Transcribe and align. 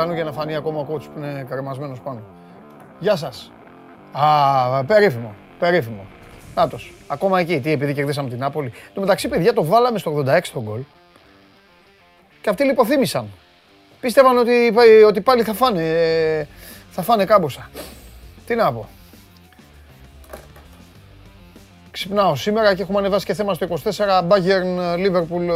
Το 0.00 0.06
άνοιξε 0.06 0.24
το 0.24 0.30
πλάνο 0.30 0.30
για 0.30 0.30
να 0.30 0.32
φανεί 0.32 0.54
ακόμα 0.54 0.80
ο 0.80 0.84
κότσου 0.84 1.10
που 1.10 1.18
είναι 1.18 1.46
καρεμασμένος 1.48 2.00
πάνω. 2.00 2.22
Γεια 2.98 3.16
σας. 3.16 3.52
Α, 4.12 4.84
περίφημο, 4.84 5.34
περίφημο. 5.58 6.06
Νάτος, 6.54 6.92
ακόμα 7.06 7.40
εκεί, 7.40 7.60
τι, 7.60 7.72
επειδή 7.72 7.94
κερδίσαμε 7.94 8.28
την 8.28 8.38
Νάπολη. 8.38 8.72
Το 8.94 9.00
μεταξύ, 9.00 9.28
παιδιά, 9.28 9.52
το 9.52 9.64
βάλαμε 9.64 9.98
στο 9.98 10.24
86 10.26 10.40
το 10.52 10.62
γκολ. 10.62 10.80
Και 12.40 12.50
αυτοί 12.50 12.64
λιποθύμησαν. 12.64 13.28
Πίστευαν 14.00 14.38
ότι, 14.38 14.72
ότι 15.06 15.20
πάλι 15.20 15.42
θα 15.42 15.52
φάνε, 15.52 15.82
ε, 15.82 16.46
θα 16.90 17.02
φάνε 17.02 17.24
κάμποσα. 17.24 17.70
Τι 18.46 18.54
να 18.54 18.72
πω. 18.72 18.88
Ξυπνάω 21.90 22.34
σήμερα 22.34 22.74
και 22.74 22.82
έχουμε 22.82 22.98
ανεβάσει 22.98 23.26
και 23.26 23.34
θέμα 23.34 23.54
στο 23.54 23.66
24 23.84 24.28
Bayern 24.28 24.96
Liverpool 24.96 25.48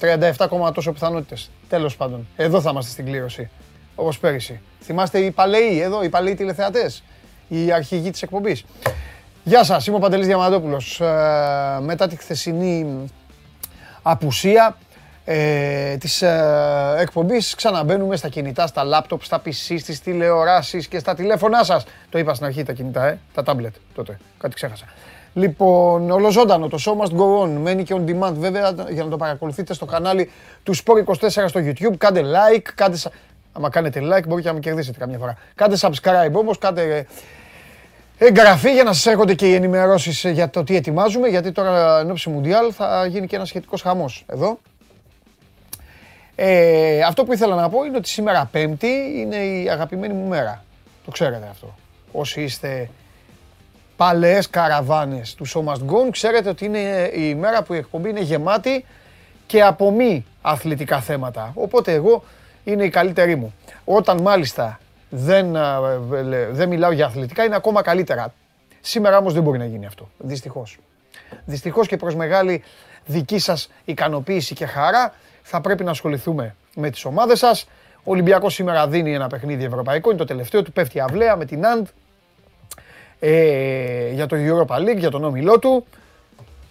37, 0.00 0.72
τόσο 0.74 0.92
πιθανότητες. 0.92 1.50
Τέλος 1.68 1.96
πάντων. 1.96 2.26
Εδώ 2.36 2.60
θα 2.60 2.70
είμαστε 2.70 2.90
στην 2.90 3.04
κλήρωση. 3.04 3.50
Όπως 3.94 4.18
πέρυσι. 4.18 4.60
Θυμάστε 4.80 5.18
οι 5.18 5.30
παλαιοί 5.30 5.80
εδώ, 5.80 6.02
οι 6.02 6.08
παλαιοί 6.08 6.34
τηλεθεατές. 6.34 7.02
Οι 7.48 7.72
αρχηγοί 7.72 8.10
της 8.10 8.22
εκπομπής. 8.22 8.64
Γεια 9.44 9.64
σας, 9.64 9.86
είμαι 9.86 9.96
ο 9.96 9.98
Παντελής 9.98 10.26
Διαμαντόπουλος. 10.26 11.00
Ε, 11.00 11.04
μετά 11.80 12.08
τη 12.08 12.16
χθεσινή 12.16 13.04
απουσία 14.02 14.76
ε, 15.24 15.96
της 15.96 16.22
ε, 16.22 16.94
εκπομπής 16.98 17.54
ξαναμπαίνουμε 17.54 18.16
στα 18.16 18.28
κινητά, 18.28 18.66
στα 18.66 18.84
λάπτοπ, 18.84 19.22
στα 19.22 19.42
PC, 19.44 19.76
στις 19.78 20.00
τηλεοράσεις 20.00 20.88
και 20.88 20.98
στα 20.98 21.14
τηλέφωνά 21.14 21.64
σας. 21.64 21.84
Το 22.10 22.18
είπα 22.18 22.34
στην 22.34 22.46
αρχή 22.46 22.62
τα 22.62 22.72
κινητά, 22.72 23.06
ε, 23.06 23.18
τα 23.34 23.42
τάμπλετ 23.42 23.74
τότε, 23.94 24.18
κάτι 24.38 24.54
ξέχασα. 24.54 24.84
Λοιπόν, 25.36 26.10
ολοζώντανο 26.10 26.68
το 26.68 26.78
show 26.80 27.04
must 27.04 27.16
go 27.16 27.42
on. 27.42 27.48
Μένει 27.48 27.82
και 27.82 27.94
on 27.96 28.10
demand 28.10 28.32
βέβαια 28.32 28.74
για 28.90 29.04
να 29.04 29.10
το 29.10 29.16
παρακολουθείτε 29.16 29.74
στο 29.74 29.86
κανάλι 29.86 30.30
του 30.62 30.74
Sport24 30.76 31.28
στο 31.28 31.60
YouTube. 31.64 31.96
Κάντε 31.98 32.22
like, 32.22 32.68
κάντε... 32.74 32.96
Άμα 33.52 33.70
κάνετε 33.70 34.00
like 34.00 34.26
μπορείτε 34.28 34.48
να 34.48 34.54
με 34.54 34.60
κερδίσετε 34.60 34.98
καμιά 34.98 35.18
φορά. 35.18 35.36
Κάντε 35.54 35.76
subscribe 35.80 36.32
όμως, 36.32 36.58
κάντε 36.58 37.06
εγγραφή 38.18 38.72
για 38.72 38.82
να 38.82 38.92
σας 38.92 39.06
έρχονται 39.06 39.34
και 39.34 39.46
οι 39.46 39.54
ενημερώσεις 39.54 40.24
για 40.24 40.50
το 40.50 40.64
τι 40.64 40.76
ετοιμάζουμε. 40.76 41.28
Γιατί 41.28 41.52
τώρα 41.52 42.00
εν 42.00 42.10
ώψη 42.10 42.30
Μουντιάλ 42.30 42.72
θα 42.76 43.06
γίνει 43.06 43.26
και 43.26 43.36
ένας 43.36 43.48
σχετικός 43.48 43.82
χαμός 43.82 44.24
εδώ. 44.26 44.58
Ε, 46.34 47.00
αυτό 47.00 47.24
που 47.24 47.32
ήθελα 47.32 47.54
να 47.54 47.68
πω 47.68 47.84
είναι 47.84 47.96
ότι 47.96 48.08
σήμερα 48.08 48.48
Πέμπτη 48.52 48.92
είναι 49.16 49.36
η 49.36 49.68
αγαπημένη 49.70 50.14
μου 50.14 50.28
μέρα. 50.28 50.64
Το 51.04 51.10
ξέρετε 51.10 51.48
αυτό. 51.50 51.74
Όσοι 52.12 52.42
είστε 52.42 52.88
παλαιές 53.96 54.50
καραβάνες 54.50 55.34
του 55.34 55.46
Show 55.48 55.64
Must 55.64 55.92
Go, 55.92 56.10
ξέρετε 56.10 56.48
ότι 56.48 56.64
είναι 56.64 57.10
η 57.14 57.34
μέρα 57.34 57.62
που 57.62 57.74
η 57.74 57.76
εκπομπή 57.76 58.08
είναι 58.08 58.20
γεμάτη 58.20 58.84
και 59.46 59.62
από 59.62 59.90
μη 59.90 60.24
αθλητικά 60.42 61.00
θέματα. 61.00 61.52
Οπότε 61.54 61.92
εγώ 61.92 62.24
είναι 62.64 62.84
η 62.84 62.88
καλύτερη 62.88 63.36
μου. 63.36 63.54
Όταν 63.84 64.20
μάλιστα 64.20 64.80
δεν, 65.08 65.56
δεν 66.50 66.68
μιλάω 66.68 66.92
για 66.92 67.06
αθλητικά 67.06 67.44
είναι 67.44 67.56
ακόμα 67.56 67.82
καλύτερα. 67.82 68.32
Σήμερα 68.80 69.18
όμως 69.18 69.32
δεν 69.32 69.42
μπορεί 69.42 69.58
να 69.58 69.64
γίνει 69.64 69.86
αυτό, 69.86 70.08
δυστυχώς. 70.18 70.78
Δυστυχώς 71.44 71.86
και 71.88 71.96
προς 71.96 72.14
μεγάλη 72.14 72.62
δική 73.06 73.38
σας 73.38 73.70
ικανοποίηση 73.84 74.54
και 74.54 74.66
χαρά 74.66 75.14
θα 75.42 75.60
πρέπει 75.60 75.84
να 75.84 75.90
ασχοληθούμε 75.90 76.54
με 76.74 76.90
τις 76.90 77.04
ομάδες 77.04 77.38
σας. 77.38 77.68
Ο 77.96 78.10
Ολυμπιακός 78.10 78.54
σήμερα 78.54 78.88
δίνει 78.88 79.14
ένα 79.14 79.26
παιχνίδι 79.26 79.64
ευρωπαϊκό, 79.64 80.10
είναι 80.10 80.18
το 80.18 80.24
τελευταίο 80.24 80.62
του, 80.62 80.72
πέφτει 80.72 81.00
αυλαία 81.00 81.36
με 81.36 81.44
την 81.44 81.66
Αντ 81.66 81.86
ε, 83.18 84.10
για 84.12 84.26
το 84.26 84.36
Europa 84.38 84.76
League, 84.76 84.98
για 84.98 85.10
τον 85.10 85.24
όμιλό 85.24 85.58
του. 85.58 85.86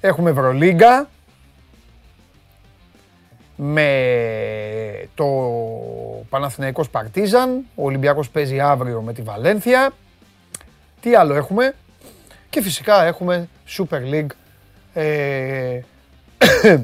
Έχουμε 0.02 0.30
Ευρωλίγκα 0.30 1.10
με 3.56 3.90
το 5.16 5.26
Παναθηναϊκός 6.30 6.90
Παρτίζαν. 6.90 7.66
Ο 7.76 7.86
Ολυμπιακός 7.86 8.30
παίζει 8.30 8.60
αύριο 8.60 9.02
με 9.02 9.14
τη 9.14 9.22
Βαλένθια. 9.22 9.92
Τι 11.02 11.16
άλλο 11.16 11.34
έχουμε; 11.34 11.76
Και 12.50 12.62
φυσικά 12.62 13.04
έχουμε 13.04 13.50
Super 13.78 14.02
League 14.12 14.30
ε, 14.94 15.80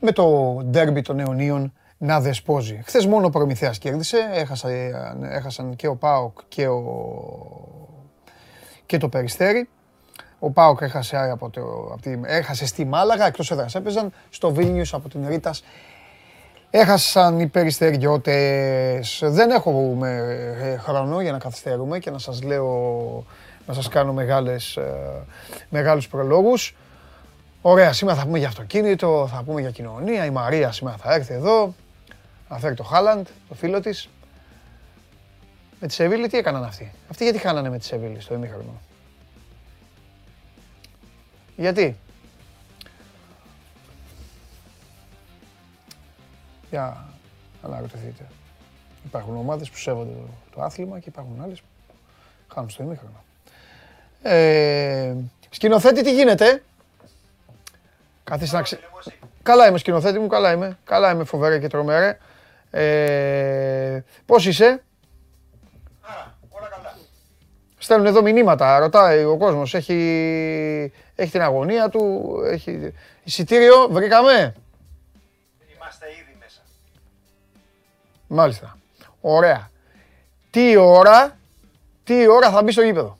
με 0.00 0.12
το 0.12 0.56
ντέρμπι 0.64 1.02
των 1.02 1.20
αιωνίων 1.20 1.72
να 2.02 2.20
δεσπόζει. 2.20 2.80
Χθες 2.84 3.06
μόνο 3.06 3.26
ο 3.26 3.30
Προμηθέας 3.30 3.78
κέρδισε, 3.78 4.18
έχασαν 5.22 5.76
και 5.76 5.86
ο 5.86 5.96
ΠΑΟΚ 5.96 6.38
και, 6.48 6.68
ο... 6.68 6.84
και 8.86 8.98
το 8.98 9.08
Περιστέρι. 9.08 9.68
Ο 10.38 10.50
ΠΑΟΚ 10.50 10.80
έχασε, 10.80 11.16
από 11.16 11.50
το, 11.50 11.60
από 11.92 12.02
τη, 12.02 12.20
έχασε 12.24 12.66
στη 12.66 12.84
Μάλαγα, 12.84 13.26
εκτός 13.26 13.50
έδρας 13.50 13.74
έπαιζαν, 13.74 14.12
στο 14.30 14.50
Βίλνιους 14.50 14.94
από 14.94 15.08
την 15.08 15.28
Ρήτας. 15.28 15.64
Έχασαν 16.70 17.40
οι 17.40 17.46
Περιστεριώτες. 17.46 19.20
Δεν 19.24 19.50
έχω 19.50 19.98
ε, 20.04 20.76
χρόνο 20.76 21.20
για 21.20 21.32
να 21.32 21.38
καθυστερούμε 21.38 21.98
και 21.98 22.10
να 22.10 22.18
σας 22.18 22.42
λέω, 22.42 23.24
να 23.66 23.74
σας 23.74 23.88
κάνω 23.88 24.12
μεγάλες, 24.12 24.76
ε, 24.76 25.24
μεγάλους 25.68 26.08
προλόγους. 26.08 26.76
Ωραία, 27.62 27.92
σήμερα 27.92 28.18
θα 28.18 28.24
πούμε 28.24 28.38
για 28.38 28.48
αυτοκίνητο, 28.48 29.28
θα 29.32 29.42
πούμε 29.42 29.60
για 29.60 29.70
κοινωνία. 29.70 30.24
Η 30.24 30.30
Μαρία 30.30 30.72
σήμερα 30.72 30.96
θα 30.96 31.14
έρθει 31.14 31.34
εδώ. 31.34 31.74
Θα 32.52 32.58
φέρει 32.58 32.74
το 32.74 32.82
Χάλαντ, 32.82 33.26
το 33.48 33.54
φίλο 33.54 33.80
της. 33.80 34.08
Με 35.80 35.86
τη 35.86 35.92
Σεβίλη 35.92 36.28
τι 36.28 36.36
έκαναν 36.36 36.64
αυτοί; 36.64 36.92
Αυτοί 37.10 37.24
γιατί 37.24 37.38
χάνανε 37.38 37.70
με 37.70 37.78
τη 37.78 37.84
Σεβίλη 37.84 38.20
στο 38.20 38.34
ημίχρονο; 38.34 38.80
Γιατί; 41.56 41.96
Για 46.70 47.04
αναρωτηθείτε. 47.62 48.26
Υπάρχουν 49.04 49.36
ομάδες 49.36 49.70
που 49.70 49.76
σέβονται 49.76 50.12
το, 50.12 50.28
το 50.54 50.62
άθλημα 50.62 50.98
και 50.98 51.08
υπάρχουν 51.08 51.40
άλλες 51.42 51.60
που 51.60 51.66
χάνουν 52.54 52.70
στο 52.70 52.82
ημίχρονο. 52.82 53.24
Ε, 54.22 55.14
σκηνοθέτη 55.50 56.02
τι 56.02 56.14
γίνεται; 56.14 56.62
Καθίστε 58.24 58.56
να 58.56 58.62
ξε... 58.62 58.80
Καλά 59.42 59.68
είμαι 59.68 59.78
σκηνοθέτη 59.78 60.18
μου, 60.18 60.26
καλά 60.26 60.52
είμαι. 60.52 60.78
Καλά 60.84 61.10
είμαι 61.10 61.24
φοβερά 61.24 61.58
και 61.58 61.68
τρομερά. 61.68 62.18
Ε, 62.70 64.04
πώς 64.26 64.46
είσαι; 64.46 64.82
Α, 66.00 66.12
όλα 66.48 66.68
καλά. 66.68 66.96
Στέλνουν 67.78 68.06
εδώ 68.06 68.22
μηνύματα, 68.22 68.78
ρωτάει 68.78 69.24
ο 69.24 69.36
κόσμος. 69.36 69.74
Έχει, 69.74 70.92
έχει 71.14 71.30
την 71.30 71.42
αγωνία 71.42 71.88
του, 71.88 72.32
έχει 72.44 72.92
εισιτήριο, 73.24 73.88
βρήκαμε; 73.90 74.54
Είμαστε 75.74 76.06
ήδη 76.10 76.36
μέσα. 76.40 76.60
Μάλιστα. 78.26 78.78
Ωραία. 79.20 79.70
Τι 80.50 80.76
ώρα, 80.76 81.36
τι 82.04 82.28
ώρα 82.28 82.50
θα 82.50 82.62
μπει 82.62 82.72
στο 82.72 82.82
γήπεδο; 82.82 83.18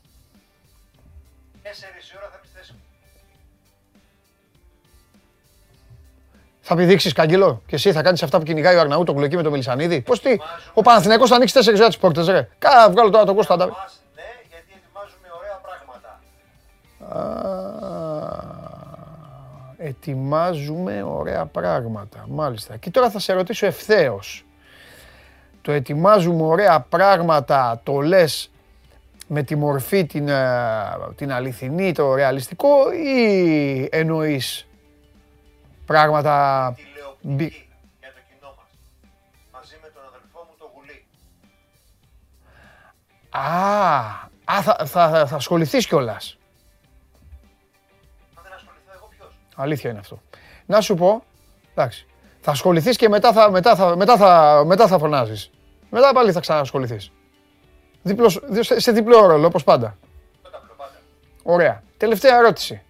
Θα 6.72 6.78
πηδήξει 6.78 7.12
καγκελό 7.12 7.62
και 7.66 7.74
εσύ 7.74 7.92
θα 7.92 8.02
κάνεις 8.02 8.22
αυτά 8.22 8.38
που 8.38 8.44
κυνηγάει 8.44 8.76
ο 8.76 8.80
Αρναούτογλου 8.80 9.24
εκεί 9.24 9.36
με 9.36 9.42
το 9.42 9.50
Μελισανίδη. 9.50 10.00
Πώς 10.00 10.20
τι, 10.20 10.36
ο 10.72 10.82
Παναθηναϊκός 10.82 11.28
θα 11.28 11.34
ανοίξει 11.34 11.54
τέσσερις 11.54 11.88
τι 11.88 11.96
πόρτες, 12.00 12.26
ρε. 12.26 12.48
Κάνα 12.58 12.90
βγάλω 12.90 13.10
τώρα 13.10 13.24
τον 13.24 13.34
Κώστα. 13.34 13.56
Ναι, 13.56 13.64
γιατί 14.50 14.72
ετοιμάζουμε 14.76 15.28
ωραία 15.38 15.60
πράγματα. 15.62 16.20
ετοιμάζουμε 19.78 21.02
ωραία 21.02 21.46
πράγματα. 21.46 22.24
Μάλιστα. 22.28 22.76
Και 22.76 22.90
τώρα 22.90 23.10
θα 23.10 23.18
σε 23.18 23.32
ρωτήσω 23.32 23.66
ευθέως. 23.66 24.44
Το 25.62 25.72
ετοιμάζουμε 25.72 26.42
ωραία 26.42 26.80
πράγματα, 26.80 27.80
το 27.82 28.00
λες 28.00 28.50
με 29.26 29.42
τη 29.42 29.56
μορφή 29.56 30.06
την, 30.06 30.28
ε, 30.28 30.44
την 31.16 31.32
αληθινή, 31.32 31.92
το 31.92 32.14
ρεαλιστικό 32.14 32.92
ή 32.92 33.88
εννοείς 33.90 34.64
πράγματα... 35.90 36.74
Τηλεοπτική 36.76 37.68
για 38.00 38.12
το 38.14 38.20
κοινό 38.28 38.54
μας. 38.58 38.70
Μαζί 39.52 39.76
με 39.82 39.88
τον 39.94 40.02
αδελφό 40.08 40.46
μου 40.48 40.54
το 40.58 40.70
Γουλή. 40.74 41.04
Α, 43.30 44.56
α 44.56 44.62
θα, 44.62 44.86
θα, 44.86 45.26
θα 45.26 45.36
ασχοληθείς 45.36 45.86
κιόλας. 45.86 46.38
Αν 48.34 48.42
δεν 48.42 48.52
ασχοληθώ 48.52 48.92
εγώ 48.94 49.08
ποιος; 49.16 49.38
Αλήθεια 49.56 49.90
είναι 49.90 49.98
αυτό. 49.98 50.22
Να 50.66 50.80
σου 50.80 50.94
πω, 50.94 51.24
εντάξει, 51.74 52.06
θα 52.40 52.50
ασχοληθείς 52.50 52.96
και 52.96 53.08
μετά 53.08 53.32
θα, 53.32 53.50
μετά 53.50 53.76
θα, 53.76 53.96
μετά 53.96 54.16
θα, 54.16 54.62
μετά 54.66 54.86
θα 54.86 54.98
φωνάζεις. 54.98 55.50
Μετά 55.90 56.12
πάλι 56.12 56.32
θα 56.32 56.40
ξανασχοληθείς. 56.40 57.12
Διπλός, 58.02 58.40
σε 58.76 58.92
διπλό 58.92 59.26
ρόλο, 59.26 59.46
όπως 59.46 59.64
πάντα. 59.64 59.96
Ωραία. 61.42 61.82
Τελευταία 61.96 62.36
ερώτηση. 62.36 62.82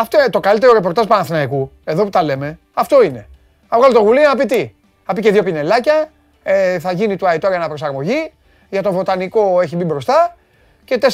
Αυτό 0.00 0.18
είναι 0.18 0.28
το 0.28 0.40
καλύτερο 0.40 0.72
ρεπορτάζ 0.72 1.06
Παναθηναϊκού, 1.06 1.72
εδώ 1.84 2.04
που 2.04 2.10
τα 2.10 2.22
λέμε. 2.22 2.58
Αυτό 2.74 3.02
είναι. 3.02 3.28
Θα 3.68 3.78
βγάλω 3.78 3.92
το 3.92 4.00
γουλί 4.00 4.22
να 4.22 4.36
πει 4.36 4.46
τι. 4.46 4.72
Θα 5.04 5.12
πει 5.12 5.20
και 5.20 5.30
δύο 5.30 5.42
πινελάκια, 5.42 6.10
ε, 6.42 6.78
θα 6.78 6.92
γίνει 6.92 7.16
του 7.16 7.28
Αϊτόρ 7.28 7.66
προσαρμογή. 7.68 8.32
Για 8.70 8.82
το 8.82 8.92
βοτανικό 8.92 9.60
έχει 9.60 9.76
μπει 9.76 9.84
μπροστά. 9.84 10.36
Και 10.84 10.98
4-2-3-1 11.00 11.08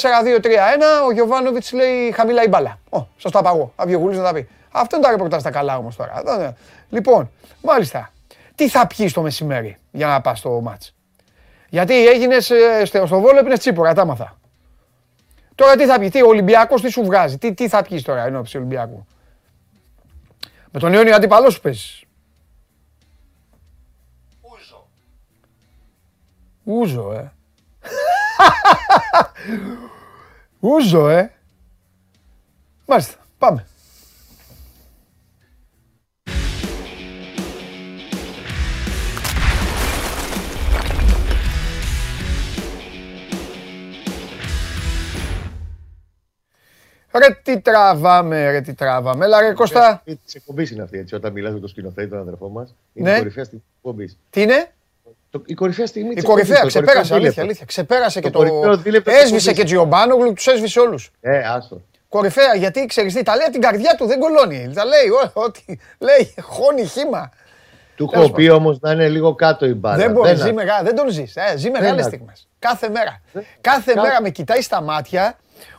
ο 1.07 1.11
Γιωβάνοβιτς 1.11 1.71
λέει 1.71 2.11
χαμηλά 2.11 2.43
η 2.43 2.47
μπάλα. 2.47 2.79
Ω, 2.89 3.07
σας 3.17 3.31
το 3.31 3.39
απαγώ. 3.39 3.73
Θα 3.75 3.85
βγει 3.85 3.95
ο 3.95 3.97
Γουλής 3.97 4.17
να 4.17 4.23
τα 4.23 4.33
πει. 4.33 4.47
Αυτό 4.71 4.95
είναι 4.95 5.05
τα 5.05 5.11
ρεπορτάζ 5.11 5.43
τα 5.43 5.51
καλά 5.51 5.77
όμως 5.77 5.95
τώρα. 5.95 6.53
Λοιπόν, 6.89 7.31
μάλιστα. 7.61 8.11
τι 8.55 8.69
θα 8.69 8.87
πιεις 8.87 9.13
το 9.13 9.21
μεσημέρι 9.21 9.77
για 9.91 10.07
να 10.07 10.21
πας 10.21 10.39
στο 10.39 10.49
μάτς; 10.49 10.93
Γιατί 11.69 12.07
έγινες 12.07 12.49
ε, 12.49 12.85
στο 12.85 13.05
στο 13.05 13.19
Βόλο 13.19 13.39
έπινες 13.39 13.59
τσίπορα, 13.59 13.93
τα 13.93 14.01
άμαθα. 14.01 14.36
Τώρα 15.57 15.75
τι 15.75 15.85
θα 15.85 15.99
πιεις, 15.99 16.11
τι, 16.11 16.21
ο 16.21 16.27
Ολυμπιακός 16.27 16.81
τι 16.81 16.89
σου 16.89 17.03
βγάζει, 17.03 17.37
τι, 17.37 17.53
τι 17.53 17.67
θα 17.67 17.81
πιεις 17.81 18.03
τώρα 18.03 18.25
ενώπιση 18.25 18.57
Ολυμπιακού; 18.57 19.05
Με 20.71 20.79
τον 20.79 20.93
Ιόνιο 20.93 21.15
αντίπαλός 21.15 21.53
σου 21.53 21.61
παίζεις. 21.61 22.03
Ούζο. 24.41 24.87
Ούζο, 26.63 27.11
ε. 27.11 27.33
Ούζο, 30.69 31.09
ε. 31.09 31.31
Μάλιστα, 32.85 33.15
πάμε. 33.37 33.67
Ρε 47.17 47.37
τι 47.43 47.59
τραβάμε, 47.59 48.51
ρε 48.51 48.61
τι 48.61 48.73
τραβάμε. 48.73 49.25
Έλα 49.25 49.41
ρε 49.41 49.53
Κώστα. 49.53 50.01
Της 50.25 50.35
εκπομπής 50.35 50.71
είναι 50.71 50.83
αυτή, 50.83 50.97
έτσι, 50.97 51.15
όταν 51.15 51.31
μιλάς 51.31 51.53
με 51.53 51.59
τον 51.59 51.69
σκηνοθέτη, 51.69 52.09
τον 52.09 52.19
αδερφό 52.19 52.49
μας. 52.49 52.75
Ναι. 52.93 53.09
Είναι 53.09 53.17
η 53.17 53.19
κορυφαία 53.19 53.43
στιγμή 53.43 53.63
της 53.67 53.75
εκπομπής. 53.77 54.17
Τι 54.29 54.41
είναι; 54.41 54.71
Η 55.45 55.53
κορυφαία 55.53 55.85
στιγμή 55.85 56.11
Η 56.11 56.13
της 56.13 56.23
κορυφαία, 56.23 56.55
εκπομπής, 56.55 56.73
το 56.73 56.79
ξεπέρασε, 56.79 57.09
κορυφαίο 57.09 57.17
αλήθεια, 57.17 57.43
δίλεπτο. 57.43 57.61
αλήθεια. 57.61 57.65
Ξεπέρασε 57.65 58.19
και 58.19 58.29
Το 58.29 58.37
κορυφαίο 58.37 58.61
το... 58.61 58.77
δίλεπτο 58.77 59.11
της 59.11 59.19
Έσβησε 59.19 59.35
εκπομπής. 59.49 59.59
και 59.59 59.63
Τζιομπάνογλου, 59.63 60.33
τους 60.33 60.47
έσβησε 60.47 60.79
όλους. 60.79 61.11
Ε, 61.21 61.37
άστο. 61.39 61.81
Κορυφαία, 62.09 62.55
γιατί 62.55 62.85
ξέρεις 62.85 63.13
τι, 63.13 63.23
τα 63.23 63.35
λέει 63.35 63.43
από 63.43 63.51
την 63.51 63.61
καρδιά 63.61 63.95
του, 63.97 64.05
δεν 64.05 64.19
κολώνει. 64.19 64.71
Τα 64.73 64.85
λέει, 64.85 65.07
ό, 65.23 65.41
ό,τι 65.41 65.61
λέει, 65.99 66.33
χώνει 66.41 66.85
χήμα. 66.85 67.31
Του 67.95 68.05
Τέλος 68.05 68.25
έχω 68.25 68.33
πει 68.35 68.49
όμως 68.49 68.79
να 68.79 68.91
είναι 68.91 69.07
λίγο 69.09 69.35
κάτω 69.35 69.65
η 69.65 69.73
μπάλα. 69.73 69.97
δεν 69.97 70.11
μπορεί, 70.11 70.27
Δεν 70.29 70.37
ζει 70.37 70.49
α- 70.49 70.53
μεγά, 70.53 70.81
δεν 70.83 70.95
τον 70.95 71.09
ζεις. 71.09 71.35
Ε, 71.35 71.57
ζει 71.57 71.69
μεγάλες 71.69 72.05
α- 72.05 72.07
στιγμές. 72.07 72.47
Κάθε 72.59 72.89
μέρα. 72.89 73.21
Δεν- 73.31 73.45
Κάθε 73.61 73.93
Κα- 73.93 74.01
μέρα 74.01 74.21
με 74.21 74.29
κοιτάει 74.29 74.61
στα 74.61 74.81
μάτια, 74.81 75.37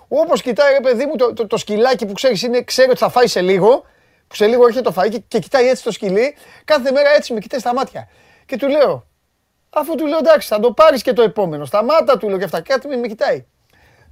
όπως 0.08 0.42
κοιτάει 0.42 0.72
ρε 0.72 0.80
παιδί 0.80 1.06
μου 1.06 1.16
το, 1.16 1.32
το, 1.32 1.46
το 1.46 1.56
σκυλάκι 1.56 2.06
που 2.06 2.12
ξέρεις 2.12 2.42
είναι, 2.42 2.62
ξέρει 2.62 2.90
ότι 2.90 2.98
θα 2.98 3.08
φάει 3.08 3.26
σε 3.26 3.40
λίγο, 3.40 3.84
που 4.28 4.34
σε 4.34 4.46
λίγο 4.46 4.66
έρχεται 4.66 4.90
το 4.90 4.94
φαΐ 5.00 5.10
και, 5.10 5.18
και 5.28 5.38
κοιτάει 5.38 5.68
έτσι 5.68 5.82
το 5.82 5.92
σκυλί, 5.92 6.36
κάθε 6.64 6.90
μέρα 6.90 7.10
έτσι 7.10 7.32
με 7.32 7.40
κοιτάει 7.40 7.60
στα 7.60 7.74
μάτια. 7.74 8.08
Και 8.46 8.56
του 8.56 8.68
λέω, 8.68 9.06
αφού 9.70 9.94
του 9.94 10.06
λέω 10.06 10.18
εντάξει 10.18 10.48
θα 10.48 10.60
το 10.60 10.72
πάρεις 10.72 11.02
και 11.02 11.12
το 11.12 11.22
επόμενο, 11.22 11.64
σταμάτα 11.64 12.18
του 12.18 12.28
λέω 12.28 12.38
και 12.38 12.44
αυτά, 12.44 12.60
κάτι 12.60 12.88
με, 12.88 12.96
με 12.96 13.06
κοιτάει. 13.06 13.46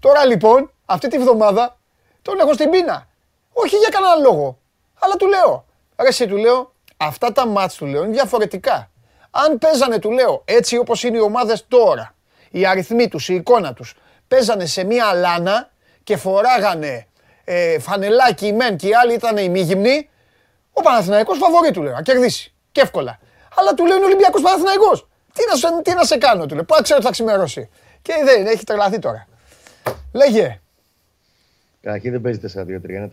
Τώρα 0.00 0.26
λοιπόν, 0.26 0.72
αυτή 0.84 1.08
τη 1.08 1.18
βδομάδα, 1.18 1.78
τον 2.22 2.38
έχω 2.40 2.52
στην 2.52 2.70
πείνα. 2.70 3.08
Όχι 3.52 3.76
για 3.76 3.88
κανέναν 3.88 4.22
λόγο. 4.22 4.58
Αλλά 4.98 5.16
του 5.16 5.26
λέω. 5.26 5.64
Ρε 6.00 6.08
εσύ 6.08 6.26
του 6.26 6.36
λέω, 6.36 6.72
αυτά 6.96 7.32
τα 7.32 7.46
μάτς 7.46 7.74
του 7.74 7.86
λέω 7.86 8.04
είναι 8.04 8.12
διαφορετικά. 8.12 8.90
Αν 9.30 9.58
παίζανε 9.58 9.98
του 9.98 10.10
λέω 10.10 10.42
έτσι 10.44 10.76
όπως 10.76 11.02
είναι 11.02 11.16
οι 11.16 11.20
ομάδες 11.20 11.64
τώρα, 11.68 12.14
οι 12.50 12.66
αριθμοί 12.66 13.08
τους, 13.08 13.28
η 13.28 13.34
εικόνα 13.34 13.72
τους, 13.72 13.94
παίζανε 14.28 14.66
σε 14.66 14.84
μία 14.84 15.12
λάνα 15.12 15.70
και 16.06 16.16
φοράγανε 16.16 17.06
ε, 17.44 17.78
φανελάκι 17.78 18.46
οι 18.46 18.52
μεν 18.52 18.76
και 18.76 18.88
οι 18.88 18.94
άλλοι 18.94 19.14
ήταν 19.14 19.36
οι 19.36 19.48
μη 19.48 19.60
γυμνοί, 19.60 20.08
ο 20.72 20.80
Παναθηναϊκός 20.82 21.38
φαβορεί 21.38 21.70
του 21.70 21.82
λέω, 21.82 21.92
να 21.92 22.02
κερδίσει. 22.02 22.52
Και 22.72 22.80
εύκολα. 22.80 23.18
Αλλά 23.56 23.74
του 23.74 23.86
λέω 23.86 23.96
είναι 23.96 24.04
Ολυμπιακός 24.04 24.42
Παναθηναϊκός. 24.42 25.08
Τι 25.32 25.42
να, 25.50 25.56
σου- 25.56 25.82
τι 25.82 25.94
να 25.94 26.04
σε 26.04 26.16
κάνω, 26.16 26.46
του 26.46 26.54
λέω. 26.54 26.64
Πού 26.64 26.74
ξέρω 26.82 26.96
ότι 26.96 27.04
θα 27.06 27.12
ξημερώσει. 27.12 27.68
Και 28.02 28.12
δεν, 28.24 28.46
έχει 28.46 28.64
τρελαθεί 28.64 28.98
τώρα. 28.98 29.26
Λέγε. 30.12 30.60
Καταρχήν 31.80 32.10
δεν 32.12 32.20
παίζει 32.20 32.40
4-2-3, 32.54 32.88
είναι 32.88 33.08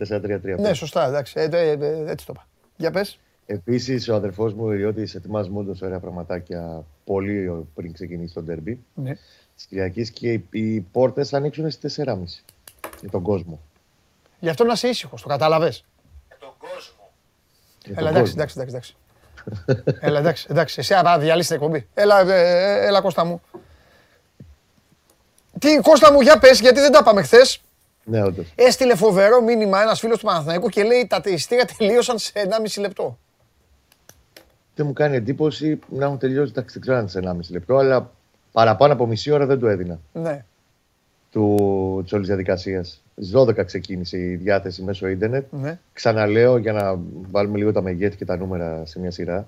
4-3-3. 0.54 0.58
Ναι, 0.58 0.74
σωστά, 0.74 1.06
εντάξει. 1.06 1.34
Ε, 1.36 1.44
ε, 1.52 1.70
ε, 1.70 2.10
έτσι 2.10 2.26
το 2.26 2.32
είπα. 2.34 2.46
Για 2.76 2.90
πες. 2.90 3.18
Επίσης, 3.46 4.08
ο 4.08 4.14
αδερφός 4.14 4.54
μου, 4.54 4.64
ο 4.64 4.72
Ιώτη, 4.74 5.02
ετοιμάζει 5.14 5.48
μόνο 5.50 5.74
ωραία 5.82 5.98
πραγματάκια 6.00 6.84
πολύ 7.04 7.66
πριν 7.74 7.92
ξεκινήσει 7.92 8.34
το 8.34 8.42
ντερμπι 8.42 8.84
Ναι. 8.94 9.12
της 9.56 9.64
Κυριακής 9.68 10.10
και 10.10 10.32
οι, 10.32 10.44
οι 10.50 10.80
πόρτες 10.80 11.32
ανοίξουν 11.34 11.70
στις 11.70 11.98
4.30 12.06 12.14
για 13.00 13.10
τον 13.10 13.22
κόσμο. 13.22 13.60
Γι' 14.40 14.48
αυτό 14.48 14.64
να 14.64 14.72
είσαι 14.72 14.88
ήσυχος, 14.88 15.22
το 15.22 15.28
κατάλαβες; 15.28 15.84
Για 16.28 16.36
τον 16.40 16.52
κόσμο. 16.58 17.10
Για 17.84 17.94
Έλα, 17.98 18.08
τον 18.12 18.16
εντάξει, 18.16 18.34
κόσμο. 18.36 18.42
εντάξει, 18.42 18.58
εντάξει. 18.58 18.94
εντάξει. 19.66 19.98
Έλα, 20.00 20.18
εντάξει, 20.18 20.46
εντάξει. 20.50 20.80
Εσύ 20.80 20.94
άρα 20.94 21.18
διαλύσει 21.18 21.48
την 21.48 21.56
εκπομπή. 21.56 21.88
Έλα, 21.94 22.20
ε, 22.20 22.82
ε, 22.82 22.86
έλα, 22.86 23.00
Κώστα 23.00 23.24
μου. 23.24 23.42
Τι, 25.58 25.76
Κώστα 25.76 26.12
μου, 26.12 26.20
για 26.20 26.38
πες, 26.38 26.60
γιατί 26.60 26.80
δεν 26.80 26.92
τα 26.92 27.02
πάμε 27.02 27.22
χθες. 27.22 27.60
Ναι, 28.04 28.22
όντως. 28.22 28.52
Έστειλε 28.54 28.94
φοβερό 28.94 29.42
μήνυμα 29.42 29.82
ένας 29.82 30.00
φίλος 30.00 30.18
του 30.18 30.26
Παναθηναϊκού 30.26 30.68
και 30.68 30.82
λέει 30.84 31.06
τα 31.06 31.20
ειστήρια 31.24 31.68
τελείωσαν 31.78 32.18
σε 32.18 32.32
1,5 32.34 32.80
λεπτό. 32.80 33.18
Δεν 34.74 34.86
μου 34.86 34.92
κάνει 34.92 35.16
εντύπωση 35.16 35.78
να 35.88 36.04
έχουν 36.04 36.18
τελειώσει. 36.18 36.50
Εντάξει, 36.50 36.72
δεν 36.72 36.82
ξέρω 36.82 36.96
αν 36.96 37.02
είναι 37.02 37.10
σε 37.10 37.18
1,5 37.18 37.50
λεπτό, 37.50 37.76
αλλά 37.76 38.10
παραπάνω 38.52 38.92
από 38.92 39.06
μισή 39.06 39.30
ώρα 39.30 39.46
δεν 39.46 39.58
το 39.58 39.68
έδινα. 39.68 39.98
Ναι. 40.12 40.44
Του, 41.34 42.00
της 42.02 42.12
όλης 42.12 42.26
διαδικασίας. 42.26 43.02
Στις 43.12 43.30
12 43.34 43.64
ξεκίνησε 43.64 44.18
η 44.18 44.34
διάθεση 44.34 44.82
μέσω 44.82 45.08
ίντερνετ. 45.08 45.44
Ναι. 45.50 45.78
Ξαναλέω 45.92 46.56
για 46.56 46.72
να 46.72 46.98
βάλουμε 47.30 47.58
λίγο 47.58 47.72
τα 47.72 47.82
μεγέθη 47.82 48.16
και 48.16 48.24
τα 48.24 48.36
νούμερα 48.36 48.82
σε 48.86 49.00
μια 49.00 49.10
σειρά. 49.10 49.46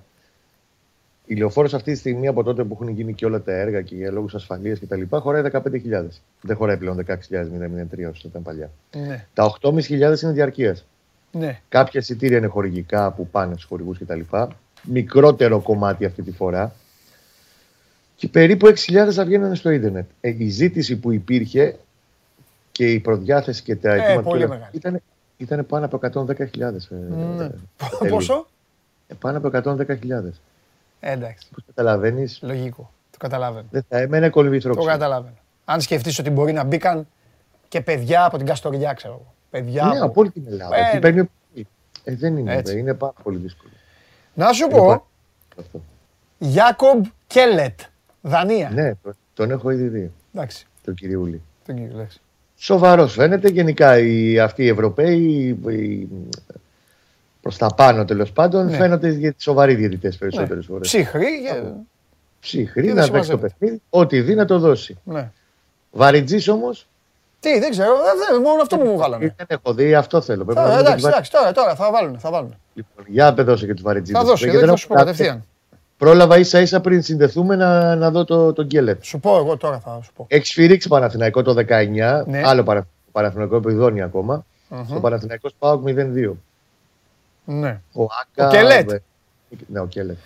Η 1.27 1.35
λεωφόρος 1.35 1.75
αυτή 1.75 1.93
τη 1.93 1.99
στιγμή 1.99 2.27
από 2.27 2.43
τότε 2.43 2.65
που 2.65 2.75
έχουν 2.81 2.89
γίνει 2.89 3.15
και 3.15 3.27
όλα 3.27 3.41
τα 3.41 3.53
έργα 3.53 3.83
και 3.83 3.95
για 3.95 4.11
λόγους 4.11 4.35
ασφαλείας 4.35 4.81
κτλ. 4.81 5.03
χωράει 5.11 5.43
15.000. 5.53 6.07
Δεν 6.41 6.57
χωράει 6.57 6.77
πλέον 6.77 7.05
16.003 7.07 8.11
όσο 8.11 8.29
ήταν 8.29 8.43
παλιά. 8.43 8.71
Ναι. 8.97 9.27
Τα 9.35 9.57
8.500 9.61 10.23
είναι 10.23 10.33
διαρκείας. 10.33 10.87
Ναι. 11.33 11.61
Κάποια 11.69 12.01
εισιτήρια 12.01 12.39
είναι 12.39 12.47
χορηγικά 12.47 13.13
που 13.13 13.29
πάνε 13.29 13.53
στους 13.53 13.65
χορηγούς 13.65 13.99
κτλ. 13.99 14.21
Μικρότερο 14.83 15.61
κομμάτι 15.61 16.05
αυτή 16.05 16.23
τη 16.23 16.31
φορά. 16.31 16.75
Και 18.17 18.29
περίπου 18.29 18.67
6.000 18.67 19.09
θα 19.13 19.25
βγαίνουν 19.25 19.55
στο 19.55 19.71
ίντερνετ. 19.71 20.09
Ε, 20.21 20.35
η 20.39 20.49
ζήτηση 20.49 20.97
που 20.97 21.13
υπήρχε 21.13 21.77
και 22.73 22.91
η 22.93 23.01
προδιάθεση 23.01 23.63
και 23.63 23.77
τα 23.77 23.93
αιτήματα 23.93 24.23
πολύ 24.23 24.39
και 24.39 24.45
όλα 24.45 24.55
μεγάλη. 24.55 24.71
ήταν, 24.77 25.01
ήταν 25.37 25.67
πάνω 25.67 25.85
από 25.85 26.01
110.000. 26.03 26.37
ε, 26.61 26.75
ναι. 26.91 27.45
ε, 27.45 27.51
τελεί. 27.99 28.11
Πόσο; 28.11 28.47
Ε, 29.09 29.15
πάνω 29.15 29.39
από 29.39 29.51
110.000. 29.53 29.85
Ε, 31.01 31.13
εντάξει. 31.13 31.47
Πώς 31.55 31.65
καταλαβαίνεις, 31.67 32.39
Λογικό. 32.43 32.91
Το 33.11 33.17
καταλαβαίνω. 33.19 33.67
δεν 33.71 33.85
θα 33.89 33.99
έμενε 33.99 34.29
κολυμπήθρο 34.29 34.75
Το 34.75 34.83
καταλαβαίνω. 34.85 35.35
Αν 35.65 35.81
σκεφτείς 35.81 36.19
ότι 36.19 36.31
μπορεί 36.31 36.53
να 36.53 36.65
μπήκαν 36.65 37.07
και 37.69 37.81
παιδιά 37.81 38.25
από 38.25 38.37
την 38.37 38.47
Καστοριά, 38.47 38.93
ξέρω 38.93 39.13
εγώ. 39.13 39.33
Παιδιά 39.51 39.85
Ναι, 39.85 39.97
από- 39.97 40.05
από 40.07 40.21
όλη 40.21 40.31
την 40.31 40.43
Ελλάδα. 40.47 40.77
Ε, 40.77 40.81
Εκεί 40.81 40.95
ναι. 40.95 41.01
παίρνει 41.01 41.29
πολύ. 41.53 41.67
Ε, 42.05 42.15
δεν 42.15 42.37
είναι, 42.37 42.55
Έτσι. 42.55 42.73
δε, 42.73 42.79
είναι 42.79 42.95
πάρα 42.95 43.15
πολύ 43.23 43.39
δύσκολο. 43.39 43.71
Να 44.35 44.53
σου 44.53 44.65
Είναι 44.65 44.75
πάρα 44.79 44.97
πω, 44.97 45.07
αυτό. 45.61 45.81
Γιάκομπ 46.39 47.05
Κέλετ, 47.27 47.81
Δανία. 48.29 48.71
Ναι, 48.75 48.93
τον 49.35 49.51
έχω 49.51 49.71
ήδη 49.71 49.87
δει, 49.89 50.11
Εντάξει, 50.35 50.67
τον 50.85 50.95
κυριούλη. 50.95 51.43
τον 51.67 51.75
κύριο 51.75 51.91
εντάξει. 51.95 52.21
Σοβαρός 52.57 53.13
φαίνεται. 53.13 53.49
Γενικά 53.49 53.99
οι, 53.99 54.39
αυτοί 54.39 54.65
οι 54.65 54.69
Ευρωπαίοι, 54.69 55.59
οι, 55.69 56.09
προς 57.43 57.57
τα 57.57 57.75
πάνω 57.75 58.05
τέλος 58.05 58.33
πάντων, 58.33 58.67
Ναι. 58.67 58.77
φαίνονται 58.77 59.09
για 59.09 59.35
σοβαροί 59.39 59.75
διαιτητές 59.75 60.17
περισσότερες 60.17 60.57
Ναι. 60.57 60.63
φορές. 60.63 60.87
Ψυχρή 60.89 61.43
και... 61.43 61.63
Ψύχρη, 62.41 62.83
Και 62.87 62.93
δεν 62.93 62.97
να 62.97 63.01
παίξει 63.11 63.11
το 63.19 63.25
συμμαζεύεται. 63.25 63.55
παιχνίδι. 63.59 63.83
Ό,τι 63.91 64.21
δει 64.21 64.35
να 64.35 64.45
το 64.45 64.59
δώσει. 64.59 64.99
Ναι. 65.05 65.31
Βαριτζής 65.91 66.49
όμω. 66.49 66.71
Τι, 67.41 67.59
δεν 67.59 67.71
ξέρω, 67.71 67.91
ε, 67.93 68.33
δεν, 68.33 68.41
μόνο 68.43 68.63
αυτό 68.63 68.77
που 68.79 68.85
μου 68.87 68.97
βάλανε. 68.97 69.35
Δεν 69.37 69.47
έχω 69.49 69.75
δει, 69.75 69.95
αυτό 69.95 70.21
θέλω. 70.21 70.45
Πρέπει 70.45 70.59
να 70.59 70.65
Τώρα, 70.67 70.77
δούμε 70.77 70.83
και 70.83 70.89
εντάξει, 70.89 71.05
τους 71.05 71.13
εντάξει, 71.15 71.31
τώρα, 71.33 71.53
τώρα 71.53 71.75
θα 71.75 71.91
βάλουν, 71.91 72.19
θα 72.19 72.31
βάλουν. 72.31 72.55
Λοιπόν, 72.75 73.05
για 73.09 73.35
πεδώσε 73.35 73.67
και 73.67 73.75
τους 73.75 73.83
Βαριτζίδε. 73.83 74.19
Θα 74.19 74.25
δώσει, 74.25 74.51
δεν 74.51 74.67
θα 74.69 74.77
σου 74.77 74.87
πω 74.89 74.95
κατευθείαν. 74.95 75.45
Πρόλαβα 75.99 76.39
ίσα 76.39 76.61
ίσα 76.61 76.81
πριν 76.81 77.03
συνδεθούμε 77.03 77.57
να, 77.57 77.95
να 77.97 78.11
δω 78.11 78.25
το, 78.25 78.53
τον 78.53 78.67
Γκέλετ. 78.67 79.05
Σου 79.05 79.21
πω 79.21 79.37
εγώ 79.37 79.57
τώρα 79.57 79.79
θα 79.81 80.01
σου 80.03 80.13
πω. 80.13 80.25
Έχεις 80.29 80.49
σφυρίξει 80.49 80.89
Παναθηναϊκό 80.89 81.43
το 81.43 81.55
19, 81.69 82.23
Ναι. 82.27 82.43
άλλο 82.45 82.63
παρα, 82.63 82.87
Παναθηναϊκό 83.13 83.57
επιδόνει 83.57 84.03
ακόμα. 84.03 84.45
Μμμ. 84.69 84.85
Στο 84.87 85.01
Παναθηναϊκό 85.01 85.49
Σπάουκ 85.49 85.83
0-2. 85.89 86.33
Ναι. 87.45 87.81
Ο 87.93 88.03
Άκα. 88.43 88.49
Κελέτ. 88.57 88.93
ε, 88.93 89.03
Ναι, 89.67 89.81
ο 89.81 89.87
Κελέτ. 89.87 90.17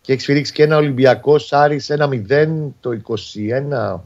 Και 0.00 0.12
έχεις 0.12 0.24
σφυρίξει 0.24 0.52
και 0.52 0.62
ένα 0.62 0.76
Ολυμπιακό 0.76 1.36
Άρη 1.50 1.80
1-0 1.86 2.48
το 2.80 2.90
21, 2.92 4.00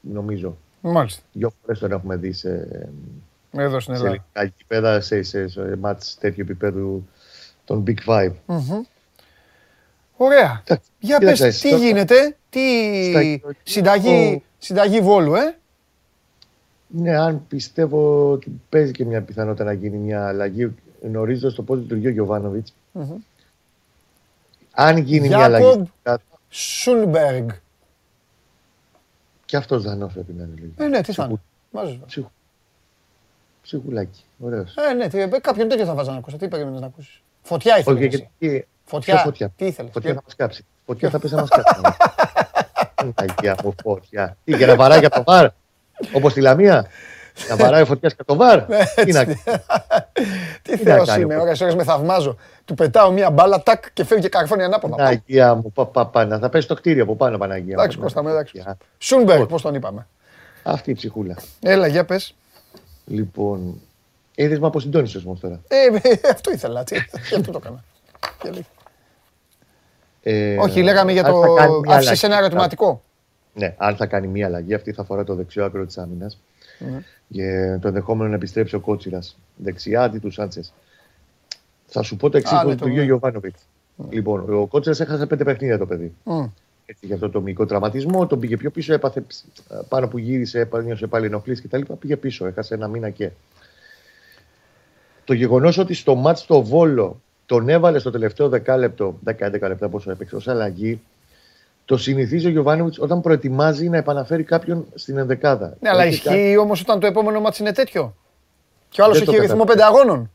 νομίζω. 0.00 0.56
Μάλιστα. 0.80 1.22
Δύο 1.32 1.52
φορές 1.62 1.78
τον 1.78 1.92
έχουμε 1.92 2.16
δει 2.16 2.32
σε, 2.32 2.68
Εδώ 3.52 3.80
στην 3.80 3.94
σε 3.94 4.00
Ελλάδα. 4.02 4.22
ελληνικά 4.34 4.54
γήπεδα, 4.56 5.00
σε, 5.00 5.22
σε, 5.22 5.48
σε 5.48 5.76
μάτς 5.80 6.16
τέτοιου 6.20 6.42
επίπεδου 6.42 7.08
των 7.64 7.84
Big 7.86 7.96
Five. 8.06 8.32
Μμμ. 8.46 8.80
Ωραία. 10.16 10.62
Εντάξει, 10.64 10.90
Για 10.98 11.18
κοίταξε, 11.18 11.44
πες, 11.44 11.60
τι 11.60 11.68
στο- 11.68 11.76
γίνεται, 11.76 12.36
τι 12.50 12.60
Στα- 13.10 13.54
συνταγή, 13.62 14.42
συνταγή 14.58 15.00
Βόλου, 15.00 15.34
ε; 15.34 15.56
Ναι, 16.86 17.16
αν 17.16 17.46
πιστεύω 17.48 18.30
ότι 18.32 18.60
παίζει 18.68 18.92
και 18.92 19.04
μια 19.04 19.22
πιθανότητα 19.22 19.64
να 19.64 19.72
γίνει 19.72 19.96
μια 19.96 20.26
αλλαγή 20.28 20.74
γνωρίζοντας 21.02 21.54
το 21.54 21.62
πώς 21.62 21.78
λειτουργεί 21.78 22.06
ο 22.06 22.10
Γιωβάνοβιτς. 22.10 22.74
Μμμ. 22.92 23.16
Αν 24.72 24.96
γίνει 24.96 25.28
μια 25.28 25.36
Γιάκομπ. 25.48 25.54
αλλαγή. 26.04 26.22
Σούλμπεργκ. 26.48 27.48
Και 29.44 29.56
αυτός 29.56 29.82
δανός 29.82 30.12
πρέπει 30.12 30.32
να 30.32 30.42
είναι. 30.42 30.52
λίγο. 30.54 30.72
Ε, 30.76 30.86
ναι, 30.86 31.00
τι 31.00 31.12
θα 31.12 31.24
είναι. 31.24 31.40
Μαζί 31.70 31.92
σου. 31.92 32.02
Ψυχου... 32.06 32.30
Ψυχουλάκι. 33.62 34.24
Ωραίος. 34.38 34.74
Ε, 34.76 34.92
ναι, 34.92 35.08
τι, 35.08 35.20
ε, 35.20 35.26
κάποιον 35.26 35.68
τέτοιο 35.68 35.84
θα 35.84 35.94
βάζα 35.94 36.12
να 36.12 36.18
ακούσει. 36.18 36.36
Τι 36.36 36.48
περίμενες 36.48 36.80
να 36.80 36.86
ακούσεις. 36.86 37.22
Φωτιά 37.42 37.78
ήθελες 37.78 37.98
Όχι, 38.04 38.06
εσύ. 38.14 38.28
γιατί 38.38 38.66
Φωτιά. 38.84 39.14
Ποια 39.14 39.22
φωτιά; 39.24 39.52
Τι 39.56 39.66
ήθελες. 39.66 39.90
Φωτιά 39.92 40.14
θα 40.14 40.20
μας 40.24 40.34
κάψει. 40.36 40.64
Φωτιά 40.86 41.10
θα 41.10 41.18
πεις 41.18 41.30
να 41.30 41.40
μας 41.40 41.48
κάψει. 41.48 41.80
Αγία 43.14 43.56
μου 43.64 43.74
φωτιά. 43.82 44.36
Τι 44.44 44.56
για 44.56 44.66
να 44.66 44.76
βαράει 44.76 44.98
για 44.98 45.10
το 45.10 45.22
βαρ. 45.26 45.48
Όπως 46.12 46.30
στη 46.30 46.40
Λαμία; 46.40 46.86
Να 47.48 47.56
βαράει 47.56 47.84
φωτιά 47.84 48.08
και 48.08 48.24
το 48.24 48.36
βαρ. 48.36 48.64
Τι 49.04 49.12
να 49.12 49.24
κάνεις; 49.24 49.42
Τι 50.62 50.78
Τι 50.78 50.84
να 50.84 50.94
θεός 50.94 51.08
κάνει 51.08 51.22
είμαι, 51.22 51.36
ο 51.36 51.40
ώρες 51.40 51.60
ώρες 51.60 51.74
με 51.74 51.84
θαυμάζω. 51.84 52.36
Του 52.64 52.74
πετάω 52.74 53.10
μία 53.10 53.30
μπάλα, 53.30 53.62
τάκ 53.62 53.92
και 53.92 54.04
φεύγει 54.04 54.22
και 54.22 54.28
καρφώνει 54.28 54.62
ανάποδα. 54.62 55.04
Αγία 55.04 55.54
μου, 55.54 55.72
πα, 55.72 55.86
πα, 55.86 56.06
πα, 56.06 56.24
να 56.24 56.38
θα 56.38 56.48
πέσει 56.48 56.68
το 56.68 56.74
κτίριο 56.74 57.02
από 57.02 57.16
πάνω, 57.16 57.38
Παναγία. 57.38 57.64
μου. 57.74 57.80
Εντάξει, 57.80 57.98
Κώστα 57.98 58.22
μου, 58.22 58.28
εντάξει. 58.28 58.58
Αγία. 58.58 58.76
Σούνμπεργκ, 58.98 59.46
πώς; 59.46 59.62
τον 59.62 59.74
είπαμε; 59.74 60.06
Αυτή 60.62 60.90
η 60.90 60.94
ψυχούλα. 60.94 61.36
Έλα, 61.60 61.86
για 61.86 62.04
πες. 62.04 62.34
Λοιπόν, 63.04 63.80
είδες 64.34 64.58
με 64.58 64.66
αποσυντώνησε 64.66 65.22
όμω 65.26 65.38
τώρα. 65.40 65.60
Ε, 65.68 65.86
αυτό 66.30 66.50
ήθελα, 66.50 66.84
τι, 66.84 66.94
γι' 67.28 67.34
αυτό 67.34 67.52
το 67.52 67.60
έκανα. 67.62 67.84
Και 70.24 70.30
λέει. 70.30 70.52
Ε, 70.54 70.58
Όχι, 70.58 70.82
λέγαμε 70.82 71.12
για 71.12 71.24
αν 71.24 71.32
το. 71.32 71.40
θα 71.40 71.54
κάνει 71.54 71.78
μια 71.80 71.94
Άφησε 71.94 72.08
αλλαγή. 72.08 72.20
ένα 72.26 72.36
ερωτηματικό. 72.36 73.02
Ναι, 73.54 73.74
αν 73.78 73.96
θα 73.96 74.06
κάνει 74.06 74.26
μία 74.26 74.46
αλλαγή, 74.46 74.74
αυτή 74.74 74.92
θα 74.92 75.02
αφορά 75.02 75.24
το 75.24 75.34
δεξιό 75.34 75.64
άκρο 75.64 75.86
της 75.86 75.98
άμυνας. 75.98 76.40
Και 77.30 77.78
το 77.80 77.88
ενδεχόμενο 77.88 78.28
να 78.28 78.34
επιστρέψει 78.34 78.74
ο 78.74 78.80
Κότσιρας 78.80 79.38
δεξιά 79.56 80.02
αντί 80.02 80.18
του 80.18 80.30
Σάντσες. 80.30 80.72
Θα 81.86 82.02
σου 82.02 82.16
πω 82.16 82.30
το 82.30 82.36
εξής 82.36 82.56
Α, 82.58 82.62
που 82.62 82.68
ναι, 82.68 82.74
του 82.74 82.80
το- 82.80 82.86
Γιώργο 82.88 83.04
Γιωβάνοβιτ. 83.04 83.54
Λοιπόν, 84.10 84.54
ο 84.54 84.66
Κότσιρας 84.66 85.00
έχασε 85.00 85.26
πέντε 85.26 85.44
παιχνίδια 85.44 85.78
το 85.78 85.86
παιδί. 85.86 86.14
Μμ. 86.24 86.44
Έτσι, 86.86 87.06
για 87.06 87.14
αυτό 87.14 87.30
το 87.30 87.40
μικρό 87.40 87.66
τραυματισμό, 87.66 88.26
τον 88.26 88.38
πήγε 88.40 88.56
πιο 88.56 88.70
πίσω, 88.70 88.92
έπαθε 88.92 89.20
ψ, 89.20 89.44
πάνω 89.88 90.08
που 90.08 90.18
γύρισε, 90.18 90.58
έπα- 90.60 90.82
νιώσε 90.82 91.06
πάλι 91.06 91.26
ενοχλήσει 91.26 91.62
κτλ. 91.62 91.80
Πήγε 91.98 92.16
πίσω, 92.16 92.46
έχασε 92.46 92.74
ένα 92.74 92.88
μήνα 92.88 93.10
και. 93.10 93.30
Το 95.24 95.32
γεγονός 95.34 95.78
ότι 95.78 95.94
στο 95.94 96.14
μάτς 96.14 96.40
στο 96.40 96.62
Βόλο 96.62 97.20
τον 97.46 97.68
έβαλε 97.68 97.98
στο 97.98 98.10
τελευταίο 98.10 98.48
δεκάλεπτο, 98.48 99.18
10-11 99.24 99.32
λεπτά 99.60 99.88
πόσο 99.88 100.10
έπαιξε, 100.10 100.36
ως 100.36 100.48
αλλαγή, 100.48 101.00
το 101.84 101.96
συνηθίζει 101.96 102.46
ο 102.46 102.50
Γιωβάνοβιτς 102.50 102.98
όταν 102.98 103.20
προετοιμάζει 103.20 103.88
να 103.88 103.96
επαναφέρει 103.96 104.42
κάποιον 104.42 104.86
στην 104.94 105.18
ενδεκάδα. 105.18 105.76
Ναι, 105.80 105.88
αλλά 105.88 106.02
Έχει 106.02 106.22
κάνει- 106.22 106.38
ισχύει 106.40 106.56
όμως 106.56 106.80
όταν 106.80 107.00
το 107.00 107.06
επόμενο 107.06 107.40
μάτι 107.40 107.62
είναι 107.62 107.72
τέτοιο. 107.72 108.14
Και 108.88 109.00
ο 109.00 109.04
άλλος 109.04 109.16
Δεν 109.16 109.26
το 109.26 109.32
έχει 109.32 109.40
ρυθμό 109.40 109.64
κατάλαβα. 109.64 109.90
πέντε 109.90 109.98
αγώνων. 110.00 110.30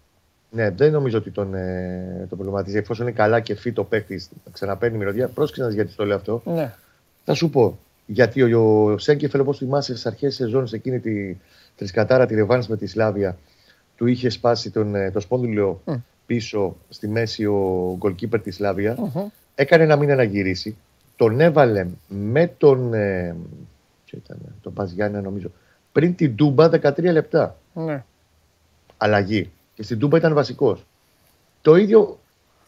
Ναι, 0.52 0.70
δεν 0.70 0.92
νομίζω 0.92 1.18
ότι 1.18 1.30
τον, 1.32 1.54
ε, 1.54 2.26
τον 2.30 2.38
προβληματίζει. 2.38 2.78
Εφόσον 2.78 3.08
είναι 3.08 3.16
καλά 3.16 3.40
και 3.40 3.56
φύτο 3.56 3.84
παίκτης, 3.84 4.30
ξαναπαίρνει 4.52 4.98
μυρωδιά. 4.98 5.28
Πρόσεξε 5.28 5.62
να 5.62 5.68
δεις 5.68 5.76
γιατί 5.76 5.94
το 5.96 6.06
λέω 6.06 6.16
αυτό. 6.16 6.42
Ναι. 6.46 6.74
Θα 7.26 7.34
σου 7.34 7.50
πω. 7.50 7.80
Γιατί 8.06 8.54
ο, 8.54 8.84
ο 8.92 8.98
Σέγκεφελ, 8.98 9.40
όπως 9.40 9.58
θυμάσαι, 9.58 9.92
στις 9.92 10.06
αρχές 10.06 10.28
της 10.30 10.36
σεζόν, 10.46 10.68
σε 10.68 10.76
εκείνη 10.76 11.00
τη 11.00 11.38
τρισκατάρα 11.76 12.26
τη 12.26 12.36
Ρεβάνη 12.36 12.66
με 12.70 12.78
τη 12.78 12.88
Σλάβια, 12.88 13.38
του 13.96 14.06
είχε 14.08 14.30
σπάσει 14.30 14.70
τον, 14.72 14.96
ε, 14.96 15.12
το 15.12 15.20
σπόνδυλο 15.20 15.82
Μμ. 15.86 15.94
Πίσω 16.30 16.76
στη 16.90 17.08
μέση 17.08 17.46
ο 17.46 17.96
γκολκίπερ 17.98 18.42
της 18.42 18.56
Σλάβια. 18.56 18.96
Μμμ. 18.98 19.28
Έκανε 19.56 19.84
ένα 19.84 19.96
μήνα 19.96 20.16
να 20.16 20.24
γυρίσει. 20.24 20.78
Τον 21.16 21.40
έβαλε 21.40 21.88
με 22.08 22.48
τον. 22.58 22.94
Ε, 22.94 23.36
ποιο 24.06 24.20
ήταν, 24.24 24.38
τον 24.62 24.74
Παζιάννα 24.74 25.22
νομίζω. 25.22 25.52
Πριν 25.92 26.16
την 26.16 26.36
Τούμπα 26.36 26.70
13 26.70 27.02
λεπτά 27.02 27.56
ναι. 27.74 28.04
αλλαγή. 28.98 29.52
Και 29.74 29.84
στην 29.84 30.00
Τούμπα 30.00 30.18
ήταν 30.18 30.34
βασικός. 30.34 30.86
Το 31.62 31.76
ίδιο 31.76 32.20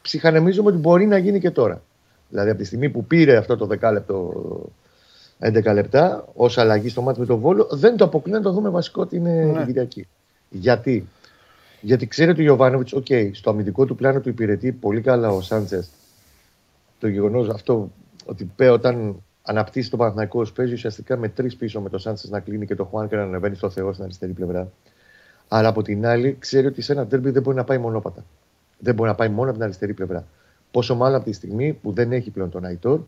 ψυχανεμίζομαι 0.01 0.69
ότι 0.69 0.77
μπορεί 0.77 1.05
να 1.05 1.17
γίνει 1.17 1.39
και 1.39 1.51
τώρα. 1.51 1.81
Δηλαδή 2.29 2.49
από 2.49 2.59
τη 2.59 2.65
στιγμή 2.65 2.89
που 2.89 3.05
πήρε 3.05 3.37
αυτό 3.37 3.57
το 3.57 3.65
δεκάλεπτο 3.65 4.33
11 5.39 5.73
λεπτά 5.73 6.27
ως 6.33 6.57
αλλαγή 6.57 6.89
στο 6.89 7.01
ματς 7.01 7.19
με 7.19 7.25
τον 7.25 7.39
Βόλο, 7.39 7.67
δεν 7.71 7.97
το 7.97 8.05
αποκλείω 8.05 8.35
να 8.35 8.41
το 8.41 8.51
δούμε 8.51 8.69
βασικό 8.69 9.05
την, 9.05 9.23
Ναι. 9.23 9.31
ναι. 9.31 9.53
την 9.57 9.65
Κυριακή. 9.65 10.07
Γιατί; 10.49 11.07
Γιατί 11.81 12.07
ξέρει 12.07 12.29
ότι 12.29 12.41
ο 12.41 12.43
Γιοβάνοβιτς, 12.43 12.93
οκ, 12.93 13.05
στο 13.31 13.49
αμυντικό 13.49 13.85
του 13.85 13.95
πλάνο 13.95 14.19
του 14.19 14.29
υπηρετεί 14.29 14.71
πολύ 14.71 15.01
καλά 15.01 15.29
ο 15.29 15.41
Σάντσες. 15.41 15.89
Το 16.99 17.07
γεγονός 17.07 17.49
αυτό 17.49 17.91
ότι 18.25 18.51
πέ, 18.55 18.69
όταν 18.69 19.23
αναπτύσσει 19.41 19.89
το 19.89 19.97
Παναθηναϊκό 19.97 20.45
παίζει 20.55 20.73
ουσιαστικά 20.73 21.17
με 21.17 21.29
τρεις 21.29 21.55
πίσω 21.55 21.81
με 21.81 21.89
το 21.89 21.97
Σάντσες 21.97 22.29
να 22.29 22.39
κλείνει 22.39 22.65
και 22.65 22.75
το 22.75 22.83
Χουάνκερ 22.83 23.19
να 23.19 23.25
ανεβαίνει 23.25 23.55
στο 23.55 23.69
Θεό 23.69 23.91
στην 23.91 24.03
αριστερή 24.03 24.31
πλευρά. 24.31 24.71
Αλλά 25.47 25.67
από 25.67 25.81
την 25.81 26.05
άλλη, 26.05 26.35
ξέρει 26.39 26.67
ότι 26.67 26.81
σε 26.81 26.91
ένα 26.91 27.07
τέρμπι 27.07 27.29
δεν 27.29 27.41
μπορεί 27.41 27.57
να 27.57 27.63
πάει 27.63 27.77
μονόπατα. 27.77 28.25
Δεν 28.79 28.95
μπορεί 28.95 29.09
να 29.09 29.15
πάει 29.15 29.29
μόνο 29.29 29.43
από 29.43 29.53
την 29.53 29.63
αριστερή 29.63 29.93
πλευρά. 29.93 30.27
Πόσο 30.71 30.95
μάλλον 30.95 31.15
από 31.15 31.25
τη 31.25 31.31
στιγμή 31.31 31.73
που 31.73 31.91
δεν 31.91 32.11
έχει 32.11 32.29
πλέον 32.29 32.49
τον 32.49 32.65
Αϊτόρ. 32.65 32.99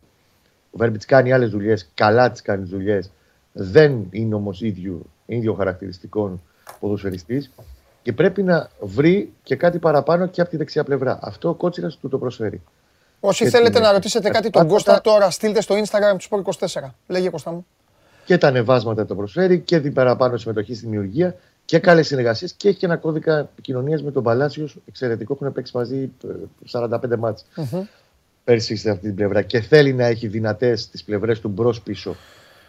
Ο 0.71 0.77
Βέρμπιτς 0.77 1.05
κάνει 1.05 1.31
άλλες 1.31 1.49
δουλειές, 1.49 1.89
καλά 1.93 2.31
τις 2.31 2.41
κάνει 2.41 2.63
δουλειές. 2.63 3.11
Δεν 3.53 4.07
είναι 4.09 4.35
όμως 4.35 4.61
ίδιο, 4.61 5.01
ίδιο 5.25 5.53
χαρακτηριστικών 5.53 6.41
ποδοσφαιριστής 6.79 7.51
και 8.03 8.13
πρέπει 8.13 8.43
να 8.43 8.69
βρει 8.81 9.33
και 9.43 9.55
κάτι 9.55 9.79
παραπάνω 9.79 10.27
και 10.27 10.41
από 10.41 10.49
τη 10.49 10.57
δεξιά 10.57 10.83
πλευρά. 10.83 11.19
Αυτό 11.21 11.49
ο 11.49 11.53
κότσιρας 11.53 11.97
του 11.97 12.09
το 12.09 12.17
προσφέρει. 12.17 12.61
Όσοι 13.19 13.43
Έτσι 13.43 13.55
θέλετε 13.57 13.77
είναι. 13.77 13.87
να 13.87 13.93
ρωτήσετε 13.93 14.29
κάτι 14.29 14.49
τον 14.49 14.61
Αυτά- 14.61 14.73
Κώστα, 14.73 15.01
τώρα 15.01 15.29
στείλτε 15.29 15.61
στο 15.61 15.75
Instagram 15.75 16.17
του 16.17 16.25
Sport 16.29 16.41
24. 16.43 16.95
Λέγε 17.07 17.29
Κώστα 17.29 17.51
μου. 17.51 17.65
Και 18.25 18.37
τα 18.37 18.47
ανεβάσματα 18.47 19.05
το 19.05 19.15
προσφέρει 19.15 19.59
και 19.59 19.79
την 19.79 19.93
παραπάνω 19.93 20.37
συμμετοχή 20.37 20.75
στη 20.75 20.85
δημιουργία 20.85 21.35
και 21.65 21.79
καλές 21.79 22.07
συνεργασίες 22.07 22.53
και 22.53 22.67
έχει 22.69 22.77
και 22.77 22.85
ένα 22.85 22.97
κώδικα 22.97 23.37
επικοινωνίας 23.39 24.03
με 24.03 24.11
τον 24.11 24.23
Παλάσιος 24.23 24.77
εξαιρετικό. 24.87 25.33
Έχουν 25.33 25.53
παίξει 25.53 25.77
μαζί 25.77 26.11
ε, 26.23 26.27
45 26.71 27.17
μάτς 27.17 27.45
πέρσι 28.43 28.75
σε 28.75 28.89
αυτή 28.89 29.05
την 29.05 29.15
πλευρά 29.15 29.41
και 29.41 29.59
θέλει 29.59 29.93
να 29.93 30.05
έχει 30.05 30.27
δυνατές 30.27 30.89
τις 30.89 31.03
πλευρές 31.03 31.39
του 31.39 31.47
μπρος 31.47 31.81
πίσω 31.81 32.15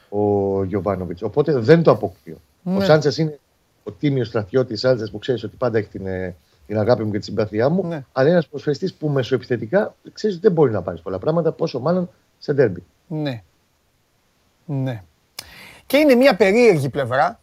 ο 0.09 0.64
Γιωβάνοβιτς. 0.64 1.23
Οπότε 1.23 1.53
δεν 1.59 1.83
το 1.83 1.91
αποκλείω. 1.91 2.37
Ο 2.64 2.71
Ναι. 2.71 2.85
Σάντσες 2.85 3.19
είναι 3.19 3.38
ο 3.85 3.93
τίμιος 3.93 4.26
στρατιώτης 4.26 4.81
Σάντσε 4.81 5.07
που 5.11 5.19
ξέρεις 5.19 5.45
ότι 5.45 5.57
πάντα 5.57 5.79
έχει 5.79 5.88
την, 5.88 6.07
ε, 6.07 6.37
την 6.67 6.79
αγάπη 6.79 7.05
μου 7.05 7.11
και 7.11 7.19
τη 7.19 7.25
συμπάθειά 7.25 7.69
μου. 7.69 7.87
Ναι. 7.87 8.05
Αλλά 8.12 8.26
είναι 8.26 8.31
ένας 8.31 8.47
προσφεστής 8.47 8.95
που 8.95 9.09
μεσοεπιθετικά 9.09 9.95
ξέρεις 10.12 10.37
ότι 10.37 10.47
δεν 10.47 10.55
μπορεί 10.55 10.73
να 10.73 10.83
πάρεις 10.83 11.00
πολλά 11.00 11.19
πράγματα, 11.19 11.53
πόσο 11.53 11.81
μάλλον 11.81 12.11
σε 12.38 12.53
ντέρμπι. 12.53 12.85
Ναι. 13.07 13.43
Ναι. 14.64 15.03
Και 15.87 15.97
είναι 15.97 16.14
μια 16.14 16.37
περίεργη 16.37 16.88
πλευρά 16.88 17.41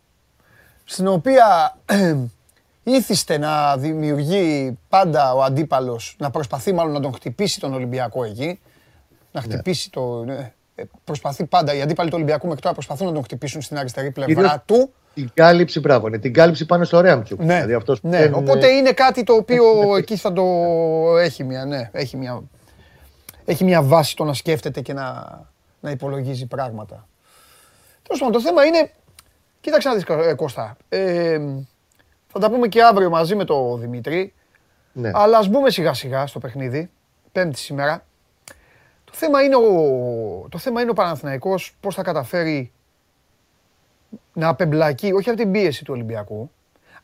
στην 0.84 1.08
οποία 1.08 1.78
ήθιστε 2.84 3.38
να 3.38 3.78
δημιουργεί 3.78 4.78
πάντα 4.90 5.34
ο 5.34 5.44
αντίπαλος, 5.44 6.16
να 6.20 6.32
προσπαθεί 6.32 6.74
μάλλον 6.74 6.94
να 6.94 7.00
τον 7.00 7.14
χτυπήσει 7.14 7.60
τον 7.60 7.74
Ολυμπιακό 7.74 8.24
εκεί, 8.24 8.60
να 9.32 9.42
χτυπήσει 9.42 9.92
το... 9.92 10.24
ναι, 10.24 10.54
ε, 10.76 10.84
Προσπαθεί 11.04 11.46
πάντα, 11.46 11.74
οι 11.74 11.82
αντίπαλοι 11.82 12.10
του 12.10 12.16
Ολυμπιακού 12.16 12.46
μέχρι 12.48 12.62
τώρα 12.62 12.74
προσπαθούν 12.74 13.08
να 13.08 13.14
τον 13.14 13.24
χτυπήσουν 13.24 13.62
στην 13.62 13.78
αριστερή 13.78 14.12
πλευρά 14.12 14.34
Κυρίως 14.34 14.58
του. 14.66 14.94
Την 15.14 15.30
κάλυψη, 15.34 15.80
μπράβο, 15.80 16.10
ναι, 16.10 16.18
την 16.18 16.34
κάλυψη 16.34 16.66
πάνω 16.66 16.84
στο 16.84 17.02
Ρέαμτσουκ. 17.02 17.40
Ναι, 17.40 17.54
Δηλαδή 17.54 17.74
αυτός 17.74 18.02
που 18.02 18.08
ναι. 18.08 18.18
δεν- 18.18 18.34
οπότε 18.34 18.68
είναι 18.68 18.92
κάτι 18.92 19.24
το 19.24 19.34
οποίο 19.34 19.64
εκεί 19.98 20.16
θα 20.16 20.34
το 20.34 20.44
έχει 21.18 21.44
μια, 21.44 21.66
ναι, 21.66 21.90
έχει 21.94 22.18
μια, 22.18 22.42
έχει 23.46 23.64
μια 23.64 23.82
βάση 23.82 24.16
το 24.16 24.24
να 24.24 24.34
σκέφτεται 24.34 24.82
και 24.82 24.94
να, 24.94 25.26
να 25.80 25.90
υπολογίζει 25.92 26.46
πράγματα. 26.46 27.08
Τέλος 28.04 28.20
πάντων, 28.22 28.42
το 28.42 28.42
θέμα 28.42 28.66
είναι, 28.66 28.92
κοίταξε 29.62 29.90
να 29.90 29.96
δεις 29.96 30.04
ε, 30.28 30.34
Κώστα, 30.34 30.78
ε, 30.90 31.40
θα 32.28 32.40
τα 32.40 32.50
πούμε 32.50 32.68
και 32.68 32.84
αύριο 32.84 33.10
μαζί 33.10 33.36
με 33.36 33.46
τον 33.46 33.80
Δημήτρη, 33.80 34.34
ναι. 34.94 35.12
αλλά 35.14 35.38
ας 35.38 35.48
μπούμε 35.48 35.70
σιγά 35.70 35.94
σιγά 35.94 36.28
στο 36.28 36.40
παιχνίδι, 36.40 36.90
πέμπτη 37.32 37.58
σήμερα. 37.58 38.06
Το 39.06 39.12
θέμα 39.16 39.42
είναι 39.42 39.56
ο, 39.56 39.62
το 40.50 40.58
θέμα 40.58 40.82
είναι 40.82 40.90
ο 40.90 40.94
Παναθηναϊκός 40.94 41.76
πώς 41.80 41.96
θα 41.96 42.02
καταφέρει 42.04 42.72
να 44.34 44.48
απεμπλακεί, 44.48 45.12
όχι 45.12 45.30
από 45.30 45.38
την 45.38 45.52
πίεση 45.52 45.84
του 45.84 45.94
Ολυμπιακού, 45.94 46.52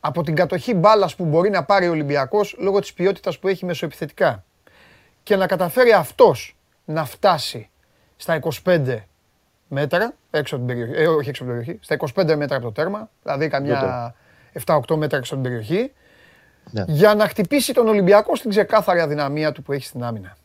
από 0.00 0.22
την 0.22 0.34
κατοχή 0.34 0.74
μπάλας 0.74 1.16
που 1.16 1.24
μπορεί 1.24 1.50
να 1.50 1.64
πάρει 1.64 1.88
ο 1.88 1.90
Ολυμπιακός 1.90 2.56
λόγω 2.58 2.80
της 2.80 2.92
ποιότητας 2.92 3.38
που 3.38 3.48
έχει 3.48 3.64
μεσοεπιθετικά 3.64 4.44
και 5.22 5.36
να 5.36 5.46
καταφέρει 5.46 5.92
αυτός 5.92 6.56
να 6.84 7.04
φτάσει 7.04 7.70
στα 8.16 8.34
25 8.64 8.96
μέτρα, 9.68 10.14
έξω 10.30 10.56
από 10.56 10.66
την 10.66 10.76
περιοχή, 10.76 11.02
ε, 11.02 11.06
όχι 11.06 11.28
έξω 11.28 11.42
από 11.42 11.52
την 11.52 11.60
περιοχή, 11.60 11.84
στα 11.84 11.94
25 11.94 12.36
μέτρα 12.36 12.56
από 12.56 12.64
το 12.64 12.72
τέρμα, 12.72 13.10
δηλαδή 13.22 13.48
καμιά 13.48 14.14
7-8 14.52 14.96
μέτρα 14.96 15.18
έξω 15.18 15.34
από 15.34 15.42
την 15.42 15.52
περιοχή, 15.52 15.92
Ναι. 16.70 16.84
για 16.86 17.14
να 17.14 17.28
χτυπήσει 17.28 17.72
τον 17.72 17.88
Ολυμπιακό 17.88 18.36
στην 18.36 18.50
ξεκάθαρη 18.50 19.00
αδυναμία 19.00 19.52
του 19.52 19.62
που 19.62 19.72
έχει 19.72 19.84
στην 19.84 20.02
άμυνα. 20.04 20.36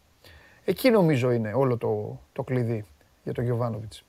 Εκεί 0.66 0.90
νομίζω 0.90 1.32
είναι 1.32 1.52
όλο 1.54 1.78
το, 1.78 2.20
το 2.34 2.44
κλειδί 2.44 2.86
για 3.24 3.34
τον 3.34 3.44
Γιοβάνοβιτς. 3.44 4.04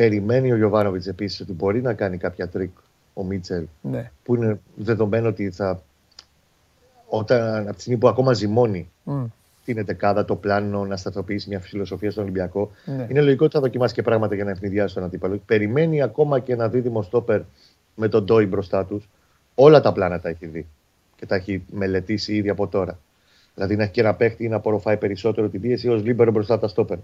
Περιμένει 0.00 0.52
ο 0.52 0.56
Γιοβάνοβιτς 0.56 1.06
επίσης 1.06 1.40
ότι 1.40 1.52
μπορεί 1.52 1.82
να 1.82 1.94
κάνει 1.94 2.16
κάποια 2.16 2.48
τρικ 2.48 2.70
ο 3.14 3.24
Μίτσελ 3.24 3.66
Ναι. 3.80 4.10
που 4.22 4.34
είναι 4.34 4.60
δεδομένο 4.76 5.28
ότι 5.28 5.50
θα. 5.50 5.82
Όταν, 7.08 7.62
από 7.66 7.74
τη 7.76 7.80
στιγμή 7.80 7.98
που 7.98 8.08
ακόμα 8.08 8.32
ζυμώνει 8.32 8.90
Μμ. 9.04 9.24
την 9.64 9.78
εντεκάδα, 9.78 10.24
το 10.24 10.36
πλάνο 10.36 10.84
να 10.84 10.96
σταθεροποιήσει 10.96 11.48
μια 11.48 11.60
φιλοσοφία 11.60 12.10
στον 12.10 12.22
Ολυμπιακό, 12.22 12.70
Ναι. 12.84 13.06
είναι 13.10 13.20
λογικό 13.20 13.44
ότι 13.44 13.54
θα 13.54 13.60
δοκιμάσει 13.60 13.94
και 13.94 14.02
πράγματα 14.02 14.34
για 14.34 14.44
να 14.44 14.50
αιφνιδιάσει 14.50 14.94
τον 14.94 15.04
αντίπαλο. 15.04 15.40
Περιμένει 15.46 16.02
ακόμα 16.02 16.38
και 16.38 16.52
ένα 16.52 16.68
δίδυμο 16.68 17.02
στόπερ 17.02 17.40
με 17.94 18.08
τον 18.08 18.24
Ντόι 18.24 18.46
μπροστά 18.46 18.84
τους. 18.84 19.08
Όλα 19.54 19.80
τα 19.80 19.92
πλάνα 19.92 20.20
τα 20.20 20.28
έχει 20.28 20.46
δει 20.46 20.66
και 21.16 21.26
τα 21.26 21.34
έχει 21.34 21.64
μελετήσει 21.70 22.34
ήδη 22.36 22.48
από 22.48 22.66
τώρα. 22.66 22.98
Δηλαδή 23.54 23.76
να 23.76 23.82
έχει 23.82 23.92
και 23.92 24.00
ένα 24.00 24.14
παίχτη 24.14 24.48
να 24.48 24.56
απορροφάει 24.56 24.96
περισσότερο 24.96 25.48
την 25.48 25.60
πίεση 25.60 25.88
ως 25.88 26.02
λίμπερο 26.02 26.30
μπροστά 26.30 26.52
από 26.54 26.62
τα 26.62 26.68
στόπερ. 26.68 26.98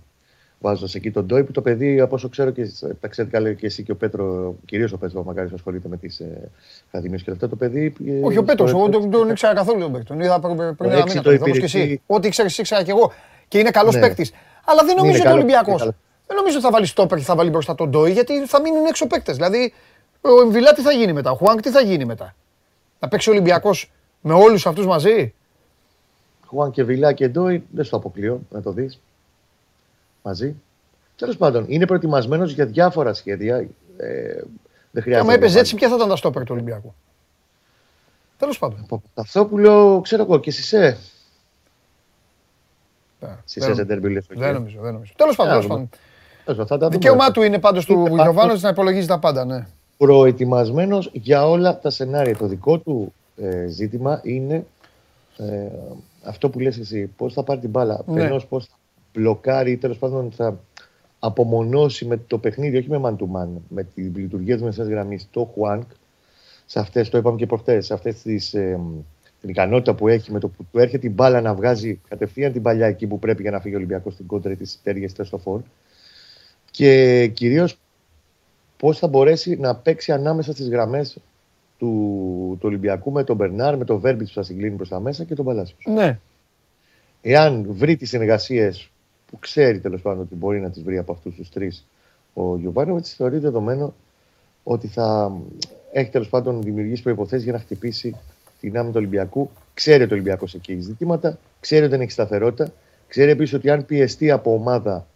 Βάζοντας 0.65 0.95
εκεί 0.95 1.11
τον 1.11 1.25
Ντόι 1.27 1.45
που 1.45 1.53
το 1.53 1.63
παιδί, 1.63 2.01
από 2.01 2.15
όσο 2.15 2.29
ξέρω 2.29 2.51
και 2.51 2.71
τα 3.01 3.09
ξέρετε 3.09 3.37
καλά 3.37 3.53
και 3.53 3.67
εσύ 3.67 3.83
και 3.83 3.93
ο 3.93 3.97
Πέτρο, 3.97 4.55
κυρίως 4.65 4.93
ο 4.93 4.99
Πέτρος 4.99 5.25
Μακάρη 5.25 5.51
ασχολείται 5.55 5.89
με 5.89 5.97
τις 5.97 6.21
ε, 6.21 6.51
ακαδημίες 6.89 7.23
και 7.23 7.31
αυτά. 7.31 7.49
Το 7.49 7.57
παιδί. 7.57 7.93
ε, 8.07 8.21
Όχι, 8.23 8.39
ο 8.39 8.45
Πέτρος, 8.45 8.69
στο- 8.71 8.79
εγώ 8.79 8.89
δεν 9.01 9.11
τον 9.11 9.29
ήξερα 9.31 9.55
καθόλου 9.55 9.81
τον 9.81 9.93
παίκτη. 9.93 10.07
Τον 10.07 10.21
είδα 10.21 10.41
πριν 10.41 10.57
πριν 10.57 10.91
ένα 10.91 10.99
έξι 10.99 11.09
μήνα 11.09 11.23
το 11.23 11.29
περίπου, 11.29 11.45
όπως 11.49 11.59
και 11.59 11.67
υπηρετεί. 11.67 11.93
εσύ. 11.93 12.03
Ό,τι 12.07 12.27
ήξερε, 12.27 12.49
ήξερα 12.59 12.83
και 12.83 12.91
εγώ. 12.91 13.13
Και 13.49 13.59
είναι 13.59 13.71
καλός 13.71 13.95
Ναι. 13.95 14.01
παίκτης. 14.01 14.33
Αλλά 14.65 14.83
δεν 14.85 14.97
νομίζω 14.97 15.13
ότι 15.13 15.21
ο 15.21 15.25
καλός, 15.25 15.39
Ολυμπιακός. 15.39 15.69
είναι 15.69 15.79
καλός. 15.79 15.95
Δεν 16.27 16.37
νομίζω 16.37 16.57
ότι 16.57 16.65
θα 16.67 16.71
βάλει 16.73 16.87
στόπερ 16.87 17.19
και 17.19 17.25
θα 17.25 17.35
βάλει 17.35 17.51
μπροστά 17.51 17.75
τον 17.75 17.91
Ντόι, 17.91 18.11
γιατί 18.13 18.47
θα 18.47 18.61
μείνουν 18.61 18.87
έξω 18.87 19.07
παίκτες. 19.07 19.35
Δηλαδή, 19.37 19.73
ο 20.21 20.41
Εμβιλά 20.41 20.73
τι 20.73 20.81
θα 20.83 20.93
γίνει 20.93 21.13
μετά, 21.13 21.31
ο 21.31 21.35
Χουάνκ 21.35 21.61
τι 21.61 21.71
θα 21.71 21.81
γίνει 21.81 22.05
μετά; 22.05 22.35
Να 23.01 23.09
παίξει 23.09 23.29
ο 23.29 23.33
Ολυμπιακός 23.33 23.91
με 24.21 24.35
όλους 24.35 24.67
αυτούς 24.67 24.87
μαζί; 24.87 25.35
Χουάν 26.47 26.71
και 26.71 26.85
Βιλά 26.85 27.13
και 27.13 27.29
Ντόι, 27.29 27.63
δεν 27.71 27.85
στο 27.85 27.97
αποκλείω 27.97 28.41
να 28.51 28.63
το 28.63 28.73
δεις. 28.73 29.01
Μαζί. 30.23 30.55
Τέλος 31.17 31.37
πάντων, 31.37 31.65
είναι 31.69 31.87
προετοιμασμένος 31.87 32.53
για 32.53 32.67
διάφορα 32.67 33.15
σχέδια. 33.15 33.57
Ε, 33.57 33.67
δεν 33.97 34.45
Και 34.93 35.01
χρειάζεται. 35.01 35.19
άμα 35.19 35.27
να 35.27 35.33
έπαιζε 35.33 35.49
βάλει. 35.53 35.59
έτσι, 35.61 35.75
ποια 35.75 35.89
θα 35.89 35.95
ήταν 35.95 36.09
τα 36.09 36.17
στόπερ 36.17 36.43
του 36.45 36.53
Ολυμπιακού; 36.55 36.95
Τέλος 38.39 38.59
πάντων. 38.59 38.79
Από 38.83 39.03
Παπασταθόπουλο, 39.15 40.01
ξέρω 40.03 40.23
εγώ 40.23 40.39
και 40.41 40.51
Σισε. 40.51 40.99
Ναι, 43.21 43.37
Σισε 43.45 43.67
δεν- 43.67 43.75
σε 43.77 43.85
τέρμπι 43.85 44.09
λες. 44.11 44.27
Δεν 44.29 44.55
νομίζω, 44.55 44.79
δεν 44.81 44.93
νομίζω. 44.93 45.13
Τέλος 45.17 45.37
πάντων. 45.37 45.53
Α, 45.53 45.55
τέλος 45.55 45.69
πάντων. 45.71 45.89
Τέλος 46.45 46.59
πάντων, 46.59 46.67
θα 46.67 46.79
τα 46.79 46.87
δούμε. 46.87 46.99
Δικαίωμά 46.99 47.31
του 47.31 47.43
είναι 47.43 47.59
πάντως 47.59 47.85
του 47.85 48.07
Είναι 48.07 48.23
Γιωβάνο 48.23 48.55
να 48.61 48.69
υπολογίζει 48.69 49.07
τα 49.07 49.19
πάντα, 49.19 49.45
ναι. 49.45 49.67
Προετοιμασμένος 49.97 51.11
για 51.13 51.49
όλα 51.49 51.79
τα 51.79 51.91
σενάρια. 51.91 52.37
Το 52.37 52.47
δικό 52.47 52.79
του 52.79 53.15
ε, 53.37 53.67
ζήτημα 53.67 54.21
είναι 54.23 54.67
ε, 55.37 55.67
αυτό 56.25 56.49
που 56.49 56.59
λες 56.61 56.79
εσύ. 56.79 57.07
Πώς 57.17 57.33
θα 57.33 57.43
πάρει 57.43 57.61
την 57.61 57.71
μπάλα; 57.71 58.03
Ναι. 58.07 58.29
Ναι. 58.29 58.41
Πώς 58.41 58.67
θα 58.67 58.75
μπλοκάρει 59.13 59.71
ή 59.71 59.77
τέλος 59.77 59.99
πάντων 59.99 60.31
θα 60.31 60.61
απομονώσει 61.19 62.05
με 62.05 62.17
το 62.17 62.39
παιχνίδι, 62.39 62.77
όχι 62.77 62.91
με 62.91 63.01
man 63.05 63.17
to 63.17 63.25
man, 63.37 63.49
με 63.69 63.83
τη 63.83 64.03
λειτουργία 64.03 64.55
της 64.55 64.65
μεσαίας 64.65 64.89
γραμμής, 64.89 65.29
το 65.31 65.51
Χουάνκ. 65.55 65.91
Σε 66.67 66.79
αυτές, 66.79 67.09
το 67.09 67.19
είπαμε 67.19 67.37
και 67.37 67.47
προχτές, 67.47 67.87
σε 67.87 67.95
αυτές 67.95 68.23
τις 68.23 68.55
ε, 68.55 68.81
την 69.43 69.51
ικανότητα 69.51 69.95
που 69.95 70.09
έχει 70.09 70.33
με 70.33 70.39
το 70.39 70.49
που 70.49 70.67
του 70.73 70.79
έρχεται 70.79 71.07
η 71.07 71.13
μπάλα 71.15 71.41
να 71.41 71.55
βγάζει 71.55 72.01
κατευθείαν 72.09 72.53
την 72.53 72.63
παλιά 72.63 72.87
εκεί 72.87 73.07
που 73.07 73.19
πρέπει 73.19 73.43
για 73.43 73.51
να 73.51 73.61
φύγει 73.61 73.75
ο 73.75 73.77
Ολυμπιακός 73.77 74.13
στην 74.13 74.27
κόντρα 74.27 74.55
της 74.55 74.81
τέργε 74.83 75.09
στο 75.09 75.39
φόρ. 75.39 75.61
Και 76.71 77.27
κυρίως 77.27 77.79
πώς 78.77 78.99
θα 78.99 79.07
μπορέσει 79.07 79.57
να 79.57 79.77
παίξει 79.77 80.13
ανάμεσα 80.13 80.53
στις 80.53 80.69
γραμμές 80.69 81.19
του, 81.79 81.89
του 82.61 82.67
Ολυμπιακού 82.69 83.13
με 83.13 83.25
τον 83.25 83.37
Μπερνάρ, 83.37 83.77
με 83.77 83.85
τον 83.85 83.99
Βέρμπιτς 83.99 84.29
που 84.29 84.37
θα 84.37 84.43
συγκλίνει 84.43 84.77
προς 84.77 84.89
τα 84.89 85.01
μέσα 85.01 85.25
και 85.25 85.35
τον 85.35 85.45
Παλάσιος. 85.45 85.85
Ναι. 85.87 86.19
Εάν 87.21 87.67
βρει 87.69 87.97
τις 87.97 88.09
συνεργασίες 88.09 88.91
που 89.33 89.39
ξέρει 89.39 89.81
τέλος 89.81 90.03
πάντων 90.03 90.21
ότι 90.21 90.35
μπορεί 90.35 90.61
να 90.61 90.71
τις 90.71 90.83
βρει 90.83 90.99
από 90.99 91.13
αυτούς 91.13 91.35
τους 91.35 91.49
τρεις 91.51 91.87
ο 92.35 92.57
Γιωβάνοβιτς, 92.57 93.15
θεωρεί 93.15 93.39
δεδομένο 93.39 93.95
ότι 94.63 94.87
θα 94.87 95.33
έχει 95.93 96.11
τέλος 96.11 96.29
πάντων 96.29 96.63
δημιουργήσει 96.63 97.03
προποθέσει 97.03 97.43
για 97.45 97.53
να 97.53 97.59
χτυπήσει 97.59 98.17
την 98.61 98.77
άμυνα 98.77 98.93
του 98.93 98.99
Ολυμπιακού. 98.99 99.51
Ξέρει 99.75 100.03
ότι 100.03 100.13
ο 100.13 100.15
Ολυμπιακός 100.15 100.55
εκεί 100.55 100.73
έχει 100.73 100.81
ζητήματα, 100.81 101.39
ξέρει 101.61 101.83
ότι 101.83 101.91
δεν 101.91 102.01
έχει 102.01 102.11
σταθερότητα. 102.11 102.73
Ξέρει 103.09 103.31
επίσης 103.31 103.55
ότι 103.55 103.71
αν 103.71 103.87
πιεστεί 103.87 104.31
από 104.31 104.53
ομάδα 104.55 105.07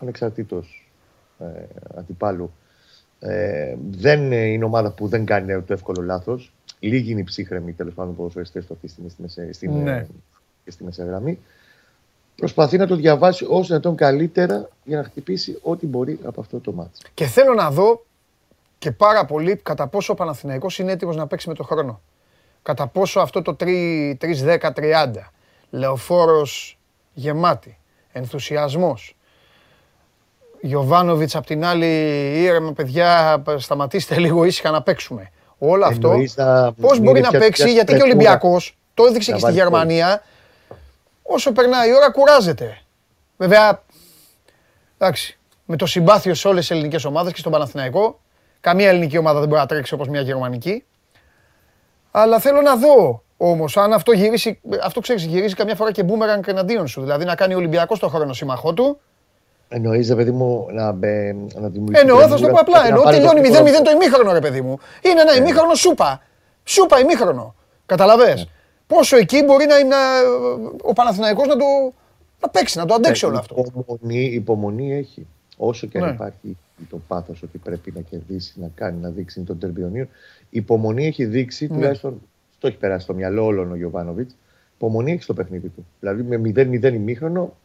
ανεξαρτήτως 0.00 0.90
ε, 1.38 1.44
αντιπάλου, 1.96 2.50
ε, 3.20 3.76
δεν 3.90 4.32
είναι 4.32 4.64
ομάδα 4.64 4.92
που 4.92 5.08
δεν 5.08 5.24
κάνει 5.24 5.62
το 5.62 5.72
εύκολο 5.72 6.02
λάθος. 6.02 6.52
Λίγοι 6.80 7.10
είναι 7.10 7.20
οι 7.20 7.24
ψύχρεμοι 7.24 7.72
τέλος 7.72 7.94
πάντων 7.94 8.16
ποδοσφαιριστές 8.16 8.66
του 8.66 8.72
αυτή 8.72 8.86
τη 8.86 8.92
στιγμή 8.92 9.10
στη 9.10 9.22
μεσαία- 9.22 9.52
στην, 9.52 9.72
Ναι. 9.82 9.90
ε, 9.96 10.06
και 10.64 10.70
στη 10.70 10.84
μεσαία 10.84 11.06
γραμμή. 11.06 11.38
Προσπαθεί 12.36 12.76
να 12.76 12.86
το 12.86 12.96
διαβάσει 12.96 13.46
όσο 13.48 13.62
δυνατόν 13.66 13.96
καλύτερα 13.96 14.68
για 14.84 14.96
να 14.96 15.04
χτυπήσει 15.04 15.58
ό,τι 15.62 15.86
μπορεί 15.86 16.18
από 16.24 16.40
αυτό 16.40 16.58
το 16.60 16.72
μάτι. 16.72 16.90
Και 17.14 17.26
θέλω 17.26 17.54
να 17.54 17.70
δω 17.70 18.04
και 18.78 18.92
πάρα 18.92 19.24
πολύ 19.24 19.56
κατά 19.56 19.86
πόσο 19.86 20.12
ο 20.12 20.16
Παναθηναϊκός 20.16 20.78
είναι 20.78 20.92
έτοιμος 20.92 21.16
να 21.16 21.26
παίξει 21.26 21.48
με 21.48 21.54
το 21.54 21.62
χρόνο. 21.64 22.00
Κατά 22.62 22.86
πόσο 22.86 23.20
αυτό 23.20 23.42
το 23.42 23.56
3-10-30, 23.60 25.30
λεωφόρος 25.70 26.78
γεμάτη, 27.14 27.78
ενθουσιασμός, 28.12 29.16
Γιωβάνοβιτς 30.64 31.36
απ' 31.36 31.46
την 31.46 31.64
άλλη 31.64 31.86
ήρεμα 32.42 32.72
παιδιά 32.72 33.42
σταματήστε 33.56 34.18
λίγο 34.18 34.44
ήσυχα 34.44 34.70
να 34.70 34.82
παίξουμε. 34.82 35.30
Όλο 35.58 35.84
αυτό 35.84 36.08
Εννοείς 36.10 36.36
να 36.36 36.72
πώς 36.72 36.92
μην 36.92 37.02
μπορεί 37.02 37.18
είναι 37.18 37.26
να 37.26 37.28
πια- 37.30 37.38
παίξει 37.40 37.62
πια 37.62 37.72
γιατί 37.72 37.86
και 37.86 37.92
ο 37.92 37.96
στρεφούρα. 37.98 38.18
Ολυμπιακός 38.30 38.76
το 38.94 39.04
έδειξε 39.04 39.30
Να 39.30 39.36
και 39.36 39.42
στη 39.42 39.52
βάλει 39.52 39.62
γκολ. 39.70 39.72
Γερμανία 39.80 40.22
όσο 41.32 41.52
περνάει 41.52 41.88
η 41.88 41.94
ώρα 41.94 42.10
κουράζεται. 42.10 42.78
Βέβαια 43.36 43.82
Εντάξει. 45.02 45.38
Με 45.64 45.76
το 45.76 45.86
συμπάθειο 45.86 46.34
σε 46.34 46.48
όλες 46.48 46.60
τις 46.66 46.70
ελληνικές 46.76 47.04
ομάδες 47.04 47.32
και 47.32 47.38
στον 47.38 47.52
Παναθηναϊκό. 47.52 48.20
Καμία 48.60 48.88
ελληνική 48.88 49.18
ομάδα 49.18 49.38
δεν 49.38 49.48
μπορεί 49.48 49.60
να 49.60 49.66
τρέξει 49.66 49.94
όπως 49.94 50.08
μια 50.08 50.20
γερμανική. 50.20 50.84
Αλλά 52.10 52.38
θέλω 52.38 52.60
να 52.60 52.76
δω 52.76 53.22
όμως 53.36 53.76
αν 53.76 53.92
αυτό 53.92 54.12
γυρίσει. 54.12 54.60
Αυτό 54.82 55.00
ξέρεις, 55.00 55.24
γυρίζει 55.24 55.54
καμιά 55.54 55.74
φορά 55.74 55.92
και 55.92 56.02
μπούμεραν 56.02 56.42
εναντίον 56.46 56.86
σου. 56.86 57.00
Δηλαδή 57.00 57.24
να 57.24 57.34
κάνει 57.34 57.54
ο 57.54 57.56
Ολυμπιακός 57.56 57.98
το 57.98 58.08
χρόνο 58.08 58.32
σύμμαχό 58.32 58.72
του. 58.72 59.00
Εννοεί, 59.68 60.06
ρε 60.08 60.14
παιδί 60.14 60.30
μου, 60.30 60.66
να, 60.70 60.92
μπε, 60.92 61.32
να 61.54 61.68
δημιουργήσει. 61.68 62.00
Εννοώ, 62.00 62.28
θα 62.28 62.36
σου 62.36 62.42
το 62.42 62.48
πω 62.48 62.58
απλά. 62.58 62.86
Εννοώ 62.86 63.02
τελειώνει 63.02 63.40
0-0 63.40 63.44
0-0 63.44 63.82
το 63.84 63.90
ημίχρονο, 63.90 64.32
ρε 64.32 64.40
παιδί 64.40 64.60
μου. 64.60 64.78
Είναι 65.02 65.20
ένα 65.20 65.34
ημίχρονο 65.36 65.74
σούπα. 65.74 66.22
Σούπα 66.64 67.00
ημίχρονο. 67.00 67.54
Καταλαβέ. 67.86 68.46
Πόσο 68.94 69.16
εκεί 69.16 69.42
μπορεί 69.44 69.66
να 69.66 69.76
είναι 69.78 69.94
ε, 69.94 70.88
ο 70.88 70.92
Παναθηναϊκός 70.92 71.46
να 71.46 71.56
το 71.56 71.64
να 72.40 72.48
παίξει, 72.48 72.78
να 72.78 72.84
το 72.86 72.94
αντέξει 72.94 73.26
όλο 73.26 73.38
αυτό. 73.38 73.64
Υπομονή, 73.66 74.24
υπομονή 74.24 74.92
έχει. 74.94 75.26
Όσο 75.56 75.86
και 75.86 75.98
αν 75.98 76.04
Ναι. 76.04 76.10
υπάρχει 76.10 76.56
το 76.90 77.00
πάθος 77.08 77.42
ότι 77.42 77.58
πρέπει 77.58 77.92
να 77.94 78.00
κερδίσει, 78.00 78.60
να 78.60 78.70
κάνει, 78.74 79.00
να 79.00 79.08
δείξει 79.10 79.38
είναι 79.38 79.48
τον 79.48 79.58
τερμπιονίο. 79.58 80.06
Υπομονή 80.50 81.06
έχει 81.06 81.24
δείξει, 81.24 81.66
Ναι. 81.66 81.74
τουλάχιστον 81.74 82.20
το 82.58 82.66
έχει 82.66 82.76
περάσει 82.76 83.04
στο 83.04 83.14
μυαλό 83.14 83.44
όλων 83.44 83.70
ο 83.72 83.74
Γιωβάνοβιτς. 83.76 84.34
Υπομονή 84.76 85.12
έχει 85.12 85.22
στο 85.22 85.34
παιχνίδι 85.34 85.68
του. 85.68 85.86
Δηλαδή 86.00 86.22
με 86.22 86.36
0-0 86.36 86.92
ημίχρονο, 86.94 87.56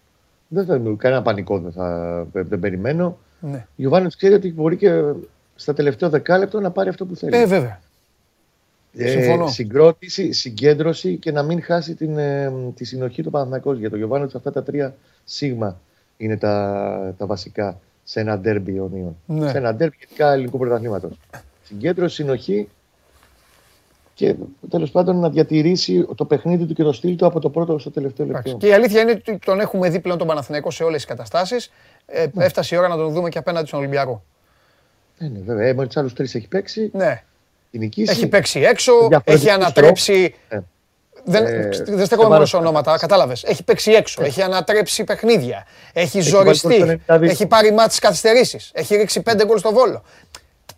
δεν 0.48 0.66
θα 0.66 0.74
δημιουργεί 0.74 0.98
κανένα 1.00 1.22
πανικό, 1.22 1.60
δεν, 1.60 1.72
θα, 1.72 2.28
δεν 2.32 2.60
περιμένω. 2.60 3.18
Ναι. 3.40 3.58
Ο 3.68 3.74
Γιωβάνοβιτς 3.76 4.16
ξέρει 4.16 4.34
ότι 4.34 4.54
μπορεί 4.54 4.76
και 4.78 5.02
στα 5.56 5.74
τελευταία 5.74 6.10
δεκάλεπτα 6.10 6.62
να 6.62 6.72
πάρει 6.72 6.90
αυτό 6.90 7.06
που 7.06 7.16
θέλει. 7.16 7.36
Ε, 7.36 7.46
βέβαια. 7.46 7.80
Συμφωνώ. 8.98 9.48
συγκρότηση, 9.48 10.32
συγκέντρωση 10.32 11.18
και 11.18 11.32
να 11.32 11.44
μην 11.44 11.62
χάσει 11.62 11.96
την, 11.96 12.18
ε, 12.18 12.54
τη 12.76 12.86
συνοχή 12.86 13.24
του 13.24 13.30
Παναθηναϊκός. 13.30 13.78
Για 13.78 13.90
το 13.90 13.96
Γιωβάνοβιτς 13.98 14.36
αυτά 14.36 14.52
τα 14.52 14.64
τρία 14.64 14.96
σίγμα 15.24 15.80
είναι 16.18 16.38
τα, 16.38 17.14
τα 17.18 17.26
βασικά 17.26 17.80
σε 18.04 18.20
ένα 18.20 18.40
ντέρμπι 18.40 18.74
Ιωνίων. 18.74 19.18
Ναι. 19.26 19.50
Σε 19.50 19.58
ένα 19.58 19.76
ντέρμπι 19.76 19.96
γενικά 20.06 20.34
ελληνικού 20.34 20.58
πρωταθλήματος. 20.58 21.20
Συγκέντρωση, 21.64 22.16
συνοχή 22.16 22.70
και 24.14 24.36
τέλος 24.70 24.92
πάντων 24.92 25.20
να 25.20 25.30
διατηρήσει 25.30 26.08
το 26.16 26.26
παιχνίδι 26.26 26.66
του 26.66 26.74
και 26.74 26.84
το 26.84 26.92
στυλ 26.92 27.16
του 27.16 27.26
από 27.26 27.40
το 27.40 27.50
πρώτο 27.50 27.80
στο 27.80 27.92
τελευταίο 27.92 28.26
Εντάξει. 28.26 28.48
λεπτό. 28.48 28.66
Και 28.66 28.72
η 28.72 28.76
αλήθεια 28.76 29.02
είναι 29.02 29.12
ότι 29.12 29.40
τον 29.46 29.60
έχουμε 29.60 29.90
δει 29.90 30.00
πλέον 30.00 30.18
τον 30.18 30.28
Παναθηναϊκό 30.28 30.72
σε 30.72 30.84
όλες 30.84 30.96
τις 30.96 31.06
καταστάσεις. 31.06 31.72
Ε, 32.06 32.28
Έφτασε 32.38 32.76
η 32.76 32.78
ώρα 32.78 32.88
να 32.88 32.96
τον 32.96 33.14
δούμε 33.14 33.30
και 33.30 33.38
απέναντι 33.38 33.68
στον 33.68 33.80
Ολυμπιακό. 33.80 34.24
Ναι, 35.18 35.28
ναι, 35.28 35.40
βέβαια. 35.46 35.68
Ε, 35.68 35.74
με 35.74 35.88
του 35.88 36.00
άλλου 36.00 36.14
τρεις 36.14 36.36
έχει 36.36 36.48
παίξει. 36.48 36.90
Ναι. 36.94 37.24
Την 37.78 37.86
νικήσει. 37.86 38.12
Έχει 38.12 38.28
παίξει 38.28 38.60
έξω, 38.60 38.94
διαφορετικούς 39.08 39.34
έχει 39.42 39.50
ανατρέψει. 39.50 40.36
Ε, 40.50 40.60
Δεν, 41.30 41.46
Ε, 41.46 41.70
δεν 41.86 42.06
στέκομαι 42.06 42.28
μόνο 42.30 42.46
σε 42.46 42.50
σε 42.50 42.58
ονόματα, 42.58 42.98
κατάλαβες. 42.98 43.44
Έχει 43.44 43.64
παίξει 43.64 43.92
έξω, 43.92 44.24
έχει 44.24 44.42
ανατρέψει 44.42 45.04
παιχνίδια, 45.04 45.66
έχει 45.94 46.18
βάλει 46.20 46.30
ζοριστεί, 46.30 46.68
γκολ 46.78 47.00
στο 47.06 47.14
90. 47.16 47.22
έχει 47.22 47.46
πάρει 47.48 47.72
μάτς 47.74 48.00
καθυστερήσεις, 48.00 48.72
έχει 48.74 48.96
ρίξει 48.96 49.22
πέντε 49.22 49.46
γκολ 49.46 49.58
στο 49.58 49.72
βόλο. 49.72 50.04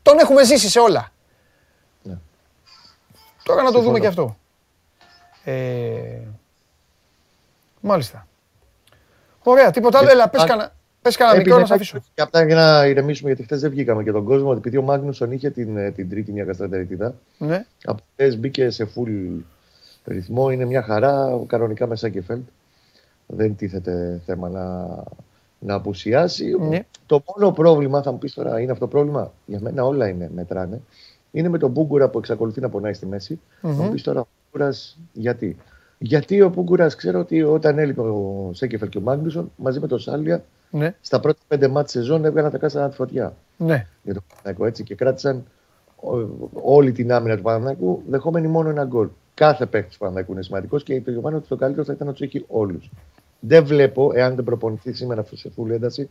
Τον 0.02 0.20
έχουμε 0.20 0.44
ζήσει 0.46 0.70
σε 0.70 0.80
όλα. 0.80 1.12
Ναι. 2.02 2.14
Τώρα 3.44 3.62
να 3.64 3.72
το 3.72 3.82
δούμε 3.82 4.00
Συμφωνώ. 4.00 4.00
και 4.00 4.08
αυτό. 4.08 4.38
Ε, 5.44 6.20
μάλιστα. 7.80 8.28
Ωραία, 9.44 9.72
τίποτα 9.72 9.98
άλλο. 9.98 10.08
Και- 10.08 10.14
Έλα, 10.14 10.30
πες 10.30 10.42
α- 10.42 10.46
κανένα 10.46 10.74
πες 11.10 11.18
κανένα 11.18 11.38
Επειδή 11.40 11.50
μικρό 11.50 11.62
να 11.62 11.66
σε 11.68 11.74
να- 11.74 11.80
αφήσω. 11.80 12.00
Και 12.14 12.22
αυτά 12.22 12.46
για 12.46 12.56
να 12.56 12.86
ηρεμήσουμε, 12.86 13.30
γιατί 13.30 13.44
χθες 13.44 13.62
δεν 13.62 13.70
βγήκαμε 13.70 14.04
και 14.04 14.12
τον 14.12 14.24
κόσμο. 14.24 14.54
Επειδή 14.58 14.78
ο 14.78 14.82
Μάγνουσον 14.82 15.32
είχε 15.32 15.50
την, 15.50 15.78
ε, 15.78 15.92
την 15.92 16.10
τρίτη 16.10 16.32
μια 16.32 16.46
καστρατεριτίδα. 16.46 17.16
Ναι. 17.38 17.66
Από 17.84 18.02
χθες 18.14 18.38
μπήκε 18.38 18.70
σε 18.70 18.88
full 18.96 19.42
ρυθμό. 20.06 20.50
Είναι 20.52 20.66
μια 20.66 20.82
χαρά 20.82 21.40
κανονικά 21.48 21.88
με 21.88 21.96
Σάκεφελτ. 21.96 22.48
Δεν 23.28 23.56
τίθεται 23.56 24.22
θέμα 24.26 24.50
να, 24.50 24.88
να 25.60 25.74
απουσιάσει. 25.74 26.56
Ναι. 26.70 26.86
Το 27.06 27.24
μόνο 27.36 27.52
πρόβλημα, 27.52 28.02
θα 28.02 28.12
μου 28.12 28.18
πεις 28.18 28.34
τώρα, 28.34 28.60
είναι 28.60 28.72
αυτό 28.72 28.84
το 28.86 28.92
πρόβλημα; 28.92 29.32
Για 29.46 29.60
μένα 29.62 29.86
όλα 29.86 30.08
είναι, 30.08 30.30
μετράνε. 30.36 30.82
Είναι 31.32 31.50
με 31.50 31.58
τον 31.58 31.74
Πούγκουρα 31.74 32.10
που 32.10 32.18
εξακολουθεί 32.18 32.62
να 32.62 32.70
πονάει 32.70 32.94
στη 32.94 33.06
μέση. 33.06 33.40
Θα 33.62 33.68
μου 33.70 33.92
πεις 33.92 34.04
τώρα, 34.04 34.20
ο 34.20 34.28
Πούγκουρα 34.52 34.74
γιατί; 35.14 35.58
Γιατί 35.98 36.42
ο 36.42 36.50
Πούγκουρα 36.50 36.88
ξέρω 36.88 37.20
ότι 37.20 37.44
όταν 37.44 37.80
έλειπε 37.80 38.02
ο 38.02 38.50
Σέκεφελ 38.54 38.90
και 38.90 38.98
ο 38.98 39.02
Μάγνουσον 39.02 39.52
μαζί 39.56 39.80
με 39.80 39.88
τον 39.88 40.00
Σάλια 40.00 40.44
Ναι, 40.72 40.96
στα 41.02 41.20
πρώτα 41.20 41.40
πέντε 41.48 41.68
μάτια 41.68 42.02
σεζόν 42.02 42.26
έβγαλαν 42.26 42.52
τα 42.52 42.58
κάστανα 42.58 42.90
τη 42.90 42.96
φωτιά 42.96 43.36
ναι. 43.58 43.88
για 44.04 44.14
τον 44.14 44.24
Παναθηναϊκό 44.28 44.66
έτσι 44.66 44.84
και 44.84 44.96
κράτησαν 44.96 45.44
ό- 45.96 46.50
όλη 46.54 46.92
την 46.92 47.12
άμυνα 47.12 47.36
του 47.36 47.42
Παναθηναϊκού 47.42 48.04
δεχόμενοι 48.10 48.48
μόνο 48.48 48.70
ένα 48.70 48.84
γκολ. 48.84 49.08
Κάθε 49.34 49.66
παίκτης 49.66 49.92
του 49.94 50.00
Παναθηναϊκού 50.00 50.32
είναι 50.32 50.44
σημαντικός 50.44 50.84
και 50.84 51.02
το 51.02 51.12
Γιωβάνο 51.12 51.38
ότι 51.38 51.48
το 51.48 51.56
καλύτερο 51.56 51.86
θα 51.86 51.94
ήταν 51.94 52.08
να 52.08 52.14
τους 52.14 52.22
έχει 52.22 52.46
όλους. 52.48 52.90
Δεν 53.40 53.66
βλέπω, 53.66 54.12
εάν 54.14 54.36
δεν 54.36 54.44
προπονηθεί 54.44 54.94
σήμερα 54.94 55.26
σε 55.34 55.50
φούλη 55.50 55.74
ένταση, 55.74 56.10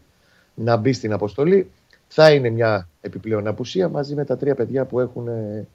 να 0.55 0.77
μπει 0.77 0.93
στην 0.93 1.13
αποστολή. 1.13 1.71
Θα 2.09 2.33
είναι 2.33 2.49
μια 2.51 2.89
επιπλέον 3.01 3.47
απουσία 3.47 3.89
μαζί 3.89 4.15
με 4.15 4.25
τα 4.25 4.37
τρία 4.37 4.55
παιδιά 4.55 4.85
που 4.85 5.01
έχουν, 5.01 5.29
ε, 5.29 5.67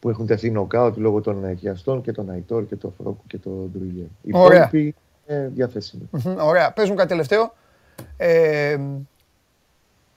που 0.00 0.08
έχουν 0.08 0.26
τεθεί 0.26 0.50
νοκάουτ 0.50 0.96
λόγω 0.96 1.20
των 1.20 1.44
εκιαστών 1.44 2.02
και 2.02 2.12
τον 2.12 2.30
Αϊτόρ 2.30 2.66
και 2.66 2.76
τον 2.76 2.92
Φρόκου 2.98 3.22
και 3.26 3.38
τον 3.38 3.70
Ντρουγιέ. 3.72 4.04
Οι 4.22 4.30
Ωραία. 4.32 4.56
υπόλοιποι 4.66 4.94
είναι 5.26 5.50
διαθέσιμοι. 5.54 6.08
Μμμ, 6.10 6.36
Ωραία. 6.40 6.72
Πες 6.72 6.88
μου 6.88 6.94
κάτι 6.94 7.08
τελευταίο; 7.08 7.54
Ε, 8.16 8.76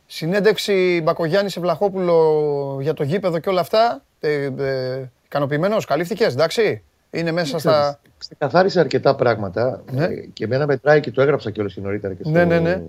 συνέντευξη 0.05 1.01
Μπακογιάννη 1.03 1.49
σε 1.49 1.59
Βλαχόπουλο 1.59 2.77
για 2.81 2.93
το 2.93 3.03
γήπεδο 3.03 3.39
και 3.39 3.49
όλα 3.49 3.61
αυτά. 3.61 4.03
Ε, 4.19 4.49
ε, 4.57 5.09
ικανοποιημένος, 5.25 5.85
καλύφθηκες, 5.85 6.33
εντάξει. 6.33 6.81
Είναι 7.11 7.31
μέσα 7.31 7.59
στα... 7.59 7.99
Ξεκαθάρισε 8.17 8.79
αρκετά 8.79 9.15
πράγματα 9.15 9.83
Ναι. 9.91 10.03
ε, 10.03 10.27
και 10.33 10.43
εμένα 10.43 10.65
μετράει 10.65 10.99
και 10.99 11.11
το 11.11 11.21
έγραψα 11.21 11.51
κιόλας 11.51 11.73
και 11.73 11.81
νωρίτερα 11.81 12.13
και 12.13 12.23
στο, 12.23 12.31
Ναι, 12.31 12.45
ναι, 12.45 12.59
ναι. 12.59 12.81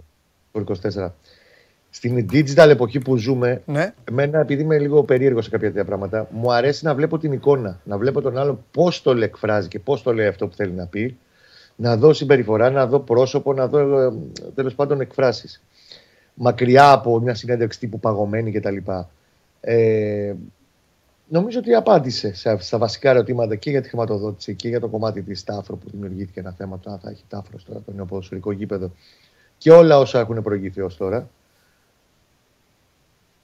στο 0.51 0.65
24. 1.07 1.11
Στην 1.91 2.27
digital 2.33 2.69
εποχή 2.69 2.99
που 2.99 3.17
ζούμε, 3.17 3.63
Ναι. 3.67 3.95
Εμένα, 4.11 4.41
επειδή 4.41 4.63
είμαι 4.63 4.79
λίγο 4.79 5.03
περίεργος 5.03 5.45
σε 5.45 5.51
κάποια 5.51 5.69
τέτοια 5.69 5.85
πράγματα, 5.85 6.29
μου 6.31 6.53
αρέσει 6.53 6.85
να 6.85 6.95
βλέπω 6.95 7.19
την 7.19 7.33
εικόνα. 7.33 7.81
Να 7.85 7.99
βλέπω 7.99 8.21
τον 8.21 8.39
άλλον 8.39 8.65
πώς 8.71 9.03
το 9.03 9.11
εκφράζει 9.11 9.69
και 9.69 9.79
πώς 9.79 10.03
το 10.03 10.13
λέει 10.15 10.27
αυτό 10.27 10.47
που 10.47 10.55
θέλει 10.55 10.73
να 10.73 10.87
πει. 10.87 11.17
Να 11.81 11.97
δω 11.97 12.13
συμπεριφορά, 12.13 12.71
να 12.71 12.87
δω 12.87 13.01
πρόσωπο, 13.01 13.53
να 13.53 13.69
δω 13.69 14.13
τέλος 14.55 14.75
πάντων 14.75 15.01
εκφράσεις. 15.01 15.63
Μακριά 16.35 16.93
από 16.93 17.19
μια 17.21 17.35
συνέντευξη 17.35 17.79
τύπου 17.79 18.01
παγωμένη 18.01 18.53
κτλ. 18.53 18.77
Ε, 19.61 20.35
νομίζω 21.29 21.59
ότι 21.59 21.75
απάντησε 21.75 22.35
σε- 22.35 22.59
στα 22.61 22.79
βασικά 22.79 23.11
ερωτήματα 23.11 23.57
και 23.57 23.71
για 23.71 23.83
τη 23.83 23.89
χρηματοδότηση 23.89 24.55
και 24.55 24.69
για 24.69 24.81
το 24.81 24.89
κομμάτι 24.89 25.23
της 25.23 25.45
Τάφρο 25.45 25.77
που 25.77 25.91
δημιουργήθηκε 25.91 26.41
ένα 26.41 26.53
θέμα. 26.53 26.79
Το 26.79 26.91
αν 26.91 26.99
θα 26.99 27.11
έχει 27.11 27.25
Τάφρο 27.29 27.59
τώρα 27.67 27.81
το 27.87 27.93
νέο 27.93 28.05
ποδοσφαιρικό 28.05 28.53
γήπεδο 28.53 28.91
και 29.59 29.71
όλα 29.71 29.99
όσα 29.99 30.19
έχουν 30.21 30.43
προηγηθεί 30.43 30.81
ως 30.81 30.97
τώρα. 30.97 31.29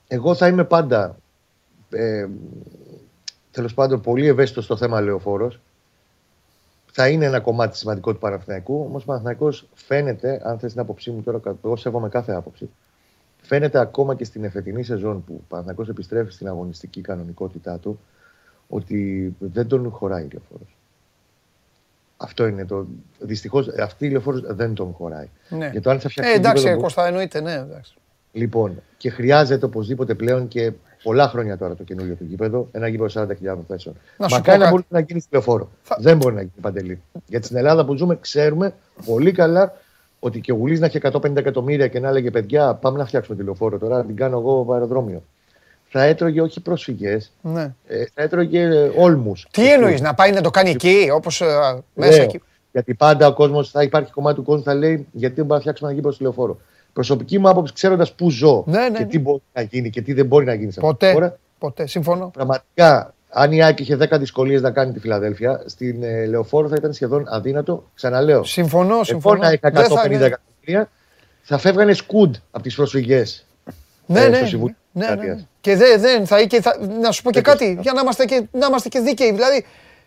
Εγώ 0.09 0.35
θα 0.35 0.47
είμαι 0.49 0.65
πάντα 0.65 1.17
ε, 1.91 2.27
τέλος 3.51 3.75
πάντων 3.75 4.01
πολύ 4.01 4.27
ευαίσθητος 4.27 4.65
στο 4.65 4.77
θέμα 4.77 5.01
λεωφόρος. 5.01 5.61
Θα 6.99 7.09
είναι 7.09 7.25
ένα 7.25 7.41
κομμάτι 7.41 7.77
σημαντικό 7.77 8.13
του 8.13 8.19
Παναθηναϊκού. 8.19 8.81
Όμως 8.81 9.03
ο 9.03 9.07
Παναθηναϊκός 9.07 9.67
φαίνεται, 9.75 10.41
αν 10.45 10.59
θες 10.59 10.73
την 10.73 10.81
άποψή 10.81 11.11
μου 11.11 11.23
τώρα, 11.23 11.41
εγώ 11.65 11.77
σέβομαι 11.77 12.09
κάθε 12.09 12.33
άποψη. 12.33 12.69
Φαίνεται 13.43 13.79
ακόμα 13.79 14.15
και 14.15 14.25
στην 14.25 14.45
εφετινή 14.45 14.83
σεζόν 14.83 15.25
που 15.25 15.35
ο 15.37 15.45
Παναθηναϊκός 15.49 15.89
επιστρέφει 15.89 16.33
στην 16.33 16.49
αγωνιστική 16.49 17.01
κανονικότητά 17.01 17.79
του 17.79 18.01
ότι 18.69 19.35
δεν 19.39 19.67
τον 19.67 19.91
χωράει 19.91 20.25
η 20.25 20.29
λεωφόρος. 20.33 20.77
Αυτό 22.17 22.47
είναι 22.47 22.65
το. 22.65 22.87
Δυστυχώς 23.19 23.69
αυτή 23.69 24.07
η 24.07 24.11
λεωφόρος 24.11 24.41
δεν 24.47 24.75
τον 24.75 24.93
χωράει. 24.93 25.29
ναι. 25.49 25.69
Για 25.73 25.83
το 25.83 25.91
αν 25.91 26.01
θα 26.01 26.09
φτιάξει 26.09 26.33
Ε, 26.33 26.35
εντάξει, 26.35 26.63
γήπεδο, 26.63 26.81
Κώστα, 26.81 27.07
εννοείται, 27.07 27.41
ναι. 27.41 27.53
Εντάξει. 27.53 27.95
Λοιπόν, 28.33 28.83
και 28.97 29.11
χρειάζεται 29.11 29.65
οπωσδήποτε 29.67 30.15
πλέον 30.15 30.49
και 30.49 30.73
πολλά 31.07 31.29
χρόνια 31.29 31.57
τώρα 31.59 31.75
το 31.75 31.83
καινούριο 31.83 32.15
του 32.15 32.25
γήπεδο, 32.29 32.69
ένα 32.73 32.89
γήπεδο 32.89 33.23
40.000 33.23 33.57
θέσεων. 33.69 33.95
Να 34.19 34.29
σου 34.29 34.35
Μακάρι 34.35 34.43
πω 34.45 34.53
να 34.53 34.59
κάτι. 34.59 34.71
μπορεί 34.71 34.85
να 34.89 35.01
γίνει 35.01 35.23
τηλεφόρο. 35.31 35.69
Θα- 35.83 35.97
Δεν 36.01 36.17
μπορεί 36.17 36.35
να 36.35 36.41
γίνει 36.41 36.53
παντελή. 36.61 37.01
Γιατί 37.27 37.45
στην 37.47 37.57
Ελλάδα 37.57 37.85
που 37.85 37.97
ζούμε, 37.97 38.19
ξέρουμε 38.21 38.75
πολύ 39.07 39.33
καλά 39.33 39.75
ότι 40.21 40.41
και 40.41 40.53
ο 40.53 40.55
Γουλής 40.55 40.81
να 40.81 40.87
έχει 40.87 40.97
150 40.97 41.37
εκατομμύρια 41.37 41.89
και 41.89 42.01
να 42.01 42.09
έλεγε 42.09 42.31
παιδιά, 42.31 42.75
πάμε 42.75 42.99
να 42.99 43.07
φτιάξουμε 43.07 43.37
τηλεφόρο 43.37 43.79
τώρα, 43.79 43.97
να 43.97 44.05
την 44.05 44.17
κάνω 44.17 44.39
εγώ 44.39 44.67
αεροδρόμιο. 44.73 45.23
Θα 45.89 46.03
έτρωγε 46.03 46.41
όχι 46.41 46.61
πρόσφυγες, 46.61 47.33
Ναι. 47.43 47.75
θα 48.15 48.23
έτρωγε 48.23 48.91
όλμους. 48.97 49.47
Τι 49.51 49.73
εννοείς, 49.73 50.01
να 50.01 50.15
πάει 50.15 50.33
να 50.33 50.41
το 50.41 50.51
κάνει 50.51 50.71
εκεί, 50.71 51.09
όπως 51.13 51.41
ε, 51.41 51.47
μέσα 51.95 52.23
εκεί; 52.23 52.41
Γιατί 52.73 52.95
πάντα 52.95 53.27
ο 53.27 53.33
κόσμος 53.35 53.71
θα 53.71 53.83
υπάρχει 53.83 54.13
κομμάτι 54.13 54.37
του 54.37 54.43
κόσμου 54.43 54.63
που 54.63 54.69
θα 54.69 54.75
λέει 54.75 55.07
γιατί 55.13 55.35
δεν 55.35 55.35
μπορούμε 55.35 55.55
να 55.55 55.61
φτιάξουμε 55.61 55.89
ένα 55.89 55.99
γήπεδο 55.99 56.15
στο 56.15 56.25
λεωφόρο. 56.25 56.59
Προσωπική 57.01 57.39
μου 57.39 57.49
άποψη, 57.49 57.73
ξέροντας 57.73 58.13
πού 58.13 58.31
ζω 58.31 58.63
Ναι, 58.67 58.79
ναι, 58.79 58.91
και 58.99 59.03
ναι. 59.03 59.09
τι 59.09 59.19
μπορεί 59.19 59.43
να 59.53 59.63
γίνει 59.63 59.91
και 59.91 60.03
τι 60.03 60.13
δεν 60.13 60.27
μπορεί 60.27 60.45
να 60.45 60.55
γίνει 60.55 60.73
σε 60.73 60.81
αυτή 60.81 60.93
τη 60.93 60.99
Ποτέ, 60.99 61.13
χώρα, 61.13 61.39
ποτέ, 61.59 61.87
συμφωνώ. 61.87 62.31
Πραγματικά, 62.33 63.15
αν 63.31 63.53
η 63.53 63.63
Άκη 63.65 63.83
είχε 63.83 63.97
10 64.11 64.19
δυσκολίες 64.19 64.63
να 64.63 64.71
κάνει 64.71 64.93
τη 64.93 64.99
Φιλαδέλφια, 65.01 65.63
στην 65.67 66.03
ε, 66.03 66.25
λεωφόρο 66.27 66.69
θα 66.69 66.75
ήταν 66.79 66.93
σχεδόν 66.93 67.25
αδύνατο. 67.29 67.85
Ξαναλέω. 67.95 68.45
Συμφωνώ, 68.45 68.95
Εγώ 68.95 69.05
συμφωνώ. 69.05 69.39
να 69.43 69.53
είχα 69.53 69.71
Δεν 69.71 69.85
150 69.85 69.95
θα- 69.95 70.25
εκατομμύρια, 70.25 70.91
θα 71.43 71.59
φεύγανε 71.59 71.93
σκουντ 71.93 72.35
από 72.51 72.63
τις 72.63 72.75
προσφυγές. 72.75 73.47
Ναι, 74.07 74.21
ε, 74.21 74.29
ναι, 74.29 74.37
στο 74.37 74.47
Συμβούλιο 74.47 74.77
ναι, 74.93 75.01
ναι, 75.05 75.07
Δημοκρατίας. 75.11 75.37
ναι. 75.41 75.47
Και 75.61 75.77
δεν 75.77 76.01
δεν 76.01 76.27
θα, 76.27 76.45
και 76.45 76.61
θα, 76.61 76.77
να 77.01 77.11
σου 77.11 77.23
πω 77.23 77.31
και 77.31 77.41
Δεν 77.41 77.45
το 77.45 77.51
κάτι, 77.51 77.63
συζητάω. 77.65 77.83
για 77.83 77.93
να 77.93 78.01
είμαστε 78.01 78.25
και, 78.25 78.43
να 78.53 78.67
είμαστε 78.67 78.89
και 78.89 79.01
δίκαιοι. 79.01 79.33
Δηλαδή, 79.33 79.65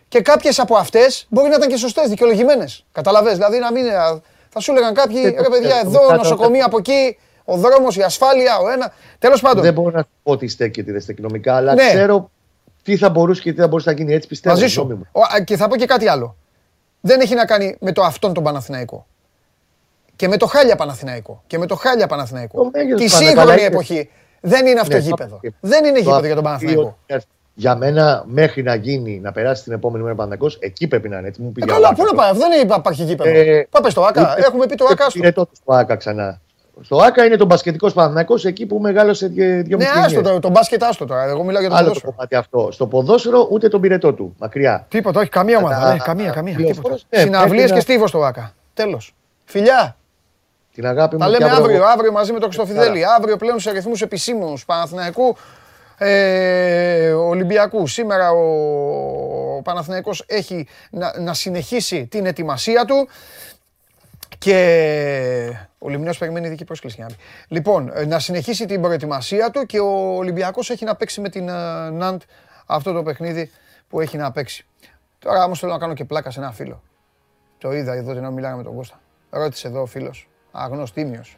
και 0.08 0.21
κάποιες 0.21 0.60
από 0.60 0.75
αυτές 0.75 1.25
μπορεί 1.30 1.49
να 1.49 1.56
ήταν 1.56 1.69
και 1.69 1.78
σωστές, 1.78 2.10
δικαιολογημένες. 2.10 2.86
Καταλαβες, 2.91 3.34
δηλαδή 3.34 3.58
να 3.60 3.71
μην. 3.71 3.84
Α, 4.50 4.52
Θα 4.52 4.60
σου 4.60 4.72
έλεγαν 4.72 4.94
κάποιοι, 4.94 5.22
Δεν 5.22 5.36
το 5.36 5.42
ρε 5.44 5.50
παιδιά, 5.50 5.70
ξέρω, 5.70 5.90
εδώ 5.90 6.00
κάτω- 6.00 6.16
νοσοκομεία 6.16 6.66
από 6.66 6.78
εκεί, 6.78 7.18
ο 7.46 7.56
δρόμος, 7.58 7.96
η 7.98 8.02
ασφάλεια, 8.02 8.58
ο 8.60 8.70
ένα. 8.70 8.94
Τέλος 9.20 9.42
πάντων, 9.42 9.64
Δεν 9.64 9.74
μπορώ 9.74 9.92
να 9.92 10.00
σου 10.02 10.10
πω 10.24 10.32
ότι 10.32 10.48
στέκεται 10.48 10.90
ή 10.90 10.94
δεν 10.94 11.02
στέκει 11.02 11.22
νομικά, 11.22 11.56
αλλά 11.56 11.74
Ναι. 11.74 11.88
ξέρω 11.88 12.32
τι 12.84 12.98
θα 12.98 13.10
μπορούσε 13.10 13.42
και 13.42 13.54
τι 13.54 13.60
θα 13.60 13.68
μπορούσε 13.68 13.90
να 13.90 13.96
γίνει. 13.96 14.14
Έτσι 14.14 14.28
πιστεύω. 14.28 14.56
μαζί 14.56 14.68
σου. 14.68 14.82
γνώμη 14.82 14.96
μου. 14.96 15.06
Ο, 15.12 15.22
α, 15.22 15.42
και 15.44 15.58
θα 15.58 15.68
πω 15.68 15.76
και 15.76 15.86
κάτι 15.86 16.08
άλλο. 16.08 16.36
Δεν 17.02 17.20
έχει 17.20 17.36
να 17.36 17.46
κάνει 17.46 17.76
με 17.80 17.92
το 17.92 18.02
αυτόν 18.04 18.34
τον 18.34 18.44
Παναθηναϊκό. 18.44 19.08
Και 20.16 20.28
με 20.28 20.38
το 20.38 20.46
χάλια 20.46 20.76
Παναθηναϊκό. 20.76 21.44
Και 21.48 21.58
με 21.58 21.66
το 21.66 21.76
χάλια 21.76 22.08
Παναθηναϊκό. 22.08 22.64
Το 22.64 22.70
μέγεθος 22.74 23.02
Τη 23.02 23.06
πάντα, 23.10 23.18
σύγχρονη 23.18 23.40
καλά 23.48 23.54
είναι. 23.54 23.66
εποχή. 23.68 24.10
Δεν 24.42 24.66
είναι 24.66 24.80
αυτό 24.80 24.96
Ναι, 24.96 25.02
γήπεδο. 25.02 25.40
το- 25.42 25.50
Δεν 25.60 25.86
είναι 25.86 25.94
το 25.98 26.04
γήπεδο 26.04 26.20
για 26.26 26.30
τον 26.36 26.38
απ' 26.38 26.44
Παναθηναϊκό. 26.44 26.98
Ότι 27.60 27.67
Για 27.67 27.76
μένα, 27.76 28.24
μέχρι 28.28 28.63
να 28.63 28.76
γίνει, 28.76 29.19
να 29.19 29.32
περάσει 29.32 29.63
την 29.63 29.74
επόμενη 29.74 30.04
μέρα 30.04 30.15
Παναγό, 30.15 30.48
εκεί 30.60 30.88
πρέπει 30.88 31.10
να 31.10 31.17
είναι. 31.17 31.28
Έτσι 31.28 31.41
μου 31.41 31.48
Ε, 31.48 31.52
πήγε 31.54 31.72
καλά, 31.72 31.89
ο 31.89 31.93
πού 31.93 32.04
να 32.04 32.24
Άκας. 32.24 32.38
πάει, 32.39 32.50
δεν 32.50 32.67
υπάρχει 32.78 33.04
γήπεδο. 33.04 33.30
Ε, 33.30 33.67
Πάμε 33.69 33.89
στο 33.89 34.02
ΑΚΑ. 34.02 34.22
Ούτε- 34.22 34.45
Έχουμε 34.48 34.65
πει 34.65 34.76
το 34.76 34.84
ούτε 34.84 34.93
ΑΚΑ. 34.93 35.10
στο. 35.10 35.19
πυρετό 35.19 35.45
του 35.45 35.52
στο 35.56 35.74
ΑΚΑ 35.74 35.95
ξανά. 35.95 36.41
Στο 36.82 36.98
ΑΚΑ 36.98 37.26
είναι 37.26 37.36
το 37.36 37.45
μπασκετικός 37.45 37.93
Παναθυνακό 37.93 38.36
εκεί 38.43 38.65
που 38.65 38.80
μεγάλωσε 38.80 39.30
και 39.30 39.45
δύο 39.45 39.78
Ναι, 39.78 39.86
άστο 40.06 40.22
το, 40.22 40.39
το 40.39 40.50
μπάσκετ, 40.50 40.84
άστο 40.84 41.06
τώρα. 41.06 41.24
Εγώ 41.24 41.43
μιλάω 41.43 41.62
για 41.62 41.69
το 41.69 41.76
Άλλο 41.76 41.84
το 41.86 41.89
ποδόσφαιρο. 41.89 42.12
κομμάτι 42.15 42.36
αυτό. 42.36 42.69
Στο 42.72 42.88
ποδόσφαιρο 42.88 43.48
ούτε 43.52 43.67
τον 43.67 43.82
πυρετό 43.82 44.13
του. 44.13 44.36
Μακριά. 44.39 44.86
Τίποτα, 44.89 45.19
όχι, 45.19 45.30
καμία 45.30 45.58
ομάδα. 45.58 45.76
Κατά- 45.76 45.91
ναι, 45.93 45.98
καμία, 46.00 46.30
καμία. 46.32 46.60
λεωφόρος, 46.60 46.76
τίποτα. 46.82 47.06
ναι, 47.10 47.19
Συναυλίες 47.22 47.50
πρέπει 47.52 47.67
και 47.67 47.74
να- 47.76 47.82
στίβος 47.82 48.10
στο 48.10 48.19
ΑΚΑ. 48.24 48.54
Τέλος. 48.74 49.13
Φιλιά, 49.45 49.95
Την 50.74 50.88
αγάπη 50.88 51.15
μου 51.15 51.19
τα 51.22 51.26
και 51.26 51.32
λέμε 51.32 51.45
αύριο- 51.45 51.63
αύριο, 51.65 51.86
αύριο 51.86 52.12
μαζί 52.12 52.32
με 52.34 52.39
τον 52.39 52.52
Χριστοφιδέλη. 52.52 53.02
Αύριο 53.17 53.38
πλέον 53.38 53.60
σε 53.60 53.69
αριθμούς 53.69 54.02
επισήμους 54.02 54.65
Παναθηναϊκού 54.65 55.36
ε, 56.00 57.12
Ολυμπιακού. 57.12 57.88
Σήμερα 57.88 58.32
ο, 58.32 59.58
ο 59.58 59.62
Παναθηναϊκός 59.62 60.24
έχει 60.28 60.68
να, 60.92 61.20
να 61.20 61.34
συνεχίσει 61.34 62.08
την 62.08 62.26
ετοιμασία 62.26 62.86
του. 62.86 63.08
Και 64.38 65.54
ο 65.80 65.90
Λιμνός 65.90 66.18
περιμένει 66.18 66.48
ειδική 66.48 66.64
πρόσκληση. 66.64 66.96
για 66.96 67.06
να 67.06 67.16
πει. 67.16 67.22
Λοιπόν, 67.48 67.92
ε, 67.94 68.06
να 68.06 68.20
συνεχίσει 68.20 68.66
την 68.66 68.82
προετοιμασία 68.82 69.50
του 69.52 69.66
και 69.66 69.80
ο 69.80 70.16
Ολυμπιακός 70.16 70.70
έχει 70.70 70.86
να 70.86 70.96
παίξει 70.96 71.22
με 71.22 71.30
την 71.30 71.50
ε, 71.50 71.90
Ναντ 71.90 72.22
αυτό 72.66 72.94
το 72.94 73.04
παιχνίδι 73.04 73.52
που 73.90 74.00
έχει 74.02 74.18
να 74.18 74.32
παίξει. 74.32 74.66
Τώρα 75.20 75.44
όμως 75.44 75.60
θέλω 75.60 75.72
να 75.72 75.78
κάνω 75.78 75.94
και 75.94 76.06
πλάκα 76.06 76.32
σε 76.32 76.40
ένα 76.40 76.52
φίλο. 76.52 76.84
Το 77.58 77.74
είδα 77.74 77.94
εδώ 77.94 78.12
την 78.14 78.20
ώρα 78.20 78.32
μιλάγαμε 78.32 78.58
με 78.58 78.64
τον 78.64 78.76
Κώστα. 78.76 79.00
Ρώτησε 79.30 79.68
εδώ 79.68 79.82
ο 79.82 79.86
φίλος, 79.86 80.30
αγνός 80.52 80.94
τίμιος. 80.94 81.38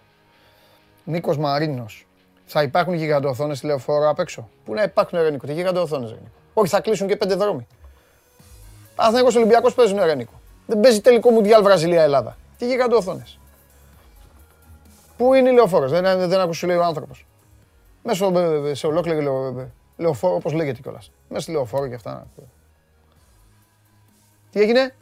Νίκος 1.03 1.37
Μαρίνος. 1.37 2.07
Θα 2.53 2.63
υπάρχουν 2.63 2.93
γιγαντοοθόνες 2.93 3.57
στη 3.57 3.65
λεωφόρο 3.67 4.09
απ' 4.09 4.19
έξω. 4.19 4.49
Πού 4.65 4.73
να 4.73 4.83
υπάρχουν 4.83 5.19
ρε 5.19 5.29
Νίκο, 5.29 5.45
τι 5.47 5.53
γιγαντοοθόνες 5.53 6.09
ρε 6.09 6.15
Νίκο. 6.15 6.31
Όχι, 6.53 6.69
θα 6.69 6.81
κλείσουν 6.81 7.07
και 7.07 7.15
πέντε 7.15 7.35
δρόμοι. 7.35 7.67
Παναθηναϊκός 8.95 9.35
Ολυμπιακός 9.35 9.73
παίζουν 9.73 9.99
ρε 10.03 10.15
Νίκο. 10.15 10.41
Δεν 10.67 10.79
παίζει 10.79 11.01
τελικό 11.01 11.29
Μουντιάλ 11.29 11.63
Βραζιλία-Ελλάδα. 11.63 12.37
Τι 12.57 12.67
γιγαντοοθόνες. 12.67 13.39
Πού 15.17 15.33
είναι 15.33 15.49
η 15.49 15.53
λεωφόρος, 15.53 15.91
δεν, 15.91 16.29
δεν 16.29 16.39
άκουσε 16.39 16.59
σου 16.59 16.67
λέει 16.67 16.77
ο 16.77 16.83
άνθρωπος. 16.83 17.25
Μέσα 18.03 18.15
στο- 18.25 18.75
σε 18.75 18.87
ολόκληρη 18.87 19.21
λεω, 19.21 19.69
λεωφόρο, 19.97 20.35
όπως 20.35 20.53
λέγεται 20.53 20.81
κιόλας. 20.81 21.11
Μέσα 21.29 21.41
στη 21.41 21.51
λεωφόρο 21.51 21.87
και 21.87 21.95
αυτά. 21.95 22.27
Τι 24.51 24.61
έγινε, 24.61 24.95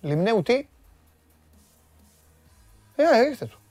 Λιμνέου 0.00 0.42
τι; 0.42 0.68
Ε, 2.96 3.02
ε, 3.02 3.26
ήρθε 3.28 3.46
του. 3.46 3.61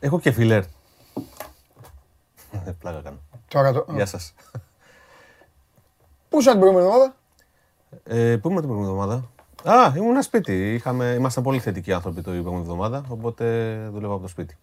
Έχω 0.00 0.20
και 0.20 0.30
φιλέρ. 0.30 0.62
Ε, 2.64 2.70
Πλάκα 2.78 3.00
κάνω. 3.00 3.18
Τώρα 3.48 3.72
το... 3.72 3.86
Γεια 3.94 4.06
σας. 4.06 4.34
Πού 6.28 6.38
ήσουν 6.38 6.52
την 6.52 6.60
προηγούμενη 6.60 6.86
εβδομάδα; 6.86 7.16
Ε, 8.04 8.36
πού 8.36 8.48
ήμουν 8.48 8.60
την 8.60 8.68
προηγούμενη 8.68 9.00
εβδομάδα; 9.00 9.30
Α, 9.64 9.92
ήμουν 9.96 10.22
σπίτι. 10.22 10.74
Είχαμε, 10.74 11.06
ήμασταν 11.06 11.42
πολύ 11.42 11.58
θετικοί 11.58 11.92
άνθρωποι 11.92 12.14
την 12.14 12.24
προηγούμενη 12.24 12.60
εβδομάδα, 12.60 13.04
οπότε 13.08 13.76
δούλευα 13.92 14.12
από 14.12 14.22
το 14.22 14.28
σπίτι. 14.28 14.56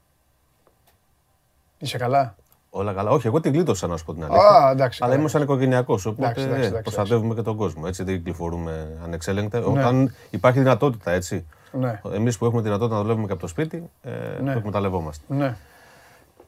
Είσαι 1.77 1.97
καλά; 1.97 2.35
Όλα 2.75 2.93
καλά. 2.93 3.09
Όχι, 3.09 3.27
εγώ 3.27 3.39
την 3.39 3.51
γλίτωσα 3.53 3.87
να 3.87 3.97
σου 3.97 4.05
πω 4.05 4.13
την 4.13 4.23
αλήθεια. 4.23 4.41
Α, 4.47 4.71
εντάξει. 4.71 4.99
Αλλά 5.01 5.09
καλά. 5.09 5.15
ήμουν 5.15 5.29
σαν 5.29 5.41
οικογενειακός, 5.41 6.05
οπότε 6.05 6.23
Εντάξει, 6.25 6.43
εντάξει, 6.43 6.63
ε, 6.63 6.67
εντάξει, 6.67 6.81
προστατεύουμε 6.93 7.33
και 7.33 7.41
τον 7.41 7.55
κόσμο. 7.55 7.83
Έτσι 7.85 8.03
δεν 8.03 8.15
κυκλοφορούμε 8.15 8.87
ανεξέλεγκτα. 9.03 9.59
Ναι. 9.59 9.65
Όταν 9.65 10.13
υπάρχει 10.29 10.59
δυνατότητα, 10.59 11.11
έτσι. 11.11 11.45
Ναι. 11.71 12.01
Εμείς 12.13 12.37
που 12.37 12.45
έχουμε 12.45 12.61
τη 12.61 12.67
δυνατότητα 12.67 12.95
να 12.95 13.01
δουλεύουμε 13.01 13.25
και 13.27 13.31
από 13.31 13.41
το 13.41 13.47
σπίτι, 13.47 13.89
ε, 14.01 14.09
Ναι. 14.41 14.51
το 14.51 14.57
εκμεταλλευόμαστε. 14.57 15.23
Ναι, 15.27 15.55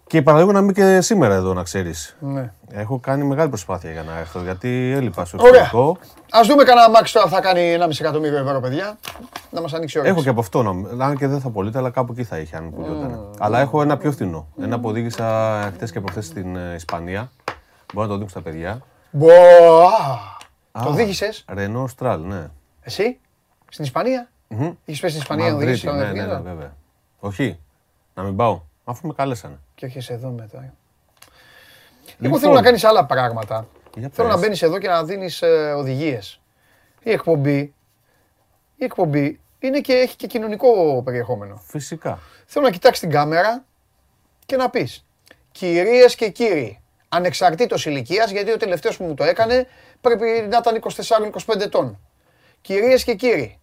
Και 0.07 0.21
παραλίγο 0.21 0.51
να 0.51 0.59
είμαι 0.59 0.71
και 0.71 1.01
σήμερα 1.01 1.33
εδώ, 1.35 1.53
να 1.53 1.63
ξέρεις. 1.63 2.15
ναι. 2.19 2.51
Έχω 2.71 2.99
κάνει 2.99 3.23
μεγάλη 3.23 3.49
προσπάθεια 3.49 3.91
για 3.91 4.03
να 4.03 4.17
έρθω, 4.17 4.41
γιατί 4.41 4.91
έλειπα 4.95 5.25
στο 5.25 5.37
Ωραία. 5.39 5.61
εξωτερικό. 5.61 5.97
Α 6.29 6.39
δούμε 6.47 6.63
κανένα 6.63 6.89
μάξι 6.89 7.13
τώρα 7.13 7.27
θα 7.27 7.41
κάνει 7.41 7.73
1,5 7.79 7.89
εκατομμύριο 7.99 8.37
ευρώ, 8.37 8.59
παιδιά. 8.59 8.97
Να 9.51 9.61
μας 9.61 9.73
ανοίξει 9.73 9.97
ο 9.99 10.03
Έχω 10.05 10.21
και 10.21 10.29
από 10.29 10.39
αυτό, 10.39 10.63
να- 10.63 11.05
αν 11.05 11.17
και 11.17 11.27
δεν 11.27 11.39
θα 11.39 11.49
πωλείται, 11.49 11.77
αλλά 11.77 11.89
κάπου 11.89 12.11
εκεί 12.11 12.23
θα 12.23 12.37
είχε 12.37 12.55
αν 12.55 12.71
πουλιόταν. 12.73 13.29
Αλλά 13.39 13.59
έχω 13.59 13.81
ένα 13.81 13.97
πιο 13.97 14.11
φθηνό. 14.11 14.47
Ένα 14.61 14.79
που 14.79 14.89
οδήγησα 14.89 15.61
χτες 15.73 15.91
και 15.91 15.99
προχθές 15.99 16.25
στην 16.25 16.55
ε, 16.55 16.73
Ισπανία. 16.75 17.31
Μπορώ 17.93 18.07
να 18.07 18.13
το 18.13 18.19
δείξω 18.19 18.39
στα 18.39 18.49
παιδιά. 18.49 18.81
Μπο, 19.11 19.27
α, 20.71 20.83
Το 20.83 20.89
οδήγησες; 20.89 21.45
Renault 21.57 21.85
Stral, 21.99 22.19
ναι. 22.19 22.47
εσύ; 22.81 23.17
Στην 23.69 23.83
Ισπανία; 23.85 24.29
Μμμ. 24.47 24.71
Είχε 24.85 25.01
πέσει 25.01 25.07
στην 25.07 25.17
Ισπανία 25.21 25.45
να 25.45 25.51
Μαδρίτη, 25.51 25.87
οδηγήσεις 25.87 25.89
τον 25.89 25.97
ναι, 25.97 26.21
ναι, 26.21 26.33
ναι, 26.33 26.39
βέβαια. 26.49 26.73
Όχι, 27.19 27.59
να 28.13 28.23
μην 28.23 28.35
πάω, 28.35 28.61
αφού 28.83 29.07
με 29.07 29.13
κάλεσανε. 29.13 29.59
Και 29.75 29.85
όχι 29.85 30.13
εδώ 30.13 30.29
μετά. 30.29 30.57
Εγώ 30.57 30.73
Λοιπόν. 32.17 32.39
θέλω 32.39 32.53
να 32.53 32.61
κάνεις 32.61 32.83
άλλα 32.83 33.05
πράγματα. 33.05 33.67
Για 33.95 34.09
Θέλω 34.13 34.27
να 34.27 34.33
πες. 34.33 34.43
μπαίνεις 34.43 34.61
εδώ 34.61 34.77
και 34.77 34.87
να 34.87 35.03
δίνεις 35.03 35.41
οδηγίες. 35.75 36.39
Η 37.03 37.11
εκπομπή, 37.11 37.73
η 38.75 38.83
εκπομπή 38.83 39.39
είναι 39.59 39.79
και, 39.79 39.93
έχει 39.93 40.15
και 40.15 40.27
κοινωνικό 40.27 41.01
περιεχόμενο. 41.05 41.61
Φυσικά. 41.67 42.19
Θέλω 42.45 42.65
να 42.65 42.71
κοιτάξεις 42.71 42.99
την 42.99 43.09
κάμερα 43.09 43.65
και 44.45 44.55
να 44.55 44.69
πεις 44.69 45.05
Κυρίες 45.51 46.15
και 46.15 46.29
κύριοι, 46.29 46.81
ανεξαρτήτως 47.09 47.85
ηλικίας, 47.85 48.31
γιατί 48.31 48.51
ο 48.51 48.57
τελευταίος 48.57 48.97
που 48.97 49.03
μου 49.03 49.13
το 49.13 49.23
έκανε 49.23 49.67
πρέπει 50.01 50.47
να 50.49 50.57
ήταν 50.57 50.75
24-25 51.45 51.61
ετών. 51.61 51.99
Κυρίες 52.61 53.03
και 53.03 53.15
κύριοι, 53.15 53.59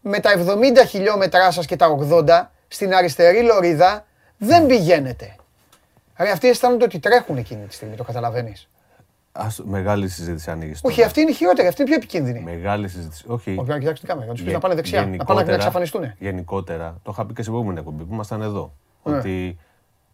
με 0.00 0.20
τα 0.20 0.30
70 0.30 0.84
χιλιόμετρά 0.86 1.50
σας 1.50 1.66
και 1.66 1.76
τα 1.76 1.86
80, 1.88 2.50
στην 2.68 2.94
αριστερή 2.94 3.42
λωρίδα 3.42 4.06
δεν 4.42 4.66
πηγαίνετε. 4.66 5.36
Ρε 6.18 6.30
αυτοί 6.30 6.48
αισθάνονται 6.48 6.84
ότι 6.84 6.98
τρέχουν 6.98 7.36
εκείνη 7.36 7.66
τη 7.66 7.74
στιγμή, 7.74 7.96
το 7.96 8.04
καταλαβαίνεις. 8.04 8.68
Ας, 9.32 9.62
μεγάλη 9.64 10.08
συζήτηση 10.08 10.50
ανοίγεις. 10.50 10.80
Όχι, 10.82 11.02
αυτή 11.02 11.20
είναι 11.20 11.30
η 11.30 11.34
χειρότερη, 11.34 11.68
αυτή 11.68 11.80
είναι 11.80 11.90
πιο 11.90 11.98
επικίνδυνη. 12.00 12.40
Μεγάλη 12.40 12.88
συζήτηση. 12.88 13.24
Όχι. 13.26 13.50
Όχι, 13.58 13.68
να 13.68 13.78
κοιτάξουν 13.78 13.94
την 13.98 14.06
κάμερα, 14.08 14.26
να 14.26 14.32
τους 14.32 14.42
πεις 14.42 14.50
Γε- 14.52 14.54
να 14.54 14.60
πάνε 14.60 14.74
δεξιά, 14.74 14.98
να 15.00 15.04
πάνε 15.04 15.16
να 15.16 15.24
γενικότερα- 15.24 15.54
εξαφανιστούν. 15.56 16.12
Γενικότερα, 16.18 16.98
το 17.02 17.10
είχα 17.12 17.26
πει 17.26 17.32
και 17.34 17.40
στην 17.40 17.52
προηγούμενη 17.52 17.78
εκπομπή 17.80 18.02
που 18.04 18.14
ήμασταν 18.14 18.42
εδώ. 18.42 18.72
Ναι. 19.02 19.16
Ότι 19.16 19.58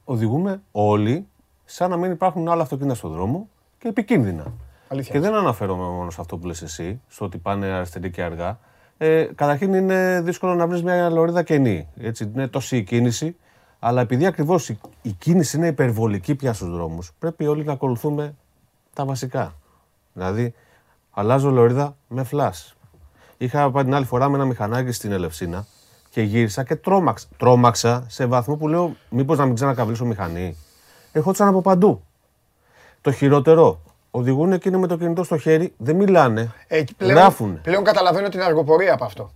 οδηγούμε 0.05 0.61
όλοι 0.73 1.27
σαν 1.65 1.91
να 1.91 1.97
μην 1.97 2.11
υπάρχουν 2.11 2.49
άλλα 2.49 2.63
αυτοκίνητα 2.63 2.95
στον 2.95 3.13
δρόμο 3.13 3.49
και 3.79 3.89
επικίνδυνα. 3.89 4.53
Αλήθεια. 4.89 5.13
Και 5.13 5.21
δεν 5.21 5.35
αναφέρομαι 5.35 5.83
μόνο 5.85 6.11
σε 6.11 6.21
αυτό 6.21 6.37
που 6.39 6.47
λες 6.47 6.63
εσύ, 6.63 7.01
στο 7.09 7.25
ότι 7.25 7.39
πάνε 7.39 7.67
αριστερή 7.67 8.11
και 8.11 8.23
αργά. 8.23 8.59
Ε, 8.99 9.25
καταρχήν 9.35 9.75
είναι 9.75 10.21
δύσκολο 10.25 10.55
να 10.55 10.67
βρεις 10.67 10.83
μια 10.83 11.11
λωρίδα 11.11 11.43
κενή. 11.43 11.89
Έτσι, 12.01 12.31
είναι 12.35 12.47
τόση 12.49 12.77
η 12.77 12.83
κίνηση. 12.83 13.37
Αλλά 13.79 14.01
επειδή 14.01 14.27
ακριβώς 14.27 14.69
η, 14.69 14.79
η 15.03 15.11
κίνηση 15.11 15.57
είναι 15.57 15.67
υπερβολική 15.67 16.35
πια 16.35 16.53
στους 16.53 16.71
δρόμους, 16.71 17.13
πρέπει 17.19 17.47
όλοι 17.47 17.65
να 17.65 17.73
ακολουθούμε 17.73 18.35
τα 18.95 19.05
βασικά. 19.05 19.55
Δηλαδή, 20.13 20.55
αλλάζω 21.11 21.51
λωρίδα 21.51 21.97
με 22.09 22.23
φλάσ. 22.25 22.75
Είχα 23.39 23.71
πάει 23.71 23.85
την 23.85 23.95
άλλη 23.95 24.05
φορά 24.05 24.29
με 24.29 24.37
ένα 24.37 24.45
μηχανάκι 24.45 24.93
στην 24.93 25.13
Ελευσίνα 25.13 25.67
και 26.11 26.23
γύρισα 26.23 26.65
και 26.65 26.77
τρόμαξα. 26.77 27.27
Τρόμαξα 27.37 28.05
σε 28.09 28.27
βαθμό 28.27 28.57
που 28.57 28.69
λέω: 28.69 28.97
Μήπως 29.11 29.39
να 29.39 29.45
μην 29.47 29.55
ξανακαβλήσω 29.55 30.05
μηχανή. 30.05 30.57
Ερχόντουσαν 31.13 31.49
από 31.49 31.61
παντού. 31.61 32.03
Το 33.01 33.13
χειρότερο, 33.13 33.81
οδηγούν 34.11 34.59
και 34.59 34.69
είναι 34.69 34.79
με 34.79 34.87
το 34.87 34.97
κινητό 34.97 35.25
στο 35.25 35.39
χέρι, 35.39 35.75
δεν 35.77 35.97
μιλάνε. 35.97 36.53
Ε, 36.69 36.83
πλέον, 36.97 37.13
Γράφουνε. 37.19 37.61
πλέον 37.63 37.85
καταλαβαίνω 37.85 38.29
την 38.29 38.43
αργοπορία 38.43 38.95
από 38.95 39.05
αυτό. 39.05 39.31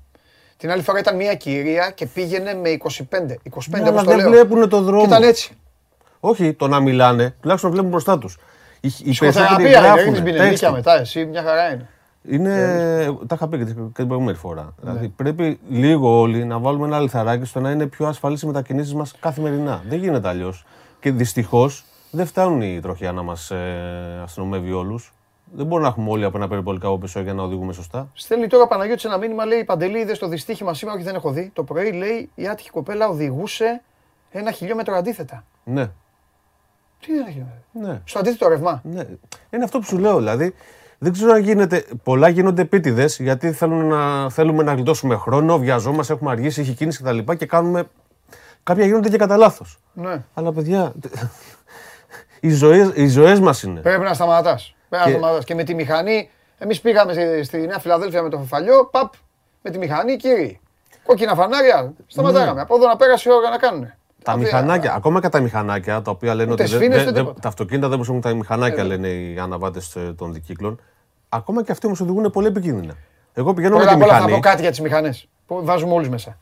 Την 0.61 0.71
άλλη 0.71 0.83
φορά 0.83 0.99
ήταν 0.99 1.17
μια 1.17 1.35
κυρία 1.35 1.91
και 1.91 2.07
πήγαινε 2.07 2.55
με 2.55 2.77
25. 2.79 2.91
25 2.91 2.99
Ναι, 3.21 3.33
όπως 3.49 3.67
αλλά 3.71 4.03
το 4.03 4.05
δεν 4.05 4.17
λέω. 4.19 4.31
βλέπουνε 4.31 4.67
το 4.67 4.81
δρόμο. 4.81 5.01
Και 5.01 5.07
ήταν 5.07 5.23
έτσι. 5.23 5.57
Όχι 6.21 6.53
το 6.53 6.69
να 6.69 6.81
μιλάνε, 6.81 7.35
τουλάχιστον 7.41 7.71
βλέπουν 7.71 7.91
μπροστά 7.91 8.19
τους. 8.19 8.39
Οι, 8.81 8.87
οι 8.87 9.15
περισσότεροι 9.19 9.47
Ψυχοθεραπεία, 9.47 9.81
γράφουνε, 9.81 10.03
ρίχνεις 10.03 10.21
μπινελίκια 10.23 10.49
τέξτο. 10.49 10.73
μετά, 10.73 11.01
εσύ 11.01 11.25
μια 11.25 11.43
χαρά 11.43 11.73
είναι. 11.73 11.89
Είναι, 12.29 13.17
τα 13.27 13.35
είχα 13.35 13.49
πει 13.49 13.59
και 13.59 13.65
την 13.65 13.75
και 13.75 13.93
την 13.93 14.07
προηγούμενη 14.07 14.37
φορά. 14.37 14.75
Δηλαδή 14.81 15.09
πρέπει 15.09 15.61
λίγο 15.69 16.21
όλοι 16.21 16.45
να 16.45 16.59
βάλουμε 16.59 16.87
ένα 16.87 17.01
λιθαράκι 17.01 17.45
στο 17.45 17.61
να 17.61 17.71
είναι 17.71 17.87
πιο 17.87 18.07
ασφαλείς 18.07 18.43
οι 18.43 18.47
μετακινήσεις 18.47 18.95
μας 18.95 19.15
καθημερινά. 19.21 19.83
Δεν 19.89 19.99
γίνεται 19.99 20.29
αλλιώς. 20.29 20.65
Και 21.01 21.11
δυστυχώς 21.11 21.85
δεν 22.11 22.27
φτάνουν 22.27 22.63
οι 22.63 22.81
τροχιά 22.83 23.13
να 23.13 23.23
μας 23.23 23.51
ε, 23.51 24.21
αστυνομεύει 24.23 24.73
όλους. 24.73 25.13
Δεν 25.53 25.67
μπορούμε 25.67 25.89
να 25.89 25.93
έχουμε 25.93 26.11
όλοι 26.11 26.25
από 26.25 26.37
ένα 26.37 26.49
περιπολικά 26.49 26.87
από 26.87 26.99
πίσω 26.99 27.21
για 27.21 27.35
να 27.35 27.43
οδηγούμε 27.43 27.73
σωστά. 27.73 28.11
Στέλνει 28.15 28.47
τώρα 28.47 28.63
ο 28.63 28.67
Παναγιώτης 28.67 29.05
ένα 29.05 29.17
μήνυμα, 29.19 29.45
λέει 29.45 29.65
Παντελή, 29.65 29.99
είδες 29.99 30.19
το 30.19 30.29
δυστύχημα 30.29 30.75
σήμερα, 30.75 30.97
όχι 30.97 31.07
δεν 31.07 31.15
έχω 31.15 31.31
δει. 31.31 31.51
Το 31.55 31.65
πρωί 31.65 31.93
λέει 31.93 32.31
η 32.35 32.49
άτυχη 32.49 32.71
κοπέλα 32.71 33.09
οδηγούσε 33.09 33.83
ένα 34.31 34.51
χιλιόμετρο 34.51 34.95
αντίθετα. 34.95 35.45
Ναι, 35.65 35.87
Τι 37.01 37.13
είναι 37.13 37.21
ένα 37.21 37.31
χιλιόμετρο; 37.31 37.63
ναι. 37.73 38.01
Στο 38.05 38.19
αντίθετο 38.19 38.49
ρεύμα. 38.49 38.81
Ναι. 38.85 39.07
Είναι 39.51 39.65
αυτό 39.65 39.79
που 39.79 39.85
σου 39.85 39.99
λέω. 39.99 40.19
Δηλαδή, 40.19 40.55
δεν 40.99 41.13
ξέρω 41.13 41.33
αν 41.33 41.43
γίνεται. 41.43 41.85
Πολλά 42.03 42.29
γίνονται 42.29 42.63
επίτηδες 42.63 43.19
γιατί 43.19 43.53
θέλουν 43.53 43.87
να, 43.87 44.31
θέλουμε 44.31 44.63
να 44.63 44.75
γλιτώσουμε 44.75 45.17
χρόνο, 45.17 45.59
βιαζόμαστε, 45.59 46.13
έχουμε 46.13 46.31
αργήσει, 46.31 46.61
έχει 46.61 46.75
κίνηση 46.75 47.03
κτλ. 47.03 47.19
Και, 47.19 47.35
και 47.35 47.47
κάνουμε. 47.47 47.85
Κάποια 48.63 48.85
γίνονται 48.85 49.09
και 49.09 49.17
κατά 49.17 49.37
λάθος. 49.37 49.79
Ναι. 49.93 50.25
Αλλά 50.35 50.53
παιδιά, 50.53 50.93
οι 52.41 52.51
ζωές, 52.51 52.91
οι 52.95 53.07
ζωές 53.07 53.41
μας 53.41 53.63
είναι. 53.63 53.81
Πρέπει 53.81 54.03
να 54.03 54.15
σταματάς. 54.15 54.75
Πρέπει 54.91 55.05
να 55.05 55.11
Και- 55.11 55.19
σταματάς. 55.19 55.45
Και 55.45 55.55
με 55.55 55.63
τη 55.65 55.75
μηχανή, 55.75 56.31
εμείς 56.59 56.81
πήγαμε 56.81 57.13
στη- 57.13 57.45
στη 57.45 57.59
Νέα 57.67 57.79
Φιλαδέλφια 57.79 58.23
με 58.23 58.29
το 58.29 58.39
φεφαλιό, 58.39 58.85
παπ, 58.93 59.13
με 59.63 59.71
τη 59.71 59.79
μηχανή, 59.79 60.17
κύριοι. 60.17 60.61
Κόκκινα 61.05 61.35
φανάρια, 61.35 61.93
σταματάγαμε. 62.07 62.61
Από 62.61 62.75
εδώ 62.77 62.87
να 62.87 62.97
πέρασε 62.97 63.29
η 63.29 63.33
ώρα 63.33 63.51
να 63.51 63.57
κάνουν. 63.59 63.81
Ναι. 63.81 63.95
Τα 64.25 64.37
μηχανάκια, 64.37 64.95
ακόμα 64.95 65.21
και 65.21 65.29
τα 65.29 65.41
μηχανάκια, 65.41 66.03
τα 66.03 66.11
οποία 66.11 66.35
λένε 66.35 66.53
Ούτε 66.53 66.63
ότι 66.63 66.71
δεν- 66.73 66.81
σφήνες, 66.81 66.97
δεν- 66.99 67.07
ούτε 67.07 67.13
δεν- 67.15 67.23
τίποτα. 67.25 67.41
τα 67.41 67.49
αυτοκίνητα 67.49 67.89
δεν 67.89 67.97
προσέχουν 67.97 68.21
τα 68.21 68.35
μηχανάκια, 68.35 68.83
Ε, 68.83 68.87
λένε 68.87 69.09
οι 69.09 69.39
αναβάτες 69.39 69.97
των 70.17 70.33
δικύκλων. 70.33 70.81
Ακόμα 71.29 71.63
και 71.63 71.73
αυτοί 71.73 71.87
όμως 71.87 72.01
οδηγούν 72.01 72.31
πολύ 72.31 72.47
επικίνδυνα. 72.47 72.95
Εγώ 73.35 73.55
πηγαίνω 73.55 73.77
με 73.77 73.81
Πρώτα 73.83 73.97
τη 73.97 74.03
απ' 74.03 74.09
όλα 74.11 74.19
θα 74.19 74.25
πω 74.25 74.25
μηχανή. 74.27 74.43
κάτι 74.43 74.61
για 74.63 74.71
τις 74.71 74.81
μηχανές. 74.81 75.29
που 75.47 75.65
Βάζουμε 75.65 75.95
όλους 75.95 76.09
μέσα. 76.09 76.39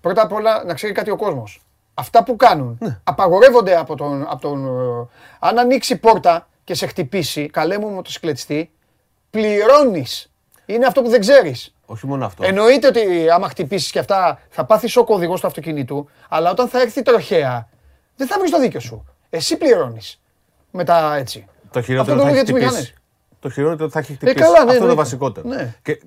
Πρώτα 0.00 0.22
απ' 0.22 0.32
όλα 0.32 0.64
να 0.64 0.74
ξέρει 0.74 0.92
κάτι 0.92 1.10
ο 1.10 1.16
κόσμος. 1.16 1.62
Αυτά 1.94 2.24
που 2.24 2.36
κάνουν 2.36 2.76
Ναι. 2.80 2.98
απαγορεύονται 3.04 3.76
από 3.76 3.96
τον, 3.96 4.22
από 4.28 4.40
τον... 4.40 4.66
ε, 4.66 5.06
Αν 5.38 5.58
ανοίξει 5.58 5.96
πόρτα 5.96 6.48
και 6.64 6.74
σε 6.74 6.86
χτυπήσει, 6.86 7.46
καλέ 7.46 7.78
μου 7.78 7.88
μοτοσυκλετιστή, 7.88 8.70
πληρώνεις. 9.30 10.32
Είναι 10.66 10.86
αυτό 10.86 11.02
που 11.02 11.08
δεν 11.08 11.20
ξέρεις. 11.20 11.74
Όχι 11.86 12.06
μόνο 12.06 12.24
αυτό. 12.24 12.44
Εννοείται 12.44 12.86
ότι 12.86 13.30
άμα 13.30 13.48
χτυπήσεις 13.48 13.90
και 13.90 13.98
αυτά 13.98 14.40
θα 14.48 14.64
πάθεις 14.64 14.90
σοκ 14.92 15.08
ο 15.10 15.14
οδηγός 15.14 15.40
του 15.40 15.46
αυτοκινήτου, 15.46 16.08
αλλά 16.28 16.50
όταν 16.50 16.68
θα 16.68 16.80
έρθει 16.80 17.02
τροχέα, 17.02 17.68
δεν 18.16 18.26
θα 18.26 18.38
βρεις 18.38 18.50
το 18.50 18.60
δίκιο 18.60 18.80
σου. 18.80 19.04
Εσύ 19.30 19.56
πληρώνεις. 19.56 20.20
Μετά 20.70 21.14
έτσι. 21.14 21.44
Το 21.48 21.78
Αυτό 21.78 21.82
χειρότερο 21.82 22.16
το 22.16 22.22
θα 22.22 22.30
λέω 22.30 22.36
έχει 22.40 22.44
για 22.52 22.60
τις 22.60 22.66
χτυπήσει. 22.68 22.94
Το 23.40 23.50
χειρότερο 23.50 23.88
θα 23.90 23.98
έχει 23.98 24.12
Ε, 24.12 24.14
χτυπήσει. 24.14 24.36
καλά, 24.36 24.50
ναι, 24.52 24.58
Αυτό 24.58 24.70
είναι 24.70 24.78
το 24.78 24.84
εννοείται. 24.84 25.02
βασικότερο. 25.02 25.48
Ναι. 25.48 25.74
Και 25.82 26.00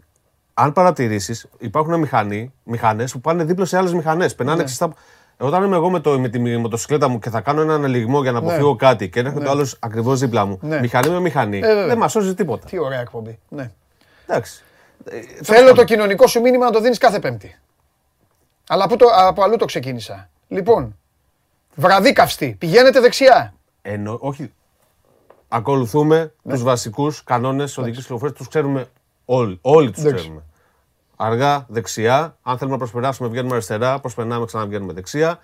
αν 0.53 0.73
παρατηρήσεις, 0.73 1.45
υπάρχουν 1.57 1.99
μηχανή, 1.99 2.53
μηχανές 2.63 3.11
που 3.11 3.21
πάνε 3.21 3.43
δίπλα 3.43 3.65
σε 3.65 3.77
άλλες 3.77 3.93
μηχανές. 3.93 4.35
Περνάνε 4.35 4.57
Ναι. 4.57 4.63
ξεστά. 4.63 4.93
Όταν 5.37 5.63
είμαι 5.63 5.75
εγώ 5.75 5.89
με, 5.89 5.99
το, 5.99 6.19
με 6.19 6.29
τη 6.29 6.39
μοτοσυκλέτα 6.57 7.07
μου 7.07 7.19
και 7.19 7.29
θα 7.29 7.41
κάνω 7.41 7.61
έναν 7.61 7.83
ελιγμό 7.83 8.21
για 8.21 8.31
να 8.31 8.39
Ναι. 8.41 8.45
αποφύγω 8.47 8.75
κάτι 8.75 9.09
και 9.09 9.19
έρχεται 9.19 9.47
ο 9.47 9.51
άλλο 9.51 9.67
ακριβώς 9.79 10.19
δίπλα 10.19 10.45
μου, 10.45 10.59
Ναι. 10.61 10.79
μηχανή 10.79 11.09
με 11.09 11.19
μηχανή, 11.19 11.59
βέβαια. 11.59 11.87
δεν 11.87 11.97
μας 11.97 12.11
σώζει 12.11 12.33
τίποτα. 12.33 12.65
Τι 12.67 12.77
ωραία 12.79 12.99
εκπομπή. 12.99 13.39
Ναι. 13.49 13.71
Εντάξει. 14.27 14.63
Ε, 15.05 15.19
Θέλω 15.43 15.73
το 15.73 15.83
κοινωνικό 15.83 16.27
σου 16.27 16.41
μήνυμα 16.41 16.65
να 16.65 16.71
το 16.71 16.79
δίνεις 16.81 16.97
κάθε 16.97 17.19
Πέμπτη. 17.19 17.59
Αλλά 18.67 18.83
από, 18.83 18.97
το, 18.97 19.05
από 19.15 19.43
αλλού 19.43 19.55
το 19.55 19.65
ξεκίνησα. 19.65 20.29
Λοιπόν, 20.47 20.97
βραδύ 21.75 22.13
καυστή. 22.13 22.55
Πηγαίνετε 22.59 22.99
δεξιά. 22.99 23.53
Εννο, 23.81 24.17
όχι. 24.21 24.53
Ακολουθούμε 25.47 26.33
Ναι. 26.41 26.53
τους 26.53 26.63
βασικούς 26.63 27.23
κανόνες 27.23 27.77
οδικής 27.77 28.01
κυκλοφορίας, 28.01 28.37
τους 28.37 28.47
ξέρουμε 28.47 28.87
όλοι. 29.25 29.57
Όλοι 29.61 29.91
τους 29.91 30.01
Εντάξει. 30.03 30.17
ξέρουμε. 30.23 30.43
Αργά, 31.15 31.65
δεξιά. 31.69 32.37
Αν 32.41 32.57
θέλουμε 32.57 32.75
να 32.75 32.81
προσπεράσουμε, 32.81 33.29
βγαίνουμε 33.29 33.53
αριστερά. 33.53 33.99
Προσπερνάμε, 33.99 34.45
ξαναβγαίνουμε 34.45 34.93
δεξιά. 34.93 35.39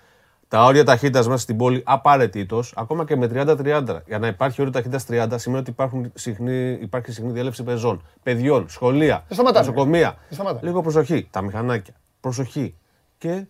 Τα 0.48 0.64
όρια 0.64 0.84
ταχύτητας 0.84 1.26
μέσα 1.28 1.40
στην 1.40 1.56
πόλη 1.56 1.82
απαραίτητος, 1.84 2.72
ακόμα 2.76 3.04
και 3.04 3.16
με 3.16 3.26
30-30. 3.26 4.02
Για 4.06 4.18
να 4.18 4.26
υπάρχει 4.26 4.60
όριο 4.60 4.72
ταχύτητας 4.72 5.04
30, 5.04 5.38
σημαίνει 5.38 5.60
ότι 5.60 5.70
υπάρχουν 5.70 6.10
συχνή, 6.14 6.78
υπάρχει 6.80 7.12
συχνή 7.12 7.32
διέλευση 7.32 7.62
πεζών, 7.62 8.02
παιδιών, 8.22 8.68
σχολεία, 8.68 9.24
Δεν 9.28 9.36
σταματάνε. 9.36 9.66
νοσοκομεία. 9.66 10.08
Δεν 10.28 10.32
σταματάνε. 10.38 10.60
Λίγο 10.62 10.82
προσοχή. 10.82 11.28
Τα 11.30 11.42
μηχανάκια. 11.42 11.94
Προσοχή. 12.20 12.74
Και 13.18 13.44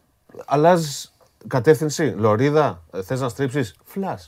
αλλάζεις 0.46 1.12
κατεύθυνση. 1.46 2.04
Λωρίδα, 2.16 2.82
θες 3.04 3.20
να 3.20 3.28
στρίψεις. 3.28 3.76
Φλα. 3.84 4.18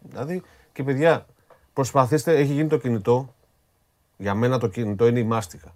Δηλαδή 0.00 0.42
και 0.72 0.82
παιδιά, 0.82 1.26
προσπαθήστε. 1.72 2.36
Έχει 2.36 2.52
γίνει 2.52 2.68
το 2.68 2.76
κινητό. 2.76 3.34
Για 4.16 4.34
μένα 4.34 4.58
το 4.58 4.66
κινητό 4.68 5.06
είναι 5.06 5.18
η 5.18 5.24
μάστιγα. 5.24 5.74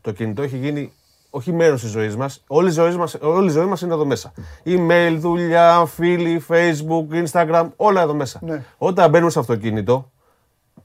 Το 0.00 0.12
κινητό 0.12 0.42
έχει 0.42 0.56
γίνει 0.56 0.92
όχι 1.36 1.52
μέρος 1.52 1.80
της 1.80 1.90
ζωής 1.90 2.16
μας. 2.16 2.44
Όλη, 2.46 2.68
η 2.68 2.72
ζωή 2.72 2.94
μας- 2.96 3.14
όλη 3.20 3.46
η 3.46 3.50
ζωή 3.50 3.64
μας 3.66 3.80
είναι 3.80 3.92
εδώ 3.94 4.04
μέσα. 4.04 4.32
Email, 4.64 5.16
δουλειά, 5.18 5.86
φίλοι, 5.86 6.44
Facebook, 6.48 7.24
Instagram, 7.24 7.68
όλα 7.76 8.00
εδώ 8.02 8.14
μέσα. 8.14 8.38
Ναι. 8.42 8.62
Όταν 8.78 9.10
μπαίνουμε 9.10 9.30
στο 9.30 9.40
αυτοκίνητο, 9.40 10.10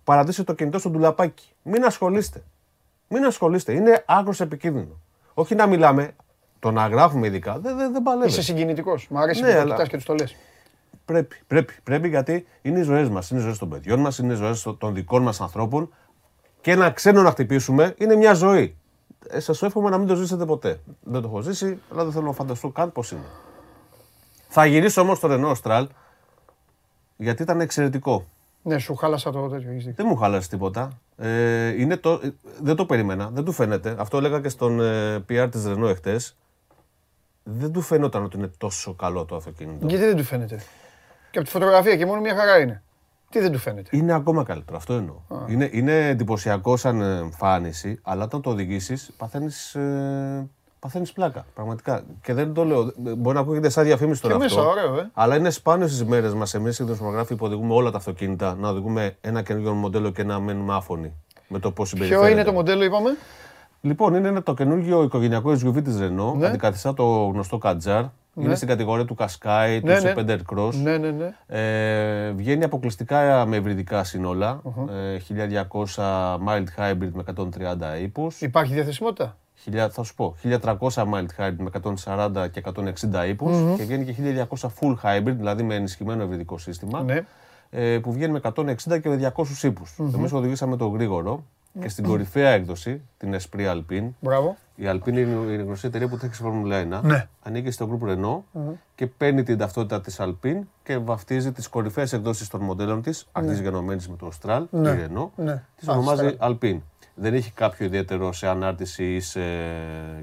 παρατήστε 0.03 0.43
το 0.43 0.53
κινητό 0.53 0.79
στο 0.79 0.89
ντουλαπάκι. 0.89 1.49
Μην 1.63 1.83
ασχολείστε. 1.85 2.43
Μην 3.07 3.23
ασχολείστε. 3.25 3.73
Είναι 3.73 4.03
άκρο 4.07 4.33
επικίνδυνο. 4.39 4.99
Όχι 5.33 5.55
να 5.55 5.67
μιλάμε, 5.67 6.11
το 6.59 6.71
να 6.71 6.87
γράφουμε 6.87 7.27
ειδικά 7.27 7.59
δεν, 7.59 7.77
δεν, 7.77 7.91
δεν 7.91 8.01
παλεύει. 8.03 8.29
Είσαι 8.29 8.41
συγκινητικός. 8.41 9.07
Μ' 9.09 9.17
αρέσει 9.17 9.41
Ναι, 9.41 9.47
που 9.47 9.53
το 9.53 9.59
αλλά- 9.59 9.71
κοιτάς 9.73 9.87
και 9.89 9.95
τους 9.95 10.05
το 10.05 10.13
λες. 10.13 10.35
Πρέπει, 11.05 11.35
πρέπει, 11.47 11.73
πρέπει 11.83 12.07
γιατί 12.09 12.45
είναι 12.61 12.79
οι 12.79 12.83
ζωές 12.83 13.09
μας, 13.09 13.29
είναι 13.29 13.39
οι 13.39 13.43
ζωές 13.43 13.57
των 13.57 13.69
παιδιών 13.69 13.99
μας, 13.99 14.17
είναι 14.17 14.33
οι 14.33 14.35
ζωές 14.35 14.67
των 14.77 14.93
δικών 14.93 15.21
μας 15.23 15.41
ανθρώπων. 15.41 15.93
Και 16.61 16.71
ένα 16.71 16.89
ξένο 16.91 17.21
να 17.21 17.31
χτυπήσουμε 17.31 17.95
είναι 17.97 18.15
μια 18.15 18.33
ζωή. 18.33 18.75
Ε, 19.29 19.39
Σας 19.39 19.61
εύχομαι 19.61 19.89
να 19.89 19.97
μην 19.97 20.07
το 20.07 20.15
ζήσετε 20.15 20.45
ποτέ. 20.45 20.79
Δεν 21.01 21.21
το 21.21 21.27
έχω 21.27 21.41
ζήσει, 21.41 21.79
αλλά 21.91 22.03
δεν 22.03 22.13
θέλω 22.13 22.25
να 22.25 22.31
φανταστώ 22.31 22.69
καν 22.69 22.91
πώς 22.91 23.11
είναι. 23.11 23.25
Θα 24.47 24.65
γυρίσω 24.65 25.01
όμως 25.01 25.17
στο 25.17 25.27
Renault 25.31 25.53
Austral 25.55 25.85
γιατί 27.17 27.41
ήταν 27.41 27.61
εξαιρετικό. 27.61 28.25
Ναι, 28.63 28.79
σου 28.79 28.95
χάλασα 28.95 29.31
το 29.31 29.47
τέτοιο. 29.47 29.69
έχεις 29.69 29.85
δίκιο. 29.85 30.03
Δεν 30.03 30.05
μου 30.09 30.15
χάλασε 30.15 30.49
τίποτα. 30.49 30.91
Ε, 31.17 31.67
είναι 31.67 31.97
το, 31.97 32.11
ε, 32.23 32.33
δεν 32.61 32.75
το 32.75 32.85
περίμενα, 32.85 33.29
δεν 33.33 33.43
του 33.43 33.51
φαίνεται. 33.51 33.95
Αυτό 33.99 34.17
έλεγα 34.17 34.39
και 34.39 34.49
στον 34.49 34.81
ε, 34.81 35.25
PR 35.29 35.47
της 35.51 35.63
Renault 35.67 35.89
εχθές. 35.89 36.35
Δεν 37.43 37.71
του 37.71 37.81
φαίνονταν 37.81 38.23
ότι 38.23 38.37
είναι 38.37 38.51
τόσο 38.57 38.93
καλό 38.93 39.25
το 39.25 39.35
αυτοκίνητο. 39.35 39.87
Γιατί 39.87 40.05
δεν 40.05 40.15
του 40.15 40.23
φαίνεται; 40.23 40.63
Και 41.31 41.37
από 41.37 41.47
τη 41.47 41.53
φωτογραφία 41.53 41.95
και 41.97 42.05
μόνο 42.05 42.21
μια 42.21 42.35
χαρά 42.35 42.59
είναι. 42.59 42.83
Τι 43.31 43.39
δεν 43.39 43.51
του 43.51 43.57
φαίνεται; 43.57 43.89
Είναι 43.97 44.13
ακόμα 44.13 44.43
καλύτερο, 44.43 44.77
αυτό 44.77 44.93
εννοώ. 44.93 45.15
Είναι, 45.47 45.69
είναι 45.71 46.07
εντυπωσιακό 46.07 46.77
σαν 46.77 47.01
εμφάνιση, 47.01 47.99
αλλά 48.01 48.23
όταν 48.23 48.41
το 48.41 48.49
οδηγήσεις, 48.49 49.11
παθαίνεις 49.17 49.75
ε, 49.75 50.49
παθαίνεις 50.79 51.11
πλάκα. 51.11 51.45
Πραγματικά. 51.53 52.01
Και 52.21 52.33
δεν 52.33 52.53
το 52.53 52.65
λέω. 52.65 52.91
Μπορεί 52.97 53.35
να 53.35 53.41
ακούγεται 53.41 53.69
σαν 53.69 53.83
διαφήμιση 53.83 54.21
τώρα 54.21 54.37
Και 54.37 54.45
αυτό. 54.45 54.57
μέσα, 54.57 54.69
ωραίο, 54.71 54.97
ε. 54.99 55.09
Αλλά 55.13 55.35
είναι 55.35 55.49
σπάνιο 55.49 55.87
στις 55.87 56.03
μέρες 56.05 56.33
μας 56.33 56.53
εμείς 56.53 56.79
οι 56.79 56.83
δημοσιογράφοι 56.83 57.35
που 57.35 57.45
οδηγούμε 57.45 57.73
όλα 57.73 57.91
τα 57.91 57.97
αυτοκίνητα 57.97 58.55
να 58.59 58.69
οδηγούμε 58.69 59.15
ένα 59.21 59.41
καινούργιο 59.41 59.73
μοντέλο 59.73 60.09
και 60.09 60.23
να 60.23 60.39
μένουμε 60.39 60.73
άφωνοι 60.75 61.13
με 61.47 61.59
το 61.59 61.71
πώς 61.71 61.89
συμπεριφέρεται. 61.89 62.25
Ποιο 62.27 62.35
είναι 62.35 62.43
το 62.45 62.51
μοντέλο, 62.53 62.83
είπαμε; 62.83 63.09
Λοιπόν, 63.81 64.15
είναι 64.15 64.27
ένα- 64.27 64.43
το 64.43 64.53
καινούργιο 64.53 65.03
οικογενειακό 65.03 65.51
SUV 65.51 65.83
της 65.83 65.97
Renault. 65.99 66.33
Ναι. 66.37 66.47
Αντικαθιστά 66.47 66.93
το 66.93 67.03
γνωστό 67.33 67.59
Kadjar. 67.63 68.03
Είναι 68.35 68.55
στην 68.55 68.67
κατηγορία 68.67 69.05
του 69.05 69.15
Qashqai, 69.19 69.79
του 69.81 69.87
Ναι, 69.87 69.99
ναι. 69.99 70.13
Super 70.15 70.37
Cross. 70.55 70.73
Ναι, 70.73 70.97
ναι, 70.97 71.11
ναι. 71.11 71.33
Ε, 71.47 72.31
βγαίνει 72.31 72.63
αποκλειστικά 72.63 73.45
με 73.45 73.55
υβριδικά 73.55 74.03
σύνολα. 74.03 74.61
Ε, 74.89 75.17
1200 75.17 76.37
mild 76.47 76.65
hybrid 76.77 77.09
με 77.13 77.23
130 77.35 77.99
ύπους. 78.01 78.41
Υπάρχει 78.41 78.73
διαθεσιμότητα; 78.73 79.37
Χιλιά- 79.55 79.89
θα 79.89 80.03
σου 80.03 80.15
πω, 80.15 80.35
1300 80.43 81.03
mild 81.13 81.25
hybrid 81.37 81.55
με 81.57 81.69
140 81.69 82.47
και 82.47 82.59
160 82.59 83.27
ύπους. 83.27 83.57
Και 83.77 83.83
βγαίνει 83.83 84.05
και 84.05 84.11
1200 84.11 84.71
full 84.79 84.95
hybrid, 85.03 85.35
δηλαδή 85.37 85.63
με 85.63 85.75
ενισχυμένο 85.75 86.23
υβριδικό 86.23 86.57
σύστημα. 86.57 87.01
Ναι. 87.03 87.21
Ε, 87.69 87.99
που 87.99 88.11
βγαίνει 88.13 88.31
με 88.31 88.39
160 88.55 88.99
και 88.99 89.09
με 89.09 89.15
200 89.15 89.63
ύπους. 89.63 89.95
Εμείς 90.15 90.31
οδηγήσαμε 90.33 90.75
το 90.77 90.87
γρήγορο 90.87 91.43
και 91.81 91.89
στην 91.89 92.03
κορυφαία 92.03 92.49
έκδοση, 92.49 93.01
την 93.17 93.35
Esprit 93.35 93.71
Alpine, 93.71 94.09
Μπράβο. 94.19 94.57
Η 94.81 94.85
Alpine 94.87 95.07
είναι 95.07 95.51
η 95.51 95.55
γνωστή 95.55 95.87
εταιρεία 95.87 96.07
που 96.07 96.17
τρέχει 96.17 96.33
στη 96.33 96.43
Φόρμουλα 96.43 96.99
1. 96.99 97.03
Ναι. 97.03 97.27
Ανήκει 97.43 97.71
στο 97.71 97.89
Group 98.01 98.09
Renault 98.09 98.59
και 98.95 99.07
παίρνει 99.07 99.43
την 99.43 99.57
ταυτότητα 99.57 100.01
της 100.01 100.17
Alpine 100.19 100.59
και 100.83 100.97
βαφτίζει 100.97 101.51
τις 101.51 101.67
κορυφαίες 101.67 102.13
εκδόσεις 102.13 102.47
των 102.47 102.61
μοντέλων 102.61 103.01
της, 103.01 103.27
αρτής 103.31 103.59
γενομένης 103.59 104.09
με 104.09 104.15
το 104.15 104.31
Austral, 104.31 104.63
Ναι. 104.69 104.89
η 104.89 105.07
Renault, 105.07 105.29
Ναι. 105.35 105.63
τις 105.75 105.87
Α, 105.87 105.91
ονομάζει 105.93 106.35
Alpine. 106.39 106.79
Δεν 107.15 107.33
έχει 107.33 107.51
κάποιο 107.51 107.85
ιδιαίτερο 107.85 108.31
σε 108.33 108.47
ανάρτηση 108.47 109.15
ή 109.15 109.19
σε 109.19 109.41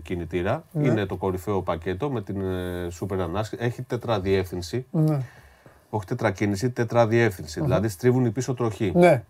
κινητήρα. 0.03 0.64
Ναι. 0.73 0.88
Είναι 0.88 1.07
το 1.07 1.16
κορυφαίο 1.16 1.62
πακέτο 1.62 2.11
με 2.11 2.23
την 2.23 2.40
ε, 2.40 2.87
super 3.01 3.18
ανάσκηση. 3.18 3.64
Έχει 3.64 3.83
τετραδιεύθυνση. 3.83 4.87
Ναι. 4.90 5.21
Όχι 5.90 6.07
τετρακίνηση, 6.07 6.71
τετραδιεύθυνση. 6.71 7.61
Δηλαδή 7.61 7.88
στρίβουν 7.88 8.25
η 8.25 8.31
πίσω 8.31 8.55
τροχή 8.55 8.92
Ναι. 8.94 9.25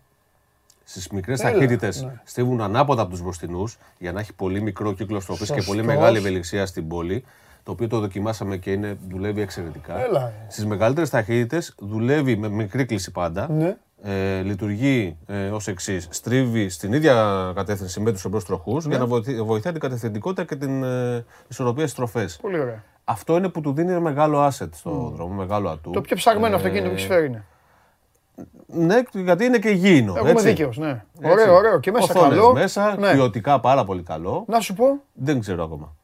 Στις 0.89 1.07
μικρές 1.09 1.39
Έλα, 1.39 1.51
ταχύτητες 1.51 2.03
ναι. 2.03 2.21
στρίβουν 2.23 2.61
ανάποδα 2.61 3.01
από 3.01 3.11
τους 3.11 3.21
μπροστινούς 3.21 3.77
για 3.97 4.11
να 4.11 4.19
έχει 4.19 4.33
πολύ 4.33 4.61
μικρό 4.61 4.93
κύκλο 4.93 5.19
στροφής 5.19 5.47
και 5.47 5.53
πολύ 5.53 5.63
Σωστός. 5.79 5.85
μεγάλη 5.85 6.17
ευελιξία 6.17 6.65
στην 6.65 6.87
πόλη. 6.87 7.23
Το 7.63 7.71
οποίο 7.71 7.87
το 7.87 7.99
δοκιμάσαμε 7.99 8.57
και 8.57 8.71
είναι, 8.71 8.97
δουλεύει 9.09 9.41
εξαιρετικά. 9.41 9.99
Έλα, 10.03 10.21
ε. 10.27 10.33
Στις 10.51 10.65
μεγαλύτερες 10.65 11.09
ταχύτητες 11.09 11.75
δουλεύει 11.79 12.35
με 12.37 12.49
μικρή 12.49 12.85
κλίση 12.85 13.11
πάντα. 13.11 13.47
Ναι. 13.51 13.75
Ε, 14.03 14.41
λειτουργεί 14.41 15.17
ε, 15.27 15.47
ως 15.47 15.67
εξής. 15.67 16.07
Στρίβει 16.11 16.69
στην 16.69 16.93
ίδια 16.93 17.51
κατεύθυνση 17.55 17.99
με 17.99 18.11
τους 18.11 18.25
εμπρό 18.25 18.41
τροχούς 18.41 18.85
Ναι. 18.85 18.89
για 18.89 18.99
να 18.99 19.05
βοηθεί- 19.05 19.41
βοηθάει 19.43 19.71
την 19.71 19.81
κατευθυντικότητα 19.81 20.43
και 20.43 20.55
την 20.55 20.83
ε, 20.83 21.25
ισορροπία 21.47 21.81
στις 21.81 21.91
στροφές. 21.91 22.37
Πολύ 22.41 22.59
ωραία. 22.59 22.83
Αυτό 23.03 23.37
είναι 23.37 23.49
που 23.49 23.61
του 23.61 23.73
δίνει 23.73 23.91
ένα 23.91 23.99
μεγάλο 23.99 24.45
asset 24.47 24.69
στο 24.73 25.11
δρόμο, 25.15 25.33
μεγάλο 25.33 25.69
ατού. 25.69 25.91
Το 25.91 26.01
πιο 26.01 26.15
ψαγμένο 26.15 26.53
Ε, 26.53 26.57
αυτοκίνητο 26.57 26.89
που 26.89 26.95
έχει 26.95 27.07
φέρει 27.07 27.25
είναι. 27.25 27.43
Ναι, 28.67 29.01
γιατί 29.13 29.45
είναι 29.45 29.57
και 29.57 29.69
υγιεινό. 29.69 30.13
Έχουμε 30.15 30.31
έτσι. 30.31 30.47
δίκαιο. 30.47 30.71
Ναι. 30.75 30.89
Έτσι. 30.89 31.31
Ωραίο, 31.31 31.55
ωραίο. 31.55 31.79
Και 31.79 31.91
μέσα 31.91 32.03
Οθόνες 32.15 32.29
καλό. 32.37 32.53
μέσα, 32.53 32.95
Ναι. 32.99 33.11
ποιοτικά 33.13 33.59
πάρα 33.59 33.83
πολύ 33.83 34.03
καλό. 34.03 34.43
Να 34.47 34.59
σου 34.59 34.73
πω. 34.73 34.85
Δεν 35.13 35.39
ξέρω 35.39 35.63
ακόμα. 35.63 35.95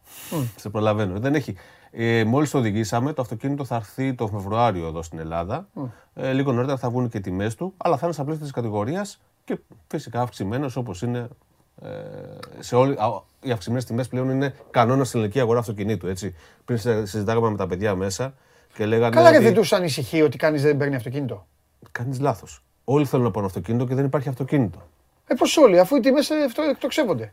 Σε 0.56 0.70
προλαβαίνω. 0.70 1.20
Δεν 1.20 1.36
έχει. 1.36 1.56
Ε, 1.92 2.24
Μόλις 2.24 2.50
το 2.52 2.58
οδηγήσαμε, 2.58 3.14
το 3.14 3.22
αυτοκίνητο 3.22 3.66
θα 3.66 3.76
έρθει 3.76 4.14
το 4.14 4.28
Φεβρουάριο 4.28 4.88
εδώ 4.88 5.02
στην 5.04 5.20
Ελλάδα. 5.20 5.68
Ε, 6.14 6.32
λίγο 6.32 6.52
νωρίτερα 6.52 6.78
θα 6.78 6.90
βγουν 6.90 7.10
και 7.10 7.18
οι 7.18 7.22
τιμές 7.22 7.56
του, 7.56 7.74
αλλά 7.78 7.96
θα 7.98 8.02
είναι 8.06 8.14
στα 8.14 8.24
πλαίσια 8.24 8.44
της 8.44 8.52
κατηγορίας 8.54 9.22
και 9.44 9.58
φυσικά 9.88 10.22
αυξημένο 10.22 10.70
όπως 10.76 11.02
είναι. 11.02 11.28
Ε, 11.84 11.88
σε 12.60 12.76
όλη, 12.76 12.94
α, 12.94 13.22
οι 13.42 13.52
αυξημένες 13.52 13.86
τιμές 13.86 14.08
πλέον 14.08 14.30
είναι 14.30 14.54
κανόνας 14.72 15.08
στην 15.08 15.20
ελληνική 15.20 15.40
αγορά 15.40 15.60
αυτοκινήτου. 15.60 16.08
Έτσι. 16.08 16.36
Πριν 16.66 16.78
συ- 16.78 17.06
συζητάγαμε 17.08 17.50
με 17.50 17.58
τα 17.58 17.68
παιδιά 17.68 17.96
μέσα 17.96 18.34
και 18.74 18.86
λέγανε. 18.86 19.16
Καλά, 19.16 19.30
και 19.30 19.36
ότι 19.36 19.46
δεν 19.46 19.54
τους 19.54 19.74
ανησυχεί 19.74 20.22
ότι 20.22 20.38
κανείς 20.38 20.62
δεν 20.62 20.78
παίρνει 20.78 20.96
αυτοκίνητο. 20.96 21.46
Κάνεις 21.92 22.20
λάθος. 22.20 22.62
Όλοι 22.84 23.06
θέλουν 23.06 23.26
να 23.26 23.32
πάρουν 23.32 23.48
αυτοκίνητο 23.48 23.86
και 23.86 23.96
δεν 23.96 24.06
υπάρχει 24.06 24.30
αυτοκίνητο. 24.30 24.88
Ε, 25.28 25.34
πώς 25.34 25.58
όλοι, 25.58 25.80
αφού 25.80 25.96
οι 25.96 26.00
τιμές 26.00 26.30
εκτοξεύονται. 26.70 27.32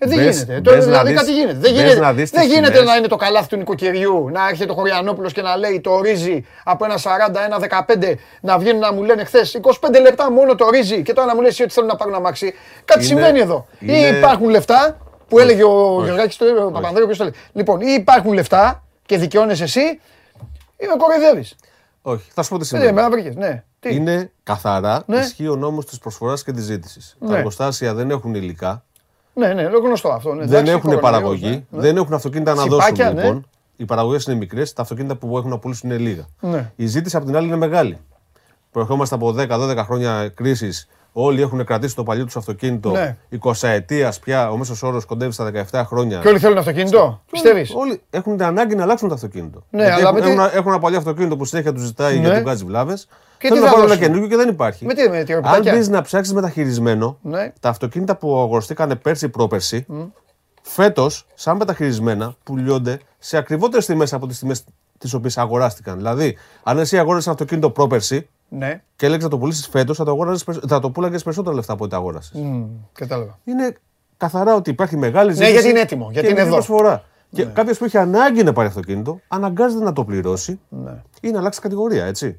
Ε, 0.00 0.06
δεν 0.06 0.18
Μπες- 0.18 0.34
γίνεται. 0.42 0.60
μπες 0.60 0.62
Τώρα 0.62 0.76
να 0.78 0.84
δηλαδή 0.84 1.08
δεις- 1.10 1.18
κάτι 1.20 1.32
γίνεται. 1.32 1.52
Δεν 1.58 1.72
μπες 1.72 1.80
γίνεται, 1.80 2.00
να 2.00 2.12
δεις 2.12 2.30
δεν 2.30 2.40
τις 2.42 2.50
γίνεται 2.52 2.72
τιμές. 2.72 2.86
να 2.88 2.96
είναι 2.96 3.06
το 3.06 3.16
καλάθι 3.16 3.48
του 3.48 3.56
νοικοκυριού, 3.56 4.28
να 4.32 4.48
έρχεται 4.48 4.70
ο 4.72 4.74
Χωριανόπουλος 4.74 5.32
και 5.32 5.42
να 5.42 5.56
λέει 5.56 5.80
το 5.80 6.00
ρύζι 6.00 6.46
από 6.64 6.84
ένα 6.84 6.96
40, 6.98 7.44
ένα 7.44 7.58
15, 7.58 8.18
να 8.40 8.58
βγαίνουν 8.58 8.80
να 8.80 8.92
μου 8.92 9.02
λένε 9.02 9.24
χθες 9.24 9.54
25 9.54 10.00
λεπτά 10.00 10.30
μόνο 10.30 10.54
το 10.54 10.68
ρύζι 10.70 11.02
και 11.02 11.12
τώρα 11.12 11.26
να 11.26 11.34
μου 11.34 11.40
λες 11.40 11.60
ότι 11.60 11.70
θέλουν 11.72 11.88
να 11.88 11.96
πάρουν 11.96 12.14
αμάξι. 12.14 12.54
Κάτι 12.84 13.00
Είναι- 13.00 13.08
συμβαίνει 13.08 13.38
εδώ. 13.40 13.66
είναι- 13.80 13.92
Ή 13.98 14.18
υπάρχουν 14.18 14.48
λεφτά, 14.48 14.96
που 15.28 15.38
έλεγε 15.38 15.64
ο 15.64 16.02
Γεωργάκης, 16.04 16.40
ο 16.40 16.70
Παπανδρέου, 16.70 17.04
ποιος 17.06 17.18
το 17.18 17.24
λέει. 17.24 17.32
Λοιπόν, 17.52 17.80
ή 17.80 17.92
υπάρχουν 17.98 18.32
λεφτά 18.32 18.82
και 19.06 19.18
δικαιώνεσαι 19.18 19.62
εσύ, 19.62 19.80
ή 20.76 20.86
με 20.86 20.94
κοροϊδεύεις. 20.98 21.56
Όχι, 22.10 22.30
θα 22.34 22.42
σου 22.42 22.48
πω 22.50 22.56
τι 22.56 22.62
Ε, 22.62 22.66
σημαίνει. 22.66 22.92
με 22.92 23.08
βρήκες. 23.08 23.34
Ναι. 23.34 23.64
Τι; 23.80 23.94
Είναι 23.94 24.32
καθαρά, 24.42 25.02
Ναι. 25.06 25.18
ισχύει 25.18 25.48
ο 25.48 25.56
νόμος 25.56 25.84
της 25.86 25.98
προσφοράς 25.98 26.42
και 26.44 26.52
της 26.52 26.64
ζήτησης. 26.64 27.16
Τα 27.20 27.26
Ναι. 27.26 27.36
εργοστάσια 27.36 27.94
δεν 27.94 28.10
έχουν 28.10 28.34
υλικά, 28.34 28.82
Ναι, 29.34 29.46
ναι, 29.54 29.62
είναι 29.62 29.76
γνωστό 29.84 30.08
αυτό. 30.08 30.32
Ναι, 30.34 30.44
δεν 30.44 30.48
εντάξει, 30.48 30.70
έχουν 30.70 30.80
κορονοϊός, 30.82 31.10
παραγωγή, 31.10 31.48
ναι, 31.48 31.50
ναι. 31.70 31.80
δεν 31.80 31.96
έχουν 31.96 32.14
αυτοκίνητα 32.14 32.54
να 32.54 32.62
δώσουν 32.64 32.78
Τσιπάκια, 32.78 33.12
ναι. 33.12 33.22
λοιπόν. 33.22 33.46
Οι 33.76 33.84
παραγωγές 33.84 34.24
είναι 34.24 34.36
μικρές, 34.36 34.72
τα 34.72 34.82
αυτοκίνητα 34.82 35.16
που 35.16 35.36
έχουν 35.38 35.50
να 35.50 35.58
πουλήσουν 35.58 35.90
είναι 35.90 35.98
λίγα. 35.98 36.26
Ναι. 36.40 36.72
Η 36.76 36.86
ζήτηση 36.86 37.16
από 37.16 37.26
την 37.26 37.36
άλλη 37.36 37.46
είναι 37.46 37.56
μεγάλη. 37.56 37.98
Προερχόμαστε 38.70 39.14
από 39.14 39.32
10-12 39.32 39.76
χρόνια 39.84 40.28
κρίσης. 40.28 40.88
Όλοι 41.12 41.40
έχουν 41.42 41.64
κρατήσει 41.64 41.94
το 41.94 42.02
παλιό 42.02 42.24
τους 42.24 42.36
αυτοκίνητο. 42.36 42.90
Ναι. 42.90 43.16
20 43.42 43.52
ετία 43.68 44.12
πια, 44.24 44.50
ο 44.50 44.56
μέσος 44.56 44.82
όρος 44.82 45.04
κοντεύει 45.04 45.32
στα 45.32 45.50
17 45.70 45.82
χρόνια. 45.86 46.18
Και 46.18 46.28
όλοι 46.28 46.38
θέλουν 46.38 46.58
αυτοκίνητο, 46.58 47.20
πιστεύεις; 47.30 47.72
Όλοι 47.74 48.00
έχουν 48.10 48.36
την 48.36 48.46
ανάγκη 48.46 48.74
να 48.74 48.82
αλλάξουν 48.82 49.08
το 49.08 49.14
αυτοκίνητο. 49.14 49.64
Ναι, 49.70 49.82
Γιατί 49.82 50.00
αλλά 50.00 50.08
έχουν, 50.08 50.20
με 50.20 50.26
τι- 50.34 50.40
έχουν, 50.42 50.56
έχουν 50.58 50.70
ένα 50.72 50.80
παλιό 50.80 50.98
αυτοκίνητο 50.98 51.36
που 51.36 51.44
συνέχεια 51.44 51.72
τους 51.72 51.82
ζητάει 51.82 52.14
Ναι. 52.14 52.20
για 52.20 52.32
τον 52.34 52.42
βγάζει 52.42 52.64
βλάβες. 52.64 53.08
τι 53.38 53.46
Θέλουν 53.48 53.62
θα 53.62 53.68
να 53.68 53.72
πάρουν 53.72 53.86
ένα 53.90 53.94
δώσουν; 53.94 54.12
καινούργιο 54.12 54.36
και 54.36 54.42
δεν 54.44 54.48
υπάρχει. 54.54 54.84
Με 54.86 54.94
τι, 54.94 55.08
με 55.08 55.22
τι 55.24 55.32
Αν 55.32 55.40
ροπιτάκια; 55.40 55.74
μπεις 55.74 55.88
να 55.88 56.02
ψάξεις 56.02 56.34
μεταχειρισμένο, 56.34 57.18
Ναι. 57.22 57.52
τα 57.60 57.68
αυτοκίνητα 57.68 58.16
που 58.16 58.38
αγοραστήκανε 58.38 58.94
πέρσι 58.96 59.28
πρόπερσι, 59.28 59.86
φέτος, 60.62 61.26
σαν 61.34 61.56
μεταχειρισμένα, 61.56 62.34
πουλιώνται 62.44 63.00
σε 63.18 63.36
ακριβότερες 63.36 63.86
τιμές 63.86 64.12
από 64.12 64.26
τις 64.26 64.38
τιμές 64.38 64.64
τις 64.98 65.14
οποίες 65.14 65.38
αγοράστηκαν. 65.38 65.96
Δηλαδή, 65.96 66.36
αν 66.62 66.78
εσύ 66.78 66.98
αγόρασες 66.98 67.24
ένα 67.26 67.34
αυτοκίνητο 67.34 67.70
πρόπερσι 67.70 68.28
Ναι, 68.48 68.82
και 68.96 69.06
έλεγε 69.06 69.22
να 69.22 69.28
το 69.28 69.38
πουλήσεις 69.38 69.66
φέτος, 69.68 69.96
θα 69.96 70.04
το, 70.04 70.10
αγόραζες 70.10 70.44
περισ- 70.44 70.64
θα 70.68 70.80
το 70.80 70.90
πούλαγε 70.90 71.18
περισσότερα 71.18 71.54
λεφτά 71.56 71.72
από 71.72 71.82
ό,τι 71.84 71.92
τα 71.92 71.98
αγόρασες. 71.98 72.40
Μμ, 72.40 72.64
κατάλαβα. 72.92 73.38
Είναι 73.44 73.74
καθαρά 74.16 74.54
ότι 74.54 74.70
υπάρχει 74.70 74.96
μεγάλη 74.96 75.32
ζήτηση. 75.32 75.50
γιατί 75.52 75.68
είναι 75.68 75.80
έτοιμο, 75.80 76.08
γιατί 76.12 76.26
και 76.26 76.32
είναι 76.32 76.42
μικρή 76.42 76.46
εδώ. 76.46 76.54
προσφορά. 76.66 77.04
Και 77.30 77.44
κάποιος 77.44 77.78
που 77.78 77.84
έχει 77.84 77.96
ανάγκη 77.98 78.42
να 78.42 78.52
πάρει 78.52 78.68
αυτοκίνητο, 78.68 79.20
αναγκάζεται 79.28 79.84
να 79.84 79.92
το 79.92 80.04
πληρώσει 80.04 80.60
Ναι. 80.68 81.02
ή 81.20 81.30
να 81.30 81.38
αλλάξει 81.38 81.60
κατηγορία, 81.60 82.04
έτσι. 82.04 82.38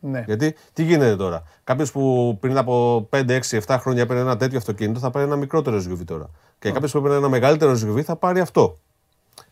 Ναι. 0.00 0.22
Γιατί 0.26 0.54
τι 0.72 0.82
γίνεται 0.82 1.16
τώρα; 1.16 1.42
Κάποιος 1.64 1.92
που 1.92 2.36
πριν 2.40 2.56
από 2.56 3.02
5, 3.10 3.24
6, 3.34 3.56
7 3.66 3.76
χρόνια 3.80 4.02
έπαιρνε 4.02 4.22
ένα 4.22 4.36
τέτοιο 4.36 4.58
αυτοκίνητο 4.58 4.98
θα 5.00 5.10
πάρει 5.10 5.26
ένα 5.26 5.36
μικρότερο 5.36 5.76
SUV 5.76 5.98
τώρα. 6.04 6.30
Και 6.58 6.70
κάποιος 6.70 6.92
που 6.92 6.98
έπαιρνε 6.98 7.16
ένα 7.16 7.28
μεγαλύτερο 7.28 7.72
SUV 7.72 8.00
θα 8.02 8.16
πάρει 8.16 8.40
αυτό. 8.40 8.78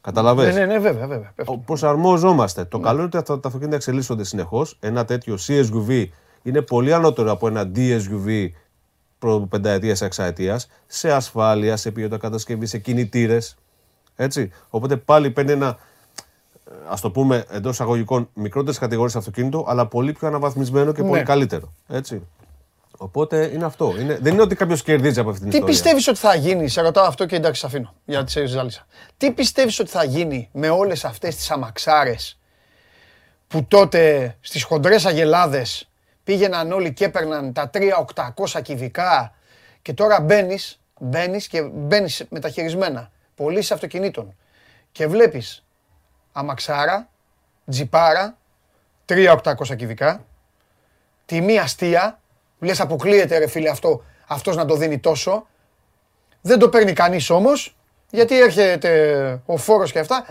Καταλαβες; 0.07 0.55
Ναι, 0.55 0.61
ναι, 0.61 0.67
ναι, 0.67 0.79
βέβαια, 0.79 1.07
βέβαια. 1.07 1.33
πέφτει. 1.35 1.63
Προσαρμόζομαστε. 1.67 2.65
Το 2.65 2.79
καλό 2.79 2.97
είναι 2.97 3.07
ότι 3.07 3.17
αυτά 3.17 3.41
τα 3.41 3.47
αυτοκίνητα 3.49 3.77
εξελίσσονται 3.77 4.25
συνεχώς. 4.25 4.77
Ένα 4.81 5.05
τέτοιο 5.05 5.37
CSUV 5.47 6.05
είναι 6.43 6.63
πολύ 6.63 6.93
ανώτερο 6.93 7.31
από 7.31 7.49
ένα 7.49 7.71
DSUV 7.75 8.49
προ 9.19 9.41
πενταετίας 9.51 10.01
εξαετίας 10.01 10.69
σε 10.87 11.13
ασφάλεια, 11.13 11.77
σε 11.77 11.91
ποιότητα 11.91 12.19
κατασκευής, 12.19 12.71
σε 12.71 12.79
κινητήρες. 12.79 13.57
Έτσι. 14.17 14.51
Οπότε 14.71 14.97
πάλι 14.97 15.31
παίρνει 15.31 15.53
ένα, 15.53 15.77
ας 16.89 17.01
το 17.01 17.11
πούμε 17.11 17.45
εντός 17.51 17.73
εισαγωγικών, 17.73 18.29
μικρότερες 18.35 18.79
κατηγορίες 18.79 19.17
αυτοκίνητο, 19.17 19.65
αλλά 19.69 19.87
πολύ 19.87 20.13
πιο 20.13 20.29
αναβαθμισμένο 20.29 20.93
και 20.93 21.03
πολύ 21.03 21.19
Ναι. 21.19 21.23
καλύτερο. 21.23 21.73
Έτσι. 21.89 22.23
Οπότε 22.97 23.51
είναι 23.53 23.65
αυτό. 23.65 23.95
Είναι, 23.99 24.19
δεν 24.21 24.33
είναι 24.33 24.43
ότι 24.43 24.55
κάποιος 24.55 24.83
κερδίζει 24.83 25.21
από 25.21 25.31
αυτή 25.31 25.41
την 25.43 25.51
Τι 25.51 25.57
ιστορία. 25.57 25.75
πιστεύεις 25.75 26.09
ότι 26.09 26.19
θα 26.19 26.35
γίνει, 26.35 26.69
σε 26.69 26.81
ρωτάω 26.81 27.07
αυτό 27.07 27.27
και 27.27 27.37
εντάξει, 27.37 27.61
σε 27.61 27.67
αφήνω 27.67 27.95
για 28.05 28.25
τη 28.25 28.47
ζάλισα. 28.47 28.87
Τι 29.17 29.31
πιστεύεις 29.33 29.79
ότι 29.79 29.91
θα 29.91 30.05
γίνει 30.05 30.49
με 30.53 30.69
όλες 30.69 31.05
αυτές 31.05 31.37
τις 31.37 31.51
αμαξάρες 31.51 32.39
που 33.49 33.65
τότε 33.65 34.37
στις 34.41 34.63
χοντρές 34.63 35.07
αγελάδες 35.07 35.91
πήγαιναν 36.25 36.73
όλοι 36.73 36.93
και 36.93 37.05
έπαιρναν 37.05 37.53
τα 37.53 37.71
3-800 37.73 38.63
κυβικά 38.63 39.35
και 39.83 39.93
τώρα 39.93 40.21
μπαίνεις 40.21 40.81
μπαίνεις 40.99 41.49
και 41.49 41.63
μπαίνεις 41.63 42.25
μεταχειρισμένα. 42.31 43.11
Πωλήσει 43.35 43.73
αυτοκινήτων 43.73 44.37
και 44.93 45.07
βλέπεις 45.07 45.65
αμαξάρα, 46.33 47.09
τζιπάρα, 47.71 48.37
3-800 49.07 49.77
κυβικά, 49.77 50.25
τιμή 51.27 51.59
αστεία, 51.59 52.21
λες 52.59 52.81
αποκλείεται 52.81 53.39
ρε 53.39 53.47
φίλε 53.47 53.69
αυτό, 53.69 54.05
αυτός 54.27 54.57
να 54.57 54.65
το 54.65 54.77
δίνει 54.77 54.99
τόσο. 54.99 55.47
Δεν 56.41 56.59
το 56.59 56.69
παίρνει 56.69 56.93
κανείς 56.93 57.31
όμως, 57.31 57.77
γιατί 58.11 58.41
έρχεται 58.41 59.41
ο 59.47 59.57
φόρος 59.57 59.93
και 59.93 59.99
αυτά. 59.99 60.27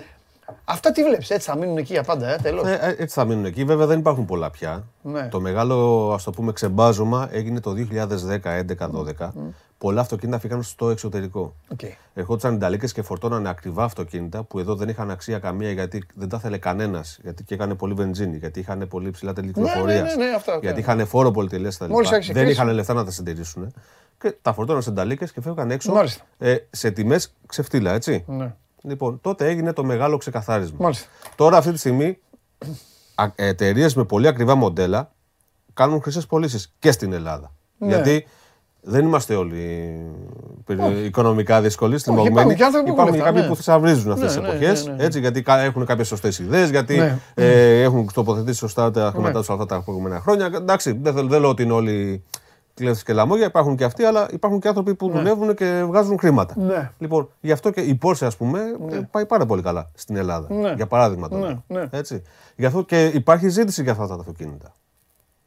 Αυτά 0.65 0.91
τι 0.91 1.03
βλέπεις, 1.03 1.29
έτσι 1.29 1.49
θα 1.49 1.57
μείνουν 1.57 1.77
εκεί 1.77 1.93
για 1.93 2.03
πάντα, 2.03 2.29
ε, 2.33 2.37
τέλος. 2.41 2.67
Ε, 2.67 2.73
ε, 2.81 2.89
έτσι 2.89 3.19
θα 3.19 3.25
μείνουν 3.25 3.45
εκεί. 3.45 3.63
Βέβαια 3.63 3.85
δεν 3.85 3.99
υπάρχουν 3.99 4.25
πολλά 4.25 4.49
πια. 4.49 4.83
Ναι. 5.01 5.27
Το 5.27 5.41
μεγάλο, 5.41 6.11
ας 6.13 6.23
το 6.23 6.31
πούμε, 6.31 6.51
ξεμπάζωμα 6.51 7.27
έγινε 7.31 7.59
το 7.59 7.71
2010, 7.71 8.49
11, 8.51 8.89
12. 8.89 9.33
Πολλά 9.77 10.01
αυτοκίνητα 10.01 10.39
φύγαν 10.39 10.63
στο 10.63 10.89
εξωτερικό. 10.89 11.55
Οκ. 11.71 11.79
Ερχόντουσαν 12.13 12.53
οι 12.53 12.55
νταλίκες 12.59 12.87
και 12.87 13.01
φορτώνανε 13.01 13.49
ακριβά 13.49 13.83
αυτοκίνητα 13.83 14.43
που 14.43 14.59
εδώ 14.59 14.75
δεν 14.75 14.89
είχαν 14.89 15.11
αξία 15.11 15.39
καμία 15.39 15.71
γιατί 15.71 16.05
δεν 16.15 16.29
τα 16.29 16.37
ήθελε 16.39 16.57
κανένας. 16.57 17.19
Γιατί 17.21 17.43
καίγανε 17.43 17.75
πολύ 17.75 17.93
βενζίνη, 17.93 18.37
γιατί 18.37 18.59
είχαν 18.59 18.87
πολύ 18.89 19.09
ψηλά 19.11 19.33
τέλη 19.33 19.47
κυκλοφορία. 19.47 20.01
ναι, 20.01 20.15
ναι, 20.15 20.25
αυτά, 20.35 20.57
γιατί 20.61 20.75
ναι. 20.75 20.79
είχαν 20.93 21.07
φόρο 21.07 21.31
πολυτελείας 21.31 21.69
κτλ. 21.69 21.89
Μόλις 21.89 22.11
άρχισε 22.11 22.31
η 22.31 22.33
Δεν 22.33 22.43
κρίση. 22.43 22.61
είχαν 22.61 22.73
λεφτά 22.75 22.93
να 22.93 23.05
τα 23.05 23.11
συντηρήσουν. 23.11 23.73
Και 24.19 24.35
τα 24.41 24.53
φορτώναν 24.53 24.81
σε 24.81 24.89
νταλίκες 24.89 25.25
και 25.25 25.41
φεύγαν 25.41 25.71
έξω 25.71 25.91
Μάλιστα. 25.91 26.23
ε, 26.37 26.55
σε 26.71 26.91
τιμές 26.91 27.33
ξεφτίλα, 27.45 27.91
έτσι. 27.93 28.23
Ναι. 28.27 28.53
Λοιπόν, 28.87 29.19
τότε 29.21 29.47
έγινε 29.47 29.73
το 29.73 29.83
μεγάλο 29.83 30.17
ξεκαθάρισμα. 30.17 30.77
Μάλιστα. 30.81 31.07
Τώρα 31.35 31.57
αυτή 31.57 31.71
τη 31.71 31.77
στιγμή 31.77 32.17
εταιρείες 33.35 33.95
με 33.95 34.03
πολύ 34.03 34.27
ακριβά 34.27 34.55
μοντέλα 34.55 35.11
κάνουν 35.73 36.01
χρυσές 36.01 36.25
πωλήσεις 36.25 36.73
και 36.79 36.91
στην 36.91 37.13
Ελλάδα. 37.13 37.51
Ναι. 37.77 37.87
Γιατί 37.87 38.27
δεν 38.81 39.05
είμαστε 39.05 39.35
όλοι 39.35 39.93
ε, 40.67 41.05
οικονομικά 41.05 41.61
δύσκολοι, 41.61 41.97
στριμωγμένοι. 41.97 42.33
υπάρχουν 42.33 42.55
και 42.55 42.63
άνθρωποι 42.63 42.85
που 42.93 42.99
έχουν 43.01 43.13
Υπάρχουν 43.13 43.13
και 43.13 43.17
λεφτά, 43.17 43.31
κάποιοι 43.31 43.41
ναι. 43.41 43.47
που 43.49 43.55
θησαυρίζουν 43.55 44.11
αυτές 44.11 44.35
Ναι, 44.35 44.41
τις 44.41 44.49
ναι, 44.49 44.55
εποχές. 44.57 44.85
ναι, 44.85 44.93
ναι. 44.93 45.03
Έτσι, 45.03 45.19
γιατί 45.19 45.41
κα- 45.41 45.59
έχουν 45.59 45.85
κάποιες 45.85 46.07
σωστές 46.07 46.39
ιδέες, 46.39 46.69
γιατί 46.69 46.97
Ναι. 46.97 47.17
ε, 47.33 47.81
έχουν 47.81 48.09
τοποθετήσει 48.13 48.57
σωστά 48.57 48.91
τα 48.91 49.09
χρήματά 49.13 49.39
Ναι. 49.39 49.45
του 49.45 49.53
αυτά 49.53 49.65
τα 49.65 49.81
προηγούμενα 49.81 50.19
χρόνια. 50.19 50.45
Εντάξει, 50.45 50.91
δεν, 51.01 51.13
θέλω- 51.13 51.27
δεν 51.27 51.39
λέω 51.41 51.49
ότι 51.49 51.63
είναι 51.63 51.73
όλοι 51.73 52.23
κλέφτες 52.75 53.03
και 53.03 53.13
λαμόγια, 53.13 53.45
υπάρχουν 53.45 53.75
και 53.75 53.83
αυτοί, 53.83 54.03
αλλά 54.03 54.27
υπάρχουν 54.31 54.59
και 54.59 54.67
άνθρωποι 54.67 54.95
που 54.95 55.09
δουλεύουν 55.09 55.55
και 55.55 55.83
βγάζουν 55.87 56.19
χρήματα. 56.19 56.53
Ναι. 56.57 56.91
Λοιπόν, 56.97 57.29
γι' 57.41 57.51
αυτό 57.51 57.69
και 57.71 57.81
η 57.81 57.99
Porsche, 58.01 58.25
ας 58.25 58.37
πούμε, 58.37 58.59
ε, 58.91 58.99
πάει 59.11 59.25
πάρα 59.25 59.45
πολύ 59.45 59.61
καλά 59.61 59.89
στην 59.93 60.15
Ελλάδα. 60.15 60.53
Ναι. 60.53 60.73
Για 60.73 60.87
παράδειγμα 60.87 61.27
τώρα. 61.29 61.63
Ναι, 61.67 61.79
ναι. 61.79 61.87
Έτσι. 61.91 62.21
Γι' 62.55 62.65
αυτό 62.65 62.81
και 62.83 63.05
υπάρχει 63.05 63.49
ζήτηση 63.49 63.83
για 63.83 63.91
αυτά 63.91 64.07
τα 64.07 64.13
αυτοκίνητα. 64.13 64.73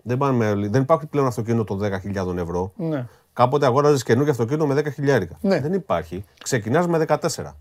Δεν, 0.03 0.19
πάνε, 0.19 0.55
με- 0.55 0.69
δεν 0.69 0.83
υπάρχει 0.83 1.07
πλέον 1.07 1.27
αυτοκίνητο 1.27 1.65
των 1.65 1.79
10.000 1.79 2.37
ευρώ. 2.39 2.73
Ναι. 2.77 3.07
Κάποτε 3.33 3.67
αγόραζες 3.67 4.03
καινούργιο 4.03 4.31
αυτοκίνητο 4.33 4.67
με 4.67 4.75
10.000. 4.75 5.23
Ναι. 5.41 5.61
Δεν 5.61 5.73
υπάρχει. 5.73 6.25
Ξεκινάς 6.43 6.87
με 6.87 6.99
14. 6.99 7.55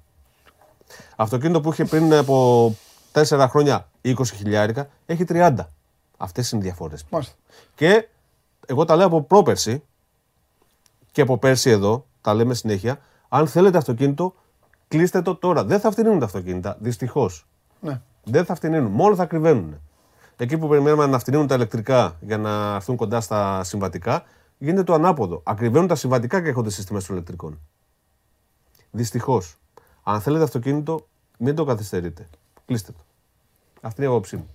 Αυτοκίνητο 1.15 1.61
που 1.61 1.71
είχε 1.71 1.85
πριν 1.85 2.13
από 2.13 2.75
4 3.11 3.45
χρόνια 3.49 3.87
20.000 4.03 4.69
έχει 5.05 5.25
30. 5.29 5.53
Αυτές 6.17 6.51
είναι 6.51 6.61
οι 6.61 6.65
διαφορές. 6.65 7.05
Μάλιστα. 7.09 7.33
Και 7.75 8.07
εγώ 8.69 8.85
τα 8.85 8.95
λέω 8.95 9.05
από 9.05 9.21
πρόπερση 9.21 9.83
και 11.11 11.21
από 11.21 11.37
πέρσι 11.37 11.69
εδώ, 11.69 12.05
τα 12.21 12.33
λέμε 12.33 12.53
συνέχεια. 12.53 12.99
Αν 13.29 13.47
θέλετε 13.47 13.77
αυτοκίνητο, 13.77 14.35
κλείστε 14.87 15.21
το 15.21 15.35
τώρα. 15.35 15.63
Δεν 15.63 15.79
θα 15.79 15.91
φτηνίνουν 15.91 16.19
τα 16.19 16.25
αυτοκίνητα. 16.25 16.77
Δυστυχώς. 16.79 17.47
Ναι. 17.79 18.01
Δεν 18.23 18.45
θα 18.45 18.55
φτηνίνουν. 18.55 18.91
Μόνο 18.91 19.15
θα 19.15 19.25
κρυβαίνουν. 19.25 19.81
Εκεί 20.37 20.57
που 20.57 20.67
περιμένουμε 20.67 21.05
να 21.05 21.19
φτηνίνουν 21.19 21.47
τα 21.47 21.55
ηλεκτρικά 21.55 22.17
για 22.19 22.37
να 22.37 22.75
έρθουν 22.75 22.95
κοντά 22.95 23.21
στα 23.21 23.63
συμβατικά, 23.63 24.23
γίνεται 24.57 24.83
το 24.83 24.93
ανάποδο. 24.93 25.41
Ακριβένουν 25.43 25.87
τα 25.87 25.95
συμβατικά 25.95 26.41
και 26.41 26.47
έρχονται 26.47 26.69
στι 26.69 26.83
τιμέ 26.83 27.01
των 27.01 27.15
ηλεκτρικών. 27.15 27.59
Δυστυχώς. 28.91 29.57
Αν 30.03 30.21
θέλετε 30.21 30.43
αυτοκίνητο, 30.43 31.07
μην 31.37 31.55
το 31.55 31.63
καθυστερείτε. 31.63 32.27
Κλείστε 32.65 32.91
το. 32.91 32.99
Αυτή 33.81 34.01
είναι 34.01 34.09
η 34.09 34.13
άποψή 34.13 34.35
μου. 34.35 34.49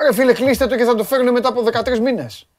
Ρε 0.00 0.12
φίλε, 0.12 0.32
κλείστε 0.32 0.66
το 0.66 0.76
και 0.76 0.84
θα 0.84 0.94
το 0.94 1.04
φέρουν 1.04 1.32
μετά 1.32 1.48
από 1.48 1.62
13 1.62 1.98
μήνες. 1.98 2.49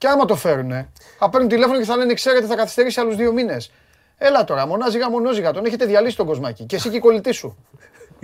Και 0.00 0.08
άμα 0.08 0.24
το 0.24 0.36
φέρουν, 0.36 0.70
θα 1.18 1.30
παίρνουν 1.30 1.48
τηλέφωνο 1.48 1.78
και 1.78 1.84
θα 1.84 1.96
λένε: 1.96 2.14
Ξέρετε, 2.14 2.46
θα 2.46 2.56
καθυστερήσει 2.56 3.00
άλλους 3.00 3.16
δύο 3.16 3.32
μήνες. 3.32 3.70
Έλα 4.18 4.44
τώρα, 4.44 4.66
μονάζιγα, 4.66 5.10
μονόζιγα. 5.10 5.52
Τον 5.52 5.64
έχετε 5.64 5.84
διαλύσει 5.84 6.16
τον 6.16 6.26
κοσμάκι. 6.26 6.64
Και 6.64 6.76
εσύ 6.76 6.90
και 6.90 6.96
η 6.96 7.00
κολλητή 7.00 7.32
σου. 7.32 7.56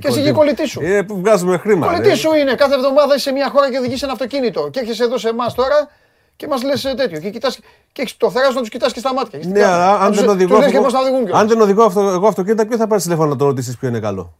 και 0.01 0.09
εσύ 0.09 0.23
και 0.23 0.29
η 0.29 0.33
κολλητή 0.33 0.67
σου. 0.67 0.83
Είναι 0.83 1.03
που 1.03 1.17
βγάζουμε 1.19 1.57
χρήμα. 1.59 1.87
Κολλητή 1.87 2.09
ρε. 2.09 2.15
σου 2.15 2.35
είναι. 2.35 2.55
Κάθε 2.55 2.75
εβδομάδα 2.75 3.15
είσαι 3.15 3.23
σε 3.29 3.33
μια 3.33 3.51
χώρα 3.51 3.71
και 3.71 3.79
οδηγείς 3.79 4.03
ένα 4.03 4.13
αυτοκίνητο. 4.13 4.69
Και 4.71 4.81
έρχεσαι 4.81 5.05
εδώ 5.05 5.19
σε 5.19 5.29
εμάς 5.29 5.55
τώρα 5.55 5.91
και 6.37 6.47
μας 6.47 6.63
λες 6.63 6.83
τέτοιο. 6.83 7.19
Και, 7.21 7.31
κοιτάς, 7.31 7.59
και 7.93 8.03
έχεις 8.03 8.17
το 8.17 8.31
θεράσο 8.31 8.53
να 8.53 8.61
τους 8.61 8.69
κοιτάς 8.69 8.93
και 8.93 8.99
στα 8.99 9.15
μάτια. 9.15 9.41
Ναι, 9.45 9.65
αλλά 9.65 10.01
αν 10.01 10.13
δεν 10.15 10.29
οδηγώ. 10.29 10.55
Τους 10.55 10.59
λες 10.65 10.71
και 10.71 10.77
αυτό- 10.77 10.83
πώς 10.83 10.93
θα 10.93 11.01
οδηγούν 11.01 11.25
κιόλας. 11.25 11.41
Αν 11.41 11.49
δεν 11.49 11.61
οδηγώ 11.61 11.85
αυτό, 11.85 12.01
εγώ 12.01 12.27
αυτοκίνητα, 12.27 12.67
ποιο 12.67 12.77
θα 12.77 12.87
πάρεις 12.87 13.03
τηλέφωνο 13.05 13.29
να 13.29 13.37
το 13.37 13.45
ρωτήσεις 13.45 13.77
ποιο 13.77 13.89
είναι 13.89 14.01
καλό; 14.01 14.39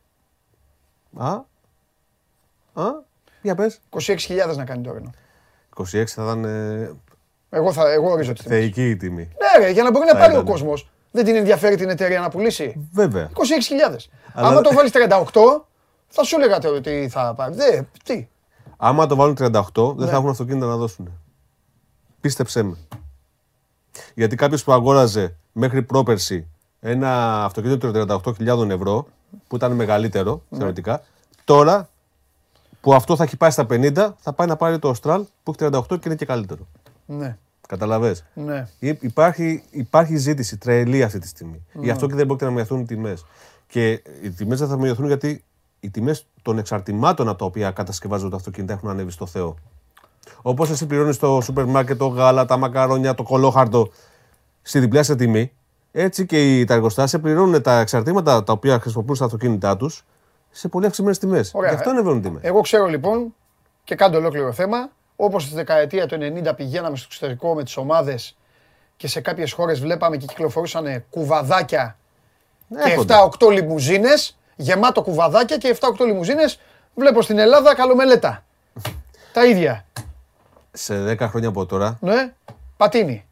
Α; 1.17 1.31
Α; 2.75 2.85
Για 3.43 3.55
πες. 3.55 3.81
26.000 3.91 4.57
να 4.57 4.65
κάνει 4.65 4.83
τώρα. 4.83 4.97
ενώ. 4.99 5.11
26 5.77 6.05
θα 6.07 6.23
ήταν 6.23 6.45
ε, 6.45 6.91
Εγώ, 7.57 7.73
θα, 7.73 7.91
εγώ 7.93 8.11
ορίζω 8.11 8.33
τη 8.33 8.43
τιμή. 8.43 8.55
θεϊκή 8.57 8.89
η 8.89 8.97
τιμή. 8.97 9.23
Ναι, 9.59 9.65
ρε, 9.65 9.71
για 9.71 9.83
να 9.83 9.91
μπορεί 9.91 10.05
να 10.07 10.13
Θα 10.13 10.19
πάρει 10.19 10.33
ο 10.33 10.41
ήταν. 10.41 10.45
κόσμος. 10.53 10.89
Δεν 11.11 11.25
την 11.25 11.37
ενδιαφέρει 11.37 11.77
την 11.77 11.89
εταιρεία 11.89 12.21
να 12.21 12.29
πουλήσει; 12.29 12.89
Βέβαια. 12.93 13.31
26.000. 13.35 14.09
Αλλά- 14.33 14.49
Άμα 14.49 14.61
το 14.61 14.73
βάλεις 14.75 14.91
38, 14.93 15.67
θα 16.09 16.23
σου 16.25 16.37
έλεγα 16.37 16.59
τώρα 16.59 16.81
τι 16.81 17.09
θα 17.09 17.35
πάρει. 17.37 17.55
Δε, 17.55 17.83
τι; 18.05 18.29
Άμα 18.77 19.07
το 19.07 19.17
βάλουν 19.17 19.35
38, 19.35 19.95
δεν 19.97 20.05
Ναι. 20.05 20.07
θα 20.11 20.17
έχουν 20.17 20.29
αυτοκίνητα 20.29 20.67
να 20.67 20.77
δώσουν. 20.77 21.13
Πίστεψέ 22.21 22.63
με. 22.63 22.77
Γιατί 24.15 24.37
κάποιος 24.37 24.65
που 24.65 24.73
αγόραζε 24.73 25.37
μέχρι 25.53 25.83
πρόπερση 25.83 26.47
ένα 26.81 27.45
αυτοκίνητο 27.45 27.93
των 27.93 28.23
38.000 28.39 28.71
ευρώ, 28.71 29.07
που 29.49 29.57
ήταν 29.57 29.73
μεγαλύτερο 29.73 30.43
Ναι. 30.49 30.59
θεωρητικά, 30.59 31.03
τώρα 31.45 31.89
που 32.81 32.95
αυτό 32.95 33.17
θα 33.17 33.25
έχει 33.25 33.37
πάει 33.37 33.51
στα 33.51 33.67
50, 33.71 34.15
θα 34.19 34.33
πάει 34.33 34.47
να 34.47 34.57
πάρει 34.57 34.79
το 34.79 34.95
Austral 34.95 35.23
που 35.43 35.55
έχει 35.59 35.71
38 35.73 35.87
και 35.89 36.01
είναι 36.07 36.15
και 36.15 36.25
καλύτερο. 36.25 36.67
Ναι, 37.07 37.39
Καταλαβες; 37.69 38.25
ναι. 38.35 38.69
Υ- 38.79 39.03
Υπάρχει, 39.03 39.63
υπάρχει 39.71 40.17
ζήτηση 40.17 40.57
τρελή 40.57 41.03
αυτή 41.03 41.19
τη 41.19 41.27
στιγμή. 41.29 41.63
Γι' 41.73 41.91
αυτό 41.91 42.07
και 42.07 42.15
δεν 42.15 42.27
πρόκειται 42.27 42.45
να 42.47 42.51
μειωθούν 42.55 42.81
οι 42.81 42.85
τιμές. 42.85 43.25
Και 43.67 43.91
οι 44.23 44.31
τιμές 44.37 44.59
δεν 44.59 44.69
θα 44.69 44.77
μειωθούν 44.77 45.07
γιατί 45.07 45.45
οι 45.81 45.91
τιμές 45.91 46.27
των 46.43 46.59
εξαρτημάτων 46.59 47.29
από 47.29 47.39
τα 47.39 47.45
οποία 47.45 47.71
κατασκευάζονται 47.71 48.31
τα 48.31 48.37
αυτοκίνητα 48.37 48.73
έχουν 48.73 48.89
ανέβει 48.89 49.11
στο 49.11 49.27
Θεό. 49.27 49.57
Όπως 50.43 50.71
εσύ 50.71 50.87
πληρώνεις 50.87 51.15
στο 51.15 51.41
σούπερ 51.43 51.65
μάρκετ 51.65 51.99
το 51.99 52.07
γάλα, 52.07 52.45
τα 52.45 52.57
μακαρόνια, 52.57 53.15
το 53.15 53.23
κολόχαρτο 53.23 53.91
στη 54.63 54.79
διπλάσια 54.81 55.17
τιμή, 55.17 55.53
έτσι 55.93 56.27
και 56.27 56.59
οι, 56.59 56.65
τα 56.65 56.75
εργοστάσια 56.75 57.21
πληρώνουν 57.21 57.63
τα 57.63 57.79
εξαρτήματα 57.81 58.45
τα 58.45 58.53
οποία 58.53 58.81
χρησιμοποιούν 58.81 59.17
στα 59.17 59.25
αυτοκίνητά 59.25 59.77
τους 59.77 60.05
σε 60.51 60.69
πολύ 60.69 60.87
αυξημένες 60.87 61.19
τιμές. 61.19 61.51
Ωραία. 61.55 61.71
Γι' 61.71 61.77
αυτό 61.77 61.91
ανεβαίνουν 61.91 62.19
οι 62.19 62.21
τιμές. 62.21 62.43
Εγώ 62.43 62.61
ξέρω 62.61 62.87
λοιπόν 62.87 63.35
και 63.85 63.95
κάνω 63.95 64.17
ολόκληρο 64.17 64.53
θέμα. 64.53 64.91
Όπως 65.17 65.43
στη 65.43 65.55
δεκαετία 65.55 66.07
του 66.07 66.17
90 66.21 66.57
πηγαίναμε 66.57 66.97
στο 66.97 67.07
εξωτερικό 67.09 67.55
με 67.55 67.65
τις 67.65 67.77
ομάδες 67.77 68.37
και 68.97 69.09
σε 69.09 69.21
κάποιες 69.21 69.53
χώρες 69.53 69.81
βλέπαμε 69.81 70.17
και 70.17 70.27
κυκλοφορούσαν 70.27 71.05
κουβαδάκια 71.11 71.97
και 72.69 72.91
Έρχονται. 72.91 73.15
7-8 73.47 73.51
λιμουζίνες. 73.53 74.39
Γεμάτο 74.57 75.03
κουβαδάκια 75.03 75.57
και 75.57 75.77
7-8 75.81 76.05
λιμουζίνες. 76.07 76.61
Βλέπω 76.95 77.23
στην 77.23 77.39
Ελλάδα 77.39 77.75
καλομελέτα. 77.75 78.45
Τα 79.33 79.45
ίδια. 79.47 79.85
Σε 80.73 81.05
10 81.13 81.19
χρόνια 81.29 81.49
από 81.49 81.67
τώρα 81.67 81.99
Ναι. 82.01 82.33
Πατίνι. 82.77 83.25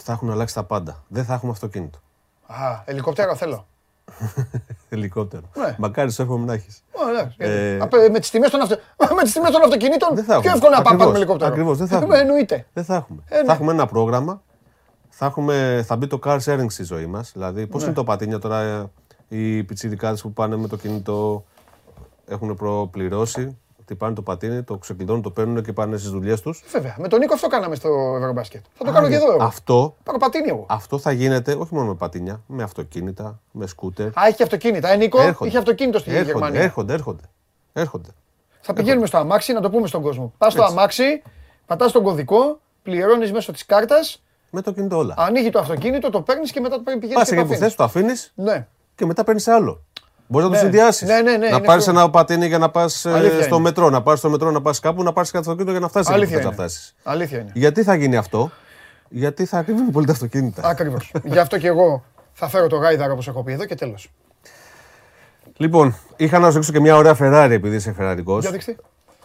θα 0.00 0.12
έχουν 0.12 0.30
αλλάξει 0.30 0.54
τα 0.54 0.64
πάντα. 0.64 1.04
Δεν 1.08 1.24
θα 1.24 1.34
έχουμε 1.34 1.52
αυτοκίνητο. 1.52 1.98
Α, 2.46 2.82
ελικόπτερο 2.84 3.34
θέλω. 3.36 3.66
Ελικόπτερο. 4.88 5.42
Ναι. 5.56 5.74
Μακάρι 5.78 6.10
σου 6.12 6.22
εύχομαι 6.22 6.44
να 6.44 6.52
έχεις. 6.52 6.82
Ω, 6.92 7.08
εντάξει. 7.08 7.36
Ε, 7.40 7.78
Απ- 7.80 8.10
Με 8.12 8.18
τις 8.18 8.30
τιμές 8.30 8.50
των, 8.50 8.60
αυτο... 8.60 8.76
με 9.16 9.22
τις 9.22 9.32
τιμές 9.32 9.50
των 9.50 9.62
αυτοκινήτων 9.62 10.14
Δεν 10.14 10.24
θα 10.24 10.40
πιο 10.40 10.50
έχουμε. 10.50 10.52
εύκολο 10.54 10.70
να 10.76 10.82
πάμε 10.82 10.88
Ακριβώς. 10.88 10.98
πάρουμε 10.98 11.16
ελικόπτερο. 11.18 11.50
Ακριβώς, 11.50 11.78
δεν 11.78 11.86
θα 11.86 11.94
Ε, 11.94 11.98
έχουμε. 11.98 12.18
Εννοείται. 12.18 12.66
Δεν 12.72 12.84
θα 12.84 12.94
έχουμε. 12.94 13.22
Ε, 13.28 13.36
ναι. 13.36 13.44
Θα 13.44 13.52
έχουμε 13.52 13.72
ένα 13.72 13.86
πρόγραμμα. 13.86 14.42
Θα, 15.08 15.26
έχουμε, 15.26 15.84
θα 15.86 15.96
μπει 15.96 16.06
το 16.06 16.18
car 16.24 16.38
sharing 16.44 16.66
στη 16.68 16.84
ζωή 16.84 17.06
μας. 17.06 17.30
Δηλαδή, 17.32 17.60
Ναι. 17.60 17.66
πώ 17.66 17.78
είναι 17.80 17.92
το 17.92 18.04
πατίνια 18.04 18.38
τώρα, 18.38 18.60
ε, 18.60 18.90
οι 19.28 19.64
πιτσιρικάδες 19.64 20.22
που 20.22 20.32
πάνε 20.32 20.56
με 20.56 20.68
το 20.68 20.76
κινητό 20.76 21.44
έχουν 22.26 22.54
προπληρώσει. 22.56 23.58
Χτυπάνε 23.88 24.14
το 24.14 24.22
πατίνι, 24.22 24.62
το 24.62 24.76
ξεκλειδώνουν, 24.76 25.22
το 25.22 25.30
παίρνουν 25.30 25.62
και 25.62 25.72
πάνε 25.72 25.96
στις 25.96 26.10
δουλειές 26.10 26.40
τους. 26.40 26.62
Βέβαια. 26.72 26.96
Με 26.98 27.08
τον 27.08 27.18
Νίκο 27.18 27.34
αυτό 27.34 27.46
κάναμε 27.48 27.74
στο 27.74 28.14
Ευρωμπάσκετ. 28.18 28.64
Θα 28.78 28.84
το 28.84 28.92
κάνω 28.92 29.08
και 29.08 29.14
εδώ 29.14 29.32
εγώ. 29.32 29.42
Αυτό, 29.44 29.96
Πάρω 30.02 30.18
πατίνι 30.18 30.48
εγώ. 30.48 30.66
αυτό 30.68 30.98
θα 30.98 31.12
γίνεται 31.12 31.52
όχι 31.52 31.74
μόνο 31.74 31.86
με 31.86 31.94
πατίνια, 31.94 32.42
με 32.46 32.62
αυτοκίνητα, 32.62 33.40
με 33.50 33.66
σκούτερ. 33.66 34.06
Α, 34.06 34.26
έχει 34.26 34.36
και 34.36 34.42
αυτοκίνητα. 34.42 34.88
Ε, 34.88 34.96
Νίκο, 34.96 35.20
Έρχονται. 35.20 35.48
είχε 35.48 35.58
αυτοκίνητο 35.58 35.98
στη 35.98 36.10
έρχονται, 36.10 36.30
Γερμανία. 36.32 36.60
Έρχονται, 36.60 36.92
έρχονται. 36.92 37.22
έρχονται. 37.72 38.08
Θα 38.60 38.72
πηγαίνουμε 38.72 39.06
στο 39.06 39.18
αμάξι, 39.18 39.52
να 39.52 39.60
το 39.60 39.70
πούμε 39.70 39.86
στον 39.86 40.02
κόσμο. 40.02 40.32
Πας 40.38 40.52
στο 40.52 40.62
αμάξι, 40.62 41.22
πατάς 41.66 41.92
τον 41.92 42.02
κωδικό, 42.02 42.60
πληρώνεις 42.82 43.32
μέσω 43.32 43.52
της 43.52 43.66
κάρτας 43.66 44.22
Με 44.50 44.62
το 44.62 44.72
κινητό 44.72 44.96
όλα. 44.96 45.14
Ανοίγει 45.18 45.50
το 45.50 45.58
αυτοκίνητο, 45.58 46.10
το 46.10 46.20
παίρνεις 46.22 46.50
και 46.52 46.60
μετά 46.60 46.76
το 46.76 46.82
παίρνει 46.82 47.00
πηγαίνεις 47.00 47.18
Πας 47.20 47.28
και 47.28 47.34
εκεί 47.34 47.44
το 47.44 47.48
που 47.48 47.58
θες, 47.58 47.60
αφήνεις. 47.62 47.76
το 47.76 47.84
αφήνεις 47.84 48.32
Ναι. 48.34 48.66
και 48.94 49.06
μετά 49.06 49.24
παίρνεις 49.24 49.48
άλλο. 49.48 49.82
Μπορείς 50.30 50.48
να 50.48 50.54
το 50.54 50.62
Ναι. 50.64 50.70
συνδυάσεις. 50.70 51.08
Ναι, 51.08 51.14
ναι, 51.14 51.30
ναι, 51.30 51.36
να 51.36 51.56
είναι 51.56 51.66
πάρεις 51.66 51.88
αυτό. 51.88 52.00
ένα 52.00 52.10
πατίνι 52.10 52.46
για 52.46 52.58
να 52.58 52.70
πας 52.70 53.06
Αλήθεια 53.06 53.42
στο 53.42 53.54
είναι. 53.54 53.64
μετρό, 53.64 53.90
να 53.90 54.02
πάρεις 54.02 54.20
στο 54.20 54.30
μετρό, 54.30 54.50
να 54.50 54.60
πας 54.62 54.80
κάπου, 54.80 55.02
να 55.02 55.12
πάρεις 55.12 55.30
κάτι 55.30 55.44
αυτοκίνητο 55.44 55.70
για 55.70 55.80
να 55.80 55.88
φτάσεις 55.88 56.08
εκεί 56.08 56.18
που 56.18 56.22
Αλήθεια 56.24 56.36
θες 56.36 56.44
να 56.46 56.52
είναι. 56.54 56.62
φτάσεις. 56.62 56.94
Αλήθεια 57.02 57.38
είναι. 57.38 57.50
Γιατί 57.54 57.82
θα 57.82 57.94
γίνει 57.94 58.16
αυτό, 58.16 58.50
Γιατί 59.08 59.44
θα 59.44 59.62
κρύβουν 59.62 59.90
πολύ 59.90 60.06
τα 60.06 60.12
αυτοκίνητα. 60.12 60.68
Ακριβώς. 60.68 61.12
Γι' 61.24 61.38
αυτό 61.38 61.58
και 61.58 61.66
εγώ 61.66 62.04
θα 62.32 62.48
φέρω 62.48 62.66
το 62.66 62.76
γάιδαρο 62.76 63.12
όπως 63.12 63.28
έχω 63.28 63.42
πει 63.42 63.52
εδώ 63.52 63.64
και 63.64 63.74
τέλος. 63.74 64.10
Λοιπόν, 65.56 65.96
είχα 66.16 66.38
να 66.38 66.46
σου 66.46 66.52
δείξω 66.54 66.72
και 66.72 66.80
μια 66.80 66.96
ωραία 66.96 67.16
Ferrari 67.20 67.50
επειδή 67.50 67.76
είσαι 67.76 67.92
φεραρικός. 67.92 68.40
Για 68.42 68.50
δείξτε. 68.50 68.76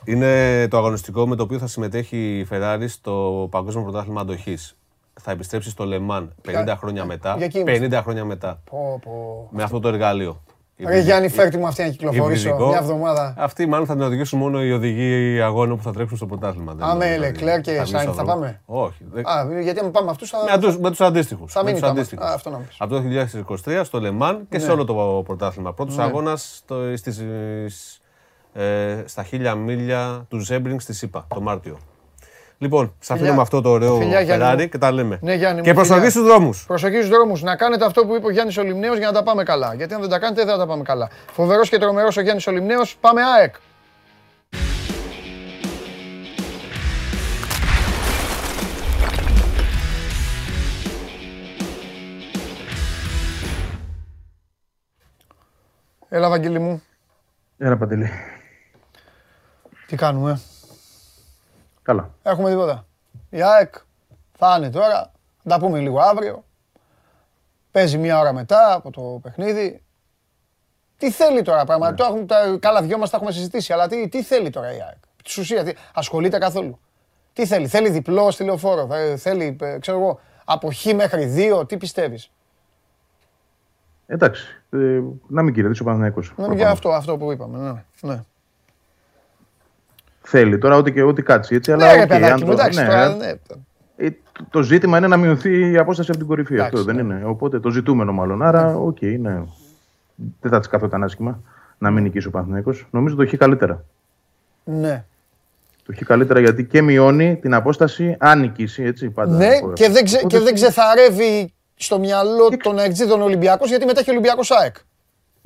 Είναι 0.05 0.67
το 0.67 0.77
αγωνιστικό 0.77 1.27
με 1.27 1.35
το 1.35 1.43
οποίο 1.43 1.57
θα 1.57 1.67
συμμετέχει 1.67 2.39
η 2.39 2.47
Ferrari 2.51 2.85
στο 2.87 3.47
Παγκόσμιο 3.51 3.83
Πρωτάθλημα 3.83 4.21
Αντοχής. 4.21 4.77
Θα 5.21 5.31
επιστρέψει 5.31 5.69
στο 5.69 5.85
Λεμάν 5.85 6.35
50 6.47 6.75
χρόνια 6.77 7.05
μετά. 7.05 7.33
για 7.37 7.45
εκεί 7.45 7.59
είμαστε. 7.59 7.87
50 7.99 8.01
χρόνια 8.03 8.25
μετά. 8.25 8.61
Πω, 8.69 8.99
πω. 9.03 9.47
Με 9.51 9.63
αυτό 9.63 9.79
το 9.79 9.87
εργαλείο. 9.87 10.43
Ρε 10.77 10.99
Γιάννη, 10.99 11.29
φέρτε 11.29 11.57
μου 11.57 11.67
αυτή 11.67 11.81
να 11.83 11.89
κυκλοφορήσω 11.89 12.47
Υβριδικό. 12.49 12.67
μια 12.69 12.77
εβδομάδα. 12.77 13.33
Αυτοί 13.37 13.65
μάλλον 13.65 13.85
θα 13.85 13.93
την 13.93 14.01
οδηγήσουν 14.03 14.39
μόνο 14.39 14.63
οι 14.63 14.71
οδηγοί 14.71 15.41
αγώνων 15.41 15.77
που 15.77 15.83
θα 15.83 15.91
τρέξουν 15.91 16.17
στο 16.17 16.25
πρωτάθλημα. 16.25 16.73
Δεν 16.73 16.87
Α, 16.87 16.95
με 16.95 17.05
νομίζω 17.15 17.29
ότι 17.29 17.39
Leclerc 17.43 17.61
και 17.61 17.71
θα 17.71 17.83
βγει 17.83 17.93
Sainz 17.95 18.01
στον 18.01 18.13
θα 18.13 18.23
δρόμο. 18.23 18.33
πάμε; 18.41 18.61
Όχι. 18.65 19.03
δεν- 19.11 19.27
Α, 19.27 19.61
γιατί 19.61 19.79
αν 19.79 19.91
πάμε 19.91 20.09
αυτούς 20.09 20.29
θα. 20.29 20.37
Με 20.51 20.57
τους, 20.61 20.77
με 20.77 20.89
τους 20.89 21.01
αντίστοιχους. 21.01 21.51
Θα 21.53 21.59
με 21.59 21.65
μείνει 21.65 21.73
τους 21.79 21.85
το 21.87 21.91
άμα. 21.91 21.99
αντίστοιχους. 21.99 22.25
Α, 22.25 22.33
αυτό 22.33 22.49
να 22.49 22.57
πεις. 22.57 22.75
Από 22.79 22.93
το 22.93 22.99
2023 23.01 23.83
στο 23.83 23.99
Λεμάν 23.99 24.45
και 24.49 24.59
σε 24.59 24.71
όλο 24.71 24.85
το 24.85 25.21
πρωτάθλημα. 25.25 25.73
Πρώτος 25.73 25.97
αγώνας 25.97 26.55
στο, 26.63 26.75
στις, 26.97 27.21
ε, 28.53 29.03
στα 29.05 29.23
χίλια 29.23 29.55
μίλια 29.55 30.25
του 30.29 30.39
Ζέμπρινγκ 30.39 30.79
στη 30.79 30.93
ΣΥΠΑ 30.93 31.25
το 31.33 31.41
Μάρτιο. 31.41 31.77
Λοιπόν, 32.63 32.93
σα 32.99 33.13
Φιλιά. 33.13 33.21
αφήνω 33.21 33.35
με 33.35 33.41
αυτό 33.41 33.61
το 33.61 33.69
ωραίο 33.69 33.97
Φιλιά, 33.97 34.21
Γιάννη 34.21 34.45
Ferrari 34.47 34.57
μου. 34.61 34.67
και 34.69 34.77
τα 34.77 34.91
λέμε. 34.91 35.19
Ναι, 35.21 35.33
Γιάννη 35.33 35.57
μου, 35.57 35.63
και 35.65 35.73
προσοχή 35.73 35.95
φιλιά. 35.97 36.09
στους 36.11 36.23
δρόμους. 36.23 36.65
Προσοχή 36.67 36.95
στους 36.95 37.09
δρόμους. 37.09 37.41
Να 37.41 37.55
κάνετε 37.55 37.85
αυτό 37.85 38.05
που 38.05 38.15
είπε 38.15 38.25
ο 38.25 38.29
Γιάννης 38.31 38.57
Ολυμνέο 38.57 38.95
για 38.97 39.07
να 39.07 39.13
τα 39.13 39.23
πάμε 39.23 39.43
καλά. 39.43 39.73
Γιατί 39.73 39.93
αν 39.93 40.01
δεν 40.01 40.09
τα 40.09 40.19
κάνετε, 40.19 40.43
δεν 40.43 40.53
θα 40.53 40.59
τα 40.59 40.65
πάμε 40.67 40.83
καλά. 40.83 41.09
Φοβερός 41.31 41.69
και 41.69 41.77
τρομερός 41.77 42.17
ο 42.17 42.21
Γιάννης 42.21 42.47
Ολυμνέο. 42.47 42.81
Πάμε 43.01 43.21
ΑΕΚ. 43.23 43.55
Έλα, 56.09 56.29
Βαγγέλη 56.29 56.59
μου. 56.59 56.83
Έλα 57.57 57.77
Παντελή. 57.77 58.09
Τι 59.87 59.95
κάνουμε; 59.95 60.41
Καλά. 61.83 62.09
Έχουμε 62.23 62.49
τίποτα. 62.49 62.85
Η 63.29 63.41
ΑΕΚ 63.43 63.73
θα 64.37 64.55
είναι 64.57 64.69
τώρα. 64.69 65.11
Θα 65.43 65.49
τα 65.49 65.59
πούμε 65.59 65.79
λίγο 65.79 65.99
αύριο. 65.99 66.43
Παίζει 67.71 67.97
μία 67.97 68.19
ώρα 68.19 68.33
μετά 68.33 68.73
από 68.73 68.91
το 68.91 69.19
παιχνίδι. 69.21 69.83
Τι 70.97 71.11
θέλει 71.11 71.41
τώρα 71.41 71.65
πράγμα; 71.65 71.93
Το 71.93 72.03
έχουν, 72.03 72.27
τα, 72.27 72.57
καλά, 72.59 72.81
δυο 72.81 72.97
μας 72.97 73.09
τα 73.09 73.17
έχουμε 73.17 73.31
συζητήσει. 73.31 73.73
Αλλά 73.73 73.87
τι, 73.87 74.07
τι 74.09 74.23
θέλει 74.23 74.49
τώρα 74.49 74.73
η 74.75 74.81
ΑΕΚ; 74.81 74.97
Της 75.23 75.37
ουσίας, 75.37 75.63
τι, 75.63 75.73
ασχολείται 75.93 76.37
καθόλου; 76.37 76.79
Τι 77.33 77.45
θέλει; 77.45 77.67
Θέλει 77.67 77.89
διπλό 77.89 78.31
στη 78.31 78.43
λεωφόρο. 78.43 78.87
Θα- 78.87 79.15
Θέλει, 79.17 79.57
ε, 79.61 79.77
ξέρω 79.79 79.97
εγώ, 79.99 80.19
από 80.45 80.71
χ 80.71 80.85
μέχρι 80.85 81.25
δύο. 81.25 81.65
Τι 81.65 81.77
πιστεύεις; 81.77 82.31
Εντάξει. 84.05 84.63
Ε, 84.69 84.99
να 85.27 85.41
μην 85.41 85.53
κερδίσει 85.53 85.81
ο 85.81 85.85
Παναθηναϊκός. 85.85 86.33
Να 86.37 86.47
μην 86.47 86.57
και 86.57 86.65
αυτό, 86.65 86.89
αυτό 86.89 87.17
που 87.17 87.31
είπαμε. 87.31 87.57
Ναι. 87.57 87.83
ναι. 88.13 88.23
Θέλει 90.25 90.57
τώρα 90.57 90.75
ό,τι, 90.75 90.91
και, 90.93 91.01
ό,τι 91.01 91.21
κάτσει 91.21 91.55
έτσι. 91.55 91.71
Αλλά 91.71 91.85
Ναι, 91.85 91.93
ρε 91.93 92.01
οκ, 92.01 92.07
παιδάκι 92.07 92.31
αν 92.31 92.39
μου, 92.41 92.45
το- 92.45 92.51
εντάξει. 92.51 92.79
ναι, 92.81 92.85
τώρα, 92.87 93.15
ναι. 93.15 93.27
ε, 93.27 93.35
το- 93.47 94.45
το 94.49 94.61
ζήτημα 94.61 94.97
είναι 94.97 95.07
να 95.07 95.17
μειωθεί 95.17 95.71
η 95.71 95.77
απόσταση 95.77 96.09
από 96.09 96.19
την 96.19 96.27
κορυφή. 96.27 96.53
Εντάξει, 96.53 96.71
αυτό 96.75 96.83
δεν 96.93 96.95
ναι. 96.95 97.01
είναι. 97.15 97.25
Οπότε 97.25 97.59
το 97.59 97.69
ζητούμενο 97.69 98.11
μάλλον. 98.13 98.41
Άρα, 98.43 98.75
οκ, 98.75 99.01
ναι. 99.01 99.41
Δεν 100.41 100.51
θα 100.51 100.59
της 100.59 100.67
καθόταν 100.67 101.03
άσχημα 101.03 101.39
να 101.77 101.91
μην 101.91 102.03
νικήσει 102.03 102.27
ο 102.27 102.31
Παναθηναϊκός. 102.31 102.87
Νομίζω 102.91 103.15
το 103.15 103.21
έχει 103.21 103.37
καλύτερα. 103.37 103.83
ναι. 104.63 105.03
Το 105.85 105.91
έχει 105.95 106.05
καλύτερα 106.05 106.39
γιατί 106.39 106.65
και 106.65 106.81
μειώνει 106.81 107.35
την 107.41 107.53
απόσταση 107.53 108.15
αν 108.19 108.39
νικήσει. 108.39 108.83
Έτσι, 108.83 109.09
πάντα 109.09 109.35
Ναι, 109.37 109.45
υπογράφω. 109.45 109.73
και 109.73 109.89
δεν, 109.89 110.03
ξε, 110.03 110.17
Οπότε, 110.17 110.37
και 110.37 110.43
δεν 110.43 110.53
ξεθαρεύει 110.53 111.53
στο 111.75 111.99
μυαλό 111.99 112.49
των 112.63 112.79
Αεκτζήδων 112.79 113.21
Ολυμπιακός 113.21 113.69
γιατί 113.69 113.85
μετά 113.85 113.99
έχει 113.99 114.09
Ολυμπιακός 114.09 114.51
ΑΕΚ. 114.51 114.75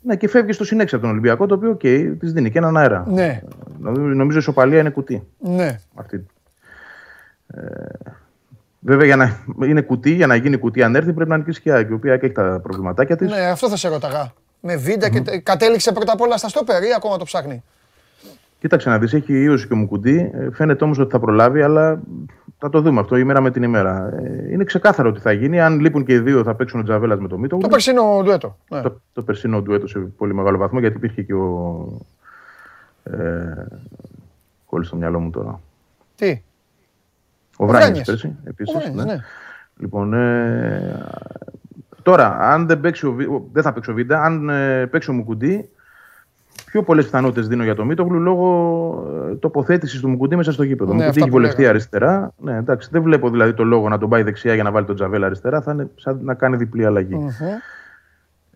Ναι, 0.04 0.16
και 0.16 0.28
φεύγει 0.28 0.52
στο 0.52 0.64
συνέχεια 0.64 0.98
από 0.98 1.02
τον 1.06 1.12
Ολυμπιακό, 1.16 1.46
το 1.46 1.56
οποίο 1.56 1.70
οκ, 1.70 1.80
της 2.20 2.34
δίνει 2.34 2.52
και 2.52 2.58
έναν 2.58 2.78
αέρα. 2.78 3.06
Ναι, 3.08 3.42
Νομίζω, 3.80 4.02
νομίζω 4.16 4.38
η 4.38 4.42
ισοπαλία 4.42 4.80
είναι 4.80 4.90
κουτί. 4.90 5.28
ναι. 5.40 5.80
Αυτή. 5.96 6.26
Ε, 7.48 7.62
βέβαια, 8.80 9.06
για 9.06 9.16
να 9.16 9.38
είναι 9.64 9.82
κουτί, 9.82 10.12
για 10.12 10.28
να 10.28 10.36
γίνει 10.36 10.58
κουτί, 10.58 10.84
αν 10.84 10.96
έρθει, 10.96 11.14
πρέπει 11.14 11.30
να 11.30 11.38
νικήσει 11.38 11.62
και 11.62 11.70
η 11.70 11.72
ΑΕΚ, 11.72 11.90
η 11.90 11.94
οποία 11.94 12.14
έχει 12.14 12.32
τα 12.32 12.60
προβληματάκια 12.64 13.16
της. 13.16 13.30
Ναι, 13.30 13.46
αυτό 13.46 13.70
θα 13.70 13.76
σε 13.76 13.88
ρώταγα. 13.88 14.34
Με 14.62 14.76
Βίντα 14.76 15.10
και 15.10 15.22
τε- 15.22 15.44
κατέληξε 15.44 15.92
πρώτα 15.92 16.14
απ' 16.14 16.22
όλα 16.22 16.38
στα 16.38 16.48
στόπερ 16.50 16.84
ή 16.84 16.94
ακόμα 16.96 17.18
το 17.18 17.24
ψάχνει; 17.26 17.64
Κοίταξε 18.60 18.90
να 18.90 19.00
δεις, 19.00 19.14
έχει 19.14 19.42
ίωση 19.44 19.68
και 19.68 19.76
Μουκουντί. 19.76 20.32
Ε, 20.34 20.52
Φαίνεται 20.52 20.84
όμως 20.84 21.00
ότι 21.00 21.12
θα 21.12 21.20
προλάβει, 21.20 21.62
αλλά 21.62 22.02
θα 22.58 22.70
το 22.70 22.82
δούμε 22.82 23.00
αυτό 23.00 23.16
ημέρα 23.18 23.42
με 23.42 23.52
την 23.52 23.64
ημέρα. 23.64 24.14
Ε, 24.24 24.52
είναι 24.52 24.64
ξεκάθαρο 24.64 25.10
ότι 25.10 25.20
θα 25.20 25.32
γίνει. 25.32 25.62
Αν 25.62 25.80
λείπουν 25.80 26.06
και 26.06 26.14
οι 26.14 26.20
δύο, 26.20 26.44
θα 26.44 26.56
παίξουν 26.56 26.80
ο 26.80 26.84
Τζαβέλας 26.84 27.20
με 27.20 27.28
το 27.28 27.38
Μίτο. 27.38 27.58
Το 27.58 27.68
περσινό 27.68 28.22
ντουέτο. 28.24 28.58
Ναι. 28.70 28.82
το, 28.82 29.02
το 29.14 29.22
περσινό 29.22 29.62
ντουέτο 29.62 29.88
σε 29.88 30.00
πολύ 30.00 30.34
μεγάλο 30.34 30.58
βαθμό, 30.58 30.80
γιατί 30.80 30.96
υπήρχε 30.98 31.22
και 31.22 31.34
ο. 31.34 31.88
Ε, 33.04 33.66
κόλλησε 34.66 34.90
στο 34.90 34.98
μυαλό 34.98 35.20
μου 35.20 35.30
τώρα. 35.30 35.60
Τι, 36.16 36.42
Ο 37.58 37.66
Βράνιε 37.66 37.86
Βράνιες. 37.86 38.06
πέρσι, 38.06 38.36
επίσης. 38.44 38.76
ο 38.76 38.80
Βράνιες, 38.80 39.06
ναι. 39.06 39.18
Λοιπόν, 39.78 40.14
ε, 40.14 41.06
τώρα, 42.02 42.38
αν 42.40 42.68
δεν, 42.68 42.80
παίξει 42.80 43.06
ο, 43.06 43.12
Βι- 43.12 43.30
ο- 43.30 43.48
δεν 43.52 43.64
θα 43.64 43.74
παίξει 43.74 43.92
ο 43.92 43.94
Βίντα, 43.94 44.24
αν 44.24 44.50
ε, 44.50 44.86
παίξει 44.86 45.10
ο 45.10 45.14
Μουκουντή, 45.14 45.70
πιο 46.66 46.84
πολλές 46.84 47.06
πιθανότητες 47.06 47.48
δίνω 47.48 47.64
για 47.64 47.76
το 47.76 47.86
Μίτογλου 47.86 48.20
λόγω 48.20 48.48
ε, 49.32 49.36
τοποθέτησης 49.36 50.00
του 50.02 50.10
Μουκουντή 50.10 50.36
μέσα 50.36 50.52
στο 50.52 50.64
γήπεδο. 50.64 50.92
Ναι, 50.94 50.98
Ναι, 50.98 51.04
Μουκουντή 51.06 51.10
αυτά 51.10 51.20
έχει 51.20 51.30
που 51.30 51.36
βολευτεί 51.36 51.62
λέγαμε. 51.62 51.78
αριστερά. 51.78 52.34
Ναι, 52.38 52.58
εντάξει, 52.58 52.90
δεν 52.92 53.02
βλέπω 53.02 53.30
δηλαδή 53.30 53.54
το 53.54 53.64
λόγο 53.64 53.90
να 53.90 53.98
τον 53.98 54.10
πάει 54.10 54.24
δεξιά 54.24 54.54
για 54.54 54.64
να 54.64 54.72
βάλει 54.72 54.86
τον 54.86 54.96
Τζαβέλα 54.96 55.26
αριστερά. 55.26 55.62
Θα 55.62 55.72
είναι 55.72 55.90
σαν 55.96 56.20
να 56.24 56.34
κάνει 56.34 56.56
διπλή 56.58 56.86
αλλαγή. 56.86 57.16
Μμμ. 57.16 57.28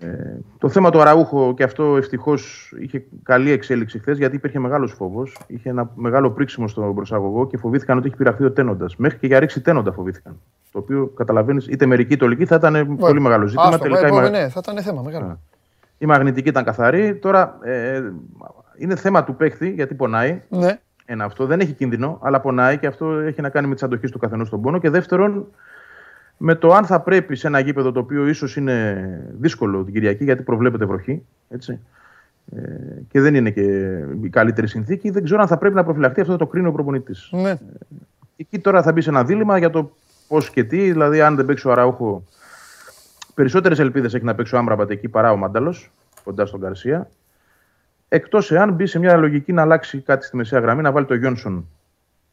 Ε, 0.03 0.39
το 0.57 0.69
θέμα 0.69 0.89
του 0.89 1.01
Αραούχο 1.01 1.53
και 1.53 1.63
αυτό 1.63 1.97
ευτυχώς 1.97 2.73
είχε 2.79 3.03
καλή 3.23 3.51
εξέλιξη 3.51 3.99
χθες 3.99 4.17
γιατί 4.17 4.35
υπήρχε 4.35 4.59
μεγάλος 4.59 4.91
φόβος. 4.93 5.37
Είχε 5.47 5.69
ένα 5.69 5.89
μεγάλο 5.95 6.31
πρίξιμο 6.31 6.67
στον 6.67 6.95
προσαγωγό 6.95 7.47
και 7.47 7.57
φοβήθηκαν 7.57 7.97
ότι 7.97 8.07
έχει 8.07 8.15
πειραθεί 8.15 8.43
ο 8.43 8.51
τένοντας. 8.51 8.95
Μέχρι 8.95 9.17
και 9.17 9.27
για 9.27 9.39
ρίξη 9.39 9.61
τένοντα 9.61 9.91
φοβήθηκαν. 9.91 10.39
Το 10.71 10.79
οποίο 10.79 11.11
καταλαβαίνεις, 11.15 11.67
είτε 11.67 11.85
μερική 11.85 12.13
είτε 12.13 12.25
ολική 12.25 12.45
θα 12.45 12.55
ήταν 12.55 12.95
πολύ 12.97 13.19
μεγάλο 13.21 13.45
ζήτημα. 13.47 13.67
Άστο, 13.67 13.77
Τελικά 13.83 13.99
ε, 14.03 14.07
η, 14.07 14.09
μπορεί, 14.09 14.23
μα- 14.23 14.29
ναι, 14.29 14.49
θα 14.49 14.61
ήταν 14.63 14.83
θέμα 14.83 15.01
μεγάλο. 15.01 15.39
Η 16.01 16.05
μαγνητική 16.05 16.49
ήταν 16.49 16.63
καθαρή. 16.63 17.15
Τώρα 17.15 17.57
ε, 17.61 18.01
είναι 18.77 18.95
θέμα 18.95 19.23
του 19.23 19.35
παίχτη 19.35 19.69
γιατί 19.69 19.93
πονάει. 19.93 20.41
Ναι. 20.49 20.79
Ένα 21.05 21.23
αυτό 21.23 21.45
δεν 21.45 21.59
έχει 21.59 21.73
κίνδυνο, 21.73 22.19
αλλά 22.21 22.39
πονάει 22.39 22.77
και 22.77 22.87
αυτό 22.87 23.11
έχει 23.11 23.41
να 23.41 23.49
κάνει 23.49 23.67
με 23.67 23.73
τις 23.73 23.83
αντοχές 23.83 24.11
του 24.11 24.19
καθενός 24.19 24.47
στον 24.47 24.61
πόνο. 24.61 24.79
Και 24.79 24.89
δεύτερον, 24.89 25.47
με 26.37 26.55
το 26.55 26.73
αν 26.73 26.85
θα 26.85 26.99
πρέπει 26.99 27.35
σε 27.35 27.47
ένα 27.47 27.59
γήπεδο 27.59 27.91
το 27.91 27.99
οποίο 27.99 28.27
ίσως 28.27 28.55
είναι 28.55 29.05
δύσκολο 29.39 29.83
την 29.83 29.93
Κυριακή, 29.93 30.23
γιατί 30.23 30.43
προβλέπεται 30.43 30.85
βροχή, 30.85 31.25
έτσι, 31.49 31.79
ε, 32.55 32.61
και 33.07 33.21
δεν 33.21 33.35
είναι 33.35 33.49
και 33.49 33.61
η 34.21 34.29
καλύτερη 34.29 34.67
συνθήκη, 34.67 35.09
δεν 35.09 35.23
ξέρω 35.23 35.41
αν 35.41 35.47
θα 35.47 35.57
πρέπει 35.57 35.75
να 35.75 35.83
προφυλαχτεί 35.83 36.21
αυτό 36.21 36.37
το 36.37 36.47
κρίνει 36.47 36.67
ο 36.67 36.71
προπονητής. 36.71 37.29
ναι. 37.31 37.57
Εκεί 38.37 38.59
τώρα 38.59 38.81
θα 38.81 38.91
μπει 38.91 39.01
σε 39.01 39.09
ένα 39.09 39.23
δίλημα 39.23 39.57
για 39.57 39.69
το 39.69 39.91
πώς 40.27 40.49
και 40.49 40.63
τι, 40.63 40.91
δηλαδή 40.91 41.21
αν 41.21 41.35
δεν 41.35 41.45
παίξει 41.45 41.67
ο 41.67 41.71
Αραούχο. 41.71 42.23
Περισσότερες 43.33 43.79
ελπίδες 43.79 44.13
έχει 44.13 44.25
να 44.25 44.35
παίξει 44.35 44.55
ο 44.55 44.57
Άμραμπατ 44.57 44.89
εκεί 44.89 45.07
παρά 45.07 45.31
ο 45.31 45.35
Μάνταλος, 45.37 45.91
κοντά 46.23 46.45
στον 46.45 46.59
Καρσία. 46.61 47.09
Εκτός 48.07 48.51
εάν 48.51 48.71
μπει 48.73 48.85
σε 48.85 48.99
μια 48.99 49.15
λογική 49.15 49.53
να 49.53 49.61
αλλάξει 49.61 50.01
κάτι 50.01 50.25
στη 50.25 50.35
μεσαία 50.35 50.59
γραμμή, 50.59 50.81
να 50.81 50.91
βάλει 50.91 51.05
το 51.05 51.15
Γιόνσον 51.15 51.67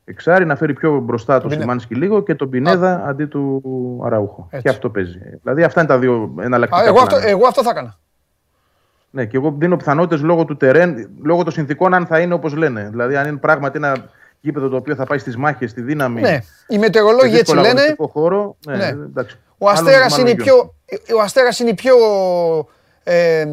εξάρι, 0.04 0.44
να 0.46 0.56
φέρει 0.56 0.72
πιο 0.72 0.98
μπροστά 0.98 1.34
τον 1.40 1.42
Πινέδα. 1.42 1.60
Σιμάνσκι 1.60 1.94
λίγο 1.94 2.22
και 2.22 2.34
τον 2.34 2.50
Πινέδα 2.50 3.02
αντί 3.06 3.26
του 3.26 3.62
Αραούχο. 4.04 4.46
Έτσι. 4.50 4.62
Και 4.62 4.68
αυτό 4.68 4.90
παίζει. 4.90 5.18
Δηλαδή 5.42 5.62
αυτά 5.62 5.80
είναι 5.80 5.88
τα 5.88 5.98
δύο 5.98 6.34
εναλλακτικά. 6.40 6.82
Α, 6.82 6.86
εγώ, 6.86 6.98
αυτό, 6.98 7.14
πλάνα. 7.14 7.28
εγώ 7.30 7.46
αυτό 7.46 7.62
θα 7.62 7.70
έκανα. 7.70 7.98
Ναι, 9.10 9.24
και 9.24 9.36
εγώ 9.36 9.54
δίνω 9.58 9.76
πιθανότητες 9.76 10.22
λόγω 10.22 10.44
του 10.44 10.56
τερέν, 10.56 11.10
λόγω 11.22 11.42
των 11.42 11.52
συνθήκων, 11.52 11.94
αν 11.94 12.06
θα 12.06 12.20
είναι 12.20 12.34
όπως 12.34 12.54
λένε. 12.54 12.88
Δηλαδή, 12.90 13.16
αν 13.16 13.28
είναι 13.28 13.36
πράγματι 13.36 13.76
ένα 13.76 13.96
γήπεδο 14.40 14.68
το 14.68 14.76
οποίο 14.76 14.94
θα 14.94 15.04
πάει 15.04 15.18
στις 15.18 15.36
μάχες, 15.36 15.70
στη 15.70 15.80
δύναμη. 15.80 16.20
Ναι. 16.20 16.38
Οι 16.68 16.78
μετεωρολόγοι 16.78 17.20
σε 17.20 17.38
έτσι 17.38 17.38
δύσκολο 17.38 17.60
λένε. 17.60 17.70
αγωνιστικό 17.70 18.06
Χώρο, 18.06 18.56
ναι, 18.66 18.76
Ναι. 18.76 18.86
εντάξει. 18.88 19.38
Ο 19.58 19.64
Μάλλον- 19.66 19.86
Αστέρας 19.86 20.10
μάλλον 20.10 20.26
είναι, 20.26 20.40
η 20.40 20.42
Γιόνσον. 20.44 20.74
πιο, 21.06 21.16
ο 21.16 21.20
Αστέρας 21.20 21.58
είναι 21.58 21.70
η 21.70 21.74
πιο... 21.74 21.94
Ε, 23.04 23.44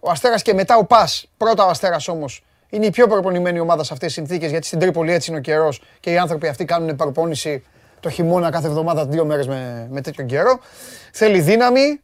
ο 0.00 0.10
Αστέρας 0.10 0.42
και 0.42 0.54
μετά 0.54 0.76
ο 0.76 0.84
Πας, 0.84 1.26
πρώτα 1.36 1.64
ο 1.64 1.68
Αστέρας 1.68 2.08
όμως, 2.08 2.44
είναι 2.70 2.86
η 2.86 2.90
πιο 2.90 3.06
προπονημένη 3.06 3.60
ομάδα 3.60 3.84
σε 3.84 3.92
αυτές 3.92 4.06
τις 4.14 4.16
συνθήκες, 4.16 4.50
γιατί 4.50 4.66
στην 4.66 4.78
Τρίπολη 4.78 5.12
έτσι 5.12 5.30
είναι 5.30 5.38
ο 5.38 5.42
καιρός 5.42 5.82
και 6.00 6.10
οι 6.12 6.18
άνθρωποι 6.18 6.48
αυτοί 6.48 6.64
κάνουν 6.64 6.96
προπόνηση 6.96 7.64
το 8.00 8.10
χειμώνα 8.10 8.50
κάθε 8.50 8.66
εβδομάδα 8.66 9.06
δύο 9.06 9.24
μέρες 9.24 9.46
με, 9.46 9.86
με 9.90 10.00
τέτοιο 10.00 10.24
καιρό. 10.24 10.58
Θέλει 11.12 11.40
δύναμη 11.40 12.00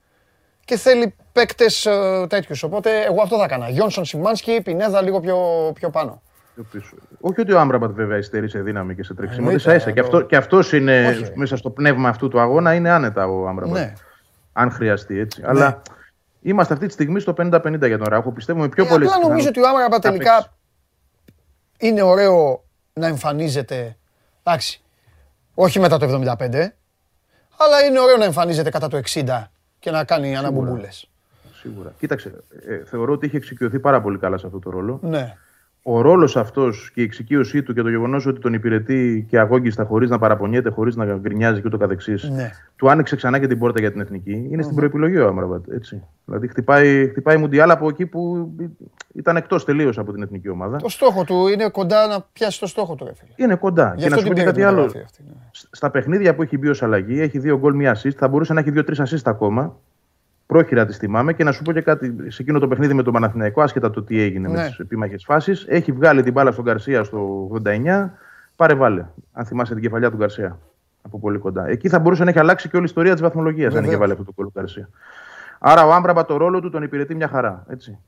και 0.65 0.77
θέλει 0.77 1.15
παίκτες 1.33 1.87
ε, 1.87 2.27
τέτοιους. 2.29 2.63
Οπότε 2.63 3.03
εγώ 3.05 3.23
αυτό 3.23 3.39
θα 3.39 3.45
έκανα. 3.45 3.69
Γιόνσον 3.69 4.05
Σιμάνσκι, 4.05 4.61
Πινέδα 4.61 5.03
λίγο 5.03 5.21
πιο, 5.21 5.39
πιο 5.75 5.91
πάνω. 5.91 6.23
Πιο 6.63 6.81
πίσω. 6.81 6.95
Όχι 7.21 7.41
ότι 7.41 7.53
ο 7.53 7.61
Άμπραμπατ 7.61 7.91
βέβαια 7.91 8.17
υστερεί 8.19 8.49
σε 8.49 8.61
δύναμη 8.61 8.95
και 8.95 9.03
σε 9.03 9.15
τρέξιμο. 9.15 9.47
Εννοείται, 9.49 9.61
Ίσα 9.71 9.75
ίσα. 9.75 9.91
Και, 9.91 10.01
το- 10.01 10.07
αυτό, 10.07 10.21
και 10.23 10.37
αυτός 10.37 10.73
είναι 10.73 11.07
Όχι. 11.09 11.33
μέσα 11.35 11.57
στο 11.57 11.71
πνεύμα 11.71 12.09
αυτού 12.09 12.29
του 12.29 12.41
αγώνα 12.41 12.75
είναι 12.75 12.91
άνετα 12.91 13.27
ο 13.27 13.49
Άμπραμπατ. 13.49 13.77
Ναι. 13.79 13.93
Αν 14.53 14.71
χρειαστεί 14.71 15.19
έτσι. 15.19 15.43
Αλλά 15.45 15.83
είμαστε 16.41 16.75
αυτή 16.75 16.87
τη 16.87 16.93
στιγμή 16.93 17.21
στο 17.21 17.33
50-50 17.37 17.87
για 17.87 17.99
τον 17.99 18.07
Ράχο. 18.09 18.33
Πιστεύουμε 18.33 18.69
πιο 18.69 18.85
Ε, 18.85 18.89
πολύ. 18.89 19.05
απλά 19.07 19.29
νομίζω 19.29 19.49
ότι 19.49 19.61
ο 19.61 19.69
Άμραμπα 19.69 19.95
θα 19.95 19.99
τελικά 19.99 20.33
παίξει. 20.35 20.51
είναι 21.79 22.03
ωραίο 22.03 22.65
να 22.93 23.07
εμφανίζεται. 23.07 23.97
Εντάξει. 24.43 24.83
Όχι 25.55 25.81
μετά 25.81 25.99
το 25.99 26.07
75, 26.07 26.75
αλλά 27.57 27.81
είναι 27.89 28.01
ωραίο 28.01 28.17
να 28.17 28.25
εμφανίζεται 28.25 28.71
κατά 28.71 28.89
το 28.89 28.97
60 28.97 29.51
και 29.79 29.91
να 29.91 30.05
κάνει 30.05 30.37
αναμπομπούλες. 30.37 31.11
Σίγουρα. 31.53 31.93
Κοίταξε, 31.99 32.33
ε, 32.69 32.85
θεωρώ 32.85 33.13
ότι 33.13 33.27
είχε 33.27 33.37
εξοικειωθεί 33.37 33.79
πάρα 33.79 34.01
πολύ 34.01 34.19
καλά 34.19 34.39
σε 34.39 34.47
αυτό 34.47 34.59
το 34.59 34.71
ρόλο. 34.71 34.99
Ναι. 35.03 35.37
Ο 35.83 36.01
ρόλος 36.01 36.37
αυτός 36.37 36.91
και 36.95 37.01
η 37.01 37.05
εξοικείωσή 37.05 37.63
του 37.63 37.75
και 37.75 37.83
το 37.83 37.89
γεγονός 37.89 38.27
ότι 38.27 38.41
τον 38.41 38.53
υπηρετεί 38.55 39.27
και 39.29 39.39
αγώγιστα 39.39 39.85
χωρίς 39.85 40.11
να 40.11 40.19
παραπονιέται, 40.19 40.71
χωρίς 40.71 40.97
να 40.97 41.05
γκρινιάζει 41.17 41.61
και 41.61 41.67
ούτω 41.67 41.77
καθεξής, 41.77 42.31
Ναι. 42.31 42.51
του 42.77 42.91
άνοιξε 42.91 43.17
ξανά 43.17 43.39
και 43.39 43.47
την 43.47 43.59
πόρτα 43.59 43.81
για 43.81 43.93
την 43.93 44.01
εθνική. 44.01 44.47
Είναι 44.51 44.63
στην 44.63 44.77
προεπιλογή 44.77 45.17
ο 45.19 45.27
Άμραμπατ. 45.29 45.65
Έτσι. 45.73 46.03
Δηλαδή 46.25 46.49
χτυπάει, 46.49 47.09
χτυπάει 47.09 47.37
Μουντιάλ 47.37 47.71
από 47.71 47.89
εκεί 47.89 48.07
που 48.07 48.51
ήταν 49.15 49.37
εκτός 49.37 49.65
τελείως 49.65 49.99
από 49.99 50.13
την 50.13 50.23
εθνική 50.23 50.49
ομάδα. 50.49 50.77
Το 50.77 50.89
στόχο 50.89 51.25
του 51.25 51.47
είναι 51.49 51.69
κοντά 51.69 52.07
να 52.07 52.27
πιάσει 52.33 52.61
το 52.61 52.67
στόχο 52.67 52.95
του, 52.95 53.05
ρε 53.05 53.15
φίλε. 53.15 53.31
Είναι 53.37 53.55
κοντά. 53.55 53.95
Γι' 53.97 54.03
και 54.03 54.09
να 54.09 54.15
αυτό 54.15 54.27
σου 54.27 54.33
πω 54.33 54.35
την 54.35 54.45
και 54.45 54.51
πήρε 54.51 54.51
κάτι 54.51 54.57
την 54.59 54.67
άλλο. 54.67 54.77
μεταγραφή 54.87 55.05
αυτή. 55.05 55.23
ναι. 55.27 55.35
Σ- 55.51 55.69
Στα 55.71 55.91
παιχνίδια 55.91 56.35
που 56.35 56.43
έχει 56.43 56.59
μπει 56.59 56.69
ως 56.69 56.83
αλλαγή, 56.83 57.21
έχει 57.21 57.39
δύο 57.39 57.59
γκολ, 57.59 57.75
μία 57.75 57.97
assist. 57.97 58.11
Θα 58.17 58.29
μπορούσε 58.29 58.53
να 58.53 58.61
έχει 58.61 58.71
δύο-τρεις 58.71 59.01
assist 59.05 59.23
ακόμα. 59.25 59.77
Πρόχειρα 60.51 60.87
τη 60.87 60.93
θυμάμαι 60.93 61.33
και 61.33 61.45
να 61.45 61.53
σου 61.53 61.63
πω 61.63 61.73
και 61.73 61.81
κάτι 61.81 62.15
σε 62.29 62.43
εκείνο 62.43 62.59
το 62.59 62.69
παιχνίδι 62.69 62.95
με 62.95 63.03
τον 63.03 63.13
Παναθηναϊκό, 63.13 63.63
άσχετα 63.63 63.91
το 63.91 64.03
τι 64.03 64.21
έγινε 64.21 64.49
Ναι. 64.49 64.57
με 64.57 64.67
τις 64.69 64.79
επίμαχες 64.79 65.25
φάσεις. 65.25 65.65
Έχει 65.69 65.93
βγάλει 65.93 66.23
την 66.23 66.33
μπάλα 66.33 66.53
στον 66.53 66.65
Καρσία 66.65 67.05
στο 67.05 67.49
89. 67.65 68.11
Πάρε 68.57 68.75
βάλε. 68.75 69.05
Αν 69.33 69.45
θυμάσαι 69.45 69.73
την 69.75 69.83
κεφαλιά 69.83 70.11
του 70.11 70.17
Γκαρσία. 70.17 70.59
Από 71.03 71.19
πολύ 71.19 71.39
κοντά. 71.39 71.69
Εκεί 71.69 71.89
θα 71.89 71.99
μπορούσε 71.99 72.25
να 72.25 72.31
έχει 72.31 72.39
αλλάξει 72.39 72.69
και 72.69 72.77
όλη 72.77 72.85
η 72.85 72.89
ιστορία 72.89 73.13
της 73.13 73.21
βαθμολογίας 73.21 73.67
αν 73.67 73.71
είχε 73.71 73.81
Βεβαίως. 73.81 74.01
βάλει 74.01 74.13
αυτό 74.13 74.25
το 74.25 74.33
γκολ 74.35 74.47
του 74.47 74.53
Γκαρσία. 74.59 74.89
Άρα 75.59 75.87
ο 75.87 75.93
Άμπραμπα 75.93 76.25
το 76.25 76.37
ρόλο 76.37 76.61
του 76.61 76.71
τον 76.71 76.83
υπηρετεί 76.83 77.15
μια 77.15 77.29
χαρά. 77.29 77.65
Έτσι. 77.69 77.99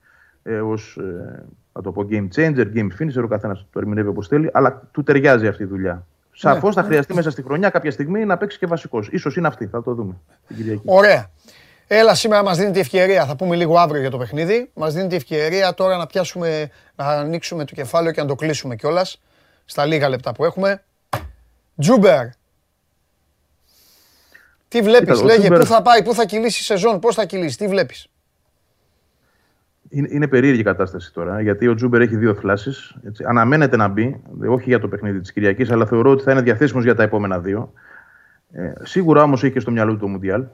Ε, 0.43 0.61
ως, 0.61 0.97
ε, 1.01 1.43
θα 1.73 1.81
το 1.81 1.93
πω 1.93 2.07
game 2.11 2.29
changer, 2.35 2.67
game 2.75 2.89
finisher, 3.01 3.23
ο 3.25 3.27
καθένας 3.27 3.67
το 3.73 3.79
ερμηνεύει 3.79 4.09
όπως 4.09 4.29
θέλει, 4.29 4.51
αλλά 4.53 4.83
του 4.93 5.03
ταιριάζει 5.03 5.47
αυτή 5.47 5.63
η 5.63 5.67
δουλειά. 5.67 6.07
Σαφώς 6.33 6.75
θα 6.75 6.83
χρειαστεί 6.83 7.15
μέσα 7.15 7.31
στη 7.31 7.43
χρονιά 7.43 7.71
κάποια 7.71 7.91
στιγμή 7.91 8.25
να 8.25 8.37
παίξει 8.37 8.59
και 8.59 8.67
βασικός. 8.67 9.11
σω 9.19 9.31
είναι 9.37 9.47
αυτή, 9.47 9.67
θα 9.67 9.83
το 9.83 9.95
δούμε 9.95 10.15
την 10.47 10.57
Κυριακή. 10.57 10.83
Ωραία. 10.85 11.31
Έλα, 11.87 12.15
σήμερα 12.15 12.43
μας 12.43 12.59
δίνει 12.59 12.71
τη 12.73 12.81
ευκαιρία, 12.81 13.27
θα 13.27 13.37
πούμε 13.37 13.57
λίγο 13.57 13.79
αύριο 13.79 14.01
για 14.01 14.11
το 14.11 14.19
παιχνίδι. 14.19 14.71
Μας 14.75 14.95
δίνει 14.95 15.09
τη 15.09 15.17
ευκαιρία 15.17 15.75
τώρα 15.75 15.97
να 15.97 16.07
πιάσουμε, 16.07 16.71
να 16.97 17.07
ανοίξουμε 17.07 17.65
το 17.65 17.75
κεφάλαιο 17.75 18.13
και 18.13 18.21
να 18.21 18.27
το 18.27 18.35
κλείσουμε 18.35 18.77
κιόλας 18.77 19.21
στα 19.65 19.87
λίγα 19.87 20.09
λεπτά 20.09 20.33
που 20.33 20.45
έχουμε. 20.45 20.83
Τσούμπερ. 21.81 22.27
Τι 24.69 24.81
βλέπεις, 24.81 25.09
Κοίτα, 25.09 25.21
ο 25.21 25.25
λέγε, 25.25 25.39
Τσούμπερ- 25.41 25.61
πού 25.61 25.67
θα 25.67 25.83
πάει, 25.83 26.03
πού 26.03 26.15
θα 26.15 26.25
κυλήσει 26.25 26.61
η 26.61 26.65
σεζόν, 26.65 26.99
πώς 26.99 27.15
θα 27.15 27.25
κυλήσει, 27.25 27.57
τι 27.57 27.69
βλέπεις; 27.69 28.07
Είναι, 29.89 30.09
είναι 30.11 30.29
περίεργη 30.29 30.61
η 30.61 30.65
κατάσταση 30.65 31.13
τώρα, 31.13 31.41
γιατί 31.41 31.69
ο 31.69 31.75
Τσούμπερ 31.75 32.01
έχει 32.01 32.17
δύο 32.17 32.35
θλάσεις. 32.35 32.95
Αναμένεται 33.29 33.77
να 33.77 33.89
μπει, 33.89 34.21
δε- 34.33 34.49
όχι 34.49 34.65
για 34.69 34.81
το 34.81 34.89
παιχνίδι 34.89 35.21
της 35.21 35.33
Κυριακής, 35.33 35.71
αλλά 35.71 35.87
θεωρώ 35.87 36.11
ότι 36.11 36.23
θα 36.23 36.33
είναι 36.33 36.41
διαθέσιμος 36.43 36.85
για 36.85 36.95
τα 36.95 37.03
επόμενα 37.03 37.39
δύο. 37.39 37.73
Ε, 38.53 38.73
σίγουρα 38.83 39.23
όμως 39.23 39.43
έχει 39.45 39.53
και 39.53 39.61
στο 39.61 39.71
μυαλό 39.71 39.93
του 39.93 39.99
το 39.99 40.09
Μουντιάλ. 40.09 40.45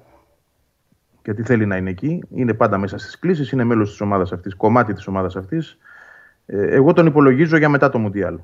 Γιατί 1.29 1.43
θέλει 1.43 1.67
να 1.67 1.77
είναι 1.77 1.91
εκεί. 1.91 2.23
Είναι 2.31 2.55
πάντα 2.55 2.79
μέσα 2.79 2.99
στις 2.99 3.19
κλήσεις, 3.19 3.51
είναι 3.53 3.65
μέλος 3.65 3.91
της 3.91 4.01
ομάδας 4.01 4.33
αυτής, 4.33 4.55
κομμάτι 4.55 4.93
της 4.93 5.07
ομάδας 5.07 5.37
αυτής. 5.37 5.79
Ε, 6.47 6.75
εγώ 6.75 6.93
τον 6.93 7.07
υπολογίζω 7.07 7.57
για 7.57 7.69
μετά 7.69 7.89
το 7.91 7.99
Μουντιάλ. 7.99 8.39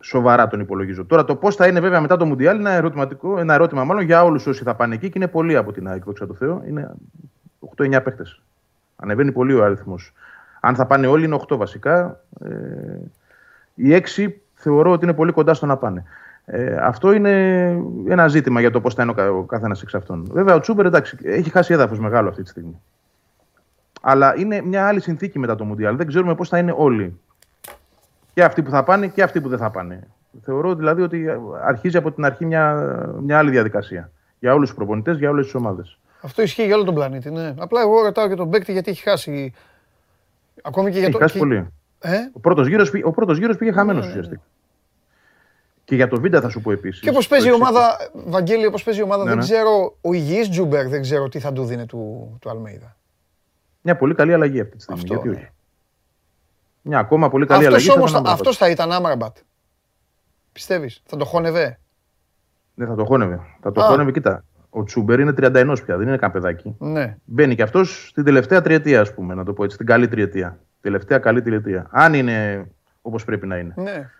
Σοβαρά 0.00 0.48
τον 0.48 0.60
υπολογίζω. 0.60 1.04
Τώρα 1.04 1.24
το 1.24 1.36
πώς 1.36 1.54
θα 1.56 1.66
είναι 1.66 1.80
βέβαια 1.80 2.00
μετά 2.00 2.16
το 2.16 2.26
Μουντιάλ 2.26 2.58
είναι 2.58 2.68
ένα, 2.68 2.78
ερωτηματικό, 2.78 3.38
ένα 3.38 3.54
ερώτημα 3.54 3.84
μάλλον 3.84 4.02
για 4.02 4.24
όλους 4.24 4.46
όσοι 4.46 4.62
θα 4.62 4.74
πάνε 4.74 4.94
εκεί 4.94 5.06
και 5.06 5.12
είναι 5.16 5.28
πολλοί 5.28 5.56
από 5.56 5.72
την 5.72 5.88
ΑΕΚ, 5.88 6.04
δόξα 6.04 6.26
τω 6.26 6.34
Θεώ. 6.34 6.62
Είναι 6.68 6.94
8-9 7.76 8.02
παίχτες. 8.02 8.42
Ανεβαίνει 8.96 9.32
πολύ 9.32 9.54
ο 9.54 9.64
αριθμός. 9.64 10.12
Αν 10.60 10.74
θα 10.74 10.86
πάνε 10.86 11.06
όλοι, 11.06 11.24
είναι 11.24 11.38
8 11.48 11.56
βασικά. 11.56 12.20
Ε, 12.44 12.50
οι 13.74 14.02
6 14.16 14.28
θεωρώ 14.54 14.92
ότι 14.92 15.04
είναι 15.04 15.14
πολύ 15.14 15.32
κοντά 15.32 15.54
στο 15.54 15.66
να 15.66 15.76
πάνε. 15.76 16.04
Ε, 16.50 16.76
αυτό 16.80 17.12
είναι 17.12 17.30
ένα 18.08 18.28
ζήτημα 18.28 18.60
για 18.60 18.70
το 18.70 18.80
πώς 18.80 18.94
θα 18.94 19.02
είναι 19.02 19.10
ο, 19.10 19.14
κα- 19.14 19.30
ο 19.30 19.42
καθένας 19.42 19.82
εξ 19.82 19.94
αυτών. 19.94 20.28
Βέβαια, 20.32 20.54
ο 20.54 20.60
Τσούμπερ 20.60 20.86
εντάξει, 20.86 21.16
έχει 21.22 21.50
χάσει 21.50 21.72
έδαφος 21.72 21.98
μεγάλο 21.98 22.28
αυτή 22.28 22.42
τη 22.42 22.48
στιγμή. 22.48 22.80
Αλλά 24.00 24.34
είναι 24.38 24.60
μια 24.62 24.86
άλλη 24.86 25.00
συνθήκη 25.00 25.38
μετά 25.38 25.54
το 25.54 25.64
Μουντιάλ. 25.64 25.96
Δεν 25.96 26.06
ξέρουμε 26.06 26.34
πώς 26.34 26.48
θα 26.48 26.58
είναι 26.58 26.74
όλοι. 26.76 27.20
Και 28.34 28.44
αυτοί 28.44 28.62
που 28.62 28.70
θα 28.70 28.84
πάνε 28.84 29.06
και 29.06 29.22
αυτοί 29.22 29.40
που 29.40 29.48
δεν 29.48 29.58
θα 29.58 29.70
πάνε. 29.70 30.06
Θεωρώ 30.42 30.74
δηλαδή 30.74 31.02
ότι 31.02 31.26
αρχίζει 31.64 31.96
από 31.96 32.12
την 32.12 32.24
αρχή 32.24 32.44
μια, 32.44 32.74
μια 33.22 33.38
άλλη 33.38 33.50
διαδικασία. 33.50 34.10
Για 34.38 34.54
όλους 34.54 34.68
τους 34.68 34.76
προπονητές, 34.76 35.18
για 35.18 35.30
όλες 35.30 35.44
τις 35.44 35.54
ομάδες. 35.54 35.98
Αυτό 36.20 36.42
ισχύει 36.42 36.64
για 36.64 36.74
όλο 36.74 36.84
τον 36.84 36.94
πλανήτη, 36.94 37.30
ναι. 37.30 37.54
Απλά 37.58 37.80
εγώ 37.80 38.02
ρωτάω 38.02 38.28
και 38.28 38.34
τον 38.34 38.50
παίκτη 38.50 38.72
γιατί 38.72 38.90
έχει 38.90 39.02
χάσει. 39.02 39.52
Ακόμη 40.62 40.90
και 40.90 40.96
για 40.98 41.06
Έχει 41.06 41.12
το. 41.12 41.18
χάσει 41.18 41.32
και- 41.32 41.38
πολύ. 41.38 41.66
Ε; 42.00 42.16
Ο 42.32 42.40
πρώτος 42.40 42.66
γύρος 42.68 42.92
ο 43.04 43.10
πρώτος 43.10 43.38
γύρος 43.38 43.56
πήγε 43.56 43.72
χαμένος 43.72 44.02
Ναι, 44.02 44.08
ναι, 44.08 44.14
ναι. 44.14 44.20
ουσιαστικά. 44.20 44.42
Και 45.88 45.94
για 45.94 46.08
τον 46.08 46.20
Βίντα 46.20 46.40
θα 46.40 46.48
σου 46.48 46.60
πω 46.60 46.72
επίσης. 46.72 47.00
Και 47.00 47.12
πώς 47.12 47.28
παίζει 47.28 47.48
η 47.48 47.52
ομάδα, 47.52 47.96
Βαγγέλη, 48.12 48.66
όπως 48.66 48.82
παίζει 48.82 49.00
η 49.00 49.02
ομάδα, 49.02 49.22
Ναι, 49.22 49.28
δεν 49.28 49.38
ναι. 49.38 49.44
ξέρω. 49.44 49.96
Ο 50.00 50.12
υγιής 50.12 50.48
Τσούμπερ 50.48 50.88
δεν 50.88 51.00
ξέρω 51.02 51.28
τι 51.28 51.38
θα 51.38 51.52
του 51.52 51.64
δίνει 51.64 51.86
του, 51.86 52.36
του 52.40 52.50
Αλμέιδα. 52.50 52.96
Μια 53.80 53.96
πολύ 53.96 54.14
καλή 54.14 54.32
αλλαγή 54.32 54.60
αυτή 54.60 54.76
τη 54.76 54.82
στιγμή. 54.82 55.00
Αυτό, 55.00 55.14
γιατί 55.14 55.28
ναι. 55.28 55.34
όχι. 55.34 55.48
Μια 56.82 56.98
ακόμα 56.98 57.28
πολύ 57.28 57.46
καλή 57.46 57.66
αλλαγή. 57.66 57.82
Αυτό 57.88 57.92
θα 57.92 57.98
όμως 57.98 58.10
τον 58.10 58.20
Άμραμπατ. 58.20 58.40
αυτός 58.40 58.56
θα 58.56 58.70
ήταν 58.70 58.92
Άμραμπατ. 58.92 59.36
Πιστεύεις, 60.52 61.02
θα 61.06 61.16
το 61.16 61.24
χώνευε; 61.24 61.78
Δεν 62.74 62.86
θα 62.88 62.94
το 62.94 63.04
χώνευε. 63.04 63.40
Θα 63.60 63.72
το 63.72 63.82
Α. 63.82 63.86
χώνευε, 63.86 64.10
κοίτα. 64.12 64.44
Ο 64.70 64.82
Τσούμπερ 64.84 65.20
είναι 65.20 65.32
31 65.36 65.76
πια, 65.84 65.96
δεν 65.96 66.06
είναι 66.08 66.16
καν 66.16 66.32
παιδάκι. 66.32 66.76
Ναι. 66.78 67.16
Μπαίνει 67.24 67.54
και 67.54 67.62
αυτός 67.62 68.08
στην 68.08 68.24
τελευταία 68.24 68.60
τριετία, 68.60 69.00
ας 69.00 69.14
πούμε, 69.14 69.34
να 69.34 69.44
το 69.44 69.52
πω 69.52 69.62
έτσι. 69.64 69.74
Στην 69.74 69.86
καλή 69.86 70.08
τριετία. 70.08 70.58
Τελευταία 70.80 71.18
καλή 71.18 71.42
τριετία. 71.42 71.86
Αν 71.90 72.14
είναι 72.14 72.66
όπως 73.02 73.24
πρέπει 73.24 73.46
να 73.46 73.56
είναι. 73.58 73.74
ναι. 73.76 74.10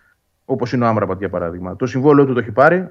Όπως 0.51 0.73
είναι 0.73 0.85
ο 0.85 0.87
Άμραμπατ 0.87 1.19
για 1.19 1.29
παράδειγμα. 1.29 1.75
Το 1.75 1.85
συμβόλαιο 1.85 2.25
του 2.25 2.33
το 2.33 2.39
έχει 2.39 2.51
πάρει. 2.51 2.87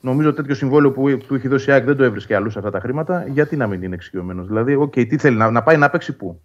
Νομίζω 0.00 0.32
τέτοιο 0.32 0.54
συμβόλαιο 0.54 0.92
που 0.92 1.18
του 1.26 1.34
έχει 1.34 1.48
δώσει 1.48 1.70
η 1.70 1.72
ΑΕΚ 1.72 1.84
δεν 1.84 1.96
το 1.96 2.04
έβρισκε 2.04 2.34
αλλού 2.34 2.50
σε 2.50 2.58
αυτά 2.58 2.70
τα 2.70 2.80
χρήματα. 2.80 3.24
Γιατί 3.26 3.56
να 3.56 3.66
μην 3.66 3.82
είναι 3.82 3.94
εξοικειωμένος; 3.94 4.46
Δηλαδή, 4.46 4.74
οκ, 4.74 4.92
τι 4.92 5.18
θέλει, 5.18 5.36
να, 5.36 5.50
να 5.50 5.62
πάει 5.62 5.76
να 5.76 5.90
παίξει 5.90 6.16
πού; 6.16 6.40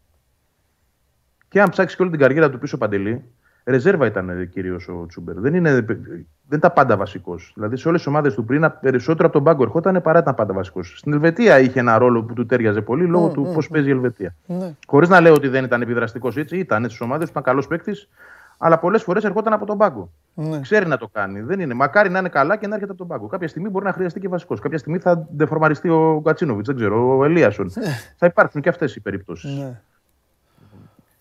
Και 1.48 1.62
αν 1.62 1.70
ψάξει 1.70 1.96
και 1.96 2.02
όλη 2.02 2.12
την 2.12 2.20
καριέρα 2.20 2.50
του 2.50 2.60
πίσω 2.60 2.78
Παντελή, 2.78 3.24
ρεζέρβα 3.66 4.06
ήταν 4.06 4.50
κυρίως 4.50 4.88
ο 4.88 5.06
Τσούμπερ. 5.08 5.39
Δεν 5.39 5.54
είναι, 5.54 5.72
δεν 5.82 6.58
ήταν 6.58 6.72
πάντα 6.76 6.98
βασικός. 6.98 7.52
Δηλαδή, 7.56 7.78
σε 7.78 7.88
όλες 7.88 8.00
τις 8.00 8.10
ομάδες 8.10 8.34
του 8.34 8.46
πριν, 8.46 8.72
περισσότερο 8.82 9.28
από 9.28 9.34
τον 9.36 9.43
πάγκο 9.43 9.64
ερχόταν 9.64 10.02
παρά 10.02 10.20
ήταν 10.20 10.36
πάντα 10.36 10.54
βασικός. 10.54 10.93
Στην 10.98 11.14
Ελβετία 11.14 11.60
είχε 11.60 11.80
ένα 11.80 11.98
ρόλο 11.98 12.24
που 12.24 12.34
του 12.34 12.46
ταίριαζε 12.46 12.82
πολύ 12.82 13.06
λόγω 13.06 13.30
του 13.30 13.52
πώς 13.54 13.68
παίζει 13.68 13.88
η 13.88 13.91
Ελβετία. 13.91 14.36
ναι. 14.46 14.76
Χωρίς 14.88 15.10
να 15.10 15.20
λέω 15.20 15.34
ότι 15.34 15.48
δεν 15.48 15.64
ήταν 15.64 15.82
επιδραστικός 15.82 16.38
έτσι, 16.38 16.58
ήταν 16.58 16.84
στις 16.84 17.02
ομάδες 17.02 17.26
που 17.26 17.32
ήταν 17.32 17.43
καλός 17.43 17.68
παίκτης, 17.68 18.10
αλλά 18.58 18.80
πολλές 18.80 19.03
φορές 19.03 19.24
ερχόταν 19.24 19.53
από 19.53 19.66
τον 19.66 19.78
πάγκο. 19.78 20.10
Ναι. 20.34 20.60
Ξέρει 20.60 20.88
να 20.88 20.97
το 20.97 21.08
κάνει. 21.08 21.41
Δεν 21.41 21.60
είναι. 21.60 21.74
Μακάρι 21.74 22.10
να 22.10 22.20
είναι 22.20 22.30
καλά 22.30 22.58
και 22.58 22.68
να 22.68 22.74
έρχεται 22.74 22.91
από 22.91 22.99
τον 22.99 23.08
πάγκο. 23.10 23.28
Κάποια 23.28 23.47
στιγμή 23.47 23.70
μπορεί 23.70 23.86
να 23.86 23.93
χρειαστεί 23.93 24.20
και 24.20 24.28
βασικός. 24.28 24.60
Κάποια 24.60 24.78
στιγμή 24.78 24.97
θα 24.99 25.28
ντεφορμαριστεί 25.36 25.89
ο 25.89 26.20
Γκατσίνοβιτς, 26.24 26.66
δεν 26.66 26.76
ξέρω, 26.76 27.18
ο 27.18 27.24
Ελίασον. 27.26 27.70
θα 28.18 28.26
υπάρξουν 28.26 28.62
και 28.62 28.70
αυτές 28.70 28.95
οι 28.95 28.99
περιπτώσεις. 29.01 29.58
ναι. 29.58 29.82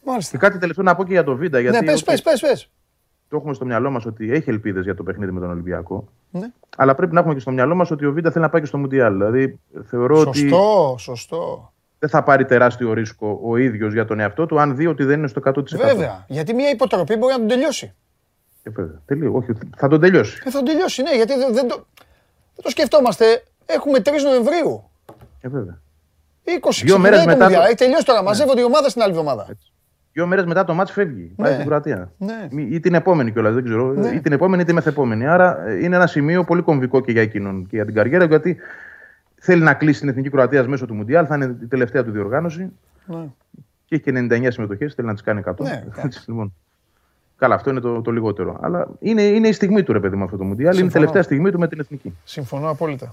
Και 0.05 0.11
Μάλιστα. 0.11 0.39
κάτι 0.39 0.59
τελευταίο 0.59 0.85
να 0.85 0.95
πω 0.95 1.05
και 1.05 1.13
για 1.13 1.25
το 1.25 1.37
Βίντα. 1.37 1.61
Γιατί 1.61 1.79
Ναι, 1.79 1.85
πες, 1.85 2.01
οκ, 2.01 2.07
πες, 2.07 2.23
πες, 2.23 2.41
πες. 2.41 2.71
το 3.29 3.37
έχουμε 3.37 3.55
στο 3.55 3.65
μυαλό 3.65 3.91
μας 3.91 4.07
ότι 4.07 4.33
έχει 4.33 4.51
ελπίδες 4.51 4.85
για 4.85 4.95
το 4.95 5.03
παιχνίδι 5.03 5.33
με 5.33 5.41
τον 5.41 5.51
Ολυμπιακό. 5.51 6.05
Ναι. 6.31 6.47
Αλλά 6.77 6.95
πρέπει 6.95 7.13
να 7.13 7.19
έχουμε 7.19 7.35
και 7.35 7.41
στο 7.41 7.51
μυαλό 7.51 7.75
μας 7.75 7.91
ότι 7.91 8.07
ο 8.07 8.13
Βίντα 8.13 8.31
θέλει 8.31 8.45
να 8.45 8.51
πάει 8.51 8.61
και 8.61 8.67
στο 8.67 8.79
Μουντιάλ. 8.79 9.13
Δηλαδή 9.13 9.61
θεωρώ 9.85 10.19
ότι 10.21 10.39
Σωστό, 10.39 10.95
σωστό. 10.99 11.73
Δεν 12.05 12.13
θα 12.13 12.23
πάρει 12.23 12.45
τεράστιο 12.45 12.93
ρίσκο 12.93 13.41
ο 13.45 13.57
ίδιος 13.57 13.93
για 13.93 14.05
τον 14.05 14.21
εαυτό 14.21 14.47
του, 14.47 14.61
αν 14.61 14.77
δει 14.77 14.87
ότι 14.87 15.05
δεν 15.05 15.19
είναι 15.19 15.27
στο 15.29 15.41
100%. 15.45 15.63
Βέβαια. 15.77 16.25
Γιατί 16.29 16.55
μια 16.55 16.71
υποτροπή 16.71 17.17
μπορεί 17.17 17.33
να 17.33 17.39
τον 17.39 17.49
τελειώσει. 17.49 17.95
Ε, 18.63 18.71
βέβαια. 18.71 19.01
Τελείω. 19.07 19.33
Όχι, 19.35 19.53
θα 19.77 19.89
τον 19.89 20.01
τελειώσει. 20.01 20.43
Ε, 20.47 20.51
θα 20.51 20.57
τον 20.59 20.67
τελειώσει, 20.67 21.03
ναι, 21.03 21.15
γιατί 21.17 21.35
δεν, 21.39 21.55
δεν 21.55 21.69
το, 21.69 21.75
δεν 22.55 22.63
το 22.63 22.71
σκεφτόμαστε. 22.71 23.25
Έχουμε 23.67 23.99
3 23.99 24.03
Νοεμβρίου. 24.25 24.91
Ε, 25.41 25.49
βέβαια. 25.49 25.81
20 26.45 26.83
Δύο 26.85 26.99
μέρες 26.99 27.19
ξεκινάει 27.19 27.23
το 27.25 27.31
μετά 27.31 27.45
Μουντιάλ. 27.45 27.61
το- 27.63 27.67
Έχει 27.67 27.77
τελειώσει 27.77 28.05
τώρα. 28.05 28.23
Μαζεύονται 28.23 28.61
οι 28.61 28.65
ομάδες 28.65 28.91
στην 28.91 29.03
άλλη 29.03 29.11
εβδομάδα. 29.11 29.47
Δύο 30.13 30.27
μέρες 30.27 30.45
μετά 30.45 30.65
το 30.65 30.75
μάτς 30.75 30.91
φεύγει. 30.93 31.33
Πάει 31.37 31.49
Ναι. 31.49 31.55
στην 31.55 31.67
Κροατία. 31.69 32.13
Ναι. 32.19 32.49
Μη- 32.51 32.73
Ή 32.73 32.81
την 32.81 32.95
επόμενη 32.95 33.33
κιόλας, 33.33 33.55
δεν 33.55 33.65
ξέρω. 33.65 33.93
Ναι. 33.93 34.09
Ή 34.09 34.21
την 34.21 34.33
επόμενη 34.33 34.63
ή 34.63 34.65
τη 34.65 34.73
μεθεπόμενη. 34.73 35.27
Άρα 35.27 35.67
ε, 35.67 35.85
είναι 35.85 35.97
ένα 35.97 36.07
σημείο 36.07 36.45
πολύ 36.45 36.63
κομβικό 36.63 37.01
και 37.01 37.13
για 37.13 37.23
εκείνον 37.23 37.63
και 37.67 37.77
για 37.77 37.85
την 37.85 37.95
καριέρα, 37.95 38.25
γιατί 38.25 38.57
θέλει 39.45 39.63
να 39.63 39.75
κλείσει 39.75 40.01
την 40.01 40.09
εθνική 40.09 40.31
Κροατία 40.31 40.69
μέσω 40.69 40.87
του 40.87 40.95
Μουντιάλ. 40.95 41.25
Θα 41.29 41.35
είναι 41.35 41.57
η 41.63 41.67
τελευταία 41.67 42.05
του 42.05 42.11
διοργάνωση 42.11 42.69
Ναι. 43.07 43.27
και 43.85 43.95
έχει 43.95 44.03
και 44.05 44.11
99 44.15 44.47
συμμετοχές. 44.53 44.95
Θέλει 44.95 45.07
να 45.09 45.13
τις 45.15 45.23
κάνει 45.23 45.43
100. 45.47 45.55
Ναι, 45.65 45.85
Έτσι, 45.97 46.25
λοιπόν. 46.27 46.55
Καλά, 47.37 47.55
αυτό 47.55 47.71
είναι 47.71 47.81
το, 47.81 48.01
το 48.03 48.11
λιγότερο. 48.11 48.59
Αλλά 48.63 48.89
είναι, 48.99 49.23
είναι 49.23 49.49
η 49.49 49.53
στιγμή 49.53 49.83
του 49.83 49.93
ρε 49.93 50.01
παιδί 50.01 50.17
με 50.17 50.25
αυτό 50.25 50.37
το 50.37 50.45
Μουντιάλ. 50.45 50.67
Είναι 50.77 50.77
η 50.77 50.79
Συμφωνώ. 50.91 51.01
τελευταία 51.01 51.23
στιγμή 51.23 51.51
του 51.51 51.59
με 51.59 51.69
την 51.69 51.81
εθνική. 51.81 52.17
Συμφωνώ 52.25 52.69
απόλυτα. 52.71 53.13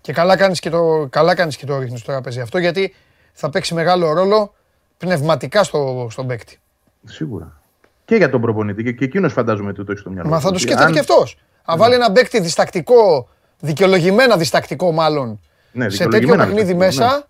Και 0.00 0.12
καλά 0.12 0.36
κάνεις 0.36 0.60
και 0.60 0.70
το, 0.70 1.06
καλά 1.10 1.34
κάνεις 1.34 1.56
και 1.56 1.66
το 1.66 1.78
ρίχνεις 1.78 2.00
στο 2.00 2.12
τραπέζι 2.12 2.40
αυτό, 2.40 2.58
γιατί 2.58 2.94
θα 3.32 3.50
παίξει 3.50 3.74
μεγάλο 3.74 4.12
ρόλο 4.12 4.54
πνευματικά 4.96 5.62
στο, 5.64 6.06
στον 6.10 6.26
παίκτη. 6.26 6.58
Σίγουρα. 7.04 7.60
και 8.04 8.16
για 8.16 8.30
τον 8.30 8.40
προπονητή. 8.40 8.82
Και, 8.82 8.92
και 8.92 9.04
εκείνος 9.04 9.32
φαντάζομαι 9.32 9.68
ότι 9.68 9.84
το 9.84 9.92
έχει 9.92 10.00
στο 10.00 10.10
μυαλό 10.10 10.28
Μα 10.28 10.36
του. 10.36 10.42
θα 10.42 10.48
το 10.48 10.54
Ότι 10.54 10.62
σκέφτεται 10.62 10.86
αν- 10.86 10.92
και 10.92 10.98
αυτός. 10.98 11.38
Αν 11.64 11.78
βάλει 11.78 11.94
ένα 11.94 12.12
παίκτη 12.12 12.40
διστακτικό, 12.40 13.28
δικαιολογημένα 13.60 14.36
διστακτικό 14.36 14.92
μάλλον, 14.92 15.40
Ναι, 15.74 15.88
σε 15.88 15.96
τέτοιο 16.04 16.18
δικαιολογημένα 16.18 16.44
παιχνίδι 16.44 16.74
διστακτικό, 16.84 17.04
μέσα, 17.08 17.28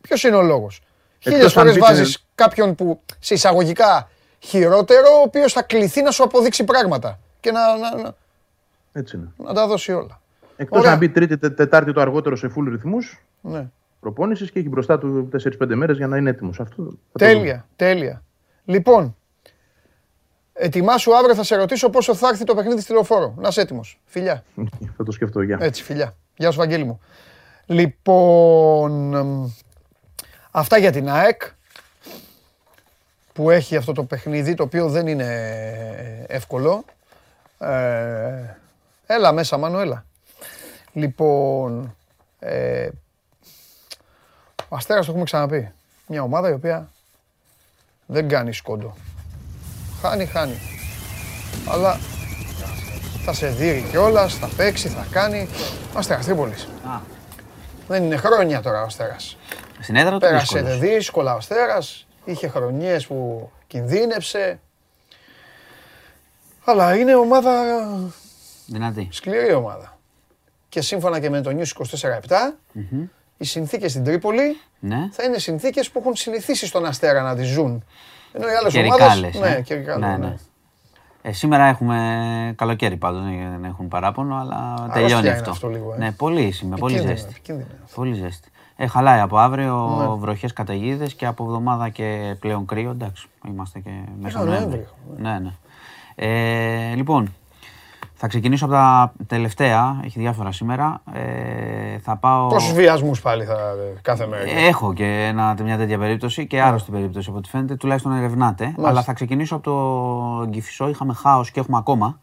ποιος 0.00 0.22
είναι 0.24 0.36
ο 0.36 0.42
λόγος; 0.42 0.80
Χίλιες 1.18 1.38
Εκτός 1.40 1.56
αν 1.56 1.62
φορές 1.62 1.74
πείτε- 1.78 1.86
βάζεις 1.88 2.26
κάποιον 2.34 2.74
που 2.74 3.00
σε 3.18 3.34
εισαγωγικά 3.34 4.10
χειρότερο, 4.38 5.08
ο 5.18 5.22
οποίος 5.24 5.52
θα 5.52 5.62
κληθεί 5.62 6.02
να 6.02 6.10
σου 6.10 6.22
αποδείξει 6.22 6.64
πράγματα 6.64 7.18
και 7.40 7.50
να, 7.50 7.76
να, 7.76 8.02
να, 8.02 8.14
Έτσι 8.92 9.16
είναι. 9.16 9.28
να 9.36 9.54
τα 9.54 9.66
δώσει 9.66 9.92
όλα. 9.92 10.20
Εκτός 10.56 10.78
Ωραία. 10.78 10.90
να 10.90 10.96
μπει 10.96 11.08
Τρίτη, 11.08 11.38
Τε- 11.38 11.54
Τετάρτη 11.56 11.92
το 11.92 12.00
αργότερο 12.00 12.36
σε 12.36 12.46
full 12.56 12.64
ρυθμούς 12.68 13.22
Ναι. 13.40 13.66
προπόνησης 14.00 14.50
και 14.50 14.58
έχει 14.58 14.68
μπροστά 14.68 14.98
του 14.98 15.28
4-5 15.32 15.74
μέρες 15.74 15.96
για 15.96 16.06
να 16.06 16.16
είναι 16.16 16.30
έτοιμος. 16.30 16.60
Αυτό 16.60 16.74
θα 16.76 16.82
το 16.82 16.84
δούμε. 16.84 16.98
Τέλεια, 17.18 17.66
τέλεια. 17.76 18.22
Λοιπόν, 18.64 19.16
ετοιμάσου 20.52 21.16
αύριο 21.16 21.34
θα 21.34 21.42
σε 21.42 21.56
ρωτήσω 21.56 21.90
πόσο 21.90 22.14
θα 22.14 22.28
έρθει 22.28 22.44
το 22.44 22.54
παιχνίδι 22.54 22.80
στη 22.80 22.92
λεωφόρο. 22.92 23.34
Να 23.38 23.48
είσαι 23.48 23.60
έτοιμος. 23.60 24.00
Φιλιά. 24.04 24.44
θα 24.96 25.04
το 25.04 25.12
σκεφτώ. 25.12 25.42
Γεια. 25.42 25.58
Έτσι, 25.60 25.82
φιλιά. 25.82 26.14
Γεια 26.36 26.50
σου, 26.50 26.58
Βαγγέλη 26.58 26.84
μου. 26.84 27.00
Λοιπόν, 27.66 29.14
εμ, 29.14 29.50
αυτά 30.50 30.78
για 30.78 30.92
την 30.92 31.10
ΑΕΚ 31.10 31.42
που 33.32 33.50
έχει 33.50 33.76
αυτό 33.76 33.92
το 33.92 34.04
παιχνίδι 34.04 34.54
το 34.54 34.62
οποίο 34.62 34.88
δεν 34.88 35.06
είναι 35.06 36.24
εύκολο. 36.28 36.84
Ε, 37.58 38.56
έλα 39.06 39.32
μέσα, 39.32 39.56
Μάνο, 39.58 39.80
έλα. 39.80 40.04
Λοιπόν, 40.92 41.96
ε, 42.38 42.88
ο 44.68 44.76
Αστέρας 44.76 45.04
το 45.04 45.10
έχουμε 45.10 45.24
ξαναπεί. 45.24 45.72
Μια 46.06 46.22
ομάδα 46.22 46.48
η 46.48 46.52
οποία 46.52 46.90
δεν 48.06 48.28
κάνει 48.28 48.52
σκόντο. 48.52 48.94
Χάνει, 50.00 50.26
χάνει. 50.26 50.58
Αλλά 51.68 51.98
θα 53.24 53.32
σε 53.32 53.48
δει 53.48 53.86
κιόλας, 53.90 54.34
θα 54.34 54.48
παίξει, 54.56 54.88
θα 54.88 55.06
κάνει. 55.10 55.48
Ο 55.94 55.98
Αστέρας 55.98 56.24
Τρίπολης. 56.24 56.68
Δεν 57.86 58.02
είναι 58.04 58.16
χρόνια 58.16 58.60
τώρα 58.62 58.82
ο 58.82 58.84
Αστέρας. 58.84 59.36
Στην 59.80 59.96
έδρα 59.96 60.12
του 60.12 60.18
Πέρασε 60.18 60.60
δύσκολος. 60.60 60.78
δύσκολα 60.78 61.34
ο 61.34 61.36
Αστέρας. 61.36 62.06
Είχε 62.24 62.48
χρονιές 62.48 63.06
που 63.06 63.50
κινδύνεψε. 63.66 64.58
Αλλά 66.64 66.96
είναι 66.96 67.14
ομάδα, 67.14 67.52
Δυνατή. 68.66 69.08
σκληρή 69.12 69.52
ομάδα. 69.52 69.98
Και 70.68 70.80
σύμφωνα 70.80 71.20
και 71.20 71.30
με 71.30 71.40
το 71.40 71.50
News 71.50 71.72
24-7, 71.72 72.56
οι 73.36 73.44
συνθήκες 73.44 73.90
στην 73.90 74.04
Τρίπολη 74.04 74.60
Ναι. 74.80 75.08
θα 75.12 75.24
είναι 75.24 75.38
συνθήκες 75.38 75.90
που 75.90 75.98
έχουν 75.98 76.16
συνηθίσει 76.16 76.66
στον 76.66 76.86
Αστέρα 76.86 77.22
να 77.22 77.36
τις 77.36 77.46
ζουν. 77.48 77.84
Ενώ 78.32 78.48
οι 78.48 78.54
άλλες 78.54 78.72
Καιρικά 78.72 78.94
ομάδες... 78.94 79.20
λες, 79.20 79.34
ναι, 79.34 79.48
ε. 79.56 79.60
καιρικά 79.60 79.96
Ναι, 79.98 80.06
λέω, 80.06 80.16
ναι. 80.16 80.26
ναι. 80.26 80.36
Ε, 81.28 81.32
σήμερα 81.32 81.64
έχουμε 81.64 82.52
καλοκαίρι 82.56 82.96
πάντως, 82.96 83.22
δεν 83.22 83.64
έχουν 83.64 83.88
παράπονο, 83.88 84.36
αλλά 84.36 84.88
τελειώνει 84.92 85.26
είναι 85.26 85.30
αυτό. 85.36 85.50
αυτό 85.50 85.68
λίγο, 85.68 85.92
ε. 85.94 85.98
Ναι, 85.98 86.12
πολύ 86.12 86.50
σήμερα, 86.50 86.80
πολύ 86.80 86.94
Επικίνδυνο, 86.94 87.18
ζέστη. 87.20 87.34
επικίνδυνο. 87.38 87.68
Πολύ 87.94 88.14
ζέστη. 88.14 88.48
Ε, 88.76 88.86
χαλάει 88.86 89.20
από 89.20 89.38
αύριο 89.38 89.96
Ναι. 89.98 90.14
βροχές 90.20 90.52
καταιγίδες 90.52 91.14
και 91.14 91.26
από 91.26 91.44
εβδομάδα 91.44 91.88
και 91.88 92.36
πλέον 92.40 92.66
κρύο. 92.66 92.90
Εντάξει, 92.90 93.28
είμαστε 93.48 93.78
και 93.78 93.90
μέσα 94.20 94.40
Ένα 94.40 94.50
Νοέμβρη. 94.50 94.86
Νοέμβριο, 95.08 95.30
Ναι, 95.30 95.38
ναι. 95.38 95.52
Ε, 96.14 96.94
λοιπόν, 96.94 97.34
θα 98.18 98.26
ξεκινήσω 98.26 98.64
από 98.64 98.74
τα 98.74 99.12
τελευταία, 99.26 100.00
έχει 100.04 100.18
διάφορα 100.18 100.52
σήμερα. 100.52 101.02
Ε, 101.12 101.98
θα 101.98 102.16
πάω... 102.16 102.48
Πόσους 102.48 102.72
βιασμούς 102.72 103.20
πάλι 103.20 103.44
θα 103.44 103.56
κάθε 104.02 104.26
μέρα. 104.26 104.50
Έχω 104.50 104.92
και 104.92 105.26
ένα, 105.28 105.56
μια 105.62 105.76
τέτοια 105.76 105.98
περίπτωση 105.98 106.46
και 106.46 106.60
άρρωστη 106.60 106.90
περίπτωση 106.90 107.28
από 107.28 107.38
ό,τι 107.38 107.48
φαίνεται, 107.48 107.76
τουλάχιστον 107.76 108.12
ερευνάται. 108.12 108.74
Αλλά 108.82 109.02
θα 109.02 109.12
ξεκινήσω 109.12 109.54
από 109.54 109.64
το 109.64 110.46
Γκυφισό. 110.48 110.88
Είχαμε 110.88 111.14
χάος 111.14 111.50
και 111.50 111.60
έχουμε 111.60 111.76
ακόμα. 111.76 112.20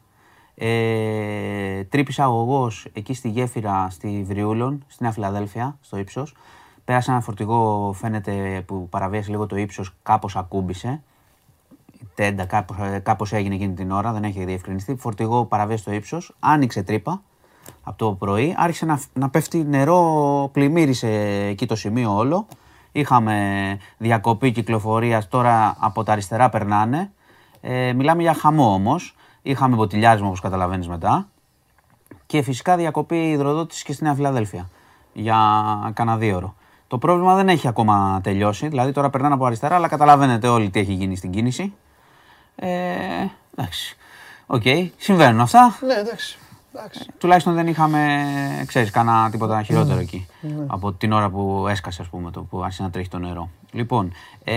Ε, 0.56 1.84
τρύπης 1.84 2.20
αγωγός 2.20 2.88
εκεί 2.94 3.14
στη 3.14 3.30
γέφυρα 3.30 3.88
στη 3.90 4.24
Βριούλων, 4.28 4.84
στη 4.88 5.04
Νέα 5.04 5.12
Φιλαδέλφια, 5.12 5.78
στο 5.82 5.98
ύψος. 5.98 6.36
Πέρασε 6.86 7.12
ένα 7.12 7.22
φορτηγό, 7.22 7.94
φαίνεται, 7.94 8.64
που 8.66 8.90
παραβίασε 8.90 9.30
λίγο 9.30 9.46
το 9.46 9.56
ύψος, 9.56 9.96
κάπως 10.04 10.36
ακούμπησε. 10.36 11.04
Η 12.04 12.08
Τέντα 12.16 12.46
κάπως, 12.46 12.78
κάπως 13.04 13.34
έγινε 13.34 13.56
εκείνη 13.56 13.74
την 13.74 13.92
ώρα, 13.92 14.12
δεν 14.12 14.24
έχει 14.24 14.46
διευκρινιστεί. 14.46 14.96
Φορτηγό 14.96 15.46
παραβίασε 15.46 15.84
το 15.84 15.94
ύψος, 15.94 16.36
άνοιξε 16.40 16.84
τρύπα 16.84 17.22
από 17.84 17.98
το 17.98 18.12
πρωί, 18.12 18.56
άρχισε 18.58 18.86
να, 18.86 19.00
να 19.14 19.30
πέφτει 19.30 19.64
νερό, 19.64 20.50
πλημμύρισε 20.54 21.08
εκεί 21.50 21.66
το 21.66 21.76
σημείο 21.76 22.16
όλο. 22.16 22.48
Είχαμε 22.92 23.78
διακοπή 23.98 24.52
κυκλοφορίας, 24.52 25.28
τώρα 25.28 25.76
από 25.80 26.04
τα 26.04 26.12
αριστερά 26.12 26.50
περνάνε. 26.50 27.12
Ε, 27.62 27.94
μιλάμε 27.94 28.22
για 28.22 28.34
χαμό 28.34 28.74
όμως. 28.74 29.16
Είχαμε 29.42 29.76
μποτιλιάρισμα 29.76 30.28
όπως 30.28 30.40
καταλαβαίνεις 30.40 30.88
μετά. 30.88 31.28
Και 32.26 32.42
φυσικά 32.42 32.76
διακοπή 32.76 33.30
υδροδότησης 33.30 33.84
και 33.84 33.94
στη 33.94 34.04
Νέα 34.04 34.14
Φιλαδέλφια 34.14 34.70
για 35.14 35.38
κανένα 35.94 36.18
δύο 36.18 36.36
ώρο. 36.36 36.56
Το 36.88 36.98
πρόβλημα 36.98 37.36
δεν 37.36 37.50
έχει 37.50 37.68
ακόμα 37.68 38.20
τελειώσει, 38.24 38.68
δηλαδή 38.68 38.92
τώρα 38.92 39.10
περνάνε 39.10 39.34
από 39.34 39.46
αριστερά, 39.46 39.76
αλλά 39.76 39.88
καταλαβαίνετε 39.88 40.48
όλοι 40.48 40.70
τι 40.70 40.80
έχει 40.80 40.94
γίνει 40.94 41.16
στην 41.16 41.32
κίνηση. 41.32 41.74
Ε, 42.56 42.68
εντάξει. 43.58 43.98
Οκ, 44.48 44.64
συμβαίνουν 44.98 45.40
αυτά. 45.42 45.78
Ναι, 45.88 45.94
εντάξει. 45.94 46.38
εντάξει. 46.76 47.06
Τουλάχιστον 47.18 47.54
δεν 47.54 47.68
είχαμε, 47.68 48.24
ξέρεις, 48.68 48.92
κανένα 48.92 49.30
τίποτα 49.32 49.64
χειρότερο 49.64 50.00
εκεί. 50.00 50.28
Από 50.68 50.92
την 50.94 51.12
ώρα 51.12 51.30
που 51.30 51.66
έσκασε, 51.70 52.02
ας 52.02 52.08
πούμε, 52.08 52.32
το 52.32 52.42
που 52.42 52.64
άρχισε 52.64 52.84
να 52.84 52.90
τρέχει 52.90 53.10
το 53.10 53.18
νερό. 53.18 53.50
Λοιπόν, 53.72 54.14
ε, 54.44 54.54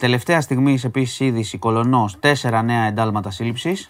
τελευταία 0.00 0.40
στιγμή 0.40 0.78
επίσης 0.84 1.20
είδηση 1.20 1.58
Κολωνός, 1.58 2.16
τέσσερα 2.20 2.62
νέα 2.62 2.84
εντάλματα 2.84 3.30
σύλληψης. 3.30 3.86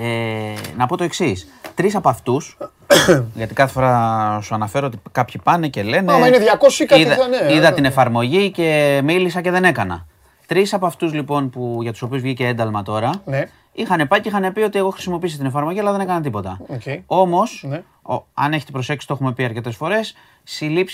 Ε, 0.00 0.52
να 0.76 0.86
πω 0.86 0.96
το 0.96 1.04
εξής. 1.04 1.48
Τρεις 1.74 1.94
από 1.94 2.08
αυτούς, 2.08 2.58
γιατί 3.34 3.54
κάθε 3.54 3.72
φορά 3.72 4.38
σου 4.42 4.54
αναφέρω 4.54 4.86
ότι 4.86 4.98
κάποιοι 5.12 5.40
πάνε 5.44 5.68
και 5.68 5.82
λένε. 5.82 6.12
Άμα 6.12 6.26
είναι 6.26 6.38
200 6.38 6.80
ή 6.80 6.84
κάτι 6.84 7.00
είδα, 7.00 7.14
θα- 7.16 7.26
ναι, 7.26 7.52
είδα 7.54 7.68
ναι. 7.68 7.74
την 7.74 7.84
εφαρμογή 7.84 8.50
και 8.50 9.00
μίλησα 9.04 9.40
και 9.40 9.50
δεν 9.50 9.64
έκανα. 9.64 10.06
Τρεις 10.48 10.74
από 10.74 10.86
αυτούς 10.86 11.12
λοιπόν 11.12 11.50
που, 11.50 11.78
για 11.82 11.92
τους 11.92 12.02
οποίους 12.02 12.22
βγήκε 12.22 12.46
ένταλμα 12.46 12.82
τώρα, 12.82 13.10
Ναι. 13.24 13.44
είχαν 13.72 14.08
πάει 14.08 14.20
και 14.20 14.28
είχαν 14.28 14.52
πει 14.52 14.60
ότι 14.60 14.78
εγώ 14.78 14.90
χρησιμοποίησα 14.90 15.36
την 15.36 15.46
εφαρμογή 15.46 15.78
αλλά 15.80 15.90
δεν 15.92 16.00
έκανα 16.00 16.20
τίποτα. 16.20 16.58
Οκ. 16.68 16.82
Όμως, 17.06 17.64
Ναι. 17.68 17.82
αν 18.34 18.52
έχετε 18.52 18.72
προσέξει, 18.72 19.06
το 19.06 19.12
έχουμε 19.14 19.32
πει 19.32 19.44
αρκετές 19.44 19.76
φορές, 19.76 20.14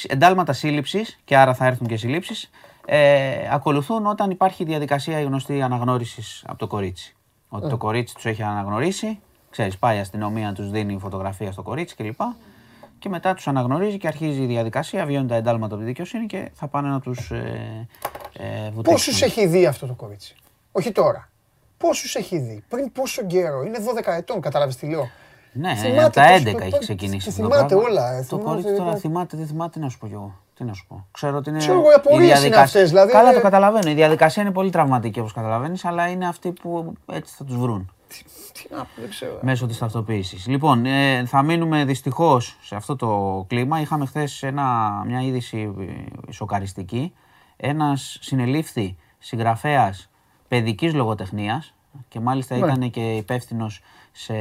εντάλματα 0.08 0.52
σύλληψης 0.52 1.18
και 1.24 1.36
άρα 1.36 1.54
θα 1.54 1.66
έρθουν 1.66 1.86
και 1.86 1.96
συλλήψεις, 1.96 2.50
ε, 2.86 3.30
ακολουθούν 3.50 4.06
όταν 4.06 4.30
υπάρχει 4.30 4.64
διαδικασία 4.64 5.20
η 5.20 5.24
γνωστή 5.24 5.62
αναγνώρισης 5.62 6.44
από 6.46 6.58
το 6.58 6.66
κορίτσι. 6.66 7.14
Ότι 7.48 7.68
το 7.68 7.76
κορίτσι 7.76 8.14
τους 8.14 8.24
έχει 8.24 8.42
αναγνωρίσει, 8.42 9.18
ξέρεις, 9.50 9.78
πάει 9.78 9.96
η 9.96 10.00
αστυνομία, 10.00 10.52
τους 10.52 10.70
δίνει 10.70 10.98
φωτογραφία 10.98 11.52
στο 11.52 11.62
κορίτσι 11.62 11.94
κλπ. 11.94 12.20
Και 13.04 13.10
μετά 13.10 13.34
τους 13.34 13.48
αναγνωρίζει 13.48 13.96
και 13.96 14.06
αρχίζει 14.06 14.42
η 14.42 14.46
διαδικασία, 14.46 15.06
βγαίνουν 15.06 15.26
τα 15.28 15.34
εντάλματα 15.34 15.74
από 15.74 15.82
τη 15.82 15.88
δικαιοσύνη 15.88 16.26
και 16.26 16.50
θα 16.54 16.66
πάνε 16.68 16.88
να 16.88 17.00
τους 17.00 17.30
ε, 17.30 17.88
ε, 18.32 18.44
βουτήξουν. 18.70 18.82
Πόσους 18.82 19.22
έχει 19.22 19.46
δει 19.46 19.66
αυτό 19.66 19.86
το 19.86 19.92
κορίτσι. 19.94 20.34
Όχι 20.72 20.92
τώρα. 20.92 21.28
Πόσους 21.78 22.14
έχει 22.14 22.38
δει; 22.38 22.64
Πριν 22.68 22.92
πόσο 22.92 23.24
καιρό; 23.26 23.62
Είναι 23.62 23.78
12 23.78 24.12
ετών, 24.12 24.40
κατάλαβες 24.40 24.76
τι 24.76 24.86
λέω. 24.86 25.08
Ναι, 25.52 25.74
Θυμάται 25.74 26.04
από 26.04 26.12
τα 26.14 26.22
πώς 26.22 26.40
11 26.40 26.52
το- 26.52 26.58
έχει 26.62 26.70
το- 26.70 26.78
ξεκινήσει. 26.78 27.24
το 27.24 27.30
αυτό 27.30 27.42
το 27.42 27.54
θυμάται 27.54 27.74
πράγμα. 27.74 27.88
όλα, 27.90 28.12
ε, 28.12 28.18
Το 28.18 28.24
θυμάται, 28.24 28.44
κορίτσι 28.44 28.76
τώρα 28.76 28.90
ε, 28.92 28.96
θυμάται, 28.96 29.36
δεν 29.36 29.46
θυμάται, 29.46 29.70
τι 29.70 29.84
να 29.84 29.88
σου 29.88 29.98
πω 29.98 30.06
κι 30.06 30.12
εγώ. 30.12 30.34
Τι 30.56 30.64
να 30.64 30.72
σου 30.72 30.84
πω. 30.88 31.06
Ξέρω 31.10 31.36
ότι 31.36 31.50
είναι. 31.50 31.58
Ξέρω 31.58 31.78
εγώ, 31.78 31.90
οι 31.90 31.94
απορίες 31.94 32.44
είναι 32.44 32.56
αυτές, 32.56 32.88
δηλαδή, 32.88 33.12
Καλά, 33.12 33.24
είναι- 33.28 33.34
το 33.36 33.42
καταλαβαίνω. 33.42 33.90
Η 33.90 33.94
διαδικασία 33.94 34.42
είναι 34.42 34.52
πολύ 34.52 34.70
τραυματική 34.70 35.20
όπως 35.20 35.32
καταλαβαίνεις, 35.32 35.84
αλλά 35.84 36.08
είναι 36.08 36.28
αυτή 36.28 36.52
που 36.52 36.92
έτσι 37.12 37.34
θα 37.36 37.44
τους 37.44 37.56
βρουν. 37.56 37.92
Τι 38.52 38.66
να 38.70 38.78
πω, 38.78 38.88
δεν 38.96 39.08
ξέρω. 39.10 39.38
Μέσω 39.42 39.66
της 39.66 39.78
ταυτοποίησης. 39.78 40.46
Λοιπόν, 40.46 40.86
ε, 40.86 41.24
θα 41.26 41.42
μείνουμε 41.42 41.84
δυστυχώς 41.84 42.56
σε 42.62 42.74
αυτό 42.76 42.96
το 42.96 43.44
κλίμα. 43.48 43.80
Είχαμε 43.80 44.06
χθες 44.06 44.44
μια 45.06 45.22
είδηση 45.22 45.74
ε, 46.28 46.32
σοκαριστική. 46.32 47.12
Ένας 47.56 48.18
συνελήφθη 48.20 48.96
συγγραφέας 49.18 50.10
παιδικής 50.48 50.94
λογοτεχνίας 50.94 51.74
και 52.08 52.20
μάλιστα 52.20 52.56
Ναι. 52.56 52.66
ήταν 52.66 52.90
και 52.90 53.16
υπεύθυνος 53.16 53.80
σε 54.12 54.34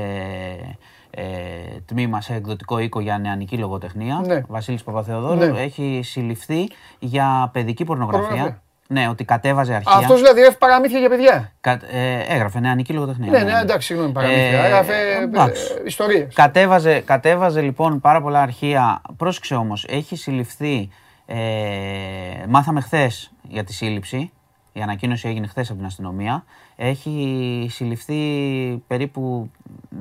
ε, 1.09 1.79
τμήμα, 1.85 2.21
σε 2.21 2.33
εκδοτικό 2.33 2.79
οίκο 2.79 2.99
για 2.99 3.17
νεανική 3.17 3.57
λογοτεχνία. 3.57 4.21
Ναι. 4.25 4.41
Βασίλης 4.47 4.83
Παπαθεοδόρου 4.83 5.51
Ναι. 5.51 5.61
έχει 5.61 6.01
συλληφθεί 6.03 6.67
για 6.99 7.49
παιδική 7.53 7.83
πορνογραφία. 7.83 8.61
Πορνογραφία. 8.87 9.07
Ναι, 9.07 9.07
ότι 9.09 9.23
κατέβαζε 9.25 9.73
αρχεία. 9.73 9.93
Αυτός 9.97 10.15
δηλαδή 10.21 10.39
έγραφε 10.39 10.57
παραμύθια 10.57 10.99
για 10.99 11.09
παιδιά. 11.09 11.51
Κα- 11.61 11.79
ε, 11.91 12.19
έγραφε 12.27 12.59
νεανική 12.59 12.93
λογοτεχνία. 12.93 13.31
Ναι, 13.31 13.43
ναι, 13.43 13.59
εντάξει, 13.61 13.87
συγγνώμη, 13.87 14.11
παραμύθια. 14.11 14.43
Ε, 14.63 14.65
Έγραφε 14.65 14.93
εντάξει. 15.23 15.63
ε, 15.79 15.81
ιστορίες. 15.85 16.33
Κατέβαζε, 16.33 16.99
κατέβαζε 16.99 17.61
λοιπόν 17.61 17.99
πάρα 17.99 18.21
πολλά 18.21 18.41
αρχεία. 18.41 19.01
Πρόσεξε 19.17 19.55
όμως, 19.55 19.85
έχει 19.89 20.15
συλληφθεί, 20.15 20.89
ε, 21.25 21.35
μάθαμε 22.47 22.81
χθες 22.81 23.31
για 23.41 23.63
τη 23.63 23.73
σύλληψη, 23.73 24.31
η 24.73 24.81
ανακοίνωση 24.81 25.27
έγινε 25.27 25.47
χθες 25.47 25.67
από 25.69 25.77
την 25.77 25.85
αστυνομία. 25.87 26.43
Έχει 26.75 27.67
συλληφθεί 27.69 28.15
περίπου 28.87 29.51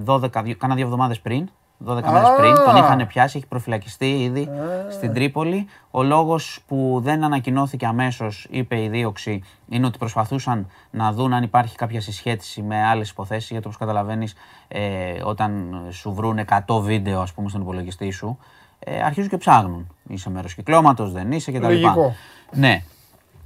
12, 0.05 0.43
δυο- 0.43 0.57
κάνα 0.57 0.75
δύο 0.75 0.85
εβδομάδες 0.85 1.21
πριν, 1.21 1.49
12 1.87 2.03
μέρες 2.13 2.29
πριν. 2.37 2.55
Τον 2.55 2.77
είχαν 2.77 3.07
πιάσει, 3.07 3.37
έχει 3.37 3.47
προφυλακιστεί 3.47 4.23
ήδη 4.23 4.49
στην 4.91 5.15
Τρίπολη. 5.15 5.67
Ο 5.91 6.03
λόγος 6.03 6.61
που 6.67 7.01
δεν 7.03 7.25
ανακοινώθηκε 7.25 7.87
αμέσως, 7.87 8.47
είπε 8.51 8.83
η 8.83 8.89
δίωξη, 8.89 9.43
είναι 9.69 9.87
ότι 9.87 9.99
προσπαθούσαν 9.99 10.67
να 10.91 11.13
δουν 11.13 11.33
αν 11.33 11.43
υπάρχει 11.43 11.77
κάποια 11.77 12.01
συσχέτιση 12.01 12.63
με 12.63 12.85
άλλες 12.85 13.11
υποθέσεις. 13.11 13.51
Γιατί 13.51 13.67
όπως 13.67 13.79
καταλαβαίνεις, 13.79 14.35
ε, 14.69 14.81
όταν 15.25 15.83
σου 15.91 16.13
βρουν 16.13 16.39
100 16.39 16.81
βίντεο, 16.81 17.21
ας 17.21 17.33
πούμε, 17.33 17.49
στον 17.49 17.61
υπολογιστή 17.61 18.11
σου, 18.11 18.39
ε, 18.79 19.03
αρχίζουν 19.03 19.31
και 19.31 19.37
ψάχνουν. 19.37 19.97
Είσαι 20.09 20.31
μέρος 20.31 20.55
κυκλώματος, 20.55 21.13
δεν 21.13 21.33
είσαι 21.33 21.53
κτλ. 21.53 21.63
Λογικό. 21.63 22.15
Ναι. 22.53 22.83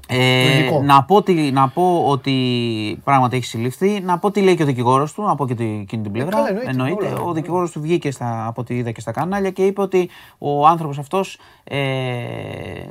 Ε, 0.09 0.55
Λογικό. 0.55 0.83
να, 0.83 1.05
πω 1.05 1.17
ότι, 1.17 1.33
να 1.33 1.69
πω 1.69 2.05
ότι 2.07 3.01
πράγματι 3.05 3.37
έχει 3.37 3.45
συλληφθεί, 3.45 4.01
να 4.01 4.19
πω 4.19 4.31
τι 4.31 4.41
λέει 4.41 4.57
και 4.57 4.63
ο 4.63 4.67
δικηγόρος 4.67 5.13
του 5.13 5.31
από 5.31 5.47
και 5.47 5.55
την, 5.55 5.81
εκείνη 5.81 6.03
την 6.03 6.13
πλευρά. 6.13 6.37
καλά, 6.43 6.63
εννοείται, 6.69 7.07
όλα. 7.07 7.21
Ο 7.21 7.33
δικηγόρος 7.33 7.71
του 7.71 7.81
βγήκε 7.81 8.11
στα, 8.11 8.47
από 8.47 8.61
ό,τι 8.61 8.77
είδα 8.77 8.91
και 8.91 9.01
στα 9.01 9.13
κανάλια 9.13 9.51
και 9.51 9.67
είπε 9.67 9.81
ότι 9.81 10.11
ο 10.39 10.67
άνθρωπος 10.67 10.99
αυτός 10.99 11.39
ε, 11.65 11.79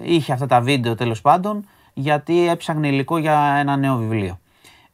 είχε 0.01 0.34
αυτά 0.34 0.45
τα 0.45 0.61
βίντεο 0.61 0.95
τέλος 0.95 1.22
πάντων 1.22 1.66
γιατί 1.93 2.49
έψαχνε 2.49 2.88
υλικό 2.88 3.18
για 3.18 3.55
ένα 3.59 3.76
νέο 3.76 3.97
βιβλίο. 3.97 4.39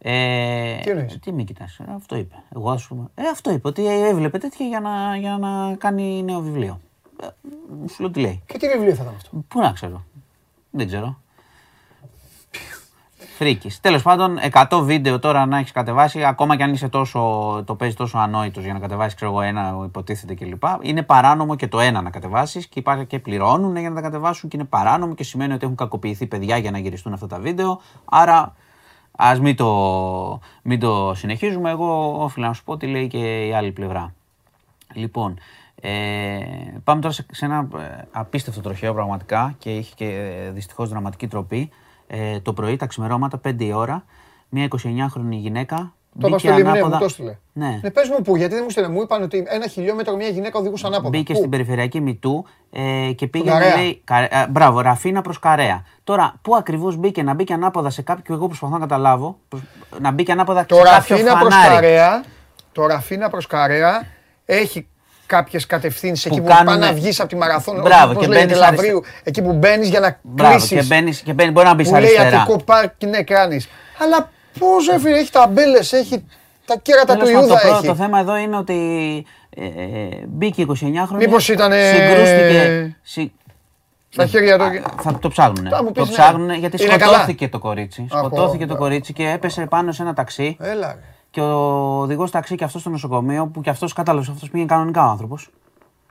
Ε, 0.03 0.75
Τι 0.83 0.89
εννοείς; 0.89 1.19
τι 1.19 1.31
με 1.33 1.43
κοιτάς, 1.43 1.79
ε, 1.79 1.83
αυτό 1.95 2.15
είπε. 2.15 2.35
Εγώ 2.55 2.69
ας 2.69 2.87
πούμε. 2.87 3.03
Ε, 3.15 3.21
αυτό 3.31 3.51
είπε, 3.51 3.67
ότι 3.67 3.87
έβλεπε 3.87 4.37
τέτοια 4.37 4.65
για 4.65 4.79
να, 4.79 5.17
για 5.17 5.37
να 5.37 5.75
κάνει 5.75 6.23
νέο 6.23 6.39
βιβλίο. 6.39 6.79
Ε, 7.21 7.27
σου 7.87 8.01
λέω 8.01 8.11
τι 8.11 8.19
λέει. 8.19 8.41
Και 8.45 8.57
τι 8.57 8.67
βιβλίο 8.67 8.95
θα 8.95 9.03
ήταν 9.03 9.15
αυτό; 9.15 9.43
Πού 9.47 9.59
να 9.59 9.71
ξέρω. 9.71 10.03
Δεν 10.69 10.87
ξέρω. 10.87 11.20
Φρίκη. 13.41 13.71
Τέλος 13.81 14.01
πάντων, 14.01 14.37
100 14.69 14.81
βίντεο 14.83 15.19
τώρα 15.19 15.45
να 15.45 15.57
έχεις 15.57 15.71
κατεβάσει, 15.71 16.23
ακόμα 16.23 16.55
και 16.55 16.63
αν 16.63 16.73
είσαι 16.73 16.87
τόσο, 16.87 17.19
το 17.65 17.75
παίζει 17.75 17.95
τόσο 17.95 18.17
ανόητος 18.17 18.63
για 18.63 18.73
να 18.73 18.79
κατεβάσεις, 18.79 19.15
ξέρω 19.15 19.31
εγώ, 19.31 19.41
ένα 19.41 19.81
υποτίθεται 19.85 20.33
κλπ. 20.33 20.63
Είναι 20.81 21.03
παράνομο 21.03 21.55
και 21.55 21.67
το 21.67 21.79
ένα 21.79 22.01
να 22.01 22.09
κατεβάσεις 22.09 22.67
και 22.67 22.79
υπάρχει 22.79 23.05
και 23.05 23.19
πληρώνουν 23.19 23.75
για 23.75 23.89
να 23.89 23.95
τα 23.95 24.01
κατεβάσουν 24.01 24.49
και 24.49 24.57
είναι 24.57 24.65
παράνομο 24.65 25.13
και 25.13 25.23
σημαίνει 25.23 25.53
ότι 25.53 25.63
έχουν 25.63 25.75
κακοποιηθεί 25.75 26.27
παιδιά 26.27 26.57
για 26.57 26.71
να 26.71 26.77
γυριστούν 26.77 27.13
αυτά 27.13 27.27
τα 27.27 27.39
βίντεο. 27.39 27.81
Άρα 28.05 28.55
ας 29.11 29.39
μην 29.39 29.55
το, 29.55 30.39
μην 30.61 30.79
το 30.79 31.13
συνεχίζουμε. 31.15 31.69
Εγώ 31.69 32.15
οφείλω 32.23 32.47
να 32.47 32.53
σου 32.53 32.63
πω 32.63 32.77
τι 32.77 32.87
λέει 32.87 33.07
και 33.07 33.47
η 33.47 33.53
άλλη 33.53 33.71
πλευρά. 33.71 34.13
Λοιπόν, 34.93 35.39
ε, 35.81 36.39
πάμε 36.83 37.01
τώρα 37.01 37.13
σε, 37.13 37.25
σε 37.31 37.45
ένα 37.45 37.67
ε, 37.77 38.07
απίστευτο 38.11 38.61
τροχαίο 38.61 38.93
πραγματικά 38.93 39.55
και 39.57 39.75
είχε 39.75 39.93
και 39.95 40.05
ε, 40.05 40.51
δυστυχώς 40.51 40.89
δραματική 40.89 41.27
τροπή. 41.27 41.71
Ε, 42.13 42.39
το 42.39 42.53
πρωί, 42.53 42.75
τα 42.75 42.85
ξημερώματα, 42.85 43.39
5 43.47 43.63
η 43.63 43.73
ώρα, 43.73 44.03
μια 44.49 44.67
29χρονη 44.67 45.29
γυναίκα 45.29 45.93
Το 46.19 46.27
είπα 46.27 46.37
στο 46.39 46.51
Λιμνέ, 46.51 46.83
μου 46.83 46.89
το 46.97 47.05
έστειλε. 47.05 47.37
Ναι. 47.53 47.79
Ναι, 47.81 47.91
πες 47.91 48.09
μου 48.09 48.21
πού, 48.21 48.35
γιατί 48.35 48.53
δεν 48.53 48.63
μου 48.63 48.69
στείλε. 48.69 48.87
Μου 48.87 49.01
είπαν 49.01 49.21
ότι 49.23 49.43
ένα 49.47 49.67
χιλιόμετρο 49.67 50.15
μια 50.15 50.27
γυναίκα 50.27 50.59
οδηγούσε 50.59 50.87
ανάποδα. 50.87 51.09
Μπήκε 51.09 51.31
Πού; 51.33 51.37
στην 51.37 51.49
περιφερειακή 51.49 51.99
Μητού 52.01 52.45
ε, 52.71 53.11
και 53.15 53.27
πήγε 53.27 53.49
Καρέα. 53.49 53.75
λέει. 53.75 54.01
Κα, 54.03 54.17
ε, 54.17 54.47
μπράβο, 54.49 54.79
Ραφίνα 54.81 55.21
προς 55.21 55.39
Καρέα. 55.39 55.83
Τώρα, 56.03 56.33
πού 56.41 56.55
ακριβώς 56.55 56.95
μπήκε 56.95 57.23
να 57.23 57.33
μπήκε 57.33 57.53
ανάποδα 57.53 57.89
σε 57.89 58.01
κάποιο, 58.01 58.33
εγώ 58.35 58.47
προσπαθώ 58.47 58.73
να 58.73 58.79
καταλάβω, 58.79 59.37
προς- 59.47 59.63
να 59.99 60.11
μπήκε 60.11 60.31
ανάποδα 60.31 60.65
Το 60.65 60.75
σε 60.75 60.81
κάποιο 60.81 61.15
Ραφίνα 61.15 61.37
προς 61.37 61.53
φανάρι. 61.53 61.73
Καρέα, 61.73 62.23
το 62.71 62.85
Ραφίνα 62.85 63.29
προς 63.29 63.47
Καρέα 63.47 64.03
έχει 64.45 64.87
κάποιες 65.31 65.65
κατευθύνσεις 65.65 66.25
εκεί 66.25 66.41
που 66.41 66.47
κάνουνε- 66.47 66.65
πάνε 66.69 66.85
να 66.85 66.93
βγεις 66.93 67.19
από 67.19 67.29
τη 67.29 67.35
μαραθώνα. 67.35 67.81
Μπράβο, 67.81 68.11
όπως 68.11 68.23
και 68.25 68.27
λέγεται, 68.31 68.45
μπαίνεις 68.47 68.59
Λαβρίου, 68.69 69.01
εκεί 69.23 69.41
που 69.41 69.53
μπαίνεις 69.53 69.89
για 69.89 69.99
να 69.99 70.17
Μπράβο, 70.21 70.51
κλείσεις. 70.55 70.69
και 70.79 70.83
μπαίνει, 70.83 71.11
και 71.13 71.33
μπαίνει, 71.33 71.51
μπορεί 71.51 71.67
να 71.67 71.73
μπεις 71.73 71.87
που 71.89 71.93
λέει 71.95 72.03
αριστερά. 72.03 72.41
Αττικό 72.41 72.63
Πάρκ, 72.63 73.03
ναι, 73.03 73.23
κάνεις. 73.23 73.67
Αλλά 74.03 74.31
πώς 74.59 74.87
έφυγε, 74.87 75.15
έχει 75.15 75.31
ταμπέλες, 75.31 75.93
έχει 75.93 76.25
τα 76.65 76.75
κέρατα 76.81 77.13
του 77.13 77.19
Τέλος 77.19 77.33
πάντων, 77.33 77.49
Ιούδα 77.49 77.55
το, 77.61 77.67
πρώτο- 77.67 77.77
έχει. 77.77 77.87
το 77.87 77.95
θέμα 77.95 78.19
εδώ 78.19 78.37
είναι 78.37 78.57
ότι 78.57 78.75
ε, 79.55 79.65
ε, 79.65 80.25
μπήκε 80.27 80.61
29χρονη. 80.67 81.17
Μήπως 81.17 81.49
ήτανε- 81.49 81.95
Συγκρούστηκε. 81.95 82.95
Συ... 83.01 83.31
Στα 84.09 84.25
χέρια 84.25 84.57
του. 84.57 84.63
Α, 84.63 84.69
Θα 85.01 85.19
το 85.19 85.29
ψάχνουν. 85.29 85.67
Θα 85.69 85.83
μου 85.83 85.91
Το 85.91 86.01
πεις, 86.01 86.09
ναι. 86.09 86.15
ψάχνουν 86.17 86.51
γιατί 86.53 86.83
Είναι 86.83 86.93
σκοτώθηκε 86.99 87.47
το 87.49 87.59
κορίτσι. 87.59 88.07
Αχ, 88.11 88.19
Σκοτώθηκε 88.19 88.63
ω, 88.63 88.67
το 88.67 88.73
ω. 88.73 88.77
κορίτσι 88.77 89.13
και 89.13 89.29
έπεσε 89.29 89.65
πάνω 89.65 89.91
σε 89.91 90.01
ένα 90.01 90.13
ταξί. 90.13 90.57
Έλα 90.59 90.87
ρε. 90.87 90.99
Και 91.31 91.41
ο 91.41 91.99
οδηγός 91.99 92.31
ταξί 92.31 92.55
και 92.55 92.63
αυτός 92.63 92.81
στο 92.81 92.89
νοσοκομείο 92.89 93.47
που 93.47 93.61
και 93.61 93.69
αυτός 93.69 93.93
κατάλαβες, 93.93 94.29
αυτός 94.29 94.49
πήγε 94.49 94.65
κανονικά 94.65 95.07
ο 95.07 95.09
άνθρωπος. 95.09 95.49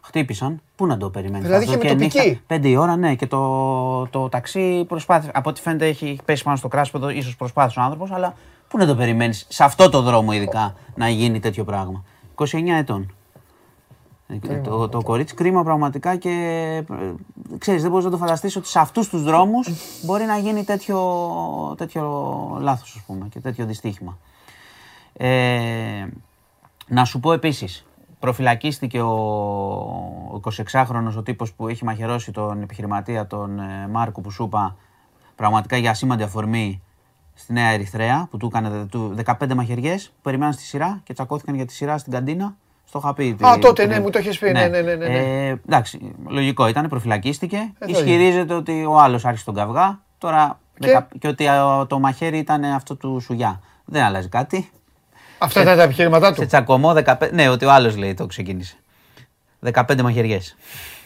Χτύπησαν. 0.02 0.60
Πού 0.76 0.86
να 0.86 0.96
το 0.96 1.10
περιμένεις. 1.10 1.46
Δηλαδή 1.46 1.64
αυτό, 1.64 1.76
είχε 1.76 1.88
και 1.88 1.94
μετοπική. 1.94 2.28
νύχτα, 2.28 2.42
Πέντε 2.46 2.68
η 2.68 2.76
ώρα, 2.76 2.96
ναι. 2.96 3.14
Και 3.14 3.26
το, 3.26 4.06
το 4.06 4.28
ταξί 4.28 4.84
προσπάθησε. 4.88 5.30
Από 5.34 5.50
ό,τι 5.50 5.60
φαίνεται 5.60 5.86
έχει 5.86 6.18
πέσει 6.24 6.42
πάνω 6.42 6.56
στο 6.56 6.68
κράσπεδο, 6.68 7.08
ίσως 7.08 7.36
προσπάθησε 7.36 7.80
ο 7.80 7.82
άνθρωπος, 7.82 8.10
αλλά 8.10 8.34
πού 8.68 8.78
να 8.78 8.86
το 8.86 8.94
περιμένεις 8.94 9.46
σε 9.48 9.64
αυτό 9.64 9.88
το 9.88 10.02
δρόμο 10.02 10.32
ειδικά 10.32 10.74
να 10.94 11.08
γίνει 11.08 11.40
τέτοιο 11.40 11.64
πράγμα. 11.64 12.04
29 12.34 12.46
ετών. 12.78 13.12
Ε, 14.48 14.56
Το, 14.56 14.88
το 14.88 15.02
κορίτσι 15.02 15.34
κρίμα 15.34 15.62
πραγματικά 15.64 16.16
και 16.16 16.30
ε, 16.88 16.94
ξέρεις 17.58 17.82
δεν 17.82 17.90
μπορείς 17.90 18.04
να 18.04 18.10
το 18.10 18.16
φανταστείς 18.16 18.56
ότι 18.56 18.68
σε 18.68 18.78
αυτούς 18.78 19.08
τους 19.08 19.22
δρόμους 19.22 19.68
μπορεί 20.02 20.24
να 20.24 20.36
γίνει 20.36 20.64
τέτοιο, 20.64 20.98
τέτοιο 21.78 22.04
λάθος 22.60 22.94
ας 22.96 23.02
πούμε 23.06 23.28
και 23.30 23.40
τέτοιο 23.40 23.66
δυστύχημα. 23.66 24.18
Ε, 25.22 26.06
να 26.86 27.04
σου 27.04 27.20
πω 27.20 27.32
επίσης, 27.32 27.86
προφυλακίστηκε 28.18 29.00
ο, 29.00 29.10
ο 30.34 30.40
26χρονος 30.72 31.14
ο 31.16 31.22
τύπος 31.22 31.52
που 31.52 31.68
έχει 31.68 31.84
μαχαιρώσει 31.84 32.32
τον 32.32 32.62
επιχειρηματία 32.62 33.26
τον 33.26 33.58
ε, 33.58 33.88
Μάρκο 33.90 34.20
που 34.20 34.30
σου 34.30 34.44
είπα 34.44 34.76
πραγματικά 35.34 35.76
για 35.76 35.94
σήμαντη 35.94 36.22
αφορμή 36.22 36.82
στη 37.34 37.52
Νέα 37.52 37.68
Ερυθρέα 37.70 38.26
που 38.30 38.36
του 38.36 38.46
έκανε 38.46 38.86
του 38.90 39.14
15 39.24 39.54
μαχαιριές 39.54 40.06
που 40.08 40.20
περιμέναν 40.22 40.52
στη 40.52 40.62
σειρά 40.62 41.00
και 41.04 41.12
τσακώθηκαν 41.12 41.54
για 41.54 41.64
τη 41.66 41.72
σειρά 41.72 41.98
στην 41.98 42.12
καντίνα. 42.12 42.56
Στο 42.84 42.98
είχα 42.98 43.14
πει. 43.14 43.36
Α, 43.42 43.54
τη- 43.54 43.60
τότε, 43.60 43.82
την- 43.82 43.92
ναι, 43.92 44.00
μου 44.00 44.10
το 44.10 44.18
έχεις 44.18 44.38
πει, 44.38 44.50
ναι, 44.52 44.68
ναι, 44.68 44.80
ναι, 44.80 44.94
ναι, 44.94 45.06
ναι. 45.08 45.18
Ε, 45.48 45.48
εντάξει, 45.66 46.14
λογικό 46.26 46.68
ήταν, 46.68 46.88
προφυλακίστηκε. 46.88 47.56
Ε, 47.56 47.70
θα 47.78 47.86
Ισχυρίζεται 47.86 48.54
ότι 48.54 48.84
ο 48.84 48.98
άλλος 48.98 49.24
άρχισε 49.24 49.44
τον 49.44 49.54
καυγά. 49.54 50.00
Τώρα 50.18 50.58
Και; 50.78 50.86
δεκα- 50.86 51.08
και 51.18 51.28
ότι 51.28 51.48
α, 51.48 51.86
το 51.86 51.98
μαχαίρι 51.98 52.38
ήταν 52.38 52.64
αυτό 52.64 52.96
του 52.96 53.20
Σουγιά. 53.20 53.60
Δεν 53.84 54.02
αλλάζει 54.02 54.28
κάτι. 54.28 54.70
Αυτά 55.42 55.62
ήταν 55.62 55.76
τα 55.76 55.82
επιχειρηματά 55.82 56.26
Σε 56.26 56.40
του. 56.40 56.46
τσακωμό 56.46 56.92
15. 57.04 57.30
Ναι, 57.32 57.48
ότι 57.48 57.64
ο 57.64 57.72
άλλος 57.72 57.96
λέει 57.96 58.14
το 58.14 58.26
ξεκίνησε. 58.26 58.76
15 59.72 60.02
μαχαιριές. 60.02 60.56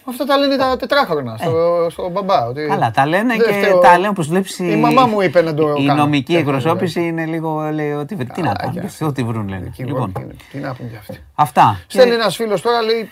Αυτά 0.09 0.25
τα 0.25 0.37
λένε 0.37 0.57
τα 0.57 0.77
τετράχρονα 0.77 1.37
στο, 1.37 1.87
στο 1.91 2.09
μπαμπά. 2.09 2.47
Ότι 2.47 2.61
Ε. 2.61 2.67
Καλά, 2.67 2.91
τα 2.91 3.07
λένε 3.07 3.37
δεν 3.37 3.47
και 3.47 3.53
φταίω- 3.53 3.79
τα 3.81 3.93
λένε 3.97 4.09
όπως 4.09 4.27
βλέπεις. 4.29 4.59
Η 4.59 4.77
μαμά 4.77 5.07
μου 5.07 5.21
είπε 5.21 5.43
να 5.43 5.55
το 5.55 5.75
Η 5.79 5.87
κάνω. 5.87 6.03
νομική 6.03 6.35
Ε, 6.35 6.39
εκπροσώπηση 6.39 7.07
είναι 7.07 7.25
λίγο. 7.27 7.61
Λέει, 7.71 7.93
ότι, 7.93 8.17
τι 8.17 8.41
να 8.41 8.47
Μαλάκια. 8.47 8.73
κάνουν, 8.75 8.91
ό,τι 9.01 9.25
βρουν 9.25 9.49
λένε. 9.49 9.67
Εκεί, 9.67 9.85
Λοιπόν, 9.85 10.13
τι- 10.13 10.37
Τι 10.53 10.59
να 10.59 10.75
πούν 10.75 10.91
κι 10.91 10.97
αυτοί. 10.97 11.25
αυτά. 11.35 11.81
Στέλνει 11.87 12.11
Και- 12.11 12.17
ένας 12.17 12.37
φίλος 12.37 12.61
τώρα, 12.61 12.83
λέει 12.83 13.11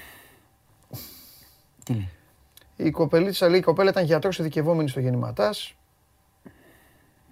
Τι 1.85 1.93
λέει; 1.93 2.09
η 2.77 2.91
κοπελίτσα, 2.91 3.49
λέει 3.49 3.59
η 3.59 3.63
κοπέλα 3.63 3.91
ήταν 3.91 4.05
γιατρός 4.05 4.39
ειδικευόμενη 4.39 4.89
στο 4.89 5.01
γεννηματάς. 5.01 5.75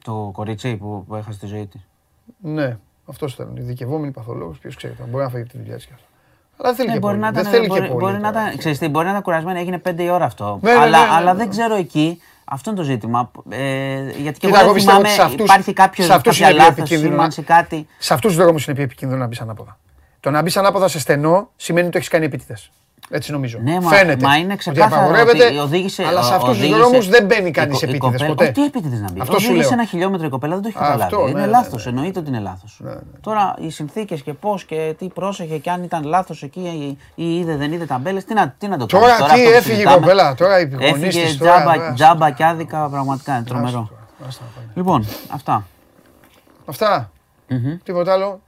Το 0.05 0.31
κορίτσι 0.33 0.77
που, 0.77 1.05
που 1.09 1.15
έχασε 1.15 1.39
τη 1.39 1.47
ζωή 1.47 1.67
της. 1.67 1.81
Ναι, 2.41 2.79
αυτός 3.07 3.33
ήταν. 3.33 3.57
Ειδικευόμενη 3.57 4.13
παθολόγο, 4.13 4.55
ποιος 4.61 4.77
ξέρει, 4.77 4.93
τώρα, 4.95 5.09
μπορεί 5.11 5.25
να 5.25 5.31
φύγει 5.31 5.43
από 5.43 5.51
τη 5.53 5.59
δουλειά 5.59 5.77
της 5.77 5.87
κι 5.87 5.93
αυτό. 5.95 6.07
Αλλά 6.57 6.69
δεν 6.69 6.77
θέλει 6.77 6.89
Ναι, 6.89 6.95
και 6.95 7.01
μπορεί 7.01 7.15
πολύ. 7.19 7.25
να 7.27 7.31
Δεν 7.33 7.41
ήταν, 7.41 7.53
θέλει 7.53 7.63
και 7.63 7.69
μπορεί, 7.69 7.89
πολύ. 7.89 8.01
μπορεί 8.01 8.19
να 8.23 8.33
τώρα. 8.33 8.45
ήταν, 8.47 8.59
ξέρεις 8.59 8.79
τι, 8.79 8.89
μπορεί 8.89 9.05
να 9.05 9.11
ήταν 9.11 9.23
κουρασμένη, 9.23 9.59
έγινε 9.61 9.79
5 9.89 10.03
η 10.03 10.09
ώρα 10.11 10.25
αυτό. 10.25 10.59
Ναι, 10.63 10.73
ναι, 10.73 10.79
αλλά, 10.79 10.99
ναι, 10.99 11.05
ναι, 11.07 11.13
αλλά 11.15 11.33
ναι. 11.33 11.39
δεν 11.39 11.51
ξέρω 11.51 11.75
εκεί, 11.75 12.21
αυτό 12.45 12.71
είναι 12.71 12.79
το 12.79 12.85
ζήτημα. 12.85 13.31
Ε, 13.49 14.01
γιατί 14.03 14.39
και 14.39 14.47
Κοίτα, 14.47 14.49
εγώ 14.49 14.57
εγώ 14.57 14.65
δεν 14.67 14.73
πιστεύω 14.75 14.97
θυμάμαι, 14.97 15.07
ότι 15.09 15.15
σε 15.17 15.23
αυτούς- 15.23 15.41
υπάρχει 15.45 15.73
κάποιος 15.73 16.07
σε 16.07 16.13
αυτούς 16.13 16.33
κάποια 16.39 16.47
είναι 16.49 16.57
πιο 16.57 16.65
λάθος 16.67 16.79
επικίνδυνο 16.81 17.11
να- 17.11 17.31
σήμανση, 17.31 17.43
κάτι. 17.43 17.87
Σε 17.99 18.15
αυτούς 18.15 18.35
τους 18.35 18.43
δρόμους 18.45 18.65
είναι 18.67 18.75
πιο 18.75 18.85
επικίνδυνο 18.85 19.21
να 19.21 19.27
μπεις 19.27 19.41
ανάποδα. 19.41 19.79
Το 20.21 20.31
να 20.31 20.43
μπεις 20.43 20.57
ανάποδα 20.57 20.89
σε 20.89 20.99
στενό 20.99 21.51
σημαίνει 21.57 21.83
ότι 21.83 21.93
το 21.93 21.99
έχεις 21.99 22.11
κάνει 22.11 22.25
επίτηδες. 22.25 22.71
Έτσι 23.13 23.33
νομίζω. 23.33 23.59
Ναι, 23.63 23.81
μα, 23.81 23.89
Φαίνεται. 23.91 24.27
μα 24.27 24.37
είναι 24.37 24.47
ότι 24.53 24.57
ξεκάθαρο 24.57 24.95
απαγορεύεται, 25.01 25.47
ότι 25.47 25.59
οδήγησε. 25.59 26.05
αλλά 26.05 26.23
σε 26.23 26.33
ο- 26.33 26.37
αυτούς 26.37 26.49
τους 26.49 26.59
οδήγησε- 26.59 26.81
δρόμους 26.81 27.09
δεν 27.09 27.25
μπαίνει 27.27 27.51
κανείς 27.51 27.83
η 27.83 27.87
κο- 27.87 27.87
η 27.87 27.97
επίτηδες 27.97 28.21
κοπέλα- 28.21 28.29
ποτέ. 28.35 28.49
Ω, 28.49 28.53
Τι 28.53 28.65
επίτηδες 28.65 29.01
να 29.01 29.11
μπει; 29.13 29.21
Αυτό 29.21 29.39
σου 29.39 29.47
Οδήγησε 29.49 29.69
λέω. 29.69 29.79
ένα 29.79 29.89
χιλιόμετρο 29.89 30.27
η 30.27 30.31
κοπέλα, 30.31 30.53
δεν 30.55 30.63
το 30.63 30.69
έχει 30.69 30.77
Αυτό, 30.81 30.99
καταλάβει. 30.99 31.25
ναι, 31.25 31.31
είναι 31.31 31.41
ναι, 31.41 31.47
λάθος, 31.47 31.85
ναι. 31.85 31.91
εννοείται 31.91 32.19
ότι 32.19 32.29
είναι 32.29 32.39
λάθος. 32.41 32.81
Τώρα 33.21 33.55
οι 33.59 33.71
συνθήκες 33.71 34.23
και 34.23 34.33
πώς 34.33 34.65
και 34.65 34.95
τι 34.99 35.07
πρόσεχε 35.09 35.59
και 35.59 35.71
αν 35.71 35.83
ήταν 35.83 36.05
λάθος 36.05 36.43
εκεί 36.43 36.61
ή, 36.61 36.99
ή 37.25 37.39
είδε 37.39 37.57
δεν 37.57 37.73
είδε 37.73 37.85
ταμπέλες, 37.87 38.25
τι 38.25 38.35
να, 38.35 38.55
τι 38.59 38.69
να 38.69 38.77
το 38.79 38.87
κάνεις; 38.87 39.17
Τώρα 39.19 39.33
τι 39.35 39.41
έφυγε 39.43 39.83
η 39.83 39.85
κοπέλα, 39.85 40.35
τώρα 40.35 40.61
η 40.61 40.69
γονείς 40.69 40.91
Έφυγε 40.91 41.23
της, 41.25 41.37
τώρα, 41.39 41.53
τζάμπα, 41.55 41.71
άστα. 41.73 41.93
τζάμπα 41.93 42.31
και 42.31 42.45
άδικα 42.45 42.89
πραγματικά. 42.89 43.35
Είναι 43.35 43.45
τρομερό. 43.45 43.91
Άστα 44.29 44.43
να 44.45 44.51
πάνε. 44.55 44.67
Λοιπόν, 44.75 45.07
αυτά. 45.29 45.67
Αυτά. 46.67 47.11
Τίποτα 47.83 48.13
άλλο; 48.13 48.41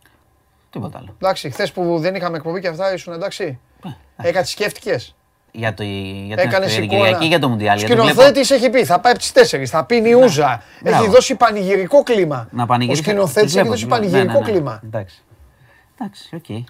Τίποτα 0.71 0.99
άλλο. 0.99 1.15
Εντάξει, 1.21 1.51
χθες 1.51 1.73
που 1.73 1.99
δεν 1.99 2.15
είχαμε 2.15 2.37
εκπομπή 2.37 2.61
και 2.61 2.69
αυτά 2.69 2.93
ήσουν 2.95 3.13
εντάξει; 3.13 3.59
Ε, 4.17 4.29
Έκατσε 4.29 4.51
σκέφτηκες; 4.53 5.15
Για, 5.53 5.75
το, 5.75 5.83
για 5.83 6.37
την 6.37 6.49
Έκανες 6.49 6.69
Αστρία 6.69 6.85
εικόνα. 6.85 7.01
Κυριακή 7.05 7.27
για 7.27 7.39
το 7.39 7.49
Μουντιάλ. 7.49 7.79
γιατί 7.79 7.93
βλέπω- 7.95 8.09
Σκηνοθέτης 8.09 8.51
έχει 8.51 8.71
πει, 8.71 8.85
θα 8.85 9.01
πάει 9.01 9.13
από 9.13 9.21
τις 9.21 9.33
4, 9.33 9.65
θα 9.67 9.85
πει 9.85 10.01
νιούζα. 10.01 10.63
Μπράβο. 10.83 11.03
Έχει 11.03 11.11
δώσει 11.13 11.35
πανηγυρικό 11.35 12.03
κλίμα. 12.03 12.49
Να 12.51 12.63
Ο 12.63 12.67
πανηγυρίσει. 12.67 13.03
σκηνοθέτης 13.03 13.53
Τις 13.53 13.61
έχει 13.61 13.69
βλέπω, 13.69 13.69
δώσει 13.69 13.87
τις 13.87 14.11
βλέπω. 14.13 14.29
πανηγυρικό 14.29 14.39
Ναι, 14.39 14.45
ναι, 14.47 14.47
ναι. 14.47 14.53
κλίμα. 14.53 14.81
Εντάξει. 14.85 15.23
Εντάξει, 15.99 16.35
οκ. 16.37 16.65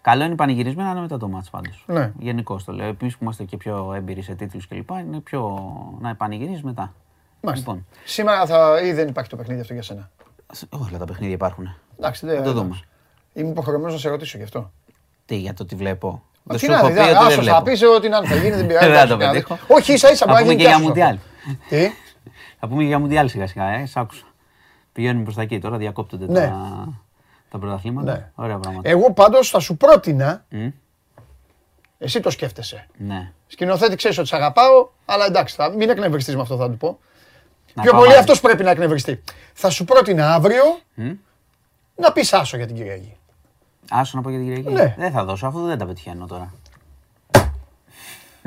Καλό 0.00 0.24
είναι 0.24 0.32
οι 0.32 0.36
πανηγυρισμένα 0.36 0.84
να 0.88 0.92
είναι 0.92 1.00
μετά 1.00 1.16
το 1.18 1.28
μάτς 1.28 1.50
πάντως. 1.50 1.84
Ναι. 1.86 2.12
Γενικώ 2.18 2.60
το 2.66 2.72
λέω. 2.72 2.86
Εμείς 3.00 3.12
που 3.12 3.18
είμαστε 3.22 3.44
και 3.44 3.56
πιο 3.56 3.92
έμπειροι 3.96 4.22
σε 4.22 4.34
τίτλους 4.34 4.68
κλπ. 4.68 4.90
Είναι 4.90 5.20
πιο 5.20 5.60
να 6.00 6.08
επανηγυρίζεις 6.10 6.62
μετά. 6.62 6.94
Μάλιστα. 7.40 7.70
Λοιπόν, 7.72 7.86
Σήμερα 8.04 8.46
θα 8.46 8.80
ή 8.84 8.92
δεν 8.92 9.08
υπάρχει 9.08 9.30
το 9.30 9.36
παιχνίδι 9.36 9.60
αυτό 9.60 9.72
για 9.72 9.82
σένα; 9.82 10.10
όλα 10.70 10.98
τα 10.98 11.04
παιχνίδια 11.04 11.34
υπάρχουν. 11.34 11.76
Εντάξει, 11.98 12.26
δεν 12.26 12.42
το 12.42 12.52
δούμε. 12.52 12.80
Είμαι 13.32 13.48
υποχρεωμένος 13.48 13.92
να 13.92 13.98
σε 13.98 14.08
ρωτήσω 14.08 14.36
γι' 14.36 14.42
αυτό. 14.44 14.72
Τι 15.26 15.36
για 15.36 15.54
το 15.54 15.64
τι 15.64 15.74
βλέπω; 15.74 16.22
Δεν 16.42 16.56
Τι 16.58 16.64
σου 16.64 16.70
να 16.70 16.76
έχω 16.78 16.86
δει, 16.86 16.92
πει 16.94 16.98
ότι 17.00 17.08
δεν 17.08 17.16
άσος, 17.16 17.34
θα 17.34 17.40
βλέπω. 17.40 17.62
πεις 17.62 17.82
ότι 17.82 18.08
να 18.08 18.16
είναι, 18.16 18.26
θα 18.26 18.34
γίνει, 18.36 18.50
δεν 18.56 18.66
πειράζει. 18.70 18.86
Δεν 18.90 18.98
θα 18.98 19.06
το 19.06 19.14
εντάξει, 19.14 19.32
πετύχω. 19.32 19.58
Όχι, 19.74 19.92
ίσα 19.92 20.10
ίσα, 20.10 20.26
Θα 20.26 20.32
μπορεί 20.32 20.38
να 20.38 20.50
πούμε 20.50 20.52
γίνει 20.52 20.56
και 20.56 20.62
για 20.62 20.76
άσος 20.76 20.88
αυτό. 20.88 20.88
Μουντιάλ. 20.88 21.18
Τι, 21.68 21.92
Θα 22.60 22.68
πούμε 22.68 22.80
και 22.82 22.86
για 22.88 22.98
Μουντιάλ 22.98 23.28
σιγά 23.28 23.46
σιγά, 23.46 23.68
ε, 23.68 23.86
σ' 23.86 23.96
άκουσα. 23.96 24.24
Πηγαίνουμε 24.92 25.22
προς 25.24 25.34
τα 25.34 25.42
εκεί 25.42 25.58
τώρα, 25.58 25.76
διακόπτονται 25.76 26.26
Ναι. 26.26 26.46
τα, 26.46 26.88
τα 27.50 27.58
πρωταθλήματα. 27.58 28.12
Ναι. 28.12 28.30
Ωραία 28.34 28.58
πράγματα. 28.58 28.88
εγώ 28.88 29.12
πάντως 29.12 29.50
θα 29.50 29.58
σου 29.60 29.76
πρότεινα, 29.76 30.44
Μμ. 30.48 30.68
εσύ 31.98 32.20
το 32.20 32.30
σκέφτεσαι. 32.30 32.86
Ναι. 32.96 33.32
Σκηνοθέτη 33.46 33.96
ξέρεις 33.96 34.18
ότι 34.18 34.28
σε 34.28 34.36
αγαπάω, 34.36 34.88
αλλά 35.04 35.26
εντάξει, 35.26 35.54
θα, 35.54 35.68
μην 35.70 35.90
εκνευριστείς 35.90 36.34
με 36.36 36.40
αυτό 36.40 36.56
θα 36.56 36.70
του 36.70 36.76
πω. 36.76 36.98
Να 37.74 37.82
Πιο 37.82 37.90
πάω 37.90 38.00
πολύ 38.00 38.10
μαζί. 38.12 38.20
αυτός 38.22 38.40
πρέπει 38.40 38.62
να 38.62 38.70
εκνευριστεί. 38.70 39.22
Θα 39.52 39.70
σου 39.70 39.84
πρότεινα 39.84 40.34
αύριο 40.34 40.62
Μμ. 40.94 41.10
να 41.96 42.12
πεις 42.12 42.32
άσο 42.32 42.56
για 42.56 42.66
την 42.66 42.76
Κυριακή. 42.76 43.15
Άσο 43.90 44.12
να 44.16 44.22
πω 44.22 44.30
για 44.30 44.38
την 44.38 44.46
Κυριακή. 44.48 44.72
Ναι. 44.72 44.94
Δεν 44.98 45.10
θα 45.12 45.24
δώσω, 45.24 45.46
αφού 45.46 45.60
δεν 45.66 45.78
τα 45.78 45.86
πετυχαίνω 45.86 46.26
τώρα. 46.26 46.52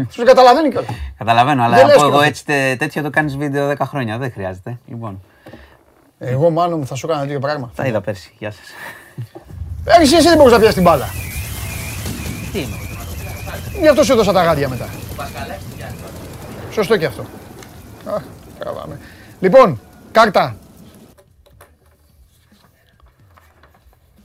Σου 0.10 0.24
καταλαβαίνει 0.24 0.70
κιόλας. 0.70 0.90
Καταλαβαίνω, 1.18 1.64
αλλά 1.64 1.76
Δεν 1.76 1.86
λες 1.86 1.96
από 1.96 2.04
και 2.04 2.08
εδώ 2.10 2.18
αυτό. 2.18 2.30
έτσι 2.30 2.46
τε- 2.46 2.78
τέτοιο 2.80 3.02
το 3.02 3.10
κάνεις 3.10 3.38
βίντεο 3.38 3.68
10 3.68 3.86
χρόνια. 3.86 4.18
Δεν 4.18 4.32
χρειάζεται. 4.32 4.78
Λοιπόν, 4.88 5.22
Εγώ 6.20 6.50
μάλλον 6.50 6.80
μου 6.80 6.86
θα 6.86 6.96
σου 6.96 7.08
έκανα 7.08 7.24
δύο 7.26 7.40
πράγμα. 7.40 7.72
τα 7.76 7.86
είδα 7.86 8.02
πέρσι. 8.02 8.34
Γεια 8.40 8.52
σας. 8.52 8.66
Εσύ, 10.02 10.16
εσύ 10.16 10.28
δεν 10.28 10.38
μπορείς 10.38 10.52
να 10.52 10.58
πιάσεις 10.58 10.76
την 10.76 10.84
μπάλα. 10.84 11.06
Τι 12.52 12.60
είναι. 12.60 12.76
Γι' 13.82 13.88
αυτό 13.88 14.04
σου 14.04 14.12
έδωσα 14.12 14.32
τα 14.34 14.44
γάντια 14.44 14.70
μετά. 14.70 14.88
Σωστό 16.72 16.98
και 16.98 17.06
αυτό. 17.06 17.26
Αχ, 18.06 18.22
τραβάμε. 18.60 19.00
Λοιπόν, 19.40 19.80
κάρτα. 20.12 20.56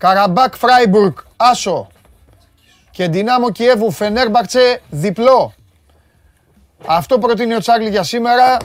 Καραμπάκ 0.05 0.55
Φράιμπουργκ, 0.57 1.13
Άσο. 1.37 1.89
Και 2.91 3.09
Δυνάμο 3.09 3.51
Κιέβου, 3.51 3.91
Φενέρμπαρτσε, 3.91 4.81
διπλό. 4.91 5.55
Αυτό 6.87 7.19
προτείνει 7.19 7.55
ο 7.55 7.59
Τσάρλι 7.59 7.89
για 7.89 8.03
σήμερα. 8.03 8.57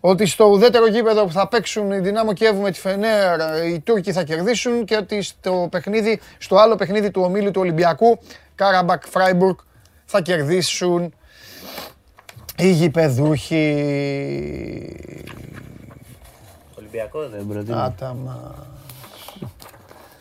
Ότι 0.00 0.26
στο 0.26 0.44
ουδέτερο 0.44 0.86
γήπεδο 0.86 1.24
που 1.24 1.32
θα 1.32 1.48
παίξουν 1.48 1.90
η 1.92 1.98
Δυνάμο 1.98 2.32
Κιέβου 2.32 2.60
με 2.60 2.70
τη 2.70 2.80
Φενέρ 2.80 3.40
οι 3.66 3.80
Τούρκοι 3.80 4.12
θα 4.12 4.22
κερδίσουν 4.22 4.84
και 4.84 4.96
ότι 4.96 5.22
στο, 5.22 5.68
παιχνίδι, 5.70 6.20
στο 6.38 6.56
άλλο 6.56 6.76
παιχνίδι 6.76 7.10
του 7.10 7.22
ομίλου 7.22 7.50
του 7.50 7.60
Ολυμπιακού 7.60 8.18
Καραμπάκ 8.54 9.02
Φράιμπουργκ 9.06 9.56
θα 10.04 10.20
κερδίσουν 10.20 11.14
οι 12.56 12.70
γηπεδούχοι. 12.70 13.64
Ολυμπιακό 16.78 17.28
δεν 17.28 17.46
προτείνει. 17.46 17.78
Άτα 17.78 18.14
μας. 18.24 18.77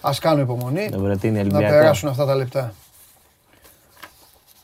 Ας 0.08 0.20
κάνω 0.20 0.42
υπομονή 0.42 0.88
Δεν 0.88 1.02
προτείνει 1.02 1.34
να 1.34 1.40
Ολυμπιακό. 1.40 1.68
περάσουν 1.78 2.10
αυτά 2.10 2.26
τα 2.26 2.36
λεπτά. 2.36 2.74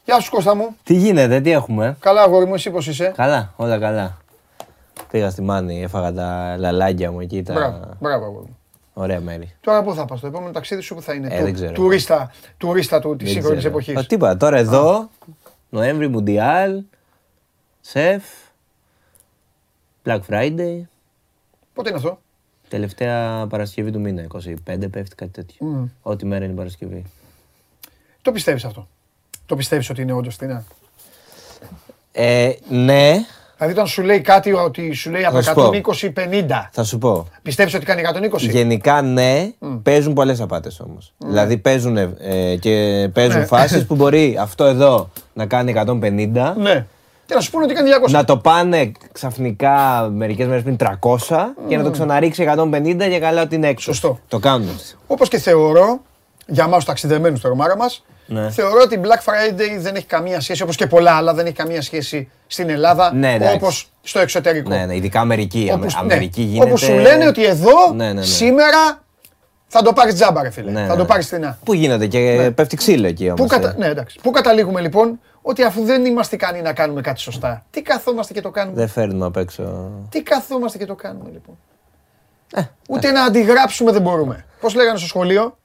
Γεια 0.06 0.20
σου 0.20 0.32
Κώστα 0.32 0.56
μου. 0.56 0.76
Τι 0.84 0.94
γίνεται, 0.94 1.42
τι 1.42 1.52
έχουμε; 1.52 1.98
Καλά 2.00 2.22
αγόρι 2.22 2.46
μου, 2.46 2.54
εσύ 2.54 2.70
πώς 2.72 2.88
είσαι; 2.88 3.14
Καλά, 3.16 3.54
όλα 3.56 3.80
καλά. 3.80 4.18
Πήγα 5.12 5.30
στη 5.30 5.42
Μάνη, 5.42 5.84
έφαγα 5.84 6.14
τα 6.14 6.56
λαλάκια 6.58 7.12
μου 7.12 7.20
εκεί, 7.20 7.44
τα 7.44 7.54
Μπράβο, 7.54 7.80
μπράβο 8.00 8.26
αγόρι 8.26 8.46
μου. 8.48 8.58
ωραία 8.94 9.20
μέρη. 9.20 9.56
Τώρα 9.62 9.84
πού 9.84 9.94
θα 9.94 10.06
πας, 10.06 10.20
το 10.20 10.28
επόμενο 10.28 10.52
ταξίδι 10.52 10.82
σου 10.82 10.96
που 10.96 11.02
θα 11.02 11.14
είναι. 11.14 11.28
Ε, 11.32 11.38
Του- 11.38 11.44
δεν 11.44 11.54
ξέρω. 11.54 11.72
Τουρίστα, 11.72 12.32
τουρίστα 12.58 13.00
του 13.00 13.16
της 13.16 13.26
Δεν 13.26 13.34
σύγχρονης 13.36 13.60
ξέρω. 13.60 13.74
εποχής. 13.74 13.98
Α, 13.98 14.06
Τίποτα, 14.06 14.38
τώρα 14.38 14.58
εδώ, 14.58 15.10
Νοέμβρη 15.70 16.08
Μουντιάλ, 16.08 16.84
Σεφ, 17.82 18.24
Black 20.06 20.20
Friday, 20.30 20.82
Πότε 21.74 21.90
είναι 21.90 21.98
αυτό; 21.98 22.20
Τελευταία 22.74 23.46
Παρασκευή 23.50 23.92
του 23.92 24.00
μήνα, 24.00 24.26
25 24.34 24.46
πέφτει 24.92 25.16
κάτι 25.16 25.32
τέτοιο. 25.32 25.90
Ό,τι 26.02 26.26
μέρα 26.26 26.44
είναι 26.44 26.54
η 26.54 26.58
Παρασκευή. 26.58 27.04
Το 28.22 28.32
πιστεύεις 28.32 28.66
αυτό; 28.66 28.88
Το 29.46 29.56
πιστεύεις 29.56 29.90
ότι 29.90 30.02
είναι 30.02 30.14
όντως 30.14 30.34
φθηνά; 30.36 30.64
Ε, 32.12 32.52
ναι, 32.70 33.12
Δηλαδή 33.58 33.74
όταν 33.74 33.88
σου 33.88 34.02
λέει 34.02 34.22
κάτι 34.22 34.54
ότι 34.54 34.92
σου 34.92 35.10
λέει 35.12 35.26
από 35.26 35.42
Θα 35.42 35.54
σου 35.54 35.54
πω. 35.54 35.92
120-50, 36.16 36.70
θα 36.72 36.84
σου 36.84 36.98
πω. 36.98 37.28
πιστεύεις 37.42 37.74
ότι 37.74 37.86
κάνει 37.86 38.02
120. 38.32 38.38
Γενικά 38.40 39.02
ναι, 39.02 39.52
παίζουν 39.84 40.14
πολλές 40.14 40.42
απάτες 40.42 40.80
όμως. 40.80 41.14
Δηλαδή 41.18 41.58
παίζουν 41.58 41.98
ε, 41.98 42.56
και 42.60 43.10
παίζουν 43.14 43.40
Ναι. 43.40 43.46
φάσεις 43.46 43.86
που 43.86 43.96
μπορεί 43.96 44.38
αυτό 44.40 44.64
εδώ 44.64 45.10
να 45.34 45.46
κάνει 45.46 45.72
150, 45.72 46.54
Ναι. 46.58 46.86
Και 47.26 47.34
να 47.34 47.42
σου 47.42 47.52
πούνε 47.52 47.64
ότι 47.66 47.74
κάνει 47.74 47.90
200. 48.06 48.10
να 48.12 48.24
το 48.26 48.38
πάνε 48.38 48.92
ξαφνικά 49.12 50.08
μερικές 50.14 50.48
μέρες 50.48 50.64
πριν 50.64 50.76
300 50.80 50.88
και 51.68 51.78
να 51.78 51.84
το 51.84 51.90
ξαναρίξει 51.92 52.46
150 52.58 52.96
και 53.10 53.20
καλά 53.20 53.42
ότι 53.42 53.56
είναι 53.56 53.68
έξω. 53.68 53.92
Σωστό. 53.94 54.20
Το 54.28 54.40
κάνουν. 54.40 54.80
Όπως 55.08 55.30
και 55.30 55.38
θεωρώ, 55.38 56.02
για 56.48 56.64
εμάς 56.64 56.76
τους 56.76 56.86
ταξιδεμένους 56.86 57.40
στο 57.40 57.48
ρομάρα 57.48 57.78
μας, 57.78 58.04
Ναι. 58.26 58.50
θεωρώ 58.50 58.82
ότι 58.84 59.00
Black 59.04 59.30
Friday 59.30 59.78
δεν 59.80 59.96
έχει 59.96 60.06
καμία 60.06 60.40
σχέση, 60.42 60.64
όπως 60.64 60.76
και 60.76 60.88
πολλά 60.88 61.12
άλλα, 61.16 61.34
δεν 61.34 61.46
έχει 61.46 61.56
καμία 61.56 61.82
σχέση 61.82 62.30
στην 62.48 62.70
Ελλάδα, 62.70 63.14
Ναι, 63.14 63.34
εντάξει. 63.34 63.56
όπως 63.56 63.90
στο 64.02 64.20
εξωτερικό. 64.20 64.70
Ναι, 64.70 64.86
ναι, 64.86 64.96
ειδικά 64.96 65.20
Αμερική. 65.20 65.68
Αμε- 65.72 65.82
Όπως, 65.82 65.94
ναι, 65.94 66.00
Αμερική 66.02 66.42
γίνεται... 66.42 66.66
όπου 66.70 66.78
σου 66.78 66.94
λένε 66.94 67.28
ότι 67.28 67.46
εδώ, 67.46 67.94
Ναι, 67.96 68.06
ναι, 68.06 68.14
ναι. 68.14 68.22
σήμερα, 68.22 69.02
θα 69.74 69.82
το 69.82 69.94
πάρεις 69.94 70.14
τζάμπα 70.16 70.42
ρε 70.44 70.50
φίλε, 70.50 70.72
Ναι, 70.72 70.86
θα 70.86 70.94
ναι. 70.94 71.00
το 71.00 71.06
πάρεις 71.06 71.26
φθηνά. 71.26 71.58
Πού 71.64 71.74
γίνεται 71.74 72.08
και 72.08 72.52
πέφτει 72.56 72.76
ξύλο 72.76 73.08
εκεί 73.08 73.26
όμως. 73.26 73.40
Πού, 73.42 73.48
κατα... 73.48 73.70
ε; 73.70 73.76
ναι, 73.78 73.86
εντάξει. 73.88 74.20
Πού 74.22 74.32
καταλήγουμε 74.32 74.82
λοιπόν, 74.82 75.20
ότι 75.42 75.64
αφού 75.64 75.84
δεν 75.84 76.06
είμαστε 76.06 76.36
ικανοί 76.36 76.62
να 76.62 76.74
κάνουμε 76.74 77.02
κάτι 77.02 77.20
σωστά, 77.20 77.66
τι 77.70 77.82
καθόμαστε 77.82 78.34
και 78.34 78.42
το 78.42 78.50
κάνουμε; 78.52 78.76
Δεν 78.78 78.88
φέρνουμε 78.88 79.26
απ' 79.26 79.38
έξω. 79.38 79.92
Τι 80.10 80.22
καθόμαστε 80.22 80.78
και 80.78 80.86
το 80.86 80.96
κάνουμε 80.96 81.30
λοιπόν; 81.32 81.58
Ε, 82.56 82.62
Ούτε 82.90 83.12
να 83.12 83.24
αντιγράψουμε 83.24 83.92
δεν 83.92 84.02
μπορούμε. 84.02 84.46
Πώς 84.60 84.74
λέγανε 84.76 84.98
στο 84.98 85.08
σχολείο, 85.08 85.58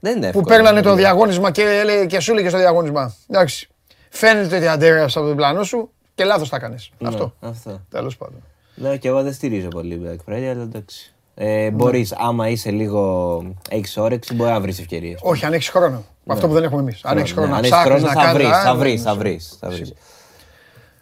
Δεν 0.00 0.16
είναι 0.16 0.20
που 0.20 0.38
εύκολο. 0.38 0.44
παίρνανε 0.56 0.80
το 0.80 0.94
διαγώνισμα 0.94 1.50
και, 1.50 1.62
έλεγε- 1.62 2.06
και 2.06 2.20
σου 2.20 2.32
έλεγε 2.32 2.48
στο 2.48 2.58
διαγώνισμα. 2.58 3.14
Εντάξει. 3.28 3.68
Φαίνεται 4.10 4.56
ότι 4.56 4.66
αντέγραψες 4.66 5.16
από 5.16 5.26
τον 5.26 5.36
πλάνο 5.36 5.62
σου 5.62 5.90
και 6.14 6.24
λάθος 6.24 6.48
τα 6.48 6.56
έκανες. 6.56 6.90
Ναι, 6.98 7.08
Αυτό. 7.08 7.34
Αυτό. 7.40 7.80
Τέλος 7.90 8.16
πάντων. 8.16 8.42
Ναι, 8.74 8.96
και 8.96 9.08
εγώ 9.08 9.22
δεν 9.22 9.32
στηρίζω 9.32 9.68
πολύ 9.68 10.00
Black 10.04 10.32
Friday, 10.32 10.42
αλλά 10.50 10.62
εντάξει. 10.62 11.14
Ε, 11.38 11.70
μπορείς, 11.70 12.12
άμα 12.12 12.48
είσαι 12.48 12.70
λίγο, 12.70 13.42
έχεις 13.70 13.96
όρεξη, 13.96 14.34
μπορεί 14.34 14.50
να 14.50 14.60
βρεις 14.60 14.78
ευκαιρίες. 14.78 15.20
Όχι, 15.22 15.44
αν 15.44 15.52
έχεις 15.52 15.68
χρόνο. 15.68 16.04
Αυτό 16.26 16.46
που 16.48 16.52
δεν 16.54 16.62
έχουμε 16.64 16.80
εμείς. 16.80 17.00
Αν 17.04 17.18
έχεις 17.18 17.32
χρόνο 17.32 17.46
Ναι, 17.46 17.52
να 17.52 17.58
αν 17.58 17.64
έχεις 17.64 17.76
ψάχνεις 17.76 18.00
χρόνο 18.02 18.14
να 18.14 18.20
θα 18.20 18.26
κάνεις. 18.26 18.42
βρεις, 18.42 18.56
α, 18.56 18.62
θα 18.62 18.72
ναι, 18.72 18.78
βρεις, 18.78 18.94
ναι, 19.04 19.10
θα 19.10 19.12
ναι. 19.12 19.18
βρεις, 19.18 19.56
θα 19.60 19.68
βρεις. 19.70 19.92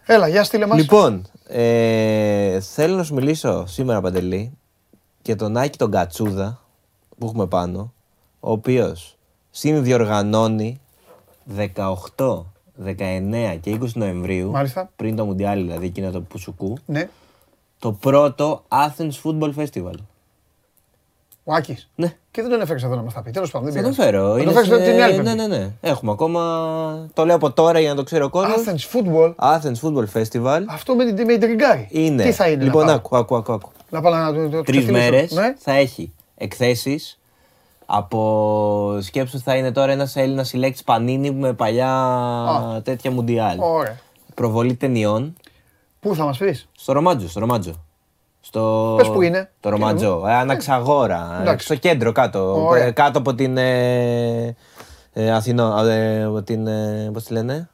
Έλα, 0.06 0.28
για 0.28 0.44
στείλε 0.44 0.66
μας. 0.66 0.78
Λοιπόν, 0.78 1.26
ε, 1.48 2.60
θέλω 2.60 2.96
να 2.96 3.02
σου 3.02 3.14
μιλήσω 3.14 3.66
σήμερα, 3.66 4.00
Παντελή, 4.00 4.52
για 5.22 5.36
τον 5.36 5.56
Άκη 5.56 5.78
τον 5.78 5.90
Κατσούδα 5.90 6.60
που 7.18 7.26
έχουμε 7.26 7.46
πάνω, 7.46 7.92
ο 8.40 8.50
οποίος 8.50 9.16
συνδιοργανώνει 9.50 10.80
18, 11.56 12.44
19 12.84 13.56
και 13.60 13.70
20 13.70 13.88
Νοεμβρίου, 13.94 14.50
Μάλιστα. 14.50 14.90
πριν 14.96 15.16
το 15.16 15.24
Μουντιάλ 15.24 15.62
δηλαδή, 15.62 15.86
εκείνο 15.86 16.10
το 16.10 16.20
Πουσουκού, 16.20 16.76
Ναι, 16.86 17.08
το 17.78 17.92
πρώτο 17.92 18.62
Athens 18.68 19.12
Football 19.24 19.52
Festival. 19.54 19.94
Ο 21.44 21.52
Άκης. 21.54 21.88
Ναι. 21.94 22.16
Και 22.30 22.42
δεν 22.42 22.50
τον 22.50 22.60
έφερες 22.60 22.82
εδώ 22.82 22.94
να 22.94 23.02
μας 23.02 23.14
τα 23.14 23.22
πει. 23.22 23.30
Τέλος 23.30 23.50
πάντων. 23.50 23.72
Θα 23.72 23.80
Δεν 23.80 23.90
το 23.94 24.02
φέρω. 24.02 24.32
Θα 24.32 24.36
είναι 24.40 24.52
το 24.52 24.58
φέρει 24.60 24.66
σε- 24.66 24.90
την 24.92 25.02
άλλη 25.02 25.16
Ναι, 25.16 25.22
Πέμπτη. 25.22 25.36
ναι, 25.48 25.56
ναι. 25.56 25.70
Έχουμε 25.80 26.10
ακόμα. 26.12 26.40
Το 27.14 27.24
λέω 27.24 27.34
από 27.36 27.52
τώρα 27.52 27.80
για 27.80 27.88
να 27.88 27.94
το 27.94 28.02
ξέρει 28.02 28.22
ο 28.24 28.28
κόσμο. 28.30 28.54
Athens 28.54 28.96
Football. 28.96 29.34
Athens 29.36 29.80
Football 29.82 30.04
Festival. 30.22 30.62
Αυτό 30.68 30.94
με 30.94 31.04
την 31.04 31.14
με 31.26 31.32
την 31.32 31.40
τριγκάρι. 31.40 31.88
Είναι. 31.90 32.22
Τι 32.24 32.32
θα 32.32 32.48
είναι. 32.48 32.64
Λοιπόν, 32.64 32.80
να 32.86 32.86
πάω. 32.86 32.96
άκου, 32.96 33.16
άκου, 33.16 33.36
άκου. 33.36 33.52
άκου. 33.52 33.70
Να 33.90 34.00
πάω 34.00 34.12
να 34.12 34.32
το- 34.32 34.40
το- 34.42 34.48
το 34.48 34.62
Τρεις 34.62 34.78
ξεφτυλίσω. 34.84 35.10
μέρες 35.10 35.30
Ναι. 35.32 35.54
θα 35.58 35.72
έχει 35.72 36.12
εκθέσεις. 36.36 37.18
Από 37.86 38.98
σκέψου 39.00 39.40
θα 39.40 39.56
είναι 39.56 39.72
τώρα 39.72 39.92
ένας 39.92 40.16
Έλληνας 40.16 40.48
συλλέκτης 40.48 40.82
Πανίνη 40.82 41.30
με 41.30 41.52
παλιά 41.52 41.92
Α. 41.94 42.82
τέτοια 42.82 43.10
Μουντιάλ. 43.10 43.56
Ωραία. 43.60 43.98
Προβολή 44.34 44.74
ταινιών. 44.74 45.34
Πού 46.00 46.14
θα 46.14 46.24
μας 46.24 46.38
πεις; 46.38 46.68
Στο 46.76 46.92
Ρομάτζο, 46.92 47.28
στο 47.28 47.40
Ρομάτζο. 47.40 47.83
Στο... 48.46 48.94
Πες 48.96 49.08
που 49.08 49.22
είναι. 49.22 49.50
Το 49.60 49.70
Ρομάτζο. 49.70 50.22
Ε, 50.26 50.34
Αναξαγόρα. 50.34 51.38
Εντάξει. 51.40 51.64
Στο 51.64 51.74
κέντρο 51.74 52.12
κάτω. 52.12 52.66
Ωραία. 52.66 52.84
Ε, 52.84 52.90
Κάτω 52.90 53.18
από 53.18 53.34
την. 53.34 53.56
Ε, 53.56 54.56
ε, 55.12 55.32
Αθηνό. 55.32 55.86
Ε, 55.86 56.24
από 56.24 56.42
την. 56.42 56.66
Ε, 56.66 57.10
Πώς 57.12 57.24
τη 57.24 57.32
λένε; 57.32 57.68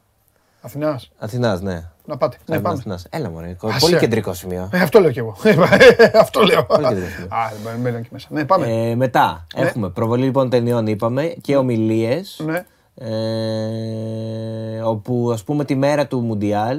Αθηνάς. 0.61 1.11
Αθηνάς, 1.18 1.61
ναι. 1.61 1.91
Να 2.05 2.16
πάτε. 2.16 2.37
Ναι, 2.47 2.55
Αθηνάς, 2.55 2.62
πάμε. 2.62 2.79
Αθηνάς. 2.79 3.07
Έλα 3.11 3.31
μωρέ. 3.31 3.57
Άσε. 3.62 3.79
Πολύ 3.79 3.97
κεντρικό 3.97 4.35
σημείο. 4.35 4.68
Ε, 4.73 4.81
αυτό 4.81 5.01
λέω 5.01 5.11
κι 5.11 5.18
εγώ. 5.18 5.37
αυτό 6.23 6.43
λέω. 6.43 6.64
Πολύ 6.64 6.87
κεντρικό 6.87 7.09
σημείο. 7.11 7.29
Α, 7.29 7.51
δεν 7.64 7.81
μπαίνω 7.81 7.97
εκεί 7.97 8.09
μέσα. 8.12 8.29
Ναι, 8.31 8.45
πάμε. 8.45 8.66
Ε, 8.66 8.95
μετά 8.95 9.47
έχουμε 9.55 9.89
προβολή 9.89 10.25
λοιπόν 10.25 10.51
ταινιών 10.51 10.87
είπαμε 10.87 11.35
και 11.41 11.57
ομιλίες. 11.57 12.43
Ναι. 12.45 12.64
Ε, 12.95 14.81
όπου 14.83 15.31
ας 15.33 15.45
πούμε 15.45 15.64
τη 15.64 15.75
μέρα 15.75 16.07
του 16.07 16.21
μουντιαλ 16.21 16.79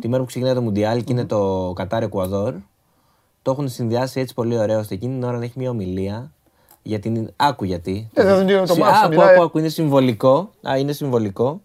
τη 0.00 0.08
μέρα 0.08 0.22
που 0.22 0.28
ξεκινάει 0.28 0.54
το 0.54 0.60
Μουντιάλ 0.62 1.04
και 1.04 1.12
είναι 1.12 1.24
το 1.24 1.72
Κατάρ 1.76 2.02
Εκουαδόρ, 2.02 2.54
το 3.42 3.50
έχουν 3.50 3.68
συνδυάσει 3.68 4.20
έτσι 4.20 4.34
πολύ 4.34 4.58
ωραίο. 4.58 4.78
ώστε 4.78 4.94
εκείνη 4.94 5.12
την 5.18 5.22
ώρα 5.28 5.36
να 5.38 5.44
έχει 5.44 5.52
μια 5.56 5.70
ομιλία 5.70 6.30
για 6.82 6.98
την. 6.98 7.30
Άκου 7.36 7.64
γιατί. 7.64 8.08
Ε, 8.14 8.24
δεν 8.24 8.46
δίνω 8.46 8.60
το 8.60 8.72
Συ- 8.72 8.78
μάθημα, 8.82 8.98
Άκου, 9.00 9.08
μιλάει. 9.08 9.34
άκου, 9.34 9.42
άκου, 9.42 9.58
είναι 9.58 9.68
συμβολικό. 9.68 10.50
Α, 10.68 10.78
είναι 10.78 10.92
συμβολικό. 10.92 11.60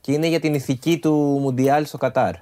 Και 0.00 0.12
είναι 0.12 0.26
για 0.26 0.40
την 0.40 0.54
ηθική 0.54 0.98
του 0.98 1.12
Μουντιάλ 1.40 1.86
στο 1.86 1.98
Κατάρ. 1.98 2.32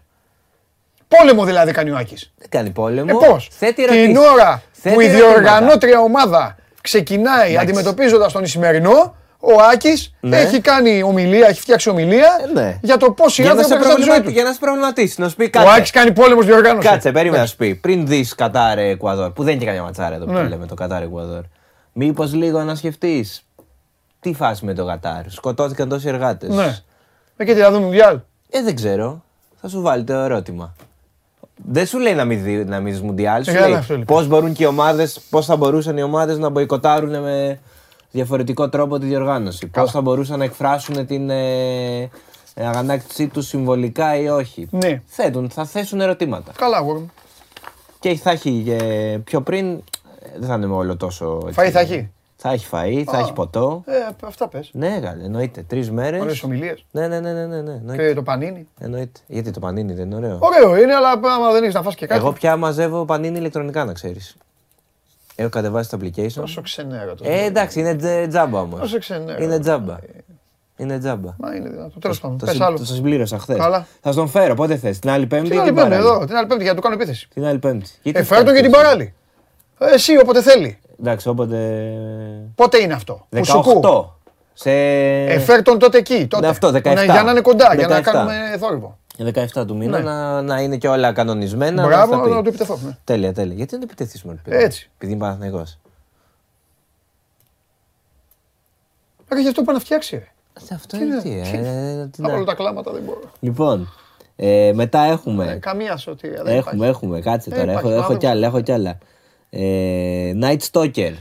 Πόλεμο 1.08 1.44
δηλαδή 1.44 1.72
κάνει 1.72 1.90
ο 1.90 1.96
Άκης. 1.96 2.32
Δεν 2.38 2.48
κάνει 2.48 2.70
πόλεμο. 2.70 3.18
Ε, 3.22 3.26
πώς; 3.28 3.48
Θέτει 3.52 3.74
Την 3.74 3.84
ερωτήσεις. 3.84 4.18
ώρα 4.32 4.62
Θέτει 4.72 4.94
που 4.94 5.00
η 5.00 5.04
ερωτήματα. 5.04 5.32
διοργανώτρια 5.32 6.00
ομάδα 6.00 6.56
ξεκινάει 6.80 7.48
Εντάξει. 7.50 7.56
αντιμετωπίζοντας 7.66 8.32
τον 8.32 8.42
Ισημερινό, 8.44 9.14
Ο 9.40 9.52
Άκης 9.72 10.14
Ναι. 10.20 10.36
έχει 10.38 10.60
κάνει 10.60 11.02
ομιλία, 11.02 11.46
έχει 11.48 11.60
φτιάξει 11.60 11.88
ομιλία 11.90 12.28
Ε, 12.48 12.52
ναι. 12.52 12.78
για 12.82 12.96
το 12.96 13.10
πόσοι 13.12 13.42
Για 13.42 13.54
να, 13.54 13.60
άνθρωποι 13.60 13.74
σε 13.82 13.88
έχουν 13.88 13.90
χάσει 13.90 13.96
τη 13.96 14.02
ζωή 14.02 14.20
προβληματίσει, 14.20 14.22
τους. 14.24 14.32
για 14.32 14.42
να 14.44 14.52
σε 14.52 14.58
προβληματίσει, 14.60 15.20
να 15.20 15.28
σου 15.28 15.36
πει 15.36 15.44
Ο 15.44 15.48
κάτι. 15.50 15.68
Άκης 15.76 15.90
κάνει 15.90 16.12
πόλεμος 16.12 16.46
διοργάνωσης. 16.46 16.90
Κάτσε, 16.90 17.12
περίμενα 17.12 17.42
να 17.42 17.48
σου 17.48 17.56
πει. 17.56 17.74
Πριν 17.74 18.06
δεις 18.06 18.34
Κατάρ 18.34 18.78
Εκουαδόρ, 18.78 19.30
που 19.30 19.42
δεν 19.42 19.50
είναι 19.52 19.60
και 19.60 19.66
καμιά 19.66 19.82
ματσάρα 19.82 20.14
εδώ 20.14 20.24
που 20.24 20.32
Ναι. 20.32 20.42
λέμε 20.48 20.66
το 20.66 20.74
Κατάρ 20.74 21.02
Εκουαδόρ. 21.02 21.42
Μήπως 21.92 22.34
λίγο 22.34 22.62
να 22.62 22.74
σκεφτείς 22.74 23.42
τι 24.20 24.32
φάση 24.34 24.64
με 24.64 24.74
το 24.74 24.84
Κατάρ. 24.86 25.22
Σκοτώθηκαν 25.30 25.88
τόσοι 25.88 26.08
εργάτες. 26.08 26.48
Ναι. 26.54 26.76
Ε, 27.36 27.44
και 27.44 27.54
τι 27.54 27.60
θα 27.60 27.70
δούμε 27.70 27.84
Μουντιάλ. 27.84 28.18
Ε, 28.50 28.62
δεν 28.62 28.74
ξέρω. 28.74 29.22
Θα 29.60 29.68
σου 29.68 29.80
βάλει 29.82 30.04
το 30.04 30.12
ερώτημα. 30.12 30.74
Δεν 31.64 31.86
σου 31.86 31.98
λέει 31.98 32.14
να 32.14 32.24
μην 32.24 32.42
δει 32.42 32.64
να 32.64 32.80
μην 32.80 32.92
δεις 32.92 33.02
Μουντιάλ. 33.02 33.44
Σου 33.44 33.50
Ε, 33.50 33.54
καλά, 33.54 33.68
λέει 33.68 33.76
αυτό 33.76 33.96
λοιπόν. 33.96 34.16
πώς 34.16 34.26
μπορούν 34.26 34.52
και 34.52 34.62
οι 34.62 34.66
ομάδε, 34.66 35.08
πώς 35.30 35.46
θα 35.46 35.56
μπορούσαν 35.56 35.96
οι 35.96 36.02
ομάδες 36.02 36.38
να 36.38 36.48
μποϊκοτάρουν 36.48 37.10
με 37.22 37.58
διαφορετικό 38.10 38.68
τρόπο 38.68 38.98
τη 38.98 39.06
διοργάνωση. 39.06 39.66
Πώς 39.66 39.90
θα 39.90 40.00
μπορούσαν 40.00 40.38
να 40.38 40.44
εκφράσουν 40.44 41.06
την 41.06 41.30
ε, 41.30 42.00
ε, 42.54 42.66
αγανάκτησή 42.66 43.26
τους 43.26 43.46
συμβολικά 43.46 44.16
ή 44.16 44.28
όχι. 44.28 44.68
Ναι. 44.70 45.02
Θέτουν, 45.06 45.50
θα 45.50 45.64
θέσουν 45.64 46.00
ερωτήματα. 46.00 46.52
Καλά, 46.56 46.76
αγόρι 46.76 46.98
μου. 46.98 47.10
Και 48.00 48.14
θα 48.14 48.30
έχει 48.30 48.64
ε, 48.80 49.16
πιο 49.24 49.40
πριν, 49.40 49.66
ε, 49.66 49.80
δεν 50.38 50.48
θα 50.48 50.54
είναι 50.54 50.66
όλο 50.66 50.96
τόσο. 50.96 51.42
έτσι. 51.46 51.60
Φαΐ 51.60 51.70
θα 51.70 51.80
έχει; 51.80 52.10
Θα 52.36 52.50
έχει 52.50 52.66
φαΐ, 52.72 53.02
θα 53.06 53.18
έχει 53.18 53.32
ποτό. 53.32 53.82
Ε, 53.86 53.92
αυτά 54.24 54.48
πες. 54.48 54.70
Ναι, 54.72 55.00
καλά, 55.00 55.24
εννοείται. 55.24 55.62
Τρεις 55.62 55.90
μέρες. 55.90 56.20
Ωραίες 56.20 56.42
ομιλίες. 56.42 56.84
Ναι, 56.90 57.08
ναι, 57.08 57.20
ναι, 57.20 57.32
ναι, 57.32 57.46
ναι, 57.46 57.60
ναι, 57.60 57.72
εννοείται. 57.72 58.08
Και 58.08 58.14
το 58.14 58.22
πανίνι. 58.22 58.68
εννοείται. 58.78 59.20
Γιατί 59.26 59.50
το 59.50 59.60
πανίνι 59.60 59.92
δεν 59.92 60.06
είναι 60.06 60.14
ωραίο; 60.16 60.38
Ωραίο 60.40 60.82
είναι, 60.82 60.94
αλλά 60.94 61.10
άμα 61.10 61.52
δεν 61.52 61.62
έχεις 61.62 61.74
να 61.74 61.82
φας 61.82 61.94
και 61.94 62.06
κάτι. 62.06 62.20
Εγώ 62.20 62.32
πια 62.32 62.56
μαζεύω 62.56 63.04
πανίνι 63.04 63.38
ηλεκτρονικά, 63.38 63.84
να 63.84 63.92
ξέρεις. 63.92 64.36
Έχω 65.40 65.48
κατεβάσει 65.48 65.90
το 65.90 65.98
application. 66.02 66.32
Τόσο 66.34 66.60
ξενέρα 66.60 67.14
το. 67.14 67.24
Ε, 67.26 67.44
εντάξει, 67.44 67.80
είναι 67.80 67.94
τζε- 67.94 68.28
τζάμπα 68.28 68.60
όμως. 68.60 68.80
Τόσο 68.80 68.98
ξενέρα. 68.98 69.42
Είναι 69.42 69.58
τζάμπα. 69.58 69.96
Είναι 70.76 70.98
τζάμπα. 70.98 71.34
Μα 71.38 71.54
είναι 71.54 71.68
δυνατό. 71.68 71.98
Τέλος 71.98 72.20
πάντων. 72.20 72.38
Το, 72.38 72.44
Πες 72.46 72.54
συ- 72.54 72.64
άλλο. 72.64 72.78
το 72.78 72.84
συμπλήρωσα 72.84 73.38
χθες. 73.38 73.56
Καλά. 73.58 73.86
Θα 74.00 74.12
στον 74.12 74.28
φέρω, 74.28 74.54
πότε 74.54 74.76
θες. 74.76 74.98
Την 74.98 75.10
άλλη 75.10 75.26
Πέμπτη. 75.26 75.48
Την 75.48 75.56
ή 75.56 75.60
άλλη 75.60 75.66
την 75.68 75.74
πέμπτη 75.76 75.90
παράλληλη; 75.90 76.14
εδώ, 76.16 76.24
την 76.26 76.36
άλλη 76.36 76.46
πέμπτη 76.46 76.62
για 76.62 76.72
να 76.72 76.76
του 76.78 76.82
κάνω 76.82 76.94
επίθεση. 76.94 77.28
Την 77.34 77.44
άλλη 77.44 77.58
Πέμπτη. 77.58 77.90
Γιατί 78.02 78.18
Ε, 78.18 78.22
τι 78.22 78.28
φέρ 78.28 78.36
τον 78.36 78.46
κάνεις 78.46 78.60
και 78.60 78.66
την 78.66 78.74
εσύ; 78.76 78.82
παράλληλη. 78.84 79.14
Ε, 79.78 79.94
Εσύ 79.94 80.18
όποτε 80.18 80.42
θέλει. 80.42 80.78
Εντάξει, 81.00 81.28
όποτε. 81.28 81.92
Πότε 82.54 82.78
είναι 82.78 82.92
αυτό. 82.94 83.26
Μουσουκού. 83.30 83.80
18. 83.84 84.04
Σε... 84.52 84.70
Ε, 84.70 85.38
φέρ 85.38 85.62
τον 85.62 85.78
τότε 85.78 85.98
εκεί. 85.98 86.26
Τότε. 86.26 86.42
Ναι, 86.42 86.48
αυτό, 86.48 86.68
17. 86.68 86.82
Να- 86.94 87.04
Για 87.04 87.22
να 87.22 87.30
είναι 87.30 87.40
κοντά, 87.40 87.74
για 87.74 87.86
να 87.88 87.98
17. 87.98 88.02
κάνουμε 88.02 88.34
θόρυβο. 88.58 88.98
17 89.24 89.66
του 89.66 89.76
μήνα 89.76 89.98
Ναι. 89.98 90.04
να, 90.04 90.42
να 90.42 90.60
είναι 90.60 90.76
και 90.76 90.88
όλα 90.88 91.12
κανονισμένα. 91.12 91.86
Μπράβο, 91.86 92.12
να 92.12 92.18
στα 92.18 92.28
πει. 92.28 92.34
να 92.34 92.42
του 92.42 92.48
επιτεθώ. 92.48 92.78
ναι. 92.84 92.96
Τέλεια, 93.04 93.32
τέλεια. 93.32 93.54
Γιατί 93.54 93.70
δεν 93.74 93.82
επιτεθεί 93.82 94.26
μόνο 94.26 94.38
παιδί. 94.44 94.56
Έτσι. 94.64 94.90
Επειδή 94.96 95.12
είναι 95.12 95.20
Παναθηναϊκός; 95.20 95.78
Άρα 99.28 99.40
γι' 99.40 99.48
αυτό 99.48 99.62
πάει 99.62 99.74
να 99.74 99.80
φτιάξει. 99.80 100.16
ρε. 100.16 100.22
Ε, 100.70 100.74
Αυτό 100.74 100.96
Τι 100.96 101.04
είναι 101.04 101.14
είναι, 101.14 101.22
τι, 101.22 101.50
τι 101.50 101.56
ε, 101.56 102.06
τι 102.10 102.22
Θα 102.22 102.28
να- 102.28 102.30
βάλω 102.32 102.44
τα 102.44 102.54
κλάματα, 102.54 102.92
δεν 102.92 103.02
μπορώ. 103.02 103.20
Λοιπόν, 103.40 103.92
ε, 104.36 104.72
μετά 104.74 105.00
Ε, 105.02 105.10
έχουμε. 105.10 105.58
Καμία 105.60 105.96
σωτηρία. 105.96 106.42
δεν 106.42 106.56
Έχουμε, 106.56 106.74
υπάρχει. 106.86 107.04
έχουμε, 107.04 107.20
κάτσε 107.20 107.50
Ε, 107.50 107.52
τώρα. 107.52 107.70
υπάρχει, 107.70 107.86
Έχω, 107.86 107.94
έχω 107.94 108.02
μάλλον. 108.02 108.18
κι 108.18 108.26
άλλα, 108.26 108.46
έχω 108.46 108.60
κι 108.60 108.72
άλλα. 108.72 108.98
Ε, 109.50 110.32
Night 110.40 110.58
Stalker. 110.70 111.12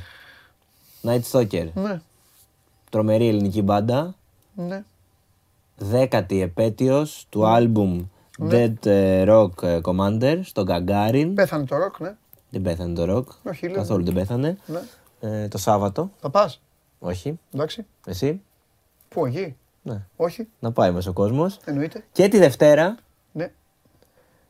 Night 1.04 1.22
Stalker. 1.32 1.68
Ναι, 1.74 2.02
Τρομερή 2.90 3.28
ελληνική 3.28 3.62
μπάντα. 3.62 4.16
ναι. 4.54 4.84
Δέκατη 5.78 6.42
επέτειος 6.42 7.26
του 7.30 7.40
Ναι. 7.42 7.48
άλμπουμ 7.48 8.06
Dead 8.50 8.86
ε, 8.86 9.24
Rock 9.28 9.64
ε, 9.64 9.80
Commander 9.84 10.40
στο 10.44 10.64
Gagarin. 10.68 11.32
Πέθανε 11.36 11.66
το 11.66 11.78
ροκ, 11.78 12.00
ναι. 12.00 12.16
Δεν 12.50 12.62
πέθανε 12.62 12.94
το 12.94 13.06
ροκ. 13.06 13.30
Όχι, 13.44 13.66
λέω. 13.68 13.76
Καθόλου 13.76 14.04
δεν 14.04 14.14
πέθανε. 14.14 14.58
ναι. 14.66 14.80
Ε, 15.20 15.48
το 15.48 15.58
Σάββατο. 15.58 16.12
Θα 16.20 16.30
πας; 16.30 16.62
Όχι. 17.00 17.40
Εντάξει. 17.54 17.86
Εσύ; 18.06 18.42
Πού, 19.10 19.26
εκεί; 19.26 19.56
Ναι. 19.82 20.02
Όχι, 20.16 20.48
Να 20.60 20.72
πάει 20.72 20.92
μέσα 20.92 21.10
ο 21.10 21.14
κόσμος. 21.14 21.60
εννοείται. 21.66 22.04
Και 22.12 22.28
τη 22.28 22.38
Δευτέρα 22.38 22.98
Ναι. 23.32 23.52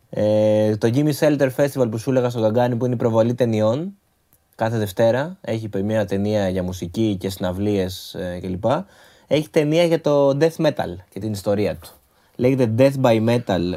Ε, 0.09 0.77
το 0.77 0.89
Jimmy 0.93 1.13
Shelter 1.19 1.49
Festival 1.55 1.87
που 1.91 1.97
σου 1.97 2.09
έλεγα 2.09 2.29
στο 2.29 2.41
Καγκάνι 2.41 2.75
που 2.75 2.85
είναι 2.85 2.93
η 2.93 2.97
προβολή 2.97 3.33
ταινιών. 3.33 3.97
Κάθε 4.55 4.77
Δευτέρα 4.77 5.37
έχει 5.41 5.69
μια 5.83 6.05
ταινία 6.05 6.49
για 6.49 6.63
μουσική 6.63 7.15
και 7.19 7.29
συναυλίες 7.29 8.13
ε, 8.13 8.39
κλπ. 8.41 8.63
Έχει 9.27 9.49
ταινία 9.49 9.83
για 9.83 10.01
το 10.01 10.29
death 10.39 10.65
metal 10.65 10.95
και 11.09 11.19
την 11.19 11.31
ιστορία 11.31 11.75
του. 11.75 11.89
Λέγεται 12.35 12.71
Death 12.77 13.05
by 13.05 13.27
Metal. 13.27 13.75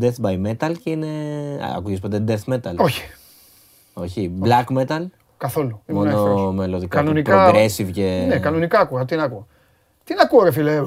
Death 0.00 0.22
by 0.26 0.46
Metal 0.46 0.72
και 0.82 0.90
είναι. 0.90 1.06
Α, 1.64 1.74
ακούγες 1.76 1.98
ποτέ 1.98 2.24
death 2.28 2.52
metal; 2.54 2.74
Όχι, 2.76 3.02
Όχι. 3.94 4.32
Black 4.42 4.76
metal; 4.78 5.06
καθόλου. 5.36 5.82
Ήμουν 5.86 6.06
Μόνο 6.06 6.18
εύθραυς. 6.28 6.54
μελωδικά. 6.54 6.96
Κανονικά. 6.96 7.50
Progressive 7.50 7.90
και. 7.92 8.24
Ναι, 8.28 8.38
κανονικά 8.38 8.78
ακούω. 8.80 9.04
Τι 9.04 9.16
να 9.16 9.22
ακούω. 9.22 9.46
Τι 10.04 10.14
να 10.14 10.22
ακούω, 10.22 10.42
ρε 10.42 10.50
φίλε. 10.52 10.82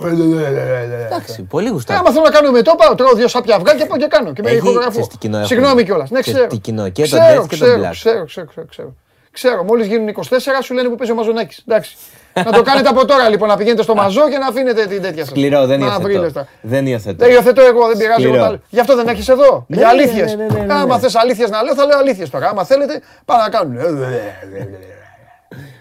Εντάξει, 1.05 1.43
πολύ 1.43 1.67
Ε, 1.67 1.69
γουστάρι. 1.71 1.99
άμα 1.99 2.11
θέλω 2.11 2.23
να 2.23 2.29
κάνω 2.29 2.51
με 2.51 2.61
το 2.61 2.75
πάω, 2.77 2.95
τρώω 2.95 3.13
δύο 3.15 3.27
σάπια 3.27 3.55
αυγά 3.55 3.75
και 3.75 3.85
πάω 3.85 3.97
και 3.97 4.07
κάνω. 4.07 4.33
Και 4.33 4.41
με 4.41 4.49
Έχει- 4.49 4.57
ηχογραφώ. 4.57 4.89
ξέρεις 4.89 5.07
τι 5.07 5.17
κοινό 5.17 5.37
έχουμε; 5.37 5.47
Συγγνώμη 5.55 5.83
κιόλας. 5.83 6.09
Ναι, 6.09 6.19
Ξέρεις 6.19 6.39
ξέρω. 6.39 6.53
τι 6.55 6.57
κοινό, 6.61 6.89
και 6.89 7.01
το 7.01 7.07
ξέρω, 7.07 7.23
death 7.43 7.47
και 7.47 7.55
το 7.57 7.63
ξέρω, 7.65 7.81
black. 7.83 7.89
ξέρω, 7.91 8.25
ξέρω, 8.25 8.45
ξέρω, 8.47 8.65
ξέρω. 8.69 8.93
Ξέρω, 9.31 9.63
μόλις 9.63 9.87
γίνουν 9.87 10.07
24 10.07 10.61
σου 10.63 10.73
λένε 10.73 10.89
που 10.89 10.95
παίζει 10.95 11.11
ο 11.11 11.15
Μαζονάκης. 11.15 11.63
Εντάξει. 11.67 11.95
Να 12.33 12.51
το 12.51 12.61
κάνετε 12.61 12.89
από 12.89 13.05
τώρα 13.05 13.29
λοιπόν, 13.29 13.47
να 13.47 13.57
πηγαίνετε 13.57 13.83
στο 13.83 13.95
μαζό 13.95 14.29
και 14.29 14.37
να 14.37 14.47
αφήνετε 14.47 14.85
την 14.85 15.01
τέτοια 15.01 15.19
σας. 15.23 15.29
Σκληρό, 15.29 15.65
δεν 15.65 15.81
υιοθετώ. 15.81 16.45
Δεν 16.61 16.87
υιοθετώ. 16.87 17.25
Δεν 17.25 17.33
υιοθετώ 17.33 17.61
εγώ, 17.61 17.87
δεν 17.87 17.97
πειράζει. 17.97 18.21
Σκληρό. 18.21 18.35
Εγώ, 18.35 18.43
τα 18.43 18.49
λέω. 18.49 18.59
Γι' 18.69 18.79
αυτό 18.79 18.95
δεν 18.95 19.07
έχεις 19.07 19.27
εδώ. 19.27 19.65
Ναι, 19.67 19.77
Για 19.77 19.85
ναι, 19.85 19.91
αλήθειες. 19.91 20.35
ναι, 20.35 20.45
ναι, 20.45 20.59
ναι, 20.59 20.65
ναι, 20.65 20.73
Άμα 20.73 20.95
ναι. 20.95 21.01
θες 21.01 21.15
αλήθειες 21.15 21.49
να 21.49 21.63
λέω, 21.63 21.75
θα 21.75 21.85
λέω 21.85 21.97
αλήθειες 21.97 22.29
τώρα. 22.29 22.49
Άμα 22.49 22.63
θέλετε, 22.63 23.01
πάνε 23.25 23.43
να 23.43 23.49
κάνουν. 23.49 23.77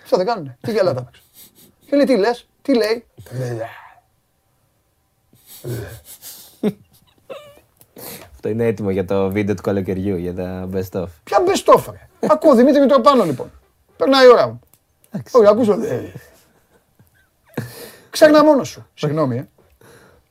Αυτό 0.02 0.16
δεν 0.16 0.26
κάνουν. 0.26 0.56
Τι 0.60 0.70
γελάτε 0.72 0.98
απ' 0.98 1.08
έξω. 1.08 1.22
Και 1.90 1.96
λέει, 1.96 2.04
τι 2.04 2.16
λες, 2.16 2.48
τι 2.62 2.74
λέει. 2.74 3.04
Αυτό 8.34 8.48
είναι 8.48 8.66
έτοιμο 8.66 8.90
για 8.90 9.04
το 9.04 9.30
βίντεο 9.30 9.54
του 9.54 9.62
καλοκαιριού, 9.62 10.16
για 10.16 10.34
τα 10.34 10.68
best 10.74 11.00
of. 11.00 11.06
Ποια 11.24 11.38
best 11.46 11.74
of, 11.74 11.82
ρε. 11.90 12.28
Ακούω 12.28 12.54
Δημήτρη 12.54 12.80
Μητροπάνο 12.80 13.24
λοιπόν. 13.24 13.50
Περνάει 13.96 14.24
η 14.26 14.28
ώρα 14.28 14.46
μου. 14.46 14.60
Όχι, 15.30 15.46
ακούσω. 15.46 15.78
Ε. 18.24 18.28
Ξέχνα 18.28 18.44
μόνος 18.44 18.68
σου. 18.68 18.86
Συγγνώμη, 18.94 19.36
ε. 19.36 19.48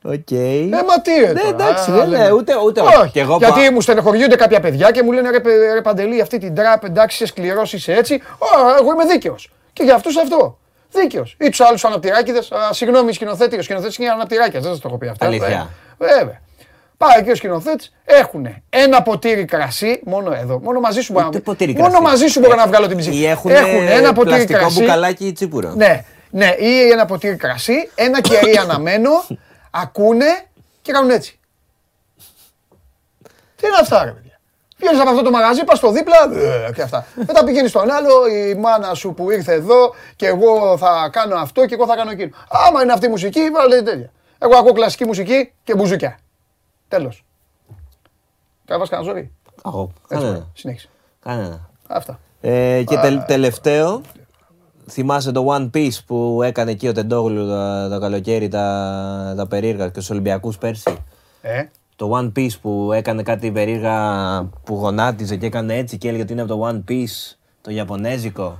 Οκ. 0.03 0.31
Ε, 0.31 0.67
μα 0.88 1.01
τι 1.01 1.11
ρε 1.19 1.31
Ναι, 1.33 1.39
τώρα, 1.39 1.47
εντάξει, 1.49 1.91
α, 1.91 1.93
δεν 1.93 2.07
λέμε. 2.09 2.23
είναι, 2.23 2.31
ούτε, 2.33 2.53
ούτε. 2.65 2.81
Όχι, 2.81 3.11
Και 3.11 3.19
εγώ 3.19 3.38
γιατί 3.38 3.65
πα- 3.65 3.71
μου 3.71 3.81
στενοχωριούνται 3.81 4.35
κάποια 4.35 4.59
παιδιά 4.59 4.91
και 4.91 5.03
μου 5.03 5.11
λένε 5.11 5.29
ρε, 5.29 5.39
παι- 5.39 5.73
ρε 5.73 5.81
Παντελή, 5.81 6.21
αυτή 6.21 6.38
την 6.38 6.55
τραπ, 6.55 6.83
εντάξει, 6.83 7.15
είσαι 7.23 7.25
σκληρός, 7.33 7.73
είσαι 7.73 7.93
έτσι. 7.93 8.21
Ω, 8.38 8.45
εγώ 8.79 8.91
είμαι 8.93 9.05
δίκαιος. 9.05 9.51
Και 9.73 9.83
για 9.83 9.95
αυτούς 9.95 10.17
αυτό. 10.17 10.57
Δίκαιος. 10.91 11.36
Ή 11.39 11.49
τους 11.49 11.59
άλλους 11.62 11.86
αναπτυράκιδε. 11.86 12.39
Συγγνώμη, 12.71 13.13
σκηνοθέτης. 13.13 13.57
Ο 13.59 13.62
σκηνοθέτης 13.62 13.97
είναι 13.97 14.09
αναπτυράκια. 14.09 14.59
Δεν 14.59 14.71
σας 14.71 14.79
το 14.79 14.87
έχω 14.87 14.97
πει 14.97 15.07
αυτό. 15.07 15.25
Αλήθεια. 15.25 15.70
Ε, 15.99 16.05
Βέβαια. 16.05 16.41
Πάει 16.97 17.24
και 17.24 17.32
ο 17.32 17.36
σκηνοθέτης, 17.36 17.93
έχουν 18.05 18.47
ένα 18.70 19.01
ποτήρι 19.01 19.45
κρασί, 19.45 20.01
μόνο 20.05 20.33
εδώ. 20.41 20.59
Μόνο 20.63 20.79
μαζί 20.79 21.01
σου 21.01 21.13
μπορώ 21.13 21.25
Ούτε 21.28 21.37
να 21.37 21.43
ποτήρι 21.43 21.74
Μόνο 21.74 21.87
κρασί. 21.89 22.03
μαζί 22.03 22.28
σου 22.28 22.39
μπορώ 22.39 22.55
να 22.55 22.67
βγάλω 22.67 22.87
την 22.87 22.97
ψυχή. 22.97 23.17
Ή 23.17 23.25
έχουν, 23.25 23.51
ένα 23.51 24.13
ποτήρι 24.13 24.36
πλαστικό 24.36 24.59
κρασί. 24.59 24.79
μπουκαλάκι 24.79 25.32
τσίπουρο. 25.32 25.74
Ναι, 25.75 26.03
ναι, 26.29 26.55
ή 26.59 26.89
ένα 26.91 27.05
ποτήρι 27.05 27.36
κρασί, 27.36 27.91
ένα 27.95 28.21
κερί 28.21 28.58
αναμένο, 28.58 29.12
ακούνε 29.71 30.45
και 30.82 30.91
κάνουν 30.91 31.09
έτσι. 31.09 31.39
Τι 33.55 33.67
είναι 33.67 33.78
αυτά, 33.82 34.04
ρε 34.05 34.12
παιδιά; 34.12 34.39
Βγαίνεις 34.78 34.99
από 34.99 35.09
αυτό 35.09 35.21
το 35.21 35.32
μαγαζί, 35.32 35.63
πας 35.63 35.78
στο 35.78 35.91
δίπλα 35.91 36.16
ε, 36.67 36.71
και 36.74 36.82
αυτά. 36.82 37.05
Μετά 37.16 37.43
πηγαίνεις 37.43 37.70
στον 37.70 37.91
άλλο, 37.91 38.28
η 38.28 38.55
μάνα 38.55 38.93
σου 38.93 39.13
που 39.13 39.32
ήρθε 39.32 39.54
εδώ 39.54 39.93
και 40.16 40.28
εγώ 40.28 40.78
θα 40.78 41.09
κάνω 41.12 41.36
αυτό 41.36 41.66
και 41.66 41.74
εγώ 41.74 41.86
θα 41.87 41.95
κάνω 41.95 42.12
εκείνο. 42.12 42.36
Άμα 42.49 42.82
είναι 42.83 42.93
αυτή 42.93 43.05
η 43.05 43.09
μουσική, 43.09 43.49
βάλε 43.49 43.82
τέτοια. 43.82 44.12
Εγώ 44.39 44.58
ακούω 44.58 44.71
κλασική 44.74 45.05
μουσική 45.05 45.54
και 45.63 45.75
μπουζούκια. 45.75 46.17
Τέλος. 46.87 47.25
Τραβά 48.66 48.87
κανένα 48.87 49.09
ζόρι; 49.09 49.32
Εγώ, 49.66 49.82
Έτσι, 49.93 50.01
κανένα. 50.08 50.29
ωραία. 50.29 50.45
συνέχισε. 50.54 50.89
Κανένα. 51.24 51.70
Αυτά. 51.87 52.20
Ε, 52.41 52.83
και 52.87 52.97
τελ- 52.97 53.25
τελευταίο, 53.25 54.01
θυμάσαι 54.92 55.32
το 55.32 55.46
One 55.58 55.70
Piece 55.78 55.97
που 56.05 56.42
έκανε 56.43 56.72
εκεί 56.72 56.88
ο 56.88 56.92
Τεντόγλου 56.92 57.47
το, 57.47 57.89
το 57.89 58.00
καλοκαίρι 58.00 58.47
τα, 58.47 59.34
τα 59.38 59.47
περίεργα 59.47 59.84
και 59.86 59.92
στους 59.92 60.09
Ολυμπιακούς 60.09 60.58
πέρσι; 60.58 60.97
Ε, 61.42 61.64
Το 61.96 62.12
One 62.20 62.39
Piece 62.39 62.59
που 62.62 62.92
έκανε 62.93 63.24
κάτι 63.24 63.51
περίεργα 63.51 63.93
που 64.64 64.74
γονάτιζε 64.76 65.36
και 65.36 65.46
έκανε 65.46 65.76
έτσι 65.78 65.97
και 65.97 66.08
έλεγε 66.08 66.24
ότι 66.24 66.34
είναι 66.34 66.42
από 66.42 66.55
το 66.55 66.68
One 66.70 66.92
Piece, 66.92 67.36
το 67.62 67.72
Ιαπωνέζικο; 67.72 68.58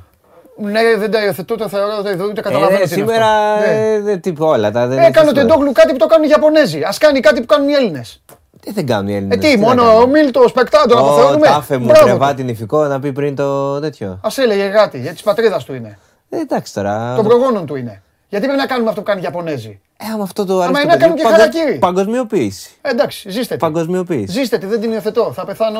ναι, 0.60 0.82
δεν 0.98 1.12
τα 1.12 1.24
υιοθετώ, 1.26 1.56
τα 1.56 1.68
θεωρώ, 1.68 2.02
δεν 2.02 2.22
ούτε 2.22 2.40
Ε, 2.40 2.44
καταλαβαίνω. 2.44 2.80
ρε, 2.80 2.86
τι 2.86 2.94
είναι 2.94 3.04
σήμερα 3.12 3.26
αυτό. 3.54 3.68
Ναι. 3.72 3.94
ε, 3.94 4.00
δεν 4.02 4.22
τύπου 4.22 4.46
όλα. 4.46 4.72
Τα, 4.72 4.88
δεν 4.88 4.98
Έκανε 4.98 5.08
ο 5.08 5.22
είναι 5.22 5.30
σωστό. 5.30 5.34
Τεντόγλου 5.34 5.72
κάτι 5.72 5.92
που 5.92 5.98
το 5.98 6.06
κάνουν 6.06 6.26
οι 6.26 6.30
Ιαπωνέζοι. 6.32 6.80
Α 6.82 6.94
κάνει 7.00 7.20
κάτι 7.20 7.40
που 7.40 7.46
κάνουν 7.46 7.70
οι 7.70 7.74
Έλληνες. 7.74 8.22
Τι 8.60 8.72
δεν 8.72 8.86
κάνουν 8.86 9.08
οι 9.08 9.16
Έλληνες. 9.16 9.38
Ε, 9.38 9.40
τι, 9.40 9.58
να 9.58 9.68
μόνο 9.68 9.84
κάνουν; 9.84 10.02
ο 10.02 10.08
Μίλτο, 10.08 10.40
ο 10.40 10.48
Σπεκτάντο 10.48 10.96
να 10.96 11.02
το 11.02 11.08
Ο 11.08 11.16
θεωρούμε; 11.18 11.48
τάφε 11.48 11.78
μου 11.78 11.86
Μπράβο 11.86 12.00
του. 12.00 12.06
κρεβάτι 12.06 12.44
νηφικό 12.44 12.86
να 12.86 13.00
πει 13.00 13.12
πριν 13.12 13.36
το 13.36 13.80
τέτοιο. 13.80 14.08
Α 14.10 14.30
έλεγε 14.44 14.68
κάτι, 14.68 15.00
για 15.00 15.14
τη 15.14 15.22
πατρίδα 15.24 15.62
του 15.66 15.74
είναι. 15.74 15.98
Ε, 16.30 16.38
εντάξει 16.40 16.74
τώρα. 16.74 17.16
Των 17.16 17.26
προγόνων 17.26 17.66
του 17.66 17.76
είναι. 17.76 18.02
Γιατί 18.30 18.46
πρέπει 18.46 18.62
να 18.62 18.68
κάνουμε 18.68 18.90
αυτό 18.90 19.02
που 19.02 19.08
κάνουν 19.08 19.24
οι 19.24 19.26
Ιαπωνέζοι. 19.32 19.80
Ε, 19.98 20.06
άμα 20.14 20.24
αυτό 20.24 20.46
το 20.46 20.62
αρέσει. 20.62 20.70
είναι 20.70 20.80
το 20.82 20.88
να 20.88 20.92
παιδί, 20.92 21.02
κάνουν 21.04 21.16
και 21.18 21.24
παγκο- 21.24 21.38
χαρακτήρι. 21.38 21.78
Παγκοσμιοποίηση. 21.80 22.70
Ε, 22.82 22.90
εντάξει, 22.90 23.30
ζήστε 23.30 23.54
τη. 23.54 23.60
Παγκοσμιοποίηση. 23.60 24.32
Ζήστε 24.32 24.58
τη, 24.58 24.66
δεν 24.66 24.82
την 24.82 24.92
υιοθετώ. 24.92 25.32
Θα 25.34 25.46
πεθάνω. 25.46 25.80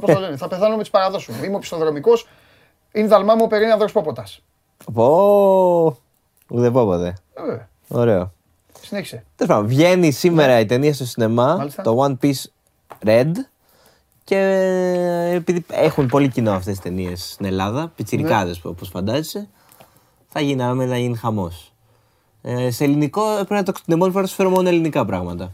Πώς 0.00 0.14
το 0.14 0.20
λένε, 0.20 0.36
θα 0.36 0.48
πεθάνω 0.48 0.76
με 0.76 0.80
τις 0.82 0.90
παραδόσεις 0.90 1.34
μου. 1.36 1.44
Είμαι 1.44 1.56
οπισθοδρομικός. 1.56 2.28
Είναι 2.92 3.06
δαλμά 3.06 3.34
μου 3.34 3.46
περί 3.46 3.64
ανδρος 3.64 3.92
πόποτα. 3.92 4.24
Πω. 4.92 5.96
Ουδεπόποτε. 6.48 7.14
Ε, 7.34 7.56
Ωραίο. 7.88 8.32
Συνέχισε. 8.82 9.24
Τέλος 9.36 9.52
πάντων, 9.54 9.68
βγαίνει 9.68 10.10
σήμερα 10.10 10.58
η 10.60 10.66
ταινία 10.66 10.94
στο 10.94 11.04
σινεμά, 11.04 11.46
Ναι. 11.52 11.56
Μάλιστα. 11.56 11.82
το 11.82 12.04
One 12.04 12.24
Piece 12.24 12.42
Red. 13.06 13.30
Και 14.26 14.38
επειδή 15.34 15.64
έχουν 15.70 16.06
πολύ 16.06 16.28
κοινό 16.28 16.50
αυτές 16.52 16.72
τις 16.74 16.82
ταινίες 16.82 17.30
στην 17.32 17.46
Ελλάδα, 17.46 17.92
πιτσιρικάδες 17.96 18.60
Ναι. 18.64 18.70
όπως 18.70 18.88
φαντάζεσαι, 18.88 19.48
θα 20.28 20.40
γίνει 20.40 20.62
άμα 20.62 20.84
να 20.86 20.98
γίνει 20.98 21.16
χαμός. 21.16 21.72
Ε, 22.42 22.70
σε 22.70 22.84
ελληνικό 22.84 23.22
πρέπει 23.34 23.52
να 23.54 23.62
το 23.62 23.72
την 23.72 23.82
επόμενη 23.86 24.12
φορά 24.12 24.26
σου 24.26 24.34
φέρω 24.34 24.50
μόνο 24.50 24.68
ελληνικά 24.68 25.04
πράγματα. 25.04 25.52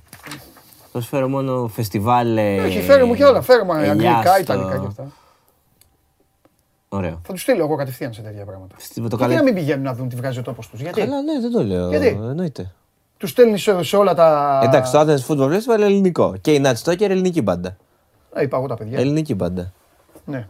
Θα 0.93 1.01
σου 1.01 1.09
φέρω 1.09 1.28
μόνο 1.28 1.66
φεστιβάλ. 1.69 2.36
ε, 2.36 2.61
Όχι, 2.61 2.81
φέρε 2.82 3.05
μου 3.05 3.15
και 3.15 3.24
όλα. 3.24 3.43
Φέρε 3.43 3.65
μου 3.65 3.73
ελιάς 3.73 3.89
αγγλικά, 3.90 4.23
στο- 4.32 4.40
ιταλικά 4.40 4.78
και 4.78 4.86
αυτά. 4.86 5.07
Ωραίο. 6.89 7.20
Θα 7.27 7.32
τους 7.32 7.43
στείλω 7.43 7.65
εγώ 7.65 7.77
κατευθείαν 7.77 8.12
σε 8.12 8.20
τέτοια 8.23 8.44
πράγματα. 8.44 8.74
Φεστιβ- 8.78 9.09
Το 9.11 9.16
Γιατί 9.16 9.23
καλέ... 9.23 9.35
να 9.35 9.43
μην 9.43 9.55
πηγαίνουν 9.55 9.85
να 9.85 9.94
δουν 9.94 10.09
τι 10.09 10.16
βγάζει 10.16 10.39
ο 10.39 10.43
τόπος 10.43 10.69
τους. 10.69 10.81
Γιατί; 10.81 11.01
Καλά, 11.01 11.23
ναι, 11.23 11.40
δεν 11.40 11.51
το 11.53 11.62
λέω. 11.65 11.89
Γιατί; 11.89 12.07
Εννοείται. 12.07 12.73
τους 13.16 13.31
στέλνεις 13.31 13.62
σε, 13.62 13.82
σε 13.82 13.97
όλα 13.97 14.15
τα. 14.15 14.61
Εντάξει, 14.65 14.93
το 14.93 15.01
Athens 15.01 15.27
Football 15.27 15.53
Festival 15.53 15.77
είναι 15.77 15.85
ελληνικό. 15.85 16.35
Και 16.40 16.53
η 16.53 16.62
Nat 16.65 16.74
Stoker 16.85 17.01
ελληνική 17.11 17.43
μπάντα. 17.43 17.77
Ε, 18.34 18.42
είπα 18.42 18.56
εγώ 18.56 18.66
τα 18.66 18.74
παιδιά. 18.76 18.98
Ελληνική 18.98 19.34
μπάντα. 19.34 19.72
Ναι. 20.24 20.46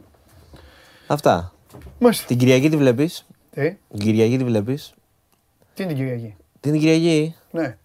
Αυτά. 1.07 1.53
Μάλιστα. 1.99 2.27
Την 2.27 2.39
Κυριακή 2.39 2.69
τη 2.69 2.77
βλέπεις. 2.77 3.27
Τι, 3.51 3.71
Την 3.89 3.99
Κυριακή 3.99 4.37
τη 4.39 4.45
βλέπεις. 4.45 4.95
τι 5.75 5.83
είναι 5.83 5.93
την 5.93 6.01
Κυριακή; 6.03 6.37
Την 6.61 6.73
Κυριακή; 6.73 7.35
Ναι. 7.51 7.77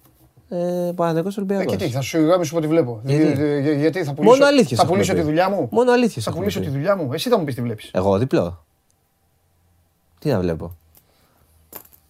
Ε, 0.49 0.91
Παναγενικό 0.95 1.29
Ε, 1.29 1.33
Ολυμπιακός. 1.37 1.65
και 1.75 1.85
τι, 1.85 1.89
θα 1.91 2.01
σου 2.01 2.17
γράψω 2.17 2.57
ότι 2.57 2.67
βλέπω. 2.67 3.01
Γιατί; 3.03 3.41
Ε, 3.41 3.53
ε, 3.69 3.73
γιατί 3.73 4.03
θα 4.03 4.13
πουλήσω, 4.13 4.33
Μόνο 4.35 4.45
αλήθειες 4.47 4.79
θα 4.79 4.83
έχουμε 4.83 4.91
πουλήσω 4.97 5.13
πει. 5.13 5.19
τη 5.19 5.25
δουλειά 5.25 5.49
μου; 5.49 5.67
Μόνο 5.71 5.91
αλήθεια. 5.91 6.21
Θα 6.21 6.31
πουλήσω 6.31 6.59
τη 6.59 6.69
δουλειά 6.69 6.95
μου; 6.95 7.13
Εσύ 7.13 7.29
θα 7.29 7.37
μου 7.37 7.43
πεις 7.43 7.55
τι 7.55 7.61
βλέπεις. 7.61 7.89
Εγώ 7.93 8.17
διπλό. 8.17 8.65
Τι 10.19 10.29
να 10.29 10.39
βλέπω; 10.39 10.77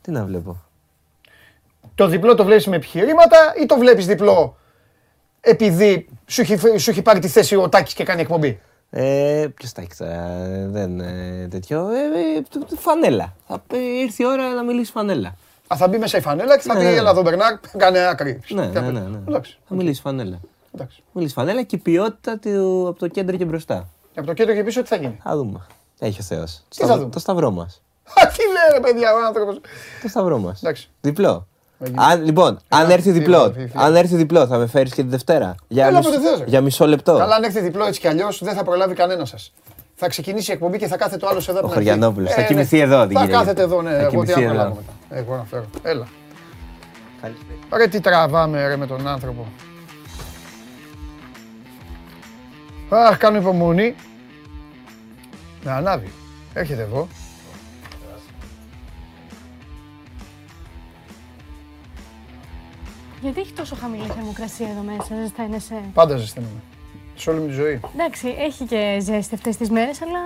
Τι 0.01 0.11
να 0.11 0.25
βλέπω; 0.25 0.61
Το 1.95 2.07
διπλό 2.07 2.35
το 2.35 2.43
βλέπεις 2.45 2.67
με 2.67 2.75
επιχειρήματα 2.75 3.37
ή 3.61 3.65
το 3.65 3.77
βλέπεις 3.77 4.05
διπλό; 4.05 4.57
Επειδή 5.41 6.07
σου 6.27 6.41
έχει, 6.41 6.57
φε- 6.57 6.79
σου 6.79 6.89
έχει 6.89 7.01
πάρει 7.01 7.19
τη 7.19 7.27
θέση 7.27 7.55
ο 7.55 7.69
Τάκης 7.69 7.93
και 7.93 8.03
κάνει 8.03 8.21
εκπομπή. 8.21 8.59
Ε, 8.89 9.47
Ποιος 9.55 9.71
τα 9.71 9.81
έχει 9.81 9.89
τώρα, 9.97 10.29
ε, 10.31 10.67
δεν 10.67 10.99
ε, 10.99 11.47
τέτοιο. 11.49 11.89
Ε, 11.89 12.37
ε, 12.37 12.41
τ- 12.41 12.65
τ- 12.69 12.77
φανέλα. 12.79 13.33
Θα 13.47 13.59
πει, 13.67 13.77
ήρθε 13.77 14.23
η 14.23 14.25
ώρα 14.25 14.53
να 14.53 14.63
μιλήσει 14.63 14.91
φανέλα. 14.91 15.35
Α, 15.67 15.75
θα 15.77 15.87
μπει 15.87 15.97
μέσα 15.97 16.17
η 16.17 16.21
φανέλα 16.21 16.55
και 16.57 16.61
θα 16.67 16.73
Ναι, 16.73 16.79
πει 16.79 16.85
ναι. 16.85 16.91
Έλα 16.95 17.09
εδώ 17.09 17.21
Μπερνάρ, 17.21 17.59
κάνε 17.77 17.99
άκρη. 17.99 18.31
Ναι, 18.31 18.39
Τι 18.39 18.53
ναι, 18.67 18.71
θα 18.73 18.81
ναι. 18.81 18.99
πει. 18.99 19.09
ναι. 19.09 19.19
Εντάξει. 19.27 19.57
Θα 19.67 19.75
μιλήσει 19.75 20.01
φανέλα. 20.01 20.39
εντάξει. 20.75 21.03
Μιλήσει 21.11 21.33
φανέλα 21.33 21.63
και 21.63 21.75
η 21.75 21.79
ποιότητα 21.79 22.37
του, 22.39 22.85
από 22.89 22.99
το 22.99 23.07
κέντρο 23.07 23.37
και 23.37 23.45
μπροστά. 23.45 23.87
Και 24.13 24.19
από 24.19 24.27
το 24.27 24.33
κέντρο 24.33 24.53
και 24.53 24.63
πίσω 24.63 24.81
τι 24.81 24.87
θα 24.87 24.95
γίνει; 24.95 25.19
Θα 25.23 25.35
δούμε. 25.35 25.65
Έχει 25.99 26.19
ο 26.21 26.23
Θεός. 26.23 26.63
θα 26.75 26.97
δούμε; 26.97 27.09
Το 27.09 27.19
σταυρό 27.19 27.51
μας. 27.51 27.81
Α, 28.03 28.27
τι 28.27 28.37
λέει 28.43 28.73
ρε 28.73 28.79
παιδιά 28.79 29.13
ο 29.13 29.25
άνθρωπος. 29.25 29.59
Το 30.01 30.07
σταυρό 30.07 30.37
μας. 30.37 30.59
Εντάξει. 30.63 30.89
Διπλό. 31.01 31.47
Έγινε. 31.79 32.03
Αν, 32.03 32.23
λοιπόν, 32.23 32.59
αν 32.69 32.81
Φίλε, 32.81 32.93
έρθει 32.93 33.09
φίλε, 33.11 33.19
διπλό, 33.19 33.51
φίλε, 33.53 33.67
φίλε. 33.67 33.83
αν 33.83 33.95
έρθει 33.95 34.15
διπλό, 34.15 34.47
θα 34.47 34.57
με 34.57 34.67
φέρεις 34.67 34.93
και 34.93 35.03
τη 35.03 35.09
Δευτέρα. 35.09 35.55
Για, 35.67 35.85
Έλα, 35.85 35.97
μισό- 35.97 36.13
όποτε 36.13 36.29
θες, 36.29 36.39
ρε. 36.39 36.45
για 36.47 36.61
μισό 36.61 36.87
λεπτό. 36.87 37.17
Καλά, 37.17 37.35
αν 37.35 37.43
έρθει 37.43 37.59
διπλό 37.61 37.85
έτσι 37.85 37.99
κι 37.99 38.07
αλλιώς 38.07 38.43
δεν 38.43 38.55
θα 38.55 38.63
προλάβει 38.63 38.93
κανένας 38.95 39.29
σας. 39.29 39.53
Θα 39.95 40.07
ξεκινήσει 40.07 40.51
η 40.51 40.53
εκπομπή 40.53 40.77
και 40.77 40.87
θα 40.87 40.97
κάθεται 40.97 41.25
ο 41.25 41.29
άλλος 41.29 41.47
εδώ. 41.49 41.59
από 41.59 41.67
την 41.67 41.77
αρχή. 41.77 41.89
Χωριανόπουλος. 41.89 42.31
Θα 42.33 42.41
Ε, 42.41 42.45
κοιμηθεί 42.45 42.77
ναι. 42.77 42.83
εδώ 42.83 43.07
την 43.07 43.17
Θα 43.17 43.21
Κυριακή. 43.23 43.43
κάθεται 43.43 43.61
εδώ, 43.61 43.81
ναι. 43.81 43.89
Θα 43.89 43.95
Εγώ 43.97 44.09
τι 44.09 44.11
κοιμηθεί 44.15 44.31
να 44.33 44.39
εδώ. 44.41 44.49
προλάβω 44.53 44.75
μετά. 44.75 45.19
Εγώ 45.19 45.35
να 45.35 45.43
φέρω. 45.43 45.65
Έλα. 45.83 46.07
Καλησπέρα. 47.21 47.77
Ρε 47.77 47.87
τι 47.87 47.99
τραβάμε 47.99 48.67
ρε 48.67 48.75
με 48.75 48.87
τον 48.87 49.07
άνθρωπο. 49.07 49.45
Αχ, 52.89 53.17
κάνω 53.17 53.37
υπομονή. 53.37 53.95
Να 55.63 55.75
ανάβει. 55.75 56.11
Έρχεται 56.53 56.81
εδώ. 56.81 57.07
Γιατί 63.21 63.39
έχει 63.39 63.53
τόσο 63.53 63.75
χαμηλή 63.75 64.03
θερμοκρασία 64.07 64.69
εδώ 64.69 64.81
μέσα, 64.81 65.15
ζεσταίνεσαι; 65.21 65.81
Πάντα 65.93 66.17
ζεσταίνομαι. 66.17 66.59
Σε 67.15 67.29
όλη 67.29 67.39
μου 67.39 67.47
τη 67.47 67.53
ζωή. 67.53 67.79
Εντάξει, 67.93 68.35
έχει 68.39 68.63
και 68.65 68.97
ζέστη 69.01 69.35
αυτές 69.35 69.57
τις 69.57 69.69
μέρες, 69.69 70.01
αλλά 70.01 70.19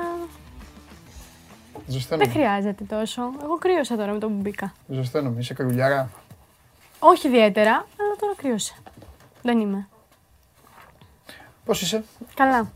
δεν 1.73 1.83
Ζεσταίνομαι. 1.87 2.29
χρειάζεται 2.31 2.83
τόσο. 2.83 3.21
Εγώ 3.43 3.57
κρύωσα 3.57 3.95
τώρα 3.95 4.11
με 4.11 4.19
το 4.19 4.27
που 4.27 4.33
μπήκα. 4.33 4.73
Ζεσταίνομαι. 4.87 5.39
Είσαι 5.39 5.53
καρουλιάρα. 5.53 6.09
Όχι 6.99 7.27
ιδιαίτερα, 7.27 7.71
αλλά 7.71 8.15
τώρα 8.19 8.33
κρύωσα. 8.37 8.73
Δεν 9.41 9.59
είμαι. 9.59 9.87
Πώς 11.65 11.81
είσαι; 11.81 12.03
Καλά. 12.33 12.71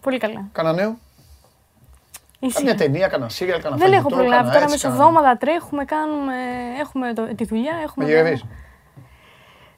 Πολύ 0.00 0.18
καλά. 0.18 0.44
Κάνα 0.52 0.72
νέο; 0.72 0.96
Ήσυχα. 2.40 2.58
Καμιά 2.58 2.76
ταινία, 2.76 3.08
κάνα 3.08 3.28
σύριαλ, 3.28 3.60
κάνα 3.62 3.76
Δεν 3.76 3.92
έχω 3.92 4.00
φαγητό, 4.02 4.16
προλάβει. 4.16 4.36
κάνα 4.42 4.52
Τώρα 4.52 4.64
έτσι, 4.64 4.78
κάνα- 4.80 4.94
μεσοβδόμαδα 4.94 5.36
τρέχουμε, 5.36 5.84
κάνουμε, 5.84 6.34
έχουμε 6.80 7.12
το, 7.12 7.34
τη 7.34 7.44
δουλειά. 7.44 7.74
Έχουμε 7.82 8.04
Μαγειρεύεις. 8.04 8.44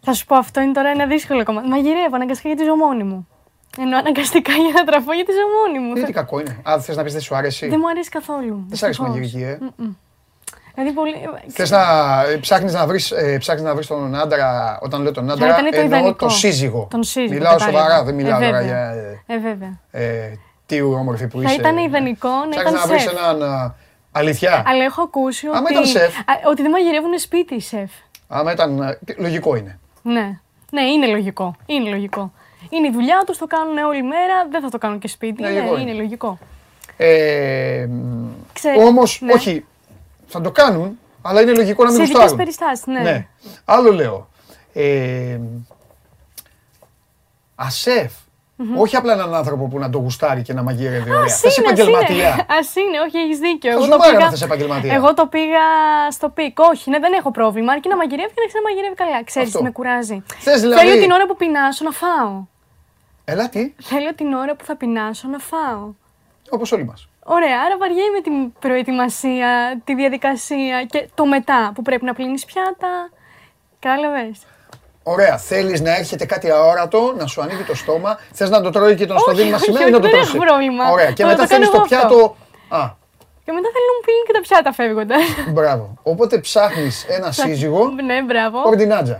Θα 0.00 0.12
σου 0.12 0.26
πω 0.26 0.36
αυτό 0.36 0.60
είναι 0.60 0.72
τώρα 0.72 0.88
ένα 0.88 1.06
δύσκολο 1.06 1.44
κομμάτι. 1.44 1.68
Μαγειρεύω 1.68 2.14
αναγκαστικά 2.14 2.48
γιατί 2.48 2.64
ζω 2.64 2.76
μόνη 2.76 3.02
μου. 3.02 3.28
Ενώ 3.78 3.96
αναγκαστικά 3.98 4.52
για 4.52 4.72
να 4.74 4.84
τραφώ 4.84 5.12
γιατί 5.12 5.32
ζω 5.32 5.38
μόνη 5.58 5.86
μου. 5.86 5.94
Τι, 5.94 6.04
τι 6.04 6.12
κακό 6.12 6.40
είναι. 6.40 6.56
Α, 6.70 6.78
θες 6.80 6.96
να 6.96 7.02
πεις 7.02 7.12
δεν 7.12 7.22
σου 7.22 7.34
άρεσε. 7.36 7.66
Δεν 7.66 7.78
μου 7.82 7.88
αρέσει 7.88 8.08
καθόλου. 8.10 8.64
Δεν 8.68 8.76
σ' 8.78 8.82
άρεσε 8.82 9.02
η 9.02 9.04
δυστυχώς. 9.04 9.08
μαγειρική, 9.08 9.42
ε. 9.42 9.58
Δηλαδή 10.74 10.92
πολύ. 10.94 11.14
Θες 11.48 11.70
να 11.70 11.80
ε, 12.28 12.36
ψάχνεις 12.36 12.72
να 12.72 12.86
βρεις, 12.86 13.10
ε, 13.10 13.36
ψάχνεις 13.38 13.64
να 13.64 13.74
βρεις 13.74 13.86
τον 13.86 14.14
άντρα, 14.14 14.78
όταν 14.82 15.02
λέω 15.02 15.12
τον 15.12 15.30
άντρα, 15.30 15.46
ήταν 15.46 15.58
το 15.70 15.76
εννοώ 15.80 15.84
ιδανικό. 15.98 16.12
τον 16.16 16.30
σύζυγο. 16.30 16.86
Τον 16.90 17.02
σύζυγο, 17.02 17.32
Μιλάω 17.32 17.52
κατάλαβα. 17.56 17.78
σοβαρά, 17.78 18.04
δεν 18.04 18.14
Ε, 18.14 18.16
μιλάω 18.22 18.40
τώρα 18.40 18.50
βέβαια. 18.58 18.66
για 18.66 18.90
ε, 19.26 19.34
Ε, 19.34 19.38
βέβαια. 19.38 19.78
ε, 19.90 20.32
τι 20.66 20.80
όμορφη 20.82 21.26
που 21.26 21.38
Θα 21.40 21.44
είσαι. 21.48 21.54
ήταν 21.60 21.76
ιδανικό 21.78 22.28
να 22.28 22.48
Ψάχνεις 22.48 22.60
ήταν 22.70 22.72
να 22.72 22.86
βρεις 22.86 23.02
σεφ. 23.02 23.12
έναν, 23.12 23.42
α, 23.42 23.74
αλήθεια. 24.12 24.62
Αλλά 24.66 24.84
έχω 24.84 25.02
ακούσει 25.02 25.46
Άμα 25.46 25.58
ότι, 25.58 25.72
ήταν 25.72 25.84
σεφ. 25.86 26.18
α, 26.18 26.22
ότι 26.50 26.62
δεν 26.62 26.70
μαγειρεύουν 26.70 27.18
σπίτι 27.18 27.54
οι 27.54 27.60
σεφ. 27.60 27.90
Άμα 28.28 28.52
ήταν, 28.52 28.82
α, 28.82 28.96
τι- 29.04 29.14
λογικό 29.20 29.56
είναι. 29.56 29.78
Ναι. 30.12 30.38
Ναι, 30.70 30.82
είναι 30.82 31.06
λογικό. 31.06 31.54
Είναι 31.66 31.90
λογικό. 31.90 32.32
Είναι 32.70 32.86
η 32.86 32.90
δουλειά 32.90 33.22
τους, 33.26 33.38
το 33.38 33.46
κάνουν 33.46 33.78
όλη 33.78 34.02
μέρα, 34.02 34.46
δεν 34.50 34.60
θα 34.62 34.68
το 34.68 34.78
κάνουν 34.78 34.98
και 34.98 35.08
σπίτι. 35.08 35.42
Ναι, 35.42 35.48
Ναι, 35.48 35.54
λογικό 35.54 35.78
είναι 35.78 35.90
είναι. 35.90 36.00
λογικό. 36.00 36.38
Ε, 36.96 37.86
μ, 37.90 38.26
Ξέρεις, 38.52 38.82
όμως, 38.82 39.20
ναι. 39.22 39.32
όχι, 39.32 39.64
θα 40.26 40.40
το 40.40 40.50
κάνουν, 40.50 40.98
αλλά 41.22 41.40
είναι 41.40 41.52
λογικό 41.52 41.82
να 41.84 41.88
μην 41.90 41.96
Σε 41.98 42.02
ειδικές 42.02 42.20
γουστάρουν. 42.20 42.36
περιστάσεις, 42.44 42.86
ναι. 42.86 43.00
Ναι. 43.00 43.26
Άλλο 43.64 43.92
λέω. 43.92 44.28
Ε, 44.72 45.38
ασεφ. 47.54 48.12
Όχι 48.76 48.96
απλά 48.96 49.12
έναν 49.12 49.34
άνθρωπο 49.34 49.68
που 49.68 49.78
να 49.78 49.90
το 49.90 49.98
γουστάρει 49.98 50.42
και 50.42 50.52
να 50.52 50.62
μαγειρεύει 50.62 51.10
ωραία. 51.10 51.22
Ας 51.24 51.40
Θες 51.40 51.56
είναι, 51.56 51.66
ας 51.66 51.72
επαγγελματία. 51.78 52.16
είναι. 52.32 52.46
Ας 52.58 52.74
είναι, 52.76 53.00
όχι, 53.06 53.18
έχεις 53.18 53.38
δίκιο. 53.38 53.70
Θα 53.70 53.76
Εγώ 53.76 53.84
σου 53.84 53.90
το, 53.90 53.96
μάρει 53.98 54.10
άμα 54.10 54.18
πήγα... 54.18 54.30
θες 54.30 54.42
επαγγελματία. 54.42 54.94
Εγώ 54.94 55.14
το 55.14 55.26
πήγα 55.26 55.64
στο 56.10 56.28
πικ. 56.28 56.58
Όχι, 56.58 56.90
ναι, 56.90 56.98
δεν 56.98 57.12
έχω 57.12 57.30
πρόβλημα. 57.30 57.72
Αρκεί 57.72 57.88
να 57.88 57.96
μαγειρεύει 57.96 58.28
και 58.34 58.40
να 58.44 58.46
ξαναμαγειρεύει 58.46 58.94
καλά. 58.94 59.24
Ξέρεις 59.24 59.48
Αυτό. 59.48 59.58
τι 59.58 59.64
με 59.64 59.70
κουράζει. 59.70 60.22
Θες 60.38 60.60
δηλαδή- 60.60 60.86
Θέλω 60.88 61.00
την 61.02 61.10
ώρα 61.10 61.26
που 61.26 61.36
πεινάσω 61.36 61.84
να 61.84 61.90
φάω. 61.90 62.32
Έλα 63.24 63.48
τι, 63.48 63.72
Θέλω 63.82 64.14
την 64.14 64.32
ώρα 64.32 64.54
που 64.56 64.64
θα 64.64 64.76
πεινάσω 64.76 65.28
να 65.28 65.38
φάω. 65.38 65.84
όπως 66.50 66.72
όλοι 66.72 66.84
μας. 66.84 67.08
Ωραία, 67.24 67.56
άρα 67.66 67.76
βαριέμαι 67.78 68.20
την 68.22 68.52
προετοιμασία, 68.58 69.80
τη 69.84 69.94
διαδικασία 69.94 70.84
και 70.84 71.08
το 71.14 71.26
μετά 71.26 71.72
που 71.74 71.82
πρέπει 71.82 72.04
να 72.04 72.14
πλύνεις 72.14 72.44
πιάτα. 72.44 73.10
Κατάλαβες; 73.78 74.38
Ωραία, 75.02 75.36
θέλεις 75.38 75.80
να 75.80 75.96
έρχεται 75.96 76.24
κάτι 76.26 76.50
αόρατο, 76.50 77.14
να 77.18 77.26
σου 77.26 77.40
ανοίγει 77.42 77.62
το 77.62 77.74
στόμα, 77.74 78.18
θες 78.32 78.50
να 78.50 78.60
το 78.62 78.70
τρώει 78.70 78.94
και 78.94 79.06
τον 79.06 79.18
στο 79.18 79.30
Όχι, 79.30 79.40
δίνει 79.40 79.52
όχι, 79.54 79.70
μασημένο 79.70 79.86
ή 79.86 79.90
όχι, 79.90 79.92
να 79.92 80.00
το 80.00 80.06
δεν 80.08 80.16
τρώσει. 80.16 80.36
έχω 80.36 80.44
πρόβλημα. 80.46 80.90
Ωραία, 80.90 81.10
και 81.12 81.22
Θα 81.22 81.28
μετά 81.28 81.42
το 81.42 81.48
κάνω 81.48 81.64
θέλεις 81.64 81.68
το 81.70 81.76
εγώ 81.76 81.84
πιάτο... 81.88 82.14
αυτό. 82.14 82.36
Α, 82.76 82.82
Και 83.44 83.52
μετά 83.56 83.68
θέλω 83.74 83.86
να 83.90 83.94
μου 83.96 84.02
πλύνει 84.06 84.22
και 84.26 84.32
τα 84.38 84.40
πιάτα 84.46 84.70
φεύγοντας. 84.78 85.22
μπράβο. 85.56 85.84
Οπότε 86.02 86.38
ψάχνεις 86.38 87.04
ένα 87.08 87.32
σύζυγο, 87.32 87.80
ναι, 88.08 88.22
μπράβο. 88.22 88.58
ορδινάτζα. 88.66 89.18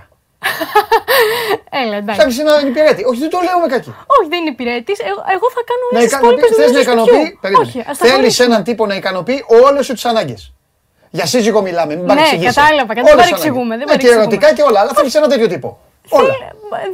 Έλα, 1.71 1.97
εντάξει. 1.97 2.17
Ψάχνεις 2.19 2.39
έναν 2.39 2.67
υπηρέτη. 2.69 3.05
Όχι, 3.05 3.19
δεν 3.25 3.31
το 3.31 3.39
λέω 3.47 3.59
με 3.63 3.67
κακή. 3.75 3.89
Όχι, 4.17 4.29
δεν 4.29 4.39
είναι 4.41 4.51
υπηρέτης. 4.51 4.99
Εγώ, 5.11 5.21
εγώ 5.35 5.47
θα 5.57 5.63
κάνω 5.71 5.85
Να 5.93 5.99
όλε 5.99 6.07
τι 6.07 6.15
ικανοποιεί, 6.15 6.37
υπόλοιπε 6.39 6.63
θες 6.63 6.67
να 6.67 6.67
δουλειέ. 6.67 6.83
ικανοποιεί, 6.87 7.39
Όχι, 7.63 7.79
ας 7.91 7.99
τα 7.99 8.05
Θέλεις 8.05 8.15
χωρίσουμε. 8.15 8.47
έναν 8.51 8.61
τύπο 8.65 8.87
να 8.87 8.95
ικανοποιεί 8.95 9.45
όλες 9.67 9.85
σου 9.87 9.93
τις 9.93 10.05
ανάγκες. 10.05 10.53
Για 11.11 11.27
σύζυγο 11.27 11.61
μιλάμε, 11.63 11.93
μην 11.95 12.03
Ναι, 12.05 12.09
παρεξηγήσει. 12.13 12.55
κατάλαβα, 12.55 12.95
κατάλαβα. 12.95 13.17
Δεν 13.17 13.17
παρεξηγούμε, 13.25 13.75
δεν 13.77 13.79
Ναι, 13.79 13.85
και 13.85 13.89
παρεξηγούμε. 13.91 14.21
ερωτικά 14.23 14.49
και 14.57 14.63
όλα, 14.69 14.79
αλλά 14.81 14.91
θέλει 14.99 15.11
ένα 15.21 15.29
τέτοιο 15.33 15.49
τύπο. 15.55 15.69
Όλα. 16.21 16.35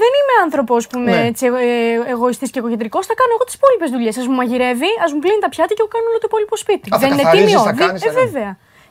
Δεν 0.03 0.13
είμαι 0.19 0.35
άνθρωπος 0.45 0.81
που 0.87 0.99
είμαι 0.99 1.11
Ναι. 1.21 1.27
έτσι 1.31 1.45
ε, 1.47 2.11
εγωιστής 2.13 2.51
και 2.53 2.59
εγωκεντρικό. 2.63 2.99
Θα 3.11 3.15
κάνω 3.21 3.33
εγώ 3.37 3.45
τις 3.49 3.55
υπόλοιπες 3.59 3.89
δουλειές. 3.95 4.15
Α 4.19 4.23
μου 4.31 4.37
μαγειρεύει, 4.41 4.91
ας 5.05 5.11
μου 5.13 5.21
πλύνει 5.25 5.41
τα 5.45 5.49
πιάτα 5.55 5.73
και 5.77 5.83
εγώ 5.85 5.91
κάνω 5.95 6.07
όλο 6.11 6.19
το 6.23 6.27
υπόλοιπο 6.31 6.57
σπίτι. 6.65 6.87
Α, 6.89 6.93
θα 6.95 6.99
δεν 7.03 7.09
είναι 7.13 7.23
καθαρίζεις, 7.23 7.47
τίμιο. 7.51 7.63
θα 7.69 7.73
Δι- 7.77 7.83
κάνεις, 7.85 8.01
ε, 8.03 8.07
θα 8.09 8.13
κάνεις. 8.15 8.23
βέβαια. 8.33 8.51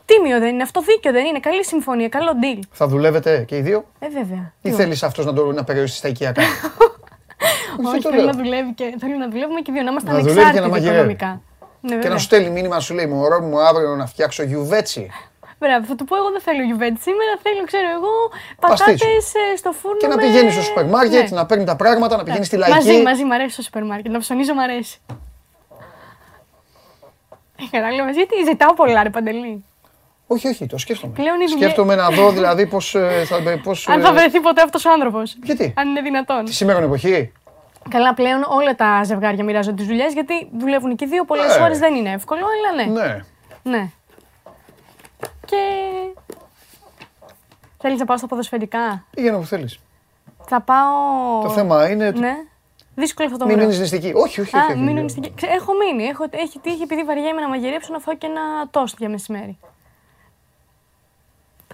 Τίμιο 0.10 0.38
δεν 0.44 0.50
είναι. 0.54 0.64
Αυτό 0.70 0.80
δίκιο 0.90 1.12
δεν 1.18 1.24
είναι. 1.30 1.40
Καλή 1.48 1.64
συμφωνία, 1.74 2.10
καλό 2.18 2.32
deal. 2.44 2.60
Θα 2.80 2.86
δουλεύετε 2.94 3.32
και 3.50 3.56
οι 3.60 3.62
δύο, 3.68 3.80
Ε, 4.06 4.08
βέβαια. 4.20 4.44
ή 4.62 4.70
Τι 4.70 4.72
θέλεις 4.80 5.00
αυτός 5.10 5.24
να, 5.26 5.34
το, 5.38 5.42
να 5.60 5.64
περιορίσει 5.68 5.98
στα 6.02 6.08
οικιακά. 6.14 6.42
Όχι, 7.90 8.02
το 8.02 8.10
θέλω 8.10 8.16
λέω. 8.24 8.26
να, 8.32 8.38
δουλεύει 8.42 8.72
και, 8.80 8.86
θέλω 9.00 9.16
να 9.24 9.28
δουλεύουμε 9.34 9.60
και 9.62 9.72
οι 9.72 9.74
δύο, 9.76 9.84
να 9.84 9.92
είμαστε 9.92 10.12
Να 10.12 10.18
δουλεύει 10.18 10.36
και 10.38 10.42
να 10.44 10.50
ανεξάρτητοι 10.50 10.72
μαγειρεύει. 10.86 11.12
οικονομικά. 11.12 11.42
Ναι, 11.86 11.90
και 11.90 11.96
βέβαια. 11.96 12.10
να 12.12 12.18
σου 12.18 12.24
στέλνει 12.26 12.50
μήνυμα, 12.50 12.80
σου 12.80 12.94
λέει 12.94 13.06
Μωρό 13.06 13.42
μου 13.42 13.60
αύριο 13.60 13.96
να 13.96 14.06
φτιάξω 14.06 14.44
γιουβέτσι. 14.44 15.10
Μπράβο, 15.60 15.86
θα 15.86 15.96
του 15.96 16.06
πω 16.06 16.16
εγώ 16.16 16.30
δεν 16.32 16.42
θέλω 16.42 16.64
γιουβέτσι 16.64 17.02
σήμερα, 17.02 17.32
θέλω, 17.44 17.64
ξέρω 17.66 17.88
εγώ, 17.98 18.12
Παστίτσιο. 18.60 19.08
πατάτε 19.08 19.56
στο 19.58 19.72
φούρνο. 19.72 19.98
Και 19.98 20.08
να 20.08 20.16
με- 20.16 20.22
πηγαίνεις 20.22 20.54
στο 20.54 20.62
σούπερ 20.64 20.86
μάρκετ, 20.86 21.30
Ναι. 21.30 21.38
να 21.38 21.46
παίρνει 21.46 21.64
τα 21.64 21.76
πράγματα, 21.76 22.18
να 22.18 22.24
πηγαίνεις 22.24 22.48
στη 22.48 22.58
Μαζί, 22.58 22.72
λαϊκή. 22.88 23.02
μαζί, 23.04 23.24
μ' 23.24 23.32
αρέσει 23.32 23.56
το 23.56 23.62
σούπερ 23.62 23.84
μάρκετ. 23.86 24.12
Να 24.12 24.20
ψωνίζω, 24.20 24.54
μ' 24.54 24.60
αρέσει. 24.60 24.98
Ε, 27.60 27.78
Κατάλαβες, 27.78 28.16
γιατί 28.16 28.36
ζητάω 28.48 28.74
πολλά, 28.74 29.04
ρε 29.04 29.10
Παντελή. 29.10 29.66
Όχι, 30.28 30.48
όχι, 30.48 30.66
το 30.66 30.78
σκέφτομαι. 30.78 31.14
Πλέον 31.14 31.36
οι 31.36 31.46
δουλειές- 31.46 31.60
Σκέφτομαι 31.62 31.96
να 31.96 32.10
δω 32.10 32.32
δηλαδή 32.32 32.66
πώς. 32.68 32.96
Πώς, 33.64 33.88
Αν 33.90 34.00
ε, 34.00 34.04
θα 34.04 34.14
βρεθεί 34.14 34.40
ποτέ 34.40 34.62
αυτός 34.62 34.86
ο 34.86 34.92
άνθρωπος. 34.92 35.38
Γιατί; 35.44 35.74
Αν 35.78 35.88
είναι 35.90 36.02
δυνατόν. 36.02 36.46
Τη 36.46 36.54
σήμερα 36.54 36.80
εποχή. 36.80 37.32
Καλά, 37.90 38.14
πλέον 38.14 38.44
όλα 38.50 38.76
τα 38.76 39.04
ζευγάρια 39.04 39.44
μοιράζονται 39.44 39.76
τις 39.76 39.86
δουλειές 39.86 40.14
γιατί 40.14 40.50
δουλεύουν 40.58 40.96
και 40.96 41.06
οι 41.06 41.08
δύο. 41.08 41.26
Πολλές 41.26 41.56
Ε. 41.56 41.60
φορές 41.60 41.80
δεν 41.80 41.96
είναι 41.96 42.12
εύκολο, 42.12 42.42
αλλά 42.46 42.84
ναι. 42.84 43.02
Ναι. 43.02 43.20
ναι. 43.64 43.90
Και. 45.46 45.58
Θέλεις 47.78 48.00
να 48.00 48.06
πάω 48.06 48.18
στα 48.18 48.28
ποδοσφαιρικά; 48.28 49.06
Πήγαινε 49.16 49.36
όπου 49.36 49.46
θέλεις. 49.46 49.80
Θα 50.46 50.62
πάω. 50.62 51.42
Το 51.42 51.50
θέμα 51.50 51.90
είναι. 51.90 52.12
Ναι. 52.12 52.34
Δύσκολο 52.96 53.28
αυτό 53.28 53.40
το 53.40 53.46
Μην 53.46 53.56
βράδυ. 53.56 53.72
μείνει 53.72 53.82
νηστική. 53.82 54.12
Όχι, 54.16 54.42
όχι. 54.42 54.56
όχι, 54.56 54.66
Α, 54.66 54.68
όχι, 54.70 54.78
μείνω 54.80 54.92
όχι. 54.92 55.02
νηστική. 55.02 55.32
Ξέ- 55.36 55.52
Έχω 55.54 55.72
μείνει. 55.74 56.04
Έχω, 56.04 56.26
έχει 56.30 56.60
τύχει 56.60 56.82
επειδή 56.82 57.04
βαριέμαι 57.04 57.42
να 57.42 57.48
μαγειρέψω 57.50 57.94
να 57.94 58.00
φάω 58.00 58.16
και 58.16 58.26
ένα 58.28 58.42
τόστ 58.72 58.96
για 59.00 59.10
μεσημέρι. 59.10 59.58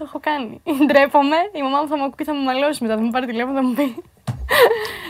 Το 0.00 0.06
έχω 0.08 0.20
κάνει. 0.20 0.62
Ντρέπομαι. 0.86 1.36
Η 1.52 1.62
μαμά 1.62 1.80
μου 1.80 1.88
θα 1.88 1.96
μου 1.96 2.04
ακούει, 2.04 2.24
θα 2.24 2.34
μου 2.34 2.42
μαλώσει 2.42 2.82
μετά. 2.82 2.96
Θα 2.96 3.02
μου 3.02 3.10
πάρει 3.10 3.26
τηλέφωνο, 3.26 3.54
θα 3.54 3.62
μου 3.62 3.74
πει. 3.74 4.02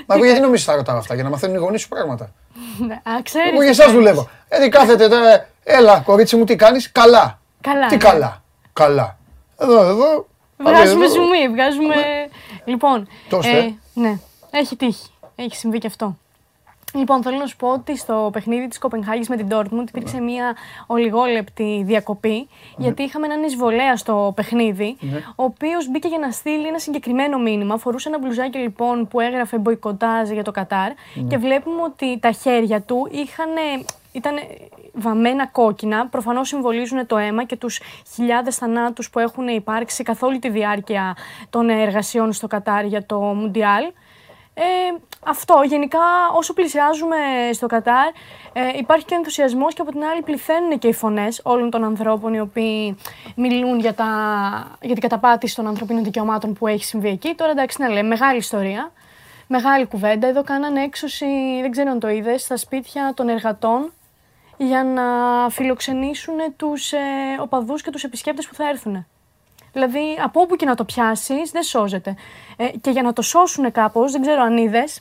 Μα 0.07 0.15
εγώ 0.15 0.25
γιατί 0.25 0.41
νομίζεις 0.41 0.67
τα 0.67 0.75
ρωτάω 0.75 0.97
αυτά, 0.97 1.15
για 1.15 1.23
να 1.23 1.31
μαθαίνουν 1.31 1.57
οι 1.57 1.59
γονείς 1.59 1.81
σου 1.81 1.89
πράγματα; 1.89 2.33
Ναι, 2.79 2.95
Α, 2.95 3.23
ξέρεις. 3.23 3.51
Εγώ 3.51 3.61
για 3.61 3.71
εσάς 3.71 3.93
δουλεύω. 3.93 4.29
Έτσι 4.49 4.69
κάθεται 4.69 5.09
τώρα. 5.09 5.47
Έλα, 5.65 6.01
κορίτσι 6.01 6.37
μου, 6.37 6.45
τι 6.45 6.57
κάνεις; 6.57 6.93
Καλά. 6.93 7.39
Καλά. 7.61 7.87
Τι 7.87 7.97
ναι. 7.97 8.03
καλά; 8.03 8.43
Καλά. 8.73 9.19
Εδώ, 9.59 9.81
εδώ. 9.83 10.27
Βγάζουμε 10.57 11.05
εδώ. 11.05 11.15
ζουμί, 11.15 11.49
βγάζουμε. 11.49 11.95
Λοιπόν. 12.65 13.09
Τόστ, 13.29 13.49
ε. 13.49 13.75
ναι, 13.95 14.19
έχει 14.51 14.77
τύχει. 14.77 15.11
Έχει 15.37 15.57
συμβεί 15.57 15.79
και 15.79 15.87
αυτό. 15.87 16.17
Λοιπόν, 16.95 17.23
θέλω 17.23 17.37
να 17.37 17.47
σου 17.47 17.57
πω 17.57 17.69
ότι 17.69 17.97
στο 17.97 18.31
παιχνίδι 18.33 18.69
της 18.69 18.79
Κοπενχάγης 18.79 19.29
με 19.29 19.37
την 19.37 19.47
Dortmund 19.51 19.85
υπήρξε 19.89 20.17
Ναι. 20.17 20.23
μια 20.25 20.57
ολιγόλεπτη 20.87 21.83
διακοπή, 21.87 22.49
γιατί 22.77 23.03
είχαμε 23.03 23.27
έναν 23.27 23.43
εισβολέα 23.43 23.97
στο 23.97 24.33
παιχνίδι, 24.37 24.97
Ναι. 25.01 25.17
ο 25.37 25.45
οποίος 25.45 25.89
μπήκε 25.91 26.09
για 26.09 26.19
να 26.19 26.31
στείλει 26.31 26.67
ένα 26.67 26.79
συγκεκριμένο 26.79 27.39
μήνυμα. 27.39 27.77
Φορούσε 27.77 28.09
ένα 28.09 28.19
μπλουζάκι 28.19 28.59
λοιπόν 28.59 29.09
που 29.09 29.21
έγραφε 29.21 29.59
μποϊκοτάζ 29.59 30.31
για 30.31 30.45
το 30.45 30.51
Κατάρ 30.51 30.89
Ναι. 31.15 31.23
και 31.29 31.37
βλέπουμε 31.37 31.83
ότι 31.83 32.19
τα 32.19 32.31
χέρια 32.31 32.81
του 32.81 33.09
είχαν. 33.11 33.49
Ήταν 34.13 34.35
βαμμένα 34.93 35.47
κόκκινα, 35.47 36.07
προφανώς 36.07 36.49
συμβολίζουν 36.49 37.07
το 37.07 37.17
αίμα 37.17 37.45
και 37.45 37.57
τους 37.57 37.81
χιλιάδες 38.15 38.57
θανάτους 38.57 39.11
που 39.11 39.19
έχουν 39.19 39.49
υπάρξει 39.49 40.03
καθ' 40.03 40.23
όλη 40.23 40.39
τη 40.39 40.49
διάρκεια 40.51 41.17
των 41.51 41.69
εργασιών 41.69 42.33
στο 42.33 42.47
Κατάρ 42.47 42.85
για 42.85 43.07
το 43.07 43.19
Μουντιάλ. 43.19 43.85
Ε, 44.55 44.63
αυτό. 45.25 45.63
Γενικά, 45.65 45.99
όσο 46.37 46.53
πλησιάζουμε 46.53 47.17
στο 47.53 47.67
Κατάρ, 47.67 48.07
ε, 48.53 48.79
υπάρχει 48.79 49.05
και 49.05 49.15
ενθουσιασμός 49.15 49.75
και 49.75 49.83
από 49.83 49.91
την 49.91 50.05
άλλη 50.05 50.23
πληθαίνουν 50.23 50.79
και 50.79 50.89
οι 50.89 50.93
φωνές 50.93 51.41
όλων 51.45 51.71
των 51.71 51.85
ανθρώπων 51.85 52.35
οι 52.35 52.41
οποίοι 52.41 52.97
μιλούν 53.37 53.79
για, 53.79 53.95
τα, 53.95 54.07
για 54.81 54.93
την 54.93 55.01
καταπάτηση 55.01 55.55
των 55.55 55.67
ανθρωπίνων 55.67 56.05
δικαιωμάτων 56.05 56.53
που 56.53 56.67
έχει 56.67 56.85
συμβεί 56.85 57.09
εκεί. 57.09 57.35
Τώρα 57.35 57.51
εντάξει, 57.51 57.83
να 57.83 57.89
λέμε, 57.89 58.09
μεγάλη 58.09 58.39
ιστορία. 58.39 58.93
Μεγάλη 59.47 59.87
κουβέντα. 59.87 60.27
Εδώ 60.27 60.43
κάνανε 60.43 60.83
έξωση, 60.83 61.27
δεν 61.61 61.71
ξέρω 61.71 61.91
αν 61.91 62.01
το 62.01 62.09
είδες, 62.09 62.43
στα 62.43 62.57
σπίτια 62.57 63.13
των 63.17 63.29
εργατών 63.29 63.93
για 64.57 64.85
να 64.85 65.03
φιλοξενήσουν 65.51 66.37
τους 66.57 66.93
ε, 66.93 66.99
οπαδούς 67.41 67.83
και 67.83 67.91
τους 67.91 68.05
επισκέπτες 68.05 68.47
που 68.49 68.55
θα 68.55 68.69
έρθουν. 68.69 69.07
Δηλαδή, 69.73 70.19
από 70.25 70.41
όπου 70.41 70.57
και 70.57 70.67
να 70.67 70.75
το 70.75 70.85
πιάσεις, 70.85 71.51
δεν 71.51 71.63
σώζεται. 71.63 72.15
Ε, 72.57 72.69
και 72.81 72.91
για 72.91 73.03
να 73.03 73.13
το 73.13 73.23
σώσουν 73.23 73.73
κάπως, 73.73 74.13
δεν 74.13 74.21
ξέρω 74.21 74.43
αν 74.43 74.57
είδες, 74.57 75.01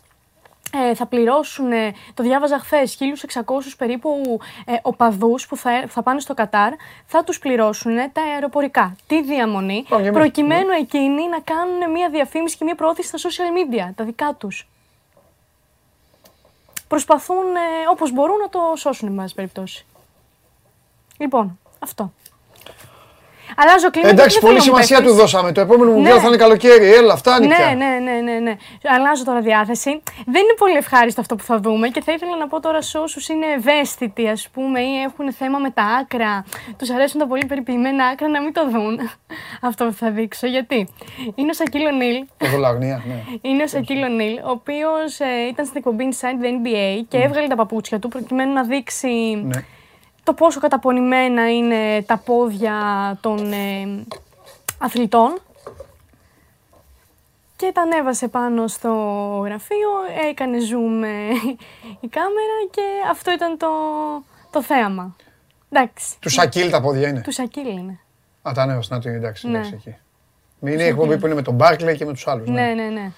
ε, 0.74 0.96
θα 0.96 1.06
πληρώσουν, 1.06 1.72
ε, 1.72 1.94
το 2.14 2.24
διάβαζα 2.24 2.60
χθες, 2.60 2.98
1.600 3.00 3.76
περίπου 3.78 4.40
ε, 4.66 4.74
οπαδούς 4.82 5.48
που 5.48 5.58
θα, 5.58 5.72
ε- 5.72 5.88
θα 5.88 6.04
πάνε 6.04 6.20
στο 6.20 6.34
Κατάρ, 6.34 6.74
θα 7.06 7.24
τους 7.24 7.40
πληρώσουν 7.40 7.96
τα 8.12 8.22
αεροπορικά, 8.22 8.96
τη 9.08 9.24
διαμονή, 9.24 9.86
Πάμε 9.90 10.02
και 10.02 10.08
εμείς. 10.08 10.20
προκειμένου 10.20 10.70
εκείνοι 10.80 11.28
να 11.28 11.40
κάνουν 11.40 11.92
μια 11.92 12.10
διαφήμιση 12.10 12.58
και 12.58 12.64
μια 12.64 12.76
προώθηση 12.76 13.18
στα 13.18 13.30
social 13.30 13.74
media, 13.74 13.92
τα 13.96 14.04
δικά 14.04 14.34
τους. 14.34 14.68
Προσπαθούν 16.88 17.56
ε, 17.56 17.60
όπως 17.92 18.12
μπορούν 18.12 18.38
να 18.38 18.50
το 18.50 18.60
σώσουν, 18.76 19.08
εν 19.08 19.16
πάση 19.16 19.36
περιπτώσει. 19.36 19.86
Λοιπόν, 21.18 21.60
αυτό. 21.80 22.14
Αλλάζω 23.62 23.90
κλίμα. 23.90 24.10
Εντάξει, 24.10 24.38
γιατί 24.40 24.46
δεν 24.46 24.56
πολύ 24.56 24.60
θέλω 24.62 24.74
να 24.74 24.78
μου 24.78 24.86
σημασία 24.86 24.98
του 24.98 25.04
πέφτεις. 25.04 25.22
δώσαμε. 25.22 25.52
Το 25.52 25.62
επόμενο 25.62 25.92
μου 25.92 26.02
Ναι. 26.02 26.10
θα 26.10 26.28
είναι 26.28 26.38
καλοκαίρι. 26.46 26.94
Έλα, 26.94 27.16
φτάνει 27.16 27.48
Ναι, 27.48 27.56
πια. 27.56 27.76
ναι, 27.76 27.92
ναι, 28.08 28.16
ναι, 28.32 28.40
ναι. 28.40 28.54
Αλλάζω 28.96 29.24
τώρα 29.24 29.40
διάθεση. 29.42 29.90
Δεν 30.34 30.42
είναι 30.44 30.56
πολύ 30.58 30.76
ευχάριστο 30.76 31.22
αυτό 31.22 31.36
που 31.36 31.44
θα 31.44 31.60
δούμε 31.60 31.88
και 31.88 32.02
θα 32.02 32.12
ήθελα 32.12 32.36
να 32.38 32.48
πω 32.48 32.60
τώρα 32.60 32.82
σε 32.82 32.98
όσους 32.98 33.28
είναι 33.30 33.46
ευαίσθητοι, 33.58 34.28
ας 34.28 34.48
πούμε, 34.54 34.80
ή 34.82 34.94
έχουν 35.08 35.34
θέμα 35.34 35.58
με 35.58 35.70
τα 35.70 35.84
άκρα, 35.84 36.46
τους 36.78 36.90
αρέσουν 36.90 37.20
τα 37.20 37.28
πολύ 37.28 37.46
περιποιημένα 37.46 38.06
άκρα, 38.06 38.28
να 38.28 38.42
μην 38.42 38.54
το 38.54 38.70
δουν 38.70 39.00
αυτό 39.70 39.86
που 39.86 39.94
θα 39.94 40.10
δείξω. 40.12 40.48
Γιατί; 40.48 40.88
Είναι 41.36 41.50
ο 41.50 41.54
Σακύλο 41.54 41.92
Νίλ, 41.92 42.26
Ποδολαγνία, 42.38 43.04
ναι. 43.08 43.24
είναι 43.42 43.64
ο 43.64 43.68
Σακύλο 43.68 44.08
Νίλ, 44.08 44.38
ο 44.38 44.50
οποίος 44.50 45.20
ήταν 45.50 45.66
στην 45.66 45.78
εκπομπή 45.78 46.10
Inside 46.12 46.44
the 46.44 46.48
NBA 46.48 47.04
και 47.08 47.18
έβγαλε 47.18 47.48
τα 47.48 47.56
παπούτσια 47.56 48.00
του 48.00 48.08
προκειμένου 48.08 48.54
να 48.54 48.64
δείξει 48.64 49.08
ναι. 49.46 49.64
Το 50.30 50.36
πόσο 50.36 50.60
καταπονημένα 50.60 51.52
είναι 51.56 52.02
τα 52.02 52.18
πόδια 52.18 52.74
των 53.22 53.52
ε, 53.54 54.06
αθλητών. 54.78 55.40
Και 57.56 57.72
τα 57.74 57.82
ανέβασε 57.82 58.28
πάνω 58.28 58.68
στο 58.68 58.90
γραφείο, 59.46 59.90
έκανε 60.30 60.58
zoom 60.58 61.04
ε, 61.04 61.34
η 62.00 62.08
κάμερα 62.08 62.58
και 62.72 62.82
αυτό 63.12 63.32
ήταν 63.32 63.58
το, 63.58 63.68
το 64.52 64.62
θέαμα. 64.64 65.16
Εντάξει, 65.72 66.16
Του 66.20 66.30
Σακίλ 66.30 66.70
τα 66.70 66.82
πόδια 66.82 67.08
είναι. 67.08 67.22
του 67.22 67.32
Σακίλ 67.32 67.68
είναι. 67.78 68.00
Α, 68.42 68.52
τα 68.54 68.62
ανέβασε, 68.62 68.94
να 68.94 69.00
το 69.02 69.10
εντάξει. 69.10 69.48
Ναι. 69.48 69.58
εντάξει, 69.58 69.74
εκεί. 69.76 69.96
Μην 70.60 70.74
είναι 70.74 70.84
η 70.84 70.88
εκπομπή 70.88 71.18
που 71.18 71.26
είναι 71.26 71.36
με 71.36 71.42
τον 71.42 71.54
Μπάρκλε 71.54 71.96
και 71.96 72.06
με 72.06 72.14
τους 72.14 72.28
άλλους. 72.28 72.50
Ναι, 72.50 72.62
ναι, 72.62 72.84
ναι. 72.84 73.12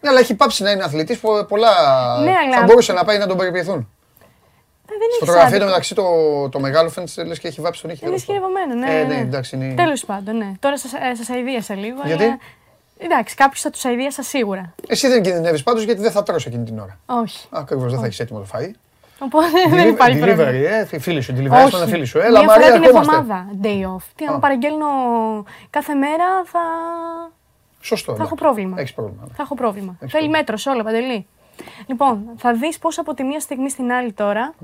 Ναι, 0.00 0.08
αλλά 0.08 0.18
έχει 0.18 0.34
πάψει 0.34 0.62
να 0.62 0.70
είναι 0.70 0.82
αθλητής 0.84 1.18
που 1.18 1.46
πολλά. 1.48 1.70
Ναι, 2.20 2.32
αλλά- 2.44 2.56
Θα 2.58 2.64
μπορούσε 2.64 2.92
να 2.92 3.04
πάει 3.04 3.18
να 3.18 3.26
τον 3.26 3.36
περιποιηθούν. 3.36 3.88
Ε, 4.94 4.98
δεν 4.98 5.08
έχει 5.10 5.18
Φωτογραφία 5.18 5.48
του 5.48 5.54
άδικο. 5.54 5.68
μεταξύ 5.70 5.94
το, 5.94 6.48
το 6.48 6.60
μεγάλο 6.60 6.88
φαίνεται 6.88 7.24
λες 7.24 7.38
και 7.38 7.48
έχει 7.48 7.60
βάψει 7.60 7.82
τον 7.82 7.90
ήχη. 7.90 8.06
Είναι 8.06 8.16
σκευωμένο, 8.16 8.74
ναι. 8.74 8.90
Ε, 8.98 9.04
ναι. 9.04 9.14
ναι, 9.14 9.20
εντάξει, 9.20 9.56
είναι- 9.56 9.74
Τέλος 9.74 10.04
πάντων, 10.04 10.36
ναι. 10.36 10.52
Τώρα 10.60 10.78
σας 10.78 10.92
ε, 10.92 11.14
σας 11.16 11.28
αηδίασα 11.30 11.74
λίγο. 11.74 12.00
Γιατί; 12.04 12.24
αλλά- 12.24 12.38
Εντάξει, 12.98 13.34
κάποιος 13.34 13.60
θα 13.60 13.70
τους 13.70 13.84
αηδίασα 13.84 14.22
σίγουρα. 14.22 14.74
Εσύ 14.88 15.08
δεν 15.08 15.22
κινδυνεύεις 15.22 15.62
πάντως 15.62 15.82
γιατί 15.82 16.00
δεν 16.00 16.10
θα 16.10 16.22
τρώσει 16.22 16.48
εκείνη 16.48 16.64
την 16.64 16.78
ώρα. 16.78 16.98
Όχι. 17.06 17.46
Ακριβώς, 17.50 17.90
δεν 17.90 18.00
θα 18.00 18.06
έχεις 18.06 18.20
έτοιμο 18.20 18.38
το 18.38 18.46
φαΐ. 18.54 18.70
Οπότε 19.18 19.46
δεν 19.76 19.88
υπάρχει 19.88 20.18
Delivery, 20.22 20.34
πρόβλημα. 20.36 20.68
ε, 20.90 20.98
φίλη 20.98 21.20
σου, 21.20 21.32
delivery, 21.38 21.64
Όχι. 21.66 21.76
ένα 21.76 21.86
φίλη 21.86 22.04
σου. 22.04 22.18
Έλα, 22.18 22.38
Μία 22.38 22.48
φορά 22.48 22.60
Μαρία, 22.60 22.72
την 22.72 22.82
ερχόμαστε. 22.82 23.14
εβδομάδα 23.16 23.46
day 23.62 23.96
off. 23.96 24.04
Τι, 24.16 24.24
Α. 24.24 24.32
αν 24.32 24.40
παραγγέλνω 24.40 24.86
κάθε 25.70 25.94
μέρα 25.94 26.24
θα, 26.44 26.60
Σωστό. 27.80 28.14
θα 28.16 28.22
έχω 28.22 28.34
πρόβλημα. 28.34 28.76
Έχεις 28.78 28.92
πρόβλημα. 28.94 29.22
ναι. 29.28 29.34
Θα 29.36 29.42
έχω 29.42 29.54
πρόβλημα. 29.54 29.86
Έχεις 29.88 29.98
Θέλει 29.98 30.10
πρόβλημα. 30.12 30.36
μέτρο 30.38 30.56
σε 30.56 30.70
όλα, 30.70 30.82
Παντελή. 30.82 31.26
Λοιπόν, 31.86 32.24
θα 32.36 32.52
δεις 32.54 32.78
πώς 32.78 32.98
από 32.98 33.14
τη 33.14 33.22
μία 33.22 33.40
στιγμή 33.40 33.70
στην 33.70 33.92
άλλη 33.92 34.12
τώρα, 34.12 34.54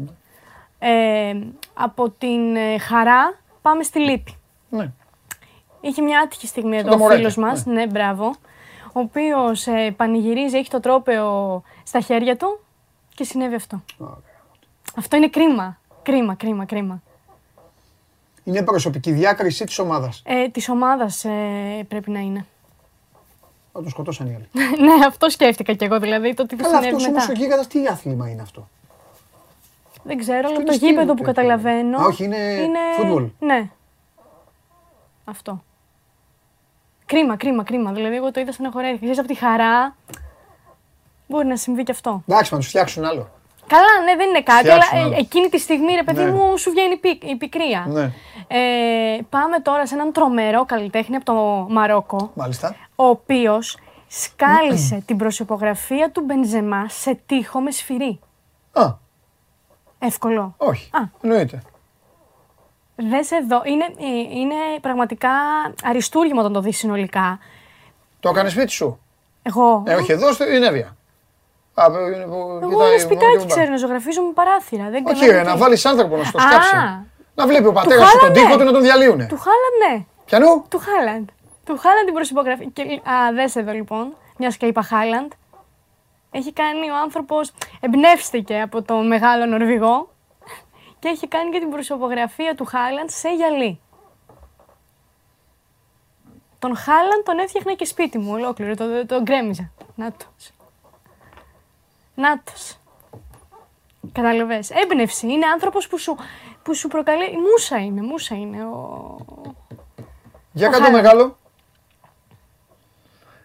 ε, 0.79 1.39
από 1.75 2.11
την 2.11 2.57
ε, 2.57 2.79
χαρά 2.79 3.39
πάμε 3.63 3.83
στη 3.83 3.99
λύπη. 3.99 4.37
Ναι. 4.69 4.93
Είχε 5.81 6.03
μια 6.03 6.21
άτυχη 6.21 6.47
στιγμή 6.47 6.71
τα 6.71 6.79
εδώ 6.79 6.93
ο 6.95 6.97
μωράκια, 6.97 7.17
φίλος 7.17 7.37
μας, 7.37 7.67
ναι. 7.67 7.87
μπράβο, 7.87 8.35
ο 8.93 9.01
οποίος 9.01 9.67
ε, 9.67 9.95
πανηγυρίζει, 9.97 10.57
έχει 10.57 10.71
το 10.71 10.81
τρόπεο 10.81 11.63
στα 11.83 12.01
χέρια 12.01 12.37
του 12.37 12.61
και 13.15 13.25
συνέβη 13.25 13.55
αυτό. 13.55 13.83
Αυτό 14.97 15.17
είναι 15.17 15.29
κρίμα. 15.29 15.79
Κρίμα, 16.03 16.35
κρίμα, 16.35 16.65
κρίμα. 16.65 17.03
Είναι 18.45 18.63
προσωπική 18.63 19.13
διάκριση 19.13 19.65
της 19.65 19.79
ομάδας. 19.79 20.23
Ε, 20.27 20.49
της 20.49 20.69
ομάδας 20.69 21.25
ε, 21.25 21.85
πρέπει 21.89 22.11
να 22.11 22.19
είναι. 22.19 22.47
Θα 23.79 23.85
τον 23.85 23.93
σκοτώσαν 23.93 24.27
οι 24.27 24.35
άλλοι. 24.35 24.49
ναι, 24.87 25.07
αυτό 25.07 25.31
σκέφτηκα 25.31 25.73
κι 25.73 25.85
εγώ, 25.85 25.99
δηλαδή 26.01 26.35
το 26.35 26.47
τι 26.47 26.57
θα 26.57 26.69
Αλλά 26.69 26.77
συνέβη 26.77 26.97
αυτό 26.97 27.09
όμως 27.09 27.27
μετά. 27.27 27.33
ο 27.39 27.43
γίγαντας 27.43 27.67
τι 27.67 27.87
άθλημα 27.87 28.29
είναι 28.29 28.43
αυτό; 28.43 28.69
Δεν 30.03 30.19
ξέρω, 30.19 30.39
αλλά 30.49 30.55
είναι 30.55 30.65
το 30.65 30.73
στήλο 30.73 30.91
γήπεδο 30.91 31.15
που 31.15 31.23
τέτοιο. 31.23 31.33
καταλαβαίνω. 31.33 31.99
Α, 31.99 32.05
όχι, 32.05 32.25
είναι 32.25 32.39
φούτμπολ. 32.97 33.29
Ναι. 33.39 33.71
Αυτό. 35.25 35.63
Κρίμα, 37.07 37.37
κρίμα, 37.37 37.63
κρίμα. 37.65 37.93
Δηλαδή, 37.93 38.17
εγώ 38.17 38.31
το 38.31 38.41
είδα 38.41 38.53
σαν 38.53 38.71
χορεύει. 38.73 38.97
Ξέρεις, 38.99 39.19
από 39.19 39.29
τη 39.29 39.35
χαρά 39.35 39.97
μπορεί 41.27 41.47
να 41.47 41.57
συμβεί 41.57 41.83
κι 41.83 41.91
αυτό. 41.91 42.23
Εντάξει, 42.27 42.53
να 42.55 42.59
τους 42.59 42.69
φτιάξουν 42.69 43.05
άλλο. 43.05 43.29
Καλά, 43.69 44.05
ναι, 44.05 44.17
δεν 44.17 44.29
είναι 44.29 44.43
κάτι, 44.43 44.59
Φτιάξουν 44.69 44.97
αλλά 44.99 45.03
ε, 45.03 45.09
άλλο. 45.09 45.17
εκείνη 45.19 45.49
τη 45.49 45.59
στιγμή, 45.59 45.93
ρε 45.95 46.03
παιδί 46.03 46.25
Ναι. 46.25 46.31
μου, 46.31 46.57
σου 46.59 46.71
βγαίνει 46.71 46.93
η, 46.93 46.97
πικ- 46.97 47.25
η 47.31 47.37
πικρία. 47.37 47.85
Ναι. 47.89 48.13
Ε, 48.49 49.19
πάμε 49.31 49.61
τώρα 49.61 49.87
σε 49.87 49.95
έναν 49.95 50.13
τρομερό 50.13 50.65
καλλιτέχνη 50.65 51.17
από 51.17 51.25
το 51.25 51.35
Μαρόκο, 51.69 52.31
Μάλιστα. 52.35 52.75
ο 52.97 53.05
οποίος 53.05 53.79
σκάλισε 54.09 55.03
την 55.07 55.17
προσωπογραφία 55.17 56.11
του 56.11 56.21
Μπενζεμά 56.21 56.89
σε 56.89 57.19
τοίχο 57.27 57.61
με 57.61 57.71
σφυρί. 57.71 58.21
Α, 58.73 58.85
Εύκολο. 59.99 60.55
όχι. 60.57 60.91
Α. 60.93 61.01
Εννοείται. 61.21 61.63
Δες 62.97 63.31
εδώ, 63.31 63.63
είναι, 63.65 63.85
ε, 63.85 64.39
είναι 64.39 64.55
πραγματικά 64.81 65.31
αριστούργημα 65.85 66.41
όταν 66.41 66.53
το 66.53 66.61
δεις 66.61 66.77
συνολικά. 66.79 67.39
Το 68.21 68.29
έκανες 68.29 68.53
σπίτι 68.53 68.71
σου; 68.71 69.01
Εγώ, 69.43 69.83
Ε, 69.87 69.95
όχι 69.95 70.13
εδώ, 70.13 70.33
στην 70.33 70.63
Εύβοια. 70.63 70.97
Α, 71.83 71.85
ε, 71.85 72.15
είναι 72.15 72.25
που 72.25 72.35
εγώ 72.35 72.55
κοιτάει 72.55 72.69
ένα 72.69 72.77
μόνο 72.77 72.99
σπιτάκι 72.99 73.37
και 73.37 73.47
ξέρω 73.47 73.71
να 73.71 73.77
ζωγραφίζω 73.77 74.23
με 74.23 74.33
παράθυρα. 74.33 74.91
Δεν 74.91 75.07
Όχι, 75.07 75.27
δεν- 75.27 75.37
ρε, 75.37 75.43
να 75.43 75.57
βάλεις 75.57 75.87
άνθρωπο 75.87 76.17
να 76.17 76.25
στο 76.25 76.39
σκάψει. 76.39 76.77
Α, 76.77 77.05
Να 77.35 77.47
βλέπει 77.47 77.67
ο 77.67 77.73
πατέρας 77.73 78.05
του 78.05 78.11
τον 78.11 78.21
Χάλαντ, 78.21 78.35
τοίχο 78.37 78.49
ναι. 78.49 78.57
του 78.57 78.65
να 78.65 78.73
τον 78.73 78.83
διαλύουνε. 78.83 79.27
Του 79.27 79.39
Χάλαντ, 79.39 79.75
ναι. 79.99 80.05
Πιανού. 80.25 80.65
Του 80.69 80.79
Χάλαντ. 80.79 81.29
Του 81.65 81.77
Χάλαντ 81.79 82.05
την 82.05 82.15
προσυπογραφή. 82.15 82.67
Και, 82.71 82.83
α, 82.83 83.33
δες 83.35 83.57
εδώ 83.57 83.73
λοιπόν, 83.73 84.15
μιας 84.39 84.57
και 84.57 84.67
είπα 84.67 84.83
Χάλαντ. 84.83 85.33
Έχει 86.31 86.53
κάνει 86.53 86.91
ο 86.91 86.97
άνθρωπος, 87.03 87.53
εμπνεύστηκε 87.81 88.61
από 88.61 88.83
τον 88.83 89.07
μεγάλο 89.07 89.47
Νορβηγό 89.47 90.09
και 90.99 91.09
έχει 91.09 91.29
κάνει 91.29 91.51
και 91.51 91.59
την 91.59 91.71
προσωπογραφία 91.71 92.55
του 92.55 92.65
Χάλαντ 92.65 93.09
σε 93.11 93.29
γυαλί. 93.35 93.81
Τον 96.59 96.77
Χάλαντ 96.77 97.23
τον 97.25 97.39
έφτιαχνα 97.39 97.75
και 97.75 97.85
σπίτι 97.85 98.19
μου 98.19 98.31
ολόκληρο, 98.33 98.75
τον, 98.75 99.07
τον 99.07 99.23
γκρέμιζα. 99.23 99.71
Νάτος. 99.95 100.53
Νάτος. 102.19 102.77
Καταλαβες. 104.13 104.71
Έμπνευση. 104.71 105.27
Είναι 105.33 105.47
άνθρωπος 105.47 105.89
που 105.89 105.99
σου, 105.99 106.17
που 106.63 106.75
σου 106.75 106.89
προκαλεί... 106.89 107.25
Μούσα 107.51 107.79
είναι, 107.79 108.03
μούσα 108.03 108.35
είναι 108.35 108.65
ο... 108.65 109.17
Για 110.53 110.69
Ο 110.69 110.71
κάτω 110.71 110.85
Χάλαντ. 110.85 111.03
μεγάλο. 111.03 111.39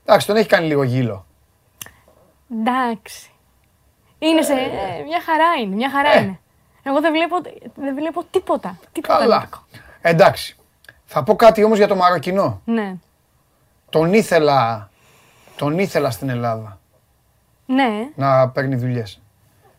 Εντάξει, 0.05 0.27
τον 0.27 0.35
έχει 0.35 0.47
κάνει 0.47 0.67
λίγο 0.67 0.83
γύλο. 0.83 1.25
Εντάξει. 2.51 3.31
Είναι 4.19 4.41
σε... 4.41 4.53
ε, 4.53 5.03
μια 5.07 5.21
χαρά 5.21 5.53
είναι, 5.61 5.75
μια 5.75 5.89
χαρά 5.89 6.09
Ε. 6.13 6.21
είναι. 6.21 6.39
Εγώ 6.83 7.01
δεν 7.01 7.11
βλέπω, 7.11 7.35
δεν 7.75 7.95
βλέπω 7.95 8.23
τίποτα. 8.31 8.77
Τίποτα 8.91 9.17
Καλά. 9.17 9.39
λύκο. 9.39 9.63
Εντάξει. 10.01 10.57
Θα 11.05 11.23
πω 11.23 11.35
κάτι 11.35 11.63
όμως 11.63 11.77
για 11.77 11.87
το 11.87 11.95
Μαροκινό. 11.95 12.61
Ναι. 12.65 12.95
Τον 13.89 14.13
ήθελα, 14.13 14.89
τον 15.55 15.79
ήθελα 15.79 16.11
στην 16.11 16.29
Ελλάδα 16.29 16.79
Ναι. 17.65 17.89
να 18.15 18.49
παίρνει 18.49 18.75
δουλειές. 18.75 19.21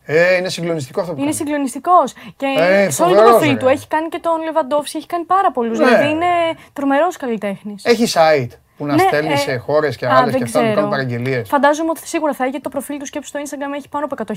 Ε, 0.07 0.35
είναι 0.35 0.49
συγκλονιστικό 0.49 1.01
αυτό 1.01 1.11
που 1.13 1.17
Είναι 1.19 1.29
κάνει. 1.29 1.41
συγκλονιστικός. 1.41 2.13
Και 2.37 2.45
Ε, 2.59 2.89
σε 2.89 3.01
όλο 3.03 3.11
το 3.11 3.15
φοβερός, 3.17 3.29
προφίλ 3.37 3.53
ρε. 3.53 3.57
του 3.59 3.67
έχει 3.67 3.87
κάνει 3.87 4.09
και 4.09 4.19
τον 4.19 4.43
Λεβαντόφσκι, 4.43 4.97
έχει 4.97 5.05
κάνει 5.05 5.23
πάρα 5.23 5.51
πολλούς. 5.51 5.79
Ναι. 5.79 5.85
Δηλαδή 5.85 6.09
είναι 6.09 6.25
τρομερός 6.73 7.17
καλλιτέχνης. 7.17 7.85
Έχει 7.85 8.05
site 8.13 8.49
που 8.77 8.85
να 8.85 8.93
Ναι, 8.93 9.01
στέλνει 9.01 9.31
ε, 9.31 9.35
σε 9.35 9.55
χώρες 9.55 9.95
και 9.97 10.05
α, 10.05 10.09
άλλες 10.17 10.31
δεν 10.31 10.37
και 10.37 10.43
αυτά 10.43 10.61
να 10.61 10.67
του 10.69 10.73
κάνουν 10.75 10.89
ξέρω. 10.91 11.03
παραγγελίες. 11.05 11.49
Φαντάζομαι 11.49 11.89
ότι 11.89 12.07
σίγουρα 12.07 12.33
θα 12.33 12.41
έχει 12.43 12.49
γιατί 12.51 12.63
το 12.63 12.69
προφίλ 12.71 12.97
του 12.97 13.05
σκέψου 13.05 13.29
στο 13.29 13.39
Instagram 13.43 13.75
έχει 13.77 13.89
πάνω 13.89 14.05
από 14.11 14.15
100.000 14.27 14.33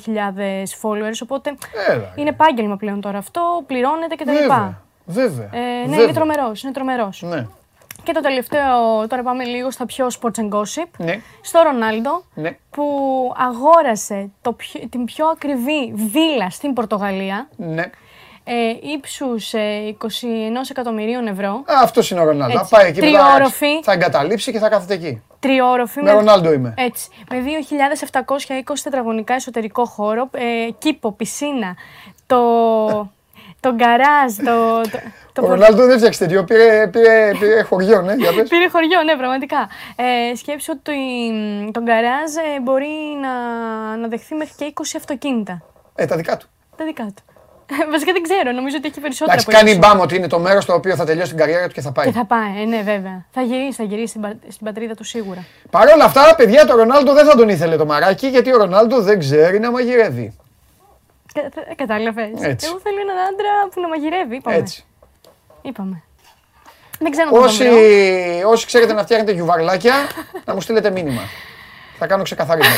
followers. 0.83 1.19
Οπότε 1.23 1.55
Έλα. 1.89 2.13
είναι 2.17 2.29
επάγγελμα 2.29 2.77
πλέον 2.77 3.01
τώρα 3.01 3.19
αυτό, 3.19 3.63
πληρώνεται 3.67 4.15
κτλ. 4.15 4.31
Βέβαια. 4.33 4.83
Βέβαια. 5.07 5.49
Ε, 5.53 5.59
ναι, 5.59 5.89
Βέβαια. 5.89 6.03
είναι 6.05 6.13
τρομερός. 6.13 6.63
Είναι 6.63 6.73
τρομερός. 6.73 7.23
Ναι. 7.23 7.47
Και 8.03 8.13
το 8.13 8.21
τελευταίο, 8.21 9.07
τώρα 9.09 9.23
πάμε 9.23 9.45
λίγο 9.45 9.71
στα 9.71 9.87
πιο 9.87 10.07
sports 10.21 10.41
and 10.41 10.49
gossip. 10.59 10.89
Ναι. 10.97 11.21
Στο 11.41 11.61
Ρονάλντο, 11.63 12.25
Ναι. 12.35 12.57
που 12.71 12.85
αγόρασε 13.37 14.31
το 14.43 14.53
πιο- 14.53 14.89
την 14.91 15.05
πιο 15.05 15.27
ακριβή 15.27 15.93
βίλα 15.95 16.51
στην 16.51 16.73
Πορτογαλία, 16.73 17.49
Ναι. 17.57 17.83
ε, 18.45 18.55
ύψους 18.95 19.53
ε, 19.53 19.77
21 19.87 20.71
εκατομμυρίων 20.71 21.27
ευρώ, 21.27 21.51
Α, 21.51 21.63
αυτός 21.83 22.11
είναι 22.11 22.21
ο 22.21 22.25
Ρονάλντο. 22.25 22.55
Θα 22.55 22.61
Έτσι. 22.61 22.75
πάει 22.75 22.89
εκεί 22.89 23.01
μετά, 23.01 23.25
Τριόροφη. 23.25 23.83
Θα 23.83 23.93
εγκαταλείψει 23.93 24.53
και 24.53 24.59
θα 24.59 24.69
κάθεται 24.69 24.95
εκεί. 24.95 25.23
τριόροφη 25.41 26.03
Με 26.03 26.13
Ρονάλντο 26.13 26.53
είμαι. 26.53 26.75
Έτσι, 26.77 27.09
με 27.31 27.41
2.720 27.41 28.83
τετραγωνικά 28.83 29.35
εσωτερικό 29.35 29.85
χώρο, 29.85 30.29
ε, 30.33 30.71
κήπο, 30.79 31.13
πισίνα, 31.13 31.77
το, 32.27 33.13
το 33.61 33.75
γκαράζ, 33.75 34.33
το, 34.45 34.81
το, 34.91 34.99
το 35.33 35.43
Ο 35.45 35.49
Ρονάλντο 35.49 35.87
δεν 35.87 35.97
φτιάξει 35.99 36.19
τέτοιο. 36.19 36.45
Πήρε, 36.45 36.87
πήρε, 36.87 37.31
πήρε 37.41 37.63
χωριό, 37.63 38.01
ναι, 38.03 38.15
για 38.15 38.33
πες. 38.33 38.49
Πήρε 38.49 38.69
χωριό, 38.69 39.03
ναι, 39.03 39.17
πραγματικά. 39.17 39.69
Ε, 39.97 40.35
σκέψου 40.37 40.73
ότι 40.79 40.97
το 41.73 41.81
γκαράζ 41.83 42.31
ε, 42.37 42.61
μπορεί 42.63 42.95
να, 43.23 43.33
να 43.97 44.09
δεχθεί 44.09 44.35
μέχρι 44.35 44.55
και 44.57 44.73
20 44.75 44.83
αυτοκίνητα. 44.97 45.63
Ε, 45.95 46.05
τα 46.07 46.17
δικά 46.17 46.37
του. 46.37 46.47
Τα 46.77 46.85
δικά 46.85 47.05
του. 47.17 47.23
Βασικά 47.91 48.13
δεν 48.13 48.23
ξέρω, 48.23 48.53
νομίζω 48.53 48.77
ότι 48.79 48.89
έχει 48.89 49.01
περισσότερα 49.01 49.33
Εντάξει, 49.41 49.57
από 49.57 49.67
κάνει 49.67 49.79
20. 49.79 49.81
μπάμ 49.89 50.01
ότι 50.01 50.17
είναι 50.17 50.27
το 50.27 50.39
μέρος 50.39 50.63
στο 50.63 50.75
οποίο 50.75 50.95
θα 50.97 51.05
τελειώσει 51.05 51.29
την 51.29 51.39
καριέρα 51.39 51.67
του 51.67 51.73
και 51.75 51.81
θα 51.81 51.93
πάει. 51.93 52.07
Και 52.07 52.13
θα 52.13 52.25
πάει, 52.25 52.63
ε, 52.63 52.65
ναι, 52.65 52.83
βέβαια. 52.83 53.25
Θα 53.31 53.43
γυρίσει, 53.43 53.73
θα 53.73 53.83
γυρίσει 53.83 54.07
στην, 54.07 54.21
πα- 54.21 54.37
στην 54.49 54.67
πατρίδα 54.67 54.95
του 54.95 55.05
σίγουρα. 55.05 55.45
Παρ' 55.71 55.89
όλα 55.95 56.05
αυτά, 56.05 56.35
παιδιά, 56.37 56.65
το 56.67 56.77
Ρονάλντο 56.77 57.13
δεν 57.13 57.25
θα 57.27 57.37
τον 57.37 57.49
ήθελε 57.49 57.77
το 57.77 57.87
μαράκι 57.87 58.27
γιατί 58.27 58.53
ο 58.55 58.57
Ρονάλντο 58.57 59.01
δεν 59.01 59.19
ξέρει 59.19 59.59
να 59.59 59.71
μαγειρεύει. 59.71 60.37
Κατάλαβες. 61.77 62.31
Έτσι. 62.41 62.67
Εγώ 62.67 62.79
θέλω 62.81 63.01
έναν 63.01 63.17
άντρα 63.19 63.69
που 63.75 63.81
να 63.81 63.89
μαγειρεύει. 63.89 64.37
Είπαμε. 64.37 64.57
Έτσι. 64.57 64.85
Είπαμε. 65.63 66.03
Δεν 66.99 67.11
ξέρω 67.11 67.29
αν 67.29 67.35
θα 67.35 67.41
τον 67.41 67.49
Όσοι, 67.49 67.65
βρω. 68.39 68.51
όσοι 68.51 68.67
ξέρετε 68.67 68.93
να 68.93 69.03
φτιάχνετε 69.03 69.33
γιουβαρλάκια, 69.33 69.95
να 70.45 70.55
μου 70.55 70.61
στείλετε 70.61 70.91
μήνυμα. 70.91 71.21
Θα 71.99 72.07
κάνω 72.07 72.23
ξεκαθάρισμα. 72.23 72.75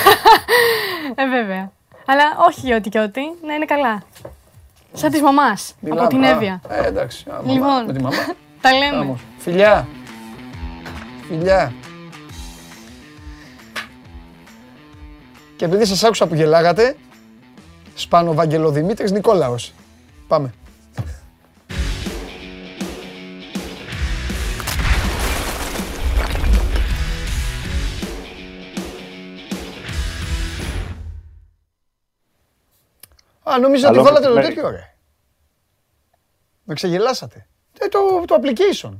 Ε, 1.14 1.26
βέβαια. 1.28 1.72
Αλλά 2.06 2.22
όχι 2.48 2.60
για 2.60 2.76
ό,τι 2.76 2.88
και 2.88 2.98
ό,τι, 2.98 3.20
να 3.46 3.54
είναι 3.54 3.64
καλά. 3.64 4.02
Σαν 4.92 5.10
της 5.10 5.20
μαμάς. 5.22 5.74
Από 5.82 5.88
Μιλάμε, 5.90 6.08
την 6.08 6.24
α, 6.24 6.28
Εύβοια. 6.28 6.60
Ε, 6.68 6.86
εντάξει. 6.86 7.24
α, 7.30 7.32
μαμά, 7.34 7.52
Λοιπόν. 7.52 7.84
Με 7.86 7.92
τη 7.92 8.02
μαμά. 8.02 8.16
Τα 8.62 8.72
λέμε. 8.72 9.12
Vamos. 9.14 9.20
Φιλιά. 9.38 9.88
Φιλιά. 11.28 11.72
Και 15.56 15.64
επειδή 15.64 15.84
σας 15.86 16.04
άκουσα 16.04 16.26
που 16.26 16.34
γελάγατε, 16.34 16.96
Σπάνο 18.00 18.34
Βαγγελοδημήτρης 18.34 19.10
Νικόλαος. 19.12 19.72
Πάμε. 20.28 20.52
Α, 33.42 33.58
νόμιζα 33.58 33.88
ότι 33.88 33.96
Καλό 33.96 34.08
βάλατε 34.08 34.26
το 34.28 34.34
μεσημέρι. 34.34 34.54
τέτοιο, 34.54 34.70
ρε. 34.70 34.92
Με 36.64 36.74
ξεγελάσατε. 36.74 37.46
Ε, 37.78 37.88
το, 37.88 37.98
το 38.26 38.40
application. 38.42 38.90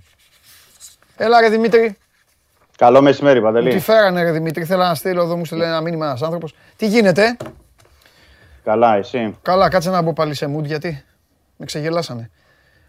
Έλα 1.17 1.41
ρε 1.41 1.49
Δημήτρη. 1.49 1.97
Καλό 2.77 3.03
μεσημέρι, 3.03 3.41
Μου 3.41 3.47
τη 3.47 3.53
Παντελή. 3.55 3.79
φέρανε 3.81 4.23
ρε 4.23 4.33
Δημήτρη. 4.33 4.65
Θέλω 4.65 4.83
να 4.83 4.95
στείλω 4.95 5.23
εδώ, 5.23 5.37
μου 5.37 5.45
στείλε 5.45 5.67
ένα 5.67 5.81
μήνυμα 5.81 6.07
ένας 6.07 6.23
άνθρωπος. 6.23 6.55
Τι 6.77 6.87
γίνεται. 6.87 7.37
Καλά, 8.71 8.97
εσύ. 8.97 9.39
Καλά, 9.43 9.69
κάτσε 9.69 9.91
να 9.91 10.03
μπω 10.03 10.13
πάλι 10.13 10.35
σε 10.35 10.55
mood 10.57 10.65
γιατί 10.65 11.05
με 11.57 11.65
ξεγελάσανε. 11.65 12.31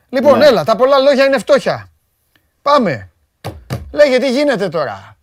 Λοιπόν, 0.09 0.37
Ναι. 0.37 0.45
έλα, 0.45 0.63
τα 0.63 0.75
πολλά 0.75 0.97
λόγια 0.97 1.25
είναι 1.25 1.37
φτώχεια. 1.37 1.87
Πάμε. 2.61 3.09
Λέγε 3.91 4.17
τι 4.17 4.31
γίνεται 4.31 4.69
τώρα. 4.69 5.17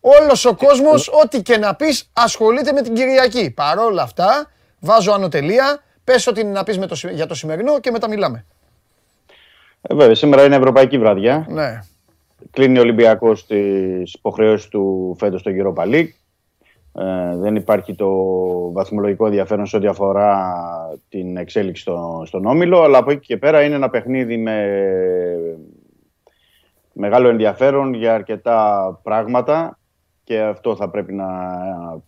Όλος 0.00 0.44
ο 0.44 0.54
κόσμος, 0.54 1.08
ό,τι 1.22 1.42
και 1.42 1.56
να 1.56 1.74
πεις, 1.74 2.10
ασχολείται 2.12 2.72
με 2.72 2.82
την 2.82 2.94
Κυριακή. 2.94 3.50
Παρόλα 3.50 4.02
αυτά, 4.02 4.50
βάζω 4.80 5.12
ανωτελεία, 5.12 5.82
πες 6.04 6.26
ό,τι 6.26 6.40
είναι 6.40 6.50
να 6.50 6.64
πεις 6.64 6.78
με 6.78 6.86
το, 6.86 6.94
συ- 6.94 7.12
για 7.12 7.26
το 7.26 7.34
σημερινό 7.34 7.80
και 7.80 7.90
μετά 7.90 8.08
μιλάμε. 8.08 8.44
Ε, 9.82 9.94
βέβαια, 9.94 10.14
σήμερα 10.14 10.44
είναι 10.44 10.56
Ευρωπαϊκή 10.56 10.98
βραδιά. 10.98 11.46
Ναι. 11.48 11.78
Κλείνει 12.50 12.78
ο 12.78 12.80
Ολυμπιακός 12.80 13.46
τις 13.46 14.12
υποχρεώσεις 14.14 14.68
του 14.68 15.16
φέτος 15.18 15.40
στο 15.40 15.50
Europa 15.54 15.82
League. 15.84 16.08
Ε, 16.92 17.36
δεν 17.36 17.56
υπάρχει 17.56 17.94
το 17.94 18.10
βαθμολογικό 18.72 19.26
ενδιαφέρον 19.26 19.66
σε 19.66 19.76
ό,τι 19.76 19.86
αφορά 19.86 20.54
την 21.08 21.36
εξέλιξη 21.36 21.82
στο, 21.82 22.22
στον 22.26 22.46
Όμιλο, 22.46 22.82
αλλά 22.82 22.98
από 22.98 23.10
εκεί 23.10 23.26
και 23.26 23.36
πέρα 23.36 23.62
είναι 23.62 23.74
ένα 23.74 23.90
παιχνίδι 23.90 24.36
με 24.36 24.56
μεγάλο 26.92 27.28
ενδιαφέρον 27.28 27.94
για 27.94 28.14
αρκετά 28.14 29.00
πράγματα 29.02 29.78
και 30.24 30.40
αυτό 30.40 30.76
θα 30.76 30.90
πρέπει 30.90 31.12
να 31.12 31.26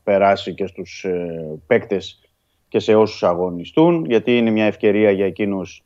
περάσει 0.03 0.55
και 0.55 0.67
στους 0.67 1.05
ε, 1.05 1.59
παίκτες 1.67 2.21
και 2.69 2.79
σε 2.79 2.95
όσους 2.95 3.23
αγωνιστούν, 3.23 4.05
γιατί 4.05 4.37
είναι 4.37 4.51
μια 4.51 4.65
ευκαιρία 4.65 5.11
για 5.11 5.27
εκείνους 5.27 5.85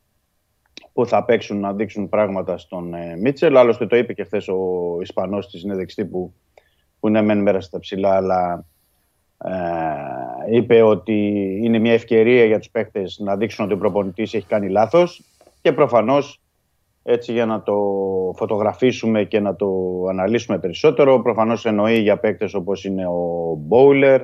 που 0.93 1.06
θα 1.06 1.24
παίξουν 1.24 1.60
να 1.60 1.73
δείξουν 1.73 2.09
πράγματα 2.09 2.59
στον 2.59 2.94
ε, 2.94 3.16
Μίτσελ. 3.16 3.56
Άλλωστε 3.56 3.86
το 3.86 3.97
είπε 3.97 4.12
και 4.12 4.24
χθες 4.24 4.48
ο 4.48 4.98
Ισπανός 5.01 5.44
στη 5.44 5.59
συνέντευξη 5.59 6.05
που, 6.05 6.35
που 7.01 7.09
είναι 7.09 7.23
μεν 7.23 7.43
μέρα 7.43 7.60
στα 7.60 7.78
ψηλά, 7.78 8.16
αλλά 8.16 8.64
ε, 9.45 10.57
είπε 10.57 10.83
ότι 10.83 11.15
είναι 11.63 11.79
μια 11.79 11.93
ευκαιρία 11.93 12.45
για 12.45 12.59
τους 12.59 12.71
παίκτες 12.71 13.19
να 13.19 13.37
δείξουν 13.37 13.65
ότι 13.65 13.75
ο 13.75 13.79
προπονητής 13.79 14.35
έχει 14.35 14.47
κάνει 14.47 14.69
λάθος 14.69 15.23
και 15.61 15.73
προφανώς 15.73 16.41
έτσι 17.03 17.33
για 17.33 17.47
να 17.47 17.63
το 17.63 17.77
φωτογραφίσουμε 18.37 19.25
και 19.25 19.41
να 19.41 19.57
το 19.57 19.69
αναλύσουμε 20.09 20.59
περισσότερο 20.59 21.23
προφανώς 21.23 21.65
εννοεί 21.65 21.99
για 21.99 22.19
παίκτες 22.19 22.55
όπως 22.55 22.85
είναι 22.85 23.07
ο 23.07 23.55
Μπόουλερ 23.59 24.23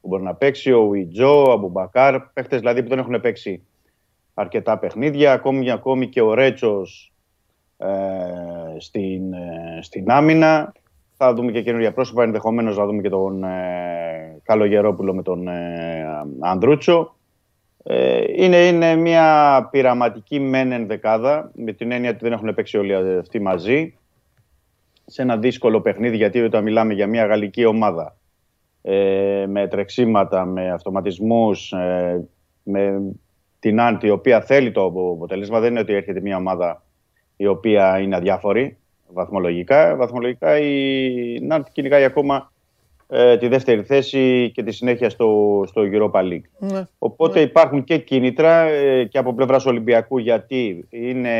που 0.00 0.08
μπορεί 0.08 0.22
να 0.22 0.34
παίξει, 0.34 0.72
ο 0.72 0.94
Ιτζό, 0.94 1.44
ο 1.44 1.52
Αμπουμπακάρ, 1.52 2.20
παίκτες 2.20 2.58
δηλαδή 2.58 2.82
που 2.82 2.88
δεν 2.88 2.98
έχουν 2.98 3.20
παίξει 3.20 3.62
αρκετά 4.34 4.78
παιχνίδια, 4.78 5.32
ακόμη, 5.32 5.70
ακόμη 5.70 6.08
και 6.08 6.20
ο 6.20 6.34
Ρέτσος 6.34 7.12
ε, 7.76 7.88
στην, 8.78 9.32
ε, 9.32 9.78
στην 9.82 10.10
άμυνα. 10.10 10.72
Θα 11.22 11.34
δούμε 11.34 11.52
και 11.52 11.62
καινούργια 11.62 11.92
πρόσωπα, 11.92 12.22
ενδεχομένως 12.22 12.76
να 12.76 12.86
δούμε 12.86 13.02
και 13.02 13.08
τον 13.08 13.44
ε, 13.44 14.40
Καλογερόπουλο 14.42 15.14
με 15.14 15.22
τον 15.22 15.48
ε, 15.48 16.06
Ανδρούτσο. 16.40 17.16
Ε, 17.82 18.24
είναι, 18.36 18.56
είναι 18.56 18.94
μια 18.94 19.68
πειραματική 19.70 20.40
μεν 20.40 20.72
ενδεκάδα, 20.72 21.50
με 21.54 21.72
την 21.72 21.92
έννοια 21.92 22.10
ότι 22.10 22.18
δεν 22.22 22.32
έχουν 22.32 22.54
παίξει 22.54 22.78
όλοι 22.78 23.18
αυτοί 23.18 23.40
μαζί, 23.40 23.94
σε 25.04 25.22
ένα 25.22 25.36
δύσκολο 25.36 25.80
παιχνίδι, 25.80 26.16
γιατί 26.16 26.40
όταν 26.40 26.62
μιλάμε 26.62 26.94
για 26.94 27.06
μια 27.06 27.26
γαλλική 27.26 27.64
ομάδα, 27.64 28.16
ε, 28.82 29.44
με 29.48 29.68
τρεξίματα, 29.68 30.44
με 30.44 30.70
αυτοματισμούς, 30.70 31.72
ε, 31.72 32.28
με 32.62 33.02
την 33.58 33.80
Άντ, 33.80 34.02
η 34.02 34.10
οποία 34.10 34.40
θέλει 34.40 34.72
το 34.72 34.84
αποτέλεσμα. 34.84 35.60
Δεν 35.60 35.70
είναι 35.70 35.80
ότι 35.80 35.92
έρχεται 35.92 36.20
μια 36.20 36.36
ομάδα 36.36 36.82
η 37.36 37.46
οποία 37.46 37.98
είναι 37.98 38.16
αδιάφορη 38.16 38.79
βαθμολογικά. 39.12 39.96
Βαθμολογικά 39.96 40.58
η 40.58 41.38
Νάντ 41.40 41.64
κυνηγάει 41.72 42.04
ακόμα 42.04 42.52
ε, 43.08 43.36
τη 43.36 43.48
δεύτερη 43.48 43.82
θέση 43.82 44.50
και 44.54 44.62
τη 44.62 44.72
συνέχεια 44.72 45.10
στο, 45.10 45.62
στο 45.66 45.82
Europa 45.92 46.20
League. 46.20 46.48
Ναι. 46.58 46.86
Οπότε 46.98 47.40
υπάρχουν 47.40 47.84
και 47.84 47.98
κίνητρα 47.98 48.62
ε, 48.62 49.04
και 49.04 49.18
από 49.18 49.34
πλευράς 49.34 49.66
Ολυμπιακού 49.66 50.18
γιατί 50.18 50.86
είναι 50.90 51.38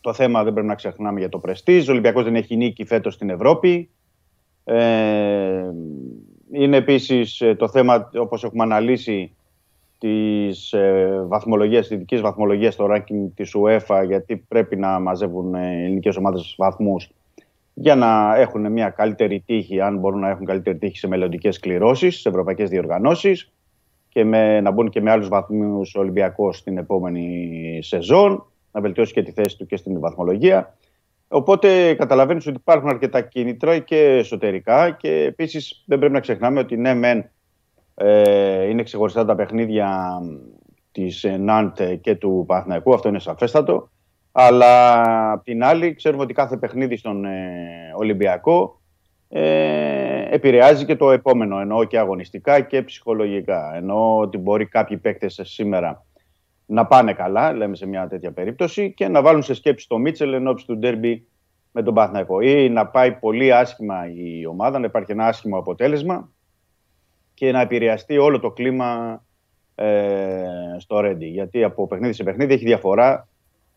το 0.00 0.12
θέμα 0.12 0.44
δεν 0.44 0.52
πρέπει 0.52 0.68
να 0.68 0.74
ξεχνάμε 0.74 1.18
για 1.18 1.28
το 1.28 1.38
πρεστίζ. 1.38 1.88
Ο 1.88 1.90
Ολυμπιακός 1.90 2.24
δεν 2.24 2.36
έχει 2.36 2.56
νίκη 2.56 2.84
φέτος 2.84 3.14
στην 3.14 3.30
Ευρώπη. 3.30 3.88
Ε, 4.64 5.70
είναι 6.52 6.76
επίσης 6.76 7.40
ε, 7.40 7.54
το 7.54 7.68
θέμα, 7.68 8.10
όπως 8.14 8.44
έχουμε 8.44 8.62
αναλύσει, 8.62 9.34
της 10.02 10.72
ε, 10.72 11.22
βαθμολογίας, 11.26 11.86
της 11.86 11.96
ειδικής 11.96 12.20
βαθμολογίας 12.20 12.74
στο 12.74 12.88
ranking 12.90 13.30
της 13.34 13.54
UEFA, 13.56 14.04
γιατί 14.06 14.36
πρέπει 14.36 14.76
να 14.76 14.98
μαζεύουν 14.98 15.54
ε, 15.54 15.84
ελληνικές 15.84 16.16
ομάδες 16.16 16.54
βαθμούς 16.58 17.10
για 17.74 17.94
να 17.94 18.36
έχουν 18.36 18.72
μια 18.72 18.88
καλύτερη 18.88 19.42
τύχη, 19.46 19.80
αν 19.80 19.98
μπορούν 19.98 20.20
να 20.20 20.28
έχουν 20.28 20.46
καλύτερη 20.46 20.78
τύχη 20.78 20.96
σε 20.96 21.08
μελλοντικές 21.08 21.58
κληρώσεις, 21.58 22.20
σε 22.20 22.28
ευρωπαϊκές 22.28 22.68
διοργανώσεις 22.68 23.52
και 24.08 24.24
με, 24.24 24.60
να 24.60 24.70
μπουν 24.70 24.90
και 24.90 25.00
με 25.00 25.10
άλλους 25.10 25.28
βαθμούς 25.28 25.94
Ολυμπιακό 25.94 26.52
στην 26.52 26.78
επόμενη 26.78 27.78
σεζόν, 27.82 28.46
να 28.72 28.80
βελτιώσει 28.80 29.12
και 29.12 29.22
τη 29.22 29.32
θέση 29.32 29.56
του 29.58 29.66
και 29.66 29.76
στην 29.76 30.00
βαθμολογία. 30.00 30.76
Οπότε 31.28 31.94
καταλαβαίνεις 31.94 32.46
ότι 32.46 32.56
υπάρχουν 32.56 32.88
αρκετά 32.88 33.20
κίνητρα 33.20 33.78
και 33.78 33.96
εσωτερικά 33.96 34.90
και 34.90 35.24
επίσης 35.24 35.82
δεν 35.86 35.98
πρέπει 35.98 36.12
να 36.12 36.20
ξεχνάμε 36.20 36.60
ότι 36.60 36.76
ναι, 36.76 36.94
μεν 36.94 37.30
ε, 37.94 38.64
είναι 38.64 38.82
ξεχωριστά 38.82 39.24
τα 39.24 39.34
παιχνίδια 39.34 40.20
της 40.92 41.26
Νάντ 41.38 41.80
και 42.00 42.14
του 42.14 42.44
Παναθηναϊκού, 42.46 42.94
αυτό 42.94 43.08
είναι 43.08 43.18
σαφέστατο. 43.18 43.90
Αλλά 44.32 45.32
απ' 45.32 45.44
την 45.44 45.64
άλλη 45.64 45.94
ξέρουμε 45.94 46.22
ότι 46.22 46.32
κάθε 46.32 46.56
παιχνίδι 46.56 46.96
στον 46.96 47.24
ε, 47.24 47.92
Ολυμπιακό 47.96 48.80
ε, 49.28 50.34
επηρεάζει 50.34 50.84
και 50.84 50.96
το 50.96 51.10
επόμενο, 51.10 51.58
ενώ 51.58 51.84
και 51.84 51.98
αγωνιστικά 51.98 52.60
και 52.60 52.82
ψυχολογικά. 52.82 53.76
Ενώ 53.76 54.18
ότι 54.18 54.38
μπορεί 54.38 54.66
κάποιοι 54.66 54.96
παίκτες 54.96 55.40
σήμερα 55.42 56.04
να 56.66 56.86
πάνε 56.86 57.12
καλά, 57.12 57.52
λέμε 57.52 57.76
σε 57.76 57.86
μια 57.86 58.08
τέτοια 58.08 58.32
περίπτωση, 58.32 58.92
και 58.92 59.08
να 59.08 59.22
βάλουν 59.22 59.42
σε 59.42 59.54
σκέψη 59.54 59.88
το 59.88 59.98
Μίτσελ 59.98 60.32
εν 60.32 60.54
του 60.66 60.76
ντέρμπι 60.76 61.26
με 61.72 61.82
τον 61.82 61.94
Παθνακό. 61.94 62.40
Ή 62.40 62.68
να 62.68 62.86
πάει 62.86 63.12
πολύ 63.12 63.52
άσχημα 63.52 64.12
η 64.14 64.46
ομάδα, 64.46 64.78
να 64.78 64.86
υπάρχει 64.86 65.12
ένα 65.12 65.26
άσχημο 65.26 65.58
αποτέλεσμα 65.58 66.30
και 67.42 67.52
να 67.52 67.60
επηρεαστεί 67.60 68.18
όλο 68.18 68.40
το 68.40 68.50
κλίμα 68.50 69.22
ε, 69.74 70.44
στο 70.78 71.00
Ρέντι. 71.00 71.26
Γιατί 71.26 71.64
από 71.64 71.86
παιχνίδι 71.86 72.12
σε 72.12 72.22
παιχνίδι 72.22 72.54
έχει 72.54 72.64
διαφορά 72.64 73.28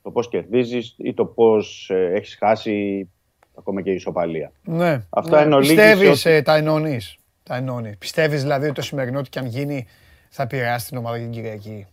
το 0.01 0.11
πώς 0.11 0.29
κερδίζεις 0.29 0.95
ή 0.97 1.13
το 1.13 1.25
πώς 1.25 1.89
ε, 1.89 2.11
έχεις 2.15 2.35
χάσει 2.39 3.09
ακόμα 3.57 3.81
και 3.81 3.91
η 3.91 3.93
ισοπαλία. 3.93 4.51
Ναι. 4.63 5.01
Αυτά 5.09 5.39
ναι. 5.39 5.45
είναι 5.45 5.57
Πιστεύεις, 5.59 6.25
ότι... 6.25 6.35
ε, 6.35 6.41
τα 6.41 6.55
ενώνεις. 6.55 7.17
Τα 7.43 7.55
ενώνεις. 7.55 7.97
Πιστεύεις 7.97 8.41
δηλαδή 8.41 8.65
ότι 8.65 8.73
το 8.75 8.81
σημερινό 8.81 9.19
ότι 9.19 9.29
και 9.29 9.39
αν 9.39 9.45
γίνει 9.45 9.87
θα 10.29 10.43
επηρεάσει 10.43 10.87
την 10.87 10.97
ομάδα 10.97 11.17
για 11.17 11.25
την 11.25 11.35
Κυριακή; 11.35 11.87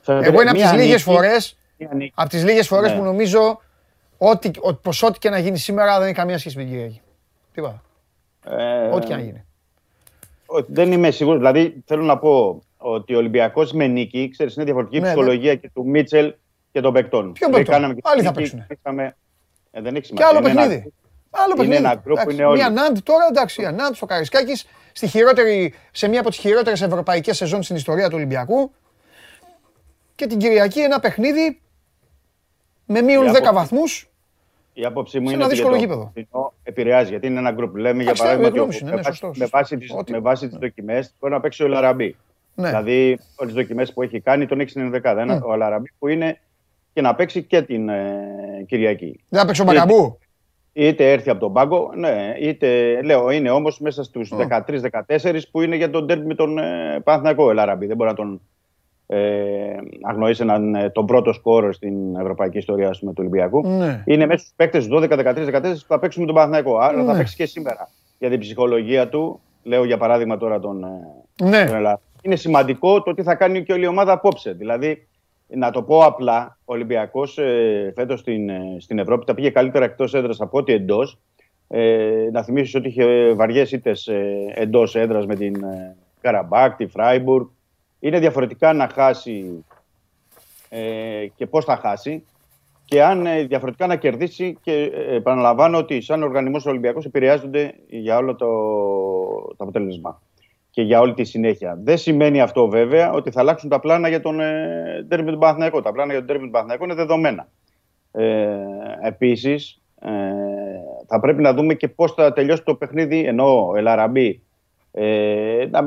Θα- 0.00 0.20
Εγώ 0.24 0.40
είναι 0.40 0.50
από 0.50 0.58
μία 0.58 0.70
τι 0.70 0.76
λίγες 0.76 0.88
νίκη- 0.90 1.02
φορέ 1.02 1.36
μία 1.78 1.90
νίκη. 1.94 2.12
από 2.14 2.28
τις 2.28 2.44
λίγες 2.44 2.66
φορές 2.66 2.90
Ναι. 2.90 2.98
που 2.98 3.04
νομίζω 3.04 3.60
ότι, 4.18 4.50
ότι 4.60 4.78
πως 4.82 5.02
ό,τι 5.02 5.18
και 5.18 5.30
να 5.30 5.38
γίνει 5.38 5.58
σήμερα 5.58 5.98
δεν 5.98 6.06
έχει 6.06 6.16
καμία 6.16 6.38
σχέση 6.38 6.56
με 6.56 6.62
την 6.62 6.72
Κυριακή. 6.72 7.00
Τίποτα. 7.52 7.82
Ε, 8.46 8.88
Ό,τι 8.88 9.06
και 9.06 9.14
να 9.14 9.20
γίνει. 9.20 9.44
Ότι 10.52 10.72
Δεν 10.72 10.92
είμαι 10.92 11.10
σίγουρος. 11.10 11.38
Δηλαδή, 11.38 11.82
θέλω 11.86 12.02
να 12.02 12.18
πω 12.18 12.62
ότι 12.76 13.14
ο 13.14 13.18
Ολυμπιακός 13.18 13.72
με 13.72 13.86
νίκη, 13.86 14.28
ξέρεις, 14.28 14.54
είναι 14.54 14.64
διαφορετική 14.64 14.96
Ναι, 15.00 15.06
ναι. 15.06 15.12
ψυχολογία 15.12 15.54
και 15.54 15.70
του 15.74 15.88
Μίτσελ 15.88 16.34
και 16.72 16.80
των 16.80 16.92
παικτών. 16.92 17.32
Ποιον 17.32 17.50
Δεν 17.50 17.58
παικτών; 17.58 17.74
κάναμε 17.74 17.94
και 17.94 18.00
Άλλοι 18.04 18.22
θα 18.22 18.26
νίκη, 18.30 18.40
παίξουνε. 18.40 18.66
είχαμε- 18.80 19.16
Ε, 19.70 19.80
δεν 19.80 19.94
έχει 19.94 20.00
Και 20.00 20.06
σημασία. 20.06 20.28
άλλο 20.28 20.38
Είναι 20.38 20.50
ένα- 20.50 20.60
παιχνίδι. 20.68 20.92
Άλλο 21.30 21.44
είναι 21.46 21.54
παιχνίδι. 21.56 21.76
ένα 21.84 21.94
γκρουπ 21.94 22.04
που 22.04 22.10
Εντάξει, 22.20 22.34
είναι 22.36 22.44
όλοι. 22.44 22.58
Μια 22.58 22.70
Νάντ 22.70 22.98
τώρα, 23.02 23.26
εντάξει, 23.30 23.62
η 23.62 23.64
Νάντ 23.72 23.94
στο 23.94 24.06
Καρισκάκης, 24.06 24.66
στη 24.92 25.06
χειρότερη, 25.06 25.74
σε 25.92 26.08
μία 26.08 26.20
από 26.20 26.28
τις 26.28 26.38
χειρότερες 26.38 26.82
ευρωπαϊκές 26.82 27.36
σεζόν 27.36 27.62
στην 27.62 27.76
ιστορία 27.76 28.08
του 28.08 28.14
Ολυμπιακού. 28.16 28.72
Και 30.14 30.26
την 30.26 30.38
Κυριακή 30.38 30.80
ένα 30.80 31.00
παιχνίδι 31.00 31.60
με 32.84 33.02
μείον 33.02 33.26
Η 33.26 33.30
10 33.30 33.48
άποψη- 33.48 33.52
βαθμούς. 33.70 34.09
Η 34.72 34.84
άποψή 34.84 35.20
μου 35.20 35.26
Σε 35.28 35.32
είναι 35.34 35.42
ένα 35.42 35.44
ότι 35.52 35.54
δύσκολο 35.54 35.76
για 35.76 35.86
το 35.88 35.92
γήπεδο. 35.94 36.10
φετινό 36.14 36.52
επηρεάζει 36.62 37.10
γιατί 37.10 37.26
είναι 37.26 37.38
ένα 37.38 37.50
γκρουπ. 37.50 37.76
Λέμε 37.76 37.92
για 37.92 38.02
Εντάξει, 38.02 38.22
παράδειγμα 38.22 38.48
η 38.48 38.50
γνώμη 38.50 38.66
ότι 38.68 38.76
σου 38.76 38.82
ο- 38.84 38.86
είναι, 38.88 38.96
ναι, 38.96 38.96
με 38.96 39.02
βάση- 39.02 39.18
σωστός. 39.20 39.38
με 39.38 39.46
βάση 39.46 39.78
τις, 39.78 39.90
Ό,τι- 39.98 40.12
με 40.12 40.18
βάση 40.18 40.48
τις 40.48 40.58
δοκιμές 40.58 41.14
μπορεί 41.20 41.32
να 41.32 41.40
παίξει 41.40 41.62
ο 41.62 41.68
Λαραμπή. 41.68 42.16
Ναι. 42.54 42.68
Δηλαδή 42.68 43.08
όλες 43.36 43.52
τις 43.52 43.62
δοκιμές 43.62 43.92
που 43.92 44.02
έχει 44.02 44.20
κάνει 44.20 44.46
τον 44.46 44.60
έχει 44.60 44.70
στην 44.70 44.82
ενδεκάδα. 44.82 45.20
Ένα- 45.20 45.42
Ο 45.44 45.56
Λαραμπή 45.56 45.90
που 45.98 46.08
είναι 46.08 46.38
και 46.92 47.00
να 47.00 47.14
παίξει 47.14 47.42
και 47.42 47.62
την 47.62 47.88
ε, 47.88 48.64
Κυριακή. 48.66 49.20
Δεν 49.28 49.40
θα 49.40 49.46
παίξει 49.46 49.60
ο 49.60 49.64
Μπακαμπού. 49.64 50.18
Είτε 50.72 51.12
έρθει 51.12 51.30
από 51.30 51.40
τον 51.40 51.52
πάγκο, 51.52 51.90
ναι, 51.94 52.34
είτε 52.40 53.00
λέω 53.02 53.30
είναι 53.30 53.50
όμως 53.50 53.80
μέσα 53.80 54.02
στους 54.02 54.30
13-14 54.36 55.46
που 55.50 55.60
είναι 55.60 55.76
για 55.76 55.90
τον 55.90 56.06
τέρμι 56.06 56.24
με 56.26 56.34
τον 56.34 56.58
ε, 56.58 57.00
Παναθηναϊκό 57.04 57.44
ο 57.44 57.50
Ελαραμπή. 57.50 57.86
Δεν 57.86 57.96
μπορεί 57.96 58.10
να 58.10 58.16
τον 58.16 58.40
ε, 59.12 59.76
αγνοήσει 60.02 60.42
έναν, 60.42 60.74
ε, 60.74 60.90
τον 60.90 61.06
πρώτο 61.06 61.32
σκόρ 61.32 61.72
στην 61.74 62.16
ευρωπαϊκή 62.16 62.58
ιστορία 62.58 62.88
ας 62.88 62.98
πούμε, 62.98 63.10
του 63.12 63.18
Ολυμπιακού. 63.20 63.68
Ναι. 63.68 64.02
Είναι 64.06 64.26
μέσα 64.26 64.38
στους 64.38 64.52
παίκτες 64.56 64.86
12-13-14 64.90 65.80
που 65.80 65.86
θα 65.86 65.98
παίξουν 65.98 66.20
με 66.20 66.26
τον 66.26 66.34
Παναθηναϊκό. 66.36 66.78
Άρα 66.78 67.04
θα 67.04 67.12
Ναι. 67.12 67.18
παίξει 67.18 67.36
και 67.36 67.46
σήμερα. 67.46 67.88
Για 68.18 68.30
την 68.30 68.38
ψυχολογία 68.38 69.08
του, 69.08 69.40
λέω 69.62 69.84
για 69.84 69.96
παράδειγμα 69.96 70.36
τώρα 70.36 70.60
τον, 70.60 70.84
ε, 70.84 71.44
Ναι. 71.44 71.64
τον 71.66 71.76
Ελλάδα. 71.76 72.00
Είναι 72.22 72.36
σημαντικό 72.36 73.02
το 73.02 73.14
τι 73.14 73.22
θα 73.22 73.34
κάνει 73.34 73.62
και 73.62 73.72
όλη 73.72 73.84
η 73.84 73.86
ομάδα 73.86 74.12
απόψε. 74.12 74.52
Δηλαδή, 74.52 75.06
να 75.46 75.70
το 75.70 75.82
πω 75.82 76.04
απλά, 76.04 76.58
ο 76.64 76.72
Ολυμπιακός 76.72 77.38
ε, 77.38 77.92
φέτος 77.96 78.20
στην, 78.20 78.48
ε, 78.48 78.76
στην 78.78 78.98
Ευρώπη 78.98 79.24
τα 79.24 79.34
πήγε 79.34 79.50
καλύτερα 79.50 79.84
εκτός 79.84 80.14
έδρας 80.14 80.40
από 80.40 80.58
ό,τι 80.58 80.72
εντός. 80.72 81.18
Ε, 81.68 82.28
να 82.32 82.42
θυμίσεις 82.42 82.74
ότι 82.74 82.88
είχε 82.88 83.32
βαριές 83.32 83.72
ήττες 83.72 84.06
ε, 84.06 84.52
εντός 84.54 84.94
έδρας 84.96 85.26
με 85.26 85.34
την 85.34 85.54
ε, 85.64 85.96
Καραμπάκ, 86.20 86.76
τη 86.76 86.86
Φράιμπουργκ. 86.86 87.46
Είναι 88.00 88.18
διαφορετικά 88.18 88.72
να 88.72 88.88
χάσει 88.88 89.64
ε, 90.68 91.26
και 91.36 91.46
πώς 91.46 91.64
θα 91.64 91.76
χάσει. 91.76 92.24
Και 92.84 93.02
αν 93.02 93.26
ε, 93.26 93.42
διαφορετικά 93.42 93.86
να 93.86 93.96
κερδίσει, 93.96 94.58
και 94.62 94.72
ε, 94.72 95.14
επαναλαμβάνω 95.14 95.78
ότι 95.78 96.00
σαν 96.00 96.22
οργανισμός 96.22 96.66
Ολυμπιακός 96.66 97.04
επηρεάζονται 97.04 97.74
για 97.86 98.16
όλο 98.16 98.34
το, 98.34 98.46
το 99.56 99.64
αποτέλεσμα 99.64 100.20
και 100.70 100.82
για 100.82 101.00
όλη 101.00 101.14
τη 101.14 101.24
συνέχεια. 101.24 101.78
Δεν 101.82 101.98
σημαίνει 101.98 102.40
αυτό 102.40 102.68
βέβαια 102.68 103.12
ότι 103.12 103.30
θα 103.30 103.40
αλλάξουν 103.40 103.68
τα 103.68 103.80
πλάνα 103.80 104.08
για 104.08 104.20
τον 104.20 104.40
ε, 104.40 105.06
τέρμι 105.08 105.24
με 105.24 105.30
τον 105.30 105.40
Παναθηναϊκό. 105.40 105.82
Τα 105.82 105.92
πλάνα 105.92 106.10
για 106.10 106.18
τον 106.18 106.26
τέρμι 106.26 106.44
με 106.44 106.50
τον 106.50 106.60
Παναθηναϊκό 106.60 106.84
είναι 106.84 106.94
δεδομένα. 106.94 107.48
Ε, 108.12 108.56
Επίσης, 109.02 109.80
ε, 110.00 110.10
θα 111.06 111.20
πρέπει 111.20 111.42
να 111.42 111.54
δούμε 111.54 111.74
και 111.74 111.88
πώς 111.88 112.12
θα 112.12 112.32
τελειώσει 112.32 112.62
το 112.62 112.74
παιχνίδι, 112.74 113.24
ενώ 113.24 113.68
ο 113.68 113.76
Ελαραμπή 113.76 114.42
ε, 114.92 115.66
να 115.70 115.80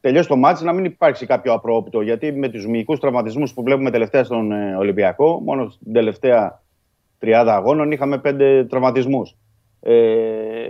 τελειώσει 0.00 0.28
το 0.28 0.36
μάτς 0.36 0.60
να 0.60 0.72
μην 0.72 0.84
υπάρξει 0.84 1.26
κάποιο 1.26 1.52
απρόοπτο. 1.52 2.00
Γιατί 2.00 2.32
με 2.32 2.48
τους 2.48 2.66
μυϊκούς 2.66 3.00
τραυματισμούς 3.00 3.52
που 3.52 3.62
βλέπουμε 3.62 3.90
τελευταία 3.90 4.24
στον 4.24 4.52
ε, 4.52 4.76
Ολυμπιακό, 4.76 5.40
μόνο 5.44 5.68
στην 5.68 5.92
τελευταία 5.92 6.60
τριάδα 7.18 7.54
αγώνων 7.54 7.92
είχαμε 7.92 8.18
πέντε 8.18 8.64
τραυματισμούς. 8.64 9.34
Ε, 9.80 9.92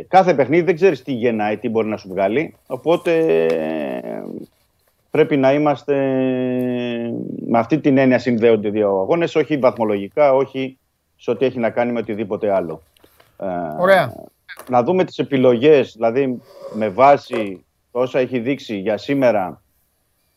κάθε 0.09 0.35
παιχνίδι 0.35 0.63
δεν 0.63 0.75
ξέρεις 0.75 1.03
τι 1.03 1.13
γεννάει, 1.13 1.57
τι 1.57 1.69
μπορεί 1.69 1.89
να 1.89 1.97
σου 1.97 2.09
βγάλει. 2.09 2.57
Οπότε 2.67 3.19
ε, 3.47 4.23
πρέπει 5.11 5.37
να 5.37 5.53
είμαστε 5.53 5.95
με 7.47 7.59
αυτή 7.59 7.79
την 7.79 7.99
έννοια 7.99 8.19
συνδέονται 8.19 8.69
οι 8.69 8.71
δύο 8.71 8.89
αγώνες, 8.89 9.35
όχι 9.35 9.57
βαθμολογικά, 9.57 10.35
όχι 10.35 10.79
σε 11.17 11.31
ό,τι 11.31 11.45
έχει 11.45 11.59
να 11.59 11.71
κάνει 11.71 11.93
με 11.93 11.99
οτιδήποτε 11.99 12.55
άλλο. 12.55 12.83
Ε, 13.39 13.47
Ωραία. 13.81 14.15
να 14.69 14.83
δούμε 14.83 15.05
τις 15.05 15.19
επιλογές, 15.19 15.93
δηλαδή 15.93 16.43
με 16.75 16.89
βάση 16.89 17.65
όσα 17.91 18.19
έχει 18.19 18.39
δείξει 18.39 18.77
για 18.79 18.97
σήμερα 18.97 19.63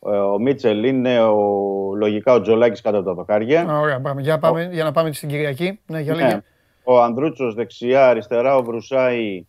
ε, 0.06 0.16
ο 0.16 0.38
Μίτσελ 0.38 0.84
είναι 0.84 1.20
ο, 1.20 1.38
λογικά 1.96 2.32
ο 2.32 2.40
Τζολάκης 2.40 2.80
κάτω 2.80 2.96
από 2.96 3.06
τα 3.06 3.14
δοκάρια. 3.14 3.60
Α, 3.70 3.78
Ωραία, 3.78 4.00
πάμε. 4.00 4.20
Για, 4.20 4.38
πάμε, 4.38 4.68
για 4.72 4.84
να 4.84 4.92
πάμε 4.92 5.12
στην 5.12 5.28
Κυριακή. 5.28 5.80
Ναι, 5.86 6.00
για 6.00 6.14
Ναι. 6.14 6.22
λέγε. 6.22 6.42
Ο 6.84 7.00
Ανδρούτσος 7.02 7.54
δεξιά, 7.54 8.08
αριστερά 8.08 8.56
ο 8.56 8.62
Βρουσάη, 8.62 9.46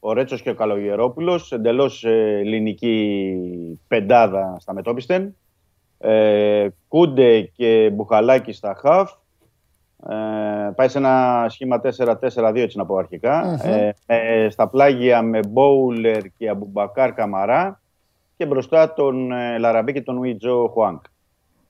ο 0.00 0.12
Ρέτσος 0.12 0.42
και 0.42 0.50
ο 0.50 0.54
Καλογερόπουλος, 0.54 1.52
εντελώς 1.52 2.04
ε, 2.04 2.38
ελληνική 2.38 3.34
πεντάδα 3.88 4.56
στα 4.60 4.72
μετόπιστεν. 4.74 5.36
Ε, 5.98 6.68
Κούντε 6.88 7.40
και 7.40 7.90
Μπουχαλάκη 7.92 8.52
στα 8.52 8.74
χαφ. 8.80 9.12
Ε, 10.06 10.70
πάει 10.74 10.88
σε 10.88 10.98
ένα 10.98 11.46
σχήμα 11.48 11.80
4-4-2 11.80 12.52
έτσι 12.54 12.76
να 12.78 12.86
πω 12.86 12.96
αρχικα 12.96 13.60
Ε, 13.62 13.92
με- 14.06 14.50
στα 14.50 14.68
πλάγια 14.68 15.22
με 15.22 15.40
Μπόουλερ 15.48 16.22
και 16.38 16.48
Αμπουμπακάρ 16.48 17.12
Καμαρά 17.14 17.80
και 18.36 18.46
μπροστά 18.46 18.92
τον 18.94 19.32
ε, 19.32 19.58
Λαραμπή 19.58 19.92
και 19.92 20.02
τον 20.02 20.16
Ουιτζο 20.18 20.68
Χουάνκ. 20.72 21.00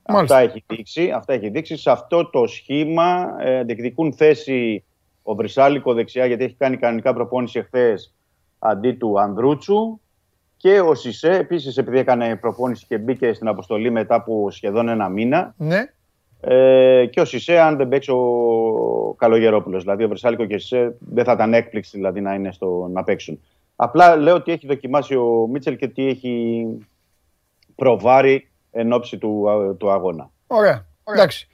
Μάλιστα. 0.07 0.37
Αυτά 0.37 0.49
έχει, 0.51 0.63
δείξει, 0.67 1.11
αυτά 1.11 1.33
έχει 1.33 1.49
δείξει. 1.49 1.77
Σε 1.77 1.91
αυτό 1.91 2.29
το 2.29 2.47
σχήμα 2.47 3.35
ε, 3.39 3.63
διεκδικούν 3.63 4.13
θέση 4.13 4.83
ο 5.23 5.35
Βρυσάλικο 5.35 5.93
δεξιά 5.93 6.25
γιατί 6.25 6.43
έχει 6.43 6.55
κάνει 6.55 6.77
κανονικά 6.77 7.13
προπόνηση 7.13 7.59
εχθές 7.59 8.15
αντί 8.59 8.91
του 8.91 9.19
Ανδρούτσου. 9.19 9.99
Και 10.57 10.79
ο 10.79 10.95
Σισε 10.95 11.31
επίσης, 11.31 11.77
επειδή 11.77 11.97
έκανε 11.97 12.35
προπόνηση 12.35 12.85
και 12.85 12.97
μπήκε 12.97 13.33
στην 13.33 13.47
αποστολή 13.47 13.91
μετά 13.91 14.15
από 14.15 14.51
σχεδόν 14.51 14.87
ένα 14.89 15.09
μήνα. 15.09 15.53
Ναι. 15.57 15.83
Ε, 16.41 17.05
και 17.05 17.21
ο 17.21 17.25
Σισε, 17.25 17.59
αν 17.59 17.77
δεν 17.77 17.87
παίξει 17.87 18.11
ο 18.11 19.15
Καλογερόπουλος. 19.17 19.83
Δηλαδή, 19.83 20.03
ο 20.03 20.07
Βρεσάλικο 20.07 20.45
και 20.45 20.55
ο 20.55 20.59
Σισε 20.59 20.95
δεν 20.99 21.23
θα 21.23 21.31
ήταν 21.31 21.53
έκπληξη 21.53 21.91
δηλαδή, 21.97 22.21
να, 22.21 22.33
είναι 22.33 22.51
στο, 22.51 22.89
να 22.93 23.03
παίξουν. 23.03 23.39
Απλά 23.75 24.15
λέω 24.15 24.35
ότι 24.35 24.51
έχει 24.51 24.67
δοκιμάσει 24.67 25.15
ο 25.15 25.47
Μίτσελ 25.51 25.75
και 25.75 25.87
τι 25.87 26.07
έχει 26.07 26.65
προβάρει 27.75 28.49
εν 28.71 28.93
ώψη 28.93 29.17
του, 29.17 29.45
του 29.79 29.91
αγώνα. 29.91 30.31
Ωραία. 30.47 30.85
Εντάξει. 31.03 31.47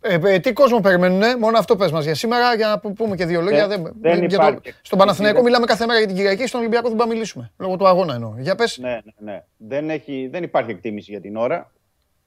Ε, 0.00 0.18
ε, 0.24 0.38
τι 0.38 0.52
κόσμο 0.52 0.80
περιμένουνε, 0.80 1.36
μόνο 1.36 1.58
αυτό 1.58 1.76
πες 1.76 1.90
μας 1.92 2.04
για 2.04 2.14
σήμερα, 2.14 2.54
για 2.54 2.68
να 2.68 2.92
πούμε 2.92 3.16
και 3.16 3.26
δύο 3.26 3.40
λόγια. 3.40 3.68
Δεν- 3.68 3.92
δεν 4.00 4.18
για 4.18 4.28
υπάρχει. 4.32 4.58
στον 4.82 4.98
Παναθηναϊκό 4.98 5.42
μιλάμε 5.42 5.66
κάθε 5.66 5.86
μέρα 5.86 5.98
για 5.98 6.06
την 6.08 6.16
Κυριακή, 6.16 6.46
στον 6.46 6.60
Ολυμπιακό 6.60 6.88
δεν 6.88 6.96
πάμε 6.96 7.08
να 7.08 7.14
μιλήσουμε. 7.14 7.50
Λόγω 7.58 7.76
του 7.76 7.86
αγώνα 7.88 8.14
εννοώ. 8.14 8.34
Για 8.38 8.54
πες. 8.54 8.78
Ναι, 8.78 8.88
ναι, 8.88 9.32
ναι. 9.32 9.44
Δεν, 9.56 9.90
έχει, 9.90 10.28
δεν 10.32 10.42
υπάρχει 10.42 10.70
εκτίμηση 10.70 11.10
για 11.10 11.20
την 11.20 11.36
ώρα. 11.36 11.70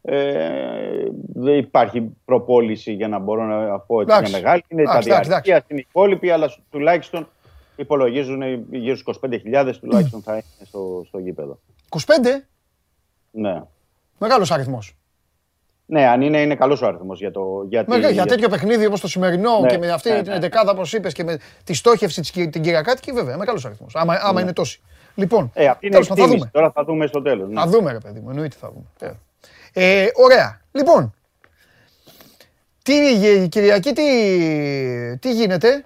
Ε, 0.04 1.06
δεν 1.34 1.58
υπάρχει 1.58 2.10
προπόληση 2.26 2.94
για 2.94 3.08
να 3.08 3.20
μπορώ 3.20 3.44
να 3.44 3.80
πω 3.80 3.96
ότι 3.96 4.12
Εντάξει. 4.12 4.32
είναι 4.32 4.42
μεγάλη. 4.42 4.64
Είναι 4.68 4.82
Εντάξει, 4.82 5.08
τα 5.08 5.14
εντάξει, 5.14 5.30
διαρκεία 5.30 5.60
στην 5.60 5.78
υπόλοιπη, 5.78 6.30
αλλά 6.32 6.48
σου- 6.48 6.64
τουλάχιστον 6.70 7.28
υπολογίζουν 7.76 8.42
γύρω 8.72 8.96
στους 8.96 9.18
25.000 9.22 9.80
τουλάχιστον 9.80 10.22
θα 10.22 10.34
είναι 10.34 10.44
στο, 10.66 11.04
στο 11.08 11.18
γήπεδο. 11.20 11.60
25, 11.90 12.02
Ναι. 13.32 13.62
μεγάλος 14.20 14.52
αριθμός. 14.52 14.96
Ναι, 15.86 16.08
αν 16.08 16.22
είναι, 16.22 16.42
είναι 16.42 16.56
καλός 16.56 16.82
ο 16.82 16.88
αριθμός 16.88 17.20
για 17.20 17.32
το. 17.32 17.66
Για, 17.70 17.84
τη- 17.84 17.90
Μεγάλο, 17.90 18.14
για 18.14 18.24
για- 18.24 18.26
τέτοιο 18.34 18.50
παιχνίδι 18.50 18.86
όπως 18.86 19.00
το 19.02 19.08
σημερινό 19.08 19.60
Ναι, 19.60 19.68
και 19.68 19.78
με 19.78 19.92
αυτή 19.92 20.10
ναι, 20.10 20.22
την 20.22 20.32
ναι. 20.32 20.38
εντεκάδα 20.38 20.72
όπως 20.72 20.94
είπες 20.94 21.14
και 21.14 21.24
με 21.24 21.38
τη 21.64 21.74
στόχευση 21.74 22.22
της, 22.22 22.32
Κυ- 22.32 22.52
την 22.52 22.62
Κυριακάτικη, 22.62 23.12
βέβαια, 23.12 23.38
μεγάλος 23.38 23.66
αριθμός. 23.66 23.96
Άμα, 23.96 24.18
άμα 24.22 24.42
είναι 24.42 24.54
τόσοι. 24.54 24.82
Λοιπόν, 25.16 25.52
Ε, 25.54 25.68
αυτή 25.68 25.86
είναι 25.86 25.94
τέλος 25.96 26.08
πάντων, 26.08 26.24
θα 26.26 26.32
εκτίμηση. 26.32 26.38
δούμε. 26.38 26.64
Τώρα 26.64 26.72
θα 26.72 26.84
δούμε 26.84 27.08
στο 27.08 27.22
τέλος. 27.22 27.50
Θα 27.54 27.68
δούμε, 27.68 27.92
ρε 27.92 27.98
παιδί 27.98 28.20
μου, 28.20 28.30
εννοείται 28.30 28.56
θα 28.60 28.72
δούμε. 28.72 29.16
Ε, 29.74 30.06
ωραία. 30.16 30.62
Λοιπόν, 30.72 31.14
τι, 32.84 32.94
η 32.94 33.48
Κυριακή 33.48 33.94
τι, 33.94 34.04
τι 35.20 35.32
γίνεται; 35.34 35.86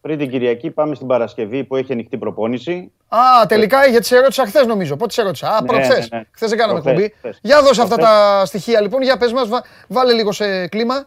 Πριν 0.00 0.18
την 0.18 0.30
Κυριακή 0.30 0.70
πάμε 0.70 0.94
στην 0.94 1.06
Παρασκευή 1.06 1.64
που 1.64 1.76
έχει 1.76 1.92
ανοιχτή 1.92 2.18
προπόνηση. 2.18 2.92
Α, 3.08 3.46
τελικά 3.48 3.86
γιατί 3.86 4.06
σε 4.06 4.16
ερώτησα 4.16 4.46
χθες 4.46 4.66
νομίζω. 4.66 4.96
Πότε 4.96 5.12
σε 5.12 5.20
ερώτησα. 5.20 5.48
Α, 5.48 5.60
Ναι, 5.60 5.66
προχθέ. 5.66 5.98
ναι, 6.10 6.18
ναι. 6.18 6.24
Χθες 6.30 6.48
δεν 6.48 6.58
κάναμε 6.58 6.80
Προχθές, 6.80 7.04
εκπομπή. 7.04 7.18
χθες. 7.18 7.38
Για 7.42 7.62
δώσε 7.62 7.82
αυτά 7.82 7.94
Προχθές. 7.94 8.16
τα 8.38 8.44
στοιχεία 8.46 8.80
λοιπόν. 8.80 9.02
Για 9.02 9.16
πες 9.16 9.32
μας, 9.32 9.48
βα- 9.48 9.64
βάλε 9.88 10.12
λίγο 10.12 10.32
σε 10.32 10.66
κλίμα. 10.68 11.06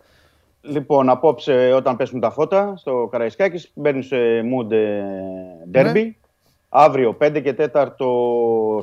Λοιπόν, 0.62 1.10
απόψε 1.10 1.72
όταν 1.74 1.96
πέσουν 1.96 2.20
τα 2.20 2.32
φώτα 2.32 2.74
στο 2.78 3.08
Καραϊσκάκης 3.12 3.72
μπαίνουν 3.74 4.04
σε 4.04 4.16
mood 4.42 4.72
ε, 4.72 5.02
derby. 5.74 5.94
Ναι. 5.94 6.12
Αύριο 6.70 7.18
5 7.22 7.42
και 7.44 7.56
4 7.74 7.86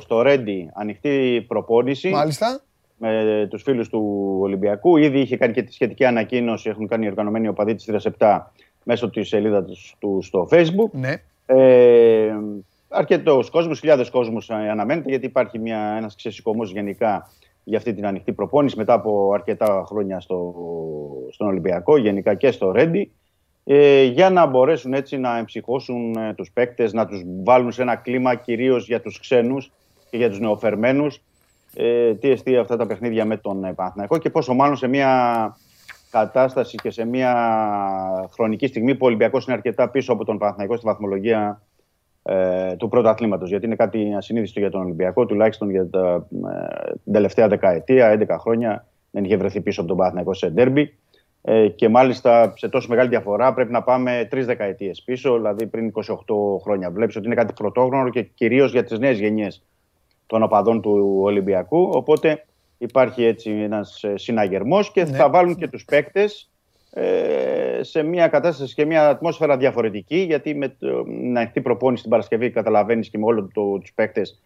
στο 0.01 0.21
Ρέντι 0.21 0.69
ανοιχτή 0.73 1.45
προπόνηση 1.47 2.09
Μάλιστα. 2.09 2.61
Με 3.01 3.47
τους 3.49 3.63
φίλους 3.63 3.89
του 3.89 4.37
Ολυμπιακού. 4.41 4.97
Ήδη 4.97 5.19
είχε 5.19 5.37
κάνει 5.37 5.53
και 5.53 5.63
τη 5.63 5.73
σχετική 5.73 6.05
ανακοίνωση, 6.05 6.69
έχουν 6.69 6.87
κάνει 6.87 7.05
οι 7.05 7.09
οργανωμένοι 7.09 7.47
οπαδοί 7.47 7.75
της 7.75 8.11
3-7 8.17 8.39
μέσω 8.83 9.09
της 9.09 9.27
σελίδα 9.27 9.63
τους 9.63 9.95
του 9.99 10.19
στο 10.21 10.47
Facebook. 10.51 10.91
Ναι. 10.91 11.13
Ε, 11.45 12.35
Αρκετό 12.93 13.43
κόσμο, 13.51 13.73
χιλιάδες 13.73 14.09
κόσμους 14.09 14.49
αναμένεται 14.49 15.09
γιατί 15.09 15.25
υπάρχει 15.25 15.59
μια, 15.59 15.93
ένας 15.97 16.15
ξεσηκωμός 16.15 16.71
γενικά 16.71 17.29
για 17.63 17.77
αυτή 17.77 17.93
την 17.93 18.05
ανοιχτή 18.05 18.33
προπόνηση 18.33 18.77
μετά 18.77 18.93
από 18.93 19.31
αρκετά 19.33 19.83
χρόνια 19.87 20.19
στο, 20.19 20.55
στον 21.31 21.47
Ολυμπιακό, 21.47 21.97
γενικά 21.97 22.33
και 22.33 22.51
στο 22.51 22.71
Ρέντι, 22.71 23.11
ε, 23.63 24.03
για 24.03 24.29
να 24.29 24.45
μπορέσουν 24.45 24.93
έτσι 24.93 25.17
να 25.17 25.37
εμψυχώσουν 25.37 26.15
ε, 26.15 26.33
τους 26.33 26.51
παίκτες, 26.51 26.93
να 26.93 27.05
τους 27.05 27.21
βάλουν 27.43 27.71
σε 27.71 27.81
ένα 27.81 27.95
κλίμα 27.95 28.35
κυρίως 28.35 28.87
για 28.87 29.01
τους 29.01 29.19
ξένους 29.19 29.71
και 30.09 30.17
για 30.17 30.29
τους 30.29 30.39
νεοφερμένους 30.39 31.21
ε, 31.75 32.13
τι 32.13 32.29
εστί 32.29 32.57
αυτά 32.57 32.77
τα 32.77 32.85
παιχνίδια 32.85 33.25
με 33.25 33.37
τον 33.37 33.63
ε, 33.63 33.73
Παναθηναϊκό 33.73 34.17
και 34.17 34.29
πόσο 34.29 34.53
μάλλον 34.53 34.75
σε 34.75 34.87
μια 34.87 35.55
κατάσταση 36.11 36.77
και 36.77 36.89
σε 36.89 37.05
μια 37.05 37.33
χρονική 38.33 38.67
στιγμή 38.67 38.91
που 38.93 38.99
ο 39.01 39.07
Ολυμπιακός 39.07 39.45
είναι 39.45 39.55
αρκετά 39.55 39.89
πίσω 39.89 40.13
από 40.13 40.25
τον 40.25 40.37
Παναθηναϊκό 40.37 40.75
στη 40.75 40.85
βαθμολογία 40.85 41.61
ε, 42.23 42.75
του 42.75 42.87
πρωταθλήματος 42.87 43.49
γιατί 43.49 43.65
είναι 43.65 43.75
κάτι 43.75 44.13
ασυνείδητο 44.17 44.59
για 44.59 44.69
τον 44.69 44.81
Ολυμπιακό 44.81 45.25
τουλάχιστον 45.25 45.69
για 45.69 45.89
τα, 45.89 46.27
ε, 46.51 46.91
την 47.03 47.13
τελευταία 47.13 47.47
δεκαετία, 47.47 48.25
11 48.29 48.35
χρόνια 48.39 48.85
δεν 49.11 49.23
είχε 49.23 49.37
βρεθεί 49.37 49.61
πίσω 49.61 49.79
από 49.79 49.89
τον 49.89 49.97
Παναθηναϊκό 49.97 50.33
σε 50.33 50.49
ντέρμπι. 50.49 50.95
Ε, 51.43 51.67
και 51.67 51.89
μάλιστα 51.89 52.53
σε 52.57 52.69
τόσο 52.69 52.87
μεγάλη 52.89 53.09
διαφορά 53.09 53.53
πρέπει 53.53 53.71
να 53.71 53.83
πάμε 53.83 54.27
τρεις 54.29 54.45
δεκαετίες 54.45 55.01
πίσω, 55.05 55.35
δηλαδή 55.35 55.67
πριν 55.67 55.91
28 55.93 56.05
χρόνια. 56.61 56.91
Βλέπεις 56.91 57.15
ότι 57.15 57.25
είναι 57.25 57.35
κάτι 57.35 57.53
πρωτόγνωρο 57.53 58.09
και 58.09 58.21
κυρίως 58.21 58.71
για 58.71 58.83
τις 58.83 58.99
νέες 58.99 59.19
γενιές 59.19 59.63
των 60.31 60.43
οπαδών 60.43 60.81
του 60.81 61.19
Ολυμπιακού. 61.21 61.89
Οπότε 61.93 62.45
υπάρχει 62.77 63.23
έτσι 63.23 63.49
ένας 63.49 64.03
ε, 64.03 64.17
συναγερμός 64.17 64.91
και 64.91 65.05
θα 65.05 65.29
βάλουν 65.29 65.55
και 65.55 65.67
τους 65.67 65.85
παίκτες 65.85 66.51
ε, 66.91 67.79
σε 67.81 68.03
μια 68.03 68.27
κατάσταση 68.27 68.73
και 68.73 68.85
μια 68.85 69.09
ατμόσφαιρα 69.09 69.57
διαφορετική 69.57 70.17
γιατί 70.17 70.55
με 70.55 70.67
το, 70.67 71.03
την 71.03 71.37
ανοιχτή 71.37 71.61
προπόνηση 71.61 72.01
την 72.01 72.11
Παρασκευή 72.11 72.49
καταλαβαίνεις 72.49 73.09
και 73.09 73.17
με 73.17 73.25
όλο 73.25 73.49
το, 73.53 73.77
τους 73.79 73.93
παίκτες 73.93 74.41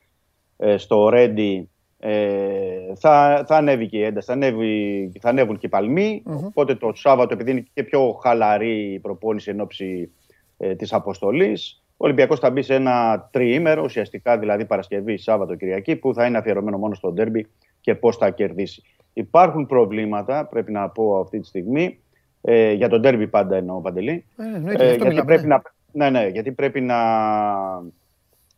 ε, 0.57 0.77
στο 0.77 1.09
Ρέντι 1.09 1.69
ε, 1.99 2.95
θα, 2.95 3.43
θα 3.47 3.55
ανέβει 3.55 3.87
και 3.87 3.97
η 3.97 4.03
ένταση, 4.03 4.27
θα, 4.27 4.33
ανέβει, 4.33 5.11
θα 5.19 5.29
ανέβουν 5.29 5.57
και 5.57 5.65
οι 5.65 5.69
παλμοι 5.69 6.23
Οπότε 6.25 6.75
το 6.75 6.91
Σάββατο, 6.95 7.33
επειδή 7.33 7.51
είναι 7.51 7.65
και 7.73 7.83
πιο 7.83 8.11
χαλαρή 8.11 8.93
η 8.93 8.99
προπόνηση 8.99 9.49
εν 9.49 9.59
ώψη 9.59 10.11
ε, 10.57 10.75
της 10.75 10.93
αποστολής, 10.93 11.83
ο 11.97 12.05
Ολυμπιακός 12.05 12.39
θα 12.39 12.49
μπει 12.49 12.61
σε 12.61 12.73
ένα 12.73 13.27
τριήμερο, 13.31 13.83
ουσιαστικά 13.83 14.37
δηλαδή 14.37 14.65
Παρασκευή, 14.65 15.17
Σάββατο, 15.17 15.55
Κυριακή, 15.55 15.95
που 15.95 16.13
θα 16.13 16.25
είναι 16.25 16.37
αφιερωμένο 16.37 16.77
μόνο 16.77 16.93
στο 16.93 17.11
ντέρμπι 17.11 17.47
και 17.81 17.95
πώς 17.95 18.17
θα 18.17 18.29
κερδίσει. 18.29 18.83
Υπάρχουν 19.13 19.65
προβλήματα, 19.65 20.45
πρέπει 20.45 20.71
να 20.71 20.89
πω 20.89 21.19
αυτή 21.19 21.39
τη 21.39 21.47
στιγμή, 21.47 21.99
ε, 22.41 22.71
για 22.71 22.89
τον 22.89 23.01
ντέρμπι 23.01 23.27
πάντα 23.27 23.55
εννοώ 23.55 23.81
Παντελή. 23.81 24.25
Ε, 24.37 24.55
εννοείται, 24.55 24.83
γι' 24.83 24.91
αυτό 24.91 25.03
γιατί 25.03 25.07
μιλάμε, 25.07 25.25
πρέπει 25.25 25.47
ναι. 25.47 25.55
να, 25.55 26.09
ναι, 26.09 26.19
ναι, 26.19 26.27
γιατί 26.27 26.51
πρέπει 26.51 26.81
να 26.81 26.95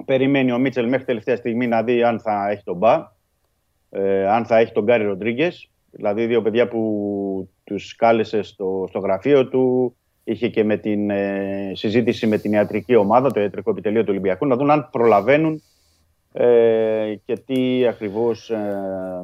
περιμένει 0.05 0.51
ο 0.51 0.57
Μίτσελ 0.57 0.87
μέχρι 0.87 1.05
τελευταία 1.05 1.35
στιγμή 1.35 1.67
να 1.67 1.83
δει 1.83 2.03
αν 2.03 2.19
θα 2.19 2.49
έχει 2.49 2.63
τον 2.63 2.77
Μπα, 2.77 3.11
ε, 3.89 4.27
αν 4.27 4.45
θα 4.45 4.57
έχει 4.57 4.71
τον 4.71 4.83
Γκάρι 4.83 5.03
Ροντρίγκες. 5.03 5.71
Δηλαδή, 5.91 6.25
δύο 6.25 6.41
παιδιά 6.41 6.67
που 6.67 7.49
τους 7.63 7.95
κάλεσε 7.95 8.41
στο, 8.41 8.85
στο 8.89 8.99
γραφείο 8.99 9.47
του, 9.47 9.96
είχε 10.27 10.47
και 10.47 10.63
με 10.63 10.77
την 10.77 11.09
ε, 11.09 11.71
συζήτηση 11.73 12.27
με 12.27 12.37
την 12.37 12.53
ιατρική 12.53 12.95
ομάδα, 12.95 13.31
το 13.31 13.39
ιατρικό 13.39 13.71
επιτελείο 13.71 14.01
του 14.01 14.07
Ολυμπιακού, 14.09 14.45
να 14.45 14.55
δουν 14.55 14.71
αν 14.71 14.89
προλαβαίνουν 14.91 15.61
ε, 16.33 17.15
και 17.25 17.37
τι 17.45 17.87
ακριβώς 17.87 18.49
ε, 18.49 18.57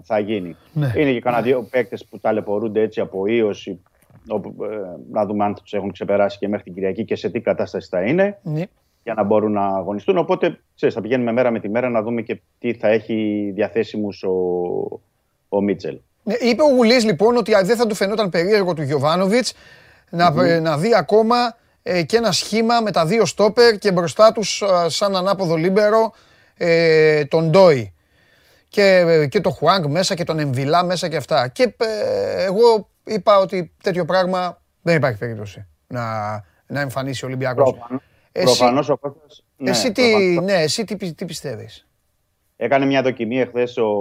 θα 0.04 0.20
γίνει. 0.20 0.56
Ναι. 0.74 0.92
Είναι 0.96 1.12
και 1.12 1.20
κανένα 1.20 1.44
δύο 1.44 1.68
παίκτες 1.72 2.06
που 2.06 2.20
ταλαιπωρούνται 2.20 2.82
έτσι 2.82 3.00
από 3.00 3.26
ίωση, 3.26 3.82
όπου, 4.28 4.64
ε, 4.64 4.68
να 5.12 5.26
δούμε 5.26 5.44
αν 5.44 5.54
τους 5.54 5.74
έχουν 5.74 5.92
ξεπεράσει 5.92 6.38
και 6.38 6.48
μέχρι 6.48 6.64
την 6.64 6.74
Κυριακή 6.74 7.06
και 7.06 7.16
σε 7.16 7.30
τι 7.30 7.40
κατάσταση 7.40 7.88
θα 7.92 8.02
είναι 8.02 8.40
Ναι. 8.44 8.64
για 9.04 9.14
να 9.14 9.24
μπορούν 9.24 9.52
να 9.52 9.66
αγωνιστούν. 9.66 10.18
Οπότε, 10.18 10.60
ξέρεις, 10.76 10.96
θα 10.96 11.02
πηγαίνουμε 11.02 11.32
μέρα 11.32 11.52
με 11.52 11.60
τη 11.60 11.70
μέρα 11.70 11.90
να 11.90 12.02
δούμε 12.02 12.22
και 12.22 12.42
τι 12.60 12.74
θα 12.74 12.88
έχει 12.88 13.52
διαθέσιμους 13.56 14.24
ο, 14.24 14.34
ο 15.50 15.62
Μίτσελ. 15.62 16.00
Ναι, 16.24 16.34
Είπε 16.34 16.62
ο 16.62 16.76
Γουλής 16.76 17.06
λοιπόν 17.06 17.38
ότι 17.38 17.52
δεν 17.64 17.76
θα 17.76 17.88
του 17.88 17.96
φαινόταν 17.96 18.30
περίεργο 18.30 18.74
του 18.74 18.82
Γιωβάνοβιτς 18.82 19.54
να, 20.14 20.34
ε, 20.46 20.60
να 20.60 20.78
δει 20.78 20.96
ακόμα 20.96 21.56
ε, 21.84 22.04
και 22.04 22.18
ένα 22.18 22.32
σχήμα 22.32 22.82
με 22.82 22.92
τα 22.92 23.06
δύο 23.06 23.26
στόπερ 23.26 23.78
και 23.78 23.92
μπροστά 23.92 24.32
τους 24.32 24.62
α, 24.62 24.90
σαν 24.90 25.16
ανάποδο 25.16 25.56
λίμπερο 25.56 26.14
ε, 26.58 27.26
τον 27.26 27.50
Ντόι. 27.50 27.94
Και, 28.68 28.96
ε, 29.08 29.28
και 29.28 29.42
το 29.42 29.50
Χουάνγκ 29.50 29.86
μέσα 29.86 30.16
και 30.16 30.24
τον 30.24 30.40
Εμβιλά 30.40 30.84
μέσα 30.84 31.08
και 31.08 31.16
αυτά. 31.16 31.48
Και 31.48 31.76
ε, 31.78 32.44
εγώ 32.44 32.90
είπα 33.04 33.38
ότι 33.40 33.74
τέτοιο 33.84 34.06
πράγμα 34.06 34.62
δεν 34.82 34.96
υπάρχει 34.96 35.18
περίπτωση 35.18 35.68
να, 35.88 36.32
να 36.68 36.80
εμφανίσει 36.80 37.24
ο 37.26 37.28
Ολυμπιακός. 37.28 37.72
Προφανώς, 37.74 38.02
Εσύ- 38.32 38.46
προφανώς 38.46 38.90
ο 38.90 38.98
Κώστας... 38.98 39.44
ναι, 39.58 39.70
εσύ 39.70 39.92
τι, 39.92 40.12
προφανώς. 40.12 40.44
ναι, 40.44 40.62
εσύ 40.62 40.84
τι, 40.84 40.96
πι- 40.96 41.16
τι 41.18 41.26
πιστεύεις; 41.26 41.88
Έκανε 42.64 42.86
μια 42.86 43.02
δοκιμή 43.02 43.40
εχθές 43.40 43.78
ο 43.78 43.92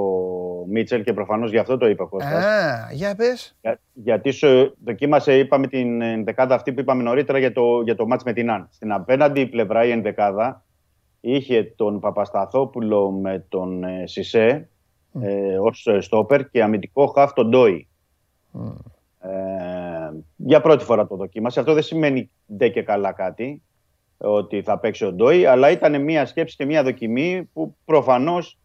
Μίτσελ 0.68 1.02
και 1.02 1.12
προφανώς 1.12 1.50
γι' 1.50 1.58
αυτό 1.58 1.76
το 1.76 1.88
είπε 1.88 2.02
ο 2.02 2.08
Κώστας. 2.08 2.44
Α, 2.44 2.88
για 2.92 3.14
πες. 3.14 3.56
Για- 3.60 3.80
γιατί 3.92 4.30
σου 4.30 4.76
δοκίμασε, 4.84 5.38
είπαμε 5.38 5.66
την 5.66 6.00
ενδεκάδα 6.02 6.54
αυτή 6.54 6.72
που 6.72 6.80
είπαμε 6.80 7.02
νωρίτερα 7.02 7.38
για 7.38 7.52
το, 7.52 7.80
για 7.84 7.94
το 7.96 8.06
μάτς 8.06 8.24
με 8.24 8.32
την 8.32 8.50
Αν. 8.50 8.68
Στην 8.70 8.92
απέναντι 8.92 9.46
πλευρά 9.46 9.84
η 9.84 9.90
ενδεκάδα 9.90 10.64
είχε 11.20 11.72
τον 11.76 12.00
Παπασταθόπουλο 12.00 13.10
με 13.10 13.44
τον 13.48 13.84
ε, 13.84 14.06
Σισε 14.06 14.68
ε, 15.22 15.58
ως 15.58 15.86
ε, 15.86 16.00
στόπερ 16.00 16.48
και 16.50 16.62
αμυντικό 16.62 17.06
χαφ 17.06 17.32
τον 17.32 17.48
Ντόι. 17.48 17.88
Ε, 19.20 19.30
για 20.36 20.60
πρώτη 20.60 20.84
φορά 20.84 21.06
το 21.06 21.16
δοκίμασε. 21.16 21.60
Αυτό 21.60 21.72
δεν 21.72 21.82
σημαίνει 21.82 22.30
ντε 22.56 22.68
και 22.68 22.82
καλά 22.82 23.12
κάτι 23.12 23.62
ότι 24.22 24.62
θα 24.62 24.78
παίξει 24.78 25.04
ο 25.04 25.12
Ντόι, 25.12 25.46
αλλά 25.46 25.70
ήταν 25.70 26.02
μια 26.02 26.26
σκέψη 26.26 26.56
και 26.56 26.64
μια 26.64 26.82
δοκιμή 26.82 27.50
που 27.52 27.76
προφανώς 27.84 28.58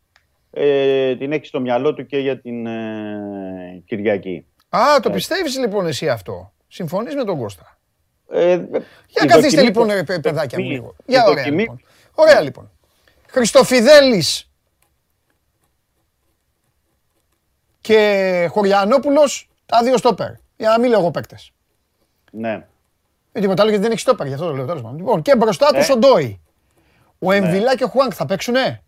ε, 0.51 1.15
την 1.15 1.31
έχεις 1.31 1.47
στο 1.47 1.59
μυαλό 1.59 1.93
του 1.93 2.05
και 2.05 2.17
για 2.17 2.39
την 2.39 2.65
ε, 2.65 3.83
Κυριακή. 3.85 4.45
Α, 4.69 4.99
το 5.01 5.09
ε. 5.09 5.13
πιστεύεις 5.13 5.57
λοιπόν 5.57 5.87
εσύ 5.87 6.09
αυτό; 6.09 6.53
Συμφωνείς 6.67 7.15
με 7.15 7.23
τον 7.23 7.37
Κώστα; 7.39 7.77
Ε, 8.29 8.51
ε 8.51 8.59
Για 9.07 9.25
καθίστε 9.25 9.61
λοιπόν 9.61 9.87
το... 9.87 10.19
παιδάκια 10.21 10.59
μου 10.59 10.69
λίγο. 10.69 10.95
Για 11.05 11.23
ωραία 11.23 11.43
δοκιμή... 11.43 11.61
λοιπόν. 11.61 11.81
Ωραία 12.13 12.41
λοιπόν. 12.41 12.71
Και 17.81 18.47
Χωριανόπουλος, 18.51 19.49
τα 19.65 19.83
δύο 19.83 19.97
στόπερ. 19.97 20.31
Για 20.57 20.69
να 20.69 20.79
μην 20.79 20.89
λέω 20.89 20.99
εγώ 20.99 21.11
παίκτες. 21.11 21.51
Ναι. 22.31 22.67
Ε, 23.37 23.39
τίποτα 23.39 23.61
άλλο 23.61 23.69
γιατί 23.69 23.83
δεν 23.85 23.91
έχει 23.93 24.01
στόπερ, 24.01 24.27
γι' 24.27 24.33
αυτό 24.33 24.45
το 24.45 24.53
λέω 24.55 24.65
τέλος 24.65 24.81
πάντων. 24.81 24.97
Λοιπόν, 24.97 25.21
και 25.21 25.35
μπροστά 25.35 25.67
τους 25.73 25.89
Ε. 25.89 25.91
ο 25.93 25.97
Ντόι. 25.97 26.41
Ο 27.19 27.31
Εμβιλά 27.31 27.75
και 27.75 27.83
ο 27.83 27.87
Χουάνκ 27.87 28.11
θα 28.15 28.25
παίξουνε; 28.25 28.83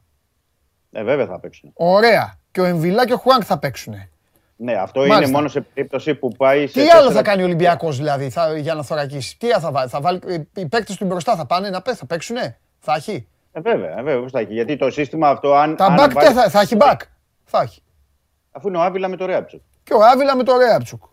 Ε, 0.92 1.04
βέβαια 1.04 1.26
θα 1.26 1.40
παίξουν. 1.40 1.72
Ωραία. 1.74 2.38
Και 2.52 2.62
ο 2.62 2.66
Εμβιλά 2.66 3.06
και 3.06 3.14
ο 3.14 3.18
Χουάνκ 3.18 3.42
θα 3.46 3.58
παίξουνε; 3.60 4.10
Ναι, 4.56 4.74
αυτό 4.74 5.00
Μάλιστα. 5.00 5.22
είναι 5.24 5.32
μόνο 5.32 5.48
σε 5.48 5.62
περίπτωση 5.62 6.16
που 6.16 6.28
πάει 6.38 6.68
σε. 6.68 6.74
Τι 6.74 6.80
άλλο 6.82 6.90
τέσσερα- 6.92 7.12
θα 7.14 7.22
κάνει 7.22 7.42
ο 7.42 7.46
Ολυμπιακός 7.46 7.98
δηλαδή 7.98 8.30
θα, 8.30 8.58
για 8.58 8.74
να 8.74 8.84
θωρακίσει; 8.84 9.38
Τι 9.38 9.48
θα 9.48 9.72
βάλει, 9.72 9.90
θα 9.90 10.02
βάλει, 10.02 10.20
οι 10.56 10.66
παίκτες 10.68 10.96
του 10.96 11.06
μπροστά 11.06 11.36
θα 11.36 11.46
πάνε 11.46 11.70
να 11.70 11.82
πέ, 11.82 11.96
θα 11.96 12.06
παίξουνε; 12.06 12.60
Θα 12.80 12.94
έχει; 12.94 13.28
Ε, 13.52 13.60
βέβαια, 13.62 13.92
ε, 13.92 14.02
βέβαια, 14.02 14.22
πώς 14.22 14.32
θα 14.32 14.40
έχει; 14.40 14.54
Γιατί 14.54 14.78
το 14.78 14.90
σύστημα 14.92 15.30
αυτό, 15.30 15.54
αν. 15.56 15.76
Τα 15.76 15.86
αν 15.86 15.94
back 15.94 15.98
βάλει- 16.14 16.28
τι 16.30 16.34
θα, 16.36 16.50
θα 16.50 16.60
έχει 16.62 16.76
back. 16.80 16.98
Θα 17.44 17.62
έχει. 17.62 17.82
Αφού 18.52 18.68
είναι 18.68 18.78
ο 18.78 18.82
Άβυλα 18.82 19.08
με 19.08 19.16
το 19.16 19.26
Ρέαψο. 19.26 19.62
Και 19.84 19.94
ο 19.94 20.00
Άβυλα 20.14 20.36
με 20.36 20.44
το 20.44 20.58
Ρέαψουκ. 20.58 21.04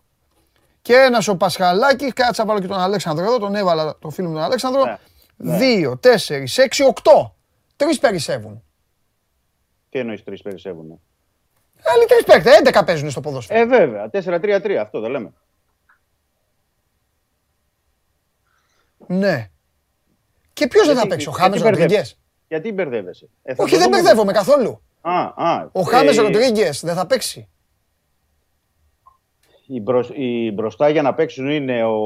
Και 0.87 0.95
ένας 0.95 1.27
ο 1.27 1.37
Πασχαλάκης, 1.37 2.13
κάτσα 2.13 2.45
βάλω 2.45 2.59
και 2.59 2.67
τον 2.67 2.79
Αλέξανδρο 2.79 3.25
εδώ, 3.25 3.37
τον 3.39 3.55
έβαλα 3.55 3.97
το 3.99 4.09
φίλο 4.09 4.27
μου 4.27 4.33
τον 4.33 4.43
Αλέξανδρο. 4.43 4.83
Ναι, 5.35 5.57
Δύο, 5.57 5.97
τέσσερις, 5.97 6.57
έξι, 6.57 6.83
οκτώ. 6.83 7.35
Τρεις 7.75 7.99
περισσεύουν. 7.99 8.63
Τι 9.89 9.99
εννοείς 9.99 10.23
τρεις 10.23 10.41
περισσεύουν. 10.41 10.99
Άλλοι 11.83 12.05
τρεις 12.05 12.23
παίκτες, 12.23 12.53
11 12.55 12.83
παίζουν 12.85 13.09
στο 13.09 13.19
ποδόσφαιρο. 13.21 13.59
Ε, 13.59 13.65
βέβαια. 13.65 14.09
4-3-3, 14.09 14.71
αυτό 14.81 14.99
δεν 14.99 15.11
λέμε. 15.11 15.33
Ναι. 19.07 19.47
Και 20.53 20.67
ποιος 20.67 20.85
δεν 20.87 20.95
θα 20.95 21.01
Γιατί- 21.01 21.09
παίξει, 21.09 21.27
ο 21.27 21.31
γιατί 21.37 21.43
Χάμε 21.57 21.63
μπερδεύεσαι. 21.63 21.87
Ροντρίγκες; 21.87 22.19
Γιατί 22.47 22.71
μπερδεύεσαι; 22.71 23.29
Ε, 23.43 23.55
θα 23.55 23.63
Όχι, 23.63 23.71
το 23.73 23.79
δεν 23.79 23.87
δούμε. 23.89 24.01
μπερδεύομαι 24.01 24.31
καθόλου. 24.31 24.81
Α, 25.01 25.19
α. 25.35 25.69
Ο 25.71 25.81
Χάμες 25.81 26.17
ε, 26.17 26.21
Ροντρίγκες 26.21 26.81
δεν 26.83 26.95
θα 26.95 27.05
παίξει. 27.05 27.49
Οι, 29.69 29.81
μπροσ- 29.81 30.11
οι 30.17 30.51
μπροστά 30.53 30.89
για 30.89 31.01
να 31.01 31.13
παίξουν 31.13 31.49
είναι 31.49 31.83
ο 31.83 31.97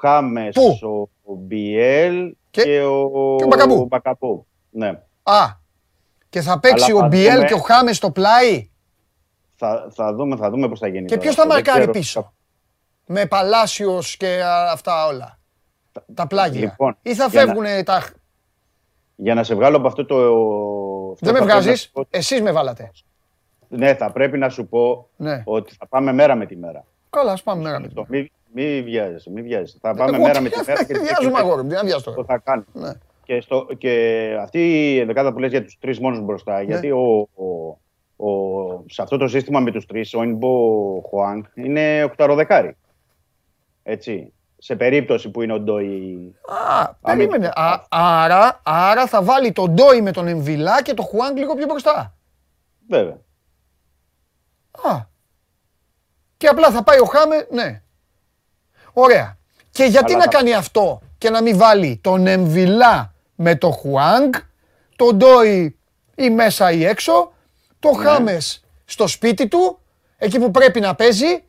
Χάμες, 0.00 0.54
Πού; 0.54 0.78
ο 1.24 1.34
Μπιέλ 1.34 2.34
Και- 2.50 2.62
και, 2.62 2.82
ο, 2.82 3.36
και 3.38 3.44
ο 3.44 3.46
Μπακαμπού. 3.46 3.86
Μπακαμπού. 3.86 4.46
Ναι. 4.70 4.88
Α. 5.22 5.58
Και 6.28 6.40
θα 6.40 6.60
παίξει 6.60 6.84
Αλλά 6.84 6.94
ο 6.94 6.98
θα 7.00 7.06
Μπιέλ 7.06 7.34
δούμε- 7.34 7.46
και 7.46 7.54
ο 7.54 7.58
Χάμες 7.58 7.96
στο 7.96 8.10
πλάι; 8.10 8.70
Θα, 9.56 9.88
θα 9.94 10.14
δούμε, 10.14 10.36
θα 10.36 10.50
δούμε 10.50 10.68
πώς 10.68 10.78
θα 10.78 10.86
γίνει. 10.86 11.00
Και 11.04 11.08
τώρα 11.08 11.20
ποιος 11.20 11.34
θα 11.34 11.42
αυτό. 11.42 11.54
Δεν 11.54 11.62
μαρκάρει 11.64 11.80
ξέρω. 11.80 11.92
πίσω; 11.98 12.32
Με 13.06 13.26
Παλάσιος 13.26 14.16
και 14.16 14.42
α, 14.42 14.70
αυτά 14.72 15.06
όλα. 15.06 15.38
Τα 16.14 16.26
πλάγια. 16.26 16.60
Λοιπόν, 16.60 16.96
Ή 17.02 17.14
θα 17.14 17.26
για 17.26 17.44
να- 17.44 17.52
φεύγουν 17.54 17.84
τα. 17.84 18.02
Για 19.16 19.34
να 19.34 19.42
σε 19.44 19.54
βγάλω 19.54 19.76
από 19.76 19.86
αυτό 19.86 20.04
το... 20.06 20.14
αυτό 21.12 21.26
Δεν 21.26 21.32
με 21.32 21.38
θα 21.38 21.44
πρέπει 21.44 21.46
να 21.46 21.60
βγάζεις; 21.60 21.80
σου 21.80 21.90
πω- 21.92 22.06
Εσείς 22.10 22.40
με 22.42 22.52
βάλατε. 22.52 22.90
Ναι, 23.72 23.94
θα 23.94 24.12
πρέπει 24.12 24.38
να 24.38 24.48
σου 24.48 24.66
πω 24.68 25.08
Ναι. 25.16 25.42
ότι 25.46 25.74
θα 25.78 25.86
πάμε 25.88 26.12
μέρα 26.12 26.34
με 26.34 26.46
τη 26.46 26.56
μέρα. 26.56 26.84
Καλά, 27.10 27.32
ας 27.32 27.42
πάμε 27.42 27.62
μέρα 27.62 27.80
με 27.80 27.88
Το 27.88 28.06
την. 28.10 28.18
Μη, 28.18 28.30
μη 28.54 28.82
βιάζεσαι, 28.82 29.30
μη 29.30 29.42
βιάζεσαι. 29.42 29.78
Θα 29.80 29.94
πάμε 29.94 30.16
Εγώ 30.16 30.22
μέρα 30.26 30.34
τι- 30.38 30.42
με 30.42 30.48
τη 30.48 30.58
μέρα. 30.66 30.84
Δεν 30.86 31.00
βιάζομαι 31.04 31.38
αγόρι 31.38 31.62
μου, 31.62 31.68
τι 31.68 31.74
να 31.74 31.82
βιάζω 31.84 32.04
Το 32.04 32.10
τώρα. 32.10 32.26
θα 32.26 32.38
κάνω. 32.38 32.64
Ναι. 32.72 32.90
Και, 33.24 33.40
στο, 33.40 33.66
και 33.78 34.36
αυτή 34.40 34.94
η 34.96 35.04
δεκάδα 35.04 35.32
που 35.32 35.38
λες 35.38 35.50
για 35.50 35.62
τους 35.64 35.78
τρεις 35.80 36.00
μόνους 36.00 36.20
μπροστά, 36.20 36.56
Ναι. 36.56 36.62
γιατί 36.62 36.90
ο, 36.90 37.28
ο, 37.34 37.78
ο, 38.26 38.84
σε 38.88 39.02
αυτό 39.02 39.16
το 39.16 39.28
σύστημα 39.28 39.60
με 39.60 39.70
τους 39.70 39.86
τρεις, 39.86 40.14
ο 40.14 40.22
Ινμπο 40.22 40.48
Χουάνκ 41.08 41.46
είναι 41.54 42.02
οκταροδεκάρι. 42.04 42.76
Έτσι. 43.82 44.32
Σε 44.62 44.76
περίπτωση 44.76 45.30
που 45.30 45.42
είναι 45.42 45.52
ο 45.52 45.60
Ντόι. 45.60 46.34
Α, 46.80 46.94
περίμενε. 46.94 47.46
Α, 47.54 47.80
άρα, 47.88 48.60
άρα 48.64 49.06
θα 49.06 49.22
βάλει 49.22 49.52
τον 49.52 49.70
Ντόι 49.74 50.00
με 50.02 50.10
τον 50.12 50.26
Εμβιλά 50.28 50.82
και 50.82 50.94
τον 50.94 51.04
Χουάνγκ 51.04 51.36
λίγο 51.36 51.54
πιο 51.54 51.66
μπροστά. 51.66 52.14
Βέβαια. 52.88 53.18
Α. 54.84 55.08
Και 56.36 56.46
απλά 56.46 56.70
θα 56.70 56.82
πάει 56.82 56.98
ο 57.00 57.04
Χάμε, 57.04 57.46
ναι. 57.50 57.82
Ωραία. 58.92 59.38
Και 59.70 59.84
γιατί 59.84 60.12
Αλλά 60.12 60.24
να 60.24 60.30
θα- 60.30 60.38
κάνει 60.38 60.54
αυτό 60.54 61.00
και 61.18 61.30
να 61.30 61.42
μην 61.42 61.56
βάλει 61.56 61.98
τον 62.02 62.26
Εμβιλά 62.26 63.12
με 63.34 63.54
τον 63.54 63.72
Χουάνγκ, 63.72 64.32
τον 64.96 65.16
Ντόι 65.16 65.78
ή 66.14 66.30
μέσα 66.30 66.70
ή 66.70 66.84
έξω, 66.84 67.32
τον 67.78 67.96
Ναι. 67.98 68.04
Χάμες 68.04 68.64
στο 68.84 69.06
σπίτι 69.06 69.48
του, 69.48 69.78
εκεί 70.18 70.38
που 70.38 70.50
πρέπει 70.50 70.80
να 70.80 70.94
παίζει 70.94 71.44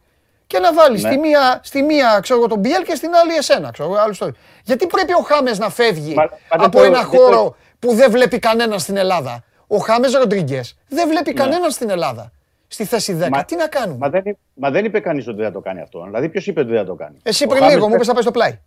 και 0.47 0.59
να 0.59 0.73
βάλει 0.73 1.01
Ναι. 1.01 1.09
στη 1.09 1.17
μία, 1.19 1.59
στη 1.63 1.81
μία 1.83 2.19
ξέρω 2.21 2.39
εγώ, 2.39 2.47
τον 2.47 2.59
Μπιέλ 2.59 2.83
και 2.83 2.95
στην 2.95 3.13
άλλη 3.15 3.35
εσένα. 3.35 3.71
Ξέρω, 3.71 3.89
εγώ, 3.89 3.97
άλλο 3.97 4.13
στο... 4.13 4.31
Γιατί 4.63 4.87
πρέπει 4.87 5.13
ο 5.13 5.21
Χάμες 5.21 5.57
να 5.59 5.69
φεύγει 5.69 6.13
Μα- 6.13 6.23
μα 6.23 6.29
δεν 6.49 6.65
από 6.65 6.77
το- 6.77 6.83
ένα 6.83 7.01
δεν 7.01 7.09
το- 7.09 7.17
χώρο 7.17 7.55
που 7.79 7.93
δεν 7.93 8.11
βλέπει 8.11 8.39
κανένα 8.39 8.77
στην 8.77 8.97
Ελλάδα. 8.97 9.43
Ο 9.67 9.77
Χάμες 9.77 10.13
Ροντρίγκες 10.13 10.77
δεν 10.87 11.07
βλέπει 11.07 11.33
Ναι. 11.33 11.39
κανέναν 11.41 11.71
στην 11.71 11.89
Ελλάδα. 11.89 12.31
Στη 12.73 12.85
θέση 12.85 13.13
10. 13.13 13.29
Μα- 13.29 13.45
Τι 13.45 13.55
να 13.55 13.67
κάνουμε; 13.67 13.97
Μα 13.97 14.09
δεν, 14.09 14.37
μα 14.53 14.71
δεν 14.71 14.85
είπε 14.85 14.99
κανείς 14.99 15.27
ότι 15.27 15.35
δεν 15.37 15.45
θα 15.45 15.51
το 15.51 15.59
κάνει 15.59 15.81
αυτό. 15.81 16.03
Δηλαδή, 16.03 16.29
ποιος 16.29 16.47
είπε 16.47 16.59
ότι 16.59 16.69
δεν 16.69 16.79
θα 16.79 16.85
το 16.85 16.95
κάνει; 16.95 17.17
Εσύ 17.23 17.43
Ο 17.43 17.47
πριν 17.47 17.59
Χάμες 17.59 17.73
λίγο 17.75 17.87
μου 17.87 17.93
πρέπει- 17.95 17.95
είπες 17.95 18.07
θα 18.07 18.13
πάει 18.13 18.21
στο 18.23 18.31
πλάι. 18.31 18.59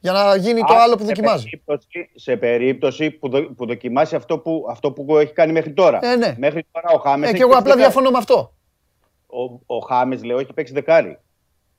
Για 0.00 0.12
να 0.12 0.36
γίνει 0.36 0.60
το 0.60 0.74
Α, 0.74 0.82
άλλο 0.82 0.92
που 0.94 1.00
σε 1.00 1.06
δοκιμάζει. 1.06 1.42
περίπτωση- 1.48 2.10
σε 2.14 2.36
περίπτωση 2.36 3.10
που, 3.10 3.28
δο, 3.28 3.42
που 3.54 3.66
δοκιμάσει 3.66 4.14
αυτό 4.16 4.38
που, 4.38 4.66
αυτό 4.70 4.92
που 4.92 5.18
έχει 5.18 5.32
κάνει 5.32 5.52
μέχρι 5.52 5.72
τώρα. 5.72 5.98
Ε, 6.02 6.16
ναι. 6.16 6.34
Μέχρι 6.38 6.66
τώρα 6.72 6.88
ο 6.94 6.98
Χάμες. 6.98 7.26
Ε, 7.26 7.28
έχει 7.30 7.36
και 7.36 7.42
εγώ 7.42 7.50
παίξει 7.52 7.62
απλά 7.70 7.74
δεκάρι. 7.74 7.80
διαφωνώ 7.92 8.10
με 8.10 8.18
αυτό. 8.18 8.54
Ο, 9.26 9.74
ο 9.76 9.78
Χάμες, 9.78 10.24
λέω, 10.24 10.38
έχει 10.38 10.52
παίξει 10.52 10.72
δεκάρι 10.72 11.18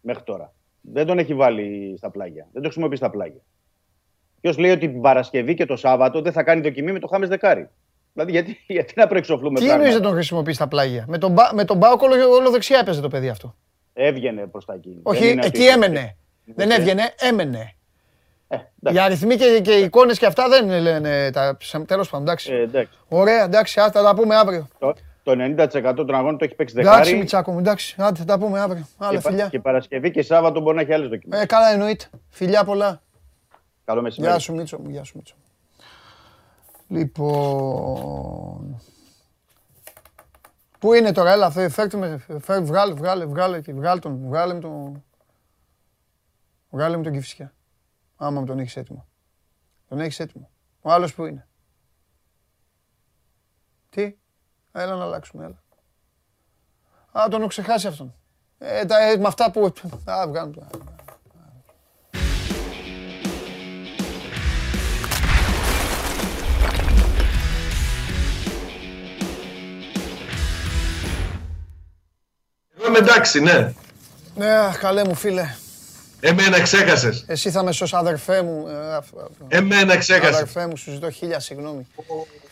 μέχρι 0.02 0.24
τώρα. 0.24 0.54
Δεν 0.82 1.06
τον 1.06 1.18
έχει 1.20 1.34
βάλει 1.34 1.94
στα 1.98 2.10
πλάγια. 2.12 2.48
Δεν 2.52 2.62
το 2.62 2.68
χρησιμοποιεί 2.68 2.96
στα 2.96 3.10
πλάγια. 3.10 3.42
Ποιος 4.42 4.58
λέει 4.58 4.72
ότι 4.72 4.88
την 4.90 5.02
Παρασκευή 5.02 5.54
και 5.54 5.66
το 5.66 5.76
Σάββατο 5.76 6.22
δεν 6.22 6.32
θα 6.32 6.44
κάνει 6.44 6.62
δοκιμή 6.62 6.92
με 6.92 7.00
το 7.00 7.08
Χάμες 7.08 7.30
δεκάρι; 7.30 7.70
Δηλαδή, 8.14 8.32
γιατί, 8.32 8.64
γιατί 8.68 8.94
να 8.98 9.08
προεξοφλούμε 9.08 9.60
Τι 9.60 9.66
πράγματα; 9.66 9.74
εννοείς 9.80 9.94
δεν 9.94 10.04
τον 10.04 10.14
χρησιμοποιείς 10.14 10.56
στα 10.56 10.68
πλάγια; 10.68 11.06
Με 11.08 11.18
τον, 11.18 11.32
Μπα- 11.32 11.54
με 11.54 11.66
τον 11.66 11.78
Μπάουκ 11.78 12.02
όλο, 12.02 12.30
όλο 12.30 12.50
δεξιά 12.50 12.80
έπαιζε 12.80 13.02
το 13.02 13.08
παιδί 13.08 13.30
αυτό. 13.30 13.56
Έβγαινε 13.94 14.46
προς 14.48 14.66
τα 14.66 14.74
εκεί. 14.74 14.90
Δεν 14.90 15.02
Όχι, 15.04 15.30
είναι 15.32 15.46
εκεί 15.46 15.58
ότι- 15.62 15.68
έμενε. 15.68 16.16
Δεν 16.46 16.72
έβγαινε, 16.72 17.14
έμενε. 17.20 17.74
Ε, 18.48 18.56
εντάξει. 18.56 19.00
Οι 19.00 19.04
αριθμοί 19.06 19.36
και, 19.36 19.60
και 19.64 19.72
οι 19.72 19.84
εικόνες 19.84 20.18
και 20.20 20.26
αυτά 20.26 20.50
δεν 20.50 20.82
λένε. 20.82 21.30
Τέλος 21.86 22.10
πάντων, 22.10 22.28
εντάξει. 22.28 22.52
Ε, 22.54 22.62
εντάξει. 22.62 22.98
Ωραία, 23.08 23.44
εντάξει, 23.44 23.80
άντε, 23.80 23.92
θα 24.00 24.04
τα 24.04 24.16
πούμε 24.16 24.36
αύριο. 24.36 24.68
Το, 24.80 24.94
το 25.24 25.32
90% 25.32 25.94
των 25.96 26.16
αγώνων 26.16 26.38
το 26.38 26.46
έχει 26.46 26.56
παίξει 26.56 26.76
Εντάξει, 26.78 26.98
δεκάρι. 27.00 27.18
Μιτσάκο 27.18 27.52
μου, 27.52 27.60
εντάξει, 27.60 27.96
άντε, 27.98 28.20
θα 28.20 28.26
τα 28.26 28.40
πούμε 28.40 28.60
αύριο. 28.60 28.88
Άλλα 28.98 29.16
Και, 29.18 29.22
πα- 29.24 29.30
φιλιά. 29.30 29.48
και 29.48 29.60
Παρασκευή 29.60 30.12
και 30.12 30.22
Σάββατο 30.22 30.60
μπορεί 30.60 30.76
να 30.76 30.82
έχει 30.82 30.94
άλλες 30.94 31.10
δοκιμές. 31.10 31.42
Ε, 31.42 31.46
καλά 31.46 31.72
εννοείται. 31.72 32.06
Φιλιά 32.30 32.64
πολλά. 32.64 33.02
Καλό 33.86 34.02
μεσημέρι. 34.02 34.32
Γεια 34.32 34.42
σου 34.42 34.54
Μίτσο 34.56 34.80
μου, 34.80 34.90
γεια 34.90 35.04
σου 35.04 35.12
Μίτσο. 35.16 35.36
Λοιπόν... 36.94 38.82
Πού 40.80 40.94
είναι 40.94 41.12
τώρα, 41.12 41.32
έλα, 41.32 41.52
φε- 41.52 41.72
φέρτε 41.72 41.98
με, 41.98 42.18
φέρ, 42.40 42.64
βγάλε, 42.64 42.94
βγάλε, 42.94 43.26
βγάλε, 43.26 43.62
και 43.62 43.74
βγάλε 43.74 44.00
τον, 44.00 44.28
βγάλε 44.28 44.54
με 44.54 44.60
τον... 44.60 45.04
Βγάλε 46.70 46.98
με 46.98 47.04
τον 47.04 47.12
Κηφισιά. 47.14 47.54
Άμα 48.16 48.40
μου 48.40 48.46
τον 48.46 48.60
έχεις 48.60 48.76
έτοιμο. 48.76 49.08
Τον 49.88 50.00
έχεις 50.00 50.20
έτοιμο. 50.20 50.50
Ο 50.82 50.92
άλλος 50.92 51.14
που 51.14 51.26
είναι; 51.26 51.48
Τι, 53.90 54.16
έλα 54.72 54.96
να 54.96 55.04
αλλάξουμε, 55.04 55.46
έλα. 55.46 55.64
Α, 57.12 57.28
τον 57.30 57.40
έχω 57.40 57.50
ξεχάσει 57.50 57.88
αυτόν. 57.88 58.16
Ε, 58.58 58.86
τα, 58.86 59.00
ε, 59.00 59.18
με 59.18 59.28
αυτά 59.28 59.52
που... 59.52 59.74
Α, 60.06 60.28
βγάλε 60.28 60.52
τον. 60.52 60.68
Εγώ 72.86 72.92
είμαι 72.92 72.98
εντάξει, 73.10 73.40
ναι. 73.40 73.74
Ναι, 74.36 74.50
αχ, 74.52 74.78
καλέ 74.80 75.04
μου 75.06 75.16
φίλε. 75.16 75.56
Εμένα 76.20 76.62
ξέχασες. 76.62 77.24
Εσύ 77.28 77.52
θα 77.52 77.64
με 77.64 77.72
σώσεις 77.72 77.94
αδερφέ 77.98 78.42
μου. 78.42 78.68
ε, 78.68 78.96
αφ- 78.96 79.14
αφ- 79.18 79.32
Εμένα 79.54 79.98
ξέχασες. 79.98 80.36
Αδερφέ 80.36 80.68
μου, 80.68 80.78
σου 80.78 80.92
ζητώ 80.92 81.10
χίλια 81.12 81.40
συγγνώμη. 81.40 81.88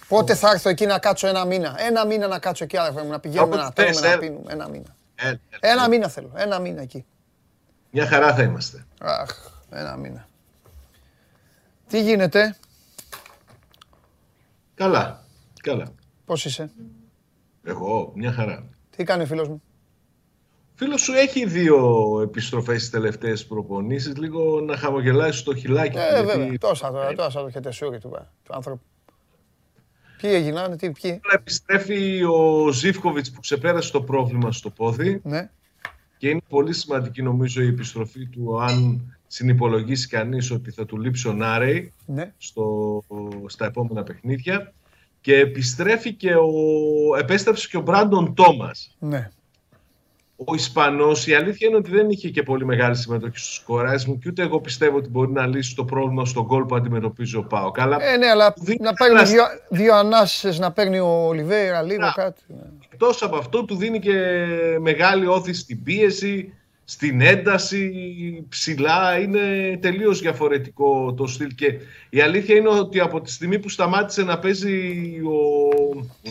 Πότε 0.07 0.35
θα 0.35 0.49
έρθω 0.49 0.69
εκεί 0.69 0.85
να 0.85 0.99
κάτσω 0.99 1.27
ένα 1.27 1.45
μήνα; 1.45 1.75
Ένα 1.79 2.05
μήνα 2.05 2.27
να 2.27 2.39
κάτσω 2.39 2.63
εκεί, 2.63 2.77
αδερφέ 2.77 3.01
μου, 3.03 3.09
να 3.09 3.19
πηγαίνουμε 3.19 3.47
Όποτε 3.55 3.63
να 3.63 3.71
τρώμε, 3.71 3.91
θες, 3.91 4.01
να 4.01 4.07
ε. 4.11 4.17
πίνουμε. 4.17 4.53
Ένα 4.53 4.69
μήνα. 4.69 4.95
Ε, 5.15 5.29
ε, 5.29 5.37
Ένα 5.59 5.87
μήνα 5.89 6.07
θέλω. 6.09 6.31
Ένα 6.35 6.59
μήνα 6.59 6.81
εκεί. 6.81 7.05
Μια 7.91 8.07
χαρά 8.07 8.35
θα 8.35 8.43
είμαστε. 8.43 8.85
Αχ, 8.99 9.29
ένα 9.69 9.95
μήνα. 9.95 10.27
Τι 11.89 12.01
γίνεται, 12.01 12.55
Καλά. 14.75 15.23
Καλά. 15.63 15.93
πώς 16.25 16.45
είσαι, 16.45 16.69
Εγώ, 17.63 18.11
μια 18.15 18.31
χαρά. 18.31 18.63
τι 18.95 19.03
κάνει 19.03 19.23
ο 19.23 19.25
φίλος 19.25 19.47
μου; 19.47 19.61
Φίλος 20.83 21.01
σου 21.01 21.13
έχει 21.13 21.45
δύο 21.45 21.79
επιστροφές 22.23 22.77
στις 22.77 22.89
τελευταίες 22.89 23.45
προπονήσεις. 23.45 24.17
Λίγο 24.17 24.61
να 24.61 24.77
χαμογελάσεις 24.77 25.39
στο 25.39 25.55
χιλάκι. 25.55 25.89
του, 25.91 25.97
Ε, 25.97 26.21
γιατί 26.21 26.25
βέβαια, 26.25 26.57
τόσα 26.57 26.91
τώρα, 26.91 27.13
τόσα 27.13 27.39
το 27.41 27.47
έχετε 27.47 27.71
σούρι 27.71 27.99
του, 27.99 28.11
ε, 28.15 28.27
του 28.43 28.53
άνθρωπου. 28.53 28.81
Ποιοι 30.21 30.31
έγιναν, 30.33 30.77
τι, 30.77 30.91
ποιοι, 30.91 31.19
τώρα 31.23 31.35
επιστρέφει 31.35 32.23
ο 32.23 32.71
Ζήφκοβιτς 32.71 33.31
που 33.31 33.39
ξεπέρασε 33.39 33.91
το 33.91 34.01
πρόβλημα 34.01 34.51
στο 34.51 34.69
πόδι 34.69 35.21
ναι. 35.23 35.49
και 36.17 36.29
είναι 36.29 36.41
πολύ 36.49 36.73
σημαντική 36.73 37.21
νομίζω 37.21 37.61
η 37.61 37.67
επιστροφή 37.67 38.25
του 38.27 38.61
αν 38.61 39.01
συνυπολογίσει 39.27 40.07
κανείς 40.07 40.51
ότι 40.51 40.71
θα 40.71 40.85
του 40.85 40.99
λείψει 40.99 41.27
ο 41.27 41.33
Νάρεϊ 41.33 41.93
Ναι. 42.05 42.33
στο, 42.37 43.03
στα 43.45 43.65
επόμενα 43.65 44.03
παιχνίδια 44.03 44.73
και 45.21 45.35
επιστρέφει 45.35 46.13
και 46.13 46.35
ο, 46.35 46.51
επέστρεψε 47.19 47.67
και 47.67 47.77
ο 47.77 47.81
Μπράντον 47.81 48.33
Τόμας 48.33 48.95
Ναι. 48.99 49.29
Ο 50.45 50.53
Ισπανός 50.55 51.27
η 51.27 51.33
αλήθεια 51.33 51.67
είναι 51.67 51.77
ότι 51.77 51.91
δεν 51.91 52.09
είχε 52.09 52.29
και 52.29 52.43
πολύ 52.43 52.65
μεγάλη 52.65 52.95
συμμετοχή 52.95 53.37
στο 53.37 53.53
σκοράρισμα 53.53 54.15
και 54.15 54.29
ούτε 54.29 54.41
εγώ 54.41 54.59
πιστεύω 54.61 54.97
ότι 54.97 55.09
μπορεί 55.09 55.31
να 55.31 55.47
λύσει 55.47 55.75
το 55.75 55.85
πρόβλημα 55.85 56.25
στον 56.25 56.43
γκολ 56.43 56.63
που 56.63 56.75
αντιμετωπίζει 56.75 57.35
ο 57.35 57.43
Πάο. 57.43 57.71
Καλά, 57.71 57.97
Ε, 58.01 58.17
ναι, 58.17 58.27
αλλά 58.27 58.53
να 58.79 58.93
παίρνει 58.93 59.23
δύο, 59.23 59.43
δύο 59.69 59.95
ανάσες, 59.95 60.59
να 60.59 60.71
παίρνει 60.71 60.99
ο 60.99 61.25
Ολιβέηρα 61.27 61.81
λίγο 61.81 62.01
Να. 62.01 62.11
κάτι. 62.11 62.41
ναι. 62.47 62.55
Εκτός 62.91 63.21
από 63.23 63.35
αυτό 63.37 63.65
του 63.65 63.75
δίνει 63.75 63.99
και 63.99 64.13
μεγάλη 64.79 65.25
όθηση 65.27 65.59
στην 65.61 65.83
πίεση, 65.83 66.53
στην 66.83 67.21
ένταση, 67.21 67.91
ψηλά. 68.49 69.19
Είναι 69.19 69.77
τελείως 69.81 70.19
διαφορετικό 70.19 71.13
το 71.13 71.27
στυλ 71.27 71.55
και 71.55 71.73
η 72.09 72.21
αλήθεια 72.21 72.55
είναι 72.55 72.69
ότι 72.69 72.99
από 72.99 73.21
τη 73.21 73.31
στιγμή 73.31 73.59
που 73.59 73.69
σταμάτησε 73.69 74.23
να 74.23 74.39
παίζει 74.39 75.01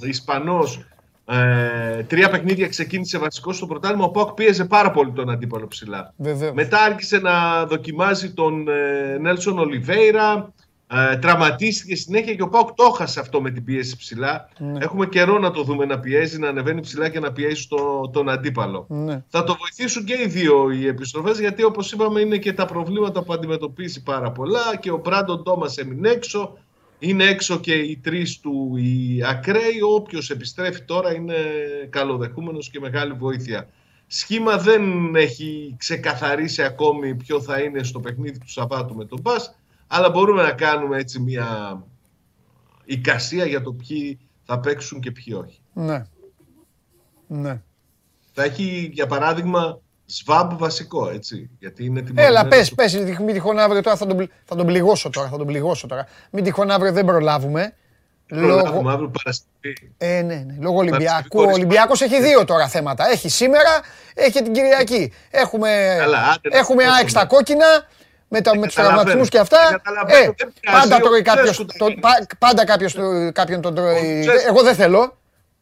ο 0.00 0.06
Ισπανός 0.06 0.84
ε, 1.32 2.02
τρία 2.02 2.30
παιχνίδια 2.30 2.68
ξεκίνησε 2.68 3.18
βασικός 3.18 3.56
στο 3.56 3.66
πρωτάθλημα, 3.66 4.04
ο 4.04 4.10
Πάοκ 4.10 4.32
πίεζε 4.32 4.64
πάρα 4.64 4.90
πολύ 4.90 5.12
τον 5.12 5.30
αντίπαλο 5.30 5.66
ψηλά. 5.66 6.12
Βεβαίως. 6.16 6.54
Μετά 6.54 6.82
άρχισε 6.82 7.18
να 7.18 7.66
δοκιμάζει 7.66 8.32
τον 8.32 8.68
ε, 8.68 9.18
Νέλσον 9.18 9.58
Ολιβέηρα. 9.58 10.52
Ε, 10.92 11.16
τραυματίστηκε 11.16 11.94
συνέχεια 11.94 12.34
και 12.34 12.42
ο 12.42 12.48
Πάουκ 12.48 12.68
το 12.74 12.90
έχασε 12.94 13.20
αυτό 13.20 13.40
με 13.40 13.50
την 13.50 13.64
πίεση 13.64 13.96
ψηλά. 13.96 14.48
Ναι. 14.58 14.78
Έχουμε 14.84 15.06
καιρό 15.06 15.38
να 15.38 15.50
το 15.50 15.62
δούμε 15.62 15.84
να 15.84 15.98
πιέζει, 15.98 16.38
να 16.38 16.48
ανεβαίνει 16.48 16.80
ψηλά 16.80 17.08
και 17.08 17.20
να 17.20 17.32
πιέζει 17.32 17.66
το, 17.68 18.10
τον 18.12 18.28
αντίπαλο. 18.28 18.86
Ναι. 18.88 19.22
Θα 19.28 19.44
το 19.44 19.56
βοηθήσουν 19.58 20.04
και 20.04 20.14
οι 20.24 20.26
δύο 20.26 20.70
οι 20.70 20.86
επιστροφές 20.86 21.40
γιατί 21.40 21.62
όπως 21.62 21.92
είπαμε 21.92 22.20
είναι 22.20 22.36
και 22.36 22.52
τα 22.52 22.66
προβλήματα 22.66 23.22
που 23.22 23.32
αντιμετωπίζει 23.32 24.02
πάρα 24.02 24.30
πολλά 24.30 24.76
και 24.80 24.90
ο 24.90 25.00
Μπράντον 25.04 25.42
Τόμας 25.42 25.76
έμεινε 25.76 26.08
έξω. 26.08 26.58
Είναι 27.02 27.24
έξω 27.24 27.60
και 27.60 27.74
οι 27.74 27.96
τρεις 27.96 28.40
του 28.40 28.76
οι 28.76 29.22
ακραίοι. 29.24 29.80
Όποιος 29.94 30.30
επιστρέφει 30.30 30.82
τώρα 30.82 31.14
είναι 31.14 31.34
καλοδεχούμενος 31.90 32.70
και 32.70 32.80
μεγάλη 32.80 33.12
βοήθεια. 33.12 33.68
Σχήμα 34.06 34.56
δεν 34.56 35.14
έχει 35.14 35.74
ξεκαθαρίσει 35.78 36.62
ακόμη 36.62 37.14
ποιο 37.14 37.40
θα 37.40 37.60
είναι 37.60 37.82
στο 37.82 38.00
παιχνίδι 38.00 38.38
του 38.38 38.50
Σαββάτου 38.50 38.94
με 38.94 39.04
τον 39.04 39.20
Μπας, 39.20 39.54
αλλά 39.86 40.10
μπορούμε 40.10 40.42
να 40.42 40.52
κάνουμε 40.52 40.98
έτσι 40.98 41.20
μια 41.20 41.82
εικασία 42.84 43.44
για 43.44 43.62
το 43.62 43.72
ποιοι 43.72 44.18
θα 44.42 44.60
παίξουν 44.60 45.00
και 45.00 45.10
ποιοι 45.10 45.34
όχι. 45.44 45.60
Ναι. 45.72 46.06
Ναι. 47.26 47.62
Θα 48.32 48.42
έχει, 48.42 48.90
για 48.92 49.06
παράδειγμα, 49.06 49.80
Σβάμπ 50.12 50.50
βασικό, 50.58 51.10
έτσι. 51.10 51.50
Γιατί 51.58 51.84
είναι 51.84 51.98
Έλα, 51.98 52.06
τιμωρημένος 52.06 52.48
πες, 52.48 52.66
στο- 52.66 52.74
πες, 52.74 53.18
μην 53.18 53.34
τυχόν 53.34 53.58
αύριο 53.58 53.82
τώρα 53.82 53.96
θα 53.96 54.06
τον, 54.06 54.16
πλη- 54.16 54.30
θα 54.44 54.56
τον 54.56 54.66
πληγώσω 54.66 55.10
τώρα, 55.10 55.28
θα 55.28 55.36
τον 55.36 55.46
πληγώσω 55.46 55.86
τώρα. 55.86 56.06
Μην 56.30 56.44
τυχόν 56.44 56.70
αύριο 56.70 56.92
δεν 56.92 57.04
προλάβουμε. 57.04 57.74
Προλάβουμε 58.26 58.62
Λόγω, 58.82 58.90
αύριο 58.90 59.10
Παρασκευή. 59.22 59.92
ε, 59.98 60.22
ναι, 60.22 60.34
ναι, 60.34 60.54
λόγω 60.60 60.78
Ολυμπιακού. 60.78 61.26
Ο 61.30 61.38
χωρίς 61.40 61.54
Ολυμπιακός 61.56 62.00
έχει 62.00 62.20
δύο 62.20 62.44
τώρα 62.44 62.68
θέματα. 62.68 63.10
Έχει 63.10 63.28
σήμερα, 63.28 63.80
έχει 64.14 64.30
και 64.32 64.42
την 64.42 64.52
Κυριακή. 64.52 65.12
Έχουμε, 65.30 65.96
Καλά, 65.98 66.18
άντε 66.18 66.48
να 66.48 66.58
έχουμε 66.58 66.84
το 66.84 66.90
ΑΕΚ 66.92 67.08
στα 67.08 67.26
πούμε. 67.26 67.36
κόκκινα, 67.36 67.66
με, 68.28 68.40
τα, 68.40 68.56
με 68.58 68.66
τους 68.66 68.74
καταλαβαίνω. 68.74 69.02
τραυματισμούς 69.02 69.28
και 69.28 69.38
αυτά. 69.38 69.58
Ε, 69.68 69.72
καταλαβαίνω, 69.72 70.18
Ε, 70.18 70.34
δεν 70.36 70.52
πειράζει, 70.60 70.88
πάντα 70.88 71.00
τρώει 71.02 71.18
ο 71.18 71.22
κάποιος, 71.22 71.44
Τσέσκου 71.44 71.64
τα 71.64 71.74
το- 71.78 71.84
κάνει. 71.84 72.00
πα- 72.00 72.26
πάντα 72.38 72.64
κάποιος, 72.64 72.92
το- 72.92 73.32
κάποιον 73.32 73.60
τον 73.60 73.74
τρώει. 73.74 74.20
Τσέσκου. 74.20 74.48
Εγώ 74.48 74.62
δεν 74.62 74.74
θέλω. 74.74 75.16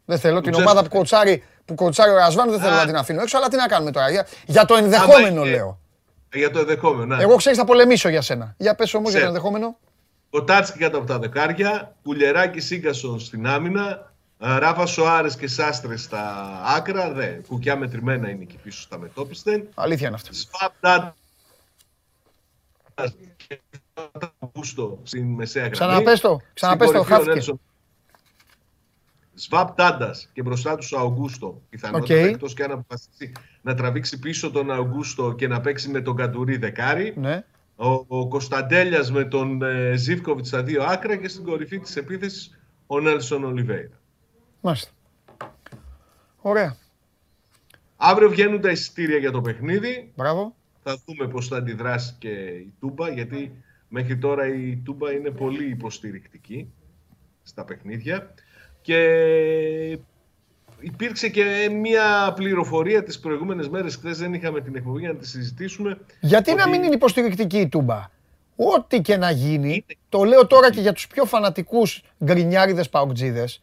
Δεν 0.04 0.18
θέλω 0.18 0.40
την 0.40 0.52
Τσέσκου. 0.52 0.70
ομάδα 0.70 0.88
που 0.88 0.96
κοτσάρει, 0.96 1.44
που 1.68 1.74
κοτσάρει 1.74 2.10
ο 2.10 2.14
Ρασβάν, 2.14 2.50
δεν 2.50 2.60
θέλω 2.60 2.72
Α. 2.72 2.76
να 2.76 2.86
την 2.86 2.96
αφήνω 2.96 3.20
έξω, 3.22 3.36
αλλά 3.36 3.48
τι 3.48 3.56
να 3.56 3.66
κάνουμε 3.66 3.90
τώρα; 3.90 4.10
Για, 4.10 4.26
για 4.46 4.64
το 4.64 4.74
ενδεχόμενο 4.74 5.42
είχε- 5.44 5.54
λέω. 5.56 5.78
Ε, 6.28 6.38
Για 6.38 6.50
το 6.50 6.58
ενδεχόμενο. 6.58 7.16
ναι. 7.16 7.22
Εγώ 7.22 7.36
ξέρεις 7.36 7.58
θα 7.58 7.64
πολεμήσω 7.64 8.08
για 8.08 8.22
σένα. 8.22 8.54
Για 8.58 8.74
πες 8.74 8.94
όμως 8.94 9.10
για 9.10 9.20
το 9.20 9.26
Ξέρω. 9.26 9.36
ενδεχόμενο. 9.36 9.76
Κοτάρσκι 10.30 10.78
κάτω 10.78 10.98
από 10.98 11.06
τα 11.06 11.18
δοκάρια, 11.18 11.94
Κουλιεράκης 12.02 12.60
Ίνγκασον 12.60 13.20
στην 13.20 13.46
άμυνα, 13.46 14.12
ε, 14.38 14.58
Ράφα 14.58 14.86
Σοάρες 14.86 15.36
και 15.36 15.46
Σάστρε 15.48 16.02
στα 16.02 16.46
άκρα. 16.76 17.12
Δε, 17.12 17.26
κουκιά 17.26 17.76
μετρημένα 17.76 18.28
είναι 18.30 18.42
εκεί 18.42 18.56
πίσω 18.62 18.80
στα 18.80 18.98
μετόπισθεν. 18.98 19.68
Αλήθεια 19.74 20.06
είναι 20.06 20.16
αυτό. 20.16 20.32
Σβαμπ 20.32 20.72
Ντάντας 20.80 21.14
και 23.48 23.60
Αουγκούστο 24.38 24.98
στην 25.02 25.24
μεσαία 25.34 25.62
γραμμή. 25.68 25.76
Ξαναπες 25.78 26.20
το, 26.20 26.40
ξαναπες 26.54 26.90
το, 26.90 26.92
Στην 27.02 27.08
κορυφή 27.14 27.30
ο 27.30 27.32
χάθηκε. 27.32 27.58
Νέλσον. 29.38 29.58
Σβαμπ 29.58 29.76
Ντάντας 29.76 30.28
και 30.32 30.42
μπροστά 30.42 30.76
τους 30.76 30.92
ο 30.92 30.98
Αουγκούστο. 30.98 31.62
Πιθανότατα 31.70 32.14
Οκ. 32.14 32.20
εκτός 32.28 32.54
και 32.54 32.62
αν 32.62 32.70
αποφασίσει 32.70 33.32
να 33.62 33.74
τραβήξει 33.74 34.18
πίσω 34.18 34.50
τον 34.50 34.70
Αυγούστο 34.70 35.32
και 35.32 35.48
να 35.48 35.60
παίξει 35.60 35.88
με 35.88 36.00
τον 36.00 36.16
Καντουρί 36.16 36.56
δεκάρι. 36.56 37.14
Ναι. 37.16 37.44
Ο, 37.76 38.04
ο 38.08 38.28
Κωνσταντέλιας 38.28 39.12
με 39.12 39.24
τον 39.24 39.62
ε, 39.62 39.96
Ζίβκοβιτ 39.96 40.46
στα 40.46 40.62
δύο 40.62 40.82
άκρα 40.82 41.16
και 41.16 41.28
στην 41.28 41.44
κορυφή 41.44 41.78
της 41.78 41.96
επίθεσης 41.96 42.58
ο 42.86 43.00
Νέλσον 43.00 43.44
Ολιβέηρα. 43.44 44.00
Μάλιστα. 44.60 44.90
Ωραία. 46.40 46.76
Αύριο 47.96 48.28
βγαίνουν 48.30 48.60
τα 48.60 48.70
εισιτήρια 48.70 49.16
για 49.16 49.30
το 49.30 49.40
παιχνίδι. 49.40 50.12
Μπράβο. 50.16 50.54
Θα 50.82 50.98
δούμε 51.06 51.28
πώς 51.28 51.48
θα 51.48 51.56
αντιδράσει 51.56 52.14
και 52.18 52.28
η 52.28 52.72
Τούμπα, 52.80 53.08
γιατί 53.10 53.52
μέχρι 53.88 54.18
τώρα 54.18 54.46
η 54.46 54.76
Τούμπα 54.76 55.12
είναι 55.12 55.30
πολύ 55.30 55.70
υποστηρικτική 55.70 56.72
στα 57.42 57.64
παιχνίδια. 57.64 58.34
Και 58.88 59.98
υπήρξε 60.80 61.28
και 61.28 61.70
μια 61.72 62.32
πληροφορία 62.36 63.02
τις 63.02 63.18
προηγούμενες 63.20 63.68
μέρες, 63.68 63.96
χθες 63.96 64.18
δεν 64.18 64.34
είχαμε 64.34 64.60
την 64.60 64.76
εκπομπή 64.76 64.98
για 65.00 65.08
να 65.12 65.18
τη 65.18 65.26
συζητήσουμε. 65.26 65.98
Γιατί 66.20 66.54
να 66.54 66.62
ότι- 66.62 66.70
μην 66.70 66.82
είναι 66.82 66.94
υποστηρικτική 66.94 67.58
η 67.58 67.68
Τούμπα; 67.68 68.10
Ό,τι 68.56 69.00
και 69.00 69.16
να 69.16 69.30
γίνει, 69.30 69.84
το 70.08 70.24
λέω 70.24 70.46
τώρα 70.46 70.70
και 70.70 70.80
για 70.80 70.92
τους 70.92 71.06
πιο 71.06 71.24
φανατικούς 71.24 72.02
γκρινιάριδες 72.24 72.88
παοκτζίδες, 72.88 73.62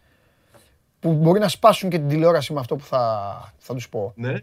που 1.00 1.12
μπορεί 1.14 1.40
να 1.40 1.48
σπάσουν 1.48 1.90
και 1.90 1.98
την 1.98 2.08
τηλεόραση 2.08 2.54
με 2.54 2.60
αυτό 2.60 2.76
που 2.76 2.84
θα, 2.86 3.54
θα 3.58 3.74
τους 3.74 3.90
πω. 3.90 4.14
Ναι, 4.16 4.34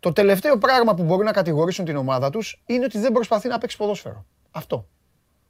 Το 0.00 0.12
τελευταίο 0.12 0.58
πράγμα 0.58 0.94
που 0.94 1.02
μπορεί 1.02 1.24
να 1.24 1.32
κατηγορήσουν 1.32 1.84
την 1.84 1.96
ομάδα 1.96 2.30
τους 2.30 2.62
είναι 2.66 2.84
ότι 2.84 2.98
δεν 2.98 3.12
προσπαθεί 3.12 3.48
να 3.48 3.58
παίξει 3.58 3.76
ποδόσφαιρο. 3.76 4.24
Αυτό. 4.50 4.86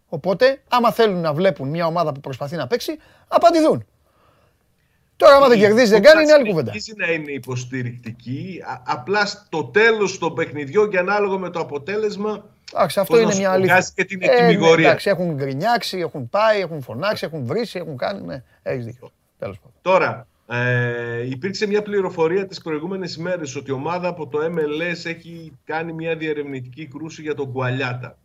Οπότε, 0.09 0.63
άμα 0.69 0.93
θέλουν 0.93 1.21
να 1.21 1.33
βλέπουν 1.35 1.69
μια 1.69 1.87
ομάδα 1.87 2.13
που 2.13 2.21
προσπαθεί 2.21 2.57
να 2.57 2.67
παίξει, 2.67 2.99
απαντηθούν. 3.29 3.87
Τώρα, 5.17 5.37
άμα 5.37 5.49
δεν 5.49 5.59
κερδίζει, 5.59 5.91
δεν 5.91 6.03
κάνει, 6.03 6.23
είναι 6.23 6.33
άλλη 6.33 6.49
κουβέντα. 6.49 6.71
Συνεχίζει 6.73 6.95
να 6.97 7.13
είναι 7.13 7.33
υποστηρικτική. 7.33 8.63
Α- 8.67 8.83
απλά 8.87 9.27
στο 9.27 9.65
τέλος 9.65 10.19
των 10.19 10.35
παιχνιδιών 10.35 10.91
και 10.91 10.99
ανάλογα 10.99 11.39
με 11.39 11.51
το 11.51 11.61
αποτέλεσμα 11.61 12.45
Εντάξει, 12.75 13.01
αυτό 13.01 13.13
Πώς 13.13 13.17
να 13.23 13.27
είναι 13.27 13.33
σου 13.35 13.39
μια 13.41 13.49
πω, 13.49 13.55
αλήθεια. 13.55 13.73
βγάζει 13.75 13.93
και 13.95 14.05
την 14.05 14.23
Ε, 14.23 14.27
ναι, 14.27 14.33
ετοιμιγορία. 14.33 14.87
εντάξει, 14.89 15.09
έχουν 15.11 15.35
γκρινιάξει, 15.35 15.99
έχουν 15.99 16.29
πάει, 16.31 16.61
έχουν 16.61 16.83
φωνάξει, 16.83 17.25
έχουν 17.25 17.47
βρίσει, 17.47 17.79
έχουν 17.79 17.97
κάνει. 17.97 18.21
Ναι, 18.27 18.43
έχεις 18.63 18.85
δίκιο. 18.85 19.11
Τέλος 19.39 19.57
πάντων. 19.59 19.75
Τώρα, 19.83 20.27
ε, 20.49 21.27
υπήρξε 21.29 21.67
μια 21.67 21.83
πληροφορία 21.83 22.47
τις 22.47 22.61
προηγούμενες 22.63 23.15
ημέρες 23.17 23.57
ότι 23.57 23.71
η 23.71 23.75
ομάδα 23.75 24.09
από 24.09 24.27
το 24.27 24.39
MLS 24.45 25.05
έχει 25.05 25.53
κάνει 25.65 25.93
μια 25.93 26.17
διερευνητική 26.17 26.87
κρούση 26.87 27.23
για 27.23 27.35
τον 27.35 27.53
Κουαλιάτα. 27.53 28.19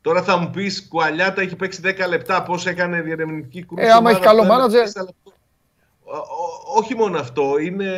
Τώρα 0.00 0.22
θα 0.22 0.36
μου 0.36 0.50
πεις, 0.50 0.88
Κουαλιάτα 0.88 1.40
έχει 1.40 1.56
παίξει 1.56 1.80
10 1.84 2.08
λεπτά, 2.08 2.42
πώς 2.42 2.66
έκανε 2.66 3.00
διερευνητική 3.00 3.64
κρούση. 3.64 3.84
Ε, 3.84 3.90
άμα 3.90 3.94
η 3.96 3.98
ομάδα 3.98 4.10
έχει 4.16 4.24
καλό 4.24 4.38
από 4.40 4.48
το 4.48 4.54
μάνατζερ. 4.54 4.88
MLS, 6.04 6.12
αλλά- 6.12 6.20
Ο- 6.20 6.74
ο- 6.74 6.78
όχι 6.78 6.94
μόνο 6.96 7.18
αυτό, 7.18 7.58
είναι, 7.58 7.92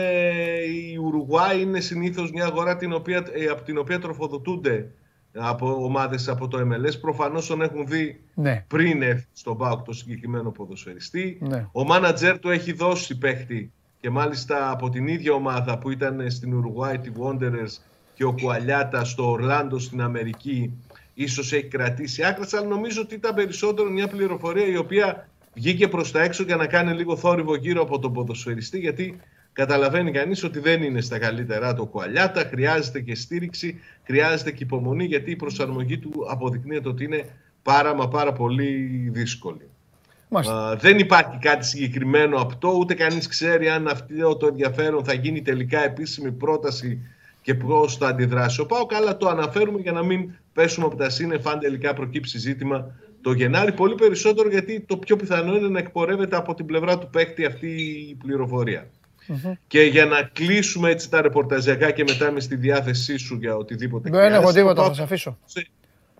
η 0.93 0.97
Ουρουγουάη 0.97 1.61
είναι 1.61 1.81
συνήθως 1.81 2.31
μια 2.31 2.45
αγορά 2.45 2.77
την 2.77 2.93
οποία, 2.93 3.24
ε, 3.33 3.47
από 3.47 3.62
την 3.62 3.78
οποία 3.78 3.99
τροφοδοτούνται 3.99 4.91
από 5.39 5.85
ομάδες 5.85 6.28
από 6.28 6.49
το 6.49 6.59
MLS. 6.59 7.01
Προφανώς 7.01 7.47
τον 7.47 7.62
έχουν 7.62 7.87
δει 7.87 8.20
Ναι. 8.35 8.65
πριν 8.69 9.03
έρθει 9.03 9.27
στον 9.33 9.57
ΠΑΟΚ 9.57 9.83
το 9.85 9.93
συγκεκριμένο 9.93 10.51
ποδοσφαιριστή. 10.51 11.39
Ναι. 11.41 11.66
Ο 11.73 11.85
μάνατζερ 11.85 12.39
του 12.39 12.51
έχει 12.51 12.73
δώσει 12.73 13.19
παίχτη 13.19 13.73
και 14.01 14.11
μάλιστα 14.11 14.70
από 14.70 14.89
την 14.89 15.09
ίδια 15.09 15.33
ομάδα 15.33 15.78
που 15.78 15.91
ήταν 15.91 16.31
στην 16.31 16.55
Ουρουγουάη, 16.55 16.99
τη 16.99 17.11
Wanderers 17.20 17.78
και 18.15 18.24
ο 18.24 18.33
Κουαλιάτα 18.33 19.05
στο 19.05 19.31
Ορλάντο 19.31 19.78
στην 19.78 20.01
Αμερική 20.03 20.73
ίσως 21.15 21.53
έχει 21.53 21.66
κρατήσει 21.66 22.24
άκρας, 22.24 22.55
αλλά 22.55 22.66
νομίζω 22.66 23.01
ότι 23.03 23.15
ήταν 23.15 23.35
περισσότερο 23.35 23.91
μια 23.91 24.09
πληροφορία 24.09 24.66
η 24.66 24.77
οποία 24.77 25.28
βγήκε 25.57 25.89
προς 25.89 26.12
τα 26.12 26.23
έξω 26.23 26.43
για 26.43 26.57
να 26.57 26.66
κάνει 26.66 26.93
λίγο 26.93 27.16
θόρυβο 27.16 27.57
γύρω 27.57 27.83
από 27.83 27.99
τον 27.99 28.12
ποδοσφαιριστή 28.12 28.78
γιατί 28.78 29.20
καταλαβαίνει 29.53 30.11
κανείς 30.11 30.45
ότι 30.45 30.59
δεν 30.59 30.83
είναι 30.83 31.01
στα 31.01 31.19
καλύτερά 31.19 31.74
το 31.74 31.87
Κουαλιάτα, 31.87 32.45
χρειάζεται 32.51 33.01
και 33.01 33.15
στήριξη, 33.15 33.81
χρειάζεται 34.03 34.53
και 34.53 34.62
υπομονή 34.62 35.05
γιατί 35.05 35.31
η 35.31 35.37
προσαρμογή 35.37 35.99
του 35.99 36.12
αποδεικνύεται 36.28 36.89
ότι 36.89 37.05
είναι 37.05 37.24
πάρα 37.62 37.95
μα 37.95 38.09
πάρα 38.09 38.33
πολύ 38.33 38.73
δύσκολη. 39.12 39.69
Μάλιστα. 40.28 40.69
Α, 40.69 40.77
δεν 40.77 40.99
υπάρχει 40.99 41.39
κάτι 41.39 41.66
συγκεκριμένο 41.66 42.37
αυτό, 42.37 42.69
ούτε 42.78 42.95
κανείς 42.95 43.28
ξέρει 43.28 43.69
αν 43.69 43.89
αυτό 43.89 44.37
το 44.37 44.47
ενδιαφέρον 44.47 45.05
θα 45.05 45.12
γίνει 45.12 45.43
τελικά 45.43 45.85
επίσημη 45.85 46.33
πρόταση 46.33 47.01
και 47.43 47.55
πώς 47.55 47.97
θα 47.97 48.09
αντιδράσει 48.09 48.61
ο 48.61 48.66
ΠΑΟΚ, 48.66 48.95
αλλά 48.95 49.16
το 49.16 49.28
αναφέρουμε 49.28 49.81
για 49.81 49.93
να 49.93 50.03
μην 50.03 50.31
πέσουμε 50.53 50.87
από 50.87 50.97
τα 50.97 51.11
σύννεφα 51.11 51.51
αν 51.51 51.59
τελικά 51.59 51.95
προκύψει 51.95 52.39
ζήτημα 52.39 52.95
το 53.27 53.32
Γενάρη. 53.32 53.73
Πολύ 53.73 53.94
περισσότερο 53.94 54.48
γιατί 54.48 54.81
το 54.81 54.97
πιο 54.97 55.16
πιθανό 55.16 55.57
είναι 55.57 55.69
να 55.69 55.78
εκπορεύεται 55.78 56.36
από 56.36 56.55
την 56.55 56.66
πλευρά 56.66 56.98
του 56.98 57.09
παίκτη 57.11 57.44
αυτή 57.44 57.66
η 58.11 58.15
πληροφορία. 58.15 58.90
Και 59.66 59.81
για 59.81 60.05
να 60.05 60.23
κλείσουμε 60.23 60.90
έτσι 60.90 61.11
τα 61.11 61.23
ρεπορταζιακά 61.23 61.90
και 61.90 62.05
μετά 62.09 62.28
είμαι 62.28 62.40
στη 62.40 62.57
διάθεσή 62.57 63.16
σου 63.16 63.36
για 63.36 63.57
οτιδήποτε 63.57 64.11
Δεν 64.11 64.20
έχω 64.20 64.28
χρειάζεται, 64.28 64.61
τίποτα, 64.61 64.81
ο 64.81 64.85
θα 64.85 64.90
ΠΑΟΚ 64.90 64.94
σε 64.94 65.03
αφήσω. 65.03 65.39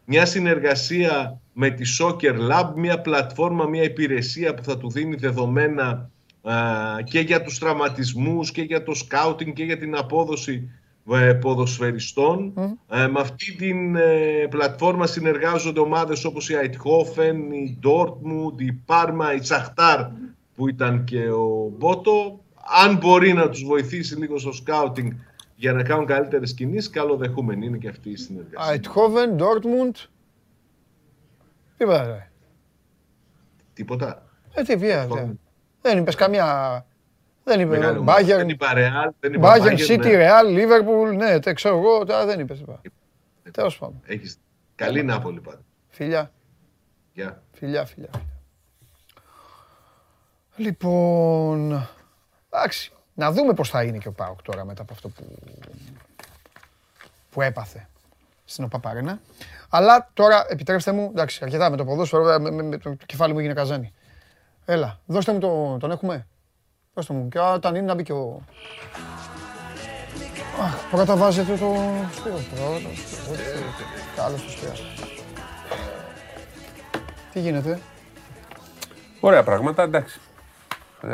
μια 0.05 0.27
συνεργασία 0.27 1.41
με 1.53 1.71
τη 1.71 1.83
Soccer 2.01 2.35
Lab, 2.51 2.73
μια 2.77 3.01
πλατφόρμα, 3.01 3.67
μια 3.67 3.83
υπηρεσία 3.83 4.55
που 4.55 4.65
θα 4.65 4.79
του 4.79 4.91
δίνει 4.91 5.17
δεδομένα 5.17 6.11
ε, 6.43 7.03
και 7.03 7.21
για 7.21 7.43
τους 7.43 7.59
τραυματισμούς 7.59 8.51
και 8.51 8.63
για 8.63 8.83
το 8.83 8.95
σκάουτινγκ 8.95 9.53
και 9.53 9.65
για 9.65 9.79
την 9.79 9.97
απόδοση 9.97 10.71
ε, 11.11 11.33
ποδοσφαιριστών. 11.33 12.53
Ε, 12.89 13.07
με 13.07 13.21
αυτή 13.21 13.53
την 13.53 13.97
ε, 13.97 14.47
πλατφόρμα 14.51 15.07
συνεργάζονται 15.07 15.81
ομάδες 15.81 16.25
όπως 16.25 16.49
η 16.49 16.55
Αιτχόφεν, 16.55 17.53
η 17.53 17.79
Dortmund, 17.83 18.61
η 18.61 18.73
Πάρμα, 18.73 19.35
η 19.35 19.43
Σαχτάρ 19.43 20.07
που 20.55 20.69
ήταν 20.69 21.05
και 21.05 21.31
ο 21.31 21.73
Μπότο. 21.79 22.41
Αν 22.85 22.97
μπορεί 22.97 23.33
να 23.33 23.49
τους 23.49 23.65
βοηθήσει 23.65 24.17
λίγο 24.17 24.39
στο 24.39 24.53
σκάουτινγκ 24.53 25.13
για 25.57 25.73
να 25.73 25.83
κάνουν 25.83 26.07
καλύτερες 26.07 26.55
κινήσεις, 26.55 26.91
καλοδεχούμενη 26.91 27.67
είναι 27.67 27.79
και 27.79 27.89
αυτή 27.89 28.11
η 28.11 28.17
συνεργασία. 28.17 28.73
Αιτχόβεν, 28.73 29.35
Ντόρτμουντ. 29.35 29.97
Τι 31.77 31.85
είπατε. 31.85 32.31
Τίποτα. 33.73 34.27
Ε, 34.55 34.63
τι 34.63 34.77
πήγατε. 34.77 35.37
Δεν 35.83 35.99
είπες 35.99 36.15
καμιά... 36.15 36.87
Δεν 37.49 37.61
είπε 37.61 37.77
Μεγάλη 37.79 37.99
ομάδα. 37.99 38.23
Δεν 38.25 38.47
Bayern, 38.47 38.49
είπα 38.51 38.73
Real, 38.75 39.11
δεν 39.21 39.33
είπα 39.33 39.55
Bayern, 39.57 39.63
Bayern, 39.63 39.87
City, 39.89 39.99
ναι. 39.99 40.29
Real, 40.29 40.45
Liverpool, 40.59 41.17
ναι, 41.17 41.41
τε 41.41 41.53
ξέρω 41.53 41.79
εγώ, 41.79 42.05
τώρα 42.05 42.27
δεν 42.27 42.41
είπες. 42.41 42.61
είπα. 42.61 42.81
Τέλος 43.51 43.79
πάντων. 43.79 44.01
Έχεις 44.07 44.39
καλή 44.75 45.03
Νάπολη 45.03 45.41
πάντα. 45.41 45.61
Φιλιά, 45.89 46.31
Γεια. 47.13 47.43
φιλιά, 47.53 47.85
φιλιά. 47.85 48.11
φιλιά. 48.15 48.27
Λοιπόν, 50.57 51.89
εντάξει, 52.51 52.93
να 53.15 53.33
δούμε 53.33 53.55
πώς 53.55 53.69
θα 53.71 53.83
είναι 53.83 53.99
και 53.99 54.09
ο 54.09 54.13
Πάοκ 54.13 54.43
τώρα 54.43 54.65
μετά 54.65 54.83
από 54.83 54.93
αυτό 54.93 55.09
που, 55.09 55.25
που 57.31 57.43
έπαθε 57.43 57.89
στην 58.45 58.65
ΟΠΑΠΑΡΕΝΑ. 58.65 59.21
Αλλά 59.69 60.11
τώρα 60.15 60.47
επιτρέψτε 60.49 60.93
μου, 60.93 61.09
εντάξει, 61.11 61.41
αρκετά 61.43 61.71
με 61.71 61.77
το 61.77 61.85
ποδόσφαιρο, 61.85 62.39
με, 62.39 62.51
με- 62.51 62.63
με 62.63 62.79
το 62.79 62.97
κεφάλι 63.07 63.33
μου 63.33 63.39
έγινε 63.39 63.55
καζάνι. 63.55 63.93
Έλα, 64.65 65.01
δώστε 65.07 65.33
μου 65.33 65.39
το, 65.39 65.77
τον 65.81 65.91
έχουμε. 65.91 66.27
Δώστε 66.97 67.13
μου. 67.15 67.29
Και 67.29 67.39
όταν 67.39 67.75
είναι 67.75 67.85
να 67.87 67.95
μπει 67.95 68.03
και 68.03 68.13
ο... 68.13 68.43
Αχ, 70.63 70.75
πρώτα 70.91 71.17
βάζετε 71.17 71.53
το 71.53 71.57
Σπύρο. 72.17 72.35
Πρώτα, 72.55 72.79
Σπύρο, 72.95 73.37
Σπύρο. 73.37 73.69
Καλώς 74.17 74.45
το 74.45 74.51
Σπύρο. 74.51 74.73
Τι 77.33 77.41
γίνεται; 77.41 77.81
Ωραία 79.21 79.43
πράγματα, 79.43 79.83
εντάξει. 79.83 80.21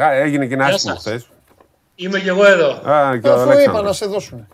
Α, 0.01 0.13
Έγινε 0.13 0.47
και 0.47 0.55
ένα 0.55 0.65
Γεια 0.65 0.75
άσχημο 0.75 0.95
σας. 0.95 1.03
χθες. 1.03 1.29
Είμαι 1.95 2.21
κι 2.21 2.29
εγώ 2.29 2.45
εδώ. 2.47 2.71
Α, 2.91 3.19
και 3.19 3.29
ο 3.29 3.33
Αφού 3.33 3.43
είπα 3.43 3.49
να 3.49 3.53
Αλέξανδρος. 3.53 3.97
σε 3.97 4.07
δώσουνε. 4.07 4.47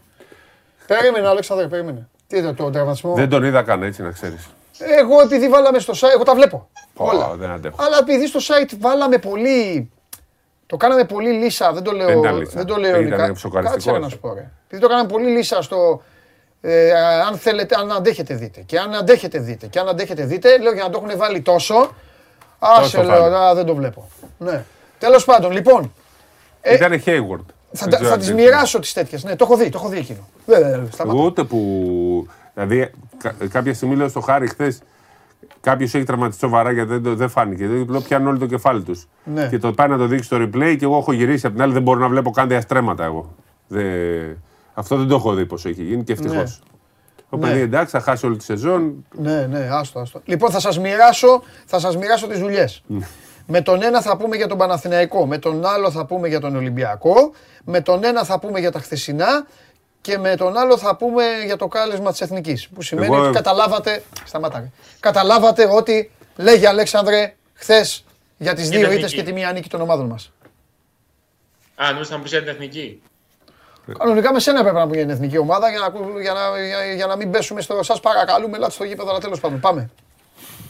Περίμενε, 0.86 1.28
Αλέξανδρε, 1.28 1.66
περίμενε. 1.68 2.08
Τι 2.26 2.36
ήταν 2.36 2.54
το 2.54 2.70
τραυματισμό. 2.70 3.14
Δεν 3.14 3.28
τον 3.28 3.44
είδα 3.44 3.62
καν 3.62 3.82
έτσι 3.82 4.02
να 4.02 4.10
ξέρεις. 4.10 4.48
Εγώ 4.78 5.20
επειδή 5.20 5.48
βάλαμε 5.48 5.78
στο 5.78 5.92
site, 5.96 6.10
εγώ 6.14 6.22
τα 6.22 6.34
βλέπω. 6.34 6.68
Όλα. 6.94 7.34
Δεν 7.36 7.50
αντέχω. 7.50 7.76
Αλλά 7.78 7.98
επειδή 7.98 8.26
στο 8.26 8.38
site 8.42 8.72
βάλαμε 8.78 9.18
πολύ. 9.18 9.90
Το 10.68 10.76
κάναμε 10.76 11.04
πολύ 11.04 11.30
λύσα, 11.30 11.72
δεν 11.72 11.82
το 11.82 11.92
λέω, 11.92 12.06
Δεν 12.06 12.18
ήταν 12.18 12.36
λύσα. 12.38 12.52
δεν 12.54 12.66
το 12.66 12.76
λέω 12.76 12.90
Ήταν 12.90 13.02
ειρωνικά. 13.06 13.32
ψοκαριστικός. 13.32 13.84
Κάτσε 13.84 13.98
ρε 13.98 14.04
να 14.04 14.08
σου 14.08 14.18
πω 14.18 14.32
ρε. 14.34 14.50
Επειδή 14.66 14.82
το 14.82 14.88
κάναμε 14.88 15.08
πολύ 15.08 15.30
λύσα 15.30 15.62
στο 15.62 16.02
ε, 16.60 16.92
αν 17.28 17.36
θέλετε, 17.38 17.74
αν 17.78 17.92
αντέχετε 17.92 18.34
δείτε. 18.34 18.60
Και 18.60 18.78
αν 18.78 18.94
αντέχετε 18.94 19.38
δείτε. 19.38 19.66
Και 19.66 19.78
αν 19.78 19.88
αντέχετε 19.88 20.24
δείτε, 20.24 20.58
λέω 20.58 20.72
για 20.72 20.82
να 20.82 20.90
το 20.90 21.02
έχουν 21.04 21.18
βάλει 21.18 21.40
τόσο. 21.40 21.94
Άσε 22.58 22.80
Τόσο 22.96 23.02
λέω, 23.10 23.20
φάνε. 23.22 23.36
α, 23.36 23.54
δεν 23.54 23.64
το 23.66 23.74
βλέπω. 23.74 24.08
Ναι. 24.38 24.64
Τέλος 24.98 25.24
πάντων, 25.24 25.52
λοιπόν, 25.52 25.92
ε, 26.60 26.74
Ήταν 26.74 26.92
Hayward. 26.92 27.44
θα, 27.72 27.84
Δεν 27.86 27.90
τα- 27.90 27.96
ξέρω 27.96 28.04
θα 28.08 28.12
αν 28.12 28.18
τις 28.18 28.28
το 28.28 28.34
μοιράσω 28.34 28.78
τις 28.78 28.92
τέτοιες. 28.92 29.24
Ναι, 29.24 29.36
το 29.36 29.44
έχω 29.44 29.56
δει, 29.56 29.68
το 29.68 29.78
έχω 29.80 29.88
δει 29.88 29.98
εκείνο. 29.98 30.28
Βέβαια, 30.46 30.86
σταμάτα. 30.92 31.18
Εγώ 31.18 31.26
ούτε 31.26 31.44
που. 31.44 31.58
Δηλαδή, 32.54 32.90
κα- 33.22 33.34
κάποια 33.50 33.74
στιγμή 33.74 33.96
λέω 33.96 34.08
στο 34.08 34.20
Χάρη 34.20 34.48
χθες. 34.48 34.78
Κάποιος 35.60 35.94
έχει 35.94 36.04
τραυματιστεί 36.04 36.44
σοβαρά 36.46 36.72
γιατί 36.72 36.88
δεν, 36.88 37.02
το- 37.02 37.14
δεν 37.14 37.28
φάνηκε. 37.28 37.66
Δεν 37.66 37.86
λέω 37.88 38.00
πιάνουν 38.00 38.28
όλο 38.28 38.38
το 38.38 38.46
κεφάλι 38.46 38.82
τους. 38.82 39.08
Ναι. 39.24 39.46
Και 39.48 39.58
το 39.58 39.72
πάει 39.72 39.88
να 39.88 39.96
το 39.98 40.06
δείξει 40.06 40.24
στο 40.24 40.36
replay 40.36 40.76
και 40.78 40.84
εγώ 40.84 40.96
έχω 40.98 41.12
γυρίσει 41.12 41.46
απ' 41.46 41.52
την 41.52 41.62
άλλη 41.62 41.72
δεν 41.72 41.82
μπορώ 41.82 42.00
να 42.00 42.08
βλέπω 42.08 42.30
καν 42.30 42.48
διαστρέμματα 42.48 43.04
εγώ. 43.04 43.34
Δε... 43.68 43.82
Αυτό 44.74 44.96
δεν 44.96 45.08
το 45.08 45.14
έχω 45.14 45.34
δει 45.34 45.46
πώς 45.46 45.64
έχει 45.64 45.82
γίνει 45.82 46.04
και 46.04 46.12
ευτυχώς. 46.12 46.36
Ναι. 46.36 46.46
Ο 47.28 47.36
Ναι. 47.36 47.46
παιδί 47.46 47.60
εντάξει, 47.60 47.90
θα 47.90 48.00
χάσει 48.00 48.26
όλη 48.26 48.36
τη 48.36 48.44
σεζόν. 48.44 49.04
Ναι, 49.16 49.46
ναι, 49.46 49.68
άστο, 49.72 50.00
άστο. 50.00 50.20
Λοιπόν, 50.24 50.50
θα 50.50 50.60
σας 50.60 50.78
μοιράσω, 50.78 51.42
θα 51.66 51.78
σας 51.78 51.96
μοιράσω 51.96 52.26
τις 52.26 52.38
δουλειές. 52.38 52.82
με 53.50 53.60
τον 53.60 53.82
ένα 53.82 54.00
θα 54.02 54.16
πούμε 54.16 54.36
για 54.36 54.46
τον 54.46 54.58
Παναθηναϊκό, 54.58 55.26
με 55.26 55.38
τον 55.38 55.66
άλλο 55.66 55.90
θα 55.90 56.06
πούμε 56.06 56.28
για 56.28 56.40
τον 56.40 56.56
Ολυμπιακό, 56.56 57.14
με 57.64 57.80
τον 57.80 58.04
ένα 58.04 58.24
θα 58.24 58.38
πούμε 58.38 58.60
για 58.60 58.72
τα 58.72 58.78
χθεσινά 58.78 59.46
και 60.08 60.18
με 60.18 60.36
τον 60.36 60.56
άλλο 60.56 60.78
θα 60.78 60.96
πούμε 60.96 61.24
για 61.44 61.56
το 61.56 61.68
κάλεσμα 61.68 62.10
της 62.10 62.20
Εθνικής. 62.20 62.68
Που 62.68 62.82
σημαίνει 62.82 63.14
Εγώ- 63.14 63.24
ότι 63.24 63.32
καταλάβατε, 63.32 64.02
σταματάμε, 64.24 64.72
καταλάβατε 65.00 65.68
ότι 65.70 66.10
λέγει 66.36 66.66
Αλέξανδρε 66.66 67.34
χθες 67.54 68.04
για 68.38 68.54
τις 68.54 68.68
Για 68.68 68.78
δύο 68.78 68.88
την 68.88 68.96
ήττες 68.96 69.10
εθνική. 69.12 69.26
και 69.26 69.32
τη 69.32 69.38
μία 69.40 69.52
νίκη 69.52 69.68
των 69.68 69.80
ομάδων 69.80 70.06
μας. 70.06 70.32
Α, 71.74 71.90
νομίζω 71.92 72.10
θα 72.10 72.16
μου 72.16 72.22
πεις 72.22 72.30
για 72.30 72.40
την 72.40 72.48
εθνική; 72.48 73.02
Κανονικά 73.98 74.32
με 74.32 74.40
σένα 74.40 74.58
έπρεπε 74.60 74.78
να 74.78 74.84
πούμε 74.84 74.96
για 74.96 75.04
την 75.04 75.14
εθνική 75.14 75.38
ομάδα 75.38 75.70
για 75.70 75.78
να, 75.78 75.86
ακού- 75.86 76.20
για 76.20 76.32
να, 76.32 76.40
για, 76.66 76.94
για 76.94 77.06
να 77.06 77.16
μην 77.16 77.30
πέσουμε 77.30 77.60
στο 77.60 77.82
σας 77.82 78.00
παρακαλούμε, 78.00 78.56
ελάτε 78.56 78.72
στο 78.72 78.84
γήπεδο, 78.84 79.10
αλλά 79.10 79.18
τέλος 79.18 79.40
πάντων. 79.40 79.60
Πάμε. 79.60 79.90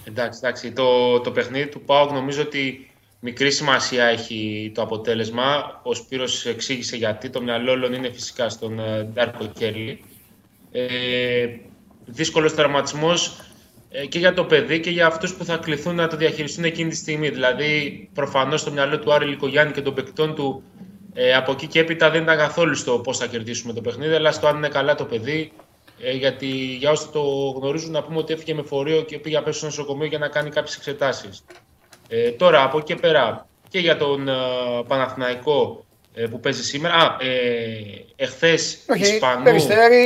Εντάξει, 0.04 0.38
εντάξει. 0.42 0.72
Το, 0.72 1.20
το 1.20 1.30
παιχνίδι 1.30 1.66
του 1.68 1.80
ΠΑΟΚ 1.80 2.10
νομίζω 2.12 2.42
ότι 2.42 2.87
μικρή 3.20 3.50
σημασία 3.50 4.04
έχει 4.04 4.72
το 4.74 4.82
αποτέλεσμα. 4.82 5.80
Ο 5.82 5.94
Σπύρος 5.94 6.46
εξήγησε 6.46 6.96
γιατί. 6.96 7.30
Το 7.30 7.42
μυαλό 7.42 7.70
όλων 7.70 7.92
είναι 7.92 8.10
φυσικά 8.12 8.48
στον 8.48 8.78
ε, 8.78 9.02
Ντάρκο 9.02 9.46
Κέρλι. 9.46 10.04
Ε, 10.72 11.46
δύσκολος 12.04 12.54
τραυματισμός 12.54 13.40
ε, 13.90 14.06
και 14.06 14.18
για 14.18 14.34
το 14.34 14.44
παιδί 14.44 14.80
και 14.80 14.90
για 14.90 15.06
αυτούς 15.06 15.34
που 15.34 15.44
θα 15.44 15.56
κληθούν 15.56 15.94
να 15.94 16.08
το 16.08 16.16
διαχειριστούν 16.16 16.64
εκείνη 16.64 16.90
τη 16.90 16.96
στιγμή. 16.96 17.28
Δηλαδή, 17.28 18.08
προφανώς 18.14 18.64
το 18.64 18.70
μυαλό 18.70 18.98
του 18.98 19.12
Άρη 19.12 19.26
Λικογιάννη 19.26 19.72
και 19.72 19.82
των 19.82 19.94
παικτών 19.94 20.34
του 20.34 20.62
ε, 21.20 21.34
από 21.34 21.52
εκεί 21.52 21.66
και 21.66 21.78
έπειτα 21.78 22.10
δεν 22.10 22.22
ήταν 22.22 22.36
καθόλου 22.36 22.74
στο 22.74 22.98
πώς 22.98 23.18
θα 23.18 23.26
κερδίσουμε 23.26 23.72
το 23.72 23.80
παιχνίδι, 23.80 24.14
αλλά 24.14 24.32
στο 24.32 24.46
αν 24.46 24.56
είναι 24.56 24.68
καλά 24.68 24.94
το 24.94 25.04
παιδί. 25.04 25.52
Ε, 26.00 26.12
γιατί 26.12 26.46
για 26.76 26.90
όσοι 26.90 27.08
το 27.08 27.20
γνωρίζουν, 27.56 27.90
να 27.90 28.02
πούμε 28.02 28.18
ότι 28.18 28.32
έφυγε 28.32 28.54
με 28.54 28.62
φορείο 28.62 29.02
και 29.02 29.18
πήγε 29.18 29.36
απέσω 29.36 29.56
στο 29.56 29.66
νοσοκομείο 29.66 30.06
για 30.06 30.18
να 30.18 30.28
κάνει 30.28 30.50
κάποιες 30.50 30.76
εξετάσεις. 30.76 31.44
Ε, 32.08 32.30
τώρα, 32.30 32.62
από 32.62 32.78
εκεί 32.78 32.94
και 32.94 33.00
πέρα, 33.00 33.46
και 33.68 33.78
για 33.78 33.96
τον 33.96 34.28
ε, 34.28 34.32
Παναθηναϊκό 34.86 35.84
ε, 36.14 36.26
που 36.26 36.40
παίζει 36.40 36.62
σήμερα. 36.64 36.94
Α, 36.94 37.16
ε, 37.20 38.04
εχθές 38.16 38.78
Όχι, 38.90 39.02
Ισπανού. 39.02 39.42
Περιστέρι. 39.42 40.04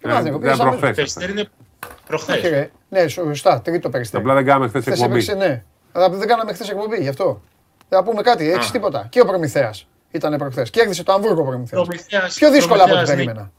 Ε, 0.00 0.08
Παναθηναϊκό, 0.08 0.38
ήταν 0.38 0.40
πήγες 0.40 0.60
αμέσως. 0.60 0.78
προχθές. 0.80 0.94
Περιστέρι 0.96 1.32
είναι 1.32 1.48
προχθές. 2.06 2.36
Όχι, 2.36 2.48
ρε. 2.48 2.70
Ναι, 2.88 3.08
σωστά, 3.08 3.60
τρίτο 3.60 3.90
περιστέρι. 3.90 4.22
Απλά 4.22 4.34
δεν 4.34 4.44
κάναμε 4.44 4.68
χθες 4.68 4.82
Χθες 4.82 4.94
εκπομπή. 4.94 5.12
έπαιξε, 5.12 5.34
ναι. 5.34 5.64
Αλλά 5.92 6.10
δεν 6.10 6.28
κάναμε 6.28 6.52
χθες 6.52 6.70
εκπομπή, 6.70 6.96
γι' 7.00 7.08
αυτό. 7.08 7.40
Θα 7.88 8.02
πούμε 8.02 8.22
κάτι, 8.22 8.50
έχεις 8.50 8.68
Α. 8.68 8.70
τίποτα. 8.70 9.06
Και 9.10 9.20
ο 9.20 9.24
Προμηθέας 9.26 9.86
ήταν 10.10 10.36
προχθές. 10.38 10.70
Κέρδισε 10.70 11.02
το 11.02 11.12
Αμβούργο 11.12 11.40
ο 11.40 11.44
Προμηθέας. 11.44 11.82
Προμηθέας- 11.86 12.34
Πιο 12.34 12.50
δύσκολα 12.50 12.82
από 12.84 12.92
ό,τι 12.92 13.04
Προμηθέας, 13.04 13.08
ναι. 13.08 13.14
περίμενα. 13.24 13.52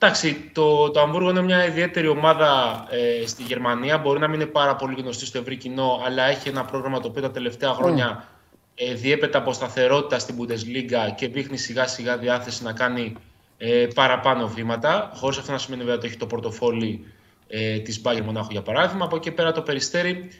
Εντάξει, 0.00 0.50
το, 0.52 0.90
το 0.90 1.00
Αμβούργο 1.00 1.30
είναι 1.30 1.42
μια 1.42 1.66
ιδιαίτερη 1.66 2.08
ομάδα 2.08 2.84
ε, 2.90 3.26
στη 3.26 3.42
Γερμανία. 3.42 3.98
Μπορεί 3.98 4.18
να 4.18 4.28
μην 4.28 4.40
είναι 4.40 4.50
πάρα 4.50 4.76
πολύ 4.76 5.00
γνωστή 5.00 5.26
στο 5.26 5.38
ευρύ 5.38 5.56
κοινό, 5.56 6.00
αλλά 6.04 6.24
έχει 6.24 6.48
ένα 6.48 6.64
πρόγραμμα 6.64 7.00
το 7.00 7.08
οποίο 7.08 7.22
τα 7.22 7.30
τελευταία 7.30 7.72
χρόνια 7.72 8.28
ε, 8.74 8.94
διέπεται 8.94 9.38
από 9.38 9.52
σταθερότητα 9.52 10.18
στην 10.18 10.36
Bundesliga 10.38 11.14
και 11.16 11.28
δείχνει 11.28 11.56
σιγά 11.56 11.86
σιγά 11.86 12.16
διάθεση 12.18 12.62
να 12.62 12.72
κάνει 12.72 13.14
ε, 13.58 13.86
παραπάνω 13.94 14.48
βήματα. 14.48 15.10
Χωρίς 15.14 15.38
αυτό 15.38 15.52
να 15.52 15.58
σημαίνει 15.58 15.82
βέβαια 15.82 15.96
ότι 15.96 16.06
έχει 16.06 16.16
το 16.16 16.26
πορτοφόλι 16.26 17.06
ε, 17.48 17.78
της 17.78 18.00
Bayern 18.04 18.22
Μονάχου 18.24 18.52
για 18.52 18.62
παράδειγμα. 18.62 19.04
Από 19.04 19.16
εκεί 19.16 19.28
και 19.28 19.34
πέρα 19.34 19.52
το 19.52 19.62
περιστέρι. 19.62 20.30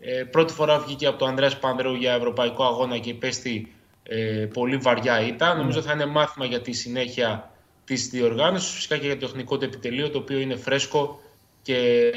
Ε, 0.00 0.22
πρώτη 0.22 0.52
φορά 0.52 0.78
βγήκε 0.78 1.06
από 1.06 1.18
το 1.18 1.26
Ανδρέας 1.26 1.58
Πανδρέου 1.58 1.94
για 1.94 2.12
ευρωπαϊκό 2.12 2.64
αγώνα 2.64 2.98
και 2.98 3.10
υπέστη 3.10 3.74
ε, 4.02 4.48
πολύ 4.52 4.76
βαριά 4.76 5.20
ήττα. 5.20 5.54
Νομίζω 5.54 5.82
θα 5.82 5.92
είναι 5.92 6.06
μάθημα 6.06 6.46
για 6.46 6.60
τη 6.60 6.72
συνέχεια 6.72 7.50
της 7.86 8.08
διοργάνωσης, 8.08 8.70
φυσικά 8.70 8.96
και 8.96 9.06
για 9.06 9.18
το 9.18 9.26
τεχνικό 9.26 9.58
του 9.58 9.64
επιτελείο, 9.64 10.10
το 10.10 10.18
οποίο 10.18 10.38
είναι 10.38 10.56
φρέσκο 10.56 11.20
και 11.62 12.12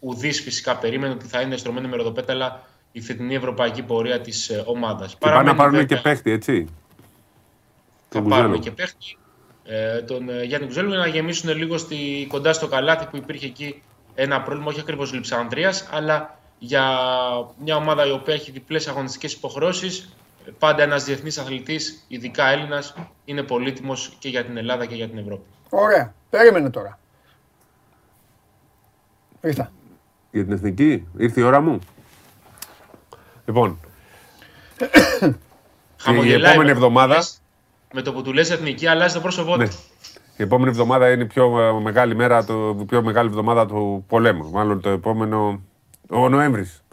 ουδής 0.00 0.40
φυσικά 0.40 0.76
περίμενε 0.76 1.12
ότι 1.12 1.26
θα 1.26 1.40
είναι 1.40 1.56
στρωμένο 1.56 1.88
με 1.88 1.96
ροδοπέταλα 1.96 2.62
η 2.92 3.00
φετινή 3.00 3.34
ευρωπαϊκή 3.34 3.82
πορεία 3.82 4.20
της 4.20 4.50
ομάδας. 4.64 5.12
Και 5.12 5.16
πάνε 5.18 5.42
να 5.42 5.54
πάρουν 5.54 5.86
και 5.86 5.96
παίχτη, 5.96 6.30
έτσι. 6.30 6.66
Θα 8.08 8.20
Τον 8.20 8.28
πάρουν 8.28 8.46
Κουζέλο. 8.46 8.62
και 8.62 8.70
παίχτη 8.70 9.16
ε, 9.64 10.02
τον 10.02 10.28
ε, 10.28 10.42
Γιάννη 10.42 10.66
Κουζέλου 10.66 10.88
για 10.88 10.98
να 10.98 11.06
γεμίσουν 11.06 11.56
λίγο 11.56 11.78
στη, 11.78 12.26
κοντά 12.28 12.52
στο 12.52 12.66
καλάθι 12.68 13.06
που 13.06 13.16
υπήρχε 13.16 13.46
εκεί 13.46 13.82
ένα 14.14 14.42
πρόβλημα, 14.42 14.70
όχι 14.70 14.80
ακριβώς 14.80 15.12
Λιψανδρία, 15.12 15.74
αλλά 15.90 16.38
για 16.58 16.82
μια 17.64 17.76
ομάδα 17.76 18.06
η 18.06 18.10
οποία 18.10 18.34
έχει 18.34 18.50
διπλές 18.50 18.88
αγωνιστικές 18.88 19.32
υποχρεώσεις. 19.32 20.14
Πάντα 20.58 20.82
ένας 20.82 21.04
διεθνής 21.04 21.38
αθλητής, 21.38 22.04
ειδικά 22.08 22.46
Έλληνας, 22.46 22.94
είναι 23.24 23.42
πολύτιμος 23.42 24.16
και 24.18 24.28
για 24.28 24.44
την 24.44 24.56
Ελλάδα 24.56 24.86
και 24.86 24.94
για 24.94 25.08
την 25.08 25.18
Ευρώπη. 25.18 25.44
Ωραία. 25.68 26.14
Περίμενε 26.30 26.70
τώρα. 26.70 26.98
Ήρθα. 29.40 29.72
Για 30.30 30.44
την 30.44 30.52
εθνική, 30.52 31.06
ήρθε 31.16 31.40
η 31.40 31.44
ώρα 31.44 31.60
μου. 31.60 31.78
Λοιπόν, 33.46 33.78
Χαμογελάει 35.96 36.52
επόμενη 36.52 36.56
με 36.56 36.74
το 36.74 36.80
που 36.80 36.84
εβδομάδα- 36.84 37.14
λες- 37.16 37.40
Με 37.94 38.02
το 38.02 38.12
που 38.12 38.22
του 38.22 38.32
λες 38.32 38.50
εθνική, 38.50 38.86
αλλάζει 38.86 39.14
το 39.14 39.20
πρόσωπό 39.20 39.56
ναι. 39.56 39.68
του. 39.68 39.76
Η 40.36 40.42
επόμενη 40.42 40.70
εβδομάδα 40.70 41.10
είναι 41.10 41.22
η 41.22 41.26
πιο 41.26 41.60
ε, 41.60 41.72
μεγάλη 41.80 42.14
μέρα, 42.14 42.44
το, 42.44 42.76
η 42.80 42.84
πιο 42.84 43.02
μεγάλη 43.02 43.28
εβδομάδα 43.28 43.66
του 43.66 44.04
πολέμου. 44.08 44.50
Μάλλον 44.50 44.80
το 44.80 44.88
επόμενο, 44.88 45.62
ο 46.10 46.28
Νοέμβρης. 46.28 46.83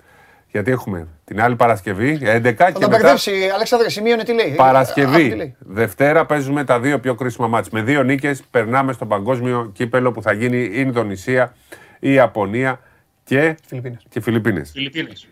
Γιατί 0.52 0.72
έχουμε 0.72 1.08
την 1.24 1.42
άλλη 1.42 1.56
Παρασκευή, 1.56 2.20
11 2.22 2.22
Θα 2.22 2.42
και 2.42 2.56
τα 2.56 2.72
μετά 2.72 2.88
μπερδέψει, 2.88 3.32
Αλέξανδρε, 3.54 3.90
σημείωνε 3.90 4.24
τι 4.24 4.34
λέει. 4.34 4.46
Α, 4.48 4.50
τι 4.52 4.56
Παρασκευή. 4.56 5.30
λέει. 5.36 5.56
Δευτέρα 5.60 6.26
παίζουμε 6.26 6.64
τα 6.64 6.80
δύο 6.80 7.00
πιο 7.00 7.16
κρίσιμα 7.16 7.48
μάτς. 7.48 7.70
Με 7.70 7.82
δύο 7.82 8.04
νίκες 8.04 8.44
περνάμε 8.52 8.94
στο 8.94 9.06
παγκόσμιο 9.06 9.70
κύπελο 9.74 10.12
που 10.12 10.22
θα 10.22 10.32
γίνει 10.34 10.58
η 10.58 10.72
Ινδονησία, 10.74 11.56
η 12.00 12.14
Ιαπωνία 12.14 12.80
και, 13.24 13.58
Φιλιππίνες. 13.68 14.06
και 14.10 14.22
Φιλιππίνες. 14.22 14.72
Φιλιππίνες. 14.72 15.28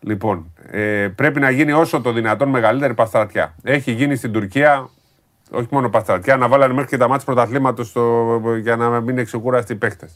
Λοιπόν, 0.00 0.52
ε, 0.70 1.08
πρέπει 1.14 1.40
να 1.40 1.50
γίνει 1.50 1.72
όσο 1.72 2.00
το 2.00 2.12
δυνατόν 2.12 2.48
μεγαλύτερη 2.48 2.94
παστρατιά. 2.94 3.54
Έχει 3.62 3.92
γίνει 3.92 4.16
στην 4.16 4.32
Τουρκία, 4.32 4.88
όχι 5.50 5.68
μόνο 5.70 5.88
παστρατιά, 5.88 6.36
να 6.36 6.48
βάλανε 6.48 6.74
μέχρι 6.74 6.88
και 6.88 6.96
τα 6.96 7.08
μάτια 7.08 7.24
πρωταθλήματος 7.24 7.94
για 8.62 8.76
να 8.76 9.00
μην 9.00 9.08
είναι 9.08 9.24
ξεκούραστοι 9.24 9.72
οι 9.72 9.76
παίχτε. 9.76 10.08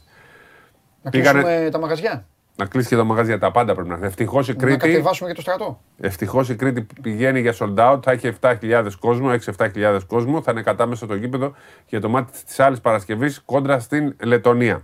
Να 1.01 1.09
Πήγανε- 1.11 1.43
κλείσουμε 1.43 1.69
τα 1.69 1.79
μαγαζιά. 1.79 2.25
Να 2.55 2.65
κλείσει 2.65 2.87
και 2.87 2.95
τα 2.95 3.03
μαγαζιά, 3.03 3.39
τα 3.39 3.51
πάντα 3.51 3.73
πρέπει 3.73 3.89
να 3.89 3.95
είναι. 3.95 4.05
Ευτυχώς 4.05 4.47
η 4.47 4.51
Να 4.51 4.57
Κρήτη, 4.57 4.77
κατεβάσουμε 4.77 5.29
και 5.29 5.35
το 5.35 5.41
στρατό. 5.41 5.79
ευτυχώς 5.99 6.49
η 6.49 6.55
Κρήτη 6.55 6.87
πηγαίνει 7.01 7.39
για 7.39 7.53
sold 7.59 7.75
out, 7.75 7.99
θα 8.03 8.11
έχει 8.11 8.31
7.000 8.41 8.87
κόσμο, 8.99 9.29
6-7.000 9.57 9.99
κόσμο, 10.07 10.41
θα 10.41 10.51
είναι 10.51 10.61
κατάμεσα 10.61 11.05
στο 11.05 11.15
γήπεδο 11.15 11.53
για 11.87 12.01
το 12.01 12.09
μάτι 12.09 12.31
της 12.45 12.59
άλλης 12.59 12.81
Παρασκευής 12.81 13.41
κόντρα 13.45 13.79
στην 13.79 14.15
Λετωνία. 14.23 14.81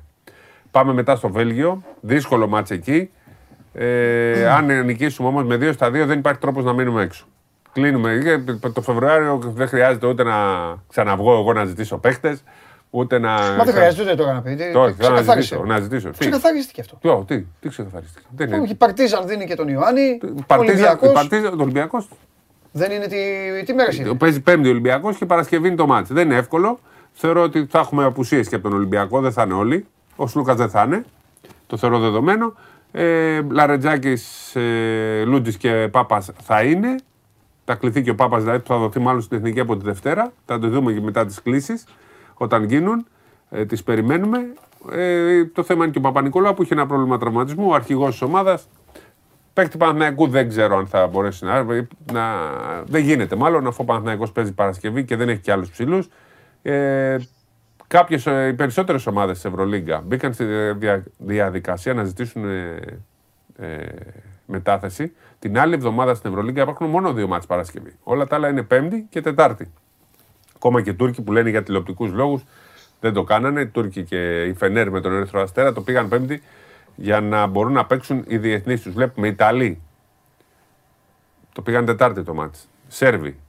Πάμε 0.72 0.94
μετά 0.94 1.16
στο 1.16 1.30
Βέλγιο, 1.30 1.84
δύσκολο 2.02 2.48
μάτς 2.48 2.72
εκεί. 2.72 3.10
Ε, 3.74 4.48
αν 4.50 4.86
νικήσουμε 4.86 5.28
όμως 5.28 5.44
με 5.44 5.56
2 5.56 5.74
στα 5.74 5.88
2, 5.88 5.92
δεν 6.06 6.20
υπάρχει 6.20 6.40
τρόπος 6.40 6.64
να 6.64 6.74
μείνουμε 6.74 7.02
έξω. 7.02 7.26
Κλείνουμε. 7.72 8.12
Ε, 8.12 8.70
Το 8.70 8.82
Φεβρουάριο 8.82 9.40
δεν 9.56 9.68
χρειάζεται 9.68 10.08
ούτε 10.08 10.24
να 10.24 10.36
ξαναβγώ 10.88 11.40
εγώ 11.40 11.54
να 11.54 11.66
ζητήσω 11.66 11.98
παίχτες, 11.98 12.44
ούτε 12.90 13.20
να. 13.20 13.30
Μα 13.32 13.64
δεν 13.64 13.74
χρειάζεται 13.74 14.02
ούτε 14.04 14.16
τώρα 14.16 14.34
να 14.34 14.42
πει. 14.42 14.58
Το 14.74 14.82
όχι, 14.82 14.94
θα 14.94 15.10
να 15.10 15.16
Ξεκαθάρισε. 15.16 15.42
ζητήσω. 15.42 15.66
Να 15.66 15.80
ζητήσω. 15.80 16.10
Τι, 16.10 16.18
Ξεκαθαρίστηκε 16.18 16.82
αυτό. 16.82 16.98
Ποιο, 17.02 17.24
τι, 17.28 17.46
τι 17.60 17.70
ξεκαθαρίστηκε; 17.70 18.26
Δεν 18.36 18.48
είναι. 18.48 18.60
Όχι, 18.60 18.72
η 18.72 18.76
Παρτίζαν 18.76 19.28
δίνει 19.28 19.46
και 19.46 19.56
τον 19.56 19.68
Ιωάννη. 19.68 20.20
Παρτίζα, 20.48 20.72
Ολυμπιακός. 20.72 21.12
Παρτίζα, 21.12 21.50
το 21.50 21.62
Ολυμπιακός. 21.62 22.10
Δεν 22.72 22.92
είναι 22.92 23.08
τι, 23.08 23.18
τι 23.66 23.74
μέρες 23.74 23.98
είναι. 23.98 24.14
Παίζει 24.14 24.42
Πέμπτη 24.42 24.70
Ολυμπιακός 24.70 25.18
και 25.18 25.26
Παρασκευή 25.26 25.68
είναι 25.68 25.76
το 25.76 25.88
μάτι. 25.88 26.14
Δεν 26.14 26.26
είναι 26.26 26.36
εύκολο. 26.36 26.80
Θεωρώ 27.12 27.42
ότι 27.42 27.68
θα 27.70 27.80
έχουμε 27.80 28.06
απουσίες 28.06 28.48
και 28.48 28.56
από 28.56 28.70
τον 28.70 28.78
Ολυμπιακό, 28.78 29.22
δεν 29.22 29.32
θα 29.32 29.44
είναι 29.44 29.54
όλοι. 29.54 29.86
Ο 30.16 30.28
Σλούκας 30.28 30.56
δεν 30.56 30.70
θα 30.70 30.84
είναι. 30.84 31.06
Το 31.68 31.78
θεωρώ 31.78 32.00
δεδομένο. 32.00 32.54
Ε, 32.92 33.42
Λαρετζάκης, 33.52 34.56
ε, 34.56 35.24
Λούτζης 35.26 35.58
και 35.58 35.88
Πάπας 35.92 36.30
θα 36.44 36.62
είναι. 36.62 36.96
Θα 37.66 37.76
κληθεί 37.76 38.02
και 38.02 38.10
ο 38.10 38.16
Πάπας, 38.16 38.44
δηλαδή 38.44 38.60
που 38.60 38.68
θα 38.68 38.78
δοθεί 38.78 39.00
μάλλον 39.00 39.22
στην 39.22 39.38
εθνική 39.38 39.60
από 39.60 39.78
τη 39.78 39.86
Δευτέρα. 39.86 40.32
Θα 40.46 40.60
το 40.60 40.68
δούμε 40.68 40.94
και 40.94 41.02
μετά 41.02 41.26
τις 41.26 41.42
κλήσεις 41.42 41.84
όταν 42.40 42.64
γίνουν. 42.64 43.06
Ε, 43.50 43.66
τις 43.66 43.84
περιμένουμε. 43.84 44.54
Ε, 44.92 45.46
το 45.46 45.64
θέμα 45.64 45.84
είναι 45.84 45.94
και 45.94 45.98
ο 45.98 46.02
Παπα-Νικολάου 46.02 46.54
που 46.54 46.64
είχε 46.64 46.74
ένα 46.74 46.86
πρόβλημα 46.86 47.18
τραυματισμού, 47.18 47.70
ο 47.70 47.74
αρχηγός 47.74 48.10
της 48.12 48.22
ομάδας. 48.22 48.68
Παίκτη 49.54 49.78
Παναθηναϊκού 49.78 50.28
δεν 50.28 50.50
ξέρω 50.50 50.78
αν 50.78 50.88
θα 50.88 51.08
μπορέσει 51.08 51.46
να. 51.46 51.64
να 52.14 52.24
δεν 52.86 53.04
γίνεται 53.04 53.36
μάλλον 53.36 53.68
αφού 53.68 53.78
ο 53.82 53.86
Παναθηναϊκός 53.86 54.32
παίζει 54.32 54.54
Παρασκευή 54.54 55.06
και 55.06 55.16
δεν 55.16 55.30
έχει 55.30 55.40
και 55.40 55.52
άλλους 55.52 55.70
ψηλούς. 55.70 56.08
Ε, 56.62 57.18
κάποιες, 57.88 58.26
ε, 58.28 58.48
οι 58.48 58.54
περισσότερες 58.54 59.08
ομάδες 59.08 59.36
της 59.36 59.46
Ευρωλίγκα 59.46 60.02
μπήκαν 60.06 60.34
στη 60.34 60.46
δια- 60.78 61.04
διαδικασία 61.18 61.94
να 61.94 62.04
ζητήσουν 62.04 62.46
ε, 62.50 62.80
ε, 63.58 63.86
μετάθεση. 64.46 65.14
Την 65.40 65.60
άλλη 65.60 65.74
εβδομάδα 65.74 66.14
στην 66.14 66.30
Ευρωλίγκα 66.30 66.62
υπάρχουν 66.62 66.88
μόνο 66.88 67.14
δύο 67.14 67.28
μάτς 67.28 67.46
Παρασκευή. 67.46 67.96
Όλα 68.04 68.28
τα 68.28 68.36
άλλα 68.36 68.50
είναι 68.50 68.64
Πέμπτη 68.64 69.08
και 69.10 69.22
Τετάρτη. 69.22 69.72
Ακόμα 70.62 70.82
και 70.82 70.90
οι 70.90 70.94
Τούρκοι 70.94 71.22
που 71.22 71.32
λένε 71.32 71.50
για 71.50 71.64
τηλεοπτικούς 71.64 72.12
λόγους 72.12 72.44
δεν 73.00 73.14
το 73.14 73.24
κάνανε. 73.24 73.62
Οι 73.62 73.68
Τούρκοι 73.68 74.04
και 74.04 74.44
οι 74.44 74.54
Φενέρ 74.54 74.92
με 74.92 75.02
τον 75.02 75.14
Ερυθρό 75.14 75.42
Αστέρα 75.42 75.74
το 75.74 75.82
πήγαν 75.82 76.08
Πέμπτη 76.08 76.42
για 76.96 77.22
να 77.22 77.46
μπορούν 77.46 77.74
να 77.74 77.86
παίξουν 77.86 78.24
οι 78.28 78.38
διεθνείς 78.38 78.82
τους. 78.82 78.94
Βλέπουμε 78.94 79.28
Ιταλοί. 79.28 79.82
Το 81.54 81.62
πήγαν 81.62 81.86
Τετάρτη 81.86 82.24
το 82.24 82.34
μάτς. 82.34 82.68
Σέρβοι. 82.88 83.40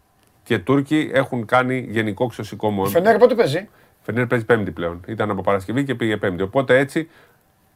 Και 0.43 0.59
Τούρκοι 0.59 1.11
έχουν 1.13 1.47
κάνει 1.47 1.87
γενικό 1.89 2.27
ξεσηκώμο. 2.27 2.85
Η 2.87 2.91
Φενέρ 2.91 3.17
πότε 3.17 3.35
παίζει; 3.35 3.69
Φενέρ 4.03 4.27
παίζει 4.27 4.45
Πέμπτη 4.45 4.71
πλέον. 4.71 5.01
Ήταν 5.07 5.31
από 5.31 5.43
Παρασκευή 5.43 5.85
και 5.85 5.95
πήγε 5.95 6.17
Πέμπτη. 6.17 6.43
Οπότε 6.43 6.79
έτσι 6.79 7.09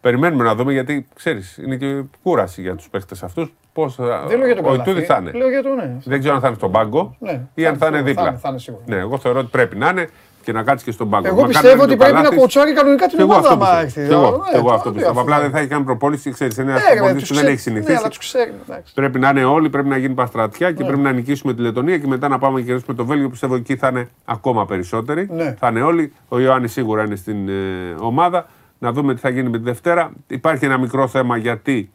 περιμένουμε 0.05 0.44
να 0.44 0.55
δούμε 0.55 0.72
γιατί 0.72 1.06
ξέρεις, 1.14 1.56
είναι 1.59 1.76
και 1.76 2.02
κούραση 2.22 2.60
για 2.60 2.74
τους 2.74 2.89
παίχτες 2.89 3.22
αυτούς. 3.22 3.52
Πώς 3.72 3.97
Δεν 4.28 4.39
λέω 4.39 4.47
για 4.47 4.56
τον 4.56 4.64
ο 4.64 4.74
Ιτούδη 4.74 4.85
Καλαθή. 4.85 5.05
θα 5.06 5.16
είναι. 5.20 5.31
Λέω 5.32 5.48
για 5.48 5.62
τον 5.62 5.74
ναι. 5.74 5.97
Δεν 6.05 6.18
ξέρω 6.18 6.35
αν 6.35 6.40
θα 6.40 6.47
είναι 6.47 6.56
στον 6.56 6.72
πάγκο 6.72 7.16
Ναι, 7.18 7.40
ή 7.55 7.66
αν 7.66 7.76
θα 7.76 7.86
είναι 7.86 7.97
θα 7.97 8.02
δίπλα. 8.02 8.28
είναι, 8.28 8.39
θα 8.43 8.48
είναι 8.48 8.59
σίγουρα. 8.59 8.82
Ναι, 8.86 8.97
εγώ 8.97 9.18
θεωρώ 9.18 9.39
ότι 9.39 9.48
πρέπει 9.51 9.76
να 9.76 9.89
είναι 9.89 10.09
και 10.44 10.52
να 10.52 10.62
κάτσει 10.62 10.85
και 10.85 10.90
στον 10.90 11.10
πάγκο. 11.10 11.26
Εγώ 11.26 11.35
Μακάρι 11.36 11.52
πιστεύω 11.52 11.74
είναι 11.74 11.82
ότι 11.82 11.90
και 11.90 11.94
ο 11.94 11.98
πρέπει 11.98 12.12
να 12.14 12.18
Καλάθης. 12.20 12.40
κοτσάρει 12.40 12.72
κανονικά 12.72 13.06
την 13.06 13.16
Και 13.16 13.22
εγώ 13.22 13.32
ομάδα. 13.32 13.48
αυτό 13.48 13.64
άμα 13.64 13.81
πιστεύω. 13.85 14.06
έρθει. 14.06 14.09
Και 14.09 14.14
εγώ, 14.14 14.31
Ναι, 14.31 14.51
και 14.51 14.56
εγώ 14.56 14.62
τώρα 14.64 14.74
αυτό 14.76 14.89
τι 14.89 14.94
πιστεύω. 14.94 15.18
αφού- 15.20 15.31
Απλά 15.32 15.40
δεν 15.43 15.51
θα 15.51 15.59
έχει 15.59 15.68
κάνει 15.68 15.85
προπόληση, 15.85 16.31
ξέρεις. 16.31 16.56
Είναι 16.56 16.70
ένας 16.70 16.82
Ναι, 16.82 16.89
ρε, 16.89 16.94
προπονητής 16.94 17.28
τους 17.28 17.39
που 17.39 17.44
δεν 17.44 17.44
ξέρει. 17.44 17.59
έχει 17.60 17.68
Ναι, 17.70 17.74
συνηθίσει. 17.74 17.98
αλλά 17.98 18.09
τους 18.09 18.18
ξέρει. 18.18 18.52
εντάξει. 18.68 18.94
Πρέπει 18.94 19.18
να 19.18 19.28
είναι 19.28 19.44
όλοι, 19.44 19.68
πρέπει 19.70 19.89
να 19.89 19.97
γίνει 19.97 20.14
παστρατιά 20.14 20.68
Ναι. 20.68 20.74
και 20.76 20.85
πρέπει 20.85 21.01
να 21.02 21.12
νικήσουμε 21.12 21.55
τη 21.55 21.60
Λετωνία 21.62 21.98
και 21.98 22.06
μετά 22.06 22.28
να 22.28 22.39
πάμε 22.39 22.60
και 22.60 22.66
κερδίσουμε 22.66 22.94
το 22.97 23.05
Βέλγιο. 23.05 23.28
Πιστεύω 23.28 23.55
εκεί 23.55 23.76
θα 23.76 23.89
είναι 23.89 24.09
ακόμα 24.24 24.66
περισσότεροι. 24.66 25.28
Ναι. 25.31 25.55
Θα 25.59 25.68
είναι 25.68 25.82
όλοι. 25.82 26.12
Ο 26.28 26.39
Ιωάννης 26.40 26.72
σίγουρα 26.72 27.02
είναι 27.05 27.16
στην 27.16 27.48
ε, 27.48 27.52
ομάδα. 28.01 28.47
Να 28.85 28.93
δούμε 28.93 29.15
τι 29.15 29.20
θα 29.20 29.28
γίνει 29.28 29.48
με 29.48 29.59
τη 29.59 29.65
Δευτέρα. 29.65 30.12
Υπάρχει 30.27 30.65
ένα 30.65 30.78
μικρό 30.78 31.06
θέμα 31.09 31.36
γιατί 31.36 31.90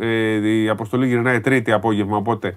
ε, 0.00 0.50
η 0.62 0.68
αποστολή 0.68 1.06
γυρνάει 1.06 1.40
Τρίτη 1.40 1.72
απόγευμα. 1.72 2.16
Οπότε 2.16 2.56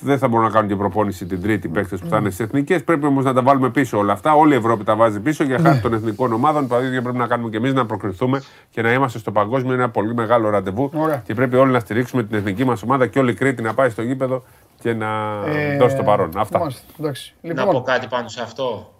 δεν 0.00 0.18
θα 0.18 0.28
μπορούν 0.28 0.44
να 0.46 0.52
κάνουν 0.52 0.68
και 0.68 0.76
προπόνηση 0.76 1.26
την 1.26 1.42
Τρίτη 1.42 1.68
παίκτες 1.68 2.00
που 2.00 2.06
θα 2.06 2.16
είναι 2.16 2.30
στις 2.30 2.46
εθνικές. 2.46 2.84
Πρέπει 2.84 3.06
όμως 3.06 3.24
να 3.24 3.32
τα 3.32 3.42
βάλουμε 3.42 3.70
πίσω 3.70 3.98
όλα 3.98 4.12
αυτά. 4.12 4.34
Όλη 4.34 4.52
η 4.54 4.56
Ευρώπη 4.56 4.84
τα 4.84 4.96
βάζει 4.96 5.20
πίσω 5.20 5.44
για 5.44 5.58
χάρη 5.58 5.80
των 5.80 5.92
εθνικών 5.94 6.32
ομάδων. 6.32 6.68
Το 6.68 6.82
ίδιο 6.84 7.02
πρέπει 7.02 7.16
να 7.16 7.26
κάνουμε 7.26 7.50
και 7.50 7.56
εμείς 7.56 7.72
να 7.74 7.86
προκριθούμε 7.86 8.42
και 8.70 8.82
να 8.82 8.92
είμαστε 8.92 9.18
στο 9.18 9.32
παγκόσμιο. 9.32 9.72
Είναι 9.72 9.82
ένα 9.82 9.90
πολύ 9.92 10.14
μεγάλο 10.14 10.48
ραντεβού. 10.50 10.90
Ωραία. 10.94 11.16
Και 11.26 11.34
πρέπει 11.34 11.56
όλοι 11.56 11.72
να 11.72 11.78
στηρίξουμε 11.80 12.22
την 12.24 12.36
εθνική 12.36 12.64
μας 12.64 12.82
ομάδα 12.82 13.06
και 13.06 13.18
όλη 13.18 13.30
η 13.30 13.34
Κρήτη 13.34 13.62
να 13.62 13.74
πάει 13.74 13.90
στο 13.90 14.02
γήπεδο 14.02 14.44
και 14.80 14.92
να 14.94 15.40
Ε, 15.46 15.76
δώσει 15.76 15.96
το 15.96 16.02
παρόν. 16.02 16.30
Αυτά. 16.36 16.58
μάλιστα, 16.58 16.82
εντάξει. 17.00 17.34
Να 17.40 17.54
πω 17.54 17.60
Λοιπόν, 17.70 17.84
κάτι 17.84 18.06
πάνω 18.06 18.28
σε 18.28 18.42
αυτό. 18.42 18.92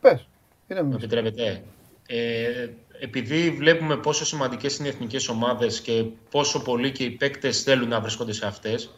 πες. 0.00 0.26
Είναι 0.68 0.80
με 0.80 0.86
μισό. 0.86 0.98
επιτρέπετε; 0.98 1.62
Ε, 2.14 2.68
επειδή 2.98 3.50
βλέπουμε 3.50 3.96
πόσο 3.96 4.24
σημαντικές 4.24 4.76
είναι 4.76 4.88
οι 4.88 4.90
εθνικές 4.90 5.28
ομάδες 5.28 5.80
και 5.80 6.04
πόσο 6.30 6.62
πολύ 6.62 6.92
και 6.92 7.04
οι 7.04 7.10
παίκτες 7.10 7.62
θέλουν 7.62 7.88
να 7.88 8.00
βρίσκονται 8.00 8.32
σε 8.32 8.46
αυτές, 8.46 8.90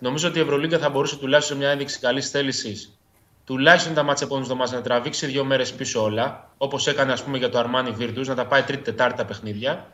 νομίζω 0.00 0.28
ότι 0.28 0.38
η 0.38 0.40
Ευρωλίγκα 0.40 0.78
θα 0.78 0.88
μπορούσε 0.88 1.16
τουλάχιστον 1.16 1.56
σε 1.56 1.62
μια 1.62 1.72
ένδειξη 1.72 1.98
καλής 1.98 2.30
θέλησης 2.30 2.98
τουλάχιστον 3.46 3.94
τα 3.94 4.02
μάτια 4.02 4.26
επόμενη 4.26 4.46
εβδομάδα 4.46 4.76
να 4.76 4.82
τραβήξει 4.82 5.26
δύο 5.26 5.44
μέρες 5.44 5.72
πίσω 5.72 6.02
όλα, 6.02 6.50
όπως 6.58 6.86
έκανε 6.86 7.12
ας 7.12 7.22
πούμε 7.24 7.38
για 7.38 7.48
το 7.48 7.58
Armani 7.64 8.00
Virtus, 8.00 8.26
να 8.26 8.34
τα 8.34 8.46
πάει 8.46 8.62
τρίτη-τετάρτη 8.62 9.16
τα 9.16 9.24
παιχνίδια, 9.24 9.92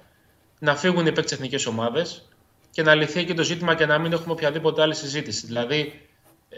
να 0.59 0.77
φύγουν 0.77 1.07
οι 1.07 1.13
παίκτες 1.13 1.33
εθνικές 1.33 1.67
ομάδες 1.67 2.29
και 2.71 2.83
να 2.83 2.95
λυθεί 2.95 3.25
και 3.25 3.35
το 3.35 3.43
ζήτημα 3.43 3.75
και 3.75 3.87
να 3.87 3.99
μην 3.99 4.13
έχουμε 4.13 4.33
οποιαδήποτε 4.33 4.83
άλλη 4.83 4.95
συζήτηση. 4.95 5.47
Δηλαδή, 5.47 5.79
ε, 5.79 6.12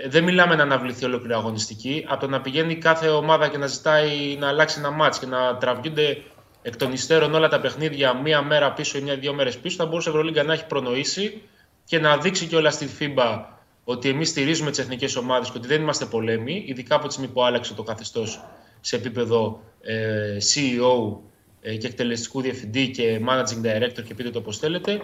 δεν 0.08 0.24
μιλάμε 0.24 0.54
να 0.54 0.62
αναβληθεί 0.62 1.04
ολόκληρη 1.04 1.34
αγωνιστική. 1.34 2.04
Από 2.08 2.20
το 2.20 2.28
να 2.28 2.40
πηγαίνει 2.40 2.76
κάθε 2.76 3.08
ομάδα 3.08 3.48
και 3.48 3.58
να 3.58 3.66
ζητάει 3.66 4.36
να 4.38 4.48
αλλάξει 4.48 4.78
ένα 4.78 4.90
μάτς 4.90 5.18
και 5.18 5.26
να 5.26 5.56
τραβιούνται 5.56 6.22
εκ 6.62 6.76
των 6.76 6.92
υστέρων 6.92 7.34
όλα 7.34 7.48
τα 7.48 7.60
παιχνίδια 7.60 8.14
μία 8.14 8.42
μέρα 8.42 8.72
πίσω 8.72 8.98
ή 8.98 9.00
μία-δύο 9.00 9.34
μέρες 9.34 9.58
πίσω, 9.58 9.76
θα 9.76 9.86
μπορούσε 9.86 10.08
η 10.08 10.12
Ευρωλίγκα 10.12 10.42
να 10.42 10.52
έχει 10.52 10.66
προνοήσει 10.66 11.42
και 11.84 11.98
να 11.98 12.16
δείξει 12.16 12.46
και 12.46 12.56
όλα 12.56 12.70
στη 12.70 12.88
FIBA 12.98 13.42
ότι 13.84 14.08
εμείς 14.08 14.28
στηρίζουμε 14.28 14.70
τις 14.70 14.78
εθνικές 14.78 15.16
ομάδες 15.16 15.50
και 15.50 15.58
ότι 15.58 15.66
δεν 15.66 15.80
είμαστε 15.80 16.04
πολέμοι, 16.04 16.64
ειδικά 16.66 16.94
από 16.94 17.06
τη 17.06 17.12
στιγμή 17.12 17.32
που 17.32 17.44
άλλαξε 17.44 17.74
το 17.74 17.82
καθεστώς 17.82 18.44
σε 18.80 18.96
επίπεδο 18.96 19.62
ε, 19.80 20.36
CEO 20.54 21.16
ε, 21.60 21.76
και 21.76 21.86
εκτελεστικού 21.86 22.40
διευθυντή 22.40 22.90
και 22.90 23.20
managing 23.28 23.66
director 23.66 24.02
και 24.06 24.14
πείτε 24.14 24.30
το 24.30 24.38
όπως 24.38 24.58
θέλετε. 24.58 25.02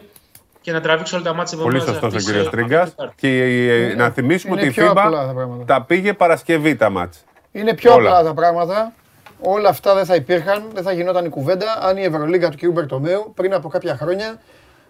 Και 0.61 0.73
να 0.73 0.81
τραβήξει 0.81 1.15
όλα 1.15 1.25
τα 1.25 1.35
μάτια 1.35 1.59
Πολύ 1.59 1.81
σωστό 1.81 2.07
ο 2.07 2.11
κύριο 2.11 2.49
Τρίγκα. 2.49 2.91
Και 3.17 3.43
ε, 3.43 3.95
να 3.95 4.11
θυμίσουμε 4.11 4.53
είναι 4.53 4.61
ότι 4.61 4.71
η 4.71 4.75
πιο 4.75 4.91
απλά 4.91 5.11
τα 5.11 5.31
FIBA 5.31 5.35
πράγματα. 5.35 5.65
τα 5.65 5.83
πήγε 5.83 6.13
Παρασκευή 6.13 6.77
τα 6.77 6.91
μάτς. 6.91 7.25
Είναι 7.53 7.75
πιο 7.75 7.95
Όλα. 7.95 8.09
απλά 8.09 8.29
τα 8.29 8.35
πράγματα. 8.35 8.93
Όλα 9.41 9.69
αυτά 9.69 9.95
δεν 9.95 10.05
θα 10.05 10.15
υπήρχαν, 10.15 10.65
δεν 10.75 10.83
θα 10.83 10.93
γινόταν 10.93 11.25
η 11.25 11.29
κουβέντα 11.29 11.79
αν 11.83 11.97
η 11.97 12.03
Ευρωλίγκα 12.03 12.49
του 12.49 12.57
κ. 12.57 12.73
Μπερτομέου 12.73 13.33
πριν 13.35 13.55
από 13.55 13.69
κάποια 13.69 13.97
χρόνια 13.97 14.41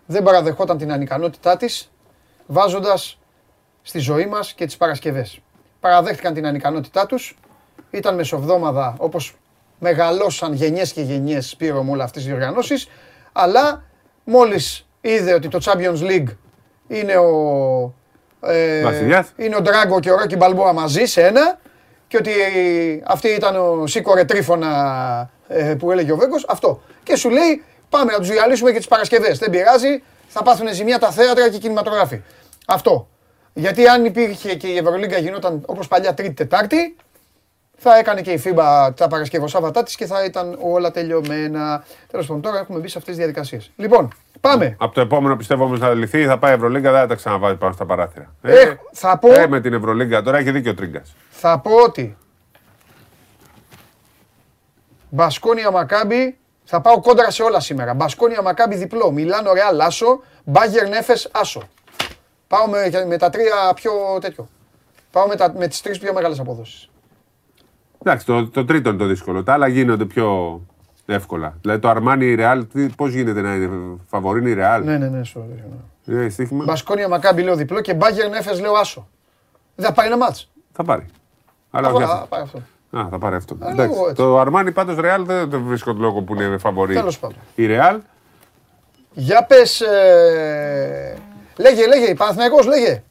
δεν 0.06 0.22
παραδεχόταν 0.22 0.78
την 0.78 0.92
ανικανότητά 0.92 1.56
της, 1.56 1.90
βάζοντας 2.46 3.18
στη 3.82 3.98
ζωή 3.98 4.26
μας 4.26 4.52
και 4.52 4.66
τις 4.66 4.76
Παρασκευές. 4.76 5.40
Παραδέχτηκαν 5.80 6.34
την 6.34 6.46
ανικανότητά 6.46 7.06
τους, 7.06 7.38
ήταν 7.90 8.14
μεσοβδόμαδα 8.14 8.94
όπως 8.98 9.34
μεγαλώσαν 9.78 10.52
γενιές 10.52 10.92
και 10.92 11.00
γενιές 11.00 11.48
Σπύρο 11.48 11.82
μου 11.82 11.92
όλα 11.92 12.04
αυτές 12.04 12.22
τι 12.22 12.28
διοργανώσει, 12.28 12.74
αλλά 13.32 13.82
μόλις 14.24 14.88
είδε 15.00 15.34
ότι 15.34 15.48
το 15.48 15.58
Champions 15.64 16.02
League 16.02 16.36
είναι 16.88 17.16
ο. 17.16 17.94
Ε, 18.42 18.82
Βασιλιάς. 18.82 19.32
είναι 19.36 19.56
ο 19.56 19.60
Ντράγκο 19.60 20.00
και 20.00 20.10
ο 20.10 20.16
Ρόκι 20.16 20.36
Μπαλμπόα 20.36 20.72
μαζί 20.72 21.04
σε 21.04 21.22
ένα 21.22 21.58
και 22.08 22.16
ότι 22.16 22.30
αυτή 23.06 23.28
ήταν 23.28 23.56
ο 23.56 23.86
Σίκορε 23.86 24.24
Τρίφωνα 24.24 25.30
ε, 25.48 25.74
που 25.78 25.90
έλεγε 25.90 26.12
ο 26.12 26.16
Βέγκος, 26.16 26.44
αυτό. 26.48 26.82
Και 27.02 27.16
σου 27.16 27.30
λέει 27.30 27.64
πάμε 27.88 28.12
να 28.12 28.18
τους 28.18 28.28
διαλύσουμε 28.28 28.70
και 28.70 28.76
τις 28.76 28.88
Παρασκευές. 28.88 29.38
Δεν 29.38 29.50
πειράζει, 29.50 30.02
θα 30.28 30.42
πάθουν 30.42 30.74
ζημιά 30.74 30.98
τα 30.98 31.10
θέατρα 31.10 31.48
και 31.48 31.56
οι 31.56 31.58
κινηματογράφοι. 31.58 32.22
Αυτό. 32.66 33.08
Γιατί 33.52 33.86
αν 33.86 34.04
υπήρχε 34.04 34.54
και 34.54 34.66
η 34.66 34.76
Ευρωλίγκα 34.76 35.18
γινόταν 35.18 35.62
όπως 35.66 35.88
παλιά 35.88 36.14
Τρίτη-Τετάρτη, 36.14 36.96
θα 37.76 37.98
έκανε 37.98 38.20
και 38.20 38.32
η 38.32 38.42
FIBA 38.44 38.90
τα 38.96 39.08
Παρασκευοσάββατά 39.08 39.82
της 39.82 39.96
και 39.96 40.06
θα 40.06 40.24
ήταν 40.24 40.58
όλα 40.60 40.90
τελειωμένα. 40.90 41.84
Τέλος 42.10 42.26
πάντων, 42.26 42.42
τώρα 42.42 42.58
έχουμε 42.58 42.78
μπει 42.78 42.88
σε 42.88 42.98
αυτές 42.98 43.14
τις 43.14 43.24
διαδικασίες. 43.24 43.70
Λοιπόν, 43.76 44.14
Πάμε. 44.40 44.76
Από 44.78 44.94
το 44.94 45.00
επόμενο 45.00 45.36
πιστεύω 45.36 45.64
όμως 45.64 45.78
θα 45.78 45.94
λυθεί, 45.94 46.24
θα 46.26 46.38
πάει 46.38 46.52
η 46.52 46.54
Ευρωλίγκα, 46.54 46.90
δεν 46.92 47.00
θα 47.00 47.06
τα 47.06 47.14
ξαναβάλει 47.14 47.56
πάνω 47.56 47.72
στα 47.72 47.86
παράθυρα. 47.86 48.34
Ε, 48.42 48.74
θα 48.92 49.18
πω- 49.18 49.32
ε, 49.32 49.46
με 49.46 49.60
την 49.60 49.72
Ευρωλίγκα 49.72 50.22
τώρα 50.22 50.38
έχει 50.38 50.50
δίκιο 50.50 50.70
ο 50.70 50.74
Τρίγκας. 50.74 51.14
Θα 51.30 51.58
πω 51.58 51.70
ότι 51.86 52.16
Μπασκόνια 55.08 55.70
Μακάμπι 55.70 56.38
θα 56.64 56.80
πάω 56.80 57.00
κόντρα 57.00 57.30
σε 57.30 57.42
όλα 57.42 57.60
σήμερα. 57.60 57.94
Μπασκόνια 57.94 58.42
Μακάμπι 58.42 58.76
διπλό. 58.76 59.10
Μιλάνο 59.10 59.52
Ρεάλ 59.52 59.80
Άσο. 59.80 60.20
Μπάγκερ 60.44 60.88
Νέφες 60.88 61.28
Άσο. 61.32 61.62
Πάω 62.48 62.66
με, 62.68 63.04
με 63.06 63.16
τα 63.16 63.30
τρία 63.30 63.72
πιο 63.74 63.92
τέτοιο. 64.20 64.48
Πάω 65.12 65.26
με, 65.26 65.36
τα, 65.36 65.52
με 65.56 65.66
τις 65.68 65.80
τρεις 65.80 65.98
πιο 65.98 66.12
μεγάλες 66.12 66.38
αποδόσεις. 66.40 66.90
Εντάξει, 68.02 68.26
το, 68.26 68.48
το 68.48 68.64
τρίτο 68.64 68.88
είναι 68.88 68.98
το 68.98 69.06
δύσκολο. 69.06 69.42
Τα 69.42 69.52
άλλα 69.52 69.66
γίνονται 69.68 70.04
πιο 70.04 70.60
εύκολα. 71.14 71.54
Δηλαδή 71.60 71.80
το 71.80 71.88
Αρμάνι 71.88 72.24
η 72.26 72.34
Ρεάλ, 72.34 72.66
πώς 72.96 73.12
γίνεται 73.12 73.40
να 73.40 73.54
είναι 73.54 73.70
φαβορή 74.06 74.50
η 74.50 74.54
Ρεάλ. 74.54 74.84
Ναι, 74.84 74.98
ναι, 74.98 75.08
ναι, 75.08 75.20
sorry, 75.34 75.42
ναι. 76.04 76.24
Ε, 76.24 76.28
στοίχημα. 76.28 76.64
Μπασκόνια 76.64 77.08
Μακάμπι 77.08 77.42
λέω 77.42 77.54
διπλό 77.56 77.80
και 77.80 77.94
Μπάγκερ 77.94 78.28
Νέφε 78.28 78.60
λέω 78.60 78.72
Άσο. 78.72 79.08
Δεν 79.74 79.86
θα 79.86 79.92
πάρει 79.92 80.08
ένα 80.08 80.16
μάτς. 80.16 80.50
Θα 80.72 80.84
πάρει. 80.84 81.06
Αλλά 81.70 81.88
Θα 81.88 81.94
όχι 81.94 82.04
θα 82.04 82.12
αυτό. 82.12 82.26
πάρει 82.26 82.42
αυτό. 82.42 82.58
Α, 82.98 83.08
θα 83.10 83.18
πάρει 83.18 83.36
αυτό. 83.36 83.54
Α, 83.60 83.68
Εντάξει. 83.70 83.92
λίγο 83.92 84.08
έτσι. 84.08 84.22
Το 84.22 84.38
Αρμάνι 84.38 84.72
πάντως 84.72 84.96
Ρεάλ 84.96 85.24
δεν 85.24 85.50
δεν 85.50 85.62
βρίσκω 85.66 85.92
τον 85.92 86.00
λόγο 86.00 86.22
που 86.22 86.34
είναι 86.34 86.58
φαβορή. 86.58 86.94
Τέλος 86.94 87.18
πάντων. 87.18 87.36
Η 87.54 87.66
Ρεάλ. 87.66 88.00
Για 89.12 89.44
πες, 89.44 89.80
ε... 89.80 91.16
λέγε, 91.56 91.86
λέγε, 91.86 92.14
Παναθηναϊκός, 92.14 92.66
λέγε. 92.66 93.02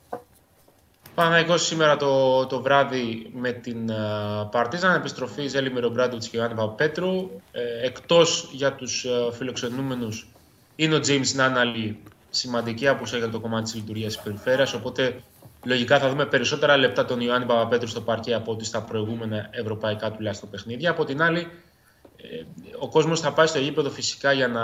Παναθηναϊκός 1.19 1.65
σήμερα 1.65 1.97
το, 1.97 2.45
το 2.45 2.61
βράδυ 2.61 3.31
με 3.33 3.51
την 3.51 3.89
uh, 3.89 4.51
Παρτίζαν, 4.51 4.95
επιστροφή 4.95 5.47
Ζέλιμιρ 5.47 5.85
Ομπράντοβιτς 5.85 6.27
και 6.27 6.37
Ιωάννη 6.37 6.55
Παπαπέτρου. 6.55 7.29
Ε, 7.51 7.85
εκτός 7.85 8.49
για 8.51 8.73
τους 8.73 9.05
uh, 9.07 9.31
φιλοξενούμενους 9.33 10.27
είναι 10.75 10.95
ο 10.95 10.99
James 11.07 11.33
Νάναλη, 11.35 12.03
σημαντική 12.29 12.87
απουσία 12.87 13.17
για 13.17 13.29
το 13.29 13.39
κομμάτι 13.39 13.63
της 13.63 13.75
λειτουργίας 13.75 14.13
της 14.13 14.23
περιφέρειας, 14.23 14.73
οπότε 14.73 15.21
λογικά 15.63 15.99
θα 15.99 16.09
δούμε 16.09 16.25
περισσότερα 16.25 16.77
λεπτά 16.77 17.05
τον 17.05 17.19
Ιωάννη 17.19 17.45
Παπαπέτρου 17.45 17.87
στο 17.87 18.01
παρκέ 18.01 18.33
από 18.33 18.51
ό,τι 18.51 18.65
στα 18.65 18.81
προηγούμενα 18.81 19.47
ευρωπαϊκά 19.51 20.11
τουλάχιστον 20.11 20.49
παιχνίδια. 20.49 20.89
Από 20.89 21.05
την 21.05 21.21
άλλη, 21.21 21.39
ε, 22.17 22.43
ο 22.79 22.89
κόσμος 22.89 23.19
θα 23.19 23.33
πάει 23.33 23.47
στο 23.47 23.59
γήπεδο 23.59 23.89
φυσικά 23.89 24.31
για 24.31 24.47
να 24.47 24.63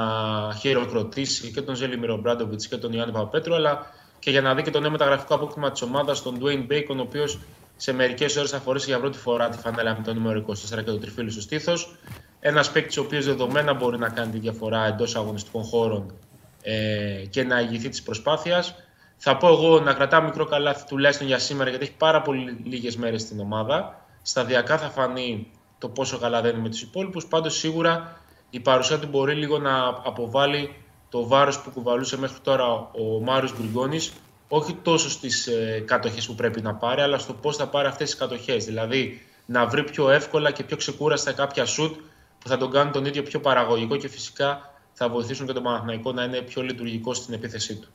χειροκροτήσει 0.59 1.51
και 1.51 1.61
τον 1.61 1.75
Ζέλιμιρ 1.75 2.09
Ομπράντοβιτ 2.09 2.61
και 2.69 2.77
τον 2.77 2.93
Ιωάννη 2.93 3.13
Παπαπέτρου, 3.13 3.55
αλλά 3.55 3.91
και 4.25 4.31
για 4.31 4.41
να 4.41 4.55
δει 4.55 4.61
και 4.61 4.71
το 4.71 4.79
νέο 4.79 4.91
μεταγραφικό 4.91 5.35
απόκτημα 5.35 5.71
της 5.71 5.81
ομάδας, 5.81 6.21
τον 6.21 6.39
Dwayne 6.41 6.71
Bacon, 6.71 6.97
ο 6.97 7.01
οποίος 7.01 7.39
σε 7.75 7.93
μερικές 7.93 8.35
ώρες 8.35 8.49
θα 8.49 8.59
φορέσει 8.59 8.89
για 8.89 8.99
πρώτη 8.99 9.17
φορά 9.17 9.49
τη 9.49 9.57
φανέλα 9.57 9.95
με 9.97 10.03
το 10.03 10.13
νούμερο 10.13 10.45
24 10.47 10.53
και 10.75 10.81
το 10.83 10.99
τριφύλι 10.99 11.31
στο 11.31 11.41
στήθος. 11.41 11.95
Ένας 12.39 12.71
παίκτης 12.71 12.97
ο 12.97 13.01
οποίος 13.01 13.25
δεδομένα 13.25 13.73
μπορεί 13.73 13.97
να 13.97 14.09
κάνει 14.09 14.31
τη 14.31 14.39
διαφορά 14.39 14.85
εντός 14.85 15.15
αγωνιστικών 15.15 15.63
χώρων 15.63 16.13
ε, 16.61 17.25
και 17.29 17.43
να 17.43 17.59
ηγηθεί 17.59 17.89
της 17.89 18.03
προσπάθειας. 18.03 18.75
Θα 19.17 19.37
πω 19.37 19.47
εγώ 19.47 19.79
να 19.79 19.93
κρατάω 19.93 20.21
μικρό 20.21 20.45
καλάθι 20.45 20.85
τουλάχιστον 20.87 21.27
για 21.27 21.39
σήμερα, 21.39 21.69
γιατί 21.69 21.85
έχει 21.85 21.95
πάρα 21.97 22.21
πολύ 22.21 22.57
λίγες 22.63 22.97
μέρες 22.97 23.21
στην 23.21 23.39
ομάδα. 23.39 24.05
Σταδιακά 24.21 24.77
θα 24.77 24.89
φανεί 24.89 25.51
το 25.77 25.89
πόσο 25.89 26.17
καλά 26.17 26.41
δεν 26.41 26.51
είναι 26.53 26.61
με 26.61 26.69
τους 26.69 26.81
υπόλοιπους. 26.81 27.25
Πάντως 27.25 27.57
σίγουρα 27.57 28.21
η 28.49 28.59
παρουσία 28.59 28.99
του 28.99 29.07
μπορεί 29.07 29.33
λίγο 29.33 29.59
να 29.59 29.87
αποβάλει 29.87 30.84
το 31.15 31.27
βάρος 31.27 31.61
που 31.61 31.71
κουβαλούσε 31.71 32.17
μέχρι 32.17 32.39
τώρα 32.41 32.65
ο 32.91 33.19
Μάριος 33.21 33.53
Γκριγκόνη, 33.57 33.99
όχι 34.47 34.73
τόσο 34.81 35.09
στις 35.09 35.47
ε, 35.47 35.83
κατοχές 35.87 36.25
που 36.27 36.35
πρέπει 36.35 36.61
να 36.61 36.75
πάρει, 36.75 37.01
αλλά 37.01 37.17
στο 37.17 37.33
πώς 37.33 37.55
θα 37.57 37.67
πάρει 37.67 37.87
αυτές 37.87 38.09
τις 38.09 38.19
κατοχές. 38.19 38.65
Δηλαδή 38.65 39.21
να 39.45 39.65
βρει 39.65 39.83
πιο 39.83 40.09
εύκολα 40.09 40.51
και 40.51 40.63
πιο 40.63 40.77
ξεκούραστα 40.77 41.31
κάποια 41.31 41.65
σουτ 41.65 41.95
που 42.39 42.47
θα 42.47 42.57
τον 42.57 42.71
κάνουν 42.71 42.91
τον 42.91 43.05
ίδιο 43.05 43.23
πιο 43.23 43.39
παραγωγικό 43.39 43.95
και 43.95 44.07
φυσικά 44.07 44.73
θα 44.93 45.09
βοηθήσουν 45.09 45.47
και 45.47 45.53
τον 45.53 45.63
Παναθηναϊκό 45.63 46.11
να 46.11 46.23
είναι 46.23 46.41
πιο 46.41 46.61
λειτουργικό 46.61 47.13
στην 47.13 47.33
επίθεσή 47.33 47.75
του. 47.75 47.89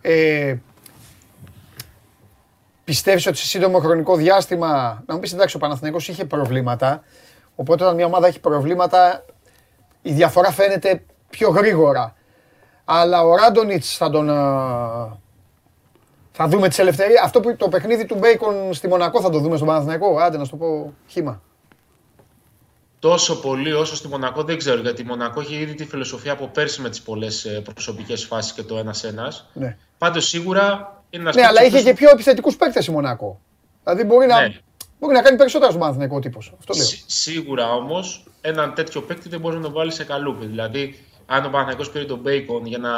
Ε, 0.00 0.56
Πιστεύεις 2.84 3.26
ότι 3.26 3.36
σε 3.36 3.46
σύντομο 3.46 3.78
χρονικό 3.78 4.16
διάστημα. 4.16 5.02
Να 5.06 5.14
μου 5.14 5.20
πεις 5.20 5.32
εντάξει, 5.32 5.56
ο 5.56 5.58
Παναθηναϊκός 5.58 6.08
είχε 6.08 6.24
προβλήματα. 6.24 7.02
Οπότε 7.54 7.84
όταν 7.84 7.96
μια 7.96 8.06
ομάδα 8.06 8.26
έχει 8.26 8.40
προβλήματα, 8.40 9.24
η 10.02 10.12
διαφορά 10.12 10.50
φαίνεται 10.50 11.04
πιο 11.36 11.48
γρήγορα. 11.50 12.14
Αλλά 12.84 13.22
ο 13.22 13.36
Ράντονιτς 13.36 13.96
θα 13.96 14.10
τον. 14.10 14.30
α, 14.30 15.18
Θα 16.32 16.48
δούμε 16.48 16.68
τις 16.68 16.78
ελευθερίες. 16.78 17.20
Αυτό 17.22 17.40
που 17.40 17.56
το 17.56 17.68
παιχνίδι 17.68 18.06
του 18.06 18.14
Μπέικον 18.14 18.74
στη 18.74 18.88
Μονακό 18.88 19.20
θα 19.20 19.30
το 19.30 19.38
δούμε 19.38 19.56
στον 19.56 19.68
Παναθηναϊκό. 19.68 20.18
Άντε 20.18 20.36
να 20.36 20.44
σου 20.44 20.50
το 20.50 20.56
πω 20.56 20.92
χήμα. 21.06 21.42
Τόσο 22.98 23.40
πολύ 23.40 23.72
όσο 23.72 23.96
στη 23.96 24.08
Μονακό 24.08 24.42
δεν 24.42 24.58
ξέρω, 24.58 24.80
γιατί 24.80 25.02
η 25.02 25.04
Μονακό 25.04 25.40
έχει 25.40 25.54
ήδη 25.54 25.74
τη 25.74 25.84
φιλοσοφία 25.84 26.32
από 26.32 26.46
πέρσι 26.46 26.80
με 26.80 26.90
τις 26.90 27.02
πολλές 27.02 27.60
προσωπικές 27.72 28.24
φάσεις 28.24 28.52
και 28.52 28.62
το 28.62 28.78
ένα-ένα. 28.78 29.32
Ναι, 29.52 29.76
Πάντως 29.98 30.26
σίγουρα 30.28 30.94
είναι 31.10 31.22
ένας 31.22 31.34
ναι 31.34 31.42
αλλά 31.46 31.64
είχε 31.64 31.82
και 31.82 31.92
πιο 31.92 32.10
επιθετικούς 32.10 32.56
παίκτες 32.56 32.86
η 32.86 32.90
Μονακό. 32.90 33.40
Δηλαδή 33.84 34.04
μπορεί 34.04 34.26
να, 34.26 34.40
Ναι. 34.40 34.58
μπορεί 35.00 35.14
να 35.14 35.22
κάνει 35.22 35.36
περισσότερα 35.36 35.68
στον 35.70 35.80
Παναθηναϊκό 35.80 36.18
τύπος. 36.18 36.54
Αυτό 36.58 36.74
λέω. 36.74 36.86
Σίγουρα 37.06 37.72
όμως 37.72 38.24
έναν 38.40 38.74
τέτοιο 38.74 39.00
παίκτη 39.02 39.28
δεν 39.28 39.40
μπορείς 39.40 39.56
να 39.58 39.64
τον 39.64 39.72
βάλεις 39.72 39.94
σε 39.94 40.04
καλούπι. 40.04 40.46
Δηλαδή, 40.46 41.04
αν 41.26 41.44
ο 41.44 41.48
Παναθηναϊκός 41.48 41.90
πήρε 41.90 42.04
τον 42.04 42.18
Μπέικον 42.18 42.66
για 42.66 42.78
να 42.78 42.90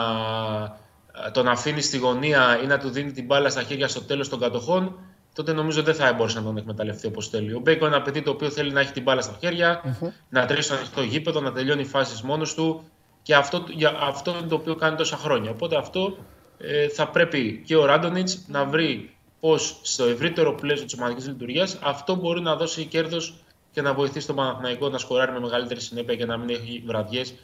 ε, 1.27 1.31
τον 1.31 1.49
αφήνει 1.49 1.81
στη 1.81 1.99
γωνία 1.99 2.61
ή 2.63 2.67
να 2.67 2.79
του 2.79 2.91
δίνει 2.91 3.13
την 3.13 3.25
μπάλα 3.25 3.51
στα 3.51 3.63
χέρια 3.63 3.89
στο 3.89 4.03
τέλος 4.03 4.29
των 4.29 4.41
κατοχών, 4.41 4.99
τότε 5.35 5.53
νομίζω 5.53 5.83
δεν 5.83 5.95
θα 5.95 6.13
μπορούσε 6.13 6.39
να 6.39 6.45
τον 6.45 6.57
εκμεταλλευτεί 6.57 7.07
όπως 7.07 7.29
θέλει. 7.29 7.55
Ο 7.55 7.59
Μπέικον 7.59 7.87
είναι 7.87 7.97
ένα 7.97 8.05
παιδί 8.05 8.23
το 8.23 8.31
οποίο 8.31 8.51
θέλει 8.51 8.73
να 8.73 8.81
έχει 8.81 8.93
την 8.93 9.03
μπάλα 9.03 9.21
στα 9.21 9.37
χέρια, 9.41 9.83
να 10.29 10.47
τρέχει 10.47 10.63
στο 10.63 10.75
ανοιχτό 10.75 11.03
γήπεδο, 11.03 11.41
να 11.41 11.53
τελειώνει 11.53 11.85
φάσεις 11.85 12.23
μόνος 12.23 12.55
του 12.55 12.83
και 13.23 13.35
αυτό, 13.35 13.65
για, 13.69 13.97
αυτό 14.01 14.31
είναι 14.31 14.49
το 14.49 14.55
οποίο 14.55 14.75
κάνει 14.75 14.97
τόσα 14.97 15.17
χρόνια. 15.17 15.51
Οπότε 15.51 15.77
αυτό 15.77 16.17
ε, 16.59 16.89
θα 16.89 17.09
πρέπει 17.09 17.63
και 17.67 17.77
ο 17.77 17.85
Ράντονιτς 17.85 18.45
να 18.47 18.65
βρει 18.65 19.17
πώς 19.41 19.81
στο 19.83 20.05
ευρύτερο 20.05 20.55
πλαίσιο 20.55 20.85
της 20.85 20.95
ομαδικής 20.95 21.27
λειτουργίας 21.27 21.79
αυτό 21.83 22.15
μπορεί 22.15 22.41
να 22.41 22.57
δώσει 22.57 22.85
κέρδος 22.85 23.35
και 23.73 23.83
να 23.83 23.95
βοηθήσει 23.95 24.27
τον 24.27 24.37
Παναθηναϊκό 24.37 24.89
να 24.89 24.99
σκοράρει 24.99 25.33
με 25.33 25.41
μεγαλύτερη 25.41 25.81
συνέπεια 25.81 26.17
και 26.17 26.27
να 26.27 26.37
μην 26.37 26.49
έχει 26.49 26.83
βραδιές 26.87 27.35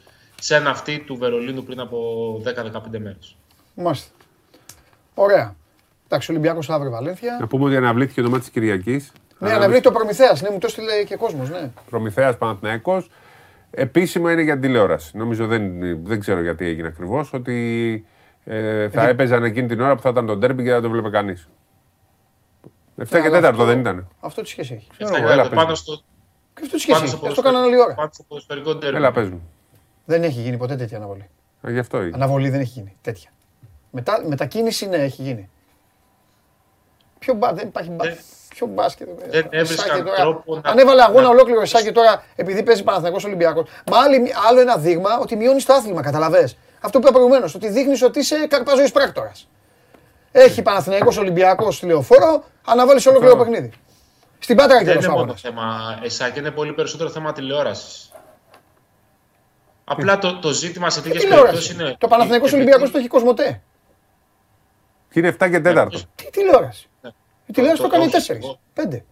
σαν 0.41 0.67
αυτή 0.67 0.99
του 0.99 1.17
Βερολίνου 1.17 1.63
πριν 1.63 1.79
από 1.79 1.97
10-15 2.45 2.99
μέρες. 2.99 3.35
Μάλιστα. 3.75 4.09
Ωραία. 5.13 5.55
Εντάξει, 6.05 6.31
ο 6.31 6.33
Ολυμπιακός 6.33 6.69
αύριο 6.69 6.91
Βαλένθια. 6.91 7.37
Να 7.39 7.47
πούμε 7.47 7.65
ότι 7.65 7.75
αναβλήθηκε 7.75 8.21
το 8.21 8.29
μάτι 8.29 8.41
της 8.41 8.49
Κυριακής. 8.49 9.11
Ναι, 9.39 9.49
αναβλήθηκε 9.53 9.87
το 9.87 9.91
Προμηθέας, 9.93 10.41
ναι, 10.41 10.49
μου 10.49 10.57
το 10.57 10.67
έστειλε 10.67 11.03
και 11.03 11.15
κόσμος, 11.15 11.49
ναι. 11.49 11.71
Προμηθέας 11.89 12.37
Παναθηναϊκός. 12.37 13.09
Επίσημα 13.71 14.31
είναι 14.31 14.41
για 14.41 14.59
τηλεόραση. 14.59 15.17
Νομίζω 15.17 15.47
δεν, 15.47 15.79
δεν 16.05 16.19
ξέρω 16.19 16.41
γιατί 16.41 16.65
έγινε 16.65 16.87
ακριβώς. 16.87 17.33
Ότι 17.33 18.05
ε, 18.45 18.89
θα 18.89 19.07
έπαιζαν 19.07 19.43
εκείνη 19.43 19.67
την 19.67 19.81
ώρα 19.81 19.95
που 19.95 20.01
θα 20.01 20.09
ήταν 20.09 20.25
το 20.25 20.35
ντέρμπι 20.35 20.63
και 20.63 20.71
δεν 20.71 20.81
το 20.81 20.89
βλέπει 20.89 21.09
κανείς. 21.09 21.49
7 23.01 23.05
και 23.09 23.17
Ναι, 23.17 23.37
αλλά 23.37 23.39
4 23.39 23.51
αυτό- 23.51 23.65
δεν 23.65 23.79
ήταν. 23.79 24.07
Αυτό 24.19 24.41
τι 24.41 24.47
σχέση 24.49 24.73
έχει; 24.73 24.87
Ξέρω 24.97 25.15
εγώ, 25.15 25.23
Αυτά 25.23 25.31
έλα, 25.33 25.43
το 25.43 25.49
πες 25.49 25.57
πάνω 25.57 25.69
μου. 25.69 25.75
στο, 25.75 25.95
Και 26.53 26.61
αυτό 26.63 26.75
τι 26.75 26.81
σχέση 26.81 26.91
πάνω 26.99 27.05
έχει; 27.05 27.15
στο 27.17 27.27
Αυτό 27.27 27.41
κάνανε 27.41 27.65
όλη 27.65 27.79
ώρα. 27.81 27.93
πάνω 27.93 28.09
στο 28.13 28.23
ποδοσφαιρικό 28.27 28.75
ντέρμπι. 28.75 28.95
Έλα, 28.97 29.11
πες 29.11 29.29
μου. 29.29 29.49
Δεν 30.05 30.23
έχει 30.23 30.41
γίνει 30.41 30.57
ποτέ 30.57 30.75
τέτοια 30.75 30.97
αναβολή. 30.97 31.29
Α, 31.67 31.71
γι' 31.71 31.79
αυτό 31.79 32.01
είναι. 32.01 32.11
Αναβολή 32.15 32.49
δεν 32.49 32.59
έχει 32.59 32.69
γίνει. 32.69 32.97
Τέτοια. 33.01 33.29
Μετά, 33.91 34.21
μετακίνηση 34.27 34.87
ναι, 34.87 34.95
έχει 34.97 35.21
γίνει. 35.21 35.49
Ποιο 37.19 37.33
μπα, 37.33 37.53
δεν 37.53 37.67
υπάρχει 37.67 37.89
μπα, 37.89 38.03
Δεν- 38.05 38.17
ποιο 38.49 38.67
μπάσκετ. 38.67 39.07
ε, 39.07 39.27
δεν 39.29 39.47
έβρισκαν 39.49 39.87
Σάκη 39.89 40.03
τώρα. 40.03 40.15
τρόπο 40.15 40.55
να- 40.63 40.69
Αν 40.69 40.77
έβαλε 40.77 41.01
αγώνα 41.03 41.21
να- 41.21 41.29
ολόκληρο 41.29 41.61
εσάκι 41.61 41.91
τώρα 41.91 42.23
επειδή 42.35 42.63
παίζει 42.63 42.83
Παναθηναϊκός 42.83 43.23
Ολυμπιακός. 43.25 43.69
Μα 43.91 43.97
άλλη- 43.99 44.31
άλλο 44.49 44.59
ένα 44.59 44.77
δείγμα 44.77 45.19
ότι 45.21 45.35
μειώνεις 45.35 45.65
το 45.65 45.73
άθλημα, 45.73 46.01
καταλαβες. 46.01 46.57
Αυτό 46.81 46.99
που 46.99 47.03
είπα 47.03 47.13
προηγουμένως, 47.13 47.55
ότι 47.55 47.67
δείχνεις 47.69 48.01
ότι 48.03 48.19
είσαι 48.19 48.47
καρπαζοής 48.47 48.91
πράκτορας. 48.91 49.47
Έχει 50.31 50.61
Παναθηναϊκός 50.61 51.17
Ολυμπιακός 51.17 51.75
στη 51.75 51.85
λεωφόρο, 51.85 52.43
αναβάλεις 52.65 53.05
ολόκληρο 53.05 53.35
παιχνίδι. 53.37 53.71
Στην 54.39 54.55
Πάτρα 54.57 54.77
και 54.77 54.83
Δεν 54.83 54.95
ο 54.95 54.99
είναι 54.99 55.07
μόνο 55.07 55.19
αγώνας. 55.19 55.41
θέμα 55.41 55.99
εσάκι, 56.03 56.39
είναι 56.39 56.51
πολύ 56.51 56.73
περισσότερο 56.73 57.09
θέμα 57.09 57.33
τηλεόρασης. 57.33 58.11
Απλά 59.85 60.17
το, 60.17 60.35
το 60.39 60.51
ζήτημα 60.51 60.89
σε 60.89 61.01
τέτοιες 61.01 61.23
περιπτώσεις 61.23 61.67
Τηλεόραση. 61.67 61.73
είναι. 61.73 61.95
Το 61.99 62.07
Παναθηναϊκός 62.07 62.47
επειδή- 62.47 62.61
Ολυμπιακός 62.67 62.91
το 62.91 62.97
έχει 62.97 63.07
κοσμοτέ. 63.07 63.61
Και 65.11 65.19
είναι 65.19 65.27
7 65.39 65.49
και 65.49 65.59
4. 65.59 65.87
Τι 66.15 66.29
τηλεόραση. 66.29 66.87
Η 67.45 67.53
τηλεόραση 67.53 67.81
το 67.81 67.87
το- 67.87 67.93
κάνει 67.93 68.03
όχι, 68.05 68.11
4. 68.33 68.35
εγώ- 68.35 68.59
5. 68.73 69.03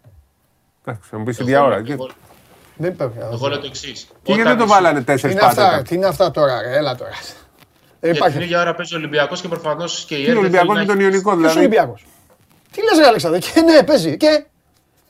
Εντάξει, 0.85 1.09
θα 1.09 1.17
μου 1.17 1.23
πεις 1.23 1.39
Εγώ- 1.39 1.47
ίδια 1.49 1.63
ώρα. 1.63 1.75
εγώ- 1.87 2.09
Δεν 2.75 2.91
υπάρχει. 2.91 3.17
Εγώ 3.31 3.47
λέω 3.47 3.59
το 3.59 3.65
εξής. 3.65 4.07
Και 4.23 4.33
γιατί 4.33 4.49
δεν 4.49 4.57
το 4.57 4.67
βάλανε 4.67 5.01
4 5.01 5.27
Τι 5.27 5.31
είναι 5.31 5.41
αυτά, 5.45 5.63
πάντα. 5.69 5.81
τι 5.81 5.95
είναι 5.95 6.05
αυτά 6.05 6.31
τώρα, 6.31 6.61
ρε, 6.61 6.75
έλα 6.77 6.95
τώρα. 6.95 7.09
Δεν 7.11 7.21
Για 7.99 8.09
την 8.09 8.15
υπάρχει. 8.15 8.37
ίδια 8.43 8.61
ώρα 8.61 8.75
παίζει 8.75 8.93
ο 8.93 8.97
Ολυμπιακός 8.97 9.41
και 9.41 9.47
προφανώς 9.47 10.05
και 10.07 10.15
η 10.15 10.23
Τι 10.23 10.29
ΕΡΤ 10.29 10.37
Ολυμπιακός 10.37 10.67
θέλει 10.75 10.79
με 10.79 10.85
να 10.85 10.85
τον 10.87 10.95
έχει- 10.95 11.03
Ιωνικό 11.11 11.29
Ποιος 11.29 11.41
δηλαδή; 11.41 11.57
Ολυμπιακός; 11.59 12.05
Τι 12.71 12.81
λες 12.83 12.97
ρε 12.97 13.05
Αλέξανδρε, 13.05 13.39
και 13.39 13.61
ναι, 13.61 13.83
παίζει. 13.83 14.17
Και. 14.17 14.45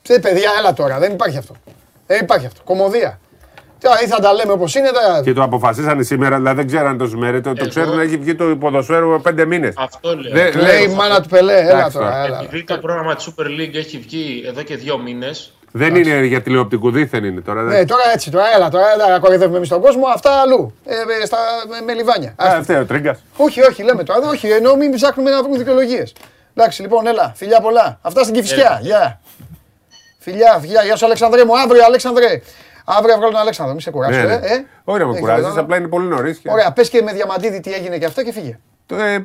Τε 0.02 0.18
παιδιά, 0.18 0.50
έλα 0.58 0.72
τώρα, 0.72 0.98
δεν 0.98 1.12
υπάρχει 1.12 1.36
αυτό. 1.38 1.54
Δεν 2.06 2.22
υπάρχει 2.22 2.46
αυτό. 2.46 2.62
Κομμωδία. 2.64 3.20
Τώρα 3.84 4.02
ή 4.02 4.06
θα 4.06 4.18
τα 4.20 4.32
λέμε 4.32 4.52
όπως 4.52 4.74
είναι, 4.74 4.88
τα... 4.90 5.20
Και 5.24 5.32
το 5.32 5.42
αποφασίσανε 5.42 6.02
σήμερα, 6.02 6.36
δηλαδή 6.36 6.56
δεν 6.56 6.66
ξέραν 6.66 6.98
τόσες 6.98 7.14
μέρες. 7.14 7.40
Το, 7.40 7.48
το 7.52 7.56
Εγώ- 7.58 7.68
ξέρουν, 7.68 7.98
έχει 8.00 8.16
βγει 8.16 8.34
το 8.34 8.44
ποδοσφαίρο 8.56 9.20
πέντε 9.20 9.44
μήνες. 9.44 9.74
Αυτό 9.78 10.16
λέω. 10.16 10.32
Λέει 10.62 10.82
η 10.82 10.88
μάνα 10.88 11.20
του 11.22 11.28
Πελέ, 11.28 11.52
έλα 11.52 11.70
Εντάξει 11.70 11.96
τώρα, 11.96 12.10
τώρα. 12.10 12.24
έλα. 12.24 12.40
Επειδή 12.42 12.64
το 12.64 12.78
πρόγραμμα 12.78 13.14
της 13.14 13.28
Super 13.30 13.46
League 13.46 13.74
έχει 13.74 13.98
βγει 13.98 14.44
εδώ 14.46 14.62
και 14.62 14.76
δύο 14.76 14.98
μήνες, 14.98 15.52
Δεν 15.72 15.94
είναι 15.94 16.24
για 16.24 16.42
τηλεοπτικού, 16.42 16.90
δίθεν 16.90 17.24
είναι 17.24 17.40
τώρα. 17.40 17.62
Ναι, 17.62 17.84
τώρα 17.84 18.02
έτσι, 18.14 18.30
τώρα 18.30 18.44
έλα, 18.56 18.68
τώρα 18.68 18.84
έλα, 18.92 19.18
κοροϊδεύουμε 19.18 19.56
εμείς 19.56 19.68
τον 19.68 19.80
κόσμο, 19.80 20.06
αυτά 20.14 20.30
αλλού. 20.40 20.74
Ε, 20.84 20.94
ε, 21.22 21.26
στα, 21.26 21.38
με, 21.68 21.80
με 21.86 21.92
λιβάνια. 21.92 22.28
Α, 22.28 22.34
Άστα. 22.46 22.56
αυτό 22.58 22.78
ο 22.78 22.84
Τρίγκα. 22.84 23.18
Όχι, 23.36 23.62
όχι, 23.62 23.82
λέμε 23.82 24.02
τώρα, 24.02 24.28
όχι, 24.28 24.46
ενώ 24.48 24.74
μην 24.74 24.90
ψάχνουμε 24.94 25.30
να 25.30 25.42
βρούμε 25.42 25.58
δικαιολογίες. 25.58 26.12
Εντάξει, 26.54 26.82
λοιπόν, 26.82 27.06
έλα, 27.06 27.32
φιλιά 27.36 27.60
πολλά. 27.60 27.98
Αυτά 28.02 28.22
στην 28.22 28.34
Κυφσιά. 28.34 28.78
Γεια. 28.82 29.20
Φιλιά, 30.18 30.58
φιλιά, 30.60 30.82
γεια 30.84 30.96
σου 30.96 31.04
Αλεξανδρέ 31.04 31.44
μου, 31.44 31.58
αύριο 31.58 31.84
Αλέξανδρε. 31.84 32.40
Αύριο 32.84 33.14
βγάλω 33.16 33.30
τον 33.30 33.40
Αλέξανδρο, 33.40 33.72
μην 33.74 33.82
σε 33.82 33.90
κουράσω, 33.90 34.12
Ναι, 34.20 34.32
ε. 34.32 34.38
ναι. 34.38 34.46
ε. 34.46 34.64
Όχι 34.84 34.98
να 34.98 35.04
με 35.04 35.10
Έχεις 35.10 35.20
κουράζεις, 35.20 35.42
καταλάβει. 35.44 35.58
απλά 35.60 35.76
είναι 35.76 35.88
πολύ 35.88 36.06
νωρίς. 36.06 36.40
Ωραία, 36.46 36.72
πες 36.72 36.88
και 36.88 37.02
με 37.02 37.12
διαμαντίδη 37.12 37.60
τι 37.60 37.72
έγινε 37.72 37.98
και 37.98 38.04
αυτά 38.04 38.24
και 38.24 38.32
φύγε. 38.32 38.58
Ε, 38.90 39.18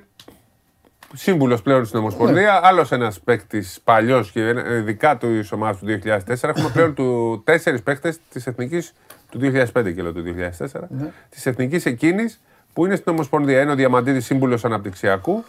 Σύμβουλος 1.15 1.61
πλέον 1.61 1.85
στην 1.85 1.99
Ομοσπονδία, 1.99 2.41
Ναι. 2.51 2.59
άλλος 2.67 2.91
ένας 2.91 3.19
παίκτης 3.19 3.79
παλιός 3.83 4.31
και 4.31 4.41
ένα- 4.47 4.75
ειδικά 4.75 5.17
του 5.17 5.27
ομάδα 5.51 5.77
του 5.79 5.85
2004. 5.85 6.49
Έχουμε 6.49 6.69
πλέον 6.73 6.93
του 6.93 7.05
τέσσερις 7.45 7.81
παίκτες 7.83 8.17
της 8.29 8.47
Εθνικής 8.47 8.93
του 9.29 9.39
2005 9.39 9.91
και 9.91 10.01
λέω 10.01 10.13
του 10.13 10.21
2004. 10.21 10.87
Ναι. 10.89 11.11
Της 11.29 11.45
Εθνικής 11.45 11.85
εκείνης 11.85 12.39
που 12.73 12.85
είναι 12.85 12.95
στην 12.95 13.11
Ομοσπονδία. 13.11 13.61
Είναι 13.61 13.71
ο 13.71 13.75
Διαμαντίδη 13.75 14.19
Σύμβουλος 14.21 14.65
Αναπτυξιακού, 14.65 15.43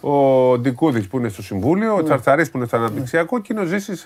ο 0.00 0.58
Ντικούδης 0.58 1.06
που 1.08 1.18
είναι 1.18 1.28
στο 1.28 1.42
Συμβούλιο, 1.42 1.96
ο 1.96 2.02
Τσαρτσαρής 2.02 2.50
που 2.50 2.56
είναι 2.56 2.66
στο 2.66 2.76
Αναπτυξιακό 2.76 3.40
και 3.40 3.52
είναι 3.52 3.62
ο 3.62 3.64
Ζήσης 3.64 4.04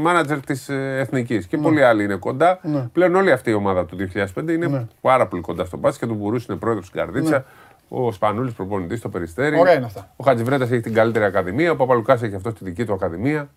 μάνατζερ 0.00 0.40
της 0.40 0.68
Εθνικής. 0.68 1.46
Και 1.46 1.56
πολλοί 1.58 1.84
άλλοι 1.84 2.04
είναι 2.04 2.14
κοντά. 2.16 2.58
Ναι. 2.62 2.80
Πλέον 2.92 3.14
όλη 3.14 3.32
αυτή 3.32 3.50
η 3.50 3.54
ομάδα 3.54 3.84
του 3.84 3.96
2005 3.96 4.48
είναι 4.48 4.88
πάρα 5.00 5.26
πολύ 5.26 5.42
κοντά 5.42 5.64
στο 5.64 5.76
μπάσκετ. 5.76 6.10
Ο 6.10 6.14
Μπουρούση 6.14 6.46
είναι 6.48 6.58
πρόεδρος 6.58 6.86
στην 6.86 7.00
Καρδίτσα. 7.00 7.44
Ο 7.88 8.12
Σπανούλης 8.12 8.52
προπονητής 8.52 8.98
στο 8.98 9.08
Περιστέρι. 9.08 9.54
Ναι. 9.54 9.60
Ωραία 9.60 9.74
είναι 9.74 9.84
αυτά. 9.84 10.12
Ο 10.16 10.24
Χατζιβρέτα 10.24 10.64
έχει 10.64 10.80
την 10.80 10.94
καλύτερη 10.94 11.24
ακαδημία. 11.24 11.70
Ο 11.70 11.76
Παπαλουκάς 11.76 12.22
έχει 12.22 12.34
αυτό 12.34 12.52
τη 12.52 12.64
δική 12.64 12.84
του 12.84 12.92
ακαδημία. 12.92 13.48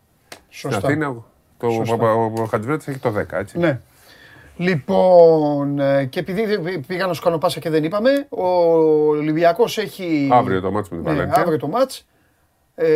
Σωστά. 0.50 0.80
Στην 0.80 0.90
Αθήνα. 0.92 1.16
Το, 1.58 1.68
ο, 1.68 1.72
Σωστά. 1.72 1.96
Παπα- 1.98 2.14
ο 2.16 2.46
Χατζιβρέτα 2.50 2.84
έχει 2.92 3.00
το 3.00 3.12
10, 3.12 3.38
έτσι. 3.38 3.58
Ναι. 3.58 3.80
Λοιπόν, 4.62 5.80
ε, 5.80 6.06
και 6.06 6.20
επειδή 6.20 6.60
πήγα 6.88 7.06
να 7.08 7.14
σου 7.14 7.22
κάνω 7.22 7.38
πάσα 7.38 7.60
και 7.60 7.70
δεν 7.70 7.84
είπαμε, 7.84 8.10
ο 8.30 8.46
Ολυμπιακός 9.08 9.78
έχει... 9.78 10.30
Αύριο 10.32 10.62
το 10.62 10.72
μάτς 10.72 10.90
με 10.90 10.98
την 10.98 11.06
Ναι, 11.06 11.12
Βαλένθια. 11.14 11.42
αύριο 11.42 11.58
το 11.58 11.68
μάτς. 11.68 12.06
Ε, 12.76 12.88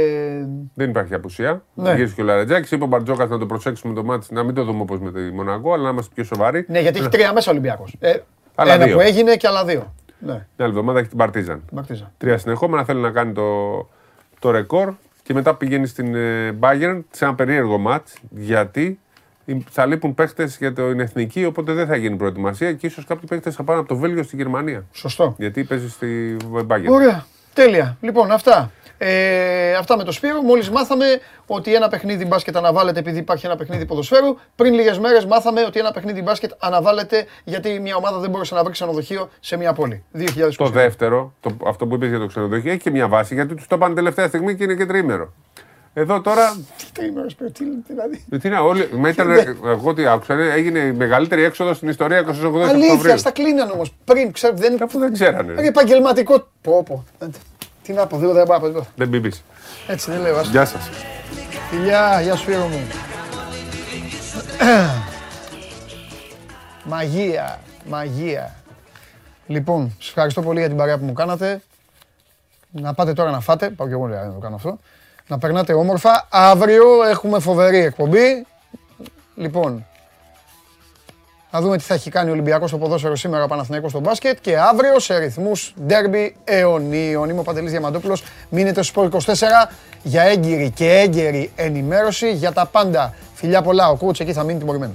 Δεν 0.73 0.89
υπάρχει 0.89 1.13
απουσία. 1.13 1.63
Ναι. 1.73 1.93
Γύρισε 1.95 2.15
και 2.15 2.21
ο 2.21 2.25
Λαρετζάκης. 2.25 2.71
Είπε 2.71 2.83
ο 2.83 2.87
Μπαρτζόκας 2.87 3.29
να 3.29 3.37
το 3.37 3.45
προσέξουμε 3.45 3.93
το 3.93 4.03
μάτι, 4.03 4.33
να 4.33 4.43
μην 4.43 4.55
το 4.55 4.63
δούμε 4.63 4.81
όπως 4.81 4.99
με 4.99 5.11
τη 5.11 5.19
Μονακό, 5.19 5.73
αλλά 5.73 5.83
να 5.83 5.89
είμαστε 5.89 6.11
πιο 6.15 6.23
σοβαροί. 6.23 6.65
ναι, 6.67 6.79
γιατί 6.79 6.99
έχει 6.99 7.09
τρία 7.09 7.33
μέσα 7.33 7.49
ο 7.49 7.53
Ολυμπιακός. 7.53 7.95
Ε, 7.99 8.13
Άλλα 8.55 8.73
ένα 8.73 8.85
δύο. 8.85 8.95
που 8.95 9.01
έγινε 9.01 9.35
και 9.35 9.47
άλλα 9.47 9.65
δύο. 9.65 9.93
Ναι, 10.19 10.33
Την 10.33 10.63
άλλη 10.65 10.69
εβδομάδα 10.69 10.99
έχει 10.99 11.07
την 11.09 11.17
Παρτίζαν. 11.17 11.63
Μαρτίζα. 11.71 12.11
Τρία 12.17 12.37
συνεχόμενα 12.37 12.83
θέλει 12.85 13.01
να 13.01 13.09
κάνει 13.11 13.31
το, 13.33 13.77
το 14.39 14.51
ρεκόρ 14.51 14.93
και 15.23 15.33
μετά 15.33 15.55
πηγαίνει 15.55 15.87
στην 15.87 16.15
ε, 16.15 16.57
Bayern 16.59 16.99
σε 17.11 17.25
ένα 17.25 17.35
περίεργο 17.35 17.77
μάτς. 17.77 18.13
Γιατί; 18.29 18.99
Θα 19.69 19.85
λείπουν 19.85 20.13
παίχτες 20.13 20.57
για 20.57 20.73
την 20.73 20.99
εθνική, 20.99 21.45
οπότε 21.45 21.73
δεν 21.73 21.87
θα 21.87 21.95
γίνει 21.95 22.15
προετοιμασία 22.15 22.73
και 22.73 22.87
ίσως 22.87 23.05
κάποιοι 23.05 23.27
παίχτες 23.27 23.55
θα 23.55 23.63
πάνε 23.63 23.79
από 23.79 23.87
το 23.87 23.95
Βέλγιο 23.95 24.23
στη 24.23 24.35
Γερμανία. 24.35 24.85
Σωστό. 24.91 25.35
Γιατί 25.37 25.63
παίζει 25.63 25.89
στη 25.89 26.37
Bayern. 26.67 26.89
Ωραία. 26.89 27.25
Τέλεια. 27.53 27.97
Λοιπόν, 28.01 28.31
αυτά. 28.31 28.71
Ε, 28.97 29.73
αυτά 29.73 29.97
με 29.97 30.03
το 30.03 30.11
Σπύρο. 30.11 30.41
Μόλις 30.41 30.69
μάθαμε 30.69 31.05
ότι 31.45 31.75
ένα 31.75 31.87
παιχνίδι 31.87 32.25
μπάσκετ 32.25 32.57
αναβάλλεται 32.57 32.99
επειδή 32.99 33.19
υπάρχει 33.19 33.45
ένα 33.45 33.55
παιχνίδι 33.55 33.85
ποδοσφαίρου. 33.85 34.37
Πριν 34.55 34.73
λίγες 34.73 34.99
μέρες 34.99 35.25
μάθαμε 35.25 35.61
ότι 35.61 35.79
ένα 35.79 35.91
παιχνίδι 35.91 36.21
μπάσκετ 36.21 36.51
αναβάλλεται 36.59 37.25
γιατί 37.43 37.79
μια 37.79 37.95
ομάδα 37.95 38.19
δεν 38.19 38.29
μπόρεσε 38.29 38.55
να 38.55 38.63
βρει 38.63 38.71
ξενοδοχείο 38.71 39.29
σε 39.39 39.57
μια 39.57 39.73
πόλη. 39.73 40.03
2020. 40.17 40.23
Το 40.57 40.67
δεύτερο, 40.67 41.33
το, 41.39 41.57
αυτό 41.65 41.87
που 41.87 41.95
είπες 41.95 42.09
για 42.09 42.19
το 42.19 42.25
ξενοδοχείο, 42.25 42.71
έχει 42.71 42.81
και 42.81 42.91
μια 42.91 43.07
βάση 43.07 43.33
γιατί 43.33 43.55
τους 43.55 43.67
το 43.67 43.77
πάνε 43.77 43.95
τελευταία 43.95 44.27
στιγμή 44.27 44.55
και 44.55 44.63
είναι 44.63 44.75
και 44.75 44.85
τριήμερο. 44.85 45.33
Εδώ 45.97 46.21
τώρα. 46.21 46.55
Τρίμερο, 46.93 47.29
Σπύρο, 47.29 47.49
τι 47.49 47.63
δηλαδή. 47.87 48.25
Τι 48.41 48.49
να, 48.49 48.59
όλοι, 48.61 48.89
μα 48.93 49.09
ήταν, 49.09 49.31
εγώ 49.65 49.93
τι 49.93 50.07
άκουσα, 50.07 50.33
ε, 50.33 50.51
έγινε 50.51 50.79
η 50.79 50.91
μεγαλύτερη 50.91 51.43
έξοδος 51.43 51.77
στην 51.77 51.89
ιστορία 51.89 52.19
28 52.19 52.23
Αλήθεια, 52.29 52.91
Οκτωβρίου. 52.91 53.17
στα 53.17 53.31
κλείνανε 53.31 53.71
όμως. 53.71 53.93
Πριν, 54.05 54.31
ξέρω, 54.31 54.53
δεν. 54.57 54.83
Αφού 54.83 54.99
δεν 54.99 55.13
ξέρανε. 55.13 55.51
Είναι 55.51 55.67
επαγγελματικό. 55.67 56.47
Πω, 56.61 56.83
πω. 56.83 57.03
Τι 57.83 57.93
να 57.93 58.07
πω, 58.07 58.17
δεν 58.17 58.33
δεν 58.33 58.45
πάω. 58.45 58.59
δεν- 58.59 58.85
Δεν 58.95 59.07
μπήμπεις. 59.07 59.43
Έτσι 59.87 60.11
δεν 60.11 60.21
λέω. 60.21 60.37
ας. 60.37 60.47
Γεια 60.47 60.65
σας. 60.65 60.89
Φιλιά, 61.69 62.21
γεια 62.21 62.35
σου 62.35 62.41
Σπύρο 62.41 62.67
μου. 62.67 62.79
Μαγεία, 66.83 67.59
μαγεία. 67.89 68.55
Λοιπόν, 69.47 69.95
σας 69.99 70.07
ευχαριστώ 70.07 70.41
πολύ 70.41 70.59
για 70.59 70.67
την 70.67 70.77
παρέα 70.77 70.97
που 70.97 71.05
μου 71.05 71.13
κάνατε. 71.13 71.61
Να 72.71 72.93
πάτε 72.93 73.13
τώρα 73.13 73.31
να 73.31 73.39
φάτε, 73.39 73.69
πάω 73.69 73.87
και 73.87 73.93
εγώ 73.93 74.05
λέει, 74.05 74.19
να 74.19 74.33
το 74.33 74.39
κάνω 74.39 74.55
αυτό. 74.55 74.79
Να 75.27 75.37
περνάτε 75.37 75.73
όμορφα. 75.73 76.27
Αύριο 76.29 77.03
έχουμε 77.09 77.39
φοβερή 77.39 77.77
εκπομπή. 77.77 78.45
Λοιπόν, 79.35 79.85
να 81.55 81.61
δούμε 81.61 81.77
τι 81.77 81.83
θα 81.83 81.93
έχει 81.93 82.09
κάνει 82.09 82.29
ο 82.29 82.31
Ολυμπιακός 82.31 82.69
στο 82.69 82.77
ποδόσφαιρο 82.77 83.15
σήμερα, 83.15 83.43
ο 83.43 83.47
Παναθηναϊκός 83.47 83.91
στο 83.91 83.99
μπάσκετ 83.99 84.37
και 84.41 84.57
αύριο 84.57 84.99
σε 84.99 85.17
ρυθμούς 85.17 85.73
ντέρμπι 85.85 86.35
αιωνίων. 86.43 87.29
Είμαι 87.29 87.39
ο 87.39 87.43
Παντελής 87.43 87.71
Διαμαντόπουλος. 87.71 88.23
Μείνετε 88.49 88.83
στο 88.83 89.01
Sport 89.01 89.09
24 89.09 89.69
για 90.03 90.21
έγκυρη 90.21 90.71
και 90.71 90.91
έγκαιρη 90.91 91.51
ενημέρωση 91.55 92.31
για 92.31 92.51
τα 92.51 92.65
πάντα. 92.65 93.13
Φιλιά 93.33 93.61
πολλά, 93.61 93.89
ο 93.89 93.97
coach 94.01 94.19
εκεί 94.19 94.33
θα 94.33 94.43
μείνει 94.43 94.59
τιμωρημένο. 94.59 94.93